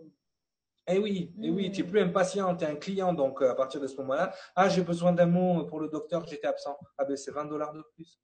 Eh 0.89 0.99
oui, 0.99 1.33
eh 1.41 1.51
oui, 1.51 1.69
Mm. 1.69 1.73
tu 1.73 1.83
n'es 1.83 1.89
plus 1.89 2.01
un 2.01 2.09
patient, 2.09 2.57
tu 2.57 2.65
es 2.65 2.67
un 2.67 2.75
client. 2.75 3.13
Donc, 3.13 3.41
à 3.43 3.55
partir 3.55 3.81
de 3.81 3.87
ce 3.87 3.97
moment-là, 3.99 4.35
ah, 4.57 4.69
j'ai 4.69 4.83
besoin 4.83 5.13
d'un 5.13 5.27
mot 5.27 5.65
pour 5.67 5.79
le 5.79 5.89
docteur, 5.89 6.27
j'étais 6.27 6.49
absent. 6.49 6.77
Ah, 6.99 7.05
ben, 7.05 7.17
c'est 7.17 7.31
20 7.31 7.45
dollars 7.45 7.73
de 7.73 7.83
plus. 7.95 8.19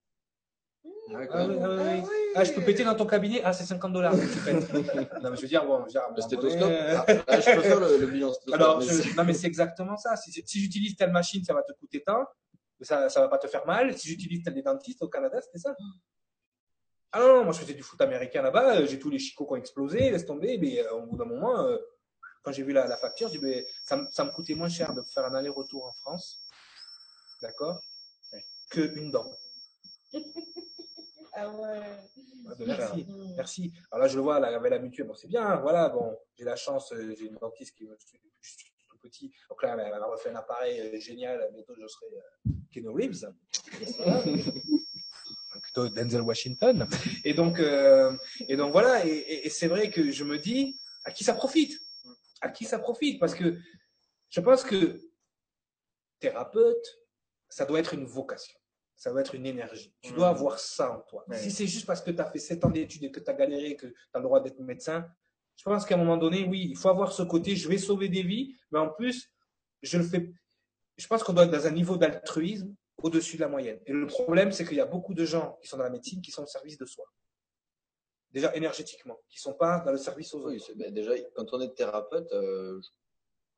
Ah, 1.09 1.19
oui, 1.21 1.27
ah, 1.31 1.47
oui. 1.49 2.03
Ah. 2.05 2.09
Ah, 2.37 2.45
je 2.45 2.53
peux 2.53 2.63
péter 2.63 2.83
dans 2.85 2.95
ton 2.95 3.07
cabinet 3.07 3.41
Ah, 3.45 3.53
c'est 3.53 3.65
50 3.65 3.93
dollars. 3.93 4.13
non, 5.23 5.31
mais 5.31 5.37
je 5.37 5.43
veux 5.43 5.49
dire, 5.49 5.65
bon, 5.65 5.79
je 5.81 5.85
veux 5.85 5.91
dire, 5.91 6.03
Le 6.15 6.21
stéthoscope. 6.23 6.73
Ah, 6.73 7.05
là, 7.29 7.41
je 7.41 7.55
peux 7.55 7.63
faire 7.63 7.81
le, 7.81 7.99
le 7.99 8.07
bilan 8.07 8.33
stéthoscope. 8.33 8.55
Alors, 8.61 8.79
mais 8.79 8.85
je- 8.87 8.93
c'est- 9.03 9.15
non, 9.15 9.25
mais 9.25 9.33
c'est 9.35 9.47
exactement 9.47 9.97
ça. 9.97 10.17
Si, 10.17 10.33
si 10.33 10.61
j'utilise 10.61 10.97
telle 10.97 11.13
machine, 11.13 11.45
ça 11.45 11.55
va 11.55 11.63
te 11.63 11.73
coûter 11.73 12.03
tant, 12.03 12.25
mais 12.81 12.85
ça 12.87 13.05
ne 13.07 13.15
va 13.21 13.29
pas 13.29 13.39
te 13.39 13.47
faire 13.47 13.65
mal. 13.67 13.97
Si 13.97 14.09
j'utilise 14.09 14.43
tel 14.43 14.55
des 14.55 14.63
dentistes 14.63 15.01
au 15.03 15.09
Canada, 15.09 15.41
c'était 15.41 15.59
ça. 15.59 15.75
Ah 17.13 17.21
non, 17.21 17.37
non, 17.37 17.45
moi 17.45 17.53
je 17.53 17.61
faisais 17.61 17.73
du 17.75 17.83
foot 17.83 18.01
américain 18.01 18.43
là-bas, 18.43 18.85
j'ai 18.85 18.99
tous 18.99 19.09
les 19.09 19.19
chicots 19.19 19.47
qui 19.47 19.53
ont 19.53 19.57
explosé, 19.57 20.11
laisse 20.11 20.27
tomber, 20.27 20.59
mais 20.59 20.81
euh, 20.81 20.93
au 20.95 21.07
bout 21.07 21.17
d'un 21.17 21.25
moment, 21.25 21.61
euh, 21.65 21.79
quand 22.43 22.53
j'ai 22.53 22.63
vu 22.65 22.73
la, 22.73 22.87
la 22.87 22.97
facture, 22.97 23.29
j'ai 23.29 23.39
dit, 23.39 23.45
mais 23.45 23.67
ça, 23.85 23.97
me- 23.97 24.07
ça 24.11 24.25
me 24.25 24.31
coûtait 24.33 24.55
moins 24.55 24.69
cher 24.69 24.93
de 24.93 25.01
faire 25.03 25.25
un 25.25 25.35
aller-retour 25.35 25.87
en 25.87 25.93
France, 25.93 26.43
d'accord, 27.41 27.81
que 28.71 28.95
une 28.99 29.11
dent. 29.13 29.25
Ah 31.39 31.51
ouais. 31.51 31.81
Ah, 32.49 32.55
merci. 32.67 33.07
Merci. 33.37 33.73
Alors 33.91 34.03
là, 34.05 34.09
je 34.09 34.17
le 34.17 34.23
vois, 34.23 34.41
là, 34.41 34.49
avec 34.57 34.71
la 34.71 34.79
mutuelle, 34.79 35.07
bon, 35.07 35.15
c'est 35.15 35.29
bien, 35.29 35.57
voilà, 35.57 35.89
bon, 35.91 36.17
j'ai 36.35 36.45
la 36.45 36.57
chance, 36.57 36.93
euh, 36.93 37.15
j'ai 37.19 37.27
une 37.27 37.35
dentiste 37.37 37.77
qui 37.77 37.85
me 37.85 37.95
tout 38.89 38.99
petit. 38.99 39.31
Donc 39.51 39.63
là, 39.63 39.77
elle 39.79 39.91
m'a 39.91 40.07
refait 40.07 40.31
un 40.31 40.37
appareil 40.37 40.81
euh, 40.81 40.99
génial, 40.99 41.47
bientôt 41.53 41.75
je 41.79 41.87
serai 41.87 42.07
euh, 42.07 42.51
Keanu 42.73 42.89
Reeves. 42.89 43.31
Plutôt 45.63 45.89
Denzel 45.89 46.23
Washington. 46.23 46.89
Et 47.25 47.35
donc, 47.35 47.61
euh, 47.61 48.17
et 48.49 48.57
donc 48.57 48.73
voilà, 48.73 49.05
et, 49.05 49.11
et- 49.11 49.47
et 49.47 49.51
c'est 49.51 49.69
vrai 49.69 49.91
que 49.91 50.11
je 50.11 50.25
me 50.25 50.39
dis, 50.39 50.79
à 51.05 51.11
qui 51.13 51.25
ça 51.25 51.35
profite? 51.35 51.79
À 52.41 52.49
qui 52.49 52.65
ça 52.65 52.79
profite? 52.79 53.19
Parce 53.21 53.35
que 53.35 53.59
je 54.31 54.41
pense 54.41 54.63
que 54.65 54.99
thérapeute, 56.19 56.87
ça 57.49 57.65
doit 57.67 57.79
être 57.81 57.95
une 57.95 58.07
vocation. 58.07 58.59
Ça 58.97 59.11
doit 59.11 59.21
être 59.21 59.35
une 59.35 59.47
énergie. 59.47 59.95
Tu 60.01 60.13
dois 60.13 60.31
Mhm. 60.31 60.37
avoir 60.37 60.59
ça 60.59 60.91
en 60.91 61.01
toi. 61.03 61.25
Si 61.33 61.51
c'est 61.51 61.67
juste 61.67 61.87
parce 61.87 62.01
que 62.01 62.11
tu 62.11 62.21
as 62.21 62.25
fait 62.31 62.39
7 62.39 62.65
ans 62.65 62.71
d'études 62.71 63.05
et 63.05 63.11
que 63.11 63.21
tu 63.21 63.31
as 63.31 63.35
galéré, 63.35 63.77
que 63.77 63.87
tu 63.89 63.95
as 64.15 64.19
le 64.19 64.25
droit 64.25 64.41
d'être 64.41 64.59
médecin, 64.61 65.07
je 65.57 65.65
pense 65.65 65.85
qu'à 65.85 65.95
un 65.95 65.99
moment 65.99 66.17
donné, 66.17 66.45
oui, 66.49 66.69
il 66.71 66.77
faut 66.77 66.89
avoir 66.89 67.13
ce 67.13 67.23
côté, 67.23 67.57
je 67.57 67.69
vais 67.69 67.79
sauver 67.79 68.09
des 68.09 68.23
vies, 68.23 68.57
mais 68.71 68.79
en 68.79 68.89
plus, 68.89 69.31
je 69.83 69.99
le 69.99 70.05
fais. 70.05 70.33
Je 70.97 71.07
pense 71.07 71.23
qu'on 71.23 71.35
doit 71.35 71.45
être 71.45 71.51
dans 71.51 71.67
un 71.67 71.71
niveau 71.73 71.97
d'altruisme 71.99 72.75
au-dessus 73.03 73.37
de 73.37 73.43
la 73.43 73.49
moyenne. 73.49 73.79
Et 73.85 73.93
le 73.93 74.07
problème, 74.07 74.51
c'est 74.51 74.65
qu'il 74.67 74.79
y 74.79 74.81
a 74.81 74.87
beaucoup 74.87 75.13
de 75.13 75.27
gens 75.27 75.59
qui 75.61 75.69
sont 75.69 75.77
dans 75.77 75.85
la 75.85 75.91
médecine 75.91 76.23
qui 76.23 76.31
sont 76.31 76.43
au 76.45 76.47
service 76.47 76.79
de 76.79 76.87
soi. 76.87 77.05
Déjà 78.31 78.55
énergétiquement, 78.57 79.19
qui 79.29 79.37
ne 79.39 79.41
sont 79.41 79.55
pas 79.55 79.81
dans 79.81 79.93
le 79.93 79.99
service 79.99 80.33
aux 80.35 80.47
Oui, 80.47 80.57
autres. 80.57 80.73
ben, 80.75 80.93
déjà, 80.93 81.13
quand 81.35 81.47
on 81.53 81.61
est 81.61 81.75
thérapeute, 81.75 82.31
euh, 82.33 82.81
je 82.83 82.91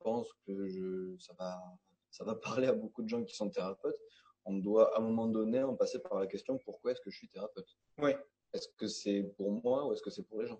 pense 0.03 0.27
que 0.45 0.67
je, 0.67 1.15
ça, 1.19 1.33
va, 1.39 1.61
ça 2.11 2.23
va 2.25 2.35
parler 2.63 2.67
à 2.67 2.73
beaucoup 2.73 3.01
de 3.03 3.09
gens 3.09 3.23
qui 3.23 3.35
sont 3.35 3.49
thérapeutes. 3.49 3.97
On 4.49 4.57
doit, 4.57 4.95
à 4.95 4.99
un 4.99 5.03
moment 5.03 5.27
donné, 5.27 5.61
en 5.61 5.75
passer 5.75 5.99
par 5.99 6.19
la 6.19 6.25
question 6.25 6.57
pourquoi 6.65 6.91
est-ce 6.91 7.01
que 7.01 7.11
je 7.11 7.17
suis 7.17 7.29
thérapeute? 7.29 7.67
Oui. 7.99 8.11
Est-ce 8.53 8.67
que 8.79 8.87
c'est 8.87 9.21
pour 9.37 9.51
moi 9.51 9.85
ou 9.87 9.93
est-ce 9.93 10.01
que 10.01 10.09
c'est 10.09 10.23
pour 10.23 10.41
les 10.41 10.47
gens? 10.47 10.59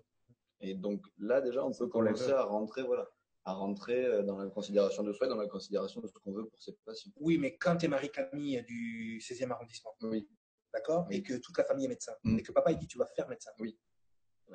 Et 0.60 0.74
donc 0.74 1.04
là, 1.18 1.40
déjà, 1.40 1.64
on 1.64 1.72
peut 1.72 1.88
commencer 1.88 2.30
à 2.30 2.44
rentrer, 2.44 2.82
voilà, 2.84 3.08
à 3.44 3.52
rentrer 3.52 4.04
euh, 4.04 4.22
dans 4.22 4.36
la 4.38 4.48
considération 4.48 5.02
de 5.02 5.12
soi, 5.12 5.26
dans 5.26 5.34
la 5.36 5.48
considération 5.48 6.00
de 6.00 6.06
ce 6.06 6.12
qu'on 6.12 6.30
veut 6.32 6.46
pour 6.46 6.62
ses 6.62 6.72
patients. 6.84 7.10
Oui, 7.16 7.36
mais 7.36 7.56
quand 7.56 7.78
tu 7.78 7.86
es 7.86 7.88
Marie-Camille 7.88 8.62
du 8.62 9.18
16e 9.20 9.50
arrondissement, 9.50 9.90
Oui, 10.02 10.28
d'accord? 10.72 11.06
Oui. 11.08 11.16
Et 11.16 11.22
que 11.24 11.34
toute 11.38 11.58
la 11.58 11.64
famille 11.64 11.86
est 11.86 11.88
médecin, 11.88 12.12
Mm. 12.22 12.38
et 12.38 12.42
que 12.44 12.52
papa 12.52 12.70
il 12.70 12.78
dit 12.78 12.86
tu 12.86 12.96
vas 12.98 13.06
faire 13.06 13.26
médecin. 13.28 13.50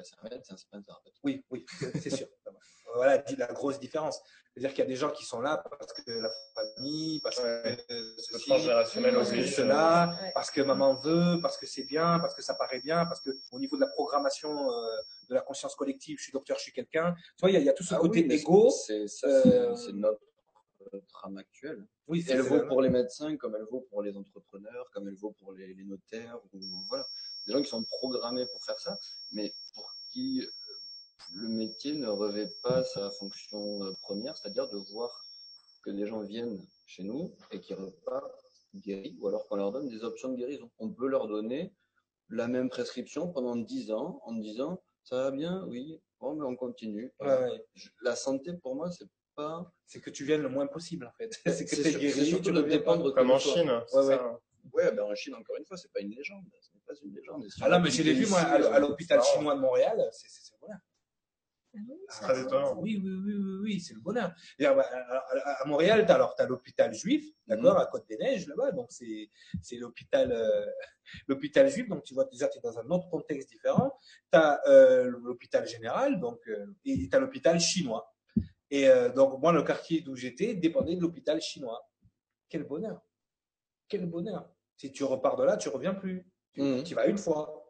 C'est 0.04 0.16
un 0.22 0.30
médecin, 0.30 0.56
c'est 0.58 0.70
pas 0.70 0.78
un 0.78 0.82
thérapeute. 0.82 1.14
Oui, 1.24 1.44
oui, 1.50 1.66
c'est 2.02 2.10
sûr. 2.10 2.28
voilà 2.96 3.24
la 3.38 3.48
grosse 3.48 3.80
différence. 3.80 4.22
C'est-à-dire 4.54 4.70
qu'il 4.72 4.80
y 4.80 4.84
a 4.84 4.90
des 4.90 4.96
gens 4.96 5.12
qui 5.12 5.26
sont 5.26 5.42
là 5.42 5.58
parce 5.80 5.92
que 5.94 6.10
la 6.12 6.30
famille, 6.54 7.20
parce 7.22 7.38
Ouais. 7.40 7.78
que 7.88 7.94
euh, 7.94 8.14
Le 8.16 8.22
ceci, 8.22 8.46
transgénérationnel 8.50 9.16
parce 9.16 9.30
que 9.30 9.36
oblige. 9.36 9.56
cela, 9.56 10.18
Ouais. 10.22 10.32
parce 10.34 10.52
que 10.52 10.62
maman 10.62 10.94
veut, 10.96 11.40
parce 11.42 11.58
que 11.58 11.66
c'est 11.66 11.84
bien, 11.84 12.20
parce 12.20 12.34
que 12.34 12.42
ça 12.42 12.54
paraît 12.56 12.80
bien, 12.80 13.06
parce 13.06 13.20
que 13.22 13.32
au 13.52 13.60
niveau 13.60 13.76
de 13.76 13.82
la 13.82 13.88
programmation 13.88 14.72
euh, 14.72 14.88
de 15.30 15.34
la 15.34 15.42
conscience 15.42 15.76
collective, 15.76 16.18
je 16.20 16.24
suis 16.24 16.32
docteur, 16.32 16.58
je 16.58 16.64
suis 16.64 16.72
quelqu'un. 16.74 17.14
Tu 17.38 17.42
vois, 17.42 17.50
il 17.50 17.54
y, 17.54 17.58
a- 17.58 17.60
il 17.60 17.66
y 17.66 17.70
a 17.70 17.74
tout 17.74 17.84
ce 17.84 17.96
Ah 17.96 18.00
côté 18.00 18.26
oui, 18.28 18.34
égo. 18.34 18.70
c'est 18.70 19.06
euh, 19.26 19.76
notre 19.94 20.22
euh, 20.94 21.02
trame 21.10 21.38
actuelle. 21.38 21.86
Oui, 22.08 22.24
elle 22.30 22.42
vaut 22.42 22.66
pour 22.68 22.82
les 22.82 22.90
médecins 22.90 23.36
comme 23.38 23.56
elle 23.56 23.64
vaut 23.64 23.82
pour 23.90 24.04
les 24.04 24.16
entrepreneurs, 24.16 24.90
comme 24.94 25.08
elle 25.08 25.16
vaut 25.16 25.32
pour 25.32 25.52
les, 25.54 25.74
les 25.74 25.84
notaires, 25.84 26.38
ou 26.54 26.60
voilà, 26.88 27.06
des 27.46 27.54
gens 27.54 27.62
qui 27.62 27.70
sont 27.70 27.84
programmés 27.84 28.46
pour 28.48 28.64
faire 28.64 28.80
ça, 28.80 28.98
mais 29.32 29.54
pour 29.74 29.92
qui 30.12 30.42
euh, 30.42 30.50
le 31.34 31.48
métier 31.50 31.94
ne 31.94 32.08
revêt 32.08 32.50
pas 32.64 32.84
sa 32.84 33.12
fonction 33.12 33.84
euh, 33.84 33.92
première, 34.02 34.38
c'est-à-dire 34.38 34.70
de 34.70 34.78
voir 34.92 35.26
que 35.84 35.90
les 35.92 36.06
gens 36.06 36.22
viennent 36.22 36.60
chez 36.88 37.04
nous 37.04 37.36
et 37.52 37.60
qu'ils 37.60 37.76
repartent 37.76 38.32
guéris, 38.76 39.16
ou 39.20 39.28
alors 39.28 39.48
qu'on 39.48 39.56
leur 39.58 39.72
donne 39.72 39.88
des 39.90 40.04
options 40.04 40.30
de 40.30 40.36
guérison. 40.38 40.70
On 40.80 40.90
peut 40.92 41.08
leur 41.08 41.28
donner 41.28 41.74
la 42.30 42.48
même 42.48 42.70
prescription 42.70 43.32
pendant 43.32 43.56
10 43.56 43.92
ans 43.92 44.20
en 44.24 44.34
disant 44.34 44.82
ça 45.04 45.18
va 45.26 45.32
bien, 45.32 45.64
oui, 45.68 46.02
bon, 46.20 46.34
mais 46.36 46.46
on 46.46 46.56
continue. 46.56 47.14
Ouais, 47.20 47.28
ouais. 47.28 47.66
Je- 47.76 47.90
La 48.02 48.16
santé 48.16 48.54
pour 48.54 48.76
moi, 48.76 48.90
c'est 48.92 49.06
pas. 49.36 49.72
C'est 49.86 50.00
que 50.02 50.10
tu 50.10 50.26
viennes 50.26 50.42
le 50.42 50.50
moins 50.50 50.66
possible 50.66 51.06
en 51.06 51.12
fait. 51.18 51.32
C'est 51.46 51.66
que 51.66 51.76
t'es 51.76 51.92
sur- 51.92 52.00
guéri, 52.00 52.42
tu 52.42 52.52
dépendre 52.64 53.14
pas. 53.14 53.22
Comme 53.22 53.32
en. 53.32 53.38
Chine, 53.40 53.70
Ouais, 53.94 54.04
ça. 54.04 54.24
hein. 54.24 54.40
Ouais, 54.74 54.92
ben 54.94 55.04
en 55.04 55.14
Chine, 55.14 55.36
encore 55.36 55.56
une 55.58 55.66
fois, 55.66 55.78
c'est 55.78 55.92
pas 55.94 56.00
une 56.00 56.10
légende. 56.10 56.44
Pas 56.86 56.94
une 57.04 57.14
légende. 57.16 57.46
Ah 57.62 57.70
non, 57.70 57.80
mais 57.80 57.90
je 57.90 58.04
l'ai 58.04 58.12
appliquait 58.12 58.26
vu 58.26 58.30
moi 58.30 58.40
ici, 58.42 58.50
à, 58.50 58.56
euh, 58.76 58.80
l'hôpital 58.80 59.22
chinois 59.24 59.56
de 59.56 59.60
Montréal. 59.62 60.08
C'est 60.12 60.28
c'est- 60.30 60.42
c'est- 60.44 60.56
voilà. 60.60 60.80
C'est 62.08 62.22
très 62.22 62.42
étonnant. 62.42 62.80
Oui, 62.80 63.02
oui, 63.04 63.10
oui, 63.26 63.34
oui, 63.34 63.58
oui, 63.64 63.80
c'est 63.82 63.94
le 63.96 64.00
bonheur. 64.00 64.34
Et 64.60 64.66
alors, 64.66 64.80
à, 64.86 65.62
à 65.62 65.66
Montréal, 65.66 66.06
t'as, 66.08 66.16
alors, 66.16 66.34
t'as 66.36 66.46
l'hôpital 66.48 66.94
juif, 66.94 67.26
d'accord, 67.48 67.78
à 67.78 67.86
Côte-des-Neiges, 67.88 68.48
là-bas, 68.48 68.72
donc 68.72 68.88
c'est, 68.94 69.30
c'est 69.62 69.76
l'hôpital, 69.76 70.32
euh, 70.32 70.66
l'hôpital 71.28 71.68
juif, 71.70 71.90
donc 71.90 72.04
tu 72.04 72.14
vois 72.14 72.24
déjà, 72.32 72.48
tu 72.48 72.60
es 72.60 72.62
dans 72.62 72.78
un 72.80 72.90
autre 72.92 73.10
contexte 73.10 73.50
différent. 73.50 74.00
T'as 74.32 74.62
euh, 74.68 75.12
l'hôpital 75.22 75.68
général, 75.68 76.18
donc, 76.22 76.40
euh, 76.48 76.66
et 76.86 77.10
t'as 77.10 77.20
l'hôpital 77.20 77.60
chinois. 77.60 78.10
Et 78.72 78.88
euh, 78.88 79.10
donc, 79.10 79.42
moi, 79.42 79.52
le 79.52 79.62
quartier 79.64 80.00
d'où 80.00 80.16
j'étais 80.16 80.54
dépendait 80.54 80.96
de 80.96 81.02
l'hôpital 81.02 81.42
chinois. 81.42 81.86
Quel 82.48 82.64
bonheur. 82.64 83.02
Quel 83.90 84.06
bonheur. 84.06 84.50
Si 84.78 84.94
tu 84.94 85.04
repars 85.04 85.36
de 85.36 85.44
là, 85.44 85.58
tu 85.58 85.68
reviens 85.68 85.94
plus. 85.94 86.26
Tu, 86.56 86.84
tu 86.84 86.92
y 86.92 86.96
vas 86.96 87.06
une 87.08 87.18
fois. 87.18 87.62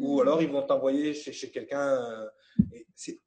Ou 0.00 0.20
alors 0.20 0.40
ils 0.42 0.50
vont 0.50 0.62
t'envoyer 0.66 1.14
chez, 1.14 1.32
chez 1.32 1.50
quelqu'un. 1.50 1.80
euh, 1.88 2.28
c'est, 2.94 3.20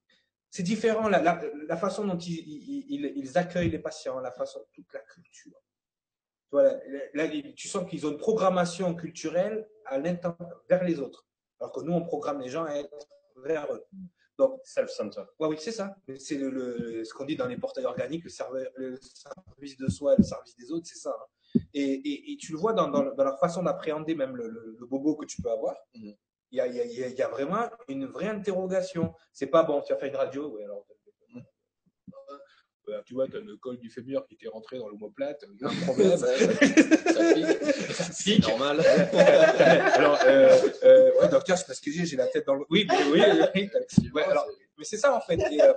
différent, 0.64 1.10
la, 1.10 1.22
la, 1.22 1.42
la 1.68 1.78
façon 1.78 2.06
dont 2.06 2.18
ils, 2.18 2.40
ils, 2.40 2.86
ils- 2.90 3.14
ils 3.18 3.38
accueillent 3.38 3.70
les 3.70 3.80
patients, 3.80 4.20
la 4.20 4.32
façon, 4.32 4.66
toute 4.74 4.92
la 4.94 5.02
culture. 5.02 5.52
Tu, 6.50 6.52
vois, 6.52 6.64
là, 6.64 6.80
là, 7.14 7.28
tu 7.56 7.68
sens 7.68 7.90
qu'ils 7.90 8.06
ont 8.08 8.12
une 8.12 8.18
programmation 8.18 8.96
culturelle 8.96 9.68
à 9.86 10.00
vers 10.70 10.84
les 10.84 11.00
autres. 11.00 11.28
Alors 11.60 11.74
que 11.74 11.82
nous, 11.82 11.92
on 11.94 12.02
programme 12.06 12.40
les 12.42 12.50
gens 12.50 12.64
à 12.64 12.76
être 12.76 13.08
vers 13.38 13.72
eux. 13.74 13.86
Donc, 14.38 14.62
Self-center. 14.64 15.24
Ouais, 15.40 15.48
oui, 15.50 15.58
c'est 15.60 15.72
ça. 15.72 15.96
C'est 16.20 16.36
le, 16.38 16.50
le- 16.50 17.04
ce 17.04 17.14
qu'on 17.14 17.26
dit 17.26 17.36
dans 17.36 17.48
les 17.48 17.58
portails 17.58 17.86
organiques, 17.86 18.24
le, 18.24 18.30
serveur- 18.30 18.72
le 18.76 18.98
service 19.02 19.78
de 19.78 19.88
soi 19.90 20.14
et 20.14 20.18
le 20.18 20.24
service 20.24 20.56
des 20.56 20.72
autres, 20.72 20.86
c'est 20.88 21.00
ça. 21.00 21.10
hein. 21.20 21.26
Et, 21.74 21.82
et, 21.84 22.32
et 22.34 22.38
tu 22.38 22.52
le 22.52 22.58
vois 22.58 22.74
dans, 22.74 22.88
dans, 22.90 23.14
dans 23.14 23.24
leur 23.24 23.40
façon 23.40 23.64
d'appréhender 23.64 24.16
même 24.16 24.36
le, 24.36 24.48
le, 24.50 24.76
le 24.80 24.86
bobo 24.86 25.16
que 25.16 25.26
tu 25.26 25.42
peux 25.42 25.50
avoir. 25.52 25.76
Mhm. 25.96 26.14
Il 26.52 26.58
y, 26.58 26.62
a, 26.62 26.68
il, 26.68 26.76
y 26.76 26.80
a, 26.82 26.86
il 26.86 26.92
y 27.00 27.04
a- 27.04 27.08
il 27.10 27.16
y 27.16 27.22
a 27.22 27.28
vraiment 27.28 27.70
une 27.90 28.06
vraie 28.06 28.30
interrogation. 28.30 29.14
C'est 29.34 29.48
pas 29.48 29.64
bon, 29.64 29.82
tu 29.82 29.92
as 29.94 29.98
fait 29.98 30.08
une 30.08 30.16
radio, 30.16 30.48
ouais, 30.50 30.64
alors. 30.64 30.86
euh, 32.90 33.02
tu 33.06 33.16
vois, 33.16 33.28
tu 33.28 33.36
as 33.36 33.42
le 33.42 33.58
col 33.58 33.78
du 33.80 33.90
fémur 33.90 34.26
qui 34.28 34.36
était 34.36 34.48
rentré 34.48 34.78
dans 34.78 34.88
l'omoplate, 34.88 35.44
il 35.54 35.60
y 35.62 35.66
a 35.66 35.70
un 35.70 35.86
problème. 35.86 36.18
ça, 36.18 36.28
ça, 36.28 37.14
ça 37.14 37.34
pique. 37.34 37.46
Ça 37.94 38.04
C'est 38.14 38.40
normal. 38.40 38.80
alors, 39.96 40.18
euh, 40.26 40.58
euh, 40.84 41.12
ouais, 41.20 41.28
docteur, 41.30 41.58
c'est 41.58 41.68
parce 41.68 41.82
que 41.82 41.92
j'ai 41.92 42.16
la 42.16 42.28
tête 42.28 42.46
dans 42.48 42.56
le. 42.56 42.64
Oui, 42.70 42.86
mais 42.90 42.96
oui, 43.12 43.22
oui, 43.56 43.70
oui. 44.00 44.10
Ouais, 44.14 44.24
alors, 44.24 44.48
mais 44.78 44.86
c'est 44.86 44.98
ça 44.98 45.14
en 45.16 45.20
fait. 45.22 45.38
Et, 45.52 45.62
euh, 45.62 45.74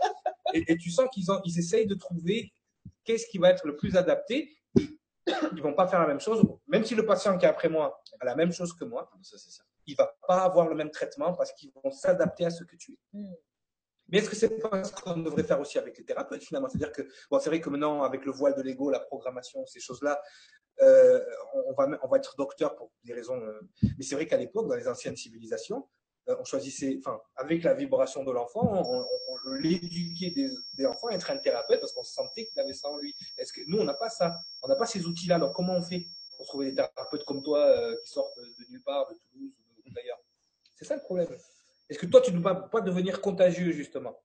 et, 0.55 0.73
et 0.73 0.77
tu 0.77 0.91
sens 0.91 1.09
qu'ils 1.13 1.25
ils 1.45 1.59
essayent 1.59 1.87
de 1.87 1.95
trouver 1.97 2.53
qu'est-ce 3.05 3.27
qui 3.27 3.39
va 3.39 3.51
être 3.51 3.67
le 3.67 3.75
plus 3.77 3.97
adapté. 3.97 4.57
Ils 5.27 5.63
vont 5.63 5.75
pas 5.75 5.87
faire 5.87 6.01
la 6.01 6.07
même 6.07 6.21
chose. 6.21 6.43
Même 6.69 6.85
si 6.85 6.95
le 6.95 7.05
patient 7.05 7.37
qui 7.39 7.45
est 7.45 7.49
après 7.49 7.69
moi 7.69 8.03
a 8.21 8.25
la 8.25 8.35
même 8.35 8.53
chose 8.53 8.73
que 8.73 8.85
moi, 8.85 9.11
Ça, 9.23 9.39
c'est 9.39 9.51
ça. 9.51 9.63
il 9.87 9.95
va 9.97 10.15
pas 10.27 10.43
avoir 10.45 10.69
le 10.69 10.75
même 10.75 10.91
traitement 10.91 11.33
parce 11.35 11.53
qu'ils 11.53 11.73
vont 11.73 11.91
s'adapter 11.91 12.47
à 12.47 12.51
ce 12.51 12.65
que 12.65 12.77
tu 12.77 12.93
es. 12.93 12.99
Mm. 13.13 13.35
Mais 14.09 14.19
est-ce 14.19 14.29
que 14.31 14.37
c'est 14.37 14.59
pas 14.59 14.83
ce 14.83 14.93
qu'on 14.93 15.19
devrait 15.19 15.45
faire 15.45 15.61
aussi 15.61 15.79
avec 15.79 15.97
les 15.97 16.05
thérapeutes 16.05 16.43
finalement? 16.43 16.69
C'est-à-dire 16.69 16.93
que 16.93 17.03
bon, 17.31 17.39
c'est 17.39 17.49
vrai 17.49 17.61
que 17.61 17.71
maintenant 17.71 18.03
avec 18.03 18.25
le 18.25 18.33
voile 18.33 18.55
de 18.57 18.63
l'ego, 18.63 18.91
la 18.91 18.99
programmation, 19.01 19.65
ces 19.67 19.79
choses-là, 19.81 20.21
euh, 20.83 21.21
on, 21.67 21.73
va 21.75 21.89
on 22.03 22.09
va 22.09 22.17
être 22.17 22.35
docteur 22.37 22.75
pour 22.75 22.91
des 23.05 23.13
raisons. 23.15 23.41
euh, 23.41 23.61
mais 23.97 24.03
c'est 24.05 24.15
vrai 24.17 24.27
qu'à 24.27 24.37
l'époque, 24.37 24.67
dans 24.69 24.75
les 24.75 24.89
anciennes 24.89 25.17
civilisations, 25.17 25.89
on 26.27 26.45
choisissait, 26.45 26.99
enfin, 26.99 27.21
avec 27.37 27.63
la 27.63 27.75
vibration 27.75 28.25
de 28.25 28.31
l'enfant, 28.31 28.83
on, 28.85 29.05
l'éduquait 29.55 30.31
des, 30.31 30.87
enfants 30.87 31.09
à 31.09 31.15
être 31.15 31.31
un 31.31 31.39
thérapeute 31.39 31.81
parce 31.81 31.93
qu'on 31.93 32.05
sentait 32.05 32.47
qu'il 32.47 32.61
avait 32.61 32.73
ça 32.73 32.89
en 32.89 32.99
lui. 32.99 33.15
Est-ce 33.39 33.53
que 33.53 33.61
nous, 33.67 33.79
on 33.79 33.85
n'a 33.85 33.95
pas 33.95 34.11
ça 34.11 34.39
On 34.63 34.69
n'a 34.69 34.77
pas 34.77 34.87
ces 34.87 35.07
outils-là. 35.07 35.39
Donc 35.39 35.55
comment 35.55 35.75
on 35.75 35.83
fait 35.83 36.07
pour 36.37 36.47
trouver 36.47 36.71
des 36.71 36.75
thérapeutes 36.75 37.25
comme 37.25 37.43
toi 37.43 37.65
euh, 37.65 37.97
qui 38.05 38.13
sortent 38.13 38.37
de, 38.39 38.71
nulle 38.71 38.83
part, 38.83 39.09
de 39.09 39.19
Toulouse 39.31 39.53
ou 39.87 39.93
d'ailleurs? 39.93 40.21
C'est 40.77 40.85
ça 40.85 40.95
le 40.95 41.03
problème. 41.03 41.29
Est-ce 41.89 41.99
que 41.99 42.07
toi, 42.07 42.21
tu 42.21 42.33
ne 42.33 42.41
pas, 42.41 42.55
pas 42.55 42.81
devenir 42.81 43.21
contagieux 43.21 43.73
justement? 43.73 44.17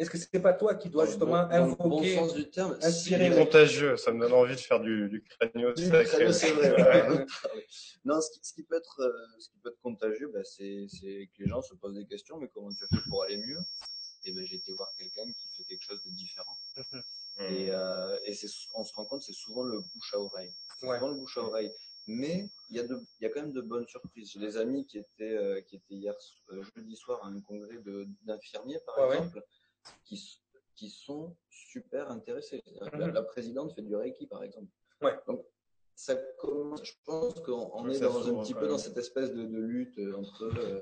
Est-ce 0.00 0.08
que 0.08 0.16
c'est 0.16 0.40
pas 0.40 0.54
toi 0.54 0.74
qui 0.76 0.88
dois 0.88 1.04
justement 1.04 1.42
dans, 1.42 1.48
dans 1.48 1.66
le 1.66 1.74
bon 1.74 1.84
invoquer 1.84 2.14
sens 2.16 2.32
du 2.34 2.48
terme, 2.50 2.74
inspirer, 2.80 3.28
contagieux, 3.36 3.98
ça 3.98 4.12
me 4.12 4.20
donne 4.20 4.32
envie 4.32 4.54
de 4.56 4.60
faire 4.60 4.80
du, 4.80 5.10
du 5.10 5.22
crânio 5.22 5.74
Du 5.74 5.84
sacré. 5.84 6.04
crânio, 6.06 6.32
c'est 6.32 6.52
vrai, 6.52 6.72
Ouais. 6.72 7.08
ouais. 7.10 7.26
Non, 8.06 8.18
ce 8.22 8.30
qui, 8.30 8.40
ce 8.42 8.54
qui 8.54 8.62
peut 8.62 8.76
être, 8.76 9.00
euh, 9.00 9.12
ce 9.38 9.50
qui 9.50 9.58
peut 9.58 9.68
être 9.68 9.80
contagieux, 9.82 10.30
bah, 10.32 10.42
c'est, 10.42 10.86
c'est 10.88 11.28
que 11.36 11.42
les 11.42 11.48
gens 11.50 11.60
se 11.60 11.74
posent 11.74 11.96
des 11.96 12.06
questions, 12.06 12.38
mais 12.38 12.48
comment 12.48 12.70
tu 12.70 12.82
as 12.82 12.88
fait 12.88 13.02
pour 13.10 13.22
aller 13.24 13.36
mieux? 13.36 13.58
Et 14.24 14.32
ben, 14.32 14.42
j'ai 14.46 14.56
été 14.56 14.72
voir 14.72 14.88
quelqu'un 14.96 15.30
qui 15.30 15.48
fait 15.54 15.64
quelque 15.64 15.82
chose 15.84 16.02
de 16.02 16.10
différent. 16.12 16.56
Et, 17.38 17.68
euh, 17.70 18.18
et 18.24 18.32
c'est, 18.32 18.48
on 18.74 18.84
se 18.84 18.94
rend 18.94 19.04
compte, 19.04 19.22
c'est 19.22 19.34
souvent 19.34 19.62
le 19.64 19.80
bouche 19.80 20.14
à 20.14 20.18
oreille. 20.18 20.52
C'est 20.78 20.86
Ouais. 20.86 20.96
souvent 20.98 21.10
le 21.10 21.16
bouche 21.18 21.36
à 21.36 21.42
oreille. 21.42 21.70
Mais 22.06 22.48
il 22.70 22.76
y 22.76 22.80
a 22.80 22.86
de, 22.86 22.98
y 23.20 23.26
a 23.26 23.28
quand 23.28 23.42
même 23.42 23.52
de 23.52 23.60
bonnes 23.60 23.86
surprises. 23.86 24.30
J'ai 24.32 24.40
des 24.40 24.56
amis 24.56 24.86
qui 24.86 24.96
étaient, 24.98 25.36
euh, 25.36 25.60
qui 25.60 25.76
étaient 25.76 25.94
hier 25.94 26.14
euh, 26.52 26.62
jeudi 26.74 26.96
soir 26.96 27.20
à 27.22 27.28
un 27.28 27.40
congrès 27.42 27.76
de, 27.78 28.06
d'infirmiers, 28.22 28.78
par 28.86 28.98
Ouais, 29.08 29.18
ouais. 29.18 29.26
Qui, 30.04 30.18
sont 30.88 31.36
super 31.50 32.10
intéressés. 32.10 32.62
La, 32.92 33.06
Mhm. 33.08 33.12
la 33.14 33.22
présidente 33.22 33.74
fait 33.74 33.82
du 33.82 33.94
reiki, 33.94 34.26
par 34.26 34.42
exemple. 34.42 34.70
Ouais. 35.02 35.18
Donc, 35.26 35.44
ça 35.94 36.16
commence, 36.38 36.82
je 36.82 36.94
pense 37.04 37.34
qu'on 37.40 37.88
est 37.90 38.00
dans 38.00 38.26
un 38.28 38.42
petit 38.42 38.54
peu 38.54 38.66
dans 38.66 38.78
cette 38.78 38.96
espèce 38.96 39.30
de, 39.34 39.44
de 39.44 39.58
lutte 39.58 39.98
euh, 39.98 40.16
entre 40.16 40.44
euh, 40.44 40.80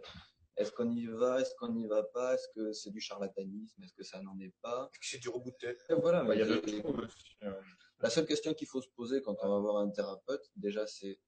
est-ce 0.56 0.70
qu'on 0.70 0.88
y 0.90 1.06
va, 1.06 1.40
est-ce 1.40 1.52
qu'on 1.56 1.70
n'y 1.72 1.86
va 1.88 2.04
pas, 2.04 2.34
est-ce 2.34 2.46
que 2.54 2.72
c'est 2.72 2.90
du 2.90 3.00
charlatanisme, 3.00 3.82
est-ce 3.82 3.92
que 3.94 4.04
ça 4.04 4.20
n'en 4.22 4.38
est 4.38 4.54
pas? 4.62 4.88
C'est 5.02 5.18
du 5.20 5.28
reboot 5.28 5.52
de 5.54 5.66
tête. 5.66 5.80
Et 5.90 5.94
voilà, 5.94 6.22
Bah, 6.22 6.36
y 6.36 6.42
a 6.42 6.46
de 6.46 6.56
tout 6.58 6.86
aussi. 6.86 7.36
hein. 7.42 7.56
la 8.00 8.10
seule 8.10 8.26
question 8.26 8.54
qu'il 8.54 8.68
faut 8.68 8.80
se 8.82 8.88
poser 8.90 9.20
quand 9.22 9.36
on 9.42 9.48
va 9.48 9.58
voir 9.58 9.78
un 9.78 9.90
thérapeute, 9.90 10.48
déjà, 10.54 10.86
c'est 10.86 11.18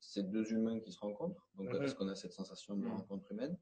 c'est 0.00 0.22
deux 0.30 0.50
humains 0.52 0.80
qui 0.80 0.90
se 0.92 0.98
rencontrent. 1.00 1.46
Donc, 1.54 1.72
Mhm. 1.72 1.82
est-ce 1.84 1.94
qu'on 1.94 2.08
a 2.08 2.14
cette 2.14 2.32
sensation 2.32 2.74
de 2.76 2.84
Mhm. 2.84 2.92
rencontre 2.92 3.30
humaine? 3.32 3.58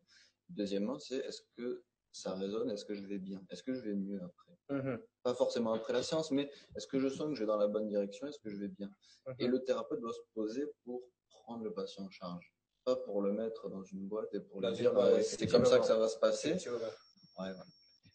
Deuxièmement, 0.49 0.99
c'est 1.01 1.17
est-ce 1.19 1.43
que 1.57 1.85
ça 2.17 2.35
résonne 2.35 2.71
Est-ce 2.71 2.85
que 2.85 2.95
je 2.95 3.05
vais 3.07 3.19
bien? 3.19 3.41
Est-ce 3.51 3.63
que 3.63 3.75
je 3.75 3.81
vais 3.83 3.95
mieux 3.95 4.21
après? 4.23 4.53
Mhm. 4.71 4.99
Pas 5.23 5.35
forcément 5.35 5.73
après 5.75 5.93
la 5.93 6.03
séance, 6.03 6.31
mais 6.31 6.51
est-ce 6.75 6.87
que 6.87 6.99
je 6.99 7.09
sens 7.09 7.29
que 7.29 7.35
je 7.35 7.41
vais 7.41 7.47
dans 7.47 7.59
la 7.59 7.69
bonne 7.69 7.89
direction? 7.89 8.27
Est-ce 8.27 8.39
que 8.39 8.49
je 8.51 8.57
vais 8.57 8.69
bien? 8.69 8.91
Et 9.39 9.47
le 9.47 9.63
thérapeute 9.63 10.01
doit 10.01 10.13
se 10.13 10.21
poser 10.35 10.65
pour 10.85 11.03
prendre 11.31 11.63
le 11.65 11.73
patient 11.73 12.05
en 12.05 12.11
charge. 12.11 12.53
Pas 12.85 12.97
pour 12.97 13.21
le 13.21 13.33
mettre 13.33 13.69
dans 13.69 13.83
une 13.83 14.07
boîte 14.09 14.33
et 14.35 14.41
pour 14.41 14.61
lui 14.61 14.69
une 14.69 14.75
dire 14.75 14.95
ouais, 14.95 15.23
c'est 15.23 15.47
comme 15.47 15.67
ça 15.67 15.79
que 15.79 15.85
ça 15.87 15.99
va 15.99 16.09
se 16.09 16.19
passer. 16.19 16.53
Ouais. 17.39 17.51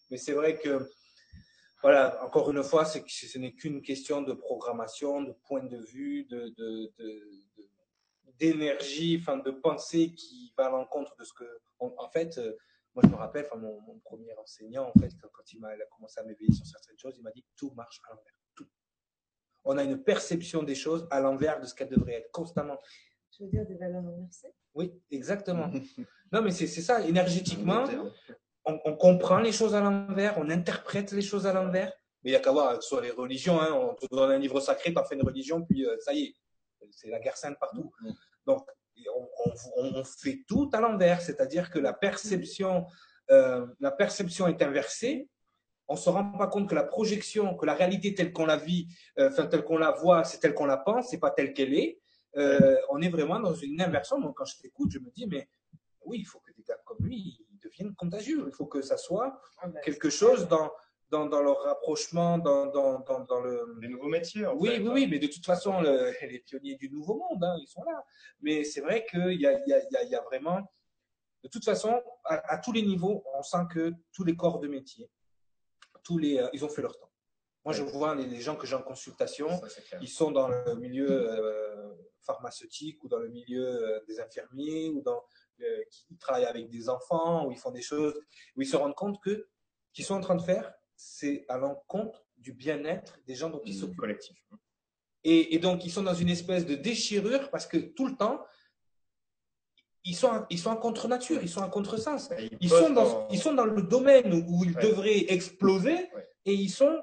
Mais 0.10 0.18
c'est 0.18 0.34
vrai 0.34 0.58
que, 0.58 0.90
voilà, 1.82 2.24
encore 2.26 2.50
une 2.52 2.64
fois, 2.64 2.86
que 2.86 3.00
ce 3.08 3.38
n'est 3.38 3.54
qu'une 3.54 3.82
question 3.82 4.22
de 4.22 4.34
programmation, 4.34 5.22
de 5.22 5.34
point 5.48 5.64
de 5.64 5.78
vue, 5.78 6.26
de, 6.26 6.50
de, 6.58 6.92
de- 6.98 7.22
de- 7.58 7.70
d'énergie, 8.40 9.18
enfin, 9.22 9.38
de 9.38 9.52
pensée 9.52 10.14
qui 10.16 10.54
va 10.58 10.66
à 10.68 10.70
l'encontre 10.72 11.16
de 11.18 11.24
ce 11.24 11.34
que, 11.34 11.44
en, 11.80 11.94
en 11.98 12.10
fait, 12.10 12.38
euh, 12.40 12.56
moi 12.94 13.04
je 13.06 13.10
me 13.10 13.16
rappelle, 13.16 13.46
enfin, 13.46 13.58
mon, 13.60 13.80
mon 13.82 14.00
premier 14.00 14.34
enseignant, 14.38 14.92
en 14.94 15.00
fait, 15.00 15.12
quand, 15.22 15.30
quand 15.34 15.54
il 15.54 15.64
a 15.64 15.86
commencé 15.96 16.20
à 16.20 16.24
m'éveiller 16.24 16.52
sur 16.52 16.66
certaines 16.66 16.98
choses, 16.98 17.16
il 17.18 17.24
m'a 17.24 17.32
dit 17.32 17.46
tout 17.56 17.72
marche 17.76 18.02
à 18.08 18.14
l'envers, 18.14 18.34
tout. 18.56 18.68
On 19.64 19.78
a 19.78 19.84
une 19.84 20.04
perception 20.04 20.64
des 20.64 20.76
choses 20.76 21.08
à 21.12 21.20
l'envers 21.20 21.60
de 21.60 21.66
ce 21.66 21.76
qu'elles 21.76 21.90
devraient 21.90 22.16
être 22.16 22.32
constamment. 22.32 22.80
Je 23.38 23.44
veux 23.44 23.50
dire 23.50 23.66
des 23.66 23.76
valeurs 23.76 24.06
inversées? 24.06 24.54
Oui, 24.74 24.94
exactement. 25.10 25.72
non, 26.32 26.42
mais 26.42 26.52
c'est 26.52 26.68
ça, 26.68 27.02
énergétiquement, 27.02 27.86
on, 28.66 28.80
on 28.86 28.96
comprend 28.96 29.40
les 29.40 29.52
choses 29.52 29.74
à 29.74 29.82
l'envers, 29.82 30.38
on 30.38 30.50
interprète 30.50 31.12
les 31.12 31.22
choses 31.22 31.48
à 31.48 31.54
l'envers. 31.54 31.94
Mais 32.24 32.32
il 32.32 32.34
n'y 32.34 32.38
a 32.38 32.40
qu'à 32.40 32.52
voir, 32.52 32.78
que 32.78 32.84
ce 32.84 32.90
soit 32.90 33.02
les 33.02 33.12
religions, 33.12 33.60
hein, 33.60 33.72
on 33.72 33.96
te 33.96 34.06
donne 34.14 34.32
un 34.32 34.38
livre 34.38 34.60
sacré, 34.60 34.94
tu 34.94 35.00
fait 35.08 35.16
une 35.16 35.26
religion, 35.26 35.64
puis 35.66 35.86
euh, 35.86 35.98
ça 36.00 36.14
y 36.14 36.24
est, 36.24 36.36
c'est 36.92 37.10
la 37.10 37.20
guerre 37.20 37.38
sainte 37.38 37.58
partout. 37.60 37.92
Mm. 38.02 38.12
Donc, 38.46 38.68
on, 39.16 39.28
on- 39.46 39.54
on- 39.78 40.00
on 40.00 40.04
fait 40.04 40.44
tout 40.48 40.70
à 40.74 40.80
l'envers, 40.80 41.22
c'est-à-dire 41.22 41.70
que 41.70 41.80
la 41.80 41.94
perception, 41.94 42.86
euh, 43.32 43.66
la 43.80 43.92
perception 43.92 44.48
est 44.48 44.62
inversée. 44.62 45.28
On 45.88 45.96
se 45.96 46.10
rend 46.10 46.32
pas 46.38 46.48
compte 46.48 46.70
que 46.70 46.76
la 46.76 46.84
projection, 46.86 47.56
que 47.58 47.66
la 47.66 47.74
réalité 47.74 48.14
telle 48.14 48.32
qu'on 48.32 48.46
la 48.46 48.58
vit, 48.58 48.88
euh, 49.20 49.30
enfin 49.30 49.46
telle 49.48 49.64
qu'on 49.64 49.78
la 49.78 49.92
voit, 49.92 50.24
c'est 50.24 50.40
telle 50.40 50.54
qu'on 50.54 50.66
la 50.66 50.78
pense, 50.78 51.10
c'est 51.10 51.20
pas 51.20 51.32
telle 51.32 51.54
qu'elle 51.54 51.74
est. 51.74 52.00
Euh, 52.38 52.78
on 52.90 53.02
est 53.02 53.10
vraiment 53.10 53.40
dans 53.40 53.54
une 53.54 53.82
inversion. 53.82 54.20
Donc, 54.20 54.38
quand 54.38 54.46
je 54.46 54.58
t'écoute, 54.58 54.90
je 54.92 55.00
me 55.00 55.10
dis, 55.12 55.28
mais 55.28 55.50
oui, 56.06 56.20
il 56.20 56.26
faut 56.26 56.40
que 56.40 56.54
des 56.54 56.64
gars 56.64 56.78
comme 56.86 56.98
lui 57.06 57.18
ils 57.52 57.60
deviennent 57.60 57.94
contagieux. 57.96 58.46
Il 58.48 58.54
faut 58.56 58.68
que 58.68 58.82
ça 58.82 58.96
soit 58.98 59.40
quelque 59.84 60.10
chose 60.10 60.48
dans, 60.48 60.72
dans, 61.12 61.26
dans 61.26 61.42
leur 61.42 61.60
rapprochement, 61.64 62.38
dans, 62.38 62.68
dans, 62.68 63.00
dans, 63.02 63.20
dans 63.26 63.42
le. 63.42 63.76
Des 63.82 63.90
nouveaux 63.90 64.08
métiers, 64.08 64.46
en 64.46 64.56
Oui, 64.56 64.70
fait. 64.70 64.80
oui, 64.80 64.90
oui, 64.94 65.08
mais 65.08 65.20
de 65.20 65.28
toute 65.28 65.46
façon, 65.46 65.82
le- 65.82 66.12
les 66.32 66.40
pionniers 66.40 66.76
du 66.78 66.90
nouveau 66.90 67.16
monde, 67.16 67.44
hein, 67.44 67.56
ils 67.60 67.68
sont 67.68 67.84
là. 67.84 68.04
Mais 68.42 68.64
c'est 68.64 68.82
vrai 68.82 69.06
qu'il 69.06 69.40
y 69.40 69.46
a, 69.46 69.52
y, 69.68 69.74
a, 69.74 69.80
y, 69.92 69.96
a, 69.98 70.04
y 70.04 70.16
a 70.16 70.22
vraiment, 70.22 70.62
de 71.44 71.50
toute 71.50 71.66
façon, 71.66 72.02
à, 72.24 72.54
à 72.54 72.58
tous 72.58 72.72
les 72.72 72.82
niveaux, 72.82 73.24
on 73.36 73.44
sent 73.44 73.66
que 73.72 73.94
tous 74.14 74.24
les 74.24 74.36
corps 74.36 74.60
de 74.60 74.68
métier, 74.68 75.10
tous 76.04 76.18
les, 76.18 76.38
euh, 76.40 76.48
ils 76.54 76.64
ont 76.66 76.70
fait 76.70 76.82
leur 76.82 76.98
temps. 76.98 77.12
Moi, 77.66 77.74
je 77.74 77.84
vois 77.84 78.16
les, 78.16 78.26
les 78.26 78.42
gens 78.42 78.56
que 78.56 78.66
j'ai 78.66 78.76
en 78.76 78.82
consultation, 78.82 79.50
Ça, 79.50 79.68
ils 80.02 80.08
sont 80.10 80.32
dans 80.32 80.48
le 80.48 80.76
milieu 80.76 81.08
euh, 81.12 81.94
pharmaceutique 82.26 83.04
ou 83.04 83.08
dans 83.08 83.20
le 83.20 83.28
milieu 83.30 83.64
euh, 83.68 84.00
des 84.08 84.20
infirmiers 84.20 84.90
ou 84.90 85.02
dans 85.02 85.24
qui 85.92 86.18
travaillent 86.18 86.46
avec 86.46 86.72
des 86.72 86.90
enfants 86.90 87.46
ou 87.46 87.52
ils 87.52 87.58
font 87.60 87.70
des 87.70 87.84
choses 87.84 88.20
où 88.56 88.64
ils 88.64 88.66
se 88.68 88.76
rendent 88.76 88.96
compte 88.96 89.22
que 89.22 89.48
qu'ils 89.94 90.04
sont 90.06 90.16
en 90.16 90.20
train 90.22 90.34
de 90.36 90.42
faire, 90.42 90.74
c'est 91.04 91.46
à 91.50 91.58
l'encontre 91.58 92.24
du 92.38 92.54
bien-être 92.54 93.18
des 93.26 93.34
gens 93.34 93.50
dont 93.50 93.62
ils 93.66 93.76
Mmh. 93.76 93.80
s'occupent. 93.80 93.98
Collectif. 93.98 94.38
Et, 95.24 95.56
et 95.56 95.60
donc, 95.60 95.84
ils 95.86 95.90
sont 95.92 96.04
dans 96.04 96.14
une 96.14 96.30
espèce 96.30 96.66
de 96.66 96.76
déchirure 96.76 97.50
parce 97.50 97.66
que 97.66 97.78
tout 97.78 98.08
le 98.08 98.16
temps, 98.16 98.46
ils 100.04 100.16
sont, 100.16 100.46
ils 100.50 100.60
sont 100.60 100.70
en 100.70 100.78
contre-nature, 100.78 101.40
ils 101.42 101.50
sont 101.50 101.62
en 101.62 101.70
contre-sens. 101.70 102.30
Ils 102.60 102.70
sont, 102.70 102.90
dans, 102.92 103.28
ils 103.30 103.40
sont 103.40 103.54
dans 103.54 103.66
le 103.66 103.82
domaine 103.84 104.34
où 104.48 104.64
ils 104.64 104.76
Ouais. 104.76 104.82
devraient 104.84 105.26
exploser 105.34 105.94
Ouais. 106.16 106.28
et 106.46 106.54
ils 106.54 106.70
sont 106.70 107.02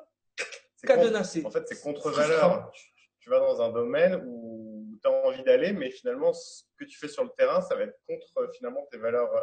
cadenassés. 0.84 1.44
En 1.44 1.50
fait, 1.50 1.66
c'est 1.68 1.80
contre-valeur. 1.80 2.70
Tu, 2.72 2.84
tu 3.20 3.30
vas 3.30 3.40
dans 3.40 3.60
un 3.60 3.70
domaine 3.70 4.22
où 4.26 4.96
tu 5.02 5.08
as 5.08 5.12
envie 5.26 5.42
d'aller, 5.44 5.72
mais 5.72 5.90
finalement, 5.90 6.32
ce 6.32 6.62
que 6.76 6.84
tu 6.84 6.96
fais 6.98 7.08
sur 7.08 7.22
le 7.24 7.30
terrain, 7.36 7.60
ça 7.62 7.74
va 7.76 7.82
être 7.82 7.98
contre 8.06 8.50
finalement 8.56 8.86
tes 8.90 8.98
valeurs 8.98 9.32
euh, 9.34 9.42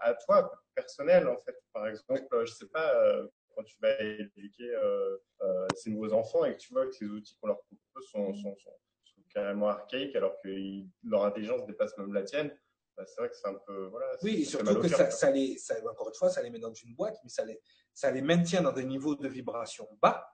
à 0.00 0.14
toi, 0.14 0.50
personnelles, 0.74 1.26
en 1.28 1.36
fait. 1.38 1.56
Par 1.72 1.88
exemple, 1.88 2.26
euh, 2.32 2.46
je 2.46 2.52
sais 2.52 2.68
pas, 2.68 2.94
euh, 2.94 3.26
quand 3.54 3.62
tu 3.64 3.76
vas 3.80 3.98
éduquer 4.00 4.70
euh, 4.70 5.16
euh, 5.42 5.66
ces 5.76 5.90
nouveaux 5.90 6.12
enfants 6.12 6.44
et 6.44 6.54
que 6.54 6.58
tu 6.58 6.72
vois 6.72 6.86
que 6.86 6.94
les 7.00 7.06
outils 7.06 7.36
qu'on 7.40 7.48
leur 7.48 7.60
propose 7.62 8.10
sont, 8.10 8.34
sont, 8.34 8.56
sont, 8.56 8.76
sont 9.04 9.22
carrément 9.32 9.68
archaïques 9.68 10.14
alors 10.16 10.36
que 10.42 10.48
leur 11.04 11.24
intelligence 11.24 11.64
dépasse 11.66 11.96
même 11.98 12.12
la 12.12 12.22
tienne, 12.22 12.56
bah, 12.96 13.04
c'est 13.06 13.20
vrai 13.20 13.28
que 13.28 13.36
c'est 13.36 13.48
un 13.48 13.54
peu. 13.66 13.86
Voilà, 13.86 14.06
Oui, 14.22 14.42
et 14.42 14.44
surtout 14.44 14.80
que 14.80 14.88
ça, 14.88 15.30
les, 15.30 15.58
ça, 15.58 15.74
encore 15.88 16.08
une 16.08 16.14
fois, 16.14 16.30
ça 16.30 16.42
les 16.42 16.50
met 16.50 16.60
dans 16.60 16.72
une 16.72 16.94
boîte, 16.94 17.16
mais 17.24 17.30
ça 17.30 17.44
les, 17.44 17.60
ça 17.92 18.10
les 18.10 18.22
maintient 18.22 18.62
dans 18.62 18.72
des 18.72 18.84
niveaux 18.84 19.16
de 19.16 19.28
vibration 19.28 19.88
bas 20.00 20.28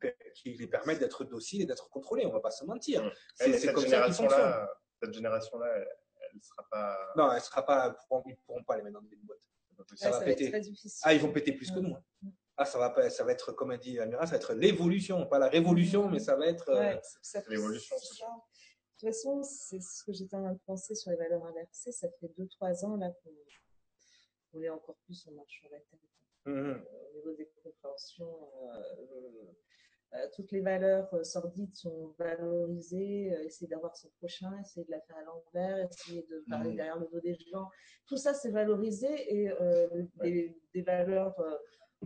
qui, 0.00 0.10
qui 0.34 0.52
les 0.54 0.66
permettent 0.66 0.98
d'être 0.98 1.24
dociles 1.24 1.62
et 1.62 1.66
d'être 1.66 1.88
contrôlés. 1.88 2.26
On 2.26 2.32
va 2.32 2.40
pas 2.40 2.50
se 2.50 2.64
mentir. 2.64 3.02
Ouais, 3.02 3.12
C'est 3.34 3.72
comme 3.72 3.86
ça 3.86 4.04
qu'ils 4.04 4.14
fonctionnent. 4.14 4.30
génération-là, 4.30 4.70
cette 5.02 5.14
génération-là, 5.14 5.84
elle, 6.36 6.40
elle 6.40 6.42
sera 6.42 6.66
pas. 6.70 6.98
Non, 7.16 7.32
elle 7.32 7.40
sera 7.40 7.64
pas, 7.64 7.96
pourront- 8.08 8.22
ils 8.26 8.36
pourront 8.46 8.62
pas 8.64 8.76
les 8.76 8.82
mettre 8.82 9.00
dans 9.00 9.06
des 9.06 9.16
boîtes. 9.16 9.38
Ça 9.96 10.10
va 10.10 10.18
va 10.20 10.24
péter. 10.24 10.44
être 10.44 10.50
très 10.52 10.60
difficile. 10.60 11.00
Ah, 11.04 11.12
ils 11.14 11.20
vont 11.20 11.32
péter 11.32 11.52
plus 11.52 11.70
que 11.70 11.78
nous. 11.78 11.94
hein. 11.94 12.02
Ah, 12.56 12.64
ça 12.64 12.78
va 12.78 12.88
pas, 12.90 13.10
ça 13.10 13.22
va 13.24 13.32
être, 13.32 13.52
comme 13.52 13.70
a 13.70 13.76
dit 13.76 13.98
Amira, 14.00 14.24
ça 14.26 14.32
va 14.32 14.36
être 14.38 14.54
l'évolution, 14.54 15.26
pas 15.26 15.38
la 15.38 15.48
révolution, 15.48 16.08
mais 16.08 16.18
ça 16.18 16.34
va 16.36 16.46
être. 16.46 16.70
euh, 16.70 16.78
Ouais, 16.94 17.00
l'évolution. 17.48 17.96
De 17.96 19.00
toute 19.00 19.08
façon, 19.14 19.42
c'est 19.42 19.78
ce 19.80 20.02
que 20.04 20.12
j'étais 20.14 20.34
en 20.36 20.42
train 20.42 20.52
de 20.54 20.58
penser 20.64 20.94
sur 20.94 21.10
les 21.10 21.18
valeurs 21.18 21.44
inversées. 21.44 21.92
Ça 21.92 22.08
fait 22.18 22.28
2-3 22.38 22.84
ans 22.86 22.96
là 22.96 23.10
qu'on 23.22 23.30
on 24.54 24.62
est 24.62 24.70
encore 24.70 24.96
plus, 25.04 25.26
on 25.28 25.32
marche 25.32 25.58
sur 25.60 25.68
la 25.70 25.78
tête. 25.80 26.00
mhm. 26.46 26.54
Euh, 26.56 26.78
Au 27.12 27.16
niveau 27.16 27.32
des 27.34 27.46
compréhensions, 27.62 28.50
euh, 28.72 29.52
toutes 30.34 30.52
les 30.52 30.60
valeurs 30.60 31.12
euh, 31.14 31.24
sordides 31.24 31.74
sont 31.74 32.14
valorisées. 32.18 33.32
euh, 33.34 33.44
essayer 33.44 33.66
d'avoir 33.68 33.96
son 33.96 34.08
prochain, 34.18 34.50
essayer 34.60 34.84
de 34.86 34.90
la 34.90 35.00
faire 35.00 35.16
à 35.16 35.22
l'envers, 35.22 35.88
essayer 35.90 36.22
de 36.30 36.44
parler 36.48 36.70
Mhm. 36.70 36.76
derrière 36.76 36.98
le 36.98 37.08
dos 37.12 37.20
des 37.20 37.34
gens. 37.52 37.68
Tout 38.06 38.16
ça, 38.16 38.32
c'est 38.34 38.50
valorisé 38.50 39.08
et 39.34 39.50
euh, 39.50 39.88
des, 40.22 40.56
des 40.74 40.82
valeurs 40.82 41.38
euh, 41.40 41.56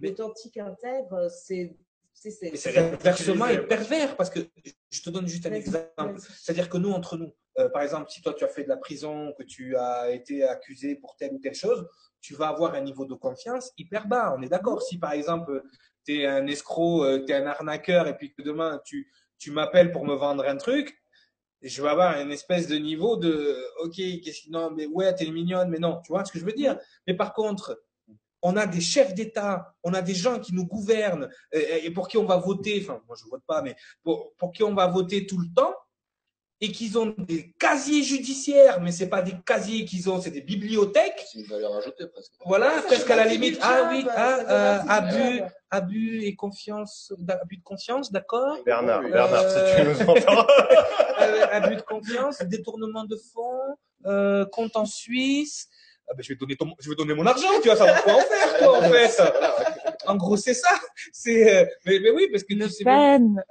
authentiques, 0.09 0.57
intègres, 0.59 1.31
c'est. 1.31 1.77
c'est- 2.13 2.77
inversement 2.77 3.47
et 3.47 3.67
pervers 3.67 4.17
parce 4.17 4.29
que 4.31 4.41
je 4.91 5.03
te 5.03 5.11
donne 5.11 5.27
juste 5.27 5.47
un 5.47 5.53
exemple. 5.53 6.19
C'est-à-dire 6.19 6.69
que 6.69 6.77
nous, 6.79 6.91
entre 6.91 7.17
nous, 7.17 7.33
euh, 7.59 7.69
par 7.71 7.83
exemple, 7.83 8.11
si 8.11 8.21
toi 8.23 8.35
tu 8.35 8.45
as 8.45 8.49
fait 8.49 8.65
de 8.65 8.69
la 8.69 8.77
prison, 8.77 9.33
que 9.39 9.43
tu 9.43 9.77
as 9.77 10.11
été 10.11 10.45
accusé 10.45 10.97
pour 10.97 11.17
telle 11.17 11.33
ou 11.35 11.39
telle 11.39 11.55
chose, 11.55 11.87
tu 12.21 12.35
vas 12.35 12.49
avoir 12.49 12.75
un 12.75 12.83
niveau 12.83 13.05
de 13.07 13.15
confiance 13.15 13.73
hyper 13.79 14.07
bas. 14.07 14.35
On 14.37 14.43
est 14.43 14.49
d'accord. 14.49 14.83
Si 14.83 14.99
par 14.99 15.13
exemple, 15.13 15.63
tu 16.05 16.21
es 16.21 16.27
un 16.27 16.47
escroc, 16.47 17.25
tu 17.27 17.33
es 17.33 17.37
un 17.37 17.47
arnaqueur 17.47 18.07
et 18.09 18.17
puis 18.17 18.33
que 18.33 18.43
demain 18.43 18.81
tu, 18.85 19.11
tu 19.39 19.51
m'appelles 19.51 19.93
pour 19.93 20.05
me 20.05 20.15
vendre 20.15 20.47
un 20.47 20.57
truc, 20.57 21.01
je 21.63 21.83
vais 21.83 21.89
avoir 21.89 22.19
une 22.21 22.33
espèce 22.33 22.69
de 22.69 22.77
niveau 22.77 23.17
de 23.17 23.57
OK, 23.83 23.97
qu'est-ce 23.97 24.47
que 24.47 24.51
non, 24.51 24.71
mais 24.71 24.87
ouais, 24.87 25.15
t'es 25.15 25.31
mignonne, 25.31 25.69
mais 25.69 25.79
non, 25.79 26.01
tu 26.05 26.13
vois 26.13 26.25
ce 26.25 26.33
que 26.33 26.39
je 26.39 26.45
veux 26.45 26.53
dire? 26.53 26.79
Mais 27.07 27.15
par 27.15 27.35
contre, 27.35 27.83
on 28.43 28.57
a 28.57 28.67
des 28.67 28.81
chefs 28.81 29.15
d'État, 29.15 29.75
on 29.83 29.93
a 29.93 30.01
des 30.01 30.15
gens 30.15 30.41
qui 30.41 30.55
nous 30.55 30.67
gouvernent 30.67 31.29
euh, 31.55 31.79
et 31.83 31.91
pour 31.91 32.09
qui 32.09 32.17
on 32.17 32.25
va 32.25 32.39
voter, 32.39 32.81
enfin 32.83 33.03
moi 33.07 33.17
je 33.19 33.29
vote 33.29 33.43
pas, 33.47 33.63
mais 33.63 33.77
pour, 34.03 34.35
pour 34.37 34.53
qui 34.53 34.63
on 34.63 34.75
va 34.75 34.87
voter 34.87 35.27
tout 35.27 35.39
le 35.39 35.49
temps, 35.55 35.75
et 36.63 36.73
qu'ils 36.73 36.99
ont 36.99 37.15
des 37.17 37.53
casiers 37.59 38.03
judiciaires, 38.03 38.81
mais 38.83 38.93
c'est 38.93 39.09
pas 39.09 39.23
des 39.23 39.33
casiers 39.47 39.85
qu'ils 39.87 40.11
ont, 40.11 40.21
c'est 40.21 40.31
des 40.31 40.43
bibliothèques. 40.43 41.25
C'est 41.33 41.39
une 41.39 41.47
valeur 41.47 41.75
ajoutée 41.77 42.07
presque. 42.07 42.33
Voilà, 42.45 42.77
Ça 42.77 42.83
presque 42.83 43.11
à 43.11 43.17
la 43.17 43.25
limite. 43.25 43.59
Ah 43.63 43.89
oui, 43.91 44.07
ah, 44.15 44.39
euh, 44.49 44.79
abus, 44.89 45.43
abus 45.71 46.23
et 46.25 46.35
confiance, 46.35 47.13
abus 47.29 47.57
de 47.57 47.63
confiance, 47.63 48.13
d'accord? 48.13 48.59
Bernard, 48.67 49.01
Euh, 49.05 49.09
Bernard, 49.11 49.51
si 49.51 49.77
tu 49.77 49.87
nous 49.89 50.11
entends. 50.11 50.47
Euh, 51.21 51.47
abus 51.53 51.77
de 51.77 51.83
confiance, 51.83 52.39
détournement 52.47 53.05
de 53.05 53.15
fonds, 53.35 53.77
euh, 54.07 54.47
compte 54.47 54.75
en 54.75 54.87
Suisse. 54.87 55.69
Ah 56.09 56.15
ben, 56.17 56.23
je 56.23 56.31
vais 56.31 56.35
donner 56.35 56.57
ton, 56.57 56.73
je 56.81 56.89
vais 56.89 56.97
donner 56.97 57.13
mon 57.13 57.27
argent, 57.27 57.47
tu 57.63 57.69
vas 57.69 57.77
savoir 57.77 58.03
quoi 58.03 58.15
en 58.15 58.21
faire, 58.21 58.59
toi, 58.59 58.79
en 58.79 58.83
fait. 58.91 59.23
En 60.11 60.17
gros, 60.17 60.37
c'est 60.37 60.55
ça. 60.55 60.69
C'est, 61.13 61.57
euh, 61.63 61.67
mais, 61.87 61.99
mais 62.01 62.11
oui, 62.11 62.29
parce 62.31 62.45
que 62.45 62.55
tu 62.55 62.69
sais 62.71 62.85
bien- 62.85 63.19
Pen. 63.19 63.43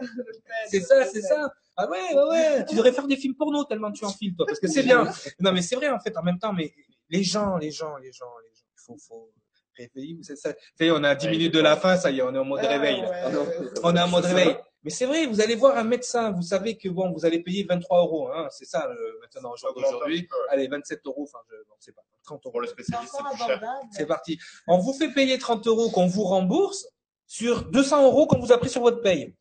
C'est 0.70 0.82
ça, 0.82 1.06
c'est 1.06 1.22
ça. 1.22 1.52
Ah 1.78 1.90
ouais, 1.90 2.14
ouais, 2.14 2.30
ouais. 2.30 2.66
Tu 2.68 2.76
devrais 2.76 2.92
faire 2.92 3.08
des 3.08 3.16
films 3.16 3.36
porno 3.36 3.64
tellement 3.64 3.92
tu 3.92 4.04
enfiles, 4.06 4.36
toi, 4.36 4.46
parce 4.46 4.60
que 4.60 4.68
c'est 4.68 4.84
bien. 4.84 5.10
Non, 5.40 5.52
mais 5.54 5.62
c'est 5.62 5.76
vrai, 5.76 5.90
en 5.90 6.00
fait, 6.00 6.16
en 6.18 6.24
même 6.24 6.38
temps, 6.40 6.54
mais 6.54 6.74
les 7.10 7.24
gens, 7.24 7.58
les 7.58 7.72
gens, 7.72 7.96
les 7.98 8.12
gens, 8.12 8.26
les 8.44 8.50
gens, 8.56 8.66
il 8.74 8.82
faut, 8.86 8.98
faut 8.98 9.32
réveiller. 9.78 10.18
C'est 10.24 10.36
ça. 10.36 10.54
On 10.82 11.04
a 11.04 11.16
10 11.16 11.26
Ouais, 11.28 11.32
minutes 11.32 11.54
de 11.54 11.60
la 11.62 11.78
fin, 11.78 11.96
ça 11.98 12.12
y 12.12 12.20
est, 12.20 12.22
on 12.22 12.34
est 12.36 12.38
en 12.38 12.44
mode 12.46 12.60
Ah, 12.64 12.68
réveil, 12.68 13.02
là. 13.02 13.10
ouais, 13.10 13.32
non. 13.34 13.42
ouais, 13.44 13.58
ouais. 13.60 13.68
On 13.84 13.96
est 13.96 14.02
en 14.02 14.08
mode 14.10 14.26
réveil. 14.26 14.58
Mais 14.84 14.90
c'est 14.92 15.06
vrai, 15.06 15.26
vous 15.26 15.42
allez 15.42 15.56
voir 15.56 15.78
un 15.78 15.84
médecin, 15.84 16.32
vous 16.32 16.42
savez 16.42 16.78
que 16.78 16.88
bon, 16.88 17.12
vous 17.12 17.26
allez 17.26 17.44
payer 17.44 17.66
23 17.68 18.00
euros, 18.00 18.30
hein, 18.30 18.48
c'est 18.50 18.64
ça, 18.66 18.88
le, 18.88 19.20
maintenant, 19.22 19.52
au 19.52 19.58
jour 19.58 19.70
augmente 19.72 19.86
un 19.86 19.92
d'aujourd'hui. 19.92 20.22
petit 20.22 20.28
peu, 20.28 20.36
ouais. 20.36 20.48
Allez, 20.52 20.68
27 20.70 21.02
euros, 21.06 21.24
enfin, 21.30 21.40
je, 21.50 21.56
non, 21.56 21.76
c'est 21.80 21.94
pas, 21.94 22.02
30 22.24 22.42
euros. 22.46 22.52
Pour 22.52 22.62
le 22.62 22.68
C'est 22.68 22.74
spécialiste, 22.74 23.12
c'est 23.14 23.20
encore 23.20 23.34
plus 23.34 23.40
cher. 23.46 23.58
abordable. 23.58 23.90
C'est 23.92 24.06
parti. 24.06 24.40
On 24.68 24.78
vous 24.78 24.94
fait 24.94 25.10
payer 25.12 25.38
30 25.38 25.68
euros 25.68 25.90
qu'on 25.90 26.08
vous 26.08 26.24
rembourse 26.24 26.88
sur 27.28 27.66
200 27.66 28.06
euros 28.06 28.26
qu'on 28.26 28.40
vous 28.40 28.52
a 28.54 28.58
pris 28.58 28.70
sur 28.70 28.82
votre 28.82 29.02
paye. 29.02 29.36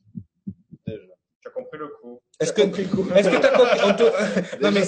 Déjà. 0.86 1.02
Tu 1.40 1.48
as 1.48 1.50
compris 1.52 1.78
le 1.78 1.88
coup. 1.88 2.20
Est-ce 2.40 2.52
que, 2.52 2.62
est-ce 2.62 3.28
que 3.30 3.40
t'as 3.40 3.56
compris? 3.56 3.78
On 3.84 3.94
te- 3.94 4.60
Non 4.62 4.70
mais, 4.72 4.82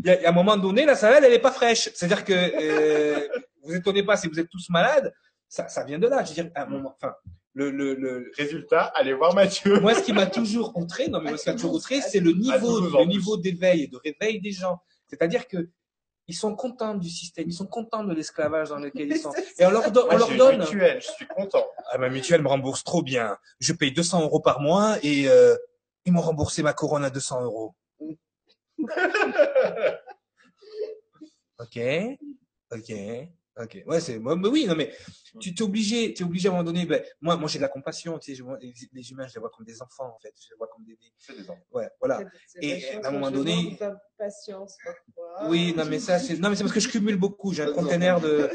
il 0.00 0.06
y, 0.06 0.10
a, 0.10 0.16
il 0.18 0.22
y 0.22 0.26
a 0.26 0.30
un 0.30 0.32
moment 0.32 0.56
donné, 0.56 0.86
la 0.86 0.94
salade, 0.96 1.24
elle 1.24 1.32
est 1.34 1.38
pas 1.38 1.52
fraîche. 1.52 1.90
C'est-à-dire 1.94 2.24
que 2.24 2.32
euh, 2.32 3.28
vous 3.62 3.74
étonnez 3.74 4.02
pas 4.02 4.16
si 4.16 4.28
vous 4.28 4.38
êtes 4.40 4.48
tous 4.48 4.68
malades, 4.70 5.12
ça, 5.54 5.68
ça 5.68 5.84
vient 5.84 6.00
de 6.00 6.08
là. 6.08 6.24
Je 6.24 6.30
veux 6.30 6.34
dire, 6.34 6.50
à 6.56 6.62
un 6.64 6.66
moment, 6.66 6.92
enfin, 6.96 7.14
le, 7.54 7.70
le, 7.70 7.94
le, 7.94 8.32
Résultat, 8.36 8.86
allez 8.96 9.12
voir 9.14 9.34
Mathieu. 9.34 9.78
moi, 9.78 9.94
ce 9.94 10.02
qui 10.02 10.12
m'a 10.12 10.26
toujours 10.26 10.76
outré, 10.76 11.06
non 11.08 11.20
mais 11.20 11.30
moi, 11.30 11.38
ce 11.38 11.44
qui 11.44 11.50
m'a 11.50 11.54
toujours 11.54 11.74
outré, 11.74 12.00
c'est 12.00 12.18
le 12.18 12.32
niveau, 12.32 12.80
12 12.80 12.94
en 12.96 13.00
le 13.00 13.04
niveau 13.06 13.36
d'éveil 13.36 13.84
et 13.84 13.86
de 13.86 13.96
réveil 13.96 14.40
des 14.40 14.50
gens. 14.50 14.80
C'est-à-dire 15.06 15.46
que 15.46 15.68
ils 16.26 16.34
sont 16.34 16.56
contents 16.56 16.94
du 16.94 17.08
système, 17.08 17.44
ils 17.48 17.52
sont 17.52 17.66
contents 17.66 18.02
de 18.02 18.12
l'esclavage 18.14 18.70
dans 18.70 18.78
lequel 18.78 19.08
ils 19.12 19.16
sont. 19.18 19.30
Et 19.58 19.64
on 19.66 19.70
leur, 19.70 19.92
do- 19.92 20.06
on 20.10 20.16
leur 20.16 20.34
donne. 20.36 20.58
mutuelle, 20.60 21.00
je 21.00 21.10
suis 21.12 21.26
content. 21.26 21.64
Ah, 21.92 21.98
ma 21.98 22.08
mutuelle 22.08 22.42
me 22.42 22.48
rembourse 22.48 22.82
trop 22.82 23.02
bien. 23.02 23.36
Je 23.60 23.72
paye 23.74 23.92
200 23.92 24.22
euros 24.22 24.40
par 24.40 24.58
mois 24.60 24.96
et 25.04 25.28
euh, 25.28 25.54
ils 26.06 26.12
m'ont 26.12 26.22
remboursé 26.22 26.62
ma 26.64 26.72
couronne 26.72 27.04
à 27.04 27.10
200 27.10 27.42
euros. 27.44 27.74
Ok, 31.60 31.78
ok, 32.72 32.92
ok. 33.60 33.82
Ouais, 33.86 34.00
c'est 34.00 34.18
moi, 34.18 34.36
mais 34.36 34.48
oui, 34.48 34.66
non 34.66 34.74
mais 34.74 34.92
tu 35.40 35.54
t'es 35.54 35.62
obligé, 35.62 36.12
t'es 36.14 36.24
obligé 36.24 36.48
à 36.48 36.52
un 36.52 36.54
moment 36.54 36.64
donné. 36.64 36.86
Ben, 36.86 37.02
moi, 37.20 37.36
moi 37.36 37.48
j'ai 37.48 37.58
de 37.58 37.62
la 37.62 37.68
compassion. 37.68 38.18
Tu 38.18 38.30
sais, 38.32 38.34
je 38.36 38.42
vois- 38.42 38.58
les, 38.60 38.72
les 38.92 39.10
humains, 39.10 39.26
je 39.26 39.34
les 39.34 39.40
vois 39.40 39.50
comme 39.50 39.64
des 39.66 39.80
enfants 39.82 40.14
en 40.14 40.18
fait. 40.20 40.32
Je 40.40 40.50
les 40.52 40.56
vois 40.56 40.68
comme 40.68 40.84
des, 40.84 40.94
des- 40.96 41.12
C'est 41.18 41.36
des 41.36 41.48
enfants. 41.50 41.60
ouais, 41.72 41.88
voilà. 42.00 42.18
C'est- 42.46 42.60
c'est 42.60 42.66
Et 42.66 42.90
à 43.04 43.08
un 43.08 43.10
moment 43.10 43.30
donné- 43.30 43.76
d'impatience 43.80 44.76
parfois. 44.84 45.48
Oui, 45.48 45.74
non 45.76 45.84
mais 45.86 45.98
ça 45.98 46.18
c'est 46.18 46.36
non 46.38 46.48
mais 46.50 46.56
c'est 46.56 46.62
parce 46.62 46.74
que 46.74 46.80
je 46.80 46.88
cumule 46.88 47.16
beaucoup. 47.16 47.52
J'ai 47.52 47.62
un 47.64 47.72
conteneur 47.72 48.20
de 48.20 48.50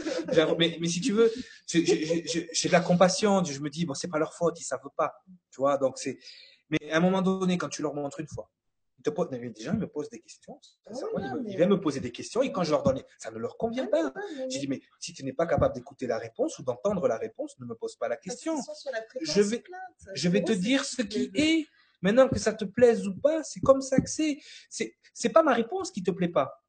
mais 0.58 0.78
mais 0.80 0.88
si 0.88 1.02
tu 1.02 1.12
veux, 1.12 1.32
j'ai- 1.68 1.86
j'ai 1.86 2.26
j'ai- 2.28 2.50
j'ai 2.52 2.68
de 2.70 2.74
la 2.74 2.80
compassion. 2.82 3.44
Je 3.44 3.60
me 3.60 3.70
dis 3.70 3.86
bon 3.86 3.94
c'est 3.94 4.08
pas 4.08 4.20
leur 4.20 4.34
faute, 4.34 4.60
ils 4.60 4.64
savent 4.64 4.80
pas, 4.98 5.14
tu 5.52 5.58
vois. 5.60 5.78
Donc 5.78 5.98
c'est 5.98 6.18
mais 6.70 6.92
à 6.92 6.98
un 6.98 7.00
moment 7.00 7.22
donné 7.22 7.58
quand 7.58 7.70
tu 7.70 7.82
leur 7.82 7.94
montres 7.94 8.20
une 8.20 8.28
fois, 8.28 8.50
te 9.04 9.10
posent 9.10 9.30
des 9.30 9.54
gens 9.58 9.74
me 9.76 9.88
posent 9.88 10.10
des 10.10 10.20
questions. 10.20 10.60
Oui, 10.90 10.98
ils, 11.24 11.28
non, 11.30 11.36
me- 11.36 11.42
mais- 11.42 11.52
ils 11.52 11.56
viennent 11.58 11.70
me 11.70 11.80
poser 11.80 12.00
des 12.00 12.12
questions 12.12 12.42
et 12.42 12.52
quand 12.52 12.64
je 12.64 12.72
leur 12.72 12.84
donne, 12.84 13.02
ça 13.18 13.32
ne 13.32 13.38
leur 13.38 13.58
convient 13.58 13.88
pas. 13.88 14.14
J'ai 14.50 14.60
dit 14.60 14.68
mais 14.68 14.82
si 15.00 15.14
tu 15.14 15.24
n'es 15.24 15.34
pas 15.34 15.46
capable 15.48 15.74
d'écouter 15.76 16.08
la 16.08 16.18
réponse 16.18 16.58
ou 16.60 16.64
d'entendre 16.64 17.08
la 17.08 17.18
réponse, 17.18 17.58
ne 17.60 17.66
me 17.66 17.76
pose 17.76 17.96
pas 17.96 18.08
la 18.08 18.18
question. 18.18 18.56
Je 19.22 19.42
vais- 19.42 19.64
Je 20.16 20.30
vais 20.30 20.44
te 20.44 20.52
dire 20.54 20.86
ce 20.86 21.02
qui 21.02 21.32
est. 21.36 21.66
Maintenant 22.02 22.30
que 22.30 22.40
ça 22.40 22.54
te 22.54 22.64
plaise 22.66 23.06
ou 23.08 23.16
pas, 23.16 23.44
c'est 23.44 23.60
comme 23.60 23.82
ça 23.82 24.00
que 24.00 24.10
c'est. 24.10 24.40
C'est, 24.70 24.96
c'est 25.14 25.30
pas 25.30 25.44
ma 25.44 25.54
réponse 25.54 25.92
qui 25.92 26.02
te 26.02 26.12
plaît 26.12 26.30
pas. 26.30 26.64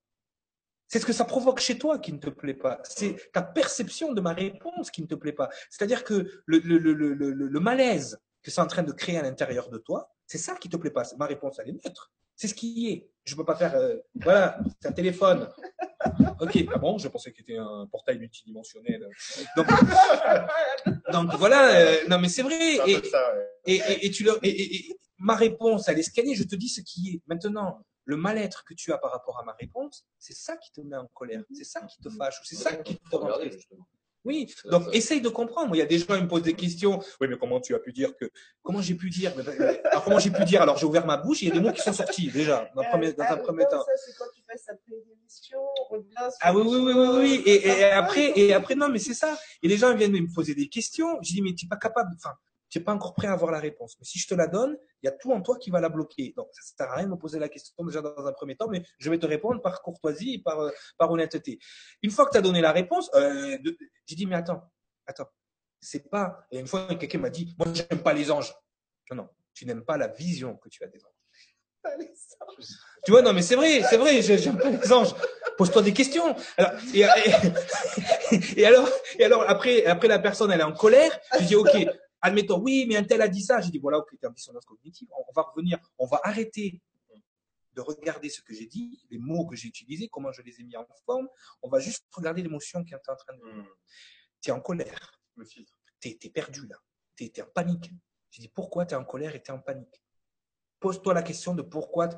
C'est 0.89 0.98
ce 0.98 1.07
que 1.07 1.12
ça 1.12 1.24
provoque 1.24 1.61
chez 1.61 1.78
toi 1.78 2.01
qui 2.01 2.12
ne 2.12 2.19
te 2.19 2.31
plaît 2.31 2.52
pas. 2.55 2.81
C'est 2.82 3.31
ta 3.32 3.43
perception 3.43 4.12
de 4.12 4.20
ma 4.20 4.32
réponse 4.32 4.90
qui 4.90 5.02
ne 5.02 5.07
te 5.07 5.15
plaît 5.15 5.32
pas. 5.32 5.48
C'est-à-dire 5.70 6.02
que 6.02 6.28
le, 6.47 6.59
le, 6.59 6.78
le, 6.78 6.93
le, 6.94 7.15
le, 7.15 7.32
le 7.47 7.61
malaise 7.61 8.19
que 8.43 8.51
c'est 8.51 8.61
en 8.61 8.66
train 8.66 8.82
de 8.82 8.90
créer 8.90 9.19
à 9.19 9.23
l'intérieur 9.23 9.69
de 9.69 9.78
toi, 9.78 10.11
c'est 10.27 10.39
ça 10.39 10.57
qui 10.57 10.69
te 10.69 10.77
plaît 10.77 10.90
pas. 10.90 11.05
Ma 11.16 11.27
réponse, 11.27 11.61
elle 11.61 11.69
est 11.69 11.73
neutre. 11.85 12.11
C'est 12.41 12.49
ce 12.49 12.55
qui 12.55 12.89
est. 12.91 13.11
Je 13.25 13.35
peux 13.37 13.45
pas 13.45 13.55
faire, 13.55 13.75
euh, 13.77 13.97
voilà, 14.15 14.59
c'est 14.81 14.89
un 14.89 14.93
téléphone. 14.93 15.47
Ok, 16.41 16.57
ah 16.75 16.79
bon, 16.79 16.97
je 16.97 17.07
pensais 17.09 17.31
que 17.33 17.37
c'était 17.37 17.59
un 17.59 17.87
portail 17.93 18.19
multidimensionnel. 18.19 19.07
Donc, 19.59 19.67
donc 21.12 21.35
voilà, 21.35 21.77
euh, 21.79 21.99
non 22.09 22.19
mais 22.19 22.31
c'est 22.31 22.41
vrai. 22.41 22.77
Et, 22.87 22.99
peu 22.99 23.09
ça, 23.09 23.35
ouais. 23.37 23.47
et, 23.67 23.75
et, 23.77 24.07
et 24.07 24.11
tu 24.11 24.25
leur, 24.25 24.39
et, 24.43 24.49
et- 24.49 24.91
et 24.91 24.97
ma 25.19 25.35
réponse, 25.37 25.87
elle 25.89 25.99
est 25.99 26.03
scannée, 26.03 26.35
je 26.35 26.45
te 26.45 26.57
dis 26.57 26.71
ce 26.71 26.81
qui 26.81 27.11
est. 27.11 27.21
Maintenant, 27.27 27.85
le 28.07 28.17
mal-être 28.17 28.65
que 28.65 28.73
tu 28.73 28.91
as 28.91 28.97
par 28.97 29.12
rapport 29.12 29.39
à 29.39 29.45
ma 29.45 29.53
réponse, 29.53 30.07
c'est 30.19 30.33
ça 30.33 30.57
qui 30.57 30.73
te 30.73 30.81
met 30.81 30.97
en 30.97 31.09
colère, 31.12 31.43
c'est 31.53 31.65
ça 31.65 31.83
qui 31.83 31.99
te 32.01 32.09
fâche, 32.09 32.41
ou 32.41 32.45
c'est 32.47 32.57
ça 32.57 32.75
qui 32.77 32.97
te 32.97 33.17
rend. 33.17 33.29
Oui, 34.24 34.52
donc 34.70 34.84
essaye 34.92 35.20
de 35.20 35.28
comprendre. 35.30 35.68
Moi, 35.68 35.78
il 35.78 35.80
y 35.80 35.82
a 35.82 35.86
des 35.86 35.98
gens, 35.98 36.14
ils 36.14 36.22
me 36.22 36.28
posent 36.28 36.42
des 36.42 36.55
questions. 36.55 37.01
Oui, 37.20 37.28
mais 37.28 37.38
comment 37.38 37.60
tu 37.60 37.74
as 37.74 37.78
pu 37.78 37.92
dire 37.92 38.14
que 38.16 38.30
Comment 38.62 38.82
j'ai 38.82 38.94
pu 38.94 39.09
dire 39.09 39.32
Alors 39.90 40.05
comment 40.05 40.18
j'ai 40.18 40.30
pu 40.30 40.44
dire? 40.44 40.60
Alors 40.60 40.76
j'ai 40.76 40.84
ouvert 40.84 41.06
ma 41.06 41.16
bouche, 41.16 41.42
et 41.42 41.47
il 41.47 41.48
y 41.48 41.52
a 41.52 41.55
des 41.55 41.60
mots 41.60 41.72
qui 41.72 41.80
sont 41.80 41.92
sortis 41.92 42.30
déjà 42.30 42.70
dans, 42.74 42.82
un 42.82 42.84
premier, 42.84 43.12
dans 43.14 43.24
un 43.24 43.36
premier 43.38 43.64
temps. 43.64 43.80
Ça, 43.80 43.92
c'est 43.97 44.16
quand 44.18 44.26
tu 44.34 44.42
fais 44.47 44.59
sa 44.59 44.74
prévision. 44.74 45.14
question, 45.24 45.59
on 45.90 46.05
Ah 46.40 46.55
oui, 46.55 46.62
oui, 46.66 46.78
oui, 46.78 46.92
oui, 46.94 47.09
oui. 47.18 47.42
Et, 47.47 47.66
et 47.66 47.70
ça 47.70 47.97
après, 47.97 48.32
et 48.36 48.52
après, 48.52 48.74
non, 48.74 48.88
mais 48.90 48.98
c'est 48.98 49.14
ça. 49.14 49.38
Et 49.62 49.68
les 49.68 49.78
gens 49.78 49.94
viennent 49.94 50.12
me 50.12 50.34
poser 50.34 50.55
des 50.55 50.68
questions. 50.68 51.18
Je 51.22 51.32
dis, 51.32 51.42
mais 51.42 51.55
tu 51.55 51.64
n'es 51.64 51.68
pas 51.70 51.76
capable, 51.76 52.10
enfin, 52.16 52.34
n'es 52.78 52.84
pas 52.84 52.92
encore 52.92 53.14
prêt 53.14 53.26
à 53.26 53.32
avoir 53.32 53.51
la 53.51 53.59
réponse. 53.59 53.97
Mais 53.98 54.05
si 54.05 54.18
je 54.18 54.28
te 54.28 54.34
la 54.34 54.47
donne, 54.47 54.76
il 55.02 55.06
y 55.06 55.09
a 55.09 55.12
tout 55.12 55.32
en 55.32 55.40
toi 55.42 55.56
qui 55.59 55.70
va 55.70 55.80
la 55.80 55.88
bloquer. 55.88 56.32
Donc, 56.36 56.48
ça 56.52 56.60
ne 56.62 56.76
sert 56.86 56.92
à 56.92 56.97
rien 56.97 57.06
de 57.06 57.10
me 57.10 57.16
poser 57.16 57.38
la 57.38 57.48
question 57.48 57.84
déjà 57.84 58.01
dans 58.01 58.26
un 58.26 58.32
premier 58.32 58.56
temps, 58.56 58.68
mais 58.68 58.82
je 58.98 59.10
vais 59.10 59.18
te 59.18 59.26
répondre 59.26 59.60
par 59.60 59.82
courtoisie 59.82 60.34
et 60.34 60.38
par, 60.42 60.60
euh, 60.60 60.70
par 60.98 61.10
honnêteté. 61.10 61.59
Une 62.02 62.10
fois 62.10 62.26
que 62.26 62.30
tu 62.30 62.38
as 62.38 62.42
donné 62.42 62.60
la 62.60 62.72
réponse, 62.72 63.10
euh, 63.14 63.59
j'ai 64.06 64.14
dit, 64.16 64.26
mais 64.26 64.36
attends, 64.36 64.62
attends. 65.06 65.28
C'est 65.80 66.10
pas, 66.10 66.47
et 66.51 66.59
une 66.59 66.66
fois, 66.66 66.86
quelqu'un 66.94 67.18
m'a 67.18 67.30
dit, 67.30 67.55
moi, 67.59 67.66
j'aime 67.72 68.02
pas 68.02 68.12
les 68.12 68.30
anges. 68.30 68.55
Non, 69.10 69.16
non. 69.16 69.28
Tu 69.55 69.64
n'aimes 69.66 69.84
pas 69.84 69.97
la 69.97 70.09
vision 70.09 70.56
que 70.56 70.68
tu 70.68 70.84
as 70.84 70.86
des 70.88 70.98
anges. 71.05 71.12
Tu 73.05 73.10
vois, 73.10 73.22
non, 73.22 73.32
mais 73.32 73.40
c'est 73.42 73.56
vrai, 73.56 73.82
c'est 73.88 73.97
vrai, 73.97 74.20
j'ai- 74.20 74.36
j'aime 74.38 74.59
pas 74.59 74.68
les 74.70 74.92
anges. 74.92 75.14
Pose-toi 75.56 75.80
des 75.82 75.92
questions. 75.94 76.36
Alors, 76.59 76.72
et, 76.94 77.01
et- 77.01 77.05
et 78.60 78.66
alors, 78.66 78.88
et 79.18 79.24
alors 79.24 79.48
après, 79.48 79.84
après 79.86 80.09
la 80.09 80.18
personne, 80.18 80.51
elle 80.52 80.60
est 80.60 80.64
en 80.64 80.72
colère. 80.74 81.10
Je 81.40 81.44
dis, 81.47 81.56
ok, 81.56 81.70
admettons, 82.20 82.60
oui, 82.60 82.86
mais 82.88 82.97
un 82.97 83.05
tel 83.05 83.22
a 83.22 83.28
dit 83.28 83.42
ça. 83.42 83.60
J'ai 83.60 83.70
dit, 83.70 83.78
voilà, 83.78 83.98
ok, 83.98 84.16
t'es 84.18 84.26
en 84.26 84.30
dissonance 84.30 84.64
cognitive. 84.64 85.09
On, 85.12 85.32
va 85.32 85.42
revenir, 85.42 85.78
on 85.98 86.06
va 86.06 86.20
arrêter 86.24 86.80
de 87.74 87.80
regarder 87.80 88.28
ce 88.28 88.42
que 88.42 88.52
j'ai 88.52 88.66
dit, 88.66 89.01
les 89.10 89.18
mots 89.18 89.47
que 89.47 89.56
j'ai 89.56 89.68
utilisés, 89.68 90.09
comment 90.09 90.32
je 90.32 90.42
les 90.42 90.60
ai 90.60 90.64
mis 90.64 90.76
en 90.76 90.86
forme. 91.06 91.28
On 91.62 91.68
va 91.68 91.78
juste 91.78 92.05
regarder 92.12 92.42
l'émotion 92.42 92.84
qui 92.84 92.92
est 92.94 92.97
en 93.09 93.16
train 93.16 93.34
de. 93.34 93.60
Hmm. 93.60 93.66
Tu 94.40 94.51
es 94.51 94.52
en 94.52 94.60
colère. 94.60 95.20
Le 95.36 95.44
filtre. 95.44 95.72
T'es 96.01 96.18
es 96.20 96.30
perdu 96.30 96.66
là. 96.66 96.76
T'es 97.16 97.32
es 97.34 97.42
en 97.42 97.47
panique. 97.47 97.90
Je 98.30 98.40
dis, 98.40 98.48
pourquoi 98.48 98.86
tu 98.86 98.94
es 98.94 98.97
en 98.97 99.05
colère 99.05 99.34
et 99.34 99.42
tu 99.42 99.51
es 99.51 99.55
en 99.55 99.60
panique? 99.60 100.02
Pose-toi 100.80 101.14
la 101.14 101.22
question 101.22 101.55
de 101.55 101.62
pourquoi. 101.62 102.09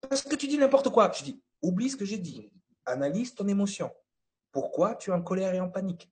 Parce 0.00 0.22
que 0.22 0.36
tu 0.36 0.46
dis 0.46 0.58
n'importe 0.58 0.90
quoi. 0.90 1.10
Je 1.12 1.24
dis, 1.24 1.42
oublie 1.62 1.90
ce 1.90 1.96
que 1.96 2.04
j'ai 2.04 2.18
dit. 2.18 2.52
Analyse 2.84 3.34
ton 3.34 3.48
émotion. 3.48 3.90
Pourquoi 4.52 4.94
tu 4.96 5.10
es 5.10 5.12
en 5.12 5.22
colère 5.22 5.54
et 5.54 5.60
en 5.60 5.68
panique? 5.68 6.10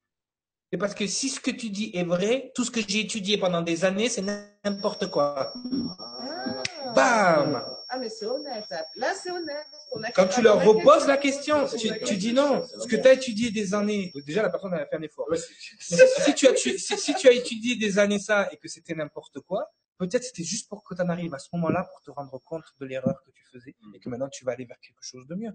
C'est 0.76 0.80
parce 0.80 0.94
que 0.94 1.06
si 1.06 1.30
ce 1.30 1.40
que 1.40 1.50
tu 1.50 1.70
dis 1.70 1.90
est 1.94 2.02
vrai, 2.04 2.52
tout 2.54 2.62
ce 2.62 2.70
que 2.70 2.80
j'ai 2.86 3.00
étudié 3.00 3.38
pendant 3.38 3.62
des 3.62 3.86
années, 3.86 4.10
c'est 4.10 4.22
n'importe 4.62 5.06
quoi. 5.10 5.50
Ah. 5.98 6.62
Bam 6.94 7.64
Ah, 7.88 7.98
mais 7.98 8.10
c'est 8.10 8.26
honnête. 8.26 8.66
Là, 8.96 9.14
c'est 9.14 9.30
honnête. 9.30 9.64
On 9.92 10.02
a 10.02 10.10
Quand 10.10 10.26
tu 10.26 10.42
leur 10.42 10.62
reposes 10.62 11.06
la 11.06 11.16
question. 11.16 11.66
tu, 12.04 12.16
dis 12.18 12.34
non. 12.34 12.62
Ce 12.78 12.86
que 12.86 12.96
tu 12.96 13.08
as 13.08 13.14
étudié 13.14 13.50
des 13.50 13.72
années, 13.72 14.12
déjà 14.26 14.42
la 14.42 14.50
personne 14.50 14.74
a 14.74 14.84
fait 14.84 14.96
un 14.96 15.02
effort. 15.02 15.26
Ouais, 15.30 15.38
c'est- 15.38 16.06
si, 16.06 16.22
si 16.24 16.34
tu 16.34 16.46
as, 16.46 16.52
tu- 16.52 16.78
si, 16.78 16.98
si 16.98 17.14
tu 17.14 17.26
as 17.26 17.32
étudié 17.32 17.76
des 17.76 17.98
années 17.98 18.18
ça 18.18 18.46
et 18.52 18.58
que 18.58 18.68
c'était 18.68 18.94
n'importe 18.94 19.40
quoi, 19.48 19.72
peut-être 19.98 20.24
c'était 20.24 20.44
juste 20.44 20.68
pour 20.68 20.84
que 20.84 20.94
tu 20.94 21.02
en 21.02 21.08
arrives 21.08 21.34
à 21.34 21.38
ce 21.38 21.48
moment-là 21.54 21.84
pour 21.84 22.00
te 22.02 22.10
rendre 22.10 22.38
compte 22.44 22.64
de 22.78 22.86
l'erreur 22.86 23.22
que 23.24 23.30
tu 23.30 23.44
faisais 23.52 23.74
et 23.94 24.00
que 24.00 24.08
maintenant 24.08 24.28
tu 24.28 24.44
vas 24.44 24.52
aller 24.52 24.64
vers 24.64 24.78
quelque 24.80 25.02
chose 25.02 25.26
de 25.26 25.34
mieux. 25.34 25.52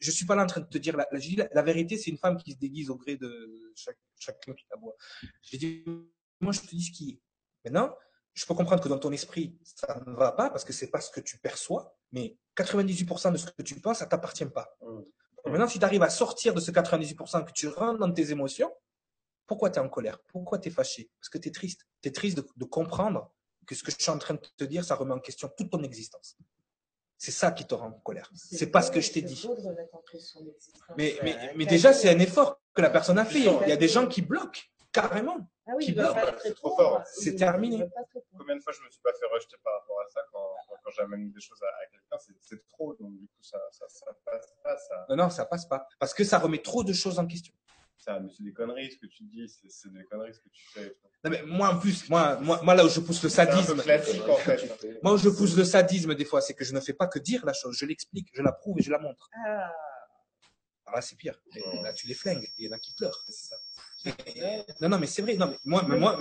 Je, 0.00 0.10
suis 0.10 0.26
pas 0.26 0.34
là 0.34 0.44
en 0.44 0.46
train 0.46 0.60
de 0.60 0.66
te 0.66 0.78
dire 0.78 0.96
la, 0.96 1.62
vérité, 1.62 1.96
c'est 1.96 2.10
une 2.10 2.18
femme 2.18 2.36
qui 2.36 2.52
se 2.52 2.58
déguise 2.58 2.90
au 2.90 2.96
gré 2.96 3.16
de 3.16 3.72
chaque, 3.74 3.98
chacun 4.18 4.54
qui 4.54 4.66
la 4.70 4.76
voit. 4.76 4.94
J'ai 5.42 5.58
dit, 5.58 5.84
moi 6.40 6.52
je 6.52 6.60
te 6.60 6.66
dis 6.66 6.82
ce 6.82 6.92
qui 6.92 7.10
est. 7.10 7.20
Maintenant, 7.64 7.96
je 8.34 8.44
peux 8.44 8.54
comprendre 8.54 8.82
que 8.82 8.88
dans 8.88 8.98
ton 8.98 9.12
esprit, 9.12 9.58
ça 9.64 10.00
ne 10.06 10.12
va 10.12 10.32
pas 10.32 10.50
parce 10.50 10.64
que 10.64 10.72
c'est 10.72 10.90
pas 10.90 11.00
ce 11.00 11.10
que 11.10 11.20
tu 11.20 11.38
perçois, 11.38 11.96
mais 12.12 12.36
98% 12.56 13.32
de 13.32 13.38
ce 13.38 13.46
que 13.46 13.62
tu 13.62 13.80
penses, 13.80 13.98
ça 13.98 14.06
t'appartient 14.06 14.46
pas. 14.46 14.76
Mm. 14.82 15.00
Maintenant, 15.46 15.68
si 15.68 15.78
tu 15.78 15.84
arrives 15.84 16.02
à 16.02 16.10
sortir 16.10 16.52
de 16.54 16.60
ce 16.60 16.70
98% 16.70 17.44
que 17.44 17.52
tu 17.52 17.68
rentres 17.68 17.98
dans 17.98 18.12
tes 18.12 18.30
émotions, 18.30 18.70
pourquoi 19.46 19.70
tu 19.70 19.78
es 19.78 19.82
en 19.82 19.88
colère? 19.88 20.18
Pourquoi 20.28 20.58
tu 20.58 20.68
es 20.68 20.72
fâché? 20.72 21.10
Parce 21.18 21.28
que 21.28 21.38
tu 21.38 21.48
es 21.48 21.52
triste. 21.52 21.86
Tu 22.02 22.08
es 22.08 22.12
triste 22.12 22.36
de, 22.36 22.46
de 22.56 22.64
comprendre 22.64 23.32
que 23.66 23.74
ce 23.74 23.82
que 23.82 23.90
je 23.90 23.96
suis 23.98 24.10
en 24.10 24.18
train 24.18 24.34
de 24.34 24.40
te 24.56 24.64
dire, 24.64 24.84
ça 24.84 24.94
remet 24.94 25.12
en 25.14 25.18
question 25.20 25.48
toute 25.56 25.70
ton 25.70 25.82
existence. 25.82 26.36
C'est 27.18 27.32
ça 27.32 27.50
qui 27.50 27.66
te 27.66 27.74
rend 27.74 27.88
en 27.88 27.92
colère. 28.00 28.30
C'est 28.34 28.66
pas 28.70 28.82
ce 28.82 28.90
que 28.90 29.00
je 29.00 29.08
t'ai 29.10 29.20
c'est 29.20 29.26
dit. 29.26 29.48
Mais, 30.96 31.16
mais, 31.22 31.52
mais 31.56 31.66
déjà, 31.66 31.92
c'est 31.92 32.10
un 32.10 32.18
effort 32.18 32.60
que 32.74 32.82
la 32.82 32.90
personne 32.90 33.18
a 33.18 33.24
fait. 33.24 33.40
Il 33.40 33.68
y 33.68 33.72
a 33.72 33.76
des 33.76 33.88
gens 33.88 34.06
qui 34.06 34.22
bloquent, 34.22 34.60
carrément. 34.92 35.38
Ah 35.68 35.72
oui, 35.76 35.84
qui 35.84 35.90
il 35.92 35.96
veut 35.96 36.02
bloque. 36.02 36.14
pas 36.14 36.28
être 36.28 36.40
C'est 36.42 36.54
trop 36.54 36.76
fort. 36.76 37.02
C'est 37.06 37.30
Il- 37.30 37.36
terminé. 37.36 37.88
Combien 38.38 38.54
de 38.56 38.60
fois 38.62 38.72
je 38.72 38.80
me 38.82 38.90
suis 38.90 39.00
pas 39.00 39.12
fait 39.14 39.26
rejeter 39.32 39.56
par 39.64 39.72
rapport 39.80 39.98
à 40.00 40.08
ça 40.10 40.20
quand, 40.30 40.46
quand, 40.84 40.90
j'amène 40.96 41.32
des 41.32 41.40
choses 41.40 41.60
à, 41.62 41.66
à 41.66 41.86
quelqu'un, 41.90 42.16
c'est, 42.24 42.34
c'est 42.40 42.68
trop, 42.68 42.94
donc 42.94 43.12
du 43.18 43.26
coup 43.26 43.42
ça, 43.42 43.58
ça, 43.72 43.86
ça 43.88 44.06
passe 44.24 44.54
pas, 44.62 44.76
ça, 44.76 45.06
Non, 45.08 45.16
non, 45.16 45.30
ça 45.30 45.44
passe 45.46 45.66
pas. 45.66 45.88
Parce 45.98 46.14
que 46.14 46.22
ça 46.22 46.38
remet 46.38 46.62
trop 46.62 46.84
de 46.84 46.92
choses 46.92 47.18
en 47.18 47.26
question. 47.26 47.52
Ça, 47.98 48.20
mais 48.20 48.30
c'est 48.34 48.42
des 48.42 48.52
conneries 48.52 48.90
ce 48.92 48.98
que 48.98 49.06
tu 49.06 49.24
dis, 49.24 49.48
c'est, 49.68 49.92
des 49.92 50.04
conneries 50.04 50.34
ce 50.34 50.40
que 50.40 50.48
tu 50.48 50.62
fais. 50.72 50.96
Non, 51.24 51.30
mais 51.30 51.42
moi, 51.42 51.74
en 51.74 51.78
plus, 51.78 52.08
moi, 52.08 52.38
moi, 52.40 52.60
moi, 52.62 52.74
là 52.74 52.84
où 52.84 52.88
je 52.88 53.00
pousse 53.00 53.22
le 53.22 53.28
C'est 53.28 53.42
un 53.42 53.46
peu 53.46 53.52
sadisme, 53.52 53.82
classique 53.82 54.28
en 54.28 54.36
fait. 54.36 55.02
moi 55.02 55.14
où 55.14 55.16
je 55.16 55.28
pousse 55.28 55.56
le 55.56 55.64
sadisme 55.64 56.14
des 56.14 56.24
fois, 56.24 56.40
c'est 56.40 56.54
que 56.54 56.64
je 56.64 56.72
ne 56.72 56.80
fais 56.80 56.92
pas 56.92 57.06
que 57.06 57.18
dire 57.18 57.44
la 57.44 57.52
chose, 57.52 57.76
je 57.76 57.86
l'explique, 57.86 58.28
je 58.34 58.42
la 58.42 58.52
prouve 58.52 58.78
et 58.78 58.82
je 58.82 58.90
la 58.90 58.98
montre. 58.98 59.28
Ah, 59.46 59.72
Alors 60.86 60.96
là, 60.96 61.02
c'est 61.02 61.16
pire. 61.16 61.40
Là, 61.82 61.92
tu 61.92 62.06
les 62.06 62.14
flingues. 62.14 62.46
Il 62.58 62.66
y 62.66 62.68
en 62.68 62.72
a 62.72 62.78
qui 62.78 62.94
pleurent. 62.94 63.24
C'est 63.26 63.32
ça. 63.32 63.56
Non, 64.80 64.88
non, 64.88 64.98
mais 64.98 65.06
c'est 65.06 65.22
vrai. 65.22 65.34
Non, 65.34 65.48
mais 65.48 65.56
moi, 65.64 65.84
mais 65.88 65.98
moi, 65.98 66.18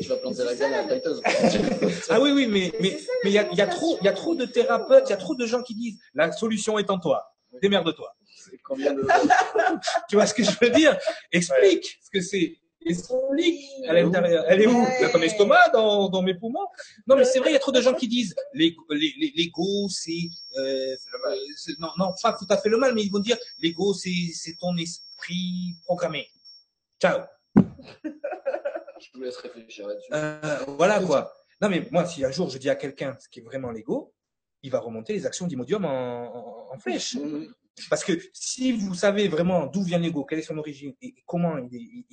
Tu 0.00 0.08
vas 0.08 0.16
planter 0.16 0.44
la 0.44 0.54
graine 0.54 0.74
à 0.74 0.86
la 0.86 1.00
ah 2.08 2.20
oui, 2.20 2.30
oui, 2.32 2.46
mais, 2.46 2.72
Mais 2.80 2.98
mais, 3.24 3.30
il 3.30 3.32
y 3.32 3.38
a, 3.38 3.50
il 3.50 3.58
y 3.58 3.60
a 3.60 3.66
trop, 3.66 3.98
il 4.00 4.04
y 4.04 4.08
a 4.08 4.12
trop 4.12 4.34
de 4.34 4.46
thérapeutes, 4.46 5.04
il 5.08 5.10
y 5.10 5.14
a 5.14 5.18
trop 5.18 5.34
de 5.34 5.46
gens 5.46 5.62
qui 5.62 5.74
disent, 5.74 5.98
la 6.14 6.32
solution 6.32 6.78
est 6.78 6.90
en 6.90 6.98
toi. 6.98 7.33
Démerde-toi. 7.62 8.14
De. 8.76 9.06
Tu 10.08 10.16
vois 10.16 10.26
ce 10.26 10.34
que 10.34 10.42
je 10.44 10.50
veux 10.60 10.70
dire? 10.70 10.98
Explique 11.32 11.98
ce 12.02 12.10
que 12.10 12.20
c'est. 12.20 12.58
Explique 12.86 13.64
à 13.88 13.94
l'intérieur. 13.94 14.44
Elle 14.46 14.60
est 14.62 14.66
où? 14.66 14.82
Ouais. 14.82 15.00
Dans 15.02 15.12
ton 15.12 15.22
estomac, 15.22 15.70
dans, 15.72 16.10
dans 16.10 16.20
mes 16.20 16.34
poumons? 16.34 16.66
Non, 17.06 17.16
mais 17.16 17.24
c'est 17.24 17.38
vrai, 17.38 17.50
il 17.50 17.52
y 17.54 17.56
a 17.56 17.60
trop 17.60 17.72
de 17.72 17.80
gens 17.80 17.94
qui 17.94 18.08
disent, 18.08 18.34
l'ego, 18.52 18.84
les- 18.90 19.50
c'est, 19.88 20.10
euh, 20.58 20.94
euh, 20.94 21.36
non, 21.78 21.88
non, 21.98 22.12
pas 22.22 22.34
tout 22.34 22.46
à 22.50 22.58
fait 22.58 22.68
le 22.68 22.76
mal, 22.76 22.94
mais 22.94 23.02
ils 23.02 23.10
vont 23.10 23.20
dire, 23.20 23.38
l'ego, 23.60 23.94
c'est, 23.94 24.10
c'est 24.34 24.56
ton 24.58 24.76
esprit 24.76 25.74
programmé. 25.84 26.28
Ciao. 27.00 27.20
Je 27.56 29.10
vous 29.14 29.22
laisse 29.22 29.36
réfléchir 29.36 29.86
là-dessus. 29.88 30.08
Euh, 30.12 30.58
voilà 30.76 31.00
quoi. 31.00 31.32
Non 31.60 31.68
mais 31.68 31.86
moi, 31.90 32.04
si 32.06 32.24
un 32.24 32.30
jour 32.30 32.48
je 32.50 32.58
dis 32.58 32.70
à 32.70 32.74
quelqu'un 32.76 33.16
ce 33.20 33.28
qui 33.28 33.40
est 33.40 33.42
vraiment 33.42 33.70
l'ego, 33.70 34.13
il 34.64 34.70
va 34.70 34.80
remonter 34.80 35.12
les 35.12 35.26
actions 35.26 35.46
d'Imodium 35.46 35.84
en, 35.84 36.70
en, 36.70 36.74
en 36.74 36.78
flèche. 36.78 37.14
Mhm. 37.14 37.52
Parce 37.90 38.04
que 38.04 38.12
si 38.32 38.72
vous 38.72 38.94
savez 38.94 39.26
vraiment 39.28 39.66
d'où 39.66 39.82
vient 39.82 39.98
l'ego, 39.98 40.24
quelle 40.24 40.38
est 40.38 40.42
son 40.42 40.56
origine 40.58 40.94
et 41.02 41.14
comment 41.26 41.56
il, 41.58 42.04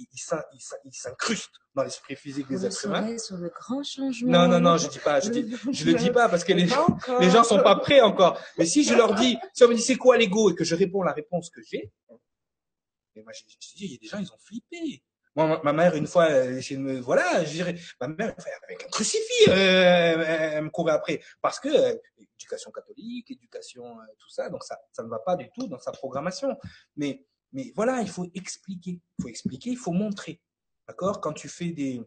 s'incruste 0.92 1.52
dans 1.76 1.84
l'esprit 1.84 2.16
physique 2.16 2.48
des 2.48 2.66
êtres 2.66 2.86
humains. 2.86 3.04
saurez 3.04 3.20
sur 3.20 3.38
le 3.38 3.50
grand 3.50 3.84
changement. 3.84 4.32
Non, 4.32 4.48
non, 4.48 4.60
non, 4.60 4.78
je 4.78 4.90
dis 4.90 5.00
pas, 5.00 5.20
je 5.20 5.30
dis, 5.30 5.56
je 5.72 5.86
le 5.86 5.94
dis 5.94 6.10
pas 6.10 6.30
parce 6.30 6.44
que 6.44 6.54
les 6.54 6.68
gens, 6.68 6.98
les 7.20 7.30
gens 7.30 7.44
sont 7.44 7.62
pas 7.62 7.76
prêts 7.76 8.02
encore. 8.02 8.42
Mais 8.58 8.66
si 8.66 8.84
je 8.84 8.96
leur 8.96 9.14
dis, 9.14 9.38
si 9.54 9.64
on 9.64 9.68
me 9.68 9.76
dit 9.76 9.82
c'est 9.82 9.98
quoi 9.98 10.18
l'ego 10.18 10.50
et 10.50 10.56
que 10.56 10.64
je 10.64 10.76
réponds 10.76 11.04
la 11.04 11.14
réponse 11.14 11.52
que 11.52 11.62
j'ai, 11.62 11.92
et 13.16 13.22
moi, 13.22 13.32
je, 13.34 13.42
je 13.48 13.76
dis, 13.76 13.86
il 13.86 13.92
y 13.92 13.96
a 13.96 13.98
des 13.98 14.08
gens, 14.08 14.20
ils 14.20 14.32
ont 14.32 14.40
flippé. 14.40 15.04
Moi, 15.36 15.62
ma, 15.64 15.72
mère, 15.74 15.96
une 15.96 16.08
fois, 16.08 16.60
chez 16.60 16.76
me, 16.78 17.00
voilà, 17.00 17.44
je 17.46 17.52
dirais, 17.52 17.76
ma 18.02 18.08
mère, 18.10 18.36
avec 18.68 18.84
un 18.84 18.88
crucifix, 18.90 19.48
euh, 19.50 20.24
elle, 20.28 20.64
me 20.66 20.70
courait 20.70 20.92
après. 20.94 21.22
Parce 21.42 21.60
que, 21.60 21.70
euh, 21.70 21.96
éducation 22.38 22.70
catholique, 22.72 23.32
éducation, 23.32 23.86
euh, 24.00 24.04
tout 24.18 24.30
ça, 24.30 24.50
donc 24.50 24.64
ça, 24.64 24.78
ça 24.92 25.04
ne 25.04 25.10
va 25.10 25.20
pas 25.20 25.36
du 25.38 25.50
tout 25.56 25.68
dans 25.68 25.80
sa 25.80 25.92
programmation. 25.94 26.58
Mais, 26.98 27.26
mais 27.54 27.72
voilà, 27.76 28.02
il 28.02 28.10
faut 28.10 28.26
expliquer. 28.36 29.00
Il 29.20 29.22
faut 29.22 29.28
expliquer, 29.30 29.70
il 29.70 29.78
faut 29.78 29.92
montrer. 29.94 30.42
D'accord? 30.88 31.22
Quand 31.22 31.34
tu 31.34 31.48
fais 31.48 31.70
des, 31.70 32.02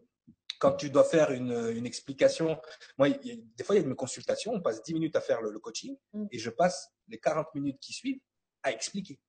quand 0.59 0.73
tu 0.73 0.91
dois 0.91 1.03
faire 1.03 1.31
une, 1.31 1.71
une 1.75 1.85
explication, 1.87 2.59
moi, 2.97 3.09
il 3.09 3.31
a- 3.31 3.35
des 3.55 3.63
fois, 3.63 3.75
il 3.75 3.81
y 3.81 3.83
a 3.83 3.87
une 3.87 3.95
consultation, 3.95 4.53
on 4.53 4.61
passe 4.61 4.83
10 4.83 4.93
minutes 4.93 5.15
à 5.15 5.21
faire 5.21 5.41
le, 5.41 5.49
le 5.51 5.59
coaching, 5.59 5.97
Mm. 6.13 6.27
et 6.31 6.37
je 6.37 6.49
passe 6.51 6.89
les 7.07 7.17
40 7.19 7.47
minutes 7.55 7.79
qui 7.79 7.91
suivent 7.93 8.19
à 8.61 8.71
expliquer, 8.71 9.19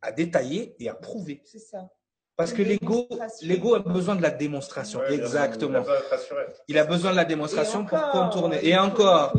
à 0.00 0.10
détailler 0.12 0.74
et 0.82 0.88
à 0.88 0.94
prouver. 0.94 1.42
C'est 1.44 1.58
ça. 1.60 1.88
Parce 2.36 2.52
que 2.52 2.60
l'ego, 2.60 3.08
l'ego 3.40 3.74
a 3.74 3.78
besoin 3.78 4.14
de 4.14 4.20
la 4.20 4.30
démonstration. 4.30 4.98
Ouais, 5.00 5.14
Exactement. 5.14 5.78
Il 5.80 5.86
a 5.86 5.86
besoin 5.86 5.94
d'être 5.96 6.10
rassuré. 6.10 6.42
Il 6.68 6.78
a 6.78 6.84
besoin 6.84 7.10
de 7.12 7.16
la 7.16 7.24
démonstration 7.24 7.86
pour 7.86 7.98
contourner. 8.10 8.58
Et 8.62 8.76
encore, 8.76 9.32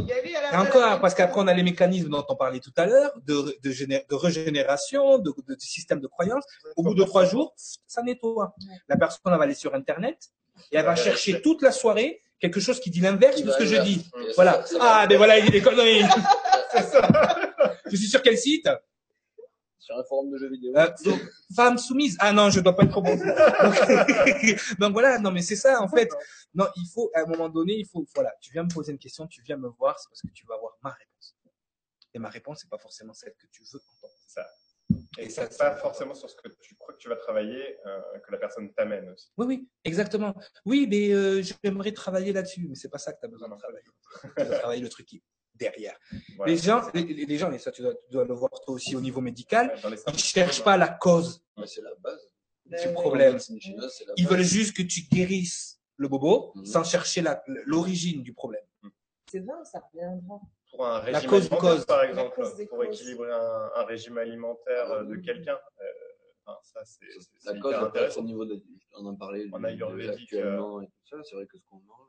et 0.52 0.56
encore, 0.56 1.00
parce 1.00 1.14
qu'après, 1.14 1.40
on 1.40 1.48
a 1.48 1.54
les 1.54 1.62
mécanismes 1.62 2.10
dont 2.10 2.26
on 2.28 2.36
parlait 2.36 2.60
tout 2.60 2.74
à 2.76 2.88
l'heure, 2.88 3.12
de, 3.26 3.56
de, 3.64 3.70
géné- 3.72 4.04
de 4.10 4.16
régénération, 4.16 5.20
de, 5.20 5.32
de, 5.48 5.56
système 5.60 6.00
de 6.00 6.08
croyance. 6.08 6.44
Au 6.76 6.82
bout 6.82 6.96
de 6.96 7.04
trois 7.04 7.26
jours, 7.26 7.54
ça 7.56 8.02
nettoie. 8.02 8.56
La 8.90 8.98
personne 8.98 9.22
elle 9.28 9.38
va 9.38 9.44
aller 9.44 9.54
sur 9.54 9.76
Internet 9.76 10.30
et 10.72 10.78
elle 10.78 10.86
va 10.86 10.96
chercher 10.96 11.42
toute 11.42 11.62
la 11.62 11.72
soirée 11.72 12.22
quelque 12.40 12.60
chose 12.60 12.80
qui 12.80 12.90
dit 12.90 13.00
l'inverse 13.02 13.42
de 13.44 13.52
ce 13.52 13.58
que 13.58 13.66
je 13.66 13.76
dis. 13.82 14.10
Voilà. 14.36 14.64
Ah, 14.80 15.06
ben 15.08 15.18
voilà, 15.18 15.38
il 15.38 15.46
dit 15.46 15.52
des 15.52 15.62
conneries. 15.62 16.02
Je 17.92 17.96
suis 17.96 18.08
sur 18.08 18.22
quel 18.22 18.38
site? 18.38 18.68
Sur 19.88 19.98
un 19.98 20.04
forum 20.04 20.30
de 20.30 20.38
jeux 20.38 20.50
vidéo. 20.50 20.76
Euh, 20.76 20.90
donc, 21.06 21.22
Femme 21.56 21.78
soumise. 21.78 22.18
Ah 22.20 22.34
non, 22.34 22.50
je 22.50 22.60
dois 22.60 22.76
pas 22.76 22.84
être 22.84 22.92
trop 22.92 23.02
bon. 23.02 23.16
Donc, 23.16 24.80
donc 24.80 24.92
voilà, 24.92 25.18
non 25.18 25.32
mais 25.32 25.42
c'est 25.42 25.56
ça 25.56 25.82
en 25.82 25.88
fait. 25.88 26.10
Non, 26.54 26.66
il 26.76 26.90
faut 26.94 27.10
à 27.16 27.22
un 27.22 27.26
moment 27.26 27.48
donné, 27.48 27.76
il 27.76 27.88
faut 27.88 28.06
voilà, 28.14 28.34
tu 28.42 28.52
viens 28.52 28.64
me 28.64 28.70
poser 28.70 28.92
une 28.92 28.98
question, 28.98 29.28
tu 29.28 29.42
viens 29.44 29.56
me 29.56 29.70
voir, 29.70 29.98
c'est 29.98 30.10
parce 30.10 30.22
que 30.22 30.28
tu 30.34 30.46
vas 30.46 30.56
avoir 30.56 30.74
ma 30.84 30.90
réponse. 30.90 31.38
Et 32.14 32.20
ma 32.20 32.28
réponse, 32.28 32.60
c'est 32.62 32.70
pas 32.70 32.78
forcément 32.78 33.14
celle 33.14 33.34
que 33.40 33.48
tu 33.50 33.64
veux 33.64 33.80
entendre. 33.80 34.14
Ça. 34.28 34.46
Et 35.18 35.26
Et 35.26 35.30
ça, 35.30 35.50
ça, 35.50 35.72
pas 35.72 35.78
forcément 35.78 36.16
sur 36.16 36.30
ce 36.30 36.36
que 36.36 36.50
tu 36.62 36.76
crois 36.76 36.94
que 36.94 37.00
tu 37.00 37.08
vas 37.08 37.16
travailler, 37.16 37.78
euh, 37.86 38.02
que 38.26 38.32
la 38.34 38.40
personne 38.40 38.74
t'amène 38.74 39.10
aussi. 39.10 39.32
Oui, 39.38 39.46
oui, 39.46 39.70
exactement. 39.86 40.36
Oui, 40.66 40.86
mais 40.90 41.14
euh, 41.14 41.42
j'aimerais 41.64 41.94
travailler 41.94 42.34
là-dessus, 42.34 42.66
mais 42.68 42.76
c'est 42.76 42.90
pas 42.90 42.98
ça 42.98 43.14
que 43.14 43.22
tu 43.22 43.26
as 43.26 43.30
besoin 43.30 43.48
de 43.48 43.56
travailler. 43.56 43.86
Tu 44.38 44.46
dois 44.46 44.60
travailler 44.60 44.82
le 44.82 44.90
truc 44.90 45.06
qui 45.06 45.24
derrière. 45.58 45.98
Voilà, 46.36 46.52
les 46.52 46.58
gens, 46.58 46.82
les, 46.94 47.04
les 47.04 47.38
gens, 47.38 47.52
et 47.52 47.60
ça 47.60 47.72
tu 47.72 47.82
dois, 47.82 47.94
tu 47.96 48.12
dois 48.12 48.26
le 48.26 48.34
voir 48.34 48.52
toi 48.62 48.76
aussi 48.76 48.96
au 48.96 49.02
niveau 49.02 49.22
médical, 49.22 49.72
les 49.76 49.80
ils 49.92 49.98
symptômes, 49.98 50.18
cherchent 50.18 50.64
pas 50.64 50.78
la 50.78 50.90
cause 50.90 51.44
Mais 51.58 51.68
c'est 51.68 51.82
la 51.82 51.94
base. 51.96 52.30
Du 52.66 52.94
problème. 52.94 53.38
La 53.38 53.88
Ils 54.18 54.28
veulent 54.28 54.42
juste 54.44 54.76
que 54.76 54.84
tu 54.84 55.02
guérisses 55.02 55.80
le 55.96 56.08
bobo 56.08 56.52
Mhm. 56.56 56.66
sans 56.66 56.84
chercher 56.84 57.22
la- 57.22 57.42
l'origine 57.66 58.22
du 58.24 58.34
problème. 58.34 58.64
C'est 59.32 59.40
vrai, 59.40 59.56
ça 59.64 59.80
reviendra. 59.80 60.40
Pour 60.72 60.86
un 60.86 61.00
La 61.00 61.00
régime 61.00 61.30
cause 61.30 61.48
du 61.50 61.56
alimentaire, 61.56 61.76
cause. 61.78 61.86
par 61.86 61.98
La 62.04 62.10
exemple, 62.10 62.36
cause 62.36 62.66
pour 62.68 62.78
causes. 62.80 62.88
équilibrer 62.88 63.32
un, 63.32 63.72
un 63.76 63.84
régime 63.86 64.18
alimentaire 64.18 64.92
euh, 64.92 65.04
de 65.06 65.16
Mhm. 65.16 65.22
quelqu'un, 65.22 65.54
euh, 65.82 65.84
enfin, 66.46 66.58
ça 66.62 66.82
c'est 66.84 67.06
c'est- 67.20 67.30
c'est 67.40 67.54
La 67.54 67.60
cause, 67.60 67.74
intéressant. 67.76 68.20
au 68.20 68.24
niveau 68.26 68.46
de, 68.46 68.62
on 68.98 69.06
en 69.06 69.16
parlait 69.16 69.46
ayurvédique, 69.66 70.32
de 70.32 70.38
actuellement 70.38 70.82
et 70.82 70.88
tout 70.88 70.92
ça. 71.10 71.18
C'est 71.24 71.36
vrai 71.36 71.46
que 71.48 71.58
ce 71.58 71.64
qu'on 71.66 71.78
mange, 71.78 72.07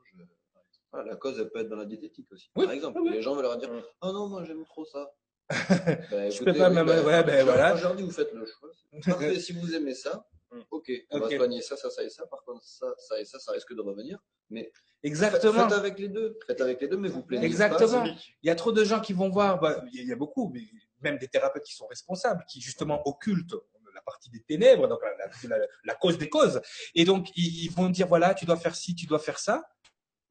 voilà, 0.91 1.11
la 1.11 1.15
cause, 1.17 1.39
elle 1.39 1.49
peut 1.49 1.59
être 1.59 1.69
dans 1.69 1.75
la 1.75 1.85
diététique 1.85 2.31
aussi. 2.31 2.49
Oui, 2.55 2.65
Par 2.65 2.73
exemple, 2.73 2.99
oui, 3.01 3.09
oui. 3.09 3.15
les 3.15 3.21
gens 3.21 3.35
veulent 3.35 3.43
leur 3.43 3.57
dire, 3.57 3.69
oh 4.01 4.11
non, 4.11 4.27
moi 4.27 4.43
j'aime 4.43 4.63
trop 4.65 4.85
ça. 4.85 5.11
Ben, 6.11 6.31
Je 6.31 6.43
peux 6.43 6.53
pas 6.53 6.69
même- 6.69 6.87
ouais, 6.87 7.23
ben, 7.23 7.43
voilà. 7.43 7.73
Dis, 7.95 8.03
vous 8.03 8.11
faites 8.11 8.33
le 8.33 8.45
choix. 8.45 8.69
Parfait, 9.05 9.39
si 9.39 9.53
vous 9.53 9.73
aimez 9.75 9.93
ça, 9.93 10.25
Mm. 10.51 10.61
ok, 10.71 10.91
on 11.11 11.17
Ok. 11.17 11.29
va 11.29 11.37
soigner 11.37 11.61
ça, 11.61 11.77
ça, 11.77 11.91
ça 11.91 12.01
et 12.03 12.09
ça. 12.09 12.25
Par 12.25 12.43
contre, 12.43 12.63
ça, 12.63 12.87
ça 12.97 13.19
et 13.21 13.25
ça, 13.25 13.37
ça 13.37 13.51
risque 13.51 13.71
de 13.75 13.81
revenir. 13.81 14.17
Mais 14.49 14.71
Exactement. 15.03 15.69
faites 15.69 15.77
avec 15.77 15.99
les 15.99 16.07
deux. 16.07 16.39
Faites 16.47 16.59
avec 16.61 16.81
les 16.81 16.87
deux, 16.87 16.97
mais 16.97 17.07
vous 17.07 17.21
plaignez 17.21 17.45
Exactement. 17.45 18.01
pas. 18.05 18.09
Il 18.41 18.47
y 18.47 18.49
a 18.49 18.55
trop 18.55 18.71
de 18.71 18.83
gens 18.83 18.99
qui 18.99 19.13
vont 19.13 19.29
voir, 19.29 19.59
bah, 19.59 19.83
il 19.91 19.95
y 19.95 19.99
a- 19.99 20.01
il 20.01 20.09
y 20.09 20.11
a 20.11 20.15
beaucoup, 20.15 20.49
mais 20.51 20.61
même 21.01 21.19
des 21.19 21.27
thérapeutes 21.27 21.61
qui 21.65 21.75
sont 21.75 21.85
responsables, 21.85 22.43
qui 22.51 22.61
justement 22.61 23.07
occultent 23.07 23.53
la 23.93 24.01
partie 24.01 24.31
des 24.31 24.41
ténèbres, 24.41 24.87
donc 24.87 24.99
la, 25.03 25.55
la- 25.57 25.67
la 25.83 25.93
cause 25.93 26.17
des 26.17 26.29
causes. 26.29 26.59
Et 26.95 27.05
donc, 27.05 27.27
ils, 27.35 27.65
ils 27.65 27.71
vont 27.71 27.89
dire, 27.89 28.07
voilà, 28.07 28.33
tu 28.33 28.45
dois 28.45 28.57
faire 28.57 28.75
ci, 28.75 28.95
tu 28.95 29.05
dois 29.05 29.19
faire 29.19 29.37
ça. 29.37 29.63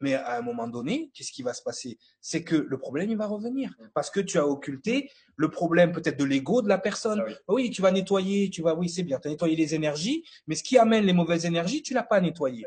Mais 0.01 0.15
à 0.15 0.39
un 0.39 0.43
moment 0.43 0.69
donné, 0.69 1.11
qu'est-ce 1.15 1.33
qui 1.33 1.43
va 1.43 1.53
se 1.53 1.62
passer? 1.62 1.99
C'est 2.20 2.45
que 2.45 2.57
le 2.57 2.79
problème, 2.79 3.11
il 3.11 3.16
va 3.16 3.27
revenir. 3.27 3.75
Parce 3.95 4.11
que 4.11 4.20
tu 4.20 4.39
as 4.39 4.47
occulté 4.47 5.11
le 5.37 5.51
problème 5.51 5.93
peut-être 5.93 6.19
de 6.19 6.25
l'ego 6.25 6.62
de 6.62 6.69
la 6.69 6.79
personne. 6.79 7.20
Ah 7.20 7.25
oui. 7.27 7.35
Oui, 7.49 7.70
tu 7.70 7.83
vas 7.83 7.91
nettoyer, 7.91 8.51
tu 8.51 8.62
vas, 8.62 8.75
oui, 8.75 8.89
c'est 8.89 9.03
bien, 9.03 9.19
tu 9.19 9.29
as 9.29 9.31
nettoyé 9.31 9.57
les 9.57 9.75
énergies, 9.75 10.25
mais 10.47 10.55
ce 10.55 10.62
qui 10.62 10.79
amène 10.79 11.05
les 11.05 11.12
mauvaises 11.12 11.47
énergies, 11.47 11.83
tu 11.83 11.95
l'as 11.95 12.03
pas 12.03 12.20
nettoyé. 12.20 12.66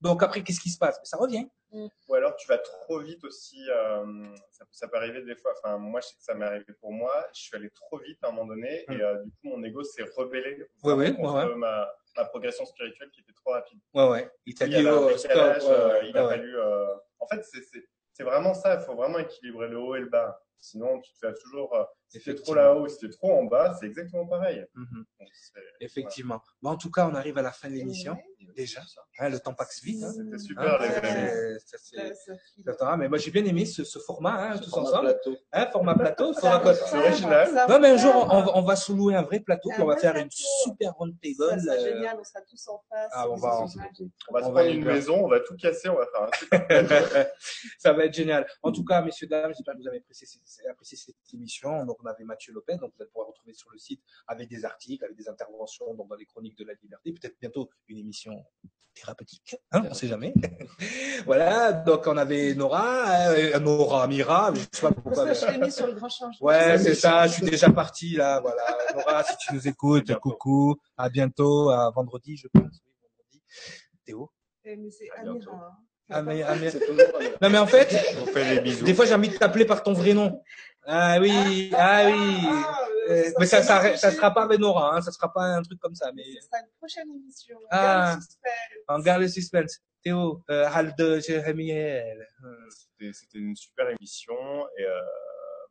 Donc 0.00 0.22
après, 0.22 0.42
qu'est-ce 0.42 0.60
qui 0.60 0.70
se 0.70 0.78
passe? 0.78 1.00
Ça 1.04 1.16
revient. 1.16 1.46
Ou 1.72 2.14
alors 2.14 2.36
tu 2.36 2.46
vas 2.48 2.58
trop 2.58 3.00
vite 3.00 3.22
aussi. 3.24 3.58
euh, 3.70 4.26
ça, 4.50 4.64
ça 4.70 4.88
peut 4.88 4.96
arriver 4.96 5.22
des 5.22 5.34
fois. 5.36 5.52
Enfin, 5.58 5.78
moi, 5.78 6.00
je 6.00 6.06
sais 6.08 6.14
que 6.16 6.22
ça 6.22 6.34
m'est 6.34 6.44
arrivé 6.46 6.72
pour 6.80 6.92
moi. 6.92 7.12
Je 7.34 7.40
suis 7.42 7.56
allé 7.56 7.70
trop 7.70 7.98
vite 7.98 8.18
à 8.22 8.28
un 8.28 8.30
moment 8.32 8.46
donné 8.46 8.84
et 8.88 8.94
Mm. 8.96 9.00
euh, 9.00 9.22
du 9.24 9.30
coup, 9.30 9.48
mon 9.48 9.62
ego 9.64 9.82
s'est 9.82 10.04
rebellé 10.16 10.64
Ouais, 10.84 10.92
ouais, 10.94 11.14
contre 11.14 11.34
ouais. 11.48 11.54
Ma, 11.56 11.88
ma 12.16 12.24
progression 12.26 12.64
spirituelle 12.66 13.10
qui 13.10 13.20
était 13.20 13.32
trop 13.32 13.50
rapide. 13.52 13.80
Ouais, 13.94 14.08
ouais. 14.08 14.30
Il 14.46 14.54
t'a 14.54 14.66
dit, 14.66 14.76
oh, 14.86 15.08
décalage, 15.08 15.62
euh, 15.66 16.00
il 16.04 16.16
a 16.16 16.28
fallu. 16.28 16.54
En 17.18 17.26
fait, 17.26 17.42
c'est- 17.44 18.22
vraiment 18.22 18.54
ça. 18.54 18.74
Il 18.74 18.80
faut 18.80 18.94
vraiment 18.94 19.18
équilibrer 19.18 19.68
le 19.68 19.78
haut 19.78 19.94
et 19.96 20.00
le 20.00 20.08
bas. 20.08 20.40
Sinon, 20.58 21.00
tu 21.00 21.12
te 21.12 21.18
fais 21.18 21.34
toujours. 21.34 21.76
T'es 22.12 22.34
trop 22.34 22.54
là-haut, 22.54 22.86
t'es 22.88 23.08
trop 23.10 23.32
en 23.38 23.44
bas, 23.44 23.76
c'est 23.78 23.86
exactement 23.86 24.26
pareil. 24.26 24.64
Mhm. 24.74 25.04
Donc, 25.20 25.28
Effectivement. 25.80 26.40
Bon, 26.62 26.70
en 26.70 26.76
tout 26.76 26.90
cas, 26.90 27.06
on 27.10 27.14
arrive 27.14 27.36
à 27.38 27.42
la 27.42 27.52
fin 27.52 27.68
de 27.68 27.74
l'émission. 27.74 28.16
Déjà. 28.54 28.80
Hein, 29.18 29.28
le 29.28 29.38
temps 29.40 29.52
passe 29.54 29.82
vite. 29.82 30.02
Hein. 30.02 30.12
C'était 30.12 30.34
Hein, 30.34 30.38
super, 30.38 30.78
les 30.80 30.88
ça, 30.88 30.98
amis. 32.00 32.76
t'aura. 32.78 32.96
mais 32.96 33.08
moi, 33.08 33.18
j'ai 33.18 33.30
bien 33.30 33.44
aimé 33.44 33.66
ce, 33.66 33.84
ce 33.84 33.98
format, 33.98 34.50
hein, 34.52 34.58
tous 34.58 34.70
Format 34.70 34.88
ensemble. 34.88 35.04
plateau. 35.08 35.36
Hein, 35.52 35.68
format 35.72 35.94
plateau. 35.94 36.32
Quoi- 36.32 36.60
faire, 36.62 36.74
c'est 36.86 36.96
original. 36.98 37.66
Non, 37.68 37.78
mais 37.80 37.88
un 37.90 37.96
jour, 37.96 38.14
on, 38.30 38.42
va- 38.42 38.56
on 38.56 38.62
va 38.62 38.76
se 38.76 38.92
louer 38.92 39.14
un 39.14 39.22
vrai 39.22 39.40
plateau, 39.40 39.68
puis 39.70 39.82
on 39.82 39.86
va 39.86 39.96
faire 39.96 40.12
une 40.16 40.28
plateau. 40.28 40.62
super 40.64 40.92
round 40.94 41.14
table. 41.20 41.68
euh, 41.68 41.80
génial, 41.84 42.16
on 42.20 42.24
sera 42.24 42.40
tous 42.42 42.68
en 42.68 42.80
face. 42.88 43.10
Ah, 43.12 43.28
on 43.28 43.36
va. 43.36 43.60
On 43.60 44.32
va 44.32 44.40
se 44.42 44.48
prendre 44.50 44.60
une 44.60 44.84
maison, 44.84 45.24
on 45.24 45.28
va 45.28 45.40
tout 45.40 45.56
casser, 45.56 45.88
on 45.88 45.96
va 45.96 46.06
faire 46.06 46.22
un 46.22 46.30
super 46.38 47.26
ça 47.78 47.92
va 47.92 48.04
être 48.04 48.14
génial. 48.14 48.46
En 48.62 48.72
tout 48.72 48.84
cas, 48.84 49.02
messieurs, 49.02 49.26
dames, 49.26 49.52
j'espère 49.54 49.74
que 49.74 49.80
vous 49.80 49.88
avez 49.88 49.98
apprécié, 49.98 50.26
cette- 50.26 50.66
apprécié 50.70 50.96
cette 50.96 51.16
émission. 51.34 51.84
Donc, 51.96 52.04
on 52.06 52.10
avait 52.10 52.24
Mathieu 52.24 52.52
Lopez, 52.52 52.76
donc 52.76 52.92
vous 52.94 53.02
allez 53.02 53.08
pouvoir 53.10 53.28
retrouver 53.28 53.54
sur 53.54 53.70
le 53.70 53.78
site 53.78 54.02
avec 54.26 54.48
des 54.48 54.64
articles, 54.64 55.02
avec 55.04 55.16
des 55.16 55.28
interventions 55.28 55.94
donc 55.94 56.08
dans 56.08 56.14
les 56.16 56.26
chroniques 56.26 56.58
de 56.58 56.64
la 56.64 56.74
liberté. 56.82 57.12
Peut-être 57.12 57.36
bientôt 57.40 57.70
une 57.88 57.98
émission 57.98 58.44
thérapeutique, 58.94 59.56
hein, 59.72 59.82
on 59.90 59.94
sait 59.94 60.08
jamais. 60.08 60.32
voilà, 61.26 61.72
donc 61.72 62.06
on 62.06 62.16
avait 62.16 62.54
Nora, 62.54 63.28
euh, 63.30 63.58
Nora, 63.60 64.06
Mira, 64.08 64.52
je 64.54 64.60
sais 64.60 64.82
pas 64.82 64.92
pourquoi. 64.92 65.32
Je 65.32 65.46
l'ai 65.52 65.58
mis 65.58 65.72
sur 65.72 65.86
le 65.86 65.92
grand 65.94 66.08
changement. 66.08 66.46
Ouais, 66.46 66.78
c'est 66.78 66.94
ça, 66.94 67.26
je 67.26 67.34
suis 67.34 67.44
déjà 67.46 67.70
parti 67.70 68.16
là, 68.16 68.40
voilà. 68.40 68.62
Nora, 68.94 69.22
si 69.24 69.36
tu 69.38 69.54
nous 69.54 69.68
écoutes, 69.68 70.14
coucou, 70.18 70.76
à 70.96 71.08
bientôt, 71.10 71.70
à 71.70 71.90
vendredi, 71.90 72.36
je 72.36 72.48
pense. 72.48 72.62
Oui, 72.62 72.92
vendredi. 73.02 73.42
Théo. 74.04 74.30
Eh, 74.64 74.76
Mais 74.76 74.90
c'est. 74.90 75.08
Amira. 75.10 75.52
hein. 75.54 75.76
Ah, 76.08 76.22
mais, 76.22 76.40
ah, 76.42 76.54
Non, 77.42 77.50
mais 77.50 77.58
en 77.58 77.66
fait, 77.66 77.88
On 78.22 78.26
fait 78.26 78.54
des 78.54 78.60
bisous. 78.60 78.84
des 78.84 78.94
fois 78.94 79.06
j'ai 79.06 79.14
envie 79.14 79.28
de 79.28 79.36
t'appeler 79.36 79.64
par 79.64 79.82
ton 79.82 79.92
vrai 79.92 80.14
nom. 80.14 80.40
Ah 80.86 81.18
oui, 81.20 81.70
ah 81.76 82.06
oui. 82.06 82.38
Ah, 82.46 82.78
euh, 82.82 82.86
Euh, 83.08 83.32
mais 83.38 83.46
ça, 83.46 83.62
ça, 83.62 83.96
ça 83.96 84.10
sera 84.10 84.32
pas 84.34 84.42
avec 84.44 84.58
Nora, 84.58 84.96
hein, 84.96 85.00
ça 85.00 85.12
sera 85.12 85.32
pas 85.32 85.42
un 85.44 85.62
truc 85.62 85.78
comme 85.80 85.94
ça, 85.94 86.10
mais 86.12 86.24
Ce 86.24 86.46
sera 86.46 86.58
une 86.60 86.72
prochaine 86.78 87.08
émission. 87.14 87.56
Ah. 87.70 87.78
Garde 87.78 88.16
le 88.16 88.20
suspense. 88.20 88.52
on 88.88 88.98
garde 88.98 89.22
le 89.22 89.28
suspense. 89.28 89.80
Théo, 90.02 90.42
euh, 90.50 90.66
Halde, 90.72 91.20
Jérémiel. 91.24 92.26
Euh, 92.44 92.48
C'était 92.70 93.12
c'était 93.12 93.38
une 93.38 93.54
super 93.56 93.88
émission 93.90 94.34
et 94.78 94.84
euh, 94.84 95.00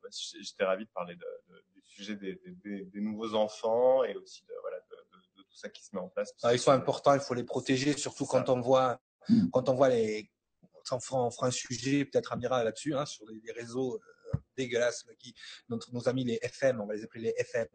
bah, 0.01 0.09
j'étais 0.41 0.63
ravi 0.63 0.85
de 0.85 0.89
parler 0.93 1.15
de, 1.15 1.25
de- 1.53 1.63
du 1.73 1.81
sujet 1.85 2.15
des, 2.15 2.35
des- 2.45 2.55
des- 2.63 2.85
des 2.85 3.01
nouveaux 3.01 3.33
enfants 3.35 4.03
et 4.05 4.15
aussi 4.15 4.43
de, 4.45 4.53
voilà, 4.61 4.77
de, 4.89 4.95
de- 4.95 5.41
de 5.41 5.43
tout 5.43 5.57
ça 5.57 5.67
qui 5.69 5.83
se 5.83 5.93
met 5.95 6.01
en 6.01 6.07
place. 6.09 6.31
ah, 6.43 6.53
ils 6.53 6.59
sont 6.59 6.71
importants, 6.71 7.13
il 7.13 7.19
faut 7.21 7.33
les 7.33 7.43
protéger, 7.43 7.97
surtout 7.97 8.25
quand 8.25 8.47
on 8.49 8.59
voit, 8.61 8.99
quand 9.51 9.67
on 9.69 9.73
voit 9.75 9.89
les, 9.89 10.29
on 10.91 10.99
fera, 10.99 11.21
on 11.23 11.31
fera 11.31 11.47
un 11.47 11.51
sujet, 11.51 12.05
peut-être 12.05 12.31
Amira 12.33 12.63
là-dessus, 12.63 12.95
hein, 12.95 13.05
sur 13.05 13.25
les, 13.29 13.39
les 13.43 13.51
réseaux 13.53 13.95
euh, 13.95 13.99
dégueulasses 14.57 15.05
qui, 15.19 15.33
notre, 15.69 15.93
nos 15.93 16.07
amis 16.09 16.23
les 16.23 16.39
FM, 16.41 16.81
on 16.81 16.85
va 16.85 16.93
les 16.95 17.03
appeler 17.03 17.23
les 17.25 17.33
FM. 17.37 17.67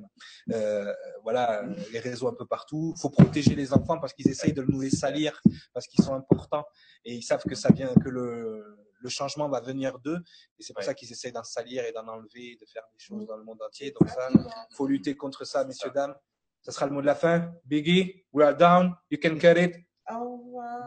Euh, 0.52 0.92
voilà, 1.22 1.62
les 1.92 1.98
réseaux 2.00 2.28
un 2.28 2.34
peu 2.34 2.46
partout. 2.46 2.94
faut 3.00 3.10
protéger 3.10 3.54
les 3.54 3.72
enfants 3.72 3.98
parce 3.98 4.12
qu'ils 4.12 4.28
essayent 4.28 4.52
de 4.52 4.62
nous 4.62 4.80
les 4.80 4.90
salir, 4.90 5.40
parce 5.72 5.86
qu'ils 5.86 6.04
sont 6.04 6.14
importants 6.14 6.64
et 7.04 7.14
ils 7.14 7.22
savent 7.22 7.42
que 7.44 7.54
ça 7.54 7.70
vient, 7.72 7.92
que 7.94 8.08
le, 8.08 8.76
le 9.00 9.08
changement 9.08 9.48
va 9.48 9.60
venir 9.60 9.98
d'eux 9.98 10.18
et 10.58 10.62
c'est 10.62 10.72
pour 10.72 10.80
Ouais. 10.80 10.86
ça 10.86 10.94
qu'ils 10.94 11.10
essayent 11.10 11.32
d'en 11.32 11.44
salir 11.44 11.84
et 11.84 11.92
d'en 11.92 12.06
enlever, 12.08 12.56
de 12.60 12.66
faire 12.66 12.82
des 12.92 12.98
choses 12.98 13.26
dans 13.26 13.36
le 13.36 13.44
monde 13.44 13.60
entier. 13.62 13.90
Donc 13.98 14.08
ça, 14.08 14.28
faut 14.76 14.86
lutter 14.86 15.16
contre 15.16 15.44
ça, 15.44 15.64
messieurs, 15.64 15.90
dames. 15.94 16.14
Ça 16.62 16.72
sera 16.72 16.86
le 16.86 16.92
mot 16.92 17.00
de 17.00 17.06
la 17.06 17.14
fin. 17.14 17.52
Biggie, 17.64 18.24
we 18.32 18.44
are 18.44 18.54
down. 18.54 18.94
You 19.10 19.18
can 19.18 19.38
cut 19.38 19.56
it. 19.58 19.76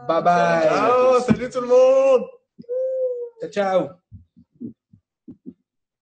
Bye 0.07 0.21
bye. 0.21 0.63
Ciao, 0.63 1.19
salut 1.21 1.49
tout 1.49 1.61
le 1.61 1.67
monde 1.67 2.27
Ciao, 3.41 3.49
ciao. 3.49 4.22